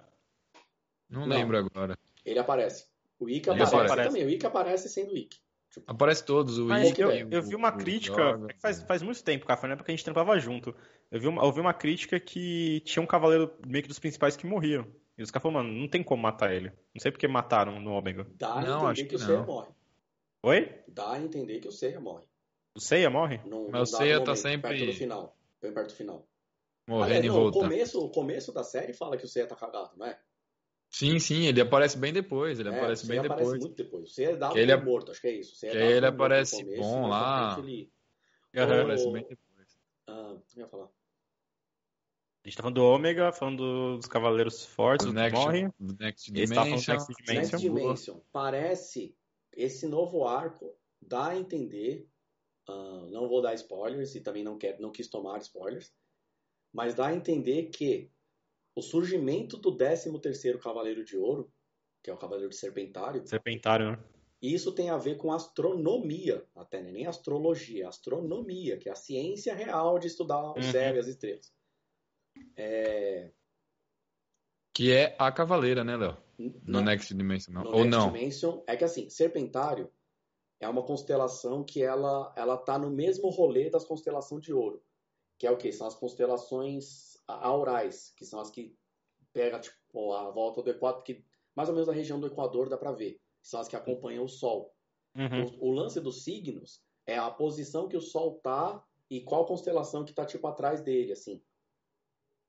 Não, 1.09 1.27
Não. 1.27 1.37
lembro 1.37 1.57
agora. 1.57 1.99
Ele 2.25 2.39
aparece. 2.39 2.87
O 3.19 3.29
Ele 3.29 3.39
aparece, 3.41 3.75
aparece. 3.77 4.09
também. 4.09 4.25
O 4.27 4.31
Ikki 4.31 4.47
aparece 4.47 4.89
sendo 4.89 5.13
o 5.13 5.17
Ikki. 5.17 5.39
Tipo, 5.71 5.91
Aparece 5.91 6.25
todos, 6.25 6.59
o 6.59 6.67
Mas 6.67 6.89
Ikki, 6.91 7.01
eu, 7.03 7.09
o- 7.09 7.13
eu 7.35 7.43
vi 7.43 7.55
uma 7.55 7.69
o 7.69 7.77
crítica, 7.77 8.41
é 8.49 8.53
que 8.55 8.61
faz, 8.61 8.83
faz 8.83 9.03
muito 9.03 9.23
tempo, 9.23 9.45
cara, 9.47 9.59
foi 9.59 9.69
na 9.69 9.75
época 9.75 9.87
que 9.87 9.93
a 9.93 9.97
gente 9.97 10.05
trampava 10.05 10.39
junto. 10.39 10.75
Eu 11.11 11.21
vi, 11.21 11.27
uma, 11.29 11.43
eu 11.45 11.53
vi 11.53 11.61
uma 11.61 11.75
crítica 11.75 12.19
que 12.19 12.81
tinha 12.81 13.03
um 13.03 13.07
cavaleiro 13.07 13.53
meio 13.67 13.83
que 13.83 13.89
dos 13.89 13.99
principais 13.99 14.37
que 14.37 14.47
morriam. 14.47 14.87
E 15.19 15.23
os 15.23 15.31
caras 15.31 15.43
falaram, 15.43 15.65
mano, 15.69 15.81
não 15.81 15.89
tem 15.89 16.03
como 16.03 16.23
matar 16.23 16.53
ele. 16.53 16.71
Não 16.95 17.01
sei 17.01 17.11
porque 17.11 17.27
mataram 17.29 17.79
no 17.81 17.93
Ômega. 17.93 18.27
dá 18.35 18.55
a 18.55 18.61
Não, 18.63 18.87
acho 18.87 19.01
entender 19.01 19.03
que, 19.03 19.09
que 19.09 19.15
o 19.17 19.19
Seiya 19.19 19.43
morre. 19.43 19.69
Oi? 20.43 20.73
Dá 20.89 21.13
a 21.13 21.21
entender 21.21 21.61
que 21.61 21.69
o 21.69 21.73
Seiya 21.73 22.01
morre. 22.01 22.25
O 22.75 22.81
Seiya 22.81 23.09
morre? 23.11 23.41
Não, 23.45 23.65
Mas 23.65 23.73
não 23.73 23.81
o 23.83 23.87
Seiya 23.87 24.25
tá 24.25 24.35
sempre- 24.37 24.71
Perto 24.71 24.87
do 24.87 24.93
final. 24.93 25.36
Bem 25.61 25.73
perto 25.73 25.89
do 25.89 25.95
final. 25.95 26.29
morrendo 26.87 27.05
Aliás, 27.05 27.25
e 27.25 27.29
não, 27.29 27.47
o 27.47 27.53
começo, 27.53 28.05
o 28.05 28.11
começo 28.11 28.53
da 28.53 28.63
série 28.63 28.93
fala 28.93 29.17
que 29.17 29.25
o 29.25 29.29
Seiya 29.29 29.49
tá 29.49 29.57
cagado, 29.57 29.97
não 29.97 30.07
é? 30.07 30.21
Sim, 30.91 31.19
sim, 31.19 31.47
ele 31.47 31.61
aparece 31.61 31.99
bem 31.99 32.13
depois, 32.13 32.61
ele 32.61 32.69
É, 32.69 32.77
aparece 32.79 33.05
o 33.05 33.09
bem 33.09 33.19
aparece 33.19 33.43
depois. 33.43 33.61
muito 33.61 33.77
depois. 33.77 34.05
O 34.05 34.13
Seiya 34.13 34.31
é 34.31 34.37
dado 34.37 34.53
Que 34.53 34.61
ele 34.61 34.73
como 34.77 34.91
morto, 34.91 35.11
acho 35.11 35.21
que 35.21 35.27
é 35.27 35.33
isso. 35.33 35.53
O 35.53 35.57
Seiya 35.57 35.73
é 35.73 35.77
que 35.77 35.83
ele 35.93 36.07
aparece 36.07 36.57
começo, 36.63 36.83
bom 36.83 37.09
lá. 37.09 37.57
ele- 37.59 37.93
Ele 38.53 38.65
Ô, 38.65 38.81
aparece 38.81 39.11
bem 39.11 39.23
depois. 39.29 39.79
Ah, 40.07 40.33
o 40.35 40.43
eu 40.57 40.61
ia 40.63 40.69
falar? 40.69 40.85
A 42.45 42.49
gente 42.49 42.57
tá 42.57 42.63
falando 42.63 42.77
do 42.77 42.85
Ômega, 42.85 43.33
falando 43.33 43.97
dos 43.97 44.07
cavaleiros 44.07 44.65
fortes, 44.65 45.05
Do 45.05 45.13
que 45.13 45.19
Next, 45.19 45.35
morrem. 45.37 45.73
Next 45.81 46.31
tá 46.33 46.41
Dimension. 46.41 46.95
Next 46.95 46.95
Next 46.95 47.25
Dimension. 47.25 47.59
Dimension. 47.59 48.21
Parece 48.33 49.17
esse 49.53 49.89
novo 49.89 50.25
arco 50.27 50.73
dá 51.03 51.31
a 51.31 51.37
entender. 51.37 52.09
Ah, 52.69 53.07
não 53.11 53.29
vou 53.29 53.41
dar 53.43 53.55
spoilers 53.55 54.15
e 54.15 54.21
também 54.21 54.43
não, 54.45 54.59
quero, 54.59 54.81
não 54.83 54.91
quis 54.91 55.09
tomar 55.09 55.39
spoilers. 55.41 55.93
Mas 56.73 56.95
dá 56.95 57.07
a 57.09 57.15
entender 57.15 57.67
que 57.71 58.11
o 58.75 58.83
surgimento 58.83 59.57
do 59.57 59.77
13º 59.77 60.59
Cavaleiro 60.59 61.05
de 61.05 61.17
Ouro, 61.17 61.51
que 62.03 62.11
é 62.11 62.13
o 62.15 62.19
Cavaleiro 62.19 62.51
de 62.51 62.57
Serpentário, 62.57 63.27
Serpentário, 63.27 63.93
né? 63.93 63.99
isso 64.43 64.71
tem 64.73 64.91
a 64.91 64.99
ver 64.99 65.17
com 65.17 65.33
astronomia, 65.33 66.47
até 66.55 66.83
né? 66.83 66.93
nem 66.93 67.07
astrologia, 67.07 67.89
astronomia, 67.89 68.77
que 68.77 68.89
é 68.89 68.93
a 68.93 68.97
ciência 68.97 69.55
real 69.55 69.99
de 69.99 70.07
estudar 70.09 70.41
o 70.53 70.57
Uhum. 70.57 70.63
céu 70.63 70.95
e 70.95 70.99
as 70.99 71.07
estrelas. 71.07 71.53
É, 72.57 73.31
Que 74.75 74.93
é 74.93 75.17
a 75.19 75.33
Cavaleira, 75.33 75.83
né, 75.83 75.97
Léo? 75.97 76.17
No 76.39 76.81
na- 76.81 76.83
Next 76.83 77.15
Dimension, 77.15 77.55
não. 77.55 77.63
no 77.65 77.71
Ou 77.71 77.77
Next 77.85 77.91
não. 77.91 78.13
Dimension, 78.13 78.63
é 78.67 78.77
que 78.77 78.85
assim, 78.85 79.09
Serpentário 79.09 79.91
é 80.67 80.69
uma 80.69 80.83
constelação 80.83 81.65
que 81.65 81.83
ela 81.83 82.33
ela 82.37 82.57
tá 82.57 82.79
no 82.79 82.91
mesmo 82.91 83.29
rolê 83.31 83.71
das 83.71 83.85
constelações 83.85 84.43
de 84.43 84.53
ouro, 84.53 84.83
que 85.39 85.47
é 85.47 85.51
o 85.51 85.57
quê? 85.57 85.73
São 85.73 85.87
as 85.87 85.95
constelações 85.95 87.17
aurais, 87.27 88.13
que 88.17 88.25
são 88.25 88.41
as 88.41 88.51
que 88.51 88.77
pega 89.33 89.61
tipo 89.61 90.13
a 90.13 90.31
volta 90.31 90.63
do 90.63 90.71
Equador, 90.71 91.03
que 91.03 91.25
mais 91.55 91.69
ou 91.69 91.75
menos 91.75 91.89
a 91.89 91.93
região 91.93 92.21
do 92.21 92.27
Equador 92.27 92.69
dá 92.69 92.77
para 92.77 92.93
ver, 92.93 93.21
são 93.41 93.61
as 93.61 93.69
que 93.69 93.77
acompanham 93.77 94.25
o 94.25 94.29
Sol. 94.29 94.75
Uhum. 95.15 95.45
O, 95.61 95.69
o 95.69 95.71
lance 95.71 96.01
dos 96.01 96.25
signos 96.25 96.83
é 97.07 97.17
a 97.17 97.31
posição 97.31 97.89
que 97.89 97.97
o 97.97 98.01
Sol 98.01 98.41
tá 98.43 98.85
e 99.09 99.21
qual 99.21 99.47
constelação 99.47 100.05
que 100.05 100.13
tá 100.13 100.27
tipo 100.27 100.47
atrás 100.47 100.83
dele, 100.83 101.13
assim. 101.13 101.43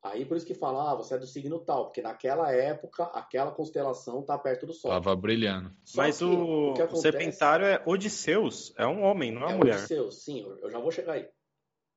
Aí 0.03 0.25
por 0.25 0.37
isso 0.37 0.45
que 0.45 0.53
fala, 0.53 0.91
ah, 0.91 0.95
você 0.95 1.15
é 1.15 1.17
do 1.17 1.25
signo 1.25 1.59
tal, 1.59 1.85
porque 1.85 2.01
naquela 2.01 2.51
época 2.51 3.03
aquela 3.05 3.51
constelação 3.51 4.21
tá 4.23 4.37
perto 4.37 4.65
do 4.65 4.73
Sol. 4.73 4.91
Tava 4.91 5.15
brilhando. 5.15 5.71
Só 5.83 6.01
Mas 6.01 6.19
que 6.19 6.23
o, 6.23 6.73
que 6.73 6.81
o 6.81 6.85
acontece 6.85 7.01
Serpentário 7.01 7.65
é 7.65 7.83
Odisseus, 7.85 8.73
é 8.77 8.85
um 8.85 9.03
homem, 9.03 9.31
não 9.31 9.41
é 9.41 9.45
é 9.45 9.47
uma 9.47 9.55
o 9.55 9.57
mulher. 9.59 9.75
Odisseu, 9.77 10.11
sim, 10.11 10.45
eu 10.61 10.69
já 10.69 10.79
vou 10.79 10.91
chegar 10.91 11.13
aí. 11.13 11.27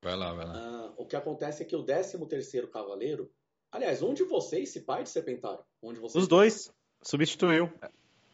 Vai 0.03 0.15
lá, 0.15 0.33
vai 0.33 0.45
lá. 0.45 0.53
Ah, 0.55 0.93
o 0.97 1.05
que 1.05 1.15
acontece 1.15 1.61
é 1.61 1.65
que 1.65 1.75
o 1.75 1.85
13º 1.85 2.69
Cavaleiro, 2.69 3.29
aliás, 3.71 4.01
um 4.01 4.13
de 4.13 4.23
vocês 4.23 4.69
se 4.69 4.81
pai 4.81 5.03
de 5.03 5.09
Serpentário? 5.09 5.63
Um 5.81 5.93
de 5.93 5.99
vocês 5.99 6.23
Os 6.23 6.27
dois 6.27 6.73
substituiu. 7.03 7.71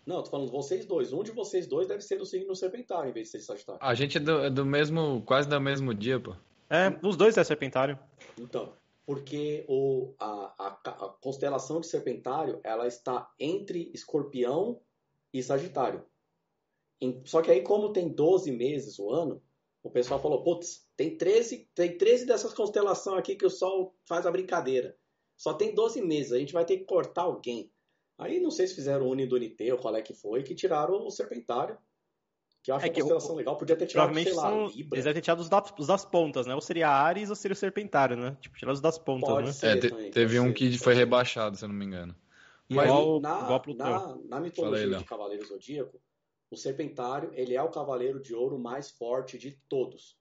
Não, 0.06 0.24
tô 0.24 0.30
falando 0.30 0.50
vocês 0.50 0.86
dois. 0.86 1.12
Um 1.12 1.22
de 1.22 1.32
vocês 1.32 1.68
dois 1.68 1.86
deve 1.86 2.02
ser 2.02 2.18
do 2.18 2.26
signo 2.26 2.56
Serpentário, 2.56 3.10
em 3.10 3.14
vez 3.14 3.28
de 3.28 3.32
ser 3.34 3.40
Sagitário. 3.42 3.82
A 3.84 3.94
gente 3.94 4.18
é 4.18 4.22
do, 4.22 4.46
é 4.46 4.50
do 4.50 4.66
mesmo, 4.66 5.22
quase 5.24 5.50
do 5.50 5.60
mesmo 5.60 5.94
dia, 5.94 6.18
pô. 6.18 6.34
É, 6.70 6.98
os 7.06 7.18
dois 7.18 7.38
é 7.38 7.44
Serpentário. 7.44 8.00
Então, 8.40 8.74
porque 9.08 9.66
o, 9.70 10.14
a, 10.20 10.54
a, 10.60 10.68
a 10.68 11.10
constelação 11.22 11.80
de 11.80 11.88
Serpentário, 11.88 12.60
ela 12.62 12.86
está 12.86 13.34
entre 13.40 13.90
Escorpião 13.94 14.82
e 15.34 15.42
Sagitário. 15.42 16.06
Só 17.24 17.42
que 17.42 17.50
aí, 17.50 17.62
como 17.62 17.94
tem 17.94 18.10
12 18.10 18.52
meses 18.52 19.00
o 19.00 19.10
ano, 19.10 19.42
o 19.82 19.90
pessoal 19.90 20.22
falou, 20.22 20.44
putz, 20.44 20.86
tem 20.98 21.18
13, 21.18 21.70
tem 21.74 21.98
13 21.98 22.26
dessas 22.26 22.54
constelações 22.54 23.18
aqui 23.18 23.38
que 23.38 23.46
o 23.46 23.50
Sol 23.50 23.96
faz 24.06 24.26
a 24.26 24.32
brincadeira. 24.32 24.98
Só 25.38 25.54
tem 25.54 25.74
12 25.74 26.02
meses, 26.02 26.34
a 26.34 26.40
gente 26.40 26.52
vai 26.52 26.66
ter 26.66 26.80
que 26.80 26.84
cortar 26.84 27.22
alguém. 27.22 27.72
Aí 28.18 28.42
não 28.42 28.52
sei 28.52 28.68
se 28.68 28.76
fizeram 28.76 29.08
o 29.08 29.12
Unidunité 29.12 29.72
ou 29.72 29.80
qual 29.80 29.96
é 29.96 30.02
que 30.02 30.14
foi, 30.14 30.44
que 30.44 30.54
tiraram 30.54 31.06
o 31.06 31.12
Serpentário. 31.12 31.78
Que 32.68 32.72
eu 32.72 32.76
acho 32.76 32.86
É 32.86 32.90
uma 32.90 32.94
que 32.94 33.00
o- 33.00 33.04
constelação 33.06 33.36
legal. 33.38 33.56
Podia 33.56 33.78
ter 33.78 33.86
tirado, 33.86 34.08
Provavelmente 34.12 34.36
sei 34.36 34.44
lá, 34.44 34.50
são. 34.50 34.68
Libra. 34.76 34.96
Eles 34.98 35.06
devem 35.06 35.14
ter 35.14 35.22
tirado 35.22 35.40
os, 35.40 35.48
da- 35.48 35.64
os 35.80 35.88
das 35.88 36.04
pontas, 36.04 36.46
né? 36.46 36.54
Ou 36.54 36.60
seria 36.60 36.90
Ares 36.90 37.30
ou 37.30 37.36
seria 37.38 37.54
o 37.54 37.56
Serpentário, 37.56 38.18
né? 38.18 38.36
Tipo, 38.42 38.58
tirar 38.58 38.74
os 38.74 38.82
das 38.82 38.98
pontas, 39.00 39.30
Pode 39.30 39.48
né? 39.48 39.54
ser. 39.54 39.78
É, 39.78 39.80
te- 39.80 39.90
também, 39.90 40.12
teve 40.12 40.38
um 40.38 40.48
ser, 40.48 40.54
que 40.54 40.66
pode 40.66 40.78
foi 40.80 40.94
ser. 40.94 41.00
rebaixado, 41.00 41.56
se 41.56 41.64
eu 41.64 41.70
não 41.70 41.76
me 41.78 41.86
engano. 41.86 42.14
E 42.70 42.76
Mas- 42.76 42.88
Igual- 42.90 43.22
na, 43.22 43.40
igual 43.42 43.62
Plutão. 43.62 43.88
na, 43.90 44.18
na 44.28 44.40
mitologia 44.42 44.84
aí, 44.84 44.90
Léo. 44.90 45.00
de 45.00 45.06
Cavaleiro 45.06 45.46
Zodíaco, 45.48 45.98
o 46.52 46.58
Serpentário 46.58 47.32
ele 47.36 47.56
é 47.56 47.64
o 47.64 47.70
cavaleiro 47.72 48.20
de 48.22 48.36
ouro 48.36 48.60
mais 48.60 48.92
forte 48.92 49.38
de 49.38 49.52
todos. 49.70 50.18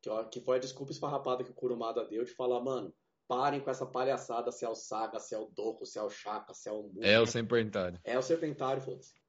Que, 0.00 0.08
ó, 0.08 0.24
que 0.24 0.40
foi 0.40 0.56
a 0.56 0.58
desculpa 0.60 0.92
esfarrapada 0.92 1.44
que 1.44 1.50
o 1.50 1.54
Kurumada 1.54 2.02
deu 2.06 2.24
de 2.24 2.30
falar, 2.32 2.62
mano, 2.62 2.94
parem 3.28 3.60
com 3.60 3.70
essa 3.70 3.84
palhaçada 3.84 4.50
se 4.50 4.64
é 4.64 4.68
o 4.70 4.74
Saga, 4.74 5.18
se 5.20 5.34
é 5.34 5.38
o 5.38 5.44
Doku, 5.54 5.84
se 5.84 5.98
é 5.98 6.02
o 6.02 6.08
Shaka, 6.08 6.54
se 6.54 6.66
é 6.70 6.72
o 6.72 6.84
Mu. 6.84 7.00
É 7.02 7.20
o 7.20 7.26
Serpentário. 7.26 8.00
É 8.04 8.18
o 8.18 8.22
Serpentário, 8.22 8.80
foda-se. 8.80 9.19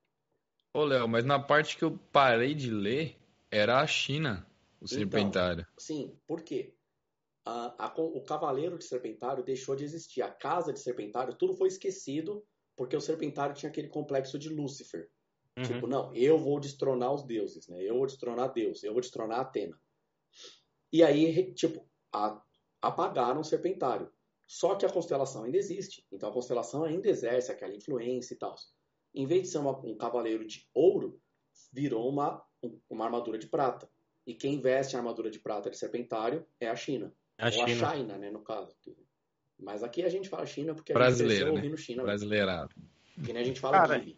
Ô, 0.74 0.84
Léo, 0.84 1.08
mas 1.08 1.26
na 1.26 1.40
parte 1.40 1.78
que 1.78 1.84
eu 1.84 1.98
parei 2.12 2.54
de 2.56 2.72
ler, 2.72 3.18
era 3.50 3.82
a 3.82 3.88
China, 3.88 4.48
o 4.80 4.86
Então. 4.86 4.98
Serpentário. 4.98 5.68
Sim, 5.78 6.18
por 6.26 6.42
quê? 6.42 6.74
A- 7.46 7.76
a 7.88 7.94
o 8.02 8.22
Cavaleiro 8.24 8.78
de 8.78 8.86
Serpentário 8.86 9.44
deixou 9.44 9.76
de 9.76 9.84
existir. 9.84 10.22
A 10.22 10.30
casa 10.30 10.72
de 10.72 10.80
Serpentário, 10.80 11.36
tudo 11.36 11.56
foi 11.56 11.68
esquecido 11.68 12.46
porque 12.78 12.96
o 12.96 13.02
Serpentário 13.02 13.56
tinha 13.56 13.70
aquele 13.70 13.90
complexo 13.90 14.40
de 14.40 14.48
Lúcifer. 14.50 15.10
Uhum. 15.58 15.64
Tipo, 15.64 15.88
não, 15.88 16.16
eu 16.16 16.38
vou 16.38 16.60
destronar 16.60 17.14
os 17.14 17.24
deuses, 17.24 17.68
né? 17.68 17.82
Eu 17.84 17.96
vou 17.96 18.06
destronar 18.06 18.54
Deus, 18.54 18.84
eu 18.84 18.94
vou 18.94 19.02
destronar 19.02 19.42
Atena. 19.42 19.78
E 20.94 21.04
aí, 21.04 21.54
tipo, 21.54 21.86
a, 22.14 22.42
apagaram 22.82 23.42
o 23.42 23.44
serpentário. 23.44 24.12
Só 24.48 24.76
que 24.76 24.86
a 24.86 24.92
constelação 24.92 25.44
ainda 25.44 25.58
existe. 25.58 26.06
Então 26.12 26.30
a 26.30 26.34
constelação 26.34 26.84
ainda 26.84 27.10
exerce 27.10 27.52
aquela 27.52 27.76
influência 27.76 28.34
e 28.34 28.38
tal. 28.38 28.56
Em 29.14 29.26
vez 29.26 29.44
de 29.44 29.48
ser 29.50 29.58
uma, 29.58 29.78
um 29.80 29.96
cavaleiro 29.96 30.46
de 30.46 30.68
ouro, 30.74 31.20
virou 31.72 32.10
uma, 32.10 32.42
uma 32.90 33.06
armadura 33.06 33.38
de 33.38 33.48
prata. 33.48 33.90
E 34.26 34.34
quem 34.34 34.60
veste 34.60 34.96
a 34.96 35.00
armadura 35.00 35.30
de 35.30 35.40
prata 35.40 35.70
de 35.70 35.78
serpentário 35.78 36.46
é 36.60 36.68
a 36.68 36.76
China. 36.76 37.14
A 37.38 37.46
Ou 37.46 37.52
China. 37.52 37.90
a 37.90 37.96
China, 37.96 38.18
né, 38.18 38.30
no 38.30 38.42
caso. 38.42 38.76
Mas 39.60 39.84
aqui 39.84 40.04
a 40.04 40.10
gente 40.10 40.30
fala 40.30 40.46
China 40.46 40.74
porque 40.74 40.92
a 40.92 40.96
Brasileira, 40.96 41.46
gente 41.46 41.54
né? 41.54 41.60
ouvindo 41.60 41.78
China. 41.78 42.04
Brasileirado. 42.04 42.76
Que 43.24 43.34
nem 43.34 43.42
a 43.42 43.46
gente 43.46 43.60
fala 43.60 43.78
Cara, 43.78 43.98
né? 43.98 44.14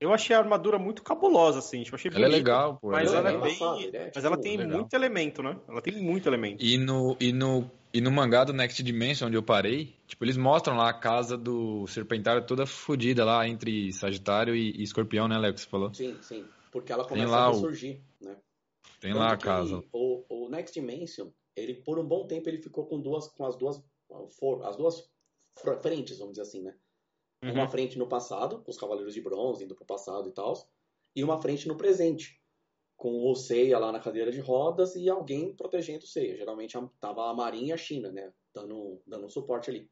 Eu 0.00 0.12
achei 0.12 0.34
a 0.34 0.38
armadura 0.38 0.78
muito 0.78 1.02
cabulosa, 1.02 1.58
assim. 1.58 1.82
Tipo, 1.82 1.96
achei 1.96 2.10
ela 2.14 2.26
é 2.26 2.28
legal, 2.28 2.76
pô. 2.76 2.90
Mas 2.90 3.12
ela, 3.12 3.30
é, 3.30 3.34
é 3.34 3.38
bem. 3.38 3.52
É, 3.52 3.56
tipo, 3.56 4.12
mas 4.14 4.24
ela 4.24 4.40
tem 4.40 4.56
legal. 4.56 4.78
muito 4.78 4.94
elemento, 4.94 5.42
né? 5.42 5.58
Ela 5.68 5.82
tem 5.82 5.94
muito 6.00 6.28
elemento. 6.28 6.62
E 6.62 6.78
no, 6.78 7.16
e, 7.20 7.32
no, 7.32 7.68
e 7.92 8.00
no 8.00 8.10
mangá 8.10 8.44
do 8.44 8.52
Next 8.52 8.82
Dimension, 8.82 9.26
onde 9.26 9.36
eu 9.36 9.42
parei, 9.42 9.94
tipo, 10.06 10.24
eles 10.24 10.36
mostram 10.36 10.76
lá 10.76 10.88
a 10.88 10.94
casa 10.94 11.36
do 11.36 11.86
Serpentário 11.86 12.46
toda 12.46 12.64
fodida 12.64 13.24
lá 13.24 13.46
entre 13.46 13.92
Sagitário 13.92 14.56
e, 14.56 14.70
e 14.78 14.82
Escorpião, 14.82 15.28
né, 15.28 15.38
Léo, 15.38 15.52
que 15.52 15.60
você 15.60 15.68
falou? 15.68 15.92
Sim, 15.92 16.16
sim. 16.22 16.46
Porque 16.70 16.90
ela 16.90 17.06
começa 17.06 17.36
a 17.36 17.50
ressurgir, 17.50 18.00
o... 18.20 18.24
né? 18.24 18.36
Tem 19.00 19.12
Tanto 19.12 19.22
lá 19.22 19.32
a 19.32 19.36
casa. 19.36 19.84
O, 19.92 20.24
o 20.28 20.48
Next 20.48 20.78
Dimension, 20.78 21.28
ele 21.54 21.74
por 21.74 21.98
um 21.98 22.06
bom 22.06 22.26
tempo 22.26 22.48
ele 22.48 22.62
ficou 22.62 22.86
com 22.86 23.00
duas 23.00 23.28
com 23.28 23.44
as 23.44 23.56
duas 23.56 23.82
as 24.64 24.76
duas 24.76 25.10
frentes, 25.82 26.18
vamos 26.18 26.34
dizer 26.34 26.42
assim, 26.42 26.62
né? 26.62 26.74
Uhum. 27.42 27.52
Uma 27.52 27.68
frente 27.68 27.98
no 27.98 28.06
passado, 28.06 28.60
com 28.62 28.70
os 28.70 28.78
Cavaleiros 28.78 29.14
de 29.14 29.20
Bronze 29.20 29.64
indo 29.64 29.74
pro 29.74 29.84
passado 29.84 30.28
e 30.28 30.32
tal, 30.32 30.54
e 31.14 31.24
uma 31.24 31.40
frente 31.40 31.66
no 31.66 31.76
presente, 31.76 32.40
com 33.02 33.28
o 33.28 33.34
Seiya 33.34 33.80
lá 33.80 33.90
na 33.90 33.98
cadeira 33.98 34.30
de 34.30 34.38
rodas 34.38 34.94
e 34.94 35.10
alguém 35.10 35.52
protegendo 35.52 36.04
o 36.04 36.06
Seiya. 36.06 36.36
Geralmente 36.36 36.78
tava 37.00 37.28
a 37.28 37.34
Marinha 37.34 37.70
e 37.70 37.72
a 37.72 37.76
China, 37.76 38.12
né? 38.12 38.32
Dando, 38.54 39.02
dando 39.04 39.26
um 39.26 39.28
suporte 39.28 39.68
ali. 39.68 39.90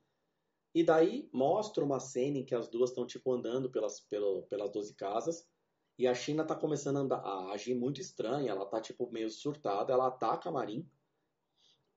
E 0.73 0.85
daí 0.85 1.29
mostra 1.33 1.85
uma 1.85 1.99
cena 1.99 2.39
em 2.39 2.45
que 2.45 2.55
as 2.55 2.69
duas 2.69 2.91
estão 2.91 3.05
tipo 3.05 3.33
andando 3.33 3.69
pelas, 3.69 3.99
pelo, 3.99 4.45
pelas 4.45 4.71
12 4.71 4.95
casas 4.95 5.45
e 5.99 6.07
a 6.07 6.15
China 6.15 6.45
tá 6.45 6.55
começando 6.55 6.99
a, 6.99 7.01
andar, 7.01 7.17
a 7.17 7.51
agir 7.51 7.75
muito 7.75 8.01
estranha, 8.01 8.49
ela 8.49 8.65
tá 8.65 8.81
tipo 8.81 9.11
meio 9.11 9.29
surtada, 9.29 9.93
ela 9.93 10.07
ataca 10.07 10.49
a 10.49 10.53
Marin 10.53 10.89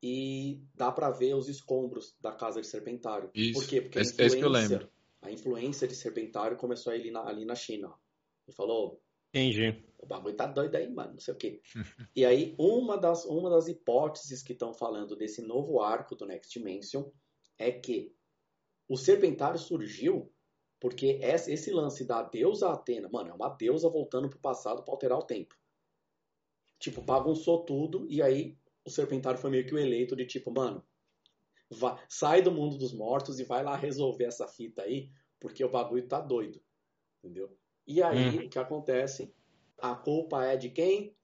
e 0.01 0.63
dá 0.73 0.91
para 0.91 1.11
ver 1.11 1.35
os 1.35 1.47
escombros 1.47 2.17
da 2.19 2.31
casa 2.31 2.59
de 2.59 2.65
Serpentário. 2.65 3.29
Isso. 3.35 3.59
Por 3.59 3.69
quê? 3.69 3.81
Porque 3.81 3.99
a 3.99 4.01
influência, 4.01 4.89
a 5.21 5.31
influência 5.31 5.87
de 5.87 5.95
Serpentário 5.95 6.57
começou 6.57 6.91
ali 6.91 7.11
na, 7.11 7.23
ali 7.23 7.45
na 7.45 7.53
China. 7.53 7.93
Ele 8.47 8.55
falou: 8.55 8.99
Entendi. 9.29 9.92
O 10.03 10.05
bagulho 10.05 10.35
tá 10.35 10.45
doido 10.45 10.75
aí, 10.75 10.89
mano, 10.89 11.13
não 11.13 11.19
sei 11.19 11.33
o 11.33 11.37
quê. 11.37 11.61
e 12.15 12.25
aí, 12.25 12.53
uma 12.59 12.97
das, 12.97 13.25
uma 13.25 13.49
das 13.49 13.67
hipóteses 13.67 14.43
que 14.43 14.53
estão 14.53 14.73
falando 14.73 15.15
desse 15.15 15.41
novo 15.41 15.81
arco 15.81 16.15
do 16.15 16.25
Next 16.25 16.51
Dimension 16.51 17.09
é 17.57 17.71
que 17.71 18.13
o 18.87 18.97
Serpentário 18.97 19.57
surgiu 19.57 20.31
porque 20.79 21.17
esse 21.21 21.71
lance 21.71 22.03
da 22.03 22.21
deusa 22.21 22.69
Atena, 22.69 23.07
mano, 23.09 23.29
é 23.29 23.33
uma 23.33 23.47
deusa 23.47 23.87
voltando 23.87 24.29
pro 24.29 24.37
passado 24.39 24.83
para 24.83 24.93
alterar 24.93 25.17
o 25.17 25.23
tempo. 25.23 25.55
Tipo, 26.77 27.01
bagunçou 27.01 27.63
tudo 27.63 28.05
e 28.09 28.21
aí 28.21 28.57
o 28.83 28.89
Serpentário 28.89 29.39
foi 29.39 29.49
meio 29.49 29.65
que 29.65 29.73
o 29.73 29.79
eleito 29.79 30.13
de 30.13 30.25
tipo, 30.25 30.51
mano, 30.51 30.85
vai, 31.69 31.97
sai 32.09 32.41
do 32.41 32.51
mundo 32.51 32.77
dos 32.77 32.93
mortos 32.93 33.39
e 33.39 33.45
vai 33.45 33.63
lá 33.63 33.77
resolver 33.77 34.25
essa 34.25 34.45
fita 34.45 34.81
aí, 34.81 35.09
porque 35.39 35.63
o 35.63 35.69
bagulho 35.69 36.05
tá 36.05 36.19
doido. 36.19 36.61
Entendeu? 37.19 37.57
E 37.87 38.03
aí, 38.03 38.39
hum. 38.39 38.45
o 38.45 38.49
que 38.49 38.59
acontece? 38.59 39.33
A 39.79 39.95
culpa 39.95 40.45
é 40.45 40.55
de 40.55 40.69
quem? 40.69 41.15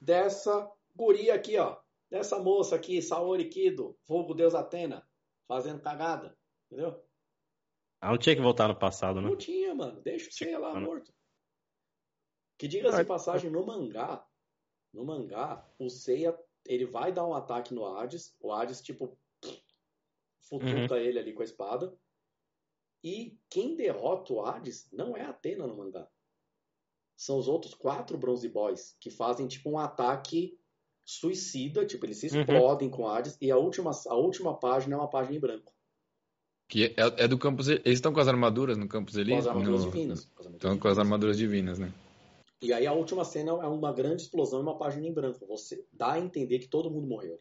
Dessa 0.00 0.70
guria 0.94 1.34
aqui, 1.34 1.58
ó. 1.58 1.80
Dessa 2.10 2.38
moça 2.38 2.76
aqui, 2.76 3.02
Saori 3.02 3.48
Kido, 3.48 3.98
vulgo 4.06 4.34
Deus 4.34 4.54
Atena, 4.54 5.06
fazendo 5.46 5.80
cagada. 5.80 6.36
Entendeu? 6.66 7.04
Ela 8.00 8.12
não 8.12 8.18
tinha 8.18 8.36
que 8.36 8.42
voltar 8.42 8.68
no 8.68 8.78
passado, 8.78 9.20
né? 9.20 9.28
Não 9.28 9.36
tinha, 9.36 9.74
mano. 9.74 10.00
Deixa 10.00 10.28
o 10.28 10.32
Seiya 10.32 10.58
lá 10.58 10.78
morto. 10.78 11.12
Que 12.56 12.66
diga-se 12.66 13.04
passagem, 13.04 13.50
no 13.50 13.64
mangá, 13.64 14.26
no 14.92 15.04
mangá, 15.04 15.68
o 15.78 15.88
Seiya, 15.88 16.36
ele 16.66 16.86
vai 16.86 17.12
dar 17.12 17.26
um 17.26 17.34
ataque 17.34 17.72
no 17.72 17.84
Hades, 17.86 18.36
o 18.40 18.52
Hades, 18.52 18.80
tipo, 18.80 19.16
futuca 20.40 20.94
uhum. 20.94 21.00
ele 21.00 21.18
ali 21.18 21.32
com 21.32 21.42
a 21.42 21.44
espada, 21.44 21.96
e 23.02 23.38
quem 23.48 23.76
derrota 23.76 24.32
o 24.32 24.44
Hades 24.44 24.90
não 24.90 25.16
é 25.16 25.22
a 25.22 25.30
Atena 25.30 25.66
no 25.66 25.76
mangá. 25.76 26.10
São 27.18 27.36
os 27.36 27.48
outros 27.48 27.74
quatro 27.74 28.16
Bronze 28.16 28.48
Boys, 28.48 28.96
que 29.00 29.10
fazem, 29.10 29.48
tipo, 29.48 29.68
um 29.68 29.78
ataque 29.78 30.56
suicida, 31.04 31.84
tipo, 31.84 32.06
eles 32.06 32.18
se 32.18 32.28
uhum. 32.28 32.42
explodem 32.42 32.88
uhum. 32.88 32.94
com 32.94 33.08
Hades, 33.08 33.36
e 33.40 33.50
a 33.50 33.56
última, 33.56 33.90
a 34.06 34.14
última 34.14 34.54
página 34.54 34.94
é 34.94 34.98
uma 34.98 35.10
página 35.10 35.36
em 35.36 35.40
branco. 35.40 35.72
Que 36.68 36.94
é, 36.96 37.24
é, 37.24 37.26
do 37.26 37.36
campus. 37.36 37.66
Eles 37.66 37.82
estão 37.86 38.12
com 38.12 38.20
as 38.20 38.28
armaduras 38.28 38.76
no 38.76 38.86
campus 38.86 39.16
ali? 39.16 39.32
Com 39.32 39.38
as 39.38 39.46
armaduras 39.48 39.84
no, 39.84 39.90
divinas. 39.90 40.24
Com 40.26 40.40
as 40.40 40.46
armaduras 40.46 40.54
estão 40.54 40.78
com 40.78 40.88
as 40.88 40.98
armaduras 40.98 41.36
divinas, 41.36 41.78
né? 41.78 41.92
E 42.62 42.72
aí 42.72 42.86
a 42.86 42.92
última 42.92 43.24
cena 43.24 43.50
é 43.50 43.66
uma 43.66 43.92
grande 43.92 44.22
explosão 44.22 44.60
e 44.60 44.62
uma 44.62 44.76
página 44.76 45.06
em 45.06 45.12
branco. 45.12 45.44
Você 45.46 45.84
dá 45.92 46.12
a 46.12 46.20
entender 46.20 46.58
que 46.60 46.68
todo 46.68 46.90
mundo 46.90 47.06
morreu. 47.08 47.40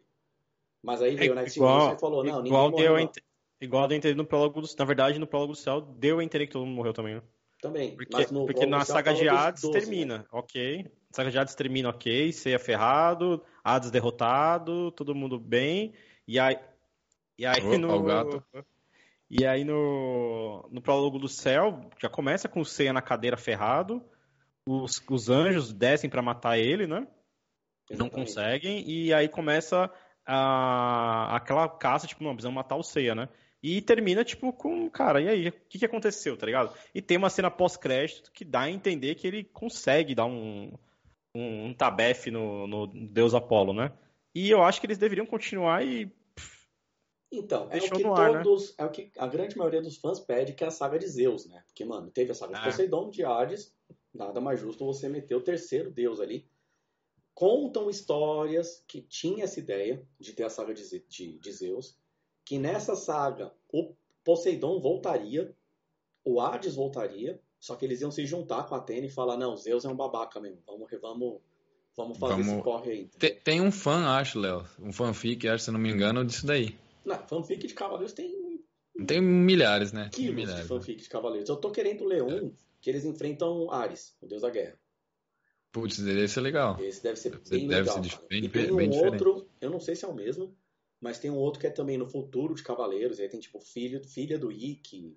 Mas 0.82 1.02
aí 1.02 1.16
veio 1.16 1.32
é, 1.32 1.34
o 1.34 1.36
Next 1.36 1.60
igual, 1.60 1.94
e 1.94 2.00
falou, 2.00 2.24
não, 2.24 2.46
igual 2.46 2.70
ninguém 2.72 2.90
morreu. 2.90 3.06
Deu 3.06 3.24
igual 3.60 3.88
deu 3.88 3.96
a 3.96 3.98
entender 3.98 4.16
no 4.16 4.26
prólogo 4.26 4.62
do... 4.62 4.68
Na 4.80 4.86
verdade, 4.86 5.20
no 5.20 5.28
prólogo 5.28 5.54
do 5.54 5.60
céu, 5.60 5.82
deu 5.82 6.20
a 6.20 6.24
entender 6.24 6.48
que 6.48 6.54
todo 6.54 6.66
mundo 6.66 6.76
morreu 6.76 6.94
também, 6.94 7.16
né? 7.16 7.22
Também. 7.68 7.96
Porque, 7.96 8.26
porque 8.26 8.66
na 8.66 8.84
saga 8.84 9.14
de 9.14 9.28
Hades 9.28 9.62
12, 9.62 9.80
termina, 9.80 10.20
né? 10.20 10.26
ok. 10.32 10.86
saga 11.12 11.32
de 11.32 11.38
Hades 11.38 11.56
termina, 11.56 11.90
ok. 11.90 12.32
Seiya 12.32 12.60
ferrado, 12.60 13.44
Hades 13.64 13.92
derrotado, 13.92 14.92
todo 14.92 15.16
mundo 15.16 15.40
bem. 15.40 15.94
E 16.28 16.40
aí... 16.40 16.58
E 17.38 17.46
aí 17.46 17.62
oh, 17.64 17.78
no... 17.78 18.04
gato. 18.04 18.44
E 19.30 19.46
aí 19.46 19.64
no, 19.64 20.68
no 20.72 20.82
prólogo 20.82 21.20
do 21.20 21.28
céu, 21.28 21.90
já 22.02 22.10
começa 22.10 22.48
com 22.48 22.62
o 22.62 22.66
Seiya 22.66 22.94
na 22.94 23.02
cadeira 23.02 23.36
ferrado, 23.36 24.02
os, 24.66 25.02
os 25.10 25.30
anjos 25.30 25.74
descem 25.74 26.10
para 26.10 26.22
matar 26.22 26.58
ele, 26.58 26.88
né? 26.88 27.08
Exatamente. 27.90 27.98
Não 28.00 28.10
conseguem, 28.10 28.90
e 28.90 29.14
aí 29.14 29.28
começa 29.28 29.92
a, 30.26 31.36
aquela 31.36 31.68
caça, 31.70 32.08
tipo, 32.08 32.24
não, 32.24 32.32
precisamos 32.32 32.56
matar 32.56 32.76
o 32.76 32.84
Seiya, 32.84 33.16
né? 33.16 33.30
E 33.62 33.82
termina, 33.82 34.24
tipo, 34.24 34.54
com, 34.54 34.90
cara, 34.90 35.20
e 35.22 35.28
aí, 35.28 35.48
o 35.50 35.52
que, 35.68 35.80
que 35.80 35.86
aconteceu, 35.86 36.38
tá 36.38 36.46
ligado? 36.46 36.74
E 36.94 37.02
tem 37.02 37.18
uma 37.18 37.30
cena 37.30 37.50
pós-crédito 37.50 38.32
que 38.32 38.46
dá 38.46 38.62
a 38.62 38.70
entender 38.70 39.16
que 39.16 39.28
ele 39.28 39.44
consegue 39.44 40.14
dar 40.14 40.26
um, 40.26 40.72
um, 41.34 41.66
um 41.66 41.74
tabefe 41.74 42.30
no, 42.30 42.68
no 42.68 42.88
Deus 42.88 43.34
Apolo, 43.34 43.74
né? 43.74 43.92
E 44.34 44.50
eu 44.50 44.62
acho 44.62 44.80
que 44.80 44.86
eles 44.86 45.00
deveriam 45.00 45.26
continuar 45.26 45.84
e 45.86 46.12
então, 47.32 47.68
é 47.72 47.78
o 47.78 47.92
que 47.92 48.06
ar, 48.06 48.42
todos, 48.42 48.70
né? 48.70 48.76
é 48.78 48.86
o 48.86 48.90
que 48.90 49.12
a 49.18 49.28
grande 49.28 49.58
maioria 49.58 49.82
dos 49.82 49.98
fãs 49.98 50.20
pede 50.20 50.54
que 50.54 50.64
é 50.64 50.68
a 50.68 50.72
saga 50.72 50.98
de 50.98 51.08
Zeus, 51.08 51.46
né? 51.46 51.62
Porque, 51.68 51.84
mano, 51.84 52.10
teve 52.10 52.32
a 52.32 52.36
saga 52.36 52.54
de 52.54 52.62
é. 52.62 52.64
Poseidon, 52.64 53.10
de 53.10 53.26
Hades, 53.26 53.74
nada 54.14 54.40
mais 54.40 54.60
justo 54.60 54.86
você 54.86 55.10
meter 55.10 55.36
o 55.36 55.42
terceiro 55.42 55.92
deus 55.92 56.22
ali. 56.22 56.48
Contam 57.34 57.90
histórias 57.90 58.84
que 58.88 59.02
tinha 59.02 59.44
essa 59.44 59.60
ideia 59.60 60.02
de 60.20 60.34
ter 60.34 60.44
a 60.44 60.50
saga 60.50 60.74
de, 60.74 61.00
de, 61.08 61.38
de 61.38 61.52
Zeus, 61.52 61.98
que 62.48 62.58
nessa 62.58 62.96
saga 62.96 63.52
o 63.70 63.94
Poseidon 64.24 64.80
voltaria, 64.80 65.54
o 66.24 66.40
Hades 66.40 66.76
voltaria, 66.76 67.42
só 67.60 67.76
que 67.76 67.84
eles 67.84 68.00
iam 68.00 68.10
se 68.10 68.26
juntar 68.26 68.64
com 68.64 68.74
a 68.74 68.78
Atena 68.78 69.06
e 69.06 69.10
falar, 69.10 69.36
não, 69.36 69.58
Zeus 69.58 69.84
é 69.84 69.90
um 69.90 69.96
babaca 69.96 70.40
mesmo, 70.40 70.62
vamos, 70.66 70.88
vamos, 71.02 71.42
vamos 71.98 72.18
fazer 72.18 72.36
vamos... 72.36 72.54
esse 72.54 72.62
corre 72.62 72.92
aí. 72.92 73.10
Tem, 73.20 73.36
tem, 73.36 73.62
um 73.62 73.70
fã, 73.70 74.08
acho, 74.18 74.40
Léo, 74.40 74.66
um 74.80 74.94
fanfic, 74.94 75.46
acho, 75.46 75.66
se 75.66 75.72
não 75.72 75.80
me 75.80 75.92
engano, 75.92 76.24
disso 76.24 76.48
daí. 76.48 76.74
Não, 77.04 77.18
fanfic 77.28 77.68
de 77.68 77.74
Cavaleiros 77.74 78.14
tem. 78.14 78.64
Tem 79.06 79.22
milhares, 79.22 79.92
né? 79.92 80.10
Quilos 80.14 80.36
milhares, 80.36 80.62
de 80.62 80.68
fanfic 80.70 81.04
de 81.04 81.10
Cavaleiros. 81.10 81.50
Eu 81.50 81.58
tô 81.58 81.70
querendo 81.70 82.06
ler 82.06 82.24
um 82.24 82.54
que 82.80 82.90
eles 82.90 83.04
enfrentam 83.04 83.70
Ares, 83.70 84.16
o 84.22 84.26
deus 84.26 84.42
da 84.42 84.50
guerra. 84.50 84.80
Putz, 85.74 86.00
deve 86.00 86.30
ser 86.30 86.40
legal. 86.40 86.82
Esse 86.82 87.04
deve 87.04 87.18
ser 87.18 87.38
bem 87.50 87.68
deve 87.68 87.90
legal. 87.90 88.04
Ser 88.04 88.20
bem, 88.30 88.46
e 88.46 88.50
tem 88.50 88.72
um 88.72 88.78
bem 88.78 88.90
outro, 88.90 89.34
diferente. 89.34 89.48
eu 89.60 89.70
não 89.70 89.82
sei 89.82 89.98
se 89.98 90.06
é 90.06 90.08
o 90.08 90.14
mesmo, 90.16 90.56
mas 91.00 91.20
tem 91.20 91.30
um 91.30 91.38
outro 91.38 91.60
que 91.60 91.68
é 91.68 91.70
também 91.70 91.98
no 91.98 92.08
futuro 92.08 92.56
de 92.56 92.64
Cavaleiros. 92.64 93.20
Aí 93.20 93.30
tem 93.30 93.40
tipo 93.40 93.60
filho, 93.60 94.04
filha 94.04 94.38
do 94.38 94.52
Ikki. 94.52 95.16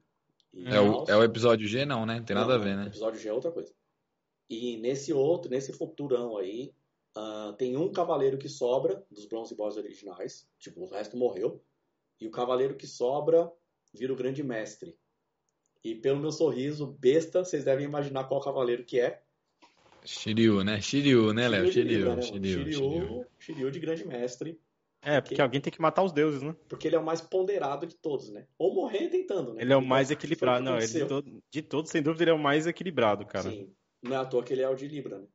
É 0.67 0.81
o, 0.81 1.05
é 1.05 1.17
o 1.17 1.23
episódio 1.23 1.67
G, 1.67 1.85
não, 1.85 2.05
né? 2.05 2.23
Tem 2.27 2.35
não, 2.35 2.43
nada 2.43 2.57
a 2.57 2.59
ver, 2.59 2.77
né? 2.77 2.85
O 2.85 2.89
episódio 2.89 3.21
G 3.21 3.29
é 3.29 3.33
outra 3.33 3.53
coisa. 3.53 3.73
E 4.49 4.77
nesse 4.79 5.13
outro, 5.13 5.51
nesse 5.51 5.73
futurão 5.73 6.37
aí, 6.37 6.75
uh, 7.17 7.53
tem 7.55 7.77
um 7.77 7.93
cavaleiro 7.93 8.37
que 8.37 8.49
sobra 8.49 9.05
dos 9.11 9.27
Bronze 9.27 9.55
Boys 9.55 9.77
originais. 9.77 10.49
Tipo, 10.59 10.83
o 10.83 10.91
resto 10.91 11.17
morreu. 11.17 11.63
E 12.21 12.27
o 12.27 12.31
cavaleiro 12.31 12.77
que 12.77 12.87
sobra 12.87 13.51
vira 13.95 14.13
o 14.13 14.17
grande 14.17 14.43
mestre. 14.43 14.99
E 15.83 15.95
pelo 15.95 16.21
meu 16.21 16.33
sorriso 16.33 16.87
besta, 16.87 17.43
vocês 17.43 17.65
devem 17.65 17.87
imaginar 17.87 18.25
qual 18.25 18.43
cavaleiro 18.43 18.85
que 18.85 19.01
é. 19.01 19.23
Shiryu, 20.05 20.63
né? 20.65 20.81
Shiryu, 20.81 21.33
né, 21.33 21.49
Léo? 21.49 21.73
Shiryu, 21.73 22.17
né? 22.17 22.23
Shiryu, 22.23 22.73
Shiryu, 22.73 23.27
Shiryu, 23.39 23.71
de 23.71 23.79
grande 23.79 24.07
mestre. 24.07 24.61
É, 25.03 25.21
porque, 25.21 25.35
porque, 25.35 25.43
alguém 25.43 25.61
tem 25.61 25.73
que 25.73 25.81
matar 25.81 26.03
os 26.03 26.13
deuses, 26.13 26.43
né? 26.43 26.55
Porque 26.69 26.87
ele 26.87 26.97
é 26.97 26.99
o 26.99 27.05
mais 27.05 27.21
ponderado 27.21 27.87
de 27.87 27.95
todos, 27.97 28.29
né? 28.31 28.47
Ou 28.59 28.75
morrer 28.75 29.09
tentando, 29.09 29.55
né? 29.55 29.63
Ele 29.63 29.73
é 29.73 29.77
o 29.77 29.83
mais 29.83 30.11
equilibrado. 30.11 30.63
Não, 30.63 30.77
ele 30.77 30.87
de, 30.87 31.07
todo, 31.07 31.43
de 31.51 31.63
todos, 31.63 31.91
sem 31.91 32.03
dúvida, 32.03 32.25
ele 32.25 32.31
é 32.31 32.35
o 32.35 32.39
mais 32.39 32.67
equilibrado, 32.67 33.25
cara. 33.25 33.51
Sim. 33.51 33.73
Não 34.03 34.15
é 34.15 34.17
à 34.17 34.25
toa 34.25 34.43
que 34.43 34.53
ele 34.53 34.63
é 34.63 34.69
o 34.69 34.75
de 34.75 34.87
Libra, 34.87 35.19
né? 35.19 35.27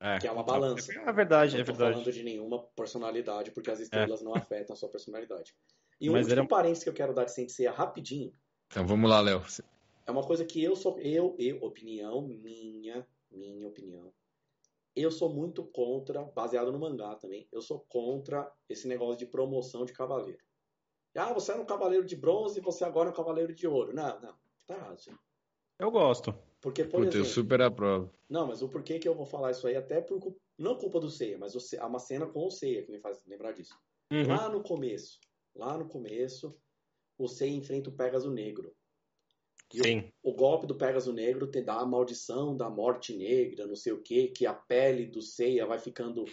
É, 0.00 0.18
Que 0.18 0.26
é 0.26 0.32
uma 0.32 0.42
então, 0.42 0.54
balança. 0.54 0.92
É 0.92 1.12
verdade, 1.12 1.54
não 1.54 1.60
é 1.60 1.64
tô 1.64 1.72
verdade. 1.72 1.92
falando 1.92 2.12
de 2.12 2.22
nenhuma 2.22 2.62
personalidade, 2.74 3.52
porque 3.52 3.70
as 3.70 3.80
estrelas 3.80 4.20
não 4.20 4.34
afetam 4.34 4.74
a 4.74 4.76
sua 4.76 4.88
personalidade. 4.88 5.54
E 6.00 6.10
um 6.10 6.14
Mas 6.14 6.26
último 6.26 6.42
é- 6.42 6.48
parênteses 6.48 6.82
que 6.82 6.90
eu 6.90 6.94
quero 6.94 7.14
dar 7.14 7.24
de 7.24 7.32
Sensei 7.32 7.66
rapidinho, 7.68 8.34
Então 8.66 8.84
vamos 8.84 9.08
lá, 9.08 9.20
Léo. 9.20 9.42
é 10.06 10.10
uma 10.10 10.26
coisa 10.26 10.44
que 10.44 10.62
eu 10.62 10.74
sou, 10.74 10.98
eu, 10.98 11.36
eu, 11.38 11.62
opinião 11.62 12.22
minha, 12.26 13.06
minha 13.30 13.68
opinião, 13.68 14.12
eu 14.94 15.10
sou 15.10 15.32
muito 15.32 15.64
contra, 15.64 16.22
baseado 16.22 16.70
no 16.70 16.78
mangá 16.78 17.14
também, 17.16 17.48
eu 17.50 17.62
sou 17.62 17.80
contra 17.88 18.52
esse 18.68 18.86
negócio 18.86 19.18
de 19.18 19.26
promoção 19.26 19.84
de 19.84 19.92
cavaleiro. 19.92 20.42
Ah, 21.16 21.32
você 21.32 21.52
era 21.52 21.60
um 21.60 21.66
cavaleiro 21.66 22.06
de 22.06 22.16
bronze 22.16 22.58
e 22.58 22.62
você 22.62 22.84
agora 22.84 23.08
é 23.10 23.12
um 23.12 23.14
cavaleiro 23.16 23.54
de 23.54 23.66
ouro. 23.66 23.94
Não, 23.94 24.20
não, 24.20 24.34
tá 24.66 24.74
errado. 24.74 24.98
aí. 25.08 25.14
Eu 25.78 25.90
gosto. 25.90 26.34
Porque, 26.60 26.84
por 26.84 27.04
Puta, 27.04 27.16
eu 27.16 27.22
exemplo, 27.22 27.26
super 27.26 27.60
aprovo. 27.60 28.14
não, 28.28 28.46
mas 28.46 28.62
o 28.62 28.68
porquê 28.68 28.98
que 28.98 29.08
eu 29.08 29.14
vou 29.14 29.26
falar 29.26 29.50
isso 29.50 29.66
aí, 29.66 29.76
até 29.76 30.00
por, 30.00 30.34
não 30.56 30.78
culpa 30.78 31.00
do 31.00 31.10
Seiya, 31.10 31.36
mas 31.36 31.54
há 31.74 31.86
uma 31.86 31.98
cena 31.98 32.26
com 32.26 32.46
o 32.46 32.50
Seiya 32.50 32.84
que 32.84 32.92
me 32.92 33.00
faz 33.00 33.22
lembrar 33.26 33.52
disso. 33.52 33.76
Uhum. 34.10 34.28
Lá 34.28 34.48
no 34.48 34.62
começo, 34.62 35.18
lá 35.54 35.76
no 35.76 35.88
começo, 35.88 36.56
o 37.18 37.26
Seiya 37.26 37.56
enfrenta 37.56 37.90
o 37.90 37.96
Pégaso 37.96 38.30
Negro. 38.30 38.74
E 39.74 39.80
o- 39.80 39.84
Sim. 39.84 40.12
o 40.22 40.32
golpe 40.34 40.66
do 40.66 40.74
Pégaso 40.74 41.12
Negro 41.12 41.46
te 41.46 41.60
dá 41.62 41.74
a 41.80 41.86
maldição 41.86 42.56
da 42.56 42.68
morte 42.68 43.16
negra, 43.16 43.66
não 43.66 43.74
sei 43.76 43.92
o 43.92 44.02
que, 44.02 44.28
que 44.28 44.44
a 44.46 44.52
pele 44.54 45.06
do 45.06 45.22
Seiya 45.22 45.64
vai 45.66 45.78
ficando 45.78 46.24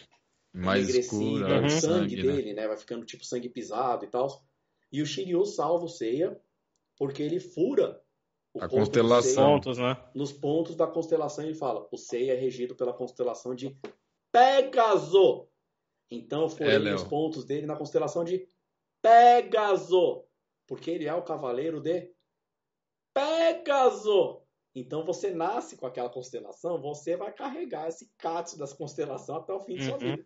Mais 0.54 0.84
enegrecida, 0.84 1.20
escura, 1.26 1.60
o 1.60 1.64
Uhum. 1.64 1.70
sangue, 1.70 1.80
sangue, 1.80 2.16
né? 2.18 2.22
dele, 2.24 2.54
né? 2.54 2.68
Vai 2.68 2.78
ficando 2.78 3.06
tipo 3.06 3.24
sangue 3.26 3.50
pisado 3.50 4.04
e 4.06 4.08
tal. 4.10 4.44
E 4.92 5.02
o 5.02 5.06
Shiryu 5.06 5.46
salva 5.46 5.86
o 5.86 5.90
Seiya 5.90 6.40
porque 6.98 7.24
ele 7.24 7.40
fura 7.40 8.02
o 8.54 8.62
A 8.62 8.68
constelação. 8.68 9.54
Pontos, 9.54 9.78
né? 9.78 9.96
nos 10.14 10.34
pontos 10.34 10.76
da 10.76 10.88
constelação 10.88 11.46
ele 11.46 11.54
fala: 11.56 11.88
o 11.92 11.98
Seiya 11.98 12.34
é 12.34 12.36
regido 12.36 12.76
pela 12.76 12.92
constelação 12.94 13.54
de 13.56 13.78
Pégaso. 14.32 15.48
Então 16.12 16.42
eu 16.42 16.50
furei 16.50 16.88
É, 16.88 16.96
os 16.96 17.04
pontos 17.04 17.46
dele 17.46 17.66
na 17.68 17.76
constelação 17.76 18.24
de 18.24 18.48
Pégaso, 19.02 20.24
porque 20.68 20.92
ele 20.92 21.06
é 21.06 21.14
o 21.14 21.22
cavaleiro 21.24 21.80
de 21.80 22.12
Pégaso. 23.14 24.42
Então 24.76 25.04
você 25.04 25.32
nasce 25.32 25.76
com 25.78 25.86
aquela 25.88 26.10
constelação, 26.10 26.80
você 26.82 27.18
vai 27.18 27.32
carregar 27.34 27.88
esse 27.88 28.10
Katsu 28.18 28.58
dessa 28.58 28.76
constelação 28.76 29.38
até 29.38 29.52
o 29.52 29.60
fim 29.60 29.76
de 29.76 29.84
sua 29.86 29.94
Uhum. 29.96 30.00
vida. 30.00 30.26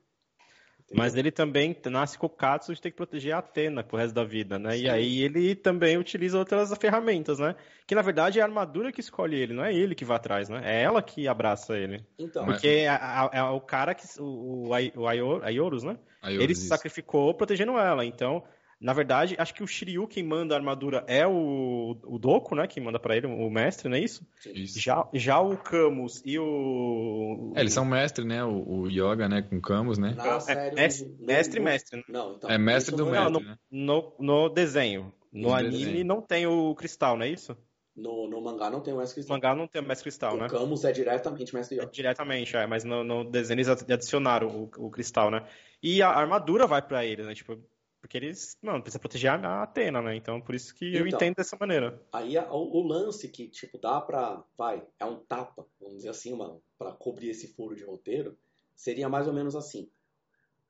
Mas 0.96 1.16
ele 1.16 1.32
também 1.32 1.76
nasce 1.86 2.20
com 2.20 2.26
o 2.28 2.30
Katsu 2.30 2.74
de 2.76 2.82
ter 2.82 2.92
que 2.92 2.98
proteger 2.98 3.34
a 3.34 3.38
Atena 3.40 3.84
pro 3.84 3.98
resto 3.98 4.14
da 4.14 4.24
vida, 4.26 4.60
né? 4.60 4.74
Sim. 4.74 4.84
E 4.84 4.90
aí 4.90 5.22
ele 5.22 5.56
também 5.56 5.98
utiliza 5.98 6.38
outras 6.38 6.72
ferramentas, 6.78 7.40
né? 7.40 7.56
Que 7.88 7.96
na 7.96 8.02
verdade 8.02 8.38
é 8.38 8.42
a 8.42 8.46
armadura 8.46 8.92
que 8.92 9.00
escolhe 9.00 9.40
ele, 9.40 9.54
não 9.54 9.64
é 9.64 9.74
ele 9.74 9.96
que 9.96 10.04
vai 10.04 10.18
atrás, 10.18 10.50
né? 10.50 10.62
É 10.66 10.84
ela 10.84 11.02
que 11.02 11.26
abraça 11.28 11.78
ele. 11.78 12.06
Então, 12.20 12.46
Porque 12.46 12.68
é, 12.68 12.90
a- 12.90 13.30
é 13.34 13.42
o 13.44 13.62
cara 13.62 13.96
que. 13.96 14.04
O, 14.22 14.68
o, 14.68 14.70
o 14.98 15.08
Aior- 15.08 15.44
Aiorus, 15.44 15.84
né? 15.84 15.98
Ele 16.22 16.54
se 16.54 16.68
sacrificou 16.68 17.34
protegendo 17.34 17.72
ela. 17.80 18.06
Então, 18.06 18.44
na 18.84 18.92
verdade, 18.94 19.36
acho 19.40 19.54
que 19.54 19.64
o 19.64 19.68
Shiryu 19.68 20.06
quem 20.08 20.22
manda 20.24 20.54
a 20.54 20.58
armadura 20.58 21.04
é 21.08 21.26
o, 21.26 21.98
o 22.04 22.20
Doku, 22.20 22.54
né? 22.54 22.68
Quem 22.68 22.84
manda 22.84 23.00
pra 23.00 23.16
ele, 23.16 23.26
o 23.28 23.50
mestre, 23.50 23.88
não 23.88 23.96
é 23.96 24.00
isso? 24.02 24.28
Isso. 24.54 24.78
Já, 24.80 25.08
já 25.14 25.40
o 25.40 25.56
Camus 25.58 26.22
e 26.26 26.38
o. 26.38 27.54
É, 27.56 27.62
eles 27.62 27.74
são 27.74 27.86
mestre, 27.86 28.26
né? 28.26 28.44
O, 28.44 28.82
o 28.82 28.90
Yoga, 28.90 29.30
né? 29.30 29.42
Com 29.42 29.62
Camus, 29.62 29.98
né? 29.98 30.14
na 30.16 30.36
É, 30.36 30.40
série. 30.42 30.76
mestre, 30.76 31.08
no- 31.18 31.26
mestre, 31.26 31.60
no- 31.60 31.66
mestre. 31.66 31.98
né? 31.98 32.04
Não, 32.10 32.34
então. 32.36 32.50
É 32.50 32.58
mestre 32.58 32.96
do 32.96 33.08
é- 33.08 33.12
Não, 33.12 33.32
mestre, 33.32 33.44
no, 33.46 33.50
né? 33.50 33.58
no, 33.72 34.14
no 34.20 34.50
desenho. 34.50 35.14
No 35.32 35.48
No 35.50 35.54
anime 35.56 35.78
desenho. 35.78 36.06
não 36.06 36.22
tem 36.22 36.46
o 36.46 36.76
cristal, 36.76 37.18
não 37.18 37.26
é 37.26 37.30
isso? 37.30 37.58
No, 37.96 38.28
no 38.28 38.42
mangá 38.42 38.70
não 38.70 38.82
tem 38.82 38.94
o 38.94 38.98
mestre 38.98 39.22
No 39.22 39.26
cristal. 39.28 39.38
mangá 39.38 39.56
não 39.56 39.68
tem 39.68 39.82
o 39.82 39.86
mestre 39.88 40.04
cristal, 40.04 40.36
o 40.36 40.40
né? 40.40 40.50
Camus 40.50 40.84
é 40.84 40.92
diretamente 40.92 41.54
mestre 41.56 41.78
É 41.78 41.82
Yoga. 41.84 41.92
diretamente, 41.92 42.56
é, 42.58 42.68
mas 42.68 42.84
no, 42.84 43.04
no 43.04 43.24
desenho 43.24 43.58
eles 43.58 43.70
adicionaram 43.70 44.48
o, 44.78 44.86
o 44.88 44.90
cristal, 44.92 45.32
né? 45.32 45.44
E 45.82 46.02
a 46.02 46.10
armadura 46.10 46.68
vai 46.68 46.82
pra 46.82 47.06
eles, 47.06 47.26
né? 47.26 47.34
Tipo, 47.34 47.58
porque 48.04 48.18
eles, 48.18 48.58
não, 48.62 48.82
precisa 48.82 49.00
proteger 49.00 49.32
a 49.32 49.64
Atena, 49.64 50.02
né? 50.02 50.14
Então, 50.14 50.42
por 50.42 50.54
isso 50.54 50.76
que 50.76 50.94
eu 50.94 51.08
Então. 51.08 51.18
entendo 51.18 51.36
dessa 51.36 51.56
maneira. 51.58 52.02
Aí 52.12 52.38
a- 52.38 52.52
o, 52.52 52.80
o 52.82 52.86
lance 52.86 53.30
que, 53.30 53.48
tipo, 53.48 53.78
dá 53.78 54.02
pra. 54.02 54.44
Vai, 54.58 54.86
é 55.00 55.06
um 55.06 55.24
tapa, 55.24 55.66
vamos 55.80 55.96
dizer 55.98 56.10
assim, 56.10 56.36
mano, 56.36 56.62
pra 56.78 56.92
cobrir 56.92 57.30
esse 57.30 57.48
furo 57.56 57.74
de 57.78 57.86
roteiro, 57.86 58.38
seria 58.76 59.08
mais 59.08 59.26
ou 59.26 59.34
menos 59.34 59.56
assim. 59.56 59.90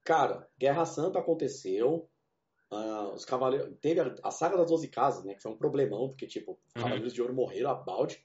Cara, 0.04 0.48
Guerra 0.60 0.86
Santa 0.86 1.18
aconteceu. 1.18 2.08
ah, 2.70 3.12
os 3.16 3.26
cavaleiros. 3.26 3.76
Teve 3.82 4.00
a, 4.00 4.16
a 4.24 4.30
saga 4.32 4.56
das 4.58 4.70
12 4.70 4.88
casas, 4.90 5.24
né? 5.26 5.34
Que 5.34 5.42
foi 5.42 5.52
um 5.52 5.58
problemão, 5.58 6.10
porque, 6.10 6.28
tipo, 6.28 6.52
os 6.54 6.76
Uhum. 6.76 6.82
Cavaleiros 6.84 7.14
de 7.14 7.22
Ouro 7.22 7.34
morreram 7.34 7.72
a 7.72 7.76
balde. 7.76 8.24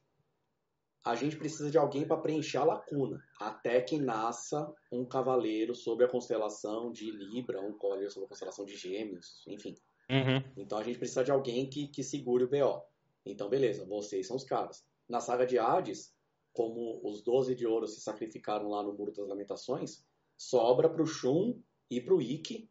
A 1.08 1.14
gente 1.14 1.36
precisa 1.36 1.70
de 1.70 1.78
alguém 1.78 2.06
pra 2.06 2.18
preencher 2.18 2.58
a 2.58 2.64
lacuna. 2.64 3.18
Até 3.40 3.80
que 3.80 3.98
nasça 3.98 4.70
um 4.92 5.06
cavaleiro 5.06 5.74
sobre 5.74 6.04
a 6.04 6.08
constelação 6.08 6.92
de 6.92 7.10
Libra, 7.10 7.62
um 7.62 7.78
cavaleiro 7.78 8.10
sobre 8.10 8.26
a 8.26 8.28
constelação 8.28 8.66
de 8.66 8.76
Gêmeos, 8.76 9.42
enfim. 9.48 9.74
Uhum. 10.10 10.44
Então 10.54 10.76
a 10.76 10.82
gente 10.82 10.98
precisa 10.98 11.24
de 11.24 11.30
alguém 11.30 11.66
que, 11.66 11.88
que 11.88 12.04
segure 12.04 12.44
o 12.44 12.48
BO. 12.50 12.82
Então, 13.24 13.48
beleza, 13.48 13.86
vocês 13.86 14.26
são 14.26 14.36
os 14.36 14.44
caras. 14.44 14.84
Na 15.08 15.18
saga 15.18 15.46
de 15.46 15.58
Hades, 15.58 16.14
como 16.52 17.00
os 17.02 17.22
12 17.22 17.54
de 17.54 17.66
ouro 17.66 17.86
se 17.86 18.02
sacrificaram 18.02 18.68
lá 18.68 18.82
no 18.82 18.92
Muro 18.92 19.10
das 19.10 19.26
Lamentações, 19.26 20.04
sobra 20.36 20.90
pro 20.90 21.06
Shun 21.06 21.58
e 21.90 22.02
pro 22.02 22.20
Ikki 22.20 22.68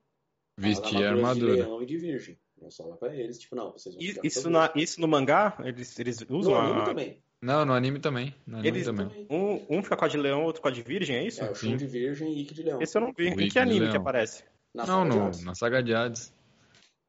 Vestir 0.56 1.04
a 1.04 1.10
armadura. 1.10 1.56
de 1.56 1.62
leão 1.64 1.82
e 1.82 1.88
de 1.88 1.98
virgem. 1.98 2.40
Não 2.62 2.70
sobra 2.70 2.98
pra 2.98 3.16
eles, 3.16 3.40
tipo, 3.40 3.56
não, 3.56 3.72
vocês 3.72 3.96
vão 3.96 4.04
Isso, 4.24 4.48
na, 4.48 4.72
isso 4.76 5.02
no 5.02 5.08
mangá, 5.08 5.58
eles, 5.66 5.98
eles 5.98 6.22
usam 6.30 6.54
No 6.54 6.60
anime 6.60 6.82
a... 6.82 6.86
também. 6.86 7.27
Não, 7.42 7.64
no 7.66 7.74
anime 7.74 8.00
também. 8.00 8.34
No 8.48 8.58
anime 8.58 8.68
Eles- 8.78 8.86
também. 8.88 9.28
Um, 9.30 9.78
um 9.78 9.84
fica 9.84 9.96
com 9.96 10.06
a 10.06 10.08
de 10.08 10.18
leão, 10.18 10.44
outro 10.44 10.62
com 10.62 10.68
a 10.68 10.72
de 10.72 10.82
virgem, 10.82 11.18
é 11.18 11.24
isso? 11.26 11.42
É, 11.44 11.52
o 11.52 11.56
Shun 11.56 11.70
Sim. 11.72 11.78
de 11.78 11.86
virgem 11.86 12.34
e 12.34 12.42
Ikki 12.42 12.54
de 12.54 12.64
leão. 12.64 12.82
Esse 12.82 12.98
eu 12.98 13.02
não 13.02 13.14
vi. 13.14 13.30
O 13.30 13.42
Em 13.42 13.48
que 13.50 13.60
anime 13.60 13.90
que 13.92 13.98
aparece? 13.98 14.44
Na 14.74 14.86
Não, 14.86 15.06
no, 15.06 15.30
na 15.44 15.54
saga 15.56 15.82
de 15.84 15.94
Hades. 15.94 16.34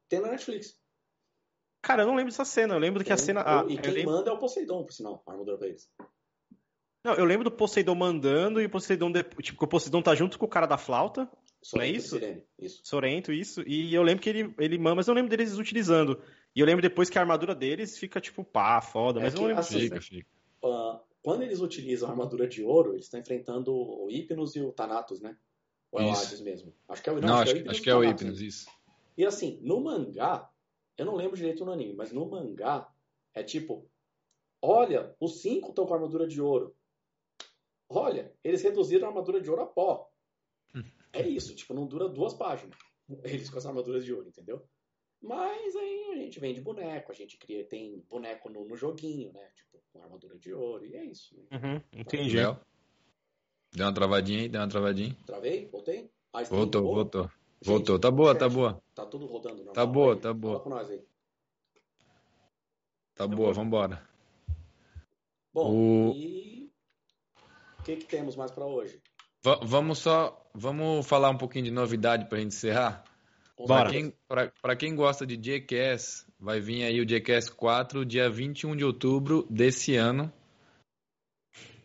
Tem 0.07 0.19
na 0.21 0.29
Netflix. 0.29 0.77
Cara, 1.81 2.03
eu 2.03 2.07
não 2.07 2.15
lembro 2.15 2.31
dessa 2.31 2.45
cena. 2.45 2.75
Eu 2.75 2.79
lembro 2.79 3.03
que 3.03 3.11
a 3.11 3.15
Tem- 3.15 3.25
cena. 3.25 3.41
ah, 3.45 3.65
e 3.67 3.77
quem 3.77 3.91
lembro- 3.93 4.11
manda 4.11 4.29
é 4.29 4.33
o 4.33 4.37
Poseidon, 4.37 4.83
por 4.83 4.91
sinal, 4.91 5.23
a 5.25 5.31
armadura 5.31 5.57
pra 5.57 5.67
eles. 5.67 5.89
Não, 7.03 7.13
eu 7.15 7.23
lembro 7.25 7.45
do 7.45 7.51
Poseidon 7.55 7.95
mandando 7.95 8.61
e 8.61 8.65
o 8.65 8.69
Poseidon. 8.69 9.11
de- 9.11 9.23
Tipo, 9.23 9.57
que 9.59 9.63
o 9.65 9.67
Poseidon 9.67 10.01
tá 10.01 10.13
junto 10.13 10.37
com 10.37 10.45
o 10.45 10.49
cara 10.49 10.65
da 10.67 10.77
flauta, 10.77 11.29
Só 11.61 11.75
Não 11.77 11.83
é 11.83 11.89
isso? 11.89 12.11
Sirene. 12.17 12.41
Isso. 12.57 12.79
Sorrento, 12.85 13.33
isso. 13.33 13.61
E 13.67 13.93
eu 13.93 14.01
lembro 14.01 14.23
que 14.23 14.29
ele, 14.29 14.53
ele 14.59 14.77
manda, 14.77 14.95
mas 14.95 15.09
eu 15.09 15.13
lembro 15.13 15.29
deles 15.29 15.57
utilizando. 15.57 16.21
E 16.55 16.59
eu 16.59 16.65
lembro 16.65 16.81
depois 16.81 17.09
que 17.09 17.17
a 17.17 17.21
armadura 17.21 17.55
deles 17.55 17.97
fica 17.97 18.19
tipo, 18.19 18.43
pá, 18.43 18.81
foda. 18.81 19.19
É 19.19 19.23
Mas 19.23 19.33
eu 19.33 19.37
que, 19.37 19.41
não 19.41 19.47
lembro 19.47 19.61
assim. 19.61 19.79
Fica, 19.81 20.01
fica. 20.01 20.29
Ah, 20.63 21.01
quando 21.21 21.43
eles 21.43 21.59
utilizam 21.59 22.07
a 22.09 22.11
armadura 22.11 22.47
de 22.47 22.63
ouro, 22.63 22.93
eles 22.93 23.05
estão 23.05 23.19
enfrentando 23.19 23.73
o 23.73 24.07
Hypnos 24.09 24.55
e 24.55 24.61
o 24.61 24.71
Thanatos, 24.71 25.21
né? 25.21 25.37
Ou 25.91 26.01
é 26.01 26.05
o. 26.05 26.11
Hades 26.11 26.41
mesmo? 26.41 26.73
Acho 26.87 27.03
que 27.03 27.09
é 27.09 27.13
o 27.13 27.21
Não, 27.21 27.37
acho, 27.37 27.51
acho 27.69 27.81
e 27.81 27.83
que 27.83 27.89
é 27.89 27.95
o 27.95 28.01
Hypnos, 28.01 28.39
né? 28.39 28.45
isso. 28.45 28.69
E 29.17 29.25
assim, 29.25 29.59
no 29.61 29.81
mangá, 29.81 30.49
eu 30.97 31.05
não 31.05 31.15
lembro 31.15 31.37
direito 31.37 31.65
no 31.65 31.71
anime, 31.71 31.93
mas 31.93 32.11
no 32.11 32.25
mangá 32.29 32.89
é 33.33 33.43
tipo: 33.43 33.89
olha, 34.61 35.15
os 35.19 35.41
cinco 35.41 35.69
estão 35.69 35.85
com 35.85 35.93
armadura 35.93 36.27
de 36.27 36.41
ouro. 36.41 36.75
Olha, 37.89 38.33
eles 38.43 38.61
reduziram 38.61 39.07
a 39.07 39.09
armadura 39.09 39.41
de 39.41 39.49
ouro 39.49 39.63
a 39.63 39.65
pó. 39.65 40.09
É 41.11 41.27
isso, 41.27 41.55
tipo, 41.55 41.73
não 41.73 41.87
dura 41.87 42.07
duas 42.07 42.33
páginas. 42.33 42.77
Eles 43.23 43.49
com 43.49 43.57
as 43.57 43.65
armaduras 43.65 44.05
de 44.05 44.13
ouro, 44.13 44.27
entendeu? 44.27 44.63
Mas 45.21 45.75
aí 45.75 46.11
a 46.13 46.15
gente 46.15 46.39
vende 46.39 46.61
boneco, 46.61 47.11
a 47.11 47.15
gente 47.15 47.37
cria, 47.37 47.65
tem 47.65 48.03
boneco 48.09 48.49
no, 48.49 48.65
no 48.65 48.75
joguinho, 48.75 49.33
né? 49.33 49.49
Tipo, 49.55 49.81
com 49.91 50.01
armadura 50.01 50.37
de 50.37 50.53
ouro, 50.53 50.85
e 50.85 50.95
é 50.95 51.03
isso. 51.03 51.35
Né? 51.35 51.57
Uhum, 51.57 51.81
entendi. 51.99 52.37
Léo? 52.37 52.57
Deu 53.73 53.85
uma 53.85 53.93
travadinha 53.93 54.39
aí, 54.41 54.49
deu 54.49 54.61
uma 54.61 54.67
travadinha. 54.69 55.15
Travei? 55.25 55.67
Voltei? 55.67 56.09
Ah, 56.33 56.43
Voltou, 56.43 56.83
voltou. 56.83 57.23
Gente, 57.23 57.67
Voltou. 57.67 57.99
Tá 57.99 58.09
boa, 58.09 58.33
tá 58.35 58.47
boa. 58.49 58.81
Tá 58.95 59.05
tudo 59.05 59.25
rodando 59.25 59.57
normal. 59.57 59.73
Tá 59.73 59.85
boa, 59.85 60.13
aí? 60.15 60.19
tá 60.21 60.33
boa. 60.33 60.53
Fala 60.53 60.63
com 60.63 60.69
nós 60.69 60.89
aí. 60.89 61.03
Tá 63.15 63.27
boa, 63.27 63.51
vambora. 63.53 64.01
Bom, 65.53 65.71
O- 66.09 66.13
e 66.15 66.71
o 67.79 67.83
que, 67.83 67.97
que 67.97 68.05
temos 68.05 68.35
mais 68.35 68.51
pra 68.51 68.65
hoje? 68.65 69.01
Va- 69.43 69.59
vamos 69.63 69.99
só, 69.99 70.49
vamos 70.53 71.05
falar 71.05 71.29
um 71.29 71.37
pouquinho 71.37 71.65
de 71.65 71.71
novidade 71.71 72.25
pra 72.29 72.37
gente 72.39 72.53
encerrar? 72.55 73.03
Bora. 73.67 73.83
Pra 73.83 73.91
quem, 73.91 74.13
pra, 74.27 74.51
pra 74.61 74.75
quem 74.75 74.95
gosta 74.95 75.25
de 75.25 75.39
Jackass, 75.41 76.25
vai 76.39 76.59
vir 76.59 76.83
aí 76.83 77.01
o 77.01 77.07
Jackass 77.07 77.49
4, 77.49 78.05
dia 78.05 78.29
21 78.29 78.75
de 78.75 78.85
outubro 78.85 79.45
desse 79.49 79.95
ano. 79.95 80.31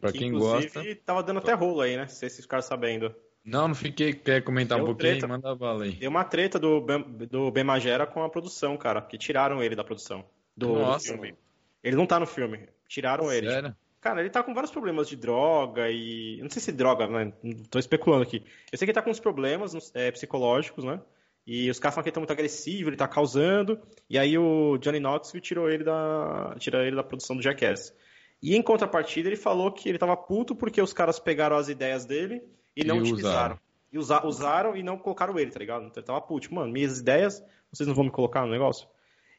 Pra 0.01 0.13
Que, 0.13 0.19
quem 0.19 0.29
inclusive, 0.29 0.73
gosta. 0.73 0.97
tava 1.05 1.23
dando 1.23 1.39
até 1.39 1.53
rolo 1.55 1.81
aí, 1.81 1.97
né? 1.97 2.03
Não 2.03 2.09
sei 2.09 2.29
se 2.29 2.37
vocês 2.37 2.45
ficaram 2.45 2.63
sabendo. 2.63 3.15
Não, 3.45 3.69
não 3.69 3.75
fiquei. 3.75 4.13
Quer 4.13 4.43
comentar 4.43 4.79
um 4.79 4.85
Deu 4.85 4.95
pouquinho? 4.95 5.13
treta. 5.13 5.27
Manda 5.27 5.55
bala 5.55 5.85
aí. 5.85 5.93
Deu 5.93 6.11
uma 6.11 6.25
treta 6.25 6.59
do 6.59 6.81
Ben, 6.81 7.03
do 7.03 7.51
ben 7.51 7.65
Magera 7.65 8.07
com 8.07 8.23
a 8.23 8.29
produção, 8.29 8.77
cara. 8.77 9.03
Que 9.03 9.19
tiraram 9.19 9.63
ele 9.63 9.75
da 9.77 9.85
produção. 9.85 10.25
Do, 10.57 10.75
Nossa, 10.79 11.13
filme. 11.13 11.35
Ele 11.83 11.97
não 11.97 12.07
tá 12.07 12.19
no 12.19 12.27
filme. 12.27 12.69
Tiraram 12.89 13.31
ele. 13.33 13.49
Sério? 13.51 13.77
Cara, 14.01 14.21
ele 14.21 14.31
tá 14.31 14.43
com 14.43 14.55
vários 14.55 14.71
problemas 14.71 15.09
de 15.09 15.17
droga 15.17 15.91
e. 15.91 16.39
eu 16.39 16.43
Não 16.45 16.51
sei 16.51 16.63
se 16.63 16.73
droga, 16.73 17.07
né? 17.07 17.33
Tô 17.71 17.79
especulando 17.79 18.23
aqui. 18.23 18.43
Eu 18.71 18.79
sei 18.79 18.87
que 18.87 18.91
ele 18.91 18.95
tá 18.95 19.03
com 19.03 19.11
uns 19.11 19.21
problemas 19.21 19.91
é, 19.95 20.11
psicológicos, 20.11 20.85
né? 20.85 21.01
E 21.47 21.69
os 21.71 21.79
caras 21.79 21.95
falam 21.95 22.03
que 22.05 22.09
ele 22.09 22.15
tá 22.15 22.21
muito 22.21 22.33
agressivo, 22.33 22.89
ele 22.89 22.97
tá 22.97 23.07
causando. 23.07 23.79
E 24.09 24.19
aí 24.19 24.39
o 24.39 24.79
Johnny 24.79 24.99
Knoxville 24.99 25.43
tirou 25.43 25.69
ele 25.69 25.85
da. 25.85 26.55
Tira 26.59 26.87
ele 26.87 26.97
da 26.97 27.03
produção 27.03 27.37
do 27.37 27.43
Jackass. 27.43 27.95
E 28.43 28.57
em 28.57 28.63
contrapartida, 28.63 29.29
ele 29.29 29.37
falou 29.37 29.71
que 29.73 29.89
ele 29.89 29.99
tava 29.99 30.17
puto 30.17 30.55
porque 30.55 30.81
os 30.81 30.93
caras 30.93 31.19
pegaram 31.19 31.57
as 31.57 31.69
ideias 31.69 32.05
dele 32.07 32.43
e 32.77 32.83
não 32.85 32.97
E 32.97 33.01
utilizaram. 33.01 33.59
E 33.93 33.99
usa- 33.99 34.25
usaram 34.27 34.77
e 34.77 34.83
não 34.83 34.99
colocaram 34.99 35.39
ele, 35.39 35.51
tá 35.51 35.59
ligado? 35.59 35.85
Então 35.87 36.01
ele 36.01 36.07
tava 36.07 36.21
puto. 36.21 36.41
Tipo, 36.43 36.55
mano, 36.57 36.73
minhas 36.73 36.99
ideias, 36.99 37.43
vocês 37.71 37.87
não 37.87 37.95
vão 37.95 38.05
me 38.05 38.11
colocar 38.11 38.43
no 38.45 38.51
negócio? 38.51 38.89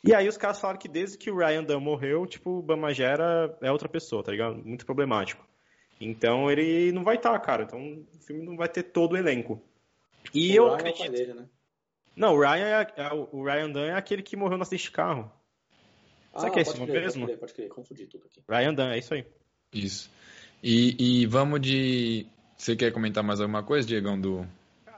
E 0.04 0.14
aí 0.14 0.28
os 0.28 0.38
caras 0.38 0.60
falaram 0.62 0.80
que 0.80 0.88
desde 0.88 1.18
que 1.18 1.32
o 1.32 1.38
Ryan 1.38 1.64
Dunn 1.64 1.80
morreu, 1.80 2.26
tipo, 2.28 2.60
o 2.60 2.62
Bamagera 2.62 3.58
é 3.62 3.72
outra 3.72 3.90
pessoa, 3.90 4.24
tá 4.24 4.32
ligado? 4.32 4.56
Muito 4.64 4.86
problemático. 4.86 5.44
Então 6.00 6.52
ele 6.52 6.92
não 6.92 7.04
vai 7.04 7.16
estar, 7.16 7.38
cara. 7.40 7.64
Então 7.64 7.80
o 7.80 8.06
filme 8.26 8.44
não 8.46 8.56
vai 8.56 8.70
ter 8.70 8.84
todo 8.84 9.14
o 9.14 9.18
elenco. 9.18 9.62
E 10.34 10.52
O 10.52 10.56
eu 10.56 10.66
Ryan 10.68 10.76
é 10.76 10.90
acredito. 10.90 11.12
dele, 11.12 11.34
né? 11.34 11.46
Não, 12.16 12.34
o 12.36 12.40
Ryan, 12.40 12.66
é, 12.66 12.94
é- 12.96 13.14
o 13.14 13.44
Ryan 13.44 13.72
Dunn 13.72 13.86
é 13.86 13.94
aquele 13.94 14.24
que 14.24 14.38
morreu 14.38 14.58
no 14.58 14.64
acidente 14.64 14.86
de 14.86 14.92
carro. 14.92 15.32
Será 16.38 16.50
que 16.52 16.60
é 16.60 16.62
esse 16.62 16.72
pode 16.72 16.82
nome 16.82 16.92
crer, 16.92 17.04
mesmo? 17.04 17.22
Pode 17.22 17.32
crer, 17.32 17.40
pode 17.40 17.54
crer, 17.54 17.70
confundi 17.70 18.08
tudo 18.08 18.26
aqui. 18.26 18.42
Ryan 18.50 18.74
Dunn, 18.74 18.90
é 18.90 18.98
isso 18.98 19.14
aí. 19.14 19.26
Isso. 19.74 20.10
E, 20.64 21.22
e 21.22 21.26
vamos 21.26 21.62
de. 21.62 22.26
Você 22.58 22.76
quer 22.76 22.92
comentar 22.92 23.24
mais 23.24 23.40
alguma 23.40 23.64
coisa, 23.64 23.88
Diegão? 23.88 24.20
Do... 24.20 24.48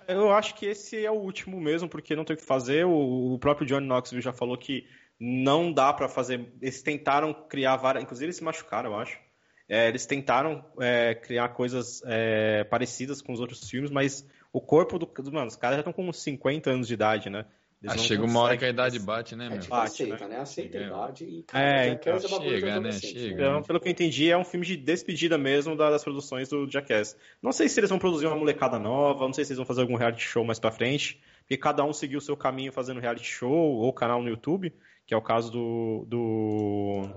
Eu 0.07 0.31
acho 0.31 0.55
que 0.55 0.65
esse 0.65 1.05
é 1.05 1.11
o 1.11 1.15
último 1.15 1.59
mesmo, 1.59 1.89
porque 1.89 2.15
não 2.15 2.23
tem 2.23 2.35
o 2.35 2.37
que 2.39 2.45
fazer. 2.45 2.85
O, 2.85 3.33
o 3.33 3.39
próprio 3.39 3.67
Johnny 3.67 3.87
Knoxville 3.87 4.21
já 4.21 4.31
falou 4.31 4.57
que 4.57 4.87
não 5.19 5.71
dá 5.71 5.91
pra 5.91 6.07
fazer. 6.07 6.47
Eles 6.61 6.81
tentaram 6.81 7.33
criar 7.33 7.75
várias. 7.75 8.03
Inclusive, 8.03 8.27
eles 8.27 8.37
se 8.37 8.43
machucaram, 8.43 8.91
eu 8.91 8.97
acho. 8.97 9.19
É, 9.67 9.89
eles 9.89 10.05
tentaram 10.05 10.63
é, 10.79 11.13
criar 11.13 11.49
coisas 11.49 12.01
é, 12.05 12.63
parecidas 12.63 13.21
com 13.21 13.33
os 13.33 13.39
outros 13.39 13.69
filmes, 13.69 13.91
mas 13.91 14.25
o 14.57 14.61
corpo 14.61 14.97
do. 14.97 15.05
do- 15.05 15.31
Mano, 15.31 15.47
os 15.47 15.55
caras 15.55 15.75
já 15.77 15.81
estão 15.81 15.93
com 15.93 16.07
uns 16.07 16.21
50 16.21 16.69
anos 16.71 16.87
de 16.87 16.93
idade, 16.93 17.29
né? 17.29 17.45
Eles 17.81 17.93
Ah, 17.93 17.97
chega 17.99 18.25
uma 18.25 18.39
hora 18.39 18.57
que 18.57 18.65
a 18.65 18.69
idade 18.69 18.97
bate, 18.97 19.35
né, 19.35 19.45
É 19.45 19.49
meu? 19.51 19.59
tipo 19.59 19.69
Bate, 19.69 20.01
aceita, 20.03 20.27
né? 20.27 20.39
Aceita 20.39 20.79
a 20.79 20.81
idade 20.81 21.25
e 21.25 21.39
É, 21.41 21.43
cara, 21.45 21.87
então, 21.89 22.13
é 22.15 22.19
bagulho 22.21 22.39
de 22.39 22.59
chega, 22.59 22.79
né? 22.79 22.91
Chega. 22.91 23.33
Então, 23.33 23.61
pelo 23.61 23.79
que 23.79 23.87
eu 23.87 23.91
entendi, 23.91 24.31
é 24.31 24.35
um 24.37 24.43
filme 24.43 24.65
de 24.65 24.75
despedida 24.75 25.37
mesmo 25.37 25.75
da- 25.75 25.91
das 25.91 26.03
produções 26.03 26.49
do 26.49 26.67
Jackass. 26.67 27.15
Não 27.39 27.51
sei 27.51 27.69
se 27.69 27.79
eles 27.79 27.91
vão 27.91 27.99
produzir 27.99 28.25
uma 28.25 28.35
molecada 28.35 28.79
nova, 28.79 29.25
não 29.25 29.33
sei 29.33 29.45
se 29.45 29.51
eles 29.51 29.57
vão 29.57 29.65
fazer 29.65 29.81
algum 29.81 29.95
reality 29.95 30.23
show 30.23 30.43
mais 30.43 30.57
pra 30.59 30.71
frente, 30.71 31.21
porque 31.41 31.55
cada 31.55 31.83
um 31.83 31.93
seguiu 31.93 32.17
o 32.17 32.21
seu 32.21 32.35
caminho 32.35 32.73
fazendo 32.73 32.99
reality 32.99 33.27
show 33.27 33.51
ou 33.53 33.93
canal 33.93 34.23
no 34.23 34.29
YouTube, 34.29 34.73
que 35.05 35.13
é 35.13 35.17
o 35.17 35.21
caso 35.21 35.51
do. 35.51 36.03
do... 36.07 37.09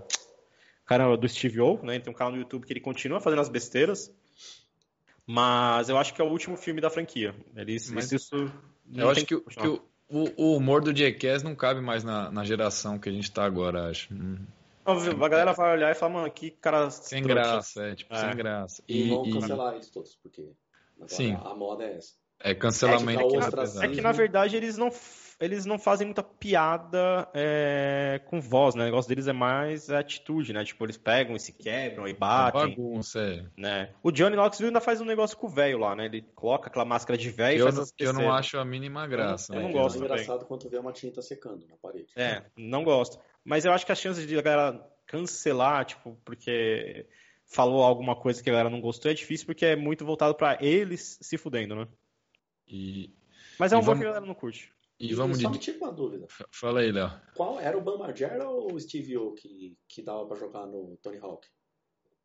Cara, 0.85 1.17
do 1.17 1.29
Steve 1.29 1.61
O, 1.61 1.79
né? 1.83 1.95
Ele 1.95 2.05
tem 2.05 2.13
um 2.13 2.17
canal 2.17 2.33
no 2.33 2.39
YouTube 2.39 2.67
que 2.67 2.73
ele 2.73 2.81
continua 2.81 3.19
fazendo 3.21 3.41
as 3.41 3.49
besteiras. 3.49 4.13
Mas 5.33 5.89
eu 5.89 5.97
acho 5.97 6.13
que 6.13 6.21
é 6.21 6.25
o 6.25 6.29
último 6.29 6.57
filme 6.57 6.81
da 6.81 6.91
franquia. 6.91 7.33
Eles, 7.55 7.89
Mas 7.93 8.11
isso 8.11 8.51
Eu 8.93 9.09
acho 9.09 9.25
que, 9.25 9.41
que 9.41 9.69
o, 9.69 9.81
o, 10.37 10.57
humor 10.57 10.83
do 10.83 10.93
Jackass 10.97 11.45
não 11.45 11.55
cabe 11.55 11.81
mais 11.81 12.03
na, 12.03 12.33
na 12.33 12.43
geração 12.43 12.99
que 12.99 13.09
a 13.09 13.13
gente 13.13 13.31
tá 13.31 13.45
agora, 13.45 13.89
acho. 13.89 14.13
Hum, 14.13 14.45
A 14.85 15.29
galera 15.29 15.53
vai 15.53 15.73
olhar 15.77 15.93
e 15.93 15.95
falar, 15.95 16.15
mano, 16.15 16.31
que 16.33 16.51
cara. 16.51 16.91
Sem 16.91 17.23
graça, 17.23 17.81
é, 17.81 17.95
tipo, 17.95 18.13
É. 18.13 18.19
sem 18.19 18.37
graça. 18.37 18.83
E, 18.89 19.03
E, 19.03 19.09
vão 19.09 19.25
e- 19.25 19.33
cancelar 19.33 19.75
eles 19.75 19.89
todos, 19.89 20.17
porque 20.17 20.51
agora 20.97 21.15
Sim. 21.15 21.39
a 21.41 21.55
moda 21.55 21.85
é 21.85 21.97
essa. 21.97 22.15
é 22.41 22.53
cancelamento 22.53 23.21
É 23.21 23.23
que 23.23 23.31
que 23.31 23.37
na 23.37 23.45
é. 23.47 23.87
É 23.87 23.89
que, 23.89 24.01
na 24.01 24.13
verdade, 24.13 24.57
eles 24.57 24.77
não, 24.77 24.91
eles 25.41 25.65
não 25.65 25.79
fazem 25.79 26.07
muita 26.07 26.23
piada 26.23 27.27
é, 27.33 28.21
com 28.27 28.41
voz, 28.41 28.75
né? 28.75 28.83
O 28.83 28.85
negócio 28.85 29.09
deles 29.09 29.27
é 29.27 29.33
mais 29.33 29.89
a 29.91 29.99
atitude, 30.01 30.53
né? 30.53 30.63
Tipo, 30.65 30.85
eles 30.85 30.99
pegam 30.99 31.35
e 31.35 31.41
se 31.41 31.53
quebram 31.53 32.07
e 32.07 32.13
batem, 32.13 32.69
Bagunça, 32.77 33.21
é. 33.21 33.45
né? 33.57 33.91
O 34.03 34.11
Johnny 34.13 34.37
Knoxville 34.37 34.69
ainda 34.69 34.81
faz 34.81 35.01
um 35.01 35.05
negócio 35.05 35.37
com 35.37 35.47
o 35.47 35.51
velho 35.51 35.79
lá, 35.79 35.97
né? 35.97 36.05
Ele 36.05 36.23
coloca 36.35 36.69
aquela 36.69 36.85
máscara 36.85 37.17
de 37.19 37.31
velho 37.31 37.57
e 37.57 37.61
Eu, 37.61 37.65
faz 37.65 37.75
não- 37.77 37.83
as 37.83 37.95
eu 37.99 38.13
não 38.13 38.33
acho 38.33 38.59
a 38.59 38.65
mínima 38.65 39.07
graça. 39.07 39.53
eu 39.55 39.57
né? 39.57 39.63
não 39.63 39.71
é 39.71 39.73
gosto 39.73 39.99
também. 39.99 40.13
engraçado 40.13 40.45
quando 40.45 40.69
vê 40.69 40.79
uma 40.79 40.93
tinta 40.93 41.23
secando 41.23 41.67
na 41.67 41.77
parede. 41.77 42.13
É, 42.15 42.43
não 42.57 42.85
gosto. 42.85 43.19
Mas 43.43 43.65
eu 43.65 43.73
acho 43.73 43.87
que 43.87 43.93
as 43.93 43.99
chances 44.01 44.27
de 44.27 44.39
a 44.39 44.43
galera 44.43 44.87
cancelar, 45.07 45.85
tipo, 45.87 46.17
porque 46.25 47.07
falou 47.47 47.83
alguma 47.83 48.15
coisa 48.15 48.43
que 48.43 48.49
a 48.51 48.53
galera 48.53 48.71
não 48.71 48.81
gostou, 48.81 49.11
é 49.11 49.15
difícil 49.15 49.47
porque 49.47 49.65
é 49.65 49.75
muito 49.75 50.05
voltado 50.05 50.35
pra 50.35 50.59
eles 50.61 51.19
se 51.21 51.37
fudendo, 51.39 51.75
né? 51.75 51.89
E, 52.69 53.11
Mas 53.59 53.73
é 53.73 53.77
um 53.77 53.81
humor 53.81 53.87
vamos- 53.97 54.01
que 54.01 54.05
a 54.05 54.09
galera 54.11 54.27
não 54.27 54.35
curte. 54.35 54.73
E 55.01 55.15
vamos 55.15 55.41
só 55.41 55.49
de. 55.49 55.55
me 55.55 55.59
tira 55.59 55.79
uma 55.79 55.93
dúvida. 55.93 56.27
Fala 56.51 56.81
aí, 56.81 56.93
Léo. 56.93 57.11
Qual 57.35 57.59
era 57.61 57.77
o 57.77 57.81
Bam 57.81 57.99
Margera 57.99 58.49
ou 58.49 58.73
o 58.75 58.81
Steve 58.81 59.17
O 59.17 59.33
que, 59.33 59.77
que 59.89 60.03
dava 60.03 60.27
pra 60.27 60.37
jogar 60.37 60.67
no 60.67 60.97
Tony 61.03 61.19
Hawk? 61.19 61.47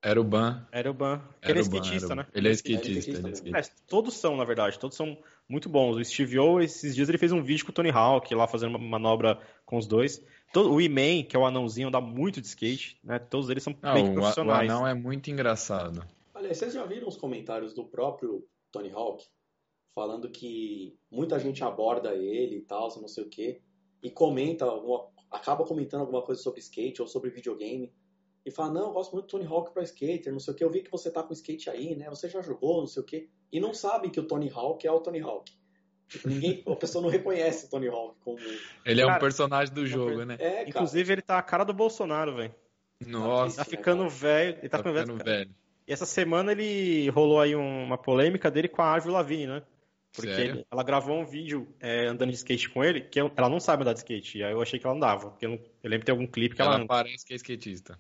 Era 0.02 0.22
o 0.22 0.24
Ban. 0.24 0.68
Era 0.72 0.92
o 0.92 0.94
Ban. 0.94 1.20
Era 1.42 1.52
Ele 1.54 1.60
é 1.60 1.64
o 1.64 1.70
Ban, 1.70 1.78
skatista, 1.80 2.16
né? 2.16 2.28
Ele 2.34 2.38
é 2.38 2.40
Ele 2.40 2.50
é 2.50 2.52
skatista. 2.52 3.10
Ele 3.18 3.28
é 3.28 3.32
skatista. 3.32 3.74
É, 3.74 3.88
todos 3.88 4.14
são, 4.14 4.38
na 4.38 4.44
verdade, 4.44 4.78
todos 4.78 4.96
são 4.96 5.18
muito 5.50 5.68
bons. 5.68 5.96
O 5.98 6.06
Steve 6.06 6.38
O, 6.38 6.60
esses 6.60 6.94
dias 6.94 7.10
ele 7.10 7.18
fez 7.18 7.32
um 7.32 7.42
vídeo 7.42 7.66
com 7.66 7.72
o 7.72 7.74
Tony 7.74 7.90
Hawk 7.90 8.34
lá 8.36 8.48
fazendo 8.48 8.76
uma 8.76 8.88
manobra 8.88 9.40
com 9.66 9.78
os 9.78 9.88
dois. 9.88 10.24
Todo, 10.54 10.72
o 10.72 10.80
E-Man, 10.80 11.24
que 11.24 11.36
é 11.36 11.40
o 11.40 11.46
anãozinho, 11.46 11.90
dá 11.90 12.00
muito 12.00 12.40
de 12.40 12.46
skate, 12.48 13.00
né? 13.04 13.18
Todos 13.18 13.50
eles 13.50 13.64
são 13.64 13.76
Ah, 13.82 13.94
bem 13.94 14.04
o, 14.04 14.08
a- 14.08 14.12
o 14.12 14.14
profissionais. 14.14 14.70
anão 14.70 14.86
é 14.88 14.94
muito 14.94 15.32
engraçado. 15.32 16.06
Olha, 16.36 16.54
vocês 16.54 16.72
já 16.74 16.86
viram 16.86 17.08
os 17.08 17.18
comentários 17.18 17.74
do 17.74 17.84
próprio 17.86 18.46
Tony 18.72 18.92
Hawk? 18.92 19.26
Falando 19.96 20.30
que 20.30 20.94
muita 21.10 21.40
gente 21.40 21.64
aborda 21.64 22.14
ele 22.14 22.58
e 22.58 22.62
tal, 22.62 22.90
não 23.00 23.08
sei 23.08 23.24
o 23.24 23.30
quê, 23.30 23.62
e 24.04 24.12
comenta 24.12 24.66
alguma, 24.66 25.08
acaba 25.32 25.64
comentando 25.64 26.02
alguma 26.02 26.22
coisa 26.22 26.42
sobre 26.42 26.60
skate 26.60 27.02
ou 27.02 27.08
sobre 27.08 27.30
videogame. 27.30 27.94
E 28.46 28.52
fala, 28.52 28.74
não, 28.74 28.88
eu 28.88 28.92
gosto 28.92 29.14
muito 29.14 29.26
do 29.26 29.30
Tony 29.30 29.46
Hawk 29.46 29.74
pra 29.74 29.82
skater, 29.84 30.32
não 30.32 30.40
sei 30.40 30.54
o 30.54 30.58
quê. 30.58 30.64
Eu 30.66 30.70
vi 30.70 30.84
que 30.84 30.92
você 30.92 31.10
tá 31.10 31.24
com 31.24 31.34
skate 31.34 31.70
aí, 31.70 31.96
né? 31.96 32.10
Você 32.10 32.30
já 32.30 32.42
jogou, 32.42 32.82
não 32.82 32.88
sei 32.88 33.02
o 33.02 33.06
quê. 33.06 33.30
E 33.52 33.60
não 33.60 33.74
sabem 33.74 34.12
que 34.12 34.20
o 34.20 34.28
Tony 34.28 34.52
Hawk 34.54 34.86
é 34.86 34.92
o 34.92 35.00
Tony 35.00 35.22
Hawk. 35.22 35.52
Tipo, 36.10 36.28
ninguém, 36.28 36.62
a 36.68 36.76
pessoa 36.76 37.02
não 37.02 37.10
reconhece 37.10 37.66
o 37.66 37.70
Tony 37.70 37.88
Hawk 37.88 38.20
como. 38.20 38.38
Ele 38.86 39.02
é 39.02 39.08
um 39.08 39.18
personagem 39.18 39.74
do 39.74 39.88
jogo, 39.88 40.26
né? 40.26 40.36
É, 40.40 40.50
cara. 40.58 40.70
Inclusive, 40.70 41.14
ele 41.14 41.22
tá 41.24 41.40
a 41.40 41.42
cara 41.42 41.64
do 41.64 41.74
Bolsonaro, 41.74 42.36
velho. 42.36 42.54
Nossa, 43.08 43.58
Tá 43.58 43.62
né, 43.64 43.70
ficando 43.70 43.98
cara? 44.04 44.10
velho. 44.10 44.58
Ele 44.60 44.70
tá, 44.70 44.78
tá 44.78 44.90
ficando 44.90 45.14
velho. 45.18 45.24
velho. 45.24 45.56
E 45.88 45.94
essa 45.94 46.06
semana 46.06 46.52
ele 46.52 47.10
rolou 47.10 47.40
aí 47.40 47.56
um- 47.56 47.84
uma 47.84 47.98
polêmica 47.98 48.52
dele 48.52 48.68
com 48.68 48.82
a 48.82 48.94
Avril 48.96 49.14
Lavigne, 49.14 49.48
né? 49.48 49.64
Porque 50.16 50.30
ele- 50.30 50.66
ela 50.72 50.84
gravou 50.84 51.18
um 51.20 51.26
vídeo 51.26 51.68
é, 51.80 52.06
andando 52.08 52.30
de 52.30 52.36
skate 52.36 52.70
com 52.70 52.84
ele, 52.84 53.02
que 53.02 53.20
eu- 53.20 53.32
ela 53.36 53.50
não 53.50 53.60
sabe 53.60 53.84
andar 53.84 53.94
de 53.94 54.00
skate. 54.00 54.38
E 54.40 54.44
aí 54.44 54.52
eu 54.52 54.62
achei 54.62 54.80
que 54.80 54.86
ela 54.86 54.96
andava. 54.96 55.30
Porque 55.32 55.46
eu, 55.46 55.50
não- 55.52 55.58
eu 55.58 55.90
lembro 55.90 56.00
de 56.00 56.06
ter 56.06 56.12
algum 56.12 56.28
clipe 56.28 56.56
que 56.56 56.62
ela, 56.62 56.72
Ela 56.72 56.78
anda. 56.80 56.88
parece 56.88 57.26
que 57.26 57.34
é 57.34 57.36
skatista. 57.36 58.00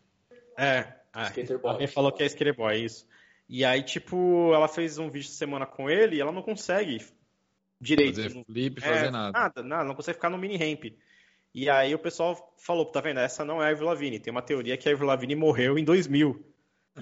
É. 0.57 0.87
Skater 1.25 1.59
boy. 1.59 1.71
Alguém 1.71 1.87
falou 1.87 2.11
que 2.11 2.23
é 2.23 2.25
skater 2.25 2.55
boy, 2.55 2.73
é 2.73 2.77
isso. 2.77 3.07
E 3.47 3.63
aí, 3.63 3.83
tipo, 3.83 4.51
ela 4.53 4.67
fez 4.67 4.97
um 4.97 5.09
vídeo 5.09 5.27
essa 5.27 5.37
semana 5.37 5.65
com 5.65 5.89
ele 5.89 6.15
e 6.15 6.21
ela 6.21 6.31
não 6.31 6.41
consegue 6.41 7.05
direito. 7.79 8.15
Fazer 8.15 8.33
não- 8.33 8.43
flip, 8.45 8.79
é, 8.79 8.81
fazer 8.81 9.11
nada. 9.11 9.31
Nada, 9.31 9.63
nada, 9.63 9.83
não 9.83 9.95
consegue 9.95 10.15
ficar 10.15 10.29
no 10.29 10.37
mini 10.37 10.57
ramp. 10.57 10.85
E 11.53 11.69
aí 11.69 11.93
o 11.95 11.99
pessoal 11.99 12.53
falou, 12.57 12.85
tá 12.85 12.99
vendo? 12.99 13.19
Essa 13.19 13.45
não 13.45 13.61
é 13.63 13.67
a 13.67 13.71
Avril 13.71 13.87
Lavigne. 13.87 14.19
Tem 14.19 14.31
uma 14.31 14.41
teoria 14.41 14.75
que 14.75 14.89
a 14.89 14.91
Avril 14.91 15.07
Lavigne 15.07 15.35
morreu 15.35 15.77
em 15.77 15.83
2000. 15.85 16.45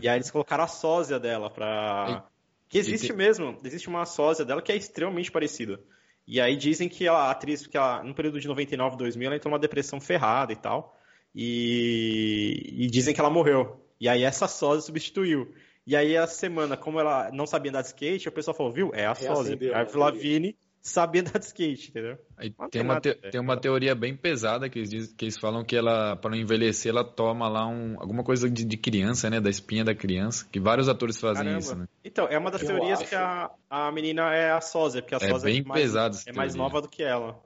E 0.01 0.07
aí 0.09 0.17
eles 0.17 0.29
colocaram 0.29 0.63
a 0.63 0.67
sósia 0.67 1.19
dela 1.19 1.49
pra... 1.49 2.27
Que 2.73 2.79
existe 2.79 3.07
tem- 3.07 3.15
mesmo, 3.15 3.57
existe 3.63 3.87
uma 3.87 4.05
sósia 4.05 4.43
dela 4.43 4.61
que 4.61 4.71
é 4.71 4.75
extremamente 4.75 5.31
parecida. 5.31 5.79
E 6.27 6.41
aí 6.41 6.55
dizem 6.55 6.89
que 6.89 7.07
a 7.07 7.29
atriz, 7.29 7.61
porque 7.61 7.77
ela, 7.77 8.03
no 8.03 8.15
período 8.15 8.39
de 8.39 8.47
99, 8.47 8.97
2000, 8.97 9.27
ela 9.27 9.35
entrou 9.35 9.51
numa 9.51 9.59
depressão 9.59 10.01
ferrada 10.01 10.51
e 10.51 10.55
tal. 10.55 10.97
E, 11.35 12.73
e 12.77 12.87
dizem 12.87 13.13
que 13.13 13.19
ela 13.19 13.29
morreu. 13.29 13.79
E 13.99 14.09
aí 14.09 14.23
essa 14.23 14.47
sósia 14.47 14.81
substituiu. 14.81 15.53
E 15.85 15.95
aí 15.95 16.15
a 16.15 16.25
semana, 16.25 16.75
como 16.77 16.99
ela 16.99 17.29
não 17.31 17.45
sabia 17.45 17.69
andar 17.69 17.81
de 17.81 17.87
skate, 17.87 18.29
o 18.29 18.31
pessoal 18.31 18.55
falou, 18.55 18.71
viu? 18.71 18.91
É 18.93 19.05
a 19.05 19.15
sósia. 19.15 19.33
Reacendeu, 19.33 19.71
A 19.73 19.75
né, 19.75 19.81
Avril 19.81 19.99
Lavigne 19.99 20.57
sabia 20.83 21.21
andar 21.25 21.39
de 21.39 21.45
skate, 21.45 21.89
entendeu? 21.89 22.17
Tem 22.69 22.81
uma, 22.81 22.99
te- 22.99 23.15
tem 23.15 23.39
uma 23.39 23.57
teoria 23.57 23.95
bem 23.95 24.15
pesada 24.15 24.69
que 24.69 24.77
eles, 24.79 24.89
dizem- 24.89 25.15
que 25.15 25.25
eles 25.25 25.37
falam 25.39 25.63
que 25.63 25.75
ela, 25.75 26.15
para 26.17 26.31
não 26.31 26.37
envelhecer, 26.37 26.91
ela 26.91 27.03
toma 27.03 27.47
lá 27.47 27.65
um, 27.65 27.99
alguma 27.99 28.23
coisa 28.23 28.49
de, 28.49 28.63
de 28.65 28.77
criança, 28.77 29.29
né? 29.29 29.39
Da 29.39 29.49
espinha 29.49 29.83
da 29.83 29.95
criança. 29.95 30.47
Que 30.51 30.59
vários 30.59 30.89
atores 30.89 31.17
fazem 31.19 31.43
Caramba. 31.45 31.59
isso, 31.59 31.75
né? 31.75 31.87
Então, 32.03 32.27
é 32.27 32.37
uma 32.37 32.51
das 32.51 32.61
Eu 32.61 32.67
teorias 32.67 32.99
acho. 32.99 33.09
que 33.09 33.15
a, 33.15 33.49
a 33.69 33.91
menina 33.91 34.33
é 34.35 34.51
a 34.51 34.61
sósia, 34.61 35.01
porque 35.01 35.15
a 35.15 35.19
É 35.19 35.29
sósia 35.29 35.49
bem 35.49 35.63
mais, 35.63 35.81
pesado 35.81 36.15
essa 36.15 36.29
é 36.29 36.33
mais 36.33 36.53
nova 36.53 36.81
do 36.81 36.89
que 36.89 37.01
ela. 37.01 37.41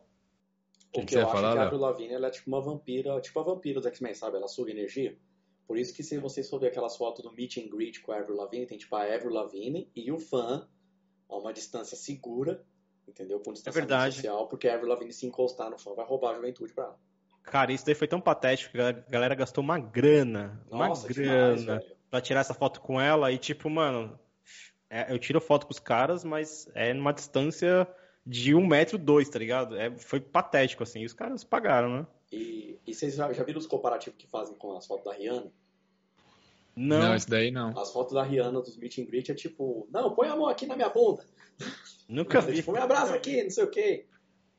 O 0.94 1.02
que 1.02 1.06
que 1.06 1.12
você 1.14 1.20
eu 1.20 1.24
acho 1.26 1.32
falar, 1.32 1.50
é 1.52 1.54
que 1.54 1.60
a? 1.60 1.64
Avril 1.64 1.80
Lavigne 1.80 2.14
ela 2.14 2.28
é 2.28 2.32
tipo 2.32 2.50
uma 2.50 2.62
vampira, 2.62 3.22
tipo 3.22 3.40
a 3.40 3.44
vampira 3.44 3.80
do 3.80 3.88
X-Men, 3.88 4.14
sabe? 4.16 4.38
Ela 4.38 4.48
suga 4.48 4.72
energia. 4.72 5.16
Por 5.68 5.78
isso 5.78 5.94
que 5.94 6.02
se 6.02 6.18
vocês 6.18 6.50
for 6.50 6.60
ver 6.60 6.68
aquelas 6.68 6.98
fotos 6.98 7.22
do 7.24 7.32
meet 7.34 7.58
and 7.58 7.70
greet 7.70 8.02
com 8.02 8.12
a 8.14 8.18
Avril 8.20 8.38
Lavigne, 8.38 8.66
tem 8.66 8.78
tipo 8.78 8.96
a 8.96 9.04
Avril 9.04 9.32
Lavigne 9.32 9.92
e 9.96 10.12
o 10.12 10.18
fã 10.18 10.68
a 11.30 11.38
uma 11.38 11.52
distância 11.54 11.96
segura, 11.98 12.64
entendeu? 13.08 13.40
Com 13.40 13.54
distanciamento 13.54 13.90
verdade. 13.90 14.16
social, 14.16 14.48
porque 14.48 14.68
a 14.68 14.74
Avril 14.76 14.90
Lavigne 14.90 15.14
se 15.14 15.26
encostar 15.26 15.70
no 15.70 15.78
fã 15.78 15.94
vai 15.94 16.06
roubar 16.06 16.32
a 16.32 16.36
juventude 16.36 16.74
pra 16.74 16.86
ela. 16.86 17.00
Cara, 17.44 17.72
isso 17.72 17.86
daí 17.86 17.96
foi 17.96 18.08
tão 18.08 18.20
patético 18.20 18.74
que 18.74 18.82
a 18.82 18.92
galera 18.92 19.34
gastou 19.34 19.64
uma 19.64 19.80
grana, 19.80 20.62
uma 20.70 20.90
Nossa, 20.90 21.08
grana 21.08 21.56
demais, 21.56 21.66
velho. 21.66 21.96
pra 22.10 22.20
tirar 22.22 22.42
essa 22.42 22.54
foto 22.54 22.82
com 22.82 23.00
ela 23.00 23.32
e 23.32 23.38
tipo, 23.38 23.70
mano, 23.70 24.20
é, 24.90 25.12
eu 25.12 25.18
tiro 25.18 25.40
foto 25.40 25.66
com 25.66 25.72
os 25.72 25.80
caras, 25.80 26.24
mas 26.24 26.70
é 26.76 26.94
numa 26.94 27.14
distância 27.14 27.88
de 28.26 28.54
um 28.54 28.68
metro 28.68 28.98
dois, 28.98 29.30
tá 29.30 29.40
ligado? 29.40 29.78
É, 29.78 29.96
foi 29.98 30.20
patético, 30.20 30.84
assim, 30.84 31.00
e 31.02 31.06
os 31.06 31.14
caras 31.14 31.44
pagaram, 31.46 32.00
né? 32.00 32.08
E, 32.32 32.78
e 32.86 32.94
vocês 32.94 33.16
já, 33.16 33.32
já 33.32 33.44
viram 33.44 33.60
os 33.60 33.68
comparativos 33.68 34.18
que 34.20 34.28
fazem 34.28 34.56
com 34.58 34.76
as 34.76 34.86
fotos 34.86 35.06
da 35.06 35.14
Rihanna? 35.14 35.50
Não, 36.80 37.00
Não, 37.00 37.16
isso 37.16 37.28
daí 37.30 37.50
não. 37.50 37.78
As 37.78 37.92
fotos 37.92 38.14
da 38.14 38.22
Rihanna 38.24 38.62
dos 38.62 38.78
meet 38.78 39.00
and 39.00 39.06
greet 39.06 39.32
é 39.32 39.34
tipo, 39.36 39.88
não, 39.92 40.14
põe 40.14 40.28
a 40.28 40.36
mão 40.36 40.48
aqui 40.48 40.68
na 40.68 40.76
minha 40.76 40.90
bunda. 40.90 41.26
nunca 42.08 42.40
vi. 42.42 42.54
Tipo, 42.58 42.72
me 42.72 42.78
abraça 42.78 43.16
aqui, 43.16 43.42
não 43.44 43.50
sei 43.50 43.64
o 43.64 43.70
quê. 43.70 44.06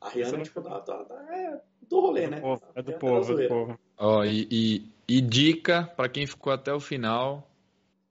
A 0.00 0.08
Rihanna, 0.08 0.38
não- 0.38 0.44
tipo, 0.44 0.60
da- 0.60 0.80
da- 0.80 1.02
da- 1.04 1.36
é 1.36 1.60
do 1.88 2.00
rolê, 2.00 2.26
né? 2.26 2.40
Povo, 2.40 2.62
é 2.74 2.82
do 2.82 2.92
da 2.92 2.98
povo, 2.98 3.32
é 3.32 3.42
do 3.42 3.48
povo. 3.48 3.78
Ó, 3.96 4.24
e, 4.24 4.46
e 4.50 4.82
E 5.08 5.20
dica 5.20 5.84
para 5.96 6.08
quem 6.08 6.26
ficou 6.26 6.52
até 6.52 6.72
o 6.74 6.80
final, 6.80 7.48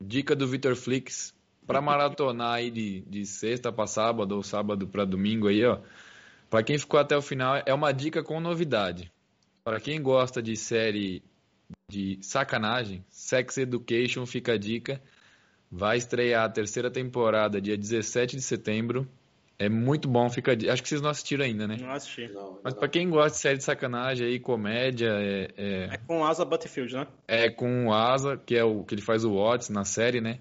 dica 0.01 0.35
do 0.35 0.47
Vitor 0.47 0.75
Flix 0.75 1.33
para 1.65 1.79
maratonar 1.81 2.53
aí 2.55 2.71
de, 2.71 3.01
de 3.01 3.25
sexta 3.25 3.71
para 3.71 3.85
sábado 3.87 4.35
ou 4.35 4.41
sábado 4.41 4.87
para 4.87 5.05
domingo 5.05 5.47
aí, 5.47 5.63
ó. 5.65 5.79
Para 6.49 6.63
quem 6.63 6.77
ficou 6.79 6.97
até 6.99 7.15
o 7.15 7.21
final, 7.21 7.61
é 7.65 7.73
uma 7.73 7.91
dica 7.91 8.23
com 8.23 8.39
novidade. 8.39 9.11
Para 9.65 9.79
quem 9.81 10.01
gosta 10.01 10.41
de 10.41 10.55
série 10.55 11.21
de 11.89 12.19
sacanagem, 12.21 13.03
Sex 13.09 13.57
Education 13.57 14.25
fica 14.25 14.53
a 14.53 14.57
dica. 14.57 15.01
Vai 15.71 15.97
estrear 15.97 16.43
a 16.43 16.49
terceira 16.49 16.91
temporada 16.91 17.61
dia 17.61 17.77
17 17.77 18.35
de 18.35 18.41
setembro. 18.41 19.07
É 19.57 19.69
muito 19.69 20.07
bom, 20.07 20.29
fica. 20.29 20.51
Acho 20.51 20.83
que 20.83 20.89
vocês 20.89 21.01
não 21.01 21.09
assistiram 21.09 21.45
ainda, 21.45 21.65
né? 21.65 21.77
Não 21.79 21.91
assisti. 21.91 22.27
Não, 22.27 22.59
Mas 22.61 22.73
pra 22.73 22.87
quem 22.89 23.09
gosta 23.09 23.31
de 23.31 23.37
série 23.37 23.57
de 23.57 23.63
sacanagem 23.63 24.27
aí, 24.27 24.39
comédia, 24.39 25.07
é, 25.07 25.47
é, 25.57 25.83
É 25.93 25.97
com 25.97 26.25
Asa 26.25 26.43
Butterfield, 26.45 26.93
né? 26.93 27.07
é 27.27 27.49
com 27.49 27.87
o 27.87 27.93
Asa, 27.93 28.37
que 28.37 28.55
é 28.55 28.63
o 28.63 28.83
que 28.83 28.93
ele 28.93 29.01
faz 29.01 29.23
o 29.23 29.33
Watts 29.33 29.69
na 29.69 29.83
série, 29.85 30.19
né? 30.21 30.39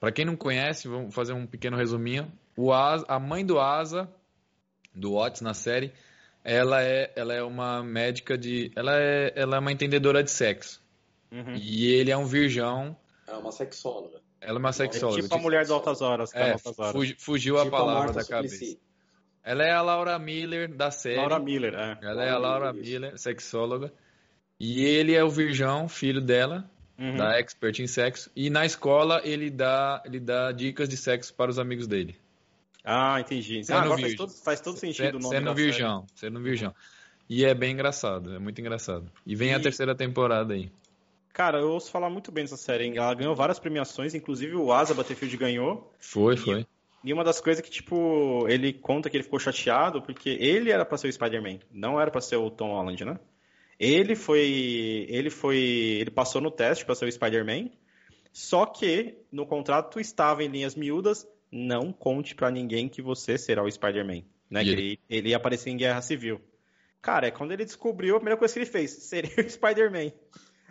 Pra 0.00 0.10
quem 0.10 0.24
não 0.24 0.36
conhece, 0.36 0.88
vamos 0.88 1.14
fazer 1.14 1.34
um 1.34 1.46
pequeno 1.46 1.76
resuminho. 1.76 2.32
O 2.56 2.72
Asa, 2.72 3.04
a 3.08 3.20
mãe 3.20 3.44
do 3.44 3.60
Asa, 3.60 4.10
do 4.94 5.12
Watts 5.12 5.42
na 5.42 5.52
série, 5.54 5.92
ela 6.44 6.82
é, 6.82 7.12
ela 7.16 7.34
é 7.34 7.42
uma 7.42 7.82
médica 7.82 8.36
de. 8.38 8.70
Ela 8.76 8.98
é, 9.00 9.32
ela 9.36 9.56
é 9.56 9.58
uma 9.58 9.72
entendedora 9.72 10.22
de 10.22 10.30
sexo. 10.30 10.82
Uhum. 11.30 11.54
E 11.56 11.92
ele 11.92 12.10
é 12.10 12.16
um 12.16 12.24
virgão. 12.24 12.96
É 13.26 13.32
uma 13.34 13.52
sexóloga. 13.52 14.20
Ela 14.40 14.58
é 14.58 14.60
uma 14.60 14.68
É 14.70 14.72
sexóloga. 14.72 15.22
tipo 15.22 15.34
a 15.34 15.38
mulher 15.38 15.64
de 15.64 15.72
altas 15.72 16.00
horas. 16.00 16.32
que 16.32 16.38
tá 16.38 16.46
É, 16.46 16.52
altas 16.52 16.78
horas. 16.78 16.92
fugi- 16.92 17.16
fugiu 17.18 17.58
a 17.58 17.64
Tipo 17.64 17.76
palavra 17.76 18.04
Martha 18.04 18.20
da 18.20 18.24
cabeça. 18.24 18.54
Suplicy. 18.54 18.80
Ela 19.42 19.64
é 19.64 19.70
a 19.72 19.82
Laura 19.82 20.18
Miller 20.18 20.68
da 20.74 20.90
série. 20.90 21.16
Laura 21.16 21.38
Miller, 21.38 21.74
é. 21.74 21.98
Ela 22.02 22.24
é 22.24 22.30
a 22.30 22.38
Laura 22.38 22.64
Laura 22.66 22.72
Miller, 22.72 23.00
Miller, 23.00 23.18
sexóloga. 23.18 23.92
E 24.60 24.84
ele 24.84 25.14
é 25.14 25.22
o 25.24 25.30
virgão, 25.30 25.88
filho 25.88 26.20
dela, 26.20 26.68
Uhum. 26.98 27.16
da 27.16 27.38
expert 27.38 27.78
em 27.80 27.86
sexo. 27.86 28.30
E 28.34 28.50
na 28.50 28.64
escola 28.66 29.20
ele 29.24 29.50
dá, 29.50 30.02
ele 30.04 30.18
dá 30.20 30.50
dicas 30.52 30.88
de 30.88 30.96
sexo 30.96 31.32
para 31.34 31.50
os 31.50 31.58
amigos 31.58 31.86
dele. 31.86 32.16
Ah, 32.84 33.20
entendi. 33.20 33.60
Ah, 33.70 33.82
agora 33.82 34.00
faz 34.00 34.14
todo, 34.14 34.32
faz 34.32 34.60
todo 34.60 34.78
sentido 34.78 35.16
o 35.16 35.20
nome 35.20 35.34
sendo 35.36 35.44
da 35.46 35.52
virgão, 35.52 36.06
sendo 36.14 36.40
virgão. 36.40 36.74
E 37.28 37.44
é 37.44 37.54
bem 37.54 37.72
engraçado, 37.72 38.34
é 38.34 38.38
muito 38.38 38.60
engraçado. 38.60 39.10
E 39.26 39.34
vem 39.34 39.52
a 39.54 39.58
E- 39.58 39.62
terceira 39.62 39.94
temporada 39.94 40.54
aí. 40.54 40.62
série. 40.62 40.72
Cara, 41.32 41.58
eu 41.60 41.70
ouço 41.70 41.90
falar 41.90 42.08
muito 42.10 42.32
bem 42.32 42.44
dessa 42.44 42.56
série. 42.56 42.84
hein? 42.84 42.94
Ela 42.96 43.14
ganhou 43.14 43.34
várias 43.36 43.58
premiações, 43.60 44.14
inclusive 44.14 44.56
o 44.56 44.72
Asa 44.72 44.94
Butterfield 44.94 45.36
ganhou. 45.36 45.92
Foi, 46.00 46.36
foi. 46.36 46.66
E 47.04 47.12
uma 47.12 47.22
das 47.22 47.40
coisas 47.40 47.62
que, 47.62 47.70
tipo, 47.70 48.44
ele 48.48 48.72
conta 48.72 49.08
que 49.08 49.16
ele 49.16 49.22
ficou 49.22 49.38
chateado 49.38 50.02
porque 50.02 50.30
ele 50.30 50.70
era 50.72 50.84
pra 50.84 50.98
ser 50.98 51.06
o 51.08 51.12
Spider-Man, 51.12 51.58
não 51.70 52.00
era 52.00 52.10
pra 52.10 52.20
ser 52.20 52.36
o 52.36 52.50
Tom 52.50 52.72
Holland, 52.72 53.04
né? 53.04 53.20
Ele 53.78 54.16
foi. 54.16 55.06
Ele 55.08 55.30
foi. 55.30 55.56
Ele 56.00 56.10
passou 56.10 56.40
no 56.40 56.50
teste 56.50 56.84
pra 56.84 56.94
ser 56.96 57.04
o 57.06 57.12
Spider-Man. 57.12 57.70
Só 58.32 58.66
que 58.66 59.16
no 59.30 59.46
contrato 59.46 60.00
estava 60.00 60.42
em 60.42 60.48
linhas 60.48 60.74
miúdas, 60.74 61.24
não 61.50 61.92
conte 61.92 62.34
pra 62.34 62.50
ninguém 62.50 62.88
que 62.88 63.00
você 63.02 63.38
será 63.38 63.62
o 63.62 63.70
Spider-Man. 63.70 64.22
Né? 64.50 64.64
Que 64.64 64.70
ele- 64.70 65.00
ele, 65.08 65.28
ia 65.30 65.36
aparecer 65.36 65.70
em 65.70 65.76
Guerra 65.76 66.00
Civil. 66.02 66.40
Cara, 67.02 67.28
é 67.28 67.30
quando 67.30 67.52
ele 67.52 67.64
descobriu, 67.64 68.16
a 68.16 68.18
primeira 68.18 68.36
coisa 68.38 68.52
que 68.54 68.60
ele 68.60 68.66
fez, 68.66 68.90
seria 69.08 69.30
o 69.44 69.48
Spider-Man. 69.48 70.12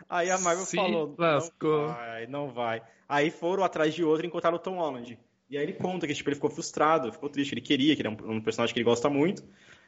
Aí 0.09 0.29
a 0.29 0.37
Marvel 0.37 0.65
falou, 0.65 1.15
lascou. 1.17 1.81
não 1.81 1.87
vai, 1.93 2.27
não 2.27 2.49
vai. 2.49 2.81
Aí 3.09 3.29
foram 3.29 3.63
atrás 3.63 3.93
de 3.93 4.03
outro 4.03 4.25
e 4.25 4.27
encontraram 4.27 4.57
o 4.57 4.59
Tom 4.59 4.75
Holland. 4.77 5.17
E 5.49 5.57
aí 5.57 5.63
ele 5.63 5.73
conta 5.73 6.05
que 6.05 6.13
tipo, 6.13 6.29
ele 6.29 6.35
ficou 6.35 6.49
frustrado, 6.49 7.11
ficou 7.11 7.29
triste, 7.29 7.53
ele 7.53 7.61
queria, 7.61 7.95
que 7.95 8.01
ele 8.01 8.09
é 8.09 8.11
um, 8.11 8.35
um 8.37 8.41
personagem 8.41 8.73
que 8.73 8.79
ele 8.79 8.85
gosta 8.85 9.09
muito. 9.09 9.43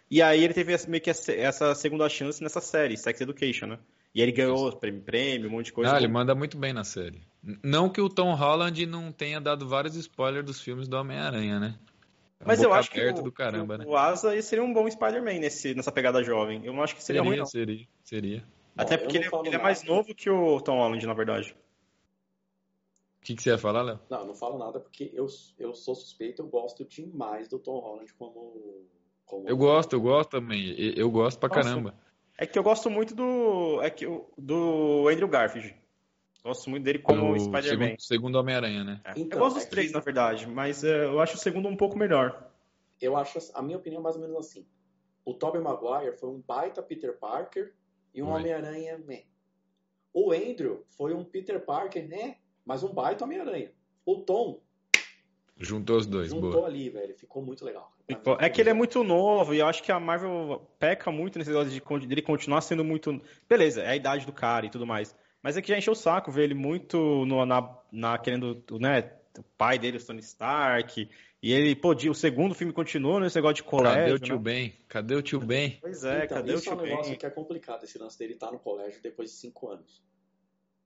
E 0.09 0.21
aí 0.21 0.43
ele 0.43 0.53
teve 0.53 0.75
meio 0.87 1.03
que 1.03 1.09
essa, 1.09 1.75
segunda 1.75 2.07
chance 2.09 2.41
nessa 2.41 2.61
série, 2.61 2.97
Sex 2.97 3.21
Education, 3.21 3.67
né? 3.67 3.79
E 4.15 4.21
ele 4.21 4.31
ganhou 4.31 4.75
prêmio, 4.75 5.01
prêmio, 5.01 5.47
um 5.49 5.51
monte 5.51 5.67
de 5.67 5.73
coisa. 5.73 5.93
Ah, 5.93 5.97
ele 5.97 6.07
manda 6.07 6.33
muito 6.33 6.57
bem 6.57 6.73
na 6.73 6.83
série. 6.83 7.21
Não 7.63 7.89
que 7.89 8.01
o 8.01 8.09
Tom 8.09 8.33
Holland 8.33 8.85
não 8.85 9.11
tenha 9.11 9.39
dado 9.39 9.67
vários 9.67 9.95
spoilers 9.95 10.45
dos 10.45 10.59
filmes 10.61 10.87
do 10.87 10.97
Homem-Aranha, 10.97 11.59
né? 11.59 11.79
É 12.39 12.43
Mas 12.45 12.61
eu 12.61 12.73
acho 12.73 12.89
que 12.91 13.01
o, 13.01 13.13
do 13.21 13.31
caramba, 13.31 13.77
que 13.77 13.85
né? 13.85 13.89
o 13.89 13.97
Asa 13.97 14.41
seria 14.41 14.63
um 14.63 14.73
bom 14.73 14.89
Spider-Man 14.89 15.39
nesse, 15.39 15.73
nessa 15.73 15.91
pegada 15.91 16.23
jovem. 16.23 16.65
Eu 16.65 16.73
não 16.73 16.83
acho 16.83 16.95
que 16.95 17.03
seria, 17.03 17.21
ruim, 17.21 17.37
não. 17.37 17.45
seria, 17.45 17.87
seria. 18.03 18.43
Até 18.77 18.95
Bom, 18.97 19.03
porque 19.03 19.17
ele, 19.17 19.29
ele 19.45 19.55
é 19.55 19.61
mais 19.61 19.81
nada. 19.83 19.93
novo 19.93 20.15
que 20.15 20.29
o 20.29 20.61
Tom 20.61 20.77
Holland, 20.77 21.05
na 21.05 21.13
verdade. 21.13 21.55
O 23.21 23.25
que, 23.25 23.35
que 23.35 23.43
você 23.43 23.49
ia 23.49 23.57
falar, 23.57 23.81
Léo? 23.81 23.99
Não, 24.09 24.25
não 24.27 24.33
falo 24.35 24.57
nada 24.57 24.79
porque 24.79 25.11
eu, 25.13 25.27
eu 25.57 25.73
sou 25.73 25.93
suspeito, 25.93 26.41
eu 26.41 26.47
gosto 26.47 26.85
demais 26.85 27.49
do 27.49 27.59
Tom 27.59 27.79
Holland 27.79 28.13
como. 28.13 28.85
como 29.25 29.47
Eu 29.47 29.57
gosto, 29.57 29.93
eu 29.93 30.01
gosto 30.01 30.29
também. 30.29 30.69
Eu 30.79 30.93
eu 30.93 31.11
gosto 31.11 31.37
pra 31.39 31.49
Nossa. 31.49 31.61
caramba. 31.61 31.93
É 32.37 32.45
que 32.45 32.57
eu 32.57 32.63
gosto 32.63 32.89
muito 32.89 33.13
do. 33.13 33.81
É 33.81 33.89
que 33.89 34.05
eu- 34.05 34.31
do 34.37 35.09
Andrew 35.09 35.27
Garfield. 35.27 35.75
Gosto 36.43 36.69
muito 36.69 36.83
dele 36.83 36.99
como 36.99 37.31
O 37.31 37.39
Spider-Man. 37.39 37.85
segundo, 37.85 38.01
segundo 38.01 38.35
Homem-Aranha, 38.35 38.83
né? 38.83 39.01
É. 39.03 39.13
Então, 39.17 39.37
eu 39.37 39.45
gosto 39.45 39.55
dos 39.55 39.65
é 39.65 39.69
três, 39.69 39.91
na 39.91 39.99
verdade, 39.99 40.47
mas 40.47 40.83
é, 40.83 41.05
eu 41.05 41.19
acho 41.19 41.35
o 41.35 41.39
segundo 41.39 41.67
um 41.67 41.75
pouco 41.75 41.97
melhor. 41.97 42.49
Eu 43.01 43.17
acho, 43.17 43.39
a 43.53 43.61
minha 43.61 43.77
opinião 43.77 43.99
é 43.99 44.03
mais 44.03 44.15
ou 44.15 44.21
menos 44.21 44.37
assim. 44.37 44.65
O 45.25 45.33
Tobey 45.33 45.61
Maguire 45.61 46.17
foi 46.17 46.29
um 46.29 46.41
baita 46.41 46.81
Peter 46.81 47.17
Parker 47.17 47.73
e 48.13 48.23
um. 48.23 48.29
Homem-Aranha, 48.29 48.97
né? 48.99 49.23
O 50.13 50.31
Andrew 50.31 50.83
foi 50.97 51.13
um 51.13 51.23
Peter 51.23 51.63
Parker, 51.63 52.07
né? 52.07 52.37
Mas 52.65 52.83
um 52.83 52.93
baita 52.93 53.25
Homem-Aranha. 53.25 53.71
O 54.05 54.17
Tom 54.17 54.61
Juntou 55.61 55.97
os 55.97 56.07
dois, 56.07 56.29
juntou 56.29 56.53
boa. 56.53 56.67
ali, 56.67 56.89
velho. 56.89 57.13
Ficou 57.17 57.43
muito 57.43 57.65
legal. 57.65 57.91
É 58.39 58.49
que 58.49 58.61
ele 58.61 58.69
é 58.69 58.73
muito 58.73 59.03
novo 59.03 59.53
e 59.53 59.59
eu 59.59 59.67
acho 59.67 59.83
que 59.83 59.91
a 59.91 59.99
Marvel 59.99 60.65
peca 60.79 61.11
muito 61.11 61.37
nesse 61.37 61.51
negócio 61.51 61.99
de 61.99 62.07
dele 62.07 62.21
continuar 62.21 62.61
sendo 62.61 62.83
muito. 62.83 63.21
Beleza, 63.47 63.81
é 63.81 63.89
a 63.89 63.95
idade 63.95 64.25
do 64.25 64.31
cara 64.31 64.65
e 64.65 64.69
tudo 64.69 64.87
mais. 64.87 65.13
Mas 65.41 65.55
é 65.57 65.61
que 65.61 65.69
já 65.69 65.77
encheu 65.77 65.93
o 65.93 65.95
saco 65.95 66.31
ver 66.31 66.43
ele 66.43 66.53
muito 66.53 67.25
no- 67.25 67.45
na, 67.45 67.77
na 67.91 68.17
querendo, 68.17 68.63
né? 68.79 69.11
O 69.37 69.43
pai 69.57 69.79
dele, 69.79 69.97
o 69.97 70.05
Tony 70.05 70.19
Stark. 70.19 71.09
E 71.41 71.53
ele, 71.53 71.73
pô, 71.75 71.91
o 71.93 72.13
segundo 72.13 72.53
filme 72.53 72.73
continua 72.73 73.19
nesse 73.21 73.37
negócio 73.37 73.55
de 73.55 73.63
colégio. 73.63 74.01
Cadê 74.01 74.11
o 74.13 74.19
tio 74.19 74.35
né? 74.35 74.41
Ben? 74.41 74.73
Cadê 74.89 75.15
o 75.15 75.21
tio 75.21 75.39
Ben? 75.39 75.77
Pois 75.79 76.03
é, 76.03 76.25
então, 76.25 76.37
cadê 76.37 76.51
o 76.51 76.55
isso 76.55 76.63
tio 76.63 76.73
é 76.73 76.75
um 76.75 76.81
negócio 76.81 77.09
Ben? 77.11 77.19
que 77.19 77.25
é 77.25 77.29
complicado, 77.29 77.83
esse 77.85 77.97
lance 77.97 78.19
dele 78.19 78.33
estar 78.33 78.51
no 78.51 78.59
colégio 78.59 79.01
depois 79.01 79.29
de 79.31 79.37
cinco 79.37 79.69
anos. 79.69 80.03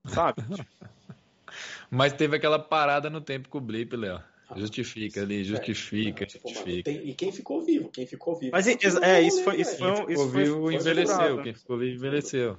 Sabe? 0.06 0.40
Mas 1.90 2.12
teve 2.12 2.36
aquela 2.36 2.58
parada 2.58 3.08
no 3.10 3.20
tempo 3.20 3.48
com 3.48 3.58
o 3.58 3.60
Blip, 3.60 3.94
Léo. 3.96 4.22
Ah, 4.48 4.58
Justifica 4.58 5.22
ali, 5.22 5.42
sério. 5.44 5.56
justifica, 5.56 6.26
tipo, 6.26 6.44
mano, 6.48 6.56
justifica. 6.56 6.90
tem- 6.90 7.08
e 7.08 7.14
quem 7.14 7.32
ficou 7.32 7.62
vivo? 7.62 7.88
Quem 7.90 8.06
ficou 8.06 8.36
vivo? 8.38 8.52
Mas 8.52 8.66
é, 8.66 9.20
no 9.20 9.26
isso 9.26 9.42
foi- 9.42 9.60
isso 9.60 9.78
foi 9.78 9.90
um- 9.90 9.94
Quem 9.94 10.06
ficou 10.06 10.12
isso 10.24 10.32
foi- 10.32 10.42
vivo 10.44 10.60
foi 10.60 10.74
envelheceu. 10.74 11.42
Quem 11.42 11.54
ficou 11.54 11.78
vivo 11.78 11.96
envelheceu. 11.96 12.58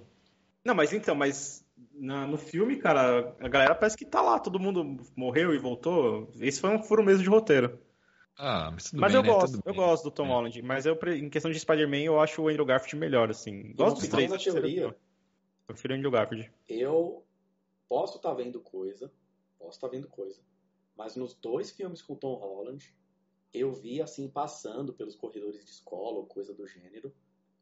Não, 0.63 0.73
mas 0.73 0.91
então, 0.93 1.13
mas 1.15 1.63
na- 1.93 2.25
no 2.27 2.37
filme, 2.37 2.77
cara, 2.77 3.35
a 3.39 3.47
galera 3.47 3.75
parece 3.75 3.97
que 3.97 4.05
tá 4.05 4.21
lá, 4.21 4.39
todo 4.39 4.59
mundo 4.59 4.97
morreu 5.15 5.53
e 5.53 5.57
voltou. 5.57 6.31
Esse 6.39 6.59
foi 6.61 6.69
um 6.69 6.81
furo 6.83 7.03
mesmo 7.03 7.23
de 7.23 7.29
roteiro. 7.29 7.79
Ah, 8.37 8.69
mas 8.71 8.89
tudo 8.89 8.99
mas 8.99 9.13
bem, 9.13 9.21
eu 9.21 9.23
né? 9.25 9.29
gosto, 9.33 9.51
Tudo 9.57 9.63
eu 9.65 9.73
bem. 9.73 9.81
gosto 9.81 10.03
do 10.03 10.11
Tom 10.11 10.25
É. 10.25 10.27
Holland. 10.29 10.61
Mas 10.61 10.85
eu, 10.85 10.99
em 11.15 11.29
questão 11.29 11.49
de 11.49 11.59
Spider-Man, 11.59 11.99
eu 12.01 12.19
acho 12.19 12.41
o 12.41 12.49
Andrew 12.49 12.65
Garfield 12.65 12.97
melhor, 12.97 13.29
assim. 13.29 13.71
Gosto 13.73 13.99
dos 14.01 14.09
três. 14.09 14.29
da 14.29 14.37
teoria. 14.37 14.83
Eu 14.87 14.95
prefiro 15.67 15.93
o 15.93 15.97
Andrew 15.97 16.11
Garfield. 16.11 16.51
eu 16.67 17.25
posso 17.87 18.17
estar 18.17 18.33
vendo 18.33 18.59
coisa, 18.59 19.11
posso 19.57 19.77
estar 19.77 19.87
vendo 19.87 20.07
coisa, 20.09 20.41
mas 20.97 21.15
nos 21.15 21.33
dois 21.33 21.71
filmes 21.71 22.01
com 22.01 22.13
o 22.13 22.17
Tom 22.17 22.33
Holland, 22.35 22.93
eu 23.53 23.71
vi 23.73 24.01
assim 24.01 24.27
passando 24.27 24.91
pelos 24.93 25.15
corredores 25.15 25.63
de 25.63 25.71
escola 25.71 26.17
ou 26.17 26.25
coisa 26.25 26.53
do 26.53 26.67
gênero, 26.67 27.13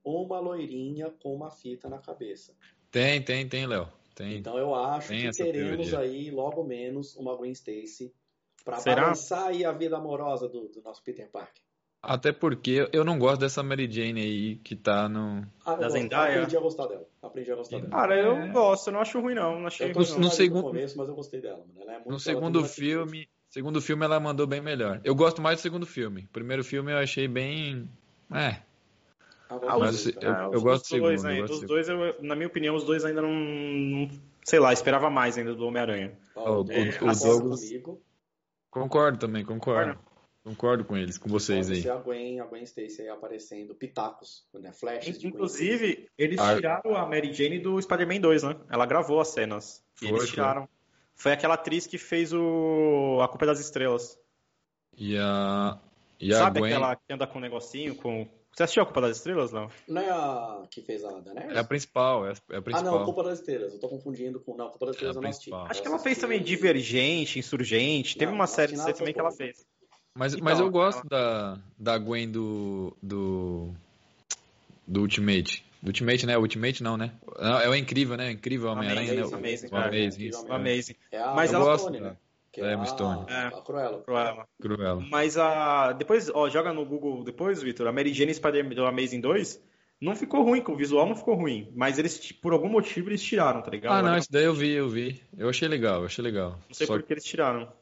uma 0.04 0.40
loirinha 0.40 1.12
com 1.12 1.34
uma 1.36 1.52
fita 1.52 1.88
na 1.88 2.00
cabeça. 2.00 2.54
Tem, 2.90 3.22
tem, 3.22 3.48
tem, 3.48 3.66
Léo. 3.68 3.88
Tem. 4.16 4.38
Então 4.38 4.58
eu 4.58 4.74
acho 4.76 5.10
que 5.10 5.32
teremos 5.32 5.90
teoria. 5.90 6.00
aí 6.00 6.30
logo 6.32 6.64
menos 6.64 7.16
uma 7.16 7.36
Gwen 7.36 7.52
Stacy 7.52 8.14
para 8.64 8.80
balançar 8.82 9.46
aí 9.48 9.66
a 9.66 9.72
vida 9.72 9.98
amorosa 9.98 10.48
do, 10.48 10.68
do 10.70 10.82
nosso 10.82 11.04
Peter 11.04 11.30
Parker. 11.30 11.62
Até 12.02 12.34
porque 12.34 12.90
eu 12.92 13.06
não 13.06 13.18
gosto 13.18 13.40
dessa 13.42 13.64
Mary 13.64 13.90
Jane 13.90 14.22
aí 14.22 14.56
que 14.58 14.76
tá 14.76 15.08
no. 15.08 15.42
Ah, 15.66 15.74
eu 15.74 15.78
Da 15.80 15.90
Zendaya? 15.90 16.36
aprendi 16.40 16.58
a 16.58 16.60
gostar 16.60 16.88
dela. 16.88 17.08
Aprendi 17.22 17.52
a 17.52 17.56
gostar 17.56 17.78
dela. 17.78 17.90
Cara, 17.90 18.20
eu 18.20 18.36
É. 18.38 18.48
gosto, 18.50 18.88
eu 18.88 18.94
não 18.94 19.00
acho 19.00 19.22
ruim, 19.22 19.34
não. 19.34 19.58
Não 19.60 19.68
achei 19.68 19.88
Eu 19.90 19.94
tô 19.94 20.00
ruim, 20.00 20.08
no 20.10 20.14
não. 20.16 20.20
no, 20.22 20.26
no 20.28 20.32
segundo- 20.34 20.64
começo, 20.64 20.98
mas 20.98 21.08
eu 21.08 21.16
gostei 21.16 21.40
dela, 21.42 21.60
mano. 21.60 21.82
Ela 21.82 21.92
é 21.94 21.96
muito 21.96 22.10
No 22.12 22.20
segundo 22.20 22.60
muita 22.60 22.68
atitude. 22.68 22.88
filme. 22.90 23.30
Segundo 23.50 23.82
filme 23.82 24.04
ela 24.04 24.20
mandou 24.20 24.46
bem 24.46 24.60
melhor. 24.62 25.00
Eu 25.04 25.16
gosto 25.16 25.42
mais 25.42 25.60
do 25.60 25.62
segundo 25.62 25.86
filme. 25.86 26.24
O 26.24 26.34
primeiro 26.34 26.64
filme 26.64 26.92
eu 26.92 26.98
achei 26.98 27.28
bem. 27.28 27.88
É. 28.34 28.58
Agora, 29.50 29.74
Ah, 29.74 29.80
Mas 29.80 30.06
eu- 30.08 30.14
cara. 30.14 30.40
ah, 30.40 30.44
eu 30.46 30.52
os 30.58 30.64
gosto 30.64 30.96
do 30.96 31.02
dois, 31.02 31.22
segundo, 31.22 31.38
eu 31.40 31.46
né? 31.48 31.52
Os 31.54 31.62
dois, 31.62 31.90
eu- 31.90 32.22
na 32.24 32.36
minha 32.36 32.48
opinião, 32.48 32.76
os 32.76 32.84
dois 32.84 33.06
ainda 33.06 33.22
não, 33.22 33.32
não- 33.34 34.10
Sei 34.46 34.60
lá, 34.60 34.74
esperava 34.74 35.10
mais 35.10 35.38
ainda 35.38 35.56
do 35.56 35.66
Homem-Aranha. 35.66 36.18
Ó, 36.36 36.62
o- 36.62 36.66
o, 36.66 36.72
é, 36.72 36.90
o 36.90 36.94
concorda 37.00 37.20
Douglas- 37.26 37.64
comigo. 37.64 38.02
Concordo 38.70 39.18
também, 39.20 39.46
concordo. 39.46 39.98
Concordo 40.44 40.84
com 40.84 40.98
eles, 40.98 41.18
com 41.18 41.30
vocês 41.30 41.70
aí. 41.72 41.90
a 41.90 41.96
Gwen, 41.96 42.42
a 42.42 42.46
Gwen 42.46 42.64
Stacy 42.64 43.04
aí 43.04 43.08
aparecendo, 43.08 43.74
pitacos, 43.74 44.46
né? 44.54 44.74
Gwen 44.82 45.00
Inclusive, 45.24 46.10
eles 46.18 46.38
Ah. 46.38 46.56
tiraram 46.56 46.98
a 46.98 47.06
Mary 47.06 47.32
Jane 47.32 47.60
do 47.60 47.82
Spider-Man 47.82 48.20
2, 48.20 48.44
né? 48.44 48.58
Ela 48.70 48.86
gravou 48.86 49.22
as 49.22 49.30
cenas. 49.30 49.82
E 49.96 50.00
Foi, 50.00 50.08
eles 50.10 50.24
foi. 50.24 50.32
tiraram. 50.32 50.68
Foi 51.16 51.32
aquela 51.32 51.54
atriz 51.54 51.88
que 51.88 51.98
fez 51.98 52.34
o 52.34 53.20
A 53.24 53.28
Culpa 53.30 53.46
é 53.46 53.48
das 53.48 53.62
Estrelas. 53.62 54.20
E 54.98 55.18
a. 55.18 55.80
E 56.20 56.34
a 56.34 56.38
Sabe 56.40 56.60
Gwen. 56.60 56.74
aquela 56.74 56.96
que 56.98 57.14
anda 57.14 57.26
com 57.26 57.38
um 57.38 57.42
negocinho, 57.42 57.96
com, 57.96 58.28
Você 58.56 58.64
assistiu 58.64 58.84
a 58.84 58.86
Culpa 58.86 59.02
das 59.02 59.18
Estrelas, 59.18 59.52
não? 59.52 59.68
Não 59.88 60.02
é 60.02 60.10
a 60.12 60.64
que 60.70 60.82
fez 60.84 61.04
a 61.04 61.20
Daenerys? 61.20 61.56
É 61.56 61.60
a 61.60 61.64
principal, 61.64 62.28
é 62.28 62.30
a 62.32 62.34
Ah, 62.58 62.62
principal. 62.62 63.00
não, 63.00 63.06
Culpa 63.06 63.24
das 63.24 63.40
Estrelas. 63.40 63.74
Eu 63.74 63.80
tô 63.80 63.90
confundindo 63.90 64.40
com. 64.40 64.56
Não, 64.56 64.70
Culpa 64.70 64.86
das 64.88 64.96
Estrelas 64.96 65.16
É 65.16 65.18
a 65.18 65.20
eu 65.20 65.24
não 65.24 65.30
assisti. 65.32 65.54
Acho 65.54 65.80
Eu 65.80 65.82
que 65.82 65.88
ela 65.88 66.00
fez 66.00 66.18
também 66.20 66.42
Divergente, 66.42 67.40
Insurgente. 67.40 68.16
Teve 68.16 68.28
Não, 68.32 68.36
uma 68.38 68.44
não 68.46 68.48
série 68.48 68.76
também 68.94 69.14
que 69.14 69.20
ela 69.20 69.32
fez. 69.32 69.66
Mas, 70.16 70.34
Então, 70.34 70.46
mas 70.46 70.60
eu 70.60 70.66
ela- 70.66 70.72
gosto 70.72 71.08
da, 71.08 71.58
da 71.80 71.98
Gwen 71.98 72.30
do, 72.30 72.96
do. 73.02 73.74
do 74.88 75.02
Ultimate. 75.02 75.66
Do 75.82 75.88
Ultimate, 75.90 76.26
né? 76.28 76.38
Ultimate 76.38 76.84
não, 76.84 76.96
né? 76.96 77.12
Não, 77.40 77.60
É 77.60 77.68
o 77.68 77.76
incrível, 77.76 78.16
né? 78.16 78.28
O 78.28 78.32
incrível 78.32 78.70
Homem-Aranha, 78.70 79.14
né? 79.16 79.22
Amazing, 79.22 79.34
O- 79.34 79.38
Amazing, 79.38 79.68
o 79.68 79.76
é. 79.78 79.88
Amazing, 79.88 80.32
Amazing. 80.50 80.96
É 81.12 81.18
a 81.20 81.34
Mas 81.34 81.50
Emma 81.50 81.60
ela- 81.60 81.72
gosto, 81.72 81.90
né? 81.90 82.16
Que 82.54 82.62
É, 82.62 82.74
Emma 82.74 82.84
a, 82.84 82.86
Stone. 82.86 83.26
É. 83.28 83.48
a 83.48 83.52
Cruella. 83.52 84.02
Cruella. 84.04 84.48
Cruella. 84.62 85.04
Mas 85.10 85.38
a. 85.38 85.92
Depois, 85.94 86.30
ó, 86.34 86.48
joga 86.50 86.72
no 86.72 86.86
Google 86.86 87.24
depois, 87.24 87.64
Vitor. 87.64 87.88
A 87.88 87.92
Mary 87.92 88.14
Jane 88.14 88.34
Spider 88.34 88.76
do 88.76 88.86
Amazing 88.86 89.22
2 89.22 89.60
não 90.00 90.16
ficou 90.16 90.44
ruim, 90.44 90.64
o 90.68 90.76
visual 90.76 91.08
não 91.08 91.16
ficou 91.16 91.34
ruim. 91.36 91.72
Mas 91.76 91.98
eles, 91.98 92.32
por 92.32 92.54
algum 92.54 92.70
motivo, 92.70 93.10
eles 93.10 93.24
tiraram, 93.24 93.62
tá 93.64 93.72
ligado? 93.72 93.94
Ah, 93.94 94.02
não, 94.04 94.18
isso 94.18 94.32
daí 94.32 94.44
eu 94.46 94.54
vi, 94.54 94.72
eu 94.72 94.88
vi. 94.88 95.20
Eu 95.36 95.50
achei 95.50 95.68
legal, 95.68 96.02
eu 96.02 96.06
achei 96.06 96.24
legal. 96.24 96.52
Não 96.68 96.74
sei 96.74 96.86
Só 96.86 96.94
por 96.94 97.04
que 97.04 97.14
eles 97.14 97.24
tiraram. 97.24 97.74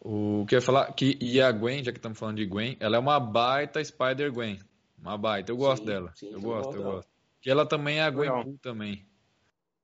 O 0.00 0.44
que 0.48 0.54
eu 0.54 0.58
ia 0.58 0.62
falar, 0.62 0.92
que, 0.92 1.16
e 1.20 1.40
a 1.40 1.50
Gwen, 1.52 1.84
já 1.84 1.92
que 1.92 1.98
estamos 1.98 2.18
falando 2.18 2.36
de 2.38 2.46
Gwen, 2.46 2.76
ela 2.80 2.96
é 2.96 2.98
uma 2.98 3.20
baita 3.20 3.82
Spider-Gwen. 3.84 4.58
Uma 5.00 5.16
baita, 5.16 5.52
eu 5.52 5.56
gosto 5.56 5.82
Sim, 5.82 5.88
dela. 5.88 6.12
sim, 6.16 6.26
eu 6.32 6.40
gosto, 6.40 6.64
gosto 6.64 6.76
eu 6.76 6.82
dela. 6.82 6.94
gosto. 6.96 7.10
Que 7.40 7.50
ela 7.50 7.66
também 7.66 7.98
é 7.98 8.02
a 8.02 8.10
Gwen. 8.10 8.30
Pool 8.42 8.58
também. 8.60 9.06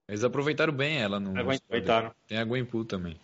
Eles 0.08 0.24
aproveitaram 0.24 0.72
bem 0.72 0.98
ela 0.98 1.20
no. 1.20 1.32
no 1.32 1.40
Aproveitaram. 1.40 2.12
Tem 2.26 2.38
a 2.38 2.44
Gwen 2.44 2.64
Pool 2.64 2.84
também. 2.84 3.16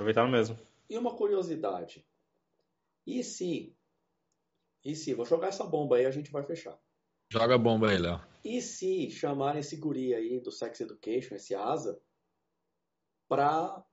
Aproveitaram 0.00 0.30
mesmo. 0.30 0.58
E 0.88 0.96
uma 0.96 1.14
curiosidade. 1.14 2.02
E 3.06 3.22
se. 3.22 3.76
E 4.82 4.96
se. 4.96 5.12
Vou 5.12 5.26
jogar 5.26 5.48
essa 5.48 5.62
bomba 5.64 5.96
aí 5.96 6.06
a 6.06 6.10
gente 6.10 6.30
vai 6.32 6.42
fechar. 6.42 6.78
Joga 7.28 7.54
a 7.56 7.58
bomba 7.58 7.90
aí, 7.90 7.98
Léo. 7.98 8.18
E 8.42 8.62
se 8.62 9.10
chamarem 9.10 9.60
esse 9.60 9.76
guri 9.76 10.14
aí 10.14 10.40
do 10.40 10.50
Sex 10.50 10.80
Education, 10.80 11.34
esse 11.34 11.54
asa, 11.54 12.00
pra 13.28 13.84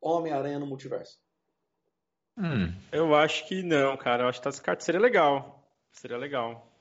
Homem-Aranha 0.00 0.58
no 0.58 0.66
multiverso? 0.66 1.20
Hum, 2.38 2.72
Eu 2.90 3.14
acho 3.14 3.46
que 3.46 3.62
não, 3.62 3.94
cara. 3.98 4.24
Eu 4.24 4.28
acho 4.28 4.38
que 4.40 4.44
tá 4.44 4.50
descartado. 4.50 4.84
Seria 4.84 5.00
legal. 5.00 5.70
Seria 5.92 6.16
legal. 6.16 6.72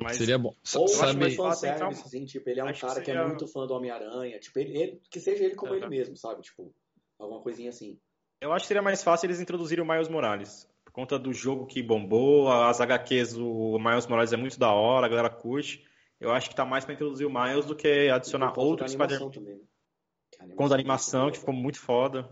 Mas 0.00 0.18
seria 0.18 0.38
bom. 0.38 0.54
Ou 0.76 0.88
Sabe, 0.88 1.20
mais 1.20 1.36
fácil 1.36 1.68
fanservice, 1.70 2.02
assim, 2.02 2.24
tipo, 2.26 2.50
ele 2.50 2.60
é 2.60 2.64
um 2.64 2.68
acho 2.68 2.80
que 2.80 2.86
cara 2.86 3.00
que, 3.02 3.10
é 3.10 3.14
seria- 3.14 3.28
muito 3.28 3.46
fã 3.46 3.66
do 3.66 3.72
Homem-Aranha, 3.74 4.38
tipo, 4.40 4.58
ele, 4.58 4.76
ele- 4.76 5.02
que 5.10 5.20
seja 5.20 5.42
ele 5.44 5.54
como 5.54 5.72
Uhum. 5.72 5.78
ele 5.78 5.88
mesmo, 5.88 6.16
sabe? 6.16 6.42
Tipo, 6.42 6.74
alguma 7.18 7.40
coisinha 7.40 7.70
assim. 7.70 7.98
eu 8.40 8.52
acho 8.52 8.64
que 8.64 8.68
seria 8.68 8.82
mais 8.82 9.02
fácil 9.02 9.26
eles 9.26 9.40
introduzirem 9.40 9.84
o 9.84 9.88
Miles 9.88 10.08
Morales. 10.08 10.68
Por 10.84 10.92
conta 10.92 11.18
do 11.18 11.32
jogo 11.32 11.66
que 11.66 11.82
bombou, 11.82 12.50
as 12.50 12.80
HQs, 12.80 13.36
o 13.36 13.78
Miles 13.78 14.06
Morales 14.06 14.32
é 14.32 14.36
muito 14.36 14.58
da 14.58 14.72
hora, 14.72 15.06
a 15.06 15.08
galera 15.08 15.30
curte. 15.30 15.84
Eu 16.20 16.30
acho 16.30 16.48
que 16.48 16.56
tá 16.56 16.64
mais 16.64 16.84
pra 16.84 16.94
introduzir 16.94 17.26
o 17.26 17.30
Miles 17.30 17.66
do 17.66 17.74
que 17.74 18.08
adicionar 18.08 18.58
outro 18.58 18.88
Spider-Man. 18.88 19.30
né? 19.40 20.54
Com 20.56 20.66
a 20.66 20.74
animação, 20.74 21.30
que 21.30 21.38
ficou 21.38 21.54
muito 21.54 21.80
foda. 21.80 22.28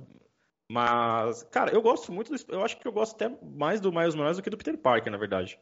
Mas, 0.68 1.42
cara, 1.44 1.72
eu 1.72 1.82
gosto 1.82 2.12
muito 2.12 2.32
do, 2.32 2.52
Eu 2.52 2.64
acho 2.64 2.78
que 2.78 2.86
eu 2.86 2.92
gosto 2.92 3.14
até 3.14 3.28
mais 3.42 3.80
do 3.80 3.92
Miles 3.92 4.14
Morales 4.14 4.38
do 4.38 4.42
que 4.42 4.50
do 4.50 4.56
Peter 4.56 4.78
Parker, 4.78 5.12
na 5.12 5.18
verdade. 5.18 5.58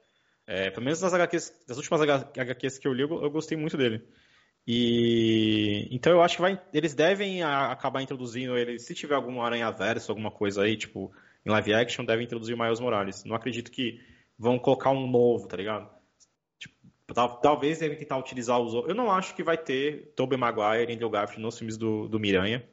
É, 0.47 0.71
pelo 0.71 0.85
menos 0.85 1.01
das 1.01 1.13
HQs, 1.13 1.65
das 1.67 1.77
últimas 1.77 2.01
HQs 2.01 2.79
que 2.79 2.87
eu 2.87 2.93
li, 2.93 3.03
eu, 3.03 3.23
eu 3.23 3.31
gostei 3.31 3.57
muito 3.57 3.77
dele. 3.77 4.07
E 4.73 5.89
então 5.91 6.13
eu 6.13 6.23
acho 6.23 6.37
que 6.37 6.43
vai, 6.43 6.61
eles 6.73 6.95
devem 6.95 7.43
acabar 7.43 8.03
introduzindo 8.03 8.57
ele, 8.57 8.79
se 8.79 8.95
tiver 8.95 9.17
algum 9.17 9.43
Aranha 9.43 9.71
Verso, 9.73 10.13
alguma 10.13 10.31
coisa 10.31 10.63
aí, 10.63 10.77
tipo, 10.77 11.11
em 11.45 11.51
live 11.51 11.75
action, 11.75 12.05
devem 12.05 12.25
introduzir 12.25 12.55
o 12.55 12.59
Miles 12.59 12.79
Morales. 12.79 13.25
Não 13.25 13.35
acredito 13.35 13.71
que 13.71 14.01
vão 14.39 14.59
colocar 14.59 14.91
um 14.91 15.11
novo, 15.11 15.49
tá 15.49 15.57
ligado? 15.57 15.91
Tipo, 16.59 16.75
tal- 17.13 17.41
talvez 17.41 17.79
devem 17.81 17.99
tentar 17.99 18.17
utilizar 18.19 18.61
os 18.61 18.73
outros. 18.73 18.91
Eu 18.91 18.97
não 18.97 19.11
acho 19.11 19.35
que 19.35 19.43
vai 19.43 19.59
ter 19.59 20.13
Tobey 20.15 20.39
Maguire 20.39 20.91
e 20.91 20.95
Andrew 20.95 21.11
Garfield 21.11 21.43
nos 21.43 21.59
filmes 21.59 21.77
do, 21.77 22.07
do 22.09 22.21
Miranha. 22.21 22.65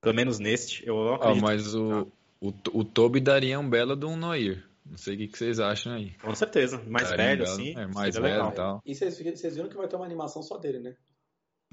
Pelo 0.00 0.14
menos 0.14 0.38
neste, 0.38 0.86
eu 0.86 0.94
não 0.96 1.12
Ó, 1.12 1.14
acredito. 1.14 1.42
mas 1.42 1.74
o, 1.74 2.12
o, 2.40 2.52
o 2.72 2.84
Toby 2.84 3.20
daria 3.20 3.58
um 3.58 3.68
belo 3.68 3.96
de 3.96 4.06
um 4.06 4.16
Noir. 4.16 4.62
Não 4.86 4.98
sei 4.98 5.14
o 5.14 5.18
que, 5.18 5.28
vocês 5.38 5.58
acham 5.58 5.94
aí. 5.94 6.10
Com 6.22 6.34
certeza. 6.34 6.76
Mais 6.86 7.08
Daria 7.08 7.24
um 7.24 7.28
velho, 7.28 7.44
belo. 7.44 7.54
assim. 7.54 7.74
É, 7.78 7.86
mais 7.86 8.14
velho 8.14 8.26
legal. 8.26 8.50
e 8.50 8.54
tal. 8.54 8.82
E 8.84 8.94
vocês, 8.94 9.18
vocês 9.18 9.56
viram 9.56 9.68
que 9.70 9.76
vai 9.76 9.88
ter 9.88 9.96
uma 9.96 10.04
animação 10.04 10.42
só 10.42 10.58
dele, 10.58 10.78
né? 10.78 10.94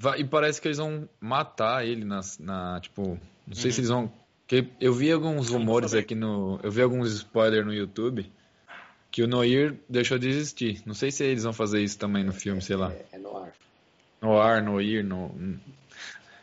Vai- 0.01 0.21
e 0.21 0.23
parece 0.25 0.59
que 0.59 0.67
eles 0.67 0.77
vão 0.79 1.07
matar 1.19 1.85
ele 1.85 2.03
nas, 2.03 2.39
na, 2.39 2.79
tipo, 2.81 3.19
não 3.47 3.53
sei 3.55 3.69
Uhum. 3.69 3.73
se 3.73 3.79
eles 3.81 3.89
vão, 3.89 4.11
que 4.47 4.67
eu 4.79 4.93
vi 4.93 5.11
alguns 5.11 5.49
rumores 5.49 5.93
aqui 5.93 6.15
no, 6.15 6.59
eu 6.63 6.71
vi 6.71 6.81
alguns 6.81 7.13
spoilers 7.13 7.65
no 7.65 7.73
YouTube 7.73 8.29
que 9.11 9.21
o 9.21 9.27
Noir 9.27 9.77
deixou 9.87 10.17
de 10.17 10.27
existir. 10.29 10.81
Não 10.85 10.93
sei 10.95 11.11
se 11.11 11.23
eles 11.23 11.43
vão 11.43 11.53
fazer 11.53 11.81
isso 11.83 11.99
também 11.99 12.23
no 12.23 12.33
filme, 12.33 12.61
sei 12.61 12.75
lá. 12.77 12.91
É, 12.91 13.05
é 13.13 13.17
no 13.19 13.37
ar. 13.37 13.53
Noir, 14.21 14.63
Noir, 14.63 15.03
no 15.03 15.59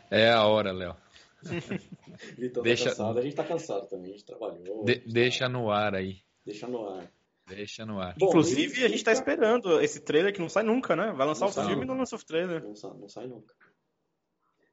É 0.09 0.29
a 0.31 0.43
hora, 0.45 0.71
Léo. 0.71 0.95
Vitão 2.37 2.63
Deixa- 2.63 2.85
tá 2.85 2.89
cansado, 2.91 3.19
a 3.19 3.21
gente 3.21 3.35
tá 3.35 3.43
cansado 3.43 3.87
também, 3.87 4.09
a 4.09 4.13
gente 4.13 4.25
trabalhou. 4.25 4.83
De- 4.85 4.91
a 4.91 4.95
gente 4.95 5.05
tá- 5.05 5.11
deixa 5.13 5.49
no 5.49 5.69
ar 5.71 5.95
aí. 5.95 6.17
Deixa 6.45 6.67
no 6.67 6.87
ar. 6.89 7.03
Deixa 7.49 7.85
no 7.85 7.99
ar. 7.99 8.15
Bom, 8.17 8.27
Inclusive, 8.27 8.81
e- 8.81 8.85
a 8.85 8.89
gente 8.89 9.03
tá 9.03 9.11
esperando 9.11 9.81
esse 9.81 9.99
trailer 10.01 10.33
que 10.33 10.39
não 10.39 10.49
sai 10.49 10.63
nunca, 10.63 10.95
né? 10.95 11.11
Vai 11.11 11.27
lançar 11.27 11.45
Não 11.45 11.51
o 11.51 11.67
filme 11.67 11.83
e 11.83 11.87
não 11.87 11.97
lança 11.97 12.15
o 12.15 12.23
trailer. 12.25 12.63
Não 12.63 12.75
sai, 12.75 12.91
não 12.97 13.09
sai 13.09 13.27
nunca. 13.27 13.53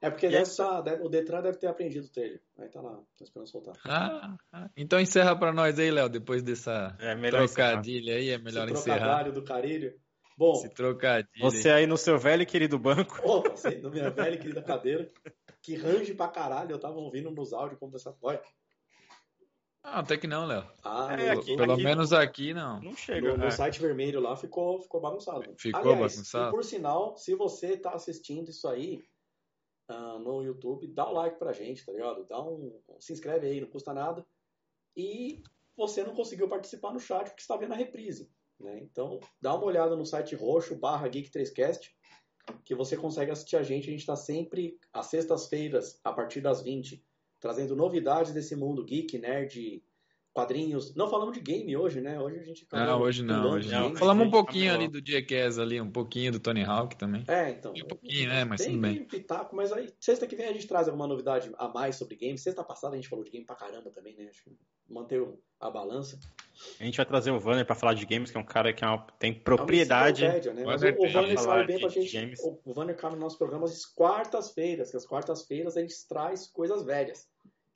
É 0.01 0.11
porque 0.11 0.29
deve 0.29 0.43
essa- 0.43 0.65
tá- 0.65 0.81
deve- 0.83 1.03
o 1.03 1.09
Detran 1.09 1.41
deve 1.43 1.57
ter 1.59 1.67
aprendido 1.69 2.07
o 2.07 2.11
trailer. 2.11 2.41
Aí 2.59 2.69
tá 2.69 2.81
lá, 2.83 3.01
tô 3.17 3.25
esperando 3.25 3.49
soltar. 3.49 3.75
Ah, 3.87 4.37
ah. 4.53 4.71
então 4.77 5.01
encerra 5.01 5.35
pra 5.37 5.53
nós 5.53 5.79
aí, 5.79 5.91
Léo, 5.91 6.09
depois 6.09 6.43
dessa 6.43 6.95
É 7.01 7.15
melhor 7.15 7.43
encerrar. 7.45 7.69
trocadilha 7.71 8.15
aí, 8.15 8.29
é 8.31 8.39
melhor 8.39 8.65
Esse 8.69 8.75
encerrar. 8.81 8.99
trocadilho 8.99 9.33
do 9.35 9.43
carilho. 9.43 9.95
Bom, 10.37 10.53
Esse 10.53 10.69
trocadilho. 10.69 11.31
Você 11.41 11.71
aí 11.71 11.87
no 11.87 11.97
seu 11.97 12.19
velho 12.19 12.43
e 12.43 12.47
querido 12.47 12.79
banco. 12.79 13.19
Ô, 13.25 13.43
passei 13.43 13.81
na 13.81 13.89
minha 13.89 14.11
velha 14.11 14.35
e 14.35 14.39
querida 14.39 14.63
cadeira, 14.63 15.11
que 15.63 15.75
range 15.75 16.13
pra 16.15 16.29
caralho, 16.29 16.73
eu 16.73 16.79
tava 16.79 16.97
ouvindo 16.97 17.31
nos 17.31 17.55
áudios 17.55 17.81
como 17.81 17.91
dessa 17.91 18.15
Olha. 18.21 18.43
Ah, 19.89 20.01
até 20.01 20.19
que 20.19 20.27
não, 20.27 20.47
Léo. 20.47 20.69
Ah, 20.83 21.09
É, 21.19 21.31
aqui- 21.31 21.57
Pelo 21.57 21.73
aqui- 21.75 21.85
menos 21.85 22.13
aqui 22.13 22.53
não. 22.53 22.81
Não 22.81 22.95
chega. 22.97 23.29
no- 23.31 23.39
no 23.39 23.45
é. 23.47 23.51
site 23.51 23.81
vermelho 23.81 24.21
lá 24.21 24.37
ficou, 24.37 24.81
ficou 24.83 25.01
bagunçado. 25.01 25.55
Ficou 25.57 25.81
Aliás, 25.93 26.13
bagunçado? 26.15 26.49
E 26.49 26.51
por 26.51 26.65
sinal, 26.65 27.17
se 27.17 27.35
você 27.35 27.77
tá 27.77 27.91
assistindo 27.93 28.51
isso 28.51 28.67
aí 28.69 29.05
ah, 29.89 30.19
no 30.19 30.43
YouTube, 30.43 30.89
dá 30.89 31.09
o 31.09 31.13
like 31.13 31.39
pra 31.39 31.53
gente, 31.53 31.87
tá 31.87 31.93
ligado? 31.93 32.25
Dá 32.27 32.43
um, 32.43 32.77
se 32.99 33.13
inscreve 33.13 33.47
aí, 33.47 33.61
não 33.61 33.69
custa 33.69 33.95
nada. 33.95 34.27
E 34.97 35.43
você 35.77 36.03
não 36.03 36.15
conseguiu 36.15 36.49
participar 36.49 36.93
no 36.93 36.99
chat 36.99 37.27
porque 37.29 37.43
está 37.43 37.57
vendo 37.57 37.73
a 37.73 37.77
reprise. 37.77 38.29
Né? 38.59 38.81
Então, 38.83 39.21
dá 39.41 39.55
uma 39.55 39.65
olhada 39.67 39.95
no 39.95 40.05
site 40.05 40.35
roxo 40.35 40.75
barra 40.75 41.09
Geek3Cast, 41.09 41.91
que 42.65 42.75
você 42.75 42.97
consegue 42.97 43.31
assistir 43.31 43.57
a 43.57 43.63
gente. 43.63 43.87
A 43.87 43.91
gente 43.93 44.01
está 44.01 44.17
sempre 44.17 44.77
às 44.93 45.07
sextas-feiras, 45.07 46.01
a 46.03 46.13
partir 46.13 46.41
das 46.41 46.63
20, 46.63 47.05
trazendo 47.41 47.77
novidades 47.77 48.33
desse 48.33 48.57
mundo 48.57 48.85
geek, 48.85 49.19
nerd, 49.19 49.83
quadrinhos. 50.37 50.95
Não 50.95 51.09
falamos 51.09 51.35
de 51.35 51.41
game 51.41 51.75
hoje, 51.77 52.01
né? 52.01 52.21
Hoje 52.21 52.39
a 52.39 52.43
gente 52.45 52.67
Não, 52.71 52.83
acabou 52.83 53.07
hoje 53.07 53.23
não, 53.23 53.51
hoje 53.53 53.71
não. 53.71 53.83
game. 53.85 53.97
Falamos 53.97 54.27
um 54.27 54.31
pouquinho 54.31 54.71
tá 54.71 54.75
ali 54.79 54.89
do 54.89 55.01
Jackass 55.05 55.59
ali, 55.59 55.81
um 55.81 55.91
pouquinho 55.91 56.31
do 56.31 56.39
Tony 56.39 56.63
Hawk 56.63 56.95
também. 56.97 57.25
É, 57.27 57.51
então. 57.51 57.73
Um 57.73 57.89
pouquinho, 57.89 58.29
né? 58.29 58.45
Mas 58.45 58.61
tem 58.61 58.73
tudo 58.73 58.83
bem. 58.83 59.05
pitaco, 59.05 59.57
mas 59.57 59.73
aí 59.73 59.91
sexta 59.99 60.27
que 60.27 60.37
vem 60.37 60.47
a 60.47 60.53
gente 60.53 60.67
traz 60.67 60.89
alguma 60.89 61.07
novidade 61.07 61.51
a 61.57 61.69
mais 61.69 61.97
sobre 61.97 62.17
game. 62.17 62.37
Sexta 62.37 62.63
passada 62.63 62.93
a 62.95 62.97
gente 62.97 63.09
falou 63.09 63.25
de 63.25 63.31
game 63.31 63.47
pra 63.47 63.57
caramba 63.57 63.91
também, 63.91 64.15
né? 64.15 64.29
Acho 64.29 64.45
que 64.45 64.57
a 65.59 65.71
balança. 65.71 66.19
A 66.79 66.85
gente 66.85 66.97
vai 66.97 67.07
trazer 67.07 67.31
o 67.31 67.41
Vanner 67.41 67.65
pra 67.67 67.75
falar 67.75 67.95
de 67.95 68.05
games, 68.07 68.31
que 68.31 68.37
é 68.37 68.41
um 68.41 68.45
cara 68.45 68.73
que 68.73 68.85
é 68.85 68.87
uma- 68.87 69.07
tem 69.19 69.33
propriedade. 69.33 70.25
É 70.25 70.29
uma 70.29 70.37
enciclopédia, 70.39 70.65
né? 70.65 70.71
Mas 70.71 70.83
o, 70.83 70.87
o. 70.87 71.13
Vanner 71.13 71.39
sabe 71.41 71.67
bem 71.67 71.77
de- 71.77 71.83
pra 71.83 71.91
gente. 71.91 72.13
games. 72.13 72.41
O, 72.45 72.61
o 72.65 72.75
Vanner 72.75 72.95
cabe 72.97 73.15
nos 73.15 73.23
nossos 73.25 73.39
programas 73.39 73.73
às 73.73 73.87
quartas-feiras, 73.87 74.91
que 74.91 74.97
as 74.97 75.07
quartas-feiras 75.07 75.77
a 75.77 75.81
gente 75.81 75.95
traz 76.09 76.47
coisas 76.47 76.85
velhas. 76.85 77.27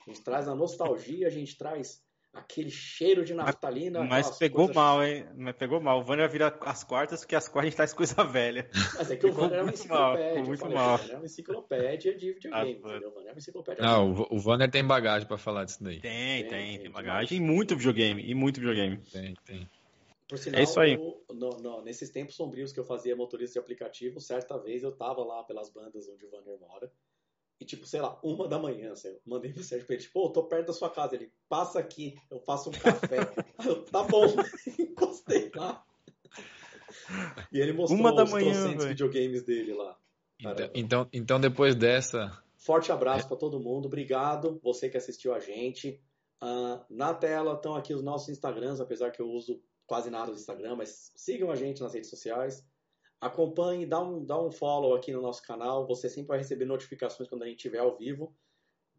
A 0.07 0.09
gente 0.11 0.23
traz 0.23 0.47
a 0.47 0.55
nostalgia, 0.55 1.27
a 1.27 1.31
gente 1.31 1.57
traz 1.57 2.01
aquele 2.33 2.69
cheiro 2.71 3.23
de 3.25 3.33
naftalina. 3.33 3.99
Mas 4.03 4.19
aquelas 4.27 4.37
pegou 4.39 4.57
coisas- 4.67 4.75
mal, 4.75 5.03
hein? 5.03 5.25
Mas 5.35 5.55
pegou 5.55 5.81
mal. 5.81 5.99
O 5.99 6.03
Vanner 6.03 6.25
vai 6.25 6.31
virar 6.31 6.57
as 6.61 6.83
quartas, 6.83 7.21
porque 7.21 7.35
as 7.35 7.47
quartas 7.47 7.67
a 7.67 7.69
gente 7.69 7.75
traz 7.77 7.93
coisa 7.93 8.23
velha. 8.23 8.69
Mas 8.95 9.11
é 9.11 9.15
que 9.17 9.25
o 9.25 9.31
Vanner 9.33 9.59
é 9.59 9.61
uma 9.61 9.71
muito 9.71 9.87
mal, 9.87 10.13
enciclopédia. 10.13 10.39
eu 10.39 10.45
muito 10.45 10.59
falei, 10.59 10.75
mal. 10.75 10.99
é 11.09 11.15
uma 11.17 11.25
enciclopédia 11.25 12.15
de 12.15 12.33
videogame, 12.33 12.81
Ah, 12.83 12.89
entendeu? 12.89 13.09
O 13.09 13.13
Vanner 13.13 13.29
é 13.29 13.31
uma 13.33 13.37
enciclopédia. 13.37 13.83
Não, 13.83 14.11
o, 14.13 14.35
o 14.35 14.39
Vanner 14.39 14.69
tem 14.71 14.83
bagagem 14.85 15.27
pra 15.27 15.37
falar 15.37 15.65
disso 15.65 15.83
daí. 15.83 15.99
Tem, 15.99 16.41
Tem, 16.41 16.49
tem, 16.49 16.71
tem 16.73 16.79
tem 16.83 16.91
bagagem. 16.91 17.37
E 17.37 17.41
muito 17.41 17.75
videogame, 17.75 18.23
e 18.23 18.33
muito 18.33 18.59
videogame. 18.59 18.97
Tem, 19.11 19.35
tem. 19.45 19.69
Por 20.27 20.37
sinal, 20.37 20.61
É 20.61 20.63
isso 20.63 20.79
aí. 20.79 20.95
no- 21.29 21.57
no- 21.59 21.81
nesses 21.81 22.09
tempos 22.09 22.35
sombrios 22.35 22.71
que 22.71 22.79
eu 22.79 22.85
fazia 22.85 23.13
motorista 23.17 23.53
de 23.53 23.59
aplicativo, 23.59 24.21
certa 24.21 24.57
vez 24.57 24.81
eu 24.81 24.91
tava 24.93 25.21
lá 25.25 25.43
pelas 25.43 25.69
bandas 25.69 26.07
onde 26.07 26.25
o 26.25 26.29
Vanner 26.29 26.57
mora. 26.57 26.89
E 27.61 27.65
tipo, 27.65 27.85
sei 27.85 28.01
lá, 28.01 28.19
uma 28.23 28.47
da 28.47 28.57
manhã, 28.57 28.91
assim, 28.91 29.09
eu 29.09 29.21
mandei 29.25 29.53
mensagem 29.55 29.85
pra 29.85 29.95
ele, 29.95 30.03
tipo, 30.03 30.25
eu 30.25 30.29
tô 30.29 30.43
perto 30.43 30.67
da 30.67 30.73
sua 30.73 30.89
casa. 30.89 31.15
Ele, 31.15 31.31
passa 31.47 31.79
aqui, 31.79 32.17
eu 32.29 32.39
faço 32.39 32.69
um 32.69 32.73
café. 32.73 33.17
Eu, 33.63 33.85
tá 33.85 34.03
bom, 34.03 34.25
encostei 34.79 35.51
lá. 35.55 35.85
E 37.51 37.59
ele 37.59 37.73
mostrou 37.73 37.99
Uma 37.99 38.13
da 38.13 38.23
os 38.23 38.31
manhã, 38.31 38.75
videogames 38.75 39.43
dele 39.43 39.73
lá. 39.73 39.95
Então, 40.39 40.69
então, 40.73 41.09
então 41.13 41.39
depois 41.39 41.75
dessa, 41.75 42.35
Forte 42.61 42.91
abraço 42.91 43.27
pra 43.27 43.37
todo 43.37 43.59
mundo, 43.59 43.87
obrigado, 43.87 44.59
você 44.61 44.87
que 44.87 44.97
assistiu 44.97 45.33
a 45.33 45.39
gente. 45.39 45.99
Ah, 46.39 46.83
na 46.89 47.11
tela 47.11 47.53
estão 47.53 47.75
aqui 47.75 47.91
os 47.93 48.03
nossos 48.03 48.29
Instagrams, 48.29 48.79
apesar 48.79 49.11
que 49.11 49.19
eu 49.19 49.27
uso 49.27 49.63
quase 49.87 50.11
nada 50.11 50.31
no 50.31 50.37
Instagram, 50.37 50.75
mas 50.75 51.11
sigam 51.15 51.49
a 51.49 51.55
gente 51.55 51.81
nas 51.81 51.93
redes 51.93 52.09
sociais. 52.11 52.63
Acompanhe, 53.21 53.85
dá 53.85 54.01
um, 54.01 54.25
dá 54.25 54.41
um 54.41 54.51
follow 54.51 54.95
aqui 54.95 55.13
no 55.13 55.21
nosso 55.21 55.43
canal. 55.43 55.85
Você 55.85 56.09
sempre 56.09 56.29
vai 56.29 56.39
receber 56.39 56.65
notificações 56.65 57.29
quando 57.29 57.43
a 57.43 57.45
gente 57.45 57.57
estiver 57.57 57.77
ao 57.77 57.95
vivo. 57.95 58.35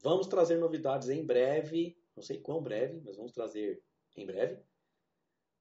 Vamos 0.01 0.29
trazer 0.29 0.59
novidades 0.59 1.09
em 1.09 1.27
breve. 1.27 1.97
Não 2.15 2.23
sei 2.23 2.39
quão 2.39 2.63
breve, 2.63 3.03
mas 3.05 3.17
vamos 3.17 3.33
trazer 3.33 3.83
em 4.17 4.25
breve. 4.25 4.63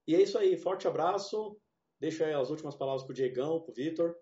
E 0.06 0.14
é 0.14 0.22
isso 0.22 0.38
aí. 0.38 0.56
Forte 0.56 0.86
abraço. 0.86 1.58
Deixa 1.98 2.24
aí 2.24 2.34
as 2.34 2.50
últimas 2.50 2.76
palavras 2.76 3.04
pro 3.04 3.14
Diegão, 3.14 3.60
pro 3.60 3.74
Vitor. 3.74 4.14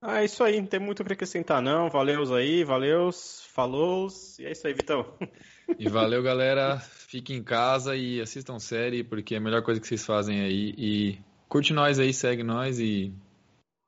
Ah, 0.00 0.22
é 0.22 0.24
isso 0.24 0.42
aí. 0.42 0.60
Não 0.60 0.66
tem 0.66 0.80
muito 0.80 1.02
para 1.04 1.14
acrescentar, 1.14 1.62
não. 1.62 1.88
Valeus 1.88 2.32
aí, 2.32 2.64
valeus, 2.64 3.42
falou. 3.52 4.08
E 4.38 4.46
é 4.46 4.52
isso 4.52 4.66
aí, 4.66 4.74
Vitão. 4.74 5.06
E 5.78 5.88
valeu, 5.88 6.22
galera. 6.22 6.78
Fiquem 6.78 7.38
em 7.38 7.42
casa 7.42 7.96
e 7.96 8.20
assistam 8.20 8.58
série, 8.58 9.02
porque 9.02 9.34
é 9.34 9.38
a 9.38 9.40
melhor 9.40 9.62
coisa 9.62 9.80
que 9.80 9.86
vocês 9.88 10.04
fazem 10.04 10.42
aí. 10.42 10.74
E 10.76 11.18
curte 11.48 11.72
nós 11.72 11.98
aí, 11.98 12.12
segue 12.12 12.42
nós 12.42 12.78
e 12.78 13.14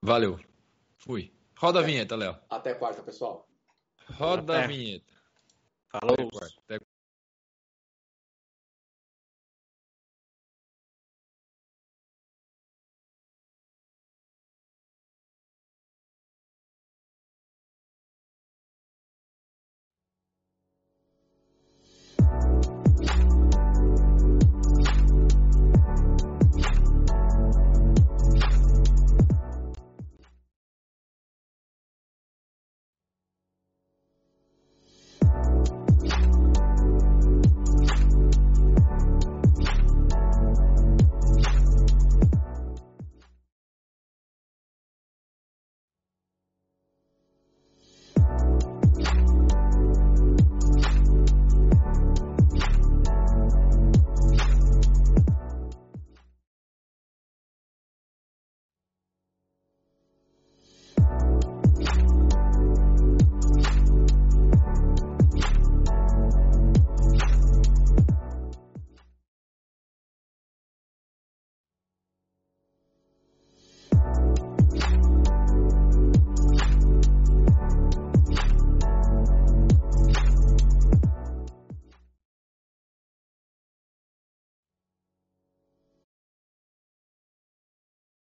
valeu. 0.02 0.38
Fui. 0.98 1.32
Roda 1.58 1.80
a 1.80 1.82
vinheta, 1.82 2.16
Léo. 2.16 2.36
Até 2.50 2.74
quarta, 2.74 3.02
pessoal. 3.02 3.46
Roda 4.10 4.54
Até. 4.54 4.64
a 4.64 4.66
vinheta. 4.66 5.12
Falou. 5.90 6.30